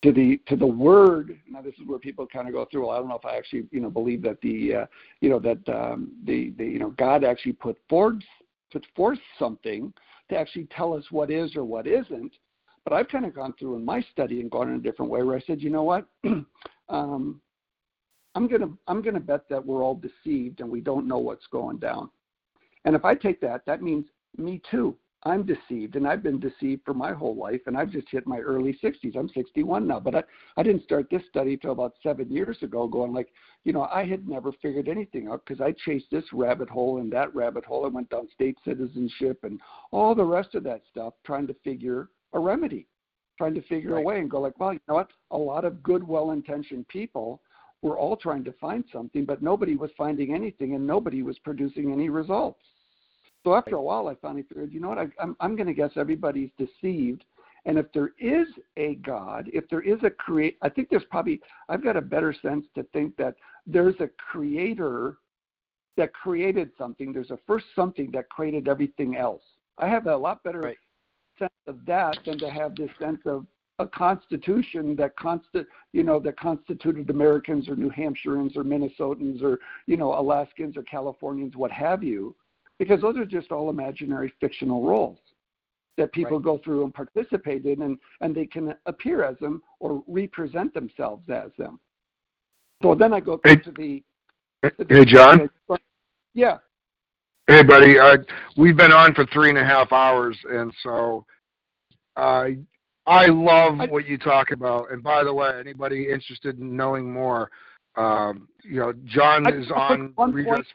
to 0.03 0.11
the 0.11 0.39
to 0.47 0.55
the 0.55 0.67
word 0.67 1.39
now 1.49 1.61
this 1.61 1.73
is 1.75 1.87
where 1.87 1.97
people 1.97 2.27
kind 2.27 2.47
of 2.47 2.53
go 2.53 2.67
through 2.69 2.81
well 2.81 2.91
i 2.91 2.99
don't 2.99 3.07
know 3.07 3.15
if 3.15 3.25
i 3.25 3.37
actually 3.37 3.63
you 3.71 3.79
know 3.79 3.89
believe 3.89 4.21
that 4.21 4.39
the 4.41 4.75
uh, 4.75 4.85
you 5.21 5.29
know 5.29 5.39
that 5.39 5.57
um, 5.69 6.11
the 6.25 6.53
the 6.57 6.65
you 6.65 6.77
know 6.77 6.89
god 6.97 7.23
actually 7.23 7.53
put 7.53 7.77
forth 7.89 8.21
put 8.71 8.85
forth 8.95 9.19
something 9.39 9.93
to 10.29 10.37
actually 10.37 10.67
tell 10.75 10.93
us 10.93 11.05
what 11.09 11.29
is 11.29 11.55
or 11.55 11.63
what 11.63 11.87
isn't. 11.87 12.33
But 12.83 12.93
i've 12.93 13.07
kind 13.07 13.25
of 13.25 13.33
gone 13.33 13.53
through 13.57 13.75
in 13.75 13.85
my 13.85 14.01
study 14.11 14.41
and 14.41 14.51
gone 14.51 14.69
in 14.69 14.75
a 14.75 14.79
different 14.79 15.09
way 15.09 15.23
where 15.23 15.37
i 15.37 15.41
said 15.41 15.61
you 15.61 15.69
know 15.69 15.83
what? 15.83 16.05
Um, 16.89 17.39
i'm 18.35 18.47
going 18.47 18.61
to 18.61 18.77
i'm 18.87 19.01
going 19.01 19.13
to 19.13 19.21
bet 19.21 19.47
that 19.49 19.65
we're 19.65 19.81
all 19.81 19.95
deceived 19.95 20.59
and 20.59 20.69
we 20.69 20.81
don't 20.81 21.07
know 21.07 21.17
what's 21.17 21.47
going 21.47 21.77
down 21.77 22.09
and 22.85 22.95
if 22.95 23.05
i 23.05 23.13
take 23.13 23.39
that 23.41 23.65
that 23.65 23.81
means 23.81 24.05
me 24.37 24.61
too 24.69 24.95
I'm 25.25 25.45
deceived, 25.45 25.95
and 25.95 26.05
I've 26.05 26.21
been 26.21 26.39
deceived 26.39 26.81
for 26.83 26.93
my 26.93 27.13
whole 27.13 27.35
life, 27.35 27.61
and 27.65 27.77
I've 27.77 27.91
just 27.91 28.09
hit 28.09 28.27
my 28.27 28.39
early 28.39 28.77
60s. 28.83 29.15
I'm 29.15 29.29
61 29.29 29.87
now, 29.87 29.99
but 29.99 30.15
I, 30.15 30.23
I 30.57 30.63
didn't 30.63 30.83
start 30.83 31.07
this 31.09 31.21
study 31.29 31.55
till 31.55 31.71
about 31.71 31.93
seven 32.03 32.29
years 32.29 32.57
ago, 32.61 32.87
going 32.87 33.13
like, 33.13 33.29
you 33.63 33.71
know, 33.71 33.83
I 33.83 34.05
had 34.05 34.27
never 34.27 34.51
figured 34.61 34.89
anything 34.89 35.29
out 35.29 35.43
because 35.45 35.61
I 35.61 35.73
chased 35.85 36.07
this 36.11 36.25
rabbit 36.33 36.69
hole 36.69 36.99
and 36.99 37.11
that 37.13 37.33
rabbit 37.33 37.63
hole. 37.63 37.85
I 37.85 37.89
went 37.89 38.09
down 38.09 38.27
state 38.33 38.57
citizenship 38.65 39.39
and 39.43 39.61
all 39.91 40.13
the 40.13 40.25
rest 40.25 40.55
of 40.55 40.63
that 40.65 40.81
stuff, 40.91 41.13
trying 41.25 41.47
to 41.47 41.55
figure 41.63 42.09
a 42.33 42.39
remedy, 42.39 42.87
trying 43.37 43.53
to 43.53 43.61
figure 43.61 43.93
right. 43.93 44.01
a 44.01 44.05
way 44.05 44.19
and 44.19 44.29
go 44.29 44.41
like, 44.41 44.59
well, 44.59 44.73
you 44.73 44.79
know 44.89 44.95
what? 44.95 45.11
A 45.31 45.37
lot 45.37 45.63
of 45.63 45.81
good, 45.81 46.05
well-intentioned 46.05 46.87
people 46.89 47.41
were 47.81 47.97
all 47.97 48.17
trying 48.17 48.43
to 48.43 48.53
find 48.53 48.83
something, 48.91 49.23
but 49.23 49.41
nobody 49.41 49.77
was 49.77 49.91
finding 49.97 50.33
anything, 50.33 50.75
and 50.75 50.85
nobody 50.85 51.21
was 51.21 51.39
producing 51.39 51.93
any 51.93 52.09
results. 52.09 52.59
So 53.43 53.55
after 53.55 53.75
a 53.75 53.81
while, 53.81 54.07
I 54.07 54.15
finally 54.15 54.43
figured, 54.43 54.71
you 54.71 54.79
know 54.79 54.89
what? 54.89 54.97
I, 54.97 55.07
I'm 55.19 55.35
I'm 55.39 55.55
going 55.55 55.67
to 55.67 55.73
guess 55.73 55.91
everybody's 55.95 56.49
deceived. 56.57 57.25
And 57.65 57.77
if 57.77 57.91
there 57.93 58.11
is 58.19 58.47
a 58.75 58.95
God, 58.95 59.49
if 59.53 59.69
there 59.69 59.81
is 59.81 59.97
a 60.03 60.09
create, 60.09 60.57
I 60.61 60.69
think 60.69 60.89
there's 60.89 61.05
probably 61.09 61.41
I've 61.69 61.83
got 61.83 61.97
a 61.97 62.01
better 62.01 62.33
sense 62.41 62.65
to 62.75 62.83
think 62.93 63.15
that 63.17 63.35
there's 63.65 63.95
a 63.99 64.09
creator 64.31 65.17
that 65.95 66.13
created 66.13 66.71
something. 66.77 67.13
There's 67.13 67.31
a 67.31 67.39
first 67.47 67.65
something 67.75 68.11
that 68.11 68.29
created 68.29 68.67
everything 68.67 69.15
else. 69.15 69.43
I 69.77 69.87
have 69.87 70.07
a 70.07 70.15
lot 70.15 70.43
better 70.43 70.61
right. 70.61 70.77
sense 71.39 71.51
of 71.67 71.85
that 71.85 72.17
than 72.25 72.37
to 72.39 72.49
have 72.49 72.75
this 72.75 72.89
sense 72.99 73.21
of 73.25 73.45
a 73.79 73.87
constitution 73.87 74.95
that 74.97 75.15
consti- 75.17 75.65
you 75.93 76.03
know 76.03 76.19
that 76.19 76.37
constituted 76.37 77.09
Americans 77.09 77.67
or 77.67 77.75
New 77.75 77.89
Hampshireans 77.91 78.55
or 78.55 78.63
Minnesotans 78.63 79.41
or 79.41 79.59
you 79.87 79.97
know 79.97 80.17
Alaskans 80.17 80.77
or 80.77 80.83
Californians, 80.83 81.55
what 81.55 81.71
have 81.71 82.03
you 82.03 82.35
because 82.83 83.01
those 83.01 83.17
are 83.17 83.25
just 83.25 83.51
all 83.51 83.69
imaginary 83.69 84.33
fictional 84.41 84.85
roles 84.85 85.17
that 85.97 86.11
people 86.11 86.37
right. 86.37 86.43
go 86.43 86.57
through 86.57 86.83
and 86.83 86.93
participate 86.93 87.65
in 87.65 87.83
and, 87.83 87.97
and 88.19 88.35
they 88.35 88.45
can 88.45 88.75
appear 88.87 89.23
as 89.23 89.37
them 89.39 89.61
or 89.79 90.03
represent 90.07 90.73
themselves 90.73 91.23
as 91.29 91.51
them. 91.57 91.79
So 92.81 92.93
then 92.93 93.13
I 93.13 93.21
go 93.21 93.39
hey, 93.45 93.55
to 93.55 93.71
the, 93.71 94.03
to 94.63 94.83
the 94.83 94.95
Hey 94.95 95.05
John. 95.05 95.49
Yeah. 96.33 96.57
Hey 97.47 97.63
buddy, 97.63 97.97
uh, 97.97 98.17
we've 98.57 98.75
been 98.75 98.91
on 98.91 99.13
for 99.13 99.25
three 99.27 99.47
and 99.49 99.57
a 99.57 99.63
half 99.63 99.93
hours 99.93 100.37
and 100.49 100.73
so 100.83 101.25
uh, 102.17 102.47
I 103.05 103.27
love 103.27 103.79
I, 103.79 103.85
what 103.85 104.05
you 104.05 104.17
talk 104.17 104.51
about. 104.51 104.91
And 104.91 105.01
by 105.01 105.23
the 105.23 105.33
way, 105.33 105.51
anybody 105.57 106.09
interested 106.11 106.59
in 106.59 106.75
knowing 106.75 107.11
more, 107.11 107.49
um, 107.95 108.47
you 108.61 108.79
know, 108.79 108.93
John 109.05 109.47
I, 109.47 109.51
is 109.51 109.71
on. 109.73 110.11
One 110.15 110.33
point, 110.33 110.65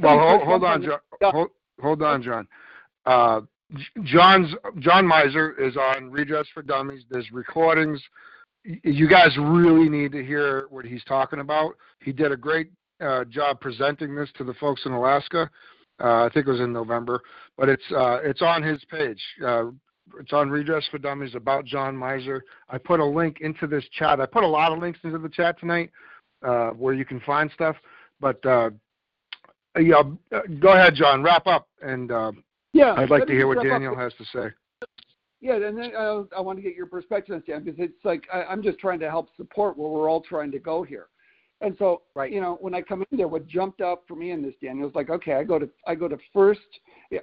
well, 0.00 0.18
hold, 0.18 0.42
hold 0.42 0.64
on, 0.64 0.82
John. 0.82 0.98
Hold, 1.22 1.48
hold 1.80 2.02
on, 2.02 2.22
John. 2.22 2.48
Uh, 3.06 3.40
John's 4.02 4.54
John 4.78 5.04
Myser 5.04 5.58
is 5.60 5.76
on 5.76 6.10
Redress 6.10 6.46
for 6.52 6.62
Dummies. 6.62 7.04
There's 7.10 7.30
recordings. 7.32 8.00
You 8.64 9.08
guys 9.08 9.36
really 9.38 9.88
need 9.88 10.12
to 10.12 10.24
hear 10.24 10.66
what 10.70 10.84
he's 10.84 11.04
talking 11.04 11.40
about. 11.40 11.74
He 12.00 12.12
did 12.12 12.32
a 12.32 12.36
great 12.36 12.70
uh, 13.00 13.24
job 13.24 13.60
presenting 13.60 14.14
this 14.14 14.30
to 14.36 14.44
the 14.44 14.54
folks 14.54 14.82
in 14.86 14.92
Alaska. 14.92 15.50
Uh, 16.02 16.24
I 16.24 16.30
think 16.32 16.46
it 16.46 16.50
was 16.50 16.60
in 16.60 16.72
November, 16.72 17.20
but 17.56 17.68
it's 17.68 17.84
uh, 17.92 18.18
it's 18.22 18.42
on 18.42 18.62
his 18.62 18.82
page. 18.90 19.22
Uh, 19.44 19.66
it's 20.20 20.32
on 20.32 20.50
Redress 20.50 20.86
for 20.90 20.98
Dummies 20.98 21.34
about 21.34 21.64
John 21.64 21.96
Myser. 21.96 22.40
I 22.68 22.78
put 22.78 23.00
a 23.00 23.04
link 23.04 23.38
into 23.40 23.66
this 23.66 23.84
chat. 23.92 24.20
I 24.20 24.26
put 24.26 24.44
a 24.44 24.48
lot 24.48 24.72
of 24.72 24.78
links 24.78 24.98
into 25.02 25.18
the 25.18 25.28
chat 25.28 25.58
tonight 25.58 25.90
uh, 26.46 26.70
where 26.70 26.94
you 26.94 27.04
can 27.04 27.20
find 27.20 27.50
stuff. 27.52 27.76
But 28.20 28.44
uh, 28.44 28.48
uh, 28.48 28.70
yeah, 29.78 30.02
uh, 30.32 30.40
go 30.60 30.72
ahead, 30.72 30.94
John. 30.94 31.22
Wrap 31.22 31.46
up, 31.46 31.68
and 31.82 32.10
uh, 32.10 32.32
yeah, 32.72 32.94
I'd 32.94 33.10
like 33.10 33.26
to 33.26 33.32
hear 33.32 33.46
what 33.46 33.62
Daniel 33.62 33.92
up. 33.92 33.98
has 33.98 34.12
to 34.14 34.24
say. 34.24 34.52
Yeah, 35.40 35.56
and 35.56 35.76
then 35.76 35.92
uh, 35.96 36.22
I 36.36 36.40
want 36.40 36.58
to 36.58 36.62
get 36.62 36.74
your 36.74 36.86
perspective 36.86 37.34
on 37.34 37.42
that 37.46 37.64
because 37.64 37.78
it's 37.78 38.04
like 38.04 38.24
I, 38.32 38.44
I'm 38.44 38.62
just 38.62 38.78
trying 38.78 39.00
to 39.00 39.10
help 39.10 39.28
support 39.36 39.76
where 39.76 39.88
we're 39.88 40.08
all 40.08 40.22
trying 40.22 40.50
to 40.52 40.58
go 40.58 40.82
here. 40.82 41.08
And 41.60 41.76
so, 41.78 42.02
right. 42.14 42.32
you 42.32 42.40
know, 42.40 42.58
when 42.60 42.74
I 42.74 42.82
come 42.82 43.04
in 43.10 43.18
there, 43.18 43.28
what 43.28 43.46
jumped 43.46 43.80
out 43.80 44.02
for 44.06 44.16
me 44.16 44.32
in 44.32 44.42
this, 44.42 44.54
Daniel, 44.62 44.88
is 44.88 44.94
like, 44.94 45.08
okay, 45.08 45.34
I 45.34 45.44
go 45.44 45.58
to 45.58 45.68
I 45.86 45.94
go 45.94 46.08
to 46.08 46.18
first. 46.32 46.60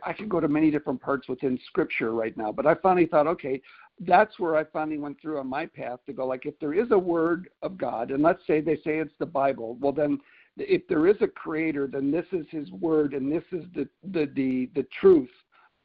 I 0.04 0.14
could 0.14 0.30
go 0.30 0.40
to 0.40 0.48
many 0.48 0.72
different 0.72 1.02
parts 1.02 1.28
within 1.28 1.60
Scripture 1.68 2.14
right 2.14 2.36
now, 2.38 2.52
but 2.52 2.66
I 2.66 2.76
finally 2.76 3.06
thought, 3.06 3.28
okay, 3.28 3.62
that's 4.00 4.40
where 4.40 4.56
I 4.56 4.64
finally 4.64 4.98
went 4.98 5.22
through 5.22 5.40
on 5.40 5.48
my 5.48 5.66
path 5.66 6.00
to 6.06 6.14
go. 6.14 6.26
Like, 6.26 6.46
if 6.46 6.58
there 6.60 6.74
is 6.74 6.92
a 6.92 6.98
Word 6.98 7.50
of 7.62 7.78
God, 7.78 8.12
and 8.12 8.24
let's 8.24 8.42
say 8.48 8.62
they 8.62 8.76
say 8.78 8.98
it's 8.98 9.14
the 9.20 9.26
Bible, 9.26 9.78
well 9.82 9.92
then 9.92 10.20
if 10.58 10.88
there 10.88 11.08
is 11.08 11.16
a 11.22 11.28
creator, 11.28 11.88
then 11.88 12.12
this 12.12 12.26
is 12.32 12.46
his 12.50 12.72
word 12.72 13.14
and 13.14 13.32
this 13.32 13.44
is 13.52 13.64
the, 13.74 13.88
the, 14.12 14.30
the, 14.36 14.70
the 14.76 14.88
truth 15.00 15.30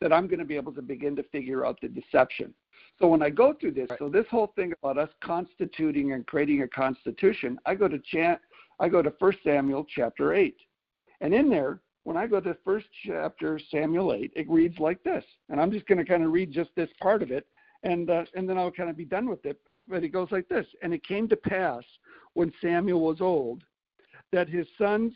that 0.00 0.12
I'm 0.12 0.26
going 0.26 0.40
to 0.40 0.44
be 0.44 0.56
able 0.56 0.72
to 0.72 0.82
begin 0.82 1.16
to 1.16 1.22
figure 1.24 1.64
out 1.64 1.78
the 1.80 1.88
deception. 1.88 2.52
So 2.98 3.06
when 3.06 3.22
I 3.22 3.30
go 3.30 3.54
through 3.58 3.72
this, 3.72 3.88
so 3.98 4.08
this 4.08 4.26
whole 4.30 4.52
thing 4.56 4.72
about 4.82 4.98
us 4.98 5.08
constituting 5.22 6.12
and 6.12 6.26
creating 6.26 6.62
a 6.62 6.68
constitution, 6.68 7.58
I 7.66 7.74
go 7.74 7.88
to 7.88 7.98
chant, 8.10 8.40
I 8.80 8.88
go 8.88 9.02
to 9.02 9.10
First 9.18 9.38
Samuel 9.44 9.86
chapter 9.94 10.34
8. 10.34 10.56
And 11.20 11.32
in 11.34 11.48
there, 11.48 11.80
when 12.04 12.16
I 12.16 12.26
go 12.26 12.40
to 12.40 12.56
first 12.64 12.86
chapter 13.04 13.58
Samuel 13.70 14.12
8, 14.12 14.32
it 14.36 14.48
reads 14.48 14.78
like 14.78 15.02
this. 15.02 15.24
And 15.48 15.60
I'm 15.60 15.72
just 15.72 15.86
going 15.86 15.98
to 15.98 16.04
kind 16.04 16.22
of 16.22 16.30
read 16.30 16.52
just 16.52 16.70
this 16.76 16.90
part 17.00 17.20
of 17.22 17.32
it, 17.32 17.46
and 17.82 18.08
uh, 18.08 18.24
and 18.34 18.48
then 18.48 18.56
I'll 18.56 18.70
kind 18.70 18.88
of 18.88 18.96
be 18.96 19.04
done 19.04 19.28
with 19.28 19.44
it. 19.44 19.58
But 19.88 20.04
it 20.04 20.10
goes 20.10 20.28
like 20.30 20.48
this: 20.48 20.66
And 20.82 20.94
it 20.94 21.04
came 21.04 21.28
to 21.28 21.36
pass 21.36 21.82
when 22.34 22.52
Samuel 22.62 23.00
was 23.00 23.20
old 23.20 23.64
that 24.32 24.48
his 24.48 24.66
sons 24.78 25.12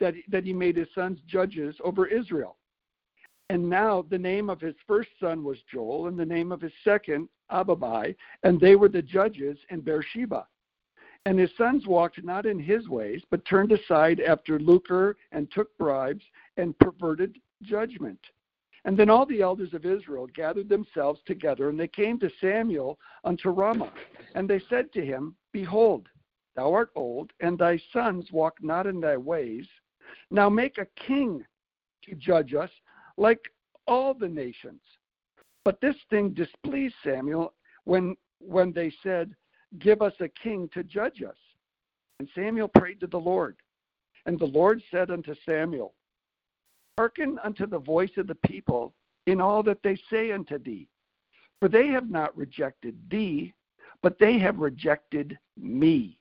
that 0.00 0.14
that 0.28 0.44
he 0.44 0.52
made 0.52 0.76
his 0.76 0.88
sons 0.94 1.18
judges 1.26 1.76
over 1.82 2.06
Israel. 2.06 2.56
And 3.48 3.68
now 3.70 4.04
the 4.10 4.18
name 4.18 4.50
of 4.50 4.60
his 4.60 4.74
first 4.86 5.10
son 5.20 5.44
was 5.44 5.58
Joel, 5.72 6.08
and 6.08 6.18
the 6.18 6.26
name 6.26 6.50
of 6.50 6.60
his 6.60 6.72
second 6.82 7.28
Abiah, 7.50 8.14
and 8.42 8.60
they 8.60 8.74
were 8.74 8.88
the 8.88 9.02
judges 9.02 9.56
in 9.70 9.80
Beersheba. 9.80 10.46
And 11.26 11.38
his 11.38 11.50
sons 11.56 11.86
walked 11.86 12.22
not 12.22 12.46
in 12.46 12.58
his 12.58 12.88
ways, 12.88 13.22
but 13.30 13.44
turned 13.44 13.72
aside 13.72 14.20
after 14.20 14.58
lucre 14.58 15.16
and 15.32 15.50
took 15.50 15.76
bribes 15.78 16.24
and 16.56 16.78
perverted 16.78 17.38
judgment. 17.62 18.20
And 18.84 18.96
then 18.96 19.10
all 19.10 19.26
the 19.26 19.42
elders 19.42 19.74
of 19.74 19.84
Israel 19.84 20.28
gathered 20.28 20.68
themselves 20.68 21.20
together, 21.26 21.68
and 21.68 21.78
they 21.78 21.88
came 21.88 22.20
to 22.20 22.30
Samuel 22.40 22.98
unto 23.24 23.50
Ramah. 23.50 23.92
And 24.36 24.48
they 24.48 24.60
said 24.70 24.92
to 24.92 25.04
him, 25.04 25.34
Behold, 25.52 26.08
Thou 26.56 26.72
art 26.72 26.90
old, 26.94 27.32
and 27.40 27.58
thy 27.58 27.78
sons 27.92 28.32
walk 28.32 28.56
not 28.62 28.86
in 28.86 29.00
thy 29.00 29.16
ways. 29.16 29.66
Now 30.30 30.48
make 30.48 30.78
a 30.78 30.86
king 31.06 31.44
to 32.04 32.14
judge 32.14 32.54
us 32.54 32.70
like 33.16 33.40
all 33.86 34.14
the 34.14 34.28
nations. 34.28 34.80
But 35.64 35.80
this 35.80 35.96
thing 36.10 36.30
displeased 36.30 36.94
Samuel 37.04 37.52
when 37.84 38.16
when 38.40 38.72
they 38.72 38.92
said, 39.02 39.34
Give 39.78 40.00
us 40.02 40.14
a 40.20 40.28
king 40.28 40.68
to 40.72 40.84
judge 40.84 41.22
us. 41.22 41.36
And 42.18 42.28
Samuel 42.34 42.68
prayed 42.68 43.00
to 43.00 43.06
the 43.06 43.18
Lord. 43.18 43.56
And 44.26 44.38
the 44.38 44.46
Lord 44.46 44.82
said 44.90 45.10
unto 45.10 45.34
Samuel, 45.44 45.94
Hearken 46.98 47.38
unto 47.44 47.66
the 47.66 47.78
voice 47.78 48.16
of 48.16 48.26
the 48.26 48.36
people 48.36 48.94
in 49.26 49.40
all 49.40 49.62
that 49.64 49.82
they 49.82 49.98
say 50.10 50.32
unto 50.32 50.58
thee. 50.58 50.88
For 51.60 51.68
they 51.68 51.88
have 51.88 52.10
not 52.10 52.36
rejected 52.36 52.96
thee, 53.10 53.52
but 54.02 54.18
they 54.18 54.38
have 54.38 54.58
rejected 54.58 55.38
me, 55.56 56.18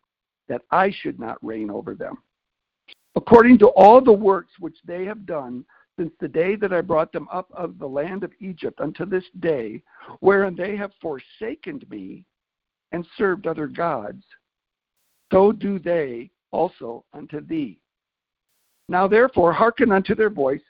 that 0.47 0.61
I 0.71 0.91
should 0.91 1.19
not 1.19 1.43
reign 1.43 1.69
over 1.69 1.95
them. 1.95 2.17
According 3.15 3.59
to 3.59 3.67
all 3.69 4.01
the 4.01 4.11
works 4.11 4.51
which 4.59 4.77
they 4.85 5.05
have 5.05 5.25
done 5.25 5.65
since 5.97 6.11
the 6.19 6.27
day 6.27 6.55
that 6.57 6.73
I 6.73 6.81
brought 6.81 7.11
them 7.11 7.27
up 7.31 7.49
of 7.53 7.79
the 7.79 7.87
land 7.87 8.23
of 8.23 8.33
Egypt 8.39 8.81
unto 8.81 9.05
this 9.05 9.23
day, 9.39 9.81
wherein 10.19 10.55
they 10.55 10.75
have 10.75 10.91
forsaken 11.01 11.81
me 11.89 12.25
and 12.91 13.07
served 13.17 13.47
other 13.47 13.67
gods, 13.67 14.23
so 15.31 15.51
do 15.51 15.79
they 15.79 16.29
also 16.51 17.05
unto 17.13 17.41
thee. 17.41 17.79
Now 18.87 19.07
therefore 19.07 19.53
hearken 19.53 19.91
unto 19.91 20.15
their 20.15 20.29
voice, 20.29 20.61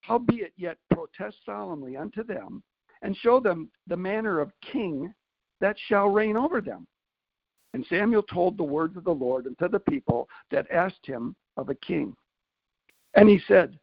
howbeit 0.00 0.52
yet 0.56 0.78
protest 0.90 1.36
solemnly 1.44 1.96
unto 1.96 2.24
them, 2.24 2.62
and 3.02 3.16
show 3.16 3.40
them 3.40 3.70
the 3.86 3.96
manner 3.96 4.40
of 4.40 4.52
king 4.60 5.12
that 5.60 5.76
shall 5.86 6.08
reign 6.08 6.36
over 6.36 6.60
them. 6.60 6.86
And 7.74 7.86
Samuel 7.88 8.22
told 8.22 8.56
the 8.56 8.64
words 8.64 8.96
of 8.96 9.04
the 9.04 9.14
Lord 9.14 9.46
unto 9.46 9.68
the 9.68 9.80
people 9.80 10.28
that 10.50 10.70
asked 10.70 11.06
him 11.06 11.34
of 11.56 11.68
a 11.68 11.74
king. 11.74 12.14
And 13.14 13.28
he 13.28 13.40
said, 13.48 13.78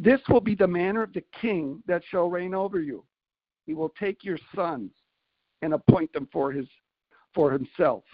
This 0.00 0.20
will 0.28 0.40
be 0.40 0.54
the 0.54 0.66
manner 0.66 1.02
of 1.02 1.12
the 1.12 1.24
king 1.40 1.82
that 1.86 2.02
shall 2.10 2.30
reign 2.30 2.54
over 2.54 2.80
you. 2.80 3.04
He 3.66 3.74
will 3.74 3.90
take 4.00 4.24
your 4.24 4.38
sons 4.54 4.92
and 5.62 5.74
appoint 5.74 6.12
them 6.12 6.28
for 6.32 6.52
his 6.52 6.66
for 7.34 7.52
himself, 7.52 8.04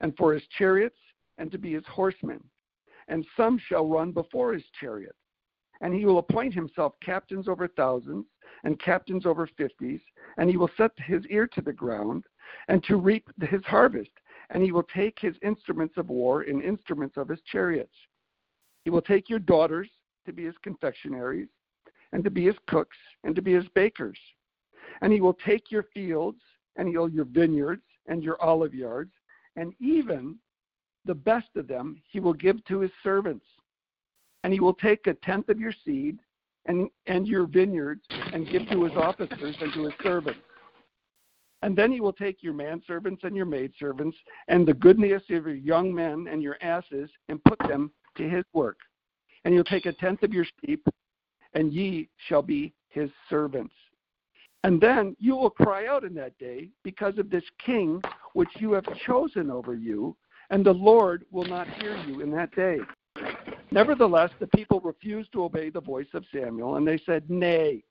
and 0.00 0.14
for 0.16 0.34
his 0.34 0.42
chariots, 0.58 0.98
and 1.38 1.52
to 1.52 1.58
be 1.58 1.72
his 1.72 1.86
horsemen. 1.86 2.42
And 3.08 3.24
some 3.36 3.58
shall 3.68 3.86
run 3.86 4.10
before 4.10 4.52
his 4.52 4.64
chariot. 4.78 5.14
And 5.80 5.94
he 5.94 6.04
will 6.04 6.18
appoint 6.18 6.52
himself 6.52 6.94
captains 7.02 7.48
over 7.48 7.68
thousands, 7.68 8.26
and 8.64 8.78
captains 8.80 9.24
over 9.24 9.48
fifties, 9.56 10.00
and 10.36 10.50
he 10.50 10.56
will 10.56 10.70
set 10.76 10.90
his 10.98 11.24
ear 11.30 11.46
to 11.46 11.60
the 11.60 11.72
ground, 11.72 12.24
and 12.68 12.82
to 12.84 12.96
reap 12.96 13.28
his 13.40 13.64
harvest. 13.64 14.10
And 14.50 14.62
he 14.62 14.72
will 14.72 14.86
take 14.94 15.18
his 15.18 15.36
instruments 15.42 15.94
of 15.96 16.08
war 16.08 16.42
and 16.42 16.62
instruments 16.62 17.16
of 17.16 17.28
his 17.28 17.40
chariots. 17.50 17.94
He 18.84 18.90
will 18.90 19.02
take 19.02 19.28
your 19.28 19.38
daughters 19.38 19.88
to 20.26 20.32
be 20.32 20.44
his 20.44 20.56
confectionaries, 20.62 21.48
and 22.12 22.24
to 22.24 22.30
be 22.30 22.46
his 22.46 22.56
cooks, 22.66 22.96
and 23.24 23.34
to 23.36 23.42
be 23.42 23.52
his 23.52 23.68
bakers. 23.74 24.18
And 25.00 25.12
he 25.12 25.20
will 25.20 25.34
take 25.34 25.70
your 25.70 25.84
fields, 25.94 26.40
and 26.76 26.88
he'll 26.88 27.08
your 27.08 27.24
vineyards, 27.24 27.82
and 28.06 28.22
your 28.22 28.40
olive 28.42 28.74
yards, 28.74 29.12
and 29.56 29.72
even 29.80 30.36
the 31.04 31.14
best 31.14 31.48
of 31.56 31.66
them 31.66 32.00
he 32.10 32.20
will 32.20 32.32
give 32.32 32.62
to 32.66 32.80
his 32.80 32.90
servants. 33.02 33.46
And 34.42 34.52
he 34.52 34.60
will 34.60 34.74
take 34.74 35.06
a 35.06 35.14
tenth 35.14 35.48
of 35.48 35.60
your 35.60 35.72
seed 35.84 36.18
and, 36.66 36.88
and 37.06 37.26
your 37.26 37.46
vineyards 37.46 38.02
and 38.32 38.48
give 38.48 38.68
to 38.70 38.84
his 38.84 38.92
officers 38.96 39.56
and 39.60 39.72
to 39.72 39.84
his 39.84 39.94
servants. 40.02 40.40
And 41.62 41.76
then 41.76 41.92
he 41.92 42.00
will 42.00 42.12
take 42.12 42.42
your 42.42 42.54
manservants 42.54 43.24
and 43.24 43.36
your 43.36 43.46
maidservants 43.46 44.16
and 44.48 44.66
the 44.66 44.74
goodness 44.74 45.22
of 45.30 45.46
your 45.46 45.54
young 45.54 45.94
men 45.94 46.26
and 46.30 46.42
your 46.42 46.56
asses 46.62 47.10
and 47.28 47.42
put 47.44 47.58
them 47.68 47.90
to 48.16 48.28
his 48.28 48.44
work. 48.52 48.78
And 49.44 49.52
he'll 49.54 49.64
take 49.64 49.86
a 49.86 49.92
tenth 49.92 50.22
of 50.22 50.32
your 50.32 50.46
sheep, 50.64 50.86
and 51.54 51.72
ye 51.72 52.08
shall 52.28 52.42
be 52.42 52.74
his 52.88 53.10
servants. 53.28 53.74
And 54.64 54.80
then 54.80 55.16
you 55.18 55.36
will 55.36 55.50
cry 55.50 55.86
out 55.86 56.04
in 56.04 56.14
that 56.14 56.36
day 56.38 56.68
because 56.82 57.16
of 57.18 57.30
this 57.30 57.44
king 57.64 58.02
which 58.34 58.50
you 58.58 58.72
have 58.72 58.84
chosen 59.06 59.50
over 59.50 59.74
you, 59.74 60.16
and 60.50 60.64
the 60.64 60.72
Lord 60.72 61.24
will 61.30 61.46
not 61.46 61.68
hear 61.80 61.96
you 62.06 62.20
in 62.20 62.30
that 62.32 62.54
day. 62.54 62.78
Nevertheless, 63.70 64.30
the 64.38 64.48
people 64.48 64.80
refused 64.80 65.32
to 65.32 65.44
obey 65.44 65.70
the 65.70 65.80
voice 65.80 66.08
of 66.12 66.24
Samuel, 66.32 66.76
and 66.76 66.86
they 66.86 66.98
said, 67.06 67.28
Nay, 67.30 67.82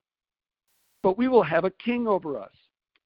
but 1.02 1.18
we 1.18 1.26
will 1.26 1.42
have 1.42 1.64
a 1.64 1.70
king 1.70 2.06
over 2.06 2.38
us. 2.38 2.52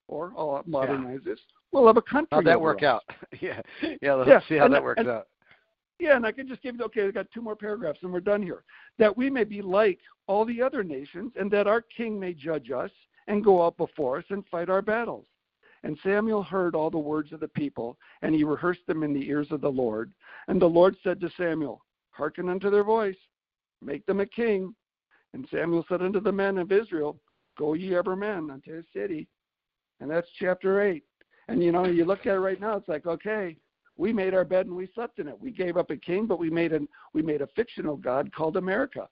Or 0.07 0.33
I'll 0.37 0.63
modernize 0.67 1.21
yeah. 1.25 1.33
this. 1.33 1.41
We'll 1.73 1.87
have 1.87 1.97
a 1.97 2.03
country. 2.03 2.29
How'd 2.31 2.47
that 2.47 2.61
work 2.61 2.83
out? 2.83 3.03
yeah, 3.41 3.61
yeah. 4.03 4.15
Let's 4.15 4.29
yeah. 4.29 4.41
see 4.49 4.57
how 4.57 4.67
and, 4.67 4.75
that 4.75 4.83
works 4.83 5.01
and, 5.01 5.09
out. 5.09 5.29
Yeah, 5.99 6.17
and 6.17 6.27
I 6.27 6.33
can 6.33 6.47
just 6.47 6.63
give 6.63 6.77
you. 6.77 6.85
Okay, 6.85 7.07
I 7.07 7.11
got 7.11 7.27
two 7.33 7.41
more 7.41 7.57
paragraphs, 7.57 8.01
and 8.03 8.13
we're 8.13 8.21
done 8.21 8.43
here. 8.43 8.65
That 8.99 9.17
we 9.17 9.31
may 9.31 9.45
be 9.45 9.63
like 9.63 9.99
all 10.27 10.45
the 10.45 10.61
other 10.61 10.85
nations, 10.85 11.33
and 11.37 11.51
that 11.53 11.67
our 11.67 11.81
king 11.81 12.19
may 12.19 12.35
judge 12.35 12.71
us 12.71 12.91
and 13.27 13.45
go 13.45 13.65
out 13.65 13.77
before 13.77 14.19
us 14.19 14.25
and 14.31 14.45
fight 14.51 14.69
our 14.69 14.83
battles. 14.83 15.27
And 15.83 15.99
Samuel 16.03 16.43
heard 16.43 16.75
all 16.75 16.91
the 16.91 16.99
words 16.99 17.33
of 17.33 17.41
the 17.41 17.49
people, 17.49 17.99
and 18.23 18.35
he 18.35 18.43
rehearsed 18.43 18.87
them 18.87 19.03
in 19.03 19.13
the 19.13 19.29
ears 19.29 19.49
of 19.51 19.61
the 19.61 19.71
Lord. 19.71 20.13
And 20.49 20.61
the 20.61 20.67
Lord 20.67 20.97
said 21.03 21.21
to 21.21 21.31
Samuel, 21.37 21.85
Hearken 22.11 22.49
unto 22.49 22.71
their 22.71 22.85
voice, 22.85 23.17
make 23.83 24.05
them 24.07 24.21
a 24.21 24.27
king. 24.27 24.75
And 25.35 25.47
Samuel 25.51 25.85
said 25.89 26.01
unto 26.01 26.21
the 26.21 26.33
men 26.33 26.59
of 26.59 26.73
Israel, 26.73 27.19
Go 27.59 27.75
ye 27.75 27.95
ever 27.95 28.17
men 28.17 28.51
unto 28.51 28.75
his 28.75 28.85
city. 28.95 29.29
And 30.05 30.13
that's 30.13 30.29
chapter 30.39 30.83
8. 30.83 31.03
And 31.49 31.63
you 31.63 31.73
know, 31.73 31.87
you 31.87 32.05
look 32.05 32.27
at 32.27 32.35
it 32.35 32.39
right 32.39 32.61
now, 32.61 32.77
it's 32.77 32.89
like, 32.89 33.07
okay, 33.07 33.57
we 33.97 34.13
made 34.13 34.35
our 34.35 34.45
bed 34.45 34.67
and 34.67 34.77
we 34.77 34.87
slept 34.95 35.19
in 35.19 35.29
it. 35.29 35.41
We 35.41 35.51
gave 35.51 35.79
up 35.79 35.91
a 35.91 35.97
king, 35.97 36.27
but 36.27 36.39
we 36.39 36.51
made 36.51 36.75
a 36.75 36.81
we 37.15 37.23
made 37.23 37.41
a 37.41 37.47
fictional 37.57 37.97
God 37.97 38.31
called 38.35 38.59
America 38.59 39.09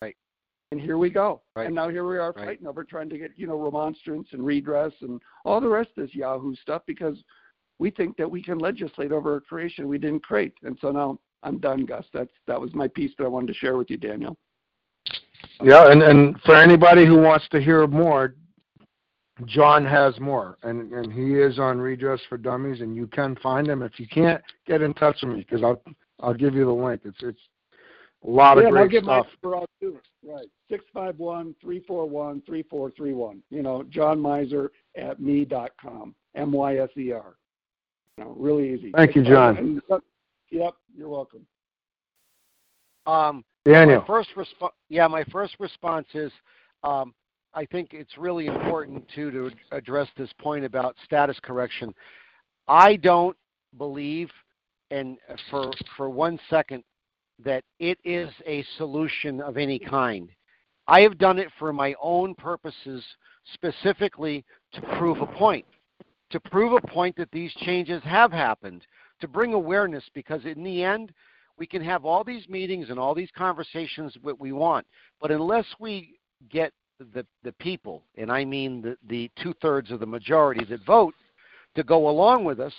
Right. 0.00 0.14
and 0.70 0.80
here 0.80 0.98
we 0.98 1.10
go. 1.10 1.42
Right. 1.56 1.66
And 1.66 1.74
now 1.74 1.88
here 1.88 2.08
we 2.08 2.16
are 2.16 2.32
right. 2.36 2.46
fighting 2.46 2.68
over 2.68 2.84
trying 2.84 3.08
to 3.08 3.18
get 3.18 3.32
you 3.34 3.48
know 3.48 3.56
remonstrance 3.58 4.28
and 4.30 4.46
redress 4.46 4.92
and 5.00 5.20
all 5.44 5.60
the 5.60 5.68
rest 5.68 5.90
of 5.96 6.06
this 6.06 6.14
Yahoo 6.14 6.54
stuff 6.54 6.82
because 6.86 7.18
we 7.80 7.90
think 7.90 8.16
that 8.18 8.30
we 8.30 8.40
can 8.40 8.58
legislate 8.58 9.10
over 9.10 9.34
a 9.34 9.40
creation 9.40 9.88
we 9.88 9.98
didn't 9.98 10.22
create. 10.22 10.54
And 10.62 10.78
so 10.80 10.92
now 10.92 11.18
I'm 11.42 11.58
done, 11.58 11.86
Gus. 11.86 12.06
That's 12.14 12.30
that 12.46 12.60
was 12.60 12.72
my 12.72 12.86
piece 12.86 13.10
that 13.18 13.24
I 13.24 13.28
wanted 13.28 13.48
to 13.48 13.54
share 13.54 13.76
with 13.76 13.90
you, 13.90 13.96
Daniel. 13.96 14.36
Yeah, 15.60 15.90
and 15.90 16.04
and 16.04 16.40
for 16.42 16.54
anybody 16.54 17.04
who 17.04 17.20
wants 17.20 17.48
to 17.48 17.60
hear 17.60 17.84
more, 17.88 18.36
John 19.46 19.84
has 19.84 20.18
more, 20.18 20.58
and 20.62 20.92
and 20.92 21.12
he 21.12 21.34
is 21.34 21.58
on 21.58 21.78
Redress 21.78 22.20
for 22.28 22.36
Dummies, 22.36 22.80
and 22.80 22.96
you 22.96 23.06
can 23.06 23.36
find 23.36 23.66
him. 23.66 23.82
If 23.82 23.98
you 23.98 24.08
can't, 24.08 24.42
get 24.66 24.82
in 24.82 24.94
touch 24.94 25.18
with 25.22 25.34
me 25.34 25.46
because 25.48 25.62
I'll 25.62 25.80
I'll 26.20 26.34
give 26.34 26.54
you 26.54 26.64
the 26.64 26.72
link. 26.72 27.02
It's 27.04 27.16
it's 27.22 27.38
a 28.24 28.30
lot 28.30 28.56
yeah, 28.58 28.64
of 28.64 28.70
great 28.70 28.80
I'll 28.82 28.88
give 28.88 29.04
stuff. 29.04 29.26
my 29.42 29.48
number 29.48 29.56
out 29.62 29.70
too. 29.80 29.98
Right. 30.26 30.46
Six 30.68 30.84
five 30.92 31.18
one 31.18 31.54
three 31.60 31.80
four 31.86 32.08
one 32.08 32.42
three 32.44 32.64
four 32.64 32.90
three 32.90 33.12
one. 33.12 33.42
You 33.50 33.62
know, 33.62 33.84
John 33.84 34.18
Myser 34.18 34.68
at 34.96 35.20
me 35.20 35.44
dot 35.44 35.70
com. 35.80 36.14
M 36.34 36.52
Y 36.52 36.78
S 36.78 36.90
E 36.96 37.12
R. 37.12 37.36
You 38.16 38.24
know, 38.24 38.34
really 38.36 38.74
easy. 38.74 38.92
Thank 38.94 39.14
you, 39.14 39.22
John. 39.22 39.80
Uh, 39.90 39.98
yep, 40.50 40.74
you're 40.96 41.08
welcome. 41.08 41.46
Um, 43.06 43.44
Daniel. 43.64 44.00
My 44.00 44.06
first 44.06 44.30
response, 44.36 44.74
yeah, 44.88 45.06
my 45.06 45.24
first 45.24 45.54
response 45.58 46.06
is, 46.14 46.32
um, 46.82 47.14
I 47.58 47.66
think 47.66 47.92
it's 47.92 48.16
really 48.16 48.46
important 48.46 49.04
too 49.12 49.32
to 49.32 49.50
address 49.72 50.06
this 50.16 50.30
point 50.38 50.64
about 50.64 50.94
status 51.04 51.40
correction. 51.42 51.92
I 52.68 52.94
don't 52.94 53.36
believe, 53.78 54.30
and 54.92 55.18
for 55.50 55.72
for 55.96 56.08
one 56.08 56.38
second, 56.48 56.84
that 57.44 57.64
it 57.80 57.98
is 58.04 58.30
a 58.46 58.64
solution 58.76 59.40
of 59.40 59.56
any 59.56 59.80
kind. 59.80 60.30
I 60.86 61.00
have 61.00 61.18
done 61.18 61.36
it 61.36 61.48
for 61.58 61.72
my 61.72 61.96
own 62.00 62.36
purposes, 62.36 63.04
specifically 63.54 64.44
to 64.74 64.80
prove 64.96 65.20
a 65.20 65.26
point, 65.26 65.66
to 66.30 66.38
prove 66.38 66.74
a 66.74 66.86
point 66.86 67.16
that 67.16 67.32
these 67.32 67.52
changes 67.54 68.04
have 68.04 68.30
happened, 68.30 68.86
to 69.20 69.26
bring 69.26 69.52
awareness, 69.52 70.04
because 70.14 70.44
in 70.44 70.62
the 70.62 70.84
end, 70.84 71.12
we 71.58 71.66
can 71.66 71.82
have 71.82 72.04
all 72.04 72.22
these 72.22 72.48
meetings 72.48 72.88
and 72.88 73.00
all 73.00 73.16
these 73.16 73.32
conversations 73.36 74.16
what 74.22 74.38
we 74.38 74.52
want, 74.52 74.86
but 75.20 75.32
unless 75.32 75.66
we 75.80 76.20
get 76.50 76.72
the, 76.98 77.26
the 77.42 77.52
people, 77.52 78.02
and 78.16 78.30
I 78.30 78.44
mean 78.44 78.82
the, 78.82 78.96
the 79.08 79.30
two 79.42 79.54
thirds 79.60 79.90
of 79.90 80.00
the 80.00 80.06
majority 80.06 80.64
that 80.66 80.84
vote, 80.84 81.14
to 81.74 81.82
go 81.82 82.08
along 82.08 82.44
with 82.44 82.60
us, 82.60 82.72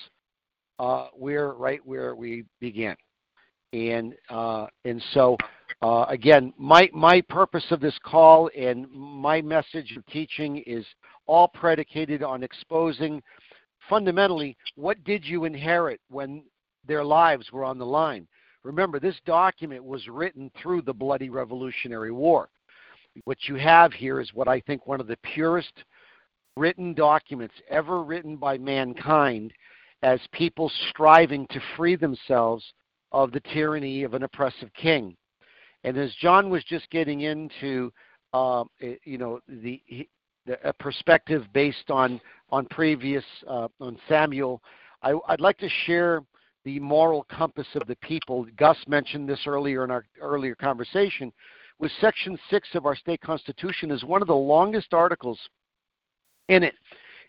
uh, 0.79 1.07
we're 1.15 1.53
right 1.53 1.85
where 1.85 2.15
we 2.15 2.45
began 2.59 2.95
and 3.73 4.15
uh, 4.29 4.67
and 4.85 5.03
so 5.13 5.37
uh, 5.81 6.05
again, 6.09 6.53
my 6.57 6.89
my 6.93 7.21
purpose 7.21 7.65
of 7.71 7.79
this 7.79 7.97
call 8.03 8.49
and 8.57 8.89
my 8.91 9.41
message 9.41 9.95
of 9.95 10.05
teaching 10.07 10.63
is 10.65 10.85
all 11.27 11.47
predicated 11.47 12.23
on 12.23 12.43
exposing 12.43 13.21
fundamentally 13.89 14.57
what 14.75 15.03
did 15.03 15.23
you 15.25 15.45
inherit 15.45 15.99
when 16.09 16.43
their 16.87 17.03
lives 17.03 17.51
were 17.51 17.63
on 17.63 17.77
the 17.77 17.85
line. 17.85 18.27
Remember, 18.63 18.99
this 18.99 19.15
document 19.25 19.83
was 19.83 20.07
written 20.07 20.51
through 20.61 20.81
the 20.81 20.93
bloody 20.93 21.29
Revolutionary 21.29 22.11
War. 22.11 22.49
What 23.25 23.47
you 23.47 23.55
have 23.55 23.93
here 23.93 24.19
is 24.19 24.33
what 24.33 24.47
I 24.47 24.59
think 24.61 24.85
one 24.87 24.99
of 24.99 25.07
the 25.07 25.17
purest 25.17 25.83
written 26.55 26.93
documents 26.93 27.55
ever 27.69 28.03
written 28.03 28.35
by 28.35 28.57
mankind 28.57 29.53
as 30.01 30.19
people 30.31 30.71
striving 30.89 31.47
to 31.47 31.61
free 31.75 31.95
themselves 31.95 32.65
of 33.11 33.31
the 33.31 33.41
tyranny 33.53 34.03
of 34.03 34.13
an 34.13 34.23
oppressive 34.23 34.69
king. 34.73 35.15
And 35.83 35.97
as 35.97 36.13
John 36.15 36.49
was 36.49 36.63
just 36.65 36.89
getting 36.89 37.21
into, 37.21 37.91
um, 38.33 38.69
you 38.79 39.17
know, 39.17 39.39
the 39.47 39.81
a 40.63 40.73
perspective 40.73 41.45
based 41.53 41.89
on 41.89 42.19
on 42.49 42.65
previous 42.67 43.23
uh, 43.47 43.67
on 43.79 43.97
Samuel. 44.07 44.61
I, 45.01 45.13
would 45.13 45.41
like 45.41 45.57
to 45.59 45.69
share 45.85 46.21
the 46.65 46.79
moral 46.79 47.25
compass 47.29 47.67
of 47.75 47.87
the 47.87 47.95
people. 47.97 48.45
Gus 48.57 48.77
mentioned 48.87 49.29
this 49.29 49.41
earlier 49.45 49.83
in 49.83 49.91
our 49.91 50.05
earlier 50.21 50.55
conversation. 50.55 51.31
With 51.79 51.91
Section 52.01 52.37
Six 52.49 52.67
of 52.75 52.85
our 52.85 52.95
state 52.95 53.21
constitution 53.21 53.89
is 53.89 54.03
one 54.03 54.21
of 54.21 54.27
the 54.27 54.35
longest 54.35 54.93
articles 54.93 55.39
in 56.49 56.63
it. 56.63 56.75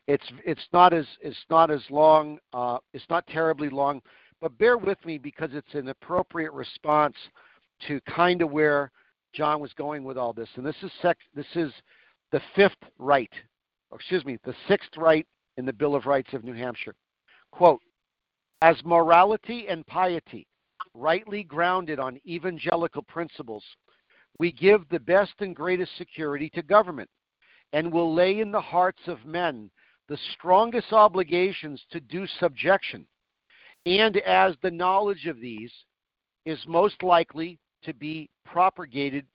It's 0.08 0.24
it's 0.44 0.66
not 0.72 0.92
as 0.92 1.06
it's 1.20 1.44
not 1.48 1.70
as 1.70 1.82
long. 1.88 2.38
Uh, 2.52 2.78
it's 2.92 3.04
not 3.08 3.26
terribly 3.28 3.68
long, 3.68 4.02
but 4.40 4.56
bear 4.58 4.76
with 4.76 4.98
me 5.04 5.18
because 5.18 5.50
it's 5.52 5.74
an 5.74 5.88
appropriate 5.88 6.52
response 6.52 7.14
to 7.86 8.00
kind 8.02 8.42
of 8.42 8.50
where 8.50 8.90
John 9.32 9.60
was 9.60 9.72
going 9.74 10.02
with 10.02 10.18
all 10.18 10.32
this. 10.32 10.48
And 10.56 10.66
this 10.66 10.76
is 10.82 10.90
sec, 11.00 11.16
this 11.34 11.46
is 11.54 11.72
the 12.32 12.40
fifth 12.56 12.82
right, 12.98 13.30
excuse 13.94 14.24
me, 14.24 14.38
the 14.44 14.54
sixth 14.66 14.96
right 14.96 15.26
in 15.56 15.64
the 15.64 15.72
Bill 15.72 15.94
of 15.94 16.06
Rights 16.06 16.32
of 16.32 16.44
New 16.44 16.54
Hampshire. 16.54 16.94
Quote, 17.52 17.80
as 18.62 18.76
morality 18.84 19.66
and 19.68 19.86
piety, 19.86 20.46
rightly 20.94 21.42
grounded 21.42 21.98
on 21.98 22.20
evangelical 22.26 23.02
principles, 23.02 23.64
we 24.40 24.50
give 24.52 24.88
the 24.88 24.98
best 24.98 25.34
and 25.40 25.54
greatest 25.54 25.94
security 25.98 26.48
to 26.54 26.62
government 26.62 27.10
and 27.74 27.92
will 27.92 28.14
lay 28.14 28.40
in 28.40 28.50
the 28.50 28.60
hearts 28.60 29.02
of 29.06 29.26
men 29.26 29.70
the 30.08 30.16
strongest 30.32 30.94
obligations 30.94 31.84
to 31.90 32.00
due 32.00 32.26
subjection. 32.38 33.06
And 33.84 34.16
as 34.16 34.54
the 34.62 34.70
knowledge 34.70 35.26
of 35.26 35.42
these 35.42 35.70
is 36.46 36.58
most 36.66 37.02
likely 37.02 37.58
to 37.82 37.92
be 37.92 38.30
propagated 38.46 39.26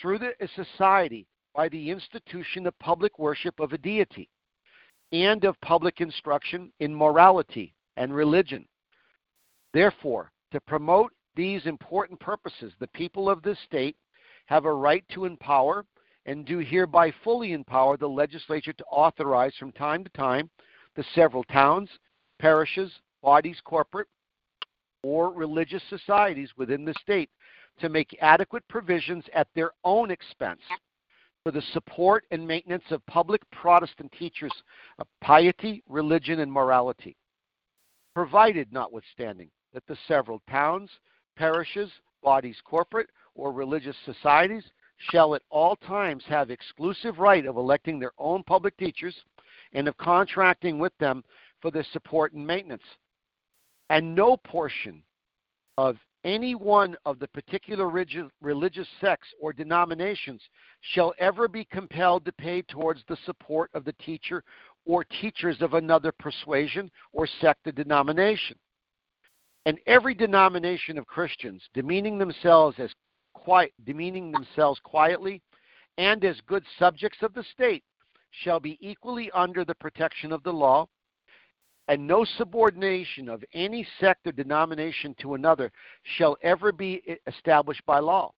through 0.00 0.18
the 0.18 0.32
society 0.56 1.26
by 1.54 1.68
the 1.68 1.90
institution 1.90 2.66
of 2.66 2.78
public 2.78 3.18
worship 3.18 3.60
of 3.60 3.74
a 3.74 3.78
deity 3.78 4.30
and 5.12 5.44
of 5.44 5.60
public 5.60 6.00
instruction 6.00 6.72
in 6.80 6.94
morality 6.94 7.74
and 7.98 8.14
religion. 8.14 8.64
Therefore, 9.74 10.32
to 10.52 10.60
promote 10.62 11.12
these 11.36 11.66
important 11.66 12.18
purposes, 12.18 12.72
the 12.80 12.88
people 12.88 13.28
of 13.28 13.42
this 13.42 13.58
state 13.66 13.96
have 14.46 14.64
a 14.64 14.72
right 14.72 15.04
to 15.14 15.24
empower 15.24 15.84
and 16.26 16.46
do 16.46 16.58
hereby 16.58 17.12
fully 17.22 17.52
empower 17.52 17.96
the 17.96 18.06
legislature 18.06 18.72
to 18.72 18.84
authorize 18.84 19.54
from 19.58 19.72
time 19.72 20.04
to 20.04 20.10
time 20.10 20.50
the 20.96 21.04
several 21.14 21.44
towns, 21.44 21.88
parishes, 22.38 22.90
bodies, 23.22 23.60
corporate, 23.64 24.08
or 25.02 25.30
religious 25.32 25.82
societies 25.90 26.50
within 26.56 26.84
the 26.84 26.94
state 27.00 27.30
to 27.80 27.88
make 27.88 28.16
adequate 28.20 28.66
provisions 28.68 29.24
at 29.34 29.48
their 29.54 29.72
own 29.84 30.10
expense 30.10 30.60
for 31.42 31.50
the 31.50 31.62
support 31.72 32.24
and 32.30 32.46
maintenance 32.46 32.84
of 32.90 33.04
public 33.06 33.42
Protestant 33.50 34.10
teachers 34.18 34.52
of 34.98 35.06
piety, 35.20 35.82
religion, 35.88 36.40
and 36.40 36.50
morality, 36.50 37.16
provided 38.14 38.72
notwithstanding 38.72 39.50
that 39.74 39.86
the 39.86 39.96
several 40.08 40.40
towns, 40.48 40.88
parishes, 41.36 41.90
bodies 42.22 42.56
corporate, 42.64 43.10
or 43.34 43.52
religious 43.52 43.96
societies 44.04 44.64
shall 45.10 45.34
at 45.34 45.42
all 45.50 45.76
times 45.76 46.24
have 46.28 46.50
exclusive 46.50 47.18
right 47.18 47.46
of 47.46 47.56
electing 47.56 47.98
their 47.98 48.12
own 48.18 48.42
public 48.44 48.76
teachers 48.76 49.14
and 49.72 49.88
of 49.88 49.96
contracting 49.96 50.78
with 50.78 50.96
them 50.98 51.22
for 51.60 51.70
their 51.70 51.86
support 51.92 52.32
and 52.32 52.46
maintenance. 52.46 52.82
And 53.90 54.14
no 54.14 54.36
portion 54.36 55.02
of 55.76 55.96
any 56.24 56.54
one 56.54 56.96
of 57.04 57.18
the 57.18 57.28
particular 57.28 57.88
religious 58.40 58.88
sects 59.00 59.28
or 59.40 59.52
denominations 59.52 60.40
shall 60.80 61.12
ever 61.18 61.48
be 61.48 61.64
compelled 61.66 62.24
to 62.24 62.32
pay 62.32 62.62
towards 62.62 63.02
the 63.08 63.18
support 63.26 63.70
of 63.74 63.84
the 63.84 63.92
teacher 63.94 64.42
or 64.86 65.04
teachers 65.04 65.60
of 65.60 65.74
another 65.74 66.12
persuasion 66.12 66.90
or 67.12 67.26
sect 67.40 67.66
or 67.66 67.72
denomination. 67.72 68.56
And 69.66 69.78
every 69.86 70.14
denomination 70.14 70.98
of 70.98 71.06
Christians, 71.06 71.62
demeaning 71.74 72.18
themselves 72.18 72.78
as 72.78 72.90
quiet, 73.34 73.72
demeaning 73.84 74.32
themselves 74.32 74.80
quietly 74.82 75.42
and 75.98 76.24
as 76.24 76.40
good 76.46 76.64
subjects 76.78 77.18
of 77.22 77.34
the 77.34 77.44
state, 77.52 77.84
shall 78.30 78.58
be 78.58 78.78
equally 78.80 79.30
under 79.32 79.64
the 79.64 79.74
protection 79.76 80.32
of 80.32 80.42
the 80.42 80.52
law 80.52 80.86
and 81.88 82.06
no 82.06 82.24
subordination 82.24 83.28
of 83.28 83.44
any 83.52 83.86
sect 84.00 84.26
or 84.26 84.32
denomination 84.32 85.14
to 85.20 85.34
another 85.34 85.70
shall 86.16 86.36
ever 86.42 86.72
be 86.72 87.02
established 87.26 87.84
by 87.86 87.98
law. 87.98 88.32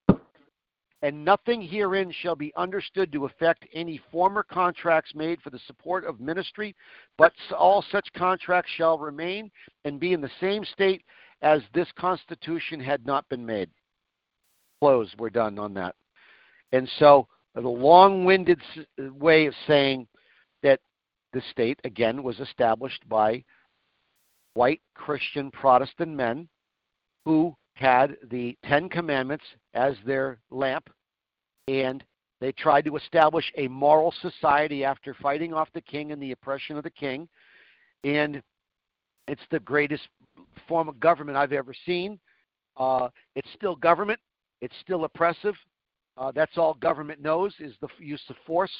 And 1.02 1.24
nothing 1.24 1.62
herein 1.62 2.10
shall 2.10 2.34
be 2.34 2.52
understood 2.56 3.12
to 3.12 3.26
affect 3.26 3.66
any 3.72 4.00
former 4.10 4.42
contracts 4.42 5.14
made 5.14 5.40
for 5.42 5.50
the 5.50 5.60
support 5.66 6.04
of 6.04 6.20
ministry, 6.20 6.74
but 7.18 7.32
all 7.56 7.84
such 7.92 8.12
contracts 8.14 8.72
shall 8.76 8.98
remain 8.98 9.50
and 9.84 10.00
be 10.00 10.12
in 10.12 10.20
the 10.20 10.30
same 10.40 10.64
state 10.64 11.04
as 11.42 11.60
this 11.74 11.88
Constitution 11.96 12.80
had 12.80 13.06
not 13.06 13.28
been 13.28 13.44
made. 13.44 13.70
Close. 14.80 15.10
We're 15.18 15.30
done 15.30 15.58
on 15.58 15.74
that. 15.74 15.94
And 16.72 16.88
so, 16.98 17.26
the 17.54 17.60
long 17.62 18.24
winded 18.24 18.60
way 18.98 19.46
of 19.46 19.54
saying 19.66 20.06
that 20.62 20.80
the 21.32 21.42
state, 21.50 21.80
again, 21.84 22.22
was 22.22 22.38
established 22.40 23.08
by 23.08 23.42
white 24.54 24.80
Christian 24.94 25.50
Protestant 25.50 26.10
men 26.10 26.48
who 27.24 27.54
had 27.74 28.16
the 28.30 28.56
Ten 28.64 28.88
Commandments 28.88 29.44
as 29.74 29.94
their 30.04 30.38
lamp, 30.50 30.88
and 31.68 32.02
they 32.40 32.52
tried 32.52 32.84
to 32.84 32.96
establish 32.96 33.50
a 33.56 33.68
moral 33.68 34.12
society 34.20 34.84
after 34.84 35.14
fighting 35.14 35.54
off 35.54 35.68
the 35.74 35.80
king 35.80 36.12
and 36.12 36.22
the 36.22 36.32
oppression 36.32 36.76
of 36.76 36.84
the 36.84 36.90
king. 36.90 37.28
And 38.04 38.42
it's 39.28 39.42
the 39.50 39.60
greatest 39.60 40.08
form 40.68 40.88
of 40.88 41.00
government 41.00 41.36
I've 41.36 41.52
ever 41.52 41.74
seen. 41.84 42.18
Uh, 42.76 43.08
it's 43.34 43.48
still 43.54 43.74
government. 43.76 44.20
It's 44.60 44.74
still 44.80 45.04
oppressive. 45.04 45.54
Uh, 46.16 46.32
that's 46.32 46.56
all 46.56 46.74
government 46.74 47.20
knows 47.20 47.54
is 47.60 47.74
the 47.80 47.88
use 47.98 48.22
of 48.28 48.36
force. 48.46 48.72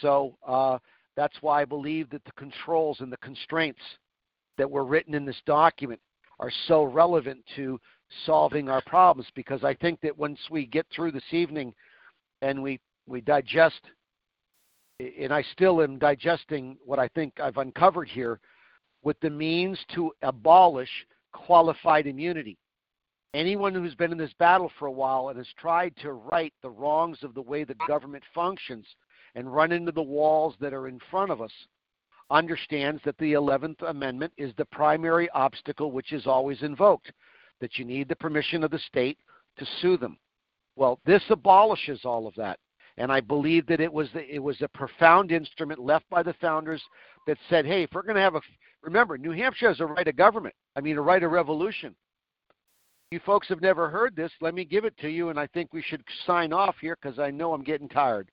So 0.00 0.36
uh, 0.46 0.78
that's 1.16 1.36
why 1.40 1.62
I 1.62 1.64
believe 1.64 2.10
that 2.10 2.24
the 2.24 2.32
controls 2.32 3.00
and 3.00 3.12
the 3.12 3.18
constraints 3.18 3.80
that 4.58 4.70
were 4.70 4.84
written 4.84 5.14
in 5.14 5.24
this 5.24 5.40
document 5.46 6.00
are 6.38 6.50
so 6.66 6.84
relevant 6.84 7.44
to 7.56 7.78
solving 8.26 8.68
our 8.68 8.82
problems 8.82 9.28
because 9.34 9.62
I 9.62 9.74
think 9.74 10.00
that 10.00 10.16
once 10.16 10.38
we 10.50 10.66
get 10.66 10.86
through 10.94 11.12
this 11.12 11.32
evening 11.32 11.72
and 12.42 12.62
we, 12.62 12.80
we 13.06 13.20
digest, 13.20 13.80
and 14.98 15.32
I 15.32 15.42
still 15.52 15.82
am 15.82 15.98
digesting 15.98 16.76
what 16.84 16.98
I 16.98 17.08
think 17.08 17.38
I've 17.40 17.58
uncovered 17.58 18.08
here 18.08 18.40
with 19.02 19.18
the 19.20 19.30
means 19.30 19.78
to 19.94 20.12
abolish 20.22 20.90
qualified 21.32 22.06
immunity. 22.06 22.58
Anyone 23.32 23.74
who's 23.74 23.94
been 23.94 24.10
in 24.10 24.18
this 24.18 24.32
battle 24.38 24.70
for 24.78 24.86
a 24.86 24.92
while 24.92 25.28
and 25.28 25.38
has 25.38 25.46
tried 25.56 25.94
to 25.98 26.12
right 26.12 26.52
the 26.62 26.70
wrongs 26.70 27.22
of 27.22 27.34
the 27.34 27.42
way 27.42 27.62
the 27.62 27.76
government 27.86 28.24
functions 28.34 28.84
and 29.36 29.54
run 29.54 29.70
into 29.70 29.92
the 29.92 30.02
walls 30.02 30.56
that 30.60 30.74
are 30.74 30.88
in 30.88 30.98
front 31.10 31.30
of 31.30 31.40
us 31.40 31.52
understands 32.30 33.00
that 33.04 33.16
the 33.18 33.32
11th 33.32 33.82
Amendment 33.82 34.32
is 34.36 34.52
the 34.56 34.64
primary 34.64 35.28
obstacle 35.30 35.92
which 35.92 36.12
is 36.12 36.26
always 36.26 36.62
invoked, 36.62 37.12
that 37.60 37.78
you 37.78 37.84
need 37.84 38.08
the 38.08 38.16
permission 38.16 38.64
of 38.64 38.70
the 38.70 38.78
state 38.80 39.18
to 39.58 39.66
sue 39.80 39.96
them. 39.96 40.18
Well, 40.76 40.98
this 41.04 41.22
abolishes 41.30 42.00
all 42.04 42.26
of 42.26 42.34
that. 42.36 42.58
And 42.96 43.12
I 43.12 43.20
believe 43.20 43.66
that 43.66 43.80
it 43.80 43.92
was 43.92 44.08
the, 44.12 44.28
it 44.32 44.40
was 44.40 44.60
a 44.60 44.68
profound 44.68 45.30
instrument 45.30 45.80
left 45.80 46.08
by 46.10 46.22
the 46.22 46.34
founders 46.34 46.82
that 47.26 47.38
said, 47.48 47.64
"Hey, 47.64 47.84
if 47.84 47.90
we're 47.94 48.02
going 48.02 48.16
to 48.16 48.20
have 48.20 48.34
a 48.34 48.40
remember, 48.82 49.16
New 49.16 49.30
Hampshire 49.30 49.68
has 49.68 49.80
a 49.80 49.86
right 49.86 50.06
of 50.06 50.16
government. 50.16 50.54
I 50.76 50.80
mean, 50.80 50.98
a 50.98 51.00
right 51.00 51.22
of 51.22 51.30
revolution. 51.30 51.94
You 53.10 53.18
folks 53.26 53.48
have 53.48 53.60
never 53.60 53.90
heard 53.90 54.14
this. 54.14 54.30
Let 54.40 54.54
me 54.54 54.64
give 54.64 54.84
it 54.84 54.96
to 54.98 55.08
you, 55.08 55.30
and 55.30 55.40
I 55.40 55.48
think 55.48 55.72
we 55.72 55.82
should 55.82 56.04
sign 56.28 56.52
off 56.52 56.76
here 56.80 56.96
because 57.02 57.18
I 57.18 57.32
know 57.32 57.52
I'm 57.52 57.64
getting 57.64 57.88
tired. 57.88 58.30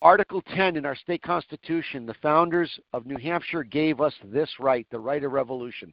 Article 0.00 0.42
10 0.54 0.76
in 0.76 0.86
our 0.86 0.94
state 0.94 1.22
constitution, 1.22 2.06
the 2.06 2.14
founders 2.22 2.70
of 2.92 3.04
New 3.04 3.16
Hampshire 3.16 3.64
gave 3.64 4.00
us 4.00 4.14
this 4.26 4.48
right, 4.60 4.86
the 4.92 5.00
right 5.00 5.24
of 5.24 5.32
revolution. 5.32 5.92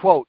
Quote, 0.00 0.26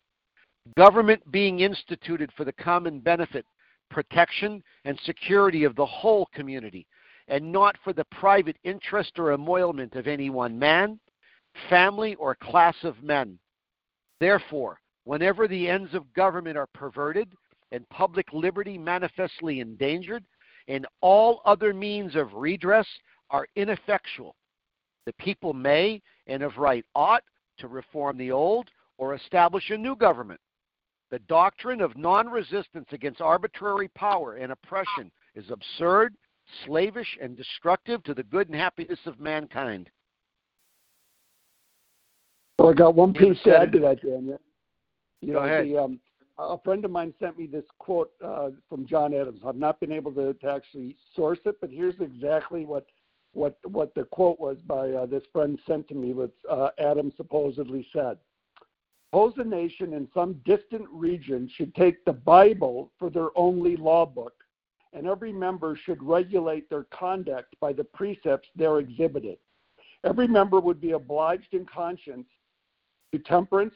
government 0.76 1.22
being 1.32 1.62
instituted 1.62 2.30
for 2.36 2.44
the 2.44 2.52
common 2.52 3.00
benefit, 3.00 3.46
protection, 3.90 4.62
and 4.84 5.00
security 5.06 5.64
of 5.64 5.78
the 5.78 5.86
whole 5.86 6.28
community, 6.34 6.86
and 7.30 7.50
not 7.50 7.78
for 7.82 7.94
the 7.94 8.06
private 8.12 8.58
interest 8.66 9.18
or 9.18 9.32
emolument 9.32 9.96
of 9.96 10.06
any 10.06 10.30
one 10.30 10.60
man, 10.60 11.00
family, 11.70 12.16
or 12.16 12.36
class 12.36 12.76
of 12.84 13.02
men. 13.02 13.40
Therefore, 14.20 14.82
whenever 15.06 15.48
the 15.48 15.70
ends 15.70 15.94
of 15.94 16.14
government 16.14 16.58
are 16.58 16.68
perverted 16.74 17.32
and 17.72 17.88
public 17.90 18.32
liberty 18.34 18.78
manifestly 18.78 19.60
endangered, 19.60 20.24
and 20.68 20.86
all 21.02 21.42
other 21.46 21.74
means 21.74 22.16
of 22.16 22.34
redress 22.34 22.88
are 23.30 23.48
ineffectual. 23.56 24.36
The 25.06 25.14
people 25.14 25.54
may 25.54 26.02
and 26.28 26.44
of 26.44 26.58
right 26.58 26.86
ought 26.96 27.24
to 27.60 27.68
reform 27.68 28.18
the 28.18 28.32
old 28.32 28.70
or 28.98 29.14
establish 29.14 29.70
a 29.70 29.78
new 29.78 29.96
government. 29.96 30.40
The 31.12 31.20
doctrine 31.20 31.82
of 31.82 31.96
non 31.98 32.28
resistance 32.30 32.88
against 32.92 33.22
arbitrary 33.22 33.90
power 33.90 34.36
and 34.36 34.52
oppression 34.52 35.12
is 35.36 35.46
absurd, 35.52 36.16
slavish 36.66 37.18
and 37.22 37.38
destructive 37.38 38.04
to 38.04 38.14
the 38.14 38.24
good 38.24 38.50
and 38.50 38.56
happiness 38.56 39.00
of 39.06 39.20
mankind. 39.20 39.90
Well, 42.58 42.70
I 42.70 42.74
got 42.74 42.96
one 42.96 43.14
piece 43.14 43.42
to 43.44 43.56
add 43.56 43.72
to 43.74 43.80
that, 43.80 44.02
Daniel. 44.02 44.40
You 45.26 45.34
Go 45.34 45.40
know, 45.40 45.46
ahead. 45.46 45.66
The, 45.66 45.78
um, 45.78 46.00
a 46.38 46.58
friend 46.64 46.86
of 46.86 46.92
mine 46.92 47.14
sent 47.20 47.38
me 47.38 47.48
this 47.48 47.66
quote 47.80 48.12
uh, 48.24 48.50
from 48.70 48.86
John 48.86 49.14
Adams. 49.14 49.42
I've 49.46 49.56
not 49.56 49.80
been 49.80 49.92
able 49.92 50.12
to, 50.14 50.34
to 50.34 50.52
actually 50.52 50.96
source 51.16 51.40
it, 51.46 51.56
but 51.60 51.72
here's 51.72 52.00
exactly 52.00 52.66
what 52.66 52.86
what 53.34 53.58
what 53.66 53.94
the 53.96 54.04
quote 54.04 54.40
was 54.40 54.58
by 54.68 54.92
uh, 54.92 55.06
this 55.08 55.24
friend 55.34 55.58
sent 55.66 55.88
to 55.88 55.96
me. 55.96 56.14
What 56.14 56.32
uh, 56.50 56.70
Adams 56.78 57.14
supposedly 57.18 57.88
said. 57.92 58.18
Suppose 59.10 59.34
a 59.38 59.44
nation 59.44 59.94
in 59.94 60.08
some 60.14 60.42
distant 60.46 60.88
region 60.92 61.50
should 61.56 61.74
take 61.74 62.04
the 62.06 62.14
Bible 62.14 62.92
for 63.00 63.10
their 63.10 63.30
only 63.36 63.78
law 63.78 64.06
book, 64.06 64.34
and 64.94 65.08
every 65.08 65.32
member 65.32 65.76
should 65.76 66.04
regulate 66.04 66.70
their 66.70 66.86
conduct 66.92 67.56
by 67.60 67.74
the 67.74 67.84
precepts 67.84 68.50
there 68.56 68.78
exhibited. 68.78 69.38
Every 70.04 70.28
member 70.28 70.60
would 70.60 70.82
be 70.82 70.92
obliged 70.92 71.54
in 71.54 71.66
conscience 71.66 72.28
to 73.14 73.20
temperance, 73.20 73.74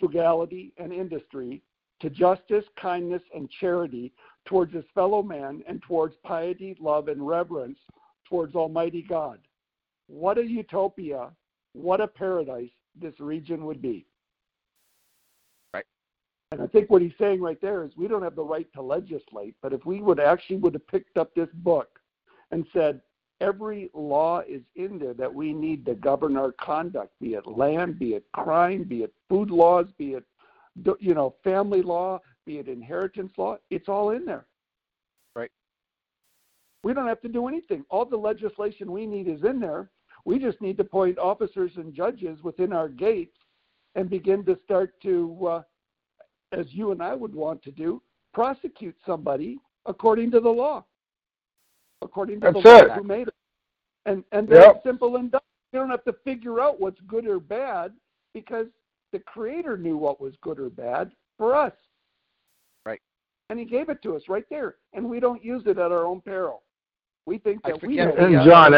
frugality, 0.00 0.72
and 0.78 0.92
industry, 0.92 1.62
to 2.00 2.10
justice, 2.10 2.64
kindness, 2.80 3.22
and 3.34 3.48
charity 3.60 4.12
towards 4.46 4.74
his 4.74 4.84
fellow 4.94 5.22
man, 5.22 5.62
and 5.68 5.82
towards 5.82 6.16
piety, 6.24 6.76
love, 6.80 7.08
and 7.08 7.26
reverence 7.26 7.78
towards 8.28 8.54
Almighty 8.54 9.04
God. 9.06 9.38
What 10.08 10.38
a 10.38 10.44
utopia, 10.44 11.30
what 11.74 12.00
a 12.00 12.08
paradise 12.08 12.70
this 13.00 13.14
region 13.20 13.64
would 13.66 13.82
be. 13.82 14.06
Right. 15.74 15.84
And 16.52 16.62
I 16.62 16.66
think 16.66 16.90
what 16.90 17.02
he's 17.02 17.12
saying 17.18 17.40
right 17.40 17.60
there 17.60 17.84
is 17.84 17.92
we 17.96 18.08
don't 18.08 18.22
have 18.22 18.34
the 18.34 18.42
right 18.42 18.66
to 18.72 18.82
legislate, 18.82 19.54
but 19.62 19.72
if 19.72 19.84
we 19.84 20.00
would 20.00 20.18
actually 20.18 20.56
would 20.56 20.74
have 20.74 20.88
picked 20.88 21.16
up 21.16 21.34
this 21.34 21.48
book 21.54 22.00
and 22.50 22.66
said, 22.72 23.00
every 23.40 23.90
law 23.94 24.40
is 24.40 24.62
in 24.76 24.98
there 24.98 25.14
that 25.14 25.32
we 25.32 25.52
need 25.52 25.84
to 25.86 25.94
govern 25.94 26.36
our 26.36 26.52
conduct, 26.52 27.12
be 27.20 27.34
it 27.34 27.46
land, 27.46 27.98
be 27.98 28.14
it 28.14 28.24
crime, 28.32 28.84
be 28.84 29.02
it 29.02 29.12
food 29.28 29.50
laws, 29.50 29.86
be 29.98 30.14
it 30.14 30.24
you 31.00 31.14
know 31.14 31.34
family 31.42 31.82
law, 31.82 32.20
be 32.46 32.58
it 32.58 32.68
inheritance 32.68 33.32
law. 33.36 33.56
It's 33.70 33.88
all 33.88 34.10
in 34.10 34.24
there. 34.24 34.46
Right. 35.34 35.50
We 36.84 36.94
don't 36.94 37.08
have 37.08 37.20
to 37.22 37.28
do 37.28 37.48
anything. 37.48 37.84
All 37.90 38.04
the 38.04 38.16
legislation 38.16 38.92
we 38.92 39.06
need 39.06 39.28
is 39.28 39.42
in 39.44 39.60
there. 39.60 39.90
We 40.24 40.38
just 40.38 40.60
need 40.60 40.76
to 40.76 40.82
appoint 40.82 41.18
officers 41.18 41.72
and 41.76 41.94
judges 41.94 42.42
within 42.42 42.72
our 42.72 42.88
gates 42.88 43.36
and 43.94 44.08
begin 44.08 44.44
to 44.44 44.58
start 44.64 44.92
to, 45.02 45.46
uh, 45.46 45.62
as 46.52 46.66
you 46.70 46.92
and 46.92 47.02
I 47.02 47.14
would 47.14 47.34
want 47.34 47.62
to 47.62 47.70
do, 47.70 48.02
prosecute 48.32 48.96
somebody 49.04 49.58
according 49.86 50.30
to 50.32 50.40
the 50.40 50.48
law 50.48 50.84
according 52.02 52.40
to 52.40 52.52
That's 52.52 52.62
the. 52.62 52.68
Lord 52.68 52.90
who 52.92 53.02
made 53.04 53.28
it. 53.28 53.34
And 54.06 54.24
and 54.32 54.48
that's 54.48 54.66
Yep. 54.66 54.82
simple 54.82 55.16
and 55.16 55.30
done. 55.30 55.40
You 55.72 55.80
don't 55.80 55.90
have 55.90 56.04
to 56.04 56.12
figure 56.24 56.60
out 56.60 56.80
what's 56.80 57.00
good 57.02 57.26
or 57.26 57.38
bad 57.38 57.92
because 58.34 58.66
the 59.12 59.20
Creator 59.20 59.76
knew 59.78 59.96
what 59.96 60.20
was 60.20 60.34
good 60.42 60.58
or 60.58 60.70
bad 60.70 61.12
for 61.36 61.54
us. 61.54 61.72
Right. 62.86 63.00
And 63.50 63.58
He 63.58 63.64
gave 63.64 63.88
it 63.88 64.02
to 64.02 64.16
us 64.16 64.22
right 64.28 64.48
there, 64.50 64.76
and 64.94 65.08
we 65.08 65.20
don't 65.20 65.44
use 65.44 65.62
it 65.66 65.78
at 65.78 65.92
our 65.92 66.06
own 66.06 66.20
peril. 66.20 66.62
We 67.26 67.38
think 67.38 67.62
that 67.64 67.82
we 67.82 67.96
know 67.96 68.12
the, 68.16 68.22
uh. 68.22 68.26
And 68.26 68.48
John, 68.48 68.72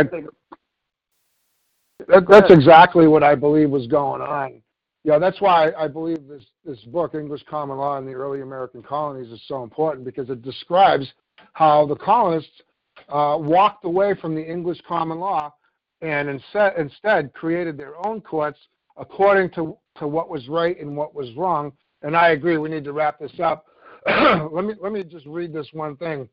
That, 2.08 2.26
that's 2.28 2.50
exactly 2.50 3.06
what 3.06 3.22
I 3.22 3.34
believe 3.34 3.70
was 3.70 3.86
going 3.86 4.22
on. 4.22 4.60
Yeah, 5.04 5.18
that's 5.18 5.40
why 5.40 5.72
I 5.72 5.88
believe 5.88 6.28
this 6.28 6.44
this 6.64 6.80
book, 6.84 7.14
English 7.14 7.42
Common 7.48 7.76
Law 7.76 7.98
in 7.98 8.06
the 8.06 8.12
Early 8.12 8.40
American 8.40 8.82
Colonies, 8.82 9.30
is 9.32 9.40
so 9.46 9.62
important 9.62 10.04
because 10.04 10.30
it 10.30 10.42
describes 10.42 11.12
how 11.54 11.86
the 11.86 11.96
colonists 11.96 12.62
uh, 13.08 13.36
walked 13.38 13.84
away 13.84 14.14
from 14.20 14.34
the 14.34 14.42
English 14.42 14.80
common 14.86 15.18
law 15.18 15.52
and 16.00 16.28
instead, 16.28 16.74
instead 16.76 17.32
created 17.32 17.76
their 17.76 17.94
own 18.06 18.20
courts 18.20 18.58
according 18.96 19.50
to, 19.50 19.76
to 19.98 20.06
what 20.06 20.28
was 20.28 20.48
right 20.48 20.78
and 20.80 20.96
what 20.96 21.14
was 21.14 21.32
wrong. 21.36 21.72
And 22.02 22.16
I 22.16 22.30
agree, 22.30 22.58
we 22.58 22.68
need 22.68 22.84
to 22.84 22.92
wrap 22.92 23.18
this 23.18 23.32
up. 23.42 23.66
let 24.06 24.64
me 24.64 24.74
let 24.82 24.92
me 24.92 25.04
just 25.04 25.26
read 25.26 25.52
this 25.52 25.68
one 25.72 25.96
thing 25.96 26.28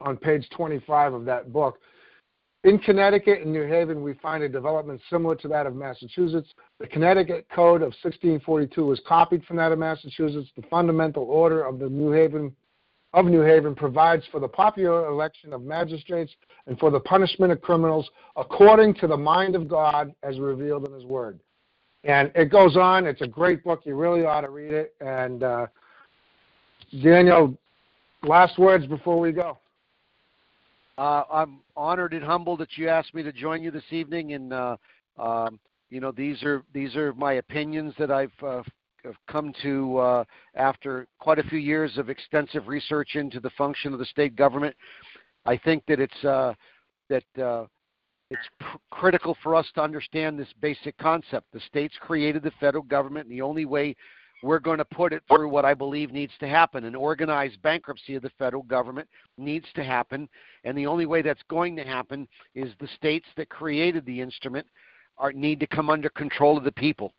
on 0.00 0.16
page 0.16 0.48
25 0.56 1.12
of 1.12 1.24
that 1.26 1.52
book. 1.52 1.78
In 2.64 2.78
Connecticut 2.78 3.42
and 3.42 3.52
New 3.52 3.66
Haven, 3.66 4.02
we 4.02 4.14
find 4.14 4.42
a 4.42 4.48
development 4.48 5.00
similar 5.10 5.34
to 5.36 5.48
that 5.48 5.66
of 5.66 5.74
Massachusetts. 5.74 6.48
The 6.78 6.86
Connecticut 6.86 7.46
Code 7.54 7.82
of 7.82 7.92
1642 8.02 8.84
was 8.84 9.00
copied 9.06 9.44
from 9.44 9.56
that 9.56 9.72
of 9.72 9.78
Massachusetts. 9.78 10.48
The 10.56 10.62
fundamental 10.70 11.24
order 11.24 11.64
of 11.64 11.78
the 11.78 11.88
New 11.88 12.12
Haven 12.12 12.54
of 13.14 13.26
New 13.26 13.42
Haven 13.42 13.74
provides 13.74 14.24
for 14.30 14.40
the 14.40 14.48
popular 14.48 15.06
election 15.08 15.52
of 15.52 15.62
magistrates 15.62 16.32
and 16.66 16.78
for 16.78 16.90
the 16.90 17.00
punishment 17.00 17.52
of 17.52 17.60
criminals 17.60 18.08
according 18.36 18.94
to 18.94 19.06
the 19.06 19.16
mind 19.16 19.54
of 19.54 19.68
God 19.68 20.14
as 20.22 20.38
revealed 20.38 20.86
in 20.86 20.94
His 20.94 21.04
Word. 21.04 21.38
And 22.04 22.32
it 22.34 22.50
goes 22.50 22.76
on. 22.76 23.06
It's 23.06 23.20
a 23.20 23.26
great 23.26 23.62
book. 23.62 23.82
You 23.84 23.94
really 23.94 24.24
ought 24.24 24.40
to 24.40 24.50
read 24.50 24.72
it. 24.72 24.94
And 25.00 25.42
uh, 25.42 25.66
Daniel, 27.02 27.56
last 28.22 28.58
words 28.58 28.86
before 28.86 29.20
we 29.20 29.32
go. 29.32 29.58
Uh, 30.98 31.24
I'm 31.32 31.60
honored 31.76 32.12
and 32.12 32.24
humbled 32.24 32.60
that 32.60 32.76
you 32.76 32.88
asked 32.88 33.14
me 33.14 33.22
to 33.22 33.32
join 33.32 33.62
you 33.62 33.70
this 33.70 33.84
evening, 33.90 34.34
and 34.34 34.52
uh, 34.52 34.76
um, 35.18 35.58
you 35.88 36.00
know 36.00 36.12
these 36.12 36.42
are 36.42 36.62
these 36.74 36.94
are 36.96 37.14
my 37.14 37.34
opinions 37.34 37.94
that 37.98 38.10
I've 38.10 38.30
uh, 38.42 38.62
have 39.04 39.14
come 39.28 39.52
to 39.62 39.98
uh, 39.98 40.24
after 40.54 41.06
quite 41.18 41.38
a 41.38 41.44
few 41.44 41.58
years 41.58 41.98
of 41.98 42.08
extensive 42.08 42.68
research 42.68 43.14
into 43.14 43.40
the 43.40 43.50
function 43.50 43.92
of 43.92 43.98
the 43.98 44.04
state 44.06 44.36
government. 44.36 44.74
I 45.44 45.56
think 45.56 45.84
that 45.88 46.00
it's 46.00 46.24
uh, 46.24 46.54
that 47.08 47.42
uh, 47.42 47.66
it's 48.30 48.48
pr- 48.60 48.76
critical 48.90 49.36
for 49.42 49.54
us 49.54 49.66
to 49.74 49.82
understand 49.82 50.38
this 50.38 50.52
basic 50.60 50.96
concept. 50.98 51.46
The 51.52 51.60
states 51.60 51.94
created 52.00 52.42
the 52.42 52.52
federal 52.60 52.84
government, 52.84 53.26
and 53.26 53.32
the 53.32 53.42
only 53.42 53.64
way 53.64 53.96
we're 54.42 54.58
going 54.58 54.78
to 54.78 54.84
put 54.84 55.12
it 55.12 55.22
through 55.28 55.48
what 55.48 55.64
I 55.64 55.74
believe 55.74 56.12
needs 56.12 56.32
to 56.40 56.48
happen. 56.48 56.84
An 56.84 56.94
organized 56.94 57.62
bankruptcy 57.62 58.16
of 58.16 58.22
the 58.22 58.30
federal 58.38 58.64
government 58.64 59.08
needs 59.38 59.66
to 59.74 59.84
happen, 59.84 60.28
and 60.64 60.76
the 60.76 60.86
only 60.86 61.06
way 61.06 61.22
that's 61.22 61.42
going 61.48 61.76
to 61.76 61.84
happen 61.84 62.26
is 62.54 62.72
the 62.80 62.88
states 62.96 63.26
that 63.36 63.48
created 63.48 64.04
the 64.04 64.20
instrument 64.20 64.66
are, 65.18 65.32
need 65.32 65.60
to 65.60 65.66
come 65.66 65.90
under 65.90 66.08
control 66.08 66.56
of 66.56 66.64
the 66.64 66.72
people. 66.72 67.12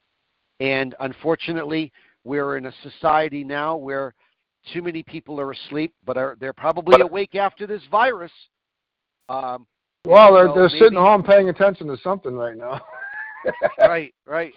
And 0.59 0.95
unfortunately, 0.99 1.91
we're 2.23 2.57
in 2.57 2.67
a 2.67 2.73
society 2.83 3.43
now 3.43 3.75
where 3.75 4.14
too 4.72 4.82
many 4.82 5.03
people 5.03 5.40
are 5.40 5.51
asleep, 5.51 5.93
but 6.06 6.17
are 6.17 6.38
they're 6.40 6.53
probably 6.53 7.01
awake 7.01 7.35
after 7.35 7.67
this 7.67 7.82
virus. 7.91 8.32
Um, 9.30 9.67
Well, 10.06 10.33
they're, 10.33 10.48
So 10.48 10.53
they're 10.56 10.69
sitting 10.69 10.93
maybe- 10.93 10.95
home 10.98 11.23
paying 11.23 11.49
attention 11.49 11.88
to 11.88 11.98
something 11.98 12.33
right 12.33 12.56
now. 12.57 12.82
right, 13.80 14.14
right. 14.25 14.53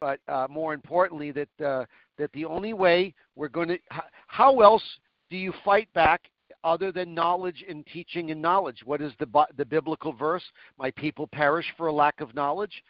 But 0.00 0.20
uh, 0.28 0.46
more 0.50 0.74
importantly, 0.74 1.30
that 1.32 1.48
uh, 1.64 1.84
that 2.18 2.32
the 2.32 2.44
only 2.44 2.72
way 2.72 3.14
we're 3.36 3.48
going 3.48 3.68
to 3.68 3.78
how, 3.90 4.04
how 4.26 4.60
else 4.60 4.82
do 5.30 5.36
you 5.36 5.52
fight 5.64 5.88
back 5.94 6.22
other 6.64 6.90
than 6.92 7.14
knowledge 7.14 7.64
and 7.68 7.84
teaching 7.86 8.30
and 8.30 8.40
knowledge? 8.40 8.80
What 8.84 9.00
is 9.02 9.12
the 9.18 9.46
the 9.56 9.64
biblical 9.64 10.12
verse? 10.12 10.44
My 10.78 10.90
people 10.92 11.26
perish 11.26 11.66
for 11.76 11.88
a 11.88 11.92
lack 11.92 12.20
of 12.20 12.34
knowledge. 12.34 12.82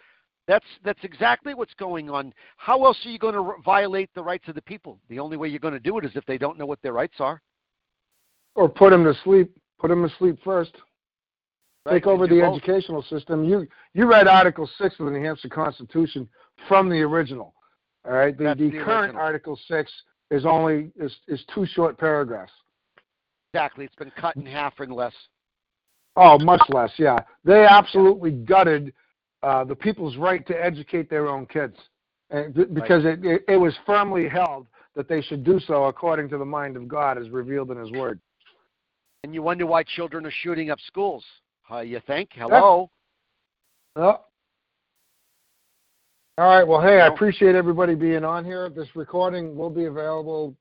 That's 0.47 0.67
that's 0.85 1.03
exactly 1.03 1.55
what's 1.55 1.73
going 1.75 2.11
on. 2.11 2.33
How 2.59 2.85
else 2.85 2.99
are 3.07 3.09
you 3.11 3.19
going 3.19 3.35
to 3.35 3.55
violate 3.65 4.11
the 4.15 4.23
rights 4.23 4.47
of 4.49 4.55
the 4.55 4.63
people? 4.63 4.99
The 5.09 5.19
only 5.19 5.37
way 5.37 5.49
you're 5.49 5.59
going 5.59 5.75
to 5.75 5.81
do 5.81 5.97
it 5.99 6.05
is 6.05 6.11
if 6.15 6.25
they 6.27 6.37
don't 6.39 6.59
know 6.59 6.67
what 6.67 6.83
their 6.83 6.93
rights 6.93 7.15
are. 7.19 7.41
or 8.55 8.69
put 8.69 8.91
them 8.91 9.05
to 9.05 9.15
sleep. 9.25 9.51
Put 9.79 9.89
them 9.89 10.07
to 10.09 10.15
sleep 10.17 10.39
first. 10.45 10.73
Right? 11.87 11.95
Take 11.95 12.07
over 12.07 12.27
the 12.27 12.41
both. 12.41 12.57
educational 12.57 13.03
system. 13.03 13.45
You 13.45 13.67
you 13.93 14.07
read 14.09 14.27
Article 14.29 14.69
Six 14.79 14.95
of 14.99 15.07
the 15.07 15.13
New 15.13 15.25
Hampshire 15.25 15.49
Constitution 15.49 16.29
from 16.69 16.89
the 16.89 17.01
original. 17.01 17.55
All 18.07 18.13
right. 18.13 18.37
The, 18.37 18.55
the, 18.57 18.71
the 18.71 18.71
current 18.71 18.89
original. 18.89 19.23
Article 19.23 19.59
Six 19.69 19.91
is 20.31 20.47
only 20.47 20.91
is 20.99 21.15
is 21.29 21.43
two 21.55 21.67
short 21.67 21.99
paragraphs. 21.99 22.53
Exactly. 23.53 23.85
It's 23.85 23.95
been 23.95 24.13
cut 24.19 24.37
in 24.37 24.47
half 24.47 24.75
or 24.79 24.87
less. 24.87 25.15
Oh, 26.17 26.39
much 26.39 26.63
less. 26.69 26.91
Yeah, 26.97 27.19
they 27.45 27.67
absolutely 27.69 28.31
gutted 28.31 28.93
uh, 29.45 29.63
the 29.63 29.75
people's 29.75 30.17
right 30.17 30.47
to 30.47 30.65
educate 30.65 31.11
their 31.11 31.29
own 31.29 31.45
kids, 31.47 31.77
and 32.31 32.55
b- 32.55 32.65
because 32.65 33.05
it, 33.05 33.23
it 33.25 33.45
it 33.47 33.57
was 33.57 33.75
firmly 33.85 34.27
held 34.27 34.67
that 34.97 35.07
they 35.07 35.21
should 35.21 35.45
do 35.45 35.61
so 35.61 35.85
according 35.85 36.31
to 36.31 36.39
the 36.39 36.45
mind 36.45 36.77
of 36.77 36.89
God 36.89 37.19
as 37.19 37.29
revealed 37.29 37.71
in 37.71 37.77
His 37.77 37.91
Word. 37.93 38.21
And 39.23 39.35
you 39.35 39.43
wonder 39.43 39.67
why 39.67 39.83
children 39.83 40.25
are 40.25 40.33
shooting 40.43 40.71
up 40.71 40.79
schools. 40.87 41.25
Uh, 41.71 41.81
you 41.81 42.01
think? 42.07 42.31
Hello. 42.35 42.91
Oh. 43.97 44.21
All 46.37 46.49
right. 46.49 46.67
Well, 46.67 46.81
hey, 46.81 47.01
I 47.01 47.09
appreciate 47.09 47.55
everybody 47.55 47.95
being 47.95 48.25
on 48.25 48.45
here. 48.45 48.71
This 48.71 48.89
recording 48.97 49.55
will 49.55 49.71
be 49.71 49.85
available 49.85 50.57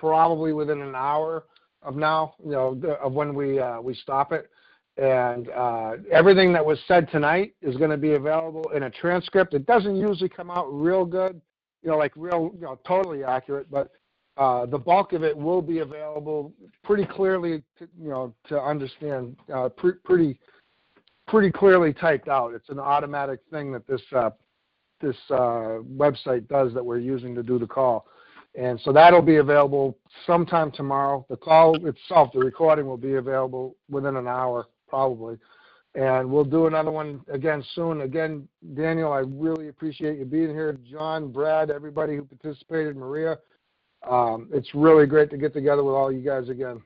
probably 0.00 0.52
within 0.52 0.80
an 0.80 0.94
hour 0.94 1.44
of 1.82 1.96
now, 1.96 2.34
you 2.42 2.52
know, 2.52 2.80
of 3.02 3.12
when 3.12 3.34
we 3.34 3.60
uh, 3.60 3.80
we 3.80 3.94
stop 3.94 4.32
it. 4.32 4.48
And 4.96 5.48
uh, 5.50 5.92
everything 6.10 6.52
that 6.52 6.64
was 6.64 6.78
said 6.86 7.10
tonight 7.10 7.54
is 7.62 7.76
going 7.76 7.90
to 7.90 7.96
be 7.96 8.14
available 8.14 8.70
in 8.74 8.84
a 8.84 8.90
transcript. 8.90 9.54
It 9.54 9.66
doesn't 9.66 9.96
usually 9.96 10.28
come 10.28 10.50
out 10.50 10.66
real 10.70 11.04
good, 11.04 11.40
you 11.82 11.90
know, 11.90 11.96
like 11.96 12.12
real, 12.16 12.52
you 12.54 12.62
know, 12.62 12.78
totally 12.86 13.24
accurate, 13.24 13.70
but 13.70 13.90
Uh, 14.38 14.64
the 14.64 14.78
bulk 14.78 15.12
of 15.12 15.22
it 15.22 15.36
will 15.36 15.60
be 15.60 15.80
available 15.80 16.54
pretty 16.82 17.04
clearly, 17.04 17.62
to, 17.78 17.86
you 18.00 18.08
know, 18.08 18.34
to 18.48 18.58
understand. 18.58 19.36
Uh, 19.54 19.68
pre- 19.68 20.00
pretty, 20.08 20.38
pretty 21.26 21.50
clearly 21.50 21.92
typed 21.92 22.28
out. 22.28 22.54
It's 22.54 22.70
an 22.70 22.78
automatic 22.78 23.40
thing 23.50 23.72
that 23.72 23.86
this 23.86 24.00
uh, 24.14 24.30
this 25.02 25.16
uh, 25.28 25.84
website 26.04 26.48
does 26.48 26.72
that 26.72 26.82
we're 26.82 27.04
using 27.14 27.34
to 27.34 27.42
do 27.42 27.58
the 27.58 27.66
call, 27.66 28.06
and 28.54 28.80
so 28.80 28.90
that'll 28.90 29.20
be 29.20 29.36
available 29.36 29.98
sometime 30.26 30.70
tomorrow. 30.70 31.26
The 31.28 31.36
call 31.36 31.76
itself, 31.86 32.32
the 32.32 32.38
recording, 32.38 32.86
will 32.86 32.96
be 33.10 33.16
available 33.16 33.76
within 33.90 34.16
an 34.16 34.26
hour 34.26 34.66
probably, 34.92 35.38
and 35.94 36.30
we'll 36.30 36.44
do 36.44 36.66
another 36.66 36.90
one 36.90 37.22
again 37.32 37.64
soon. 37.74 38.02
Again, 38.02 38.46
Daniel, 38.74 39.10
I 39.10 39.20
really 39.20 39.68
appreciate 39.68 40.18
you 40.18 40.26
being 40.26 40.50
here. 40.50 40.78
John, 40.90 41.32
Brad, 41.32 41.70
everybody 41.70 42.14
who 42.14 42.24
participated, 42.24 42.94
Maria. 42.94 43.38
Um, 44.06 44.50
it's 44.52 44.68
really 44.74 45.06
great 45.06 45.30
to 45.30 45.38
get 45.38 45.54
together 45.54 45.82
with 45.82 45.94
all 45.94 46.12
you 46.12 46.20
guys 46.20 46.50
again. 46.50 46.82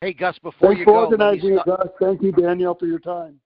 Hey, 0.00 0.14
Gus, 0.14 0.38
before 0.38 0.68
Thanks 0.70 0.78
you 0.78 0.84
for 0.86 0.92
go, 0.92 1.08
let 1.08 1.18
me 1.18 1.24
organizing 1.26 1.54
it, 1.58 1.60
stop- 1.62 1.78
Gus. 1.78 1.88
Thank 2.00 2.22
you, 2.22 2.32
Daniel, 2.32 2.74
for 2.74 2.86
your 2.86 3.00
time. 3.00 3.38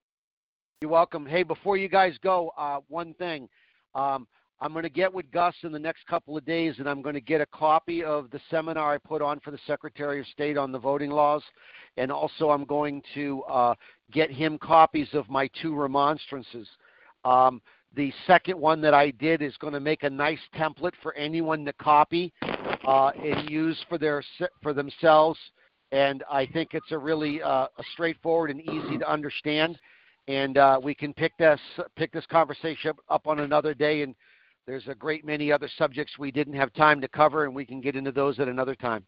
You're 0.81 0.91
welcome. 0.93 1.27
Hey, 1.27 1.43
before 1.43 1.77
you 1.77 1.89
guys 1.89 2.15
go, 2.23 2.53
uh, 2.57 2.79
one 2.87 3.13
thing. 3.15 3.49
Um, 3.97 4.29
I'm 4.61 4.73
going 4.73 4.85
to 4.85 4.89
get 4.91 5.13
with 5.13 5.31
Gus 5.31 5.55
in 5.63 5.73
the 5.73 5.79
next 5.79 6.07
couple 6.07 6.37
of 6.37 6.45
days, 6.45 6.77
and 6.79 6.89
I'm 6.89 7.03
going 7.03 7.15
to 7.15 7.21
get 7.21 7.41
a 7.41 7.47
copy 7.47 8.05
of 8.05 8.31
the 8.31 8.41
seminar 8.51 8.95
I 8.95 8.99
put 8.99 9.21
on 9.21 9.41
for 9.41 9.51
the 9.51 9.59
Secretary 9.67 10.21
of 10.21 10.27
State 10.29 10.57
on 10.57 10.73
the 10.73 10.79
voting 10.79 11.11
laws. 11.11 11.43
And 11.97 12.11
also, 12.11 12.51
I'm 12.51 12.65
going 12.65 13.03
to 13.15 13.43
uh, 13.43 13.75
get 14.13 14.31
him 14.31 14.59
copies 14.59 15.09
of 15.13 15.29
my 15.29 15.49
two 15.61 15.75
remonstrances. 15.75 16.69
Um, 17.25 17.61
the 17.95 18.13
second 18.27 18.59
one 18.59 18.81
that 18.81 18.95
I 18.95 19.11
did 19.13 19.43
is 19.43 19.57
going 19.59 19.75
to 19.75 19.81
make 19.81 20.03
a 20.03 20.11
nice 20.11 20.41
template 20.57 20.95
for 21.03 21.15
anyone 21.15 21.65
to 21.65 21.73
copy 21.75 22.33
uh, 22.87 23.09
and 23.11 23.49
use 23.49 23.79
for 23.89 23.99
their 23.99 24.23
for 24.63 24.73
themselves. 24.73 25.39
And 25.93 26.25
I 26.31 26.47
think 26.47 26.71
it's 26.75 26.91
a 26.91 26.99
really 26.99 27.41
uh, 27.41 27.67
a 27.77 27.83
straightforward 27.93 28.51
and 28.51 28.61
easy 28.61 28.99
to 28.99 29.09
understand 29.09 29.79
and 30.29 30.57
uh, 30.57 30.81
we 30.83 30.95
can 30.95 31.13
pick 31.13 31.37
this 31.39 31.61
pick 31.97 32.13
this 32.13 32.27
conversation 32.27 32.91
up, 32.91 32.97
up 33.09 33.27
on 33.27 33.41
another 33.41 33.75
day. 33.75 34.03
And 34.03 34.15
there's 34.67 34.89
a 34.89 34.95
great 34.95 35.25
many 35.25 35.53
other 35.53 35.69
subjects 35.77 36.19
we 36.19 36.31
didn't 36.31 36.55
have 36.55 36.73
time 36.73 37.01
to 37.01 37.09
cover, 37.09 37.45
and 37.45 37.55
we 37.55 37.65
can 37.65 37.81
get 37.81 37.97
into 37.97 38.13
those 38.13 38.39
at 38.41 38.49
another 38.49 38.75
time. 38.75 39.05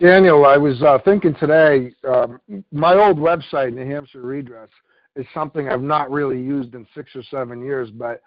Daniel, 0.00 0.44
I 0.44 0.56
was 0.56 0.82
uh, 0.82 0.98
thinking 1.04 1.34
today, 1.36 1.92
um, 2.08 2.40
my 2.72 2.94
old 2.94 3.18
website, 3.18 3.72
New 3.72 3.86
Hampshire 3.86 4.22
Redress, 4.22 4.68
is 5.14 5.26
something 5.32 5.68
I've 5.68 5.82
not 5.82 6.10
really 6.10 6.40
used 6.40 6.74
in 6.74 6.86
six 6.94 7.14
or 7.14 7.22
seven 7.24 7.64
years, 7.64 7.90
but 7.90 8.20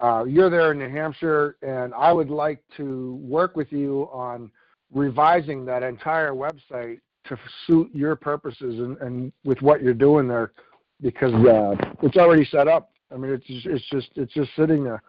uh, 0.00 0.24
you're 0.24 0.50
there 0.50 0.72
in 0.72 0.78
New 0.78 0.88
Hampshire, 0.88 1.56
and 1.62 1.94
I 1.94 2.12
would 2.12 2.30
like 2.30 2.62
to 2.78 3.14
work 3.22 3.54
with 3.54 3.70
you 3.70 4.08
on 4.12 4.50
revising 4.92 5.64
that 5.66 5.82
entire 5.82 6.32
website 6.32 7.00
to 7.26 7.38
suit 7.66 7.90
your 7.92 8.16
purposes 8.16 8.80
and, 8.80 8.96
and 8.98 9.32
with 9.44 9.60
what 9.62 9.82
you're 9.82 9.94
doing 9.94 10.26
there, 10.26 10.52
because 11.00 11.34
uh, 11.46 11.76
it's 12.02 12.16
already 12.16 12.44
set 12.46 12.66
up. 12.66 12.90
I 13.12 13.16
mean, 13.16 13.32
it's 13.32 13.46
just, 13.46 13.66
it's 13.66 13.88
just 13.90 14.08
it's 14.16 14.32
just 14.32 14.50
sitting 14.56 14.82
there, 14.82 15.02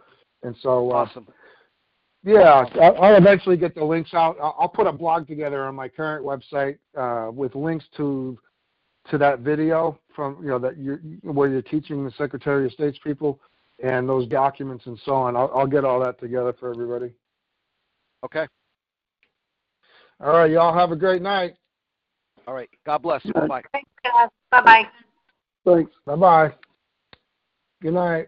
and 0.43 0.55
so 0.61 0.91
uh, 0.91 0.95
Awesome. 0.95 1.27
yeah, 2.23 2.65
I'll 2.79 3.03
I'll 3.03 3.15
eventually 3.15 3.57
get 3.57 3.75
the 3.75 3.83
links 3.83 4.13
out. 4.13 4.37
I'll 4.41 4.55
I'll 4.59 4.69
put 4.69 4.87
a 4.87 4.91
blog 4.91 5.27
together 5.27 5.65
on 5.65 5.75
my 5.75 5.87
current 5.87 6.25
website 6.25 6.77
uh, 6.97 7.31
with 7.31 7.55
links 7.55 7.85
to 7.97 8.37
to 9.09 9.17
that 9.17 9.39
video 9.39 9.99
from 10.15 10.37
you 10.41 10.49
know 10.49 10.59
that 10.59 10.77
you're 10.77 10.97
where 11.23 11.49
you're 11.49 11.61
teaching 11.61 12.03
the 12.05 12.11
Secretary 12.11 12.65
of 12.65 12.71
State's 12.71 12.99
people 13.03 13.39
and 13.83 14.07
those 14.07 14.27
documents 14.27 14.85
and 14.85 14.99
so 15.05 15.13
on. 15.13 15.35
I'll, 15.35 15.51
I'll 15.55 15.67
get 15.67 15.85
all 15.85 15.99
that 16.03 16.19
together 16.19 16.53
for 16.59 16.69
everybody. 16.69 17.13
Okay. 18.23 18.47
All 20.19 20.33
right, 20.33 20.51
y'all 20.51 20.77
have 20.77 20.91
a 20.91 20.95
great 20.95 21.23
night. 21.23 21.55
All 22.47 22.53
right. 22.53 22.69
God 22.85 23.01
bless. 23.01 23.23
Bye 23.23 23.47
bye. 23.47 23.61
Thanks, 23.71 23.89
guys. 24.03 24.29
Bye-bye. 24.51 24.83
Thanks. 25.65 25.91
Bye 26.05 26.15
bye. 26.15 26.53
Good 27.81 27.93
night. 27.93 28.27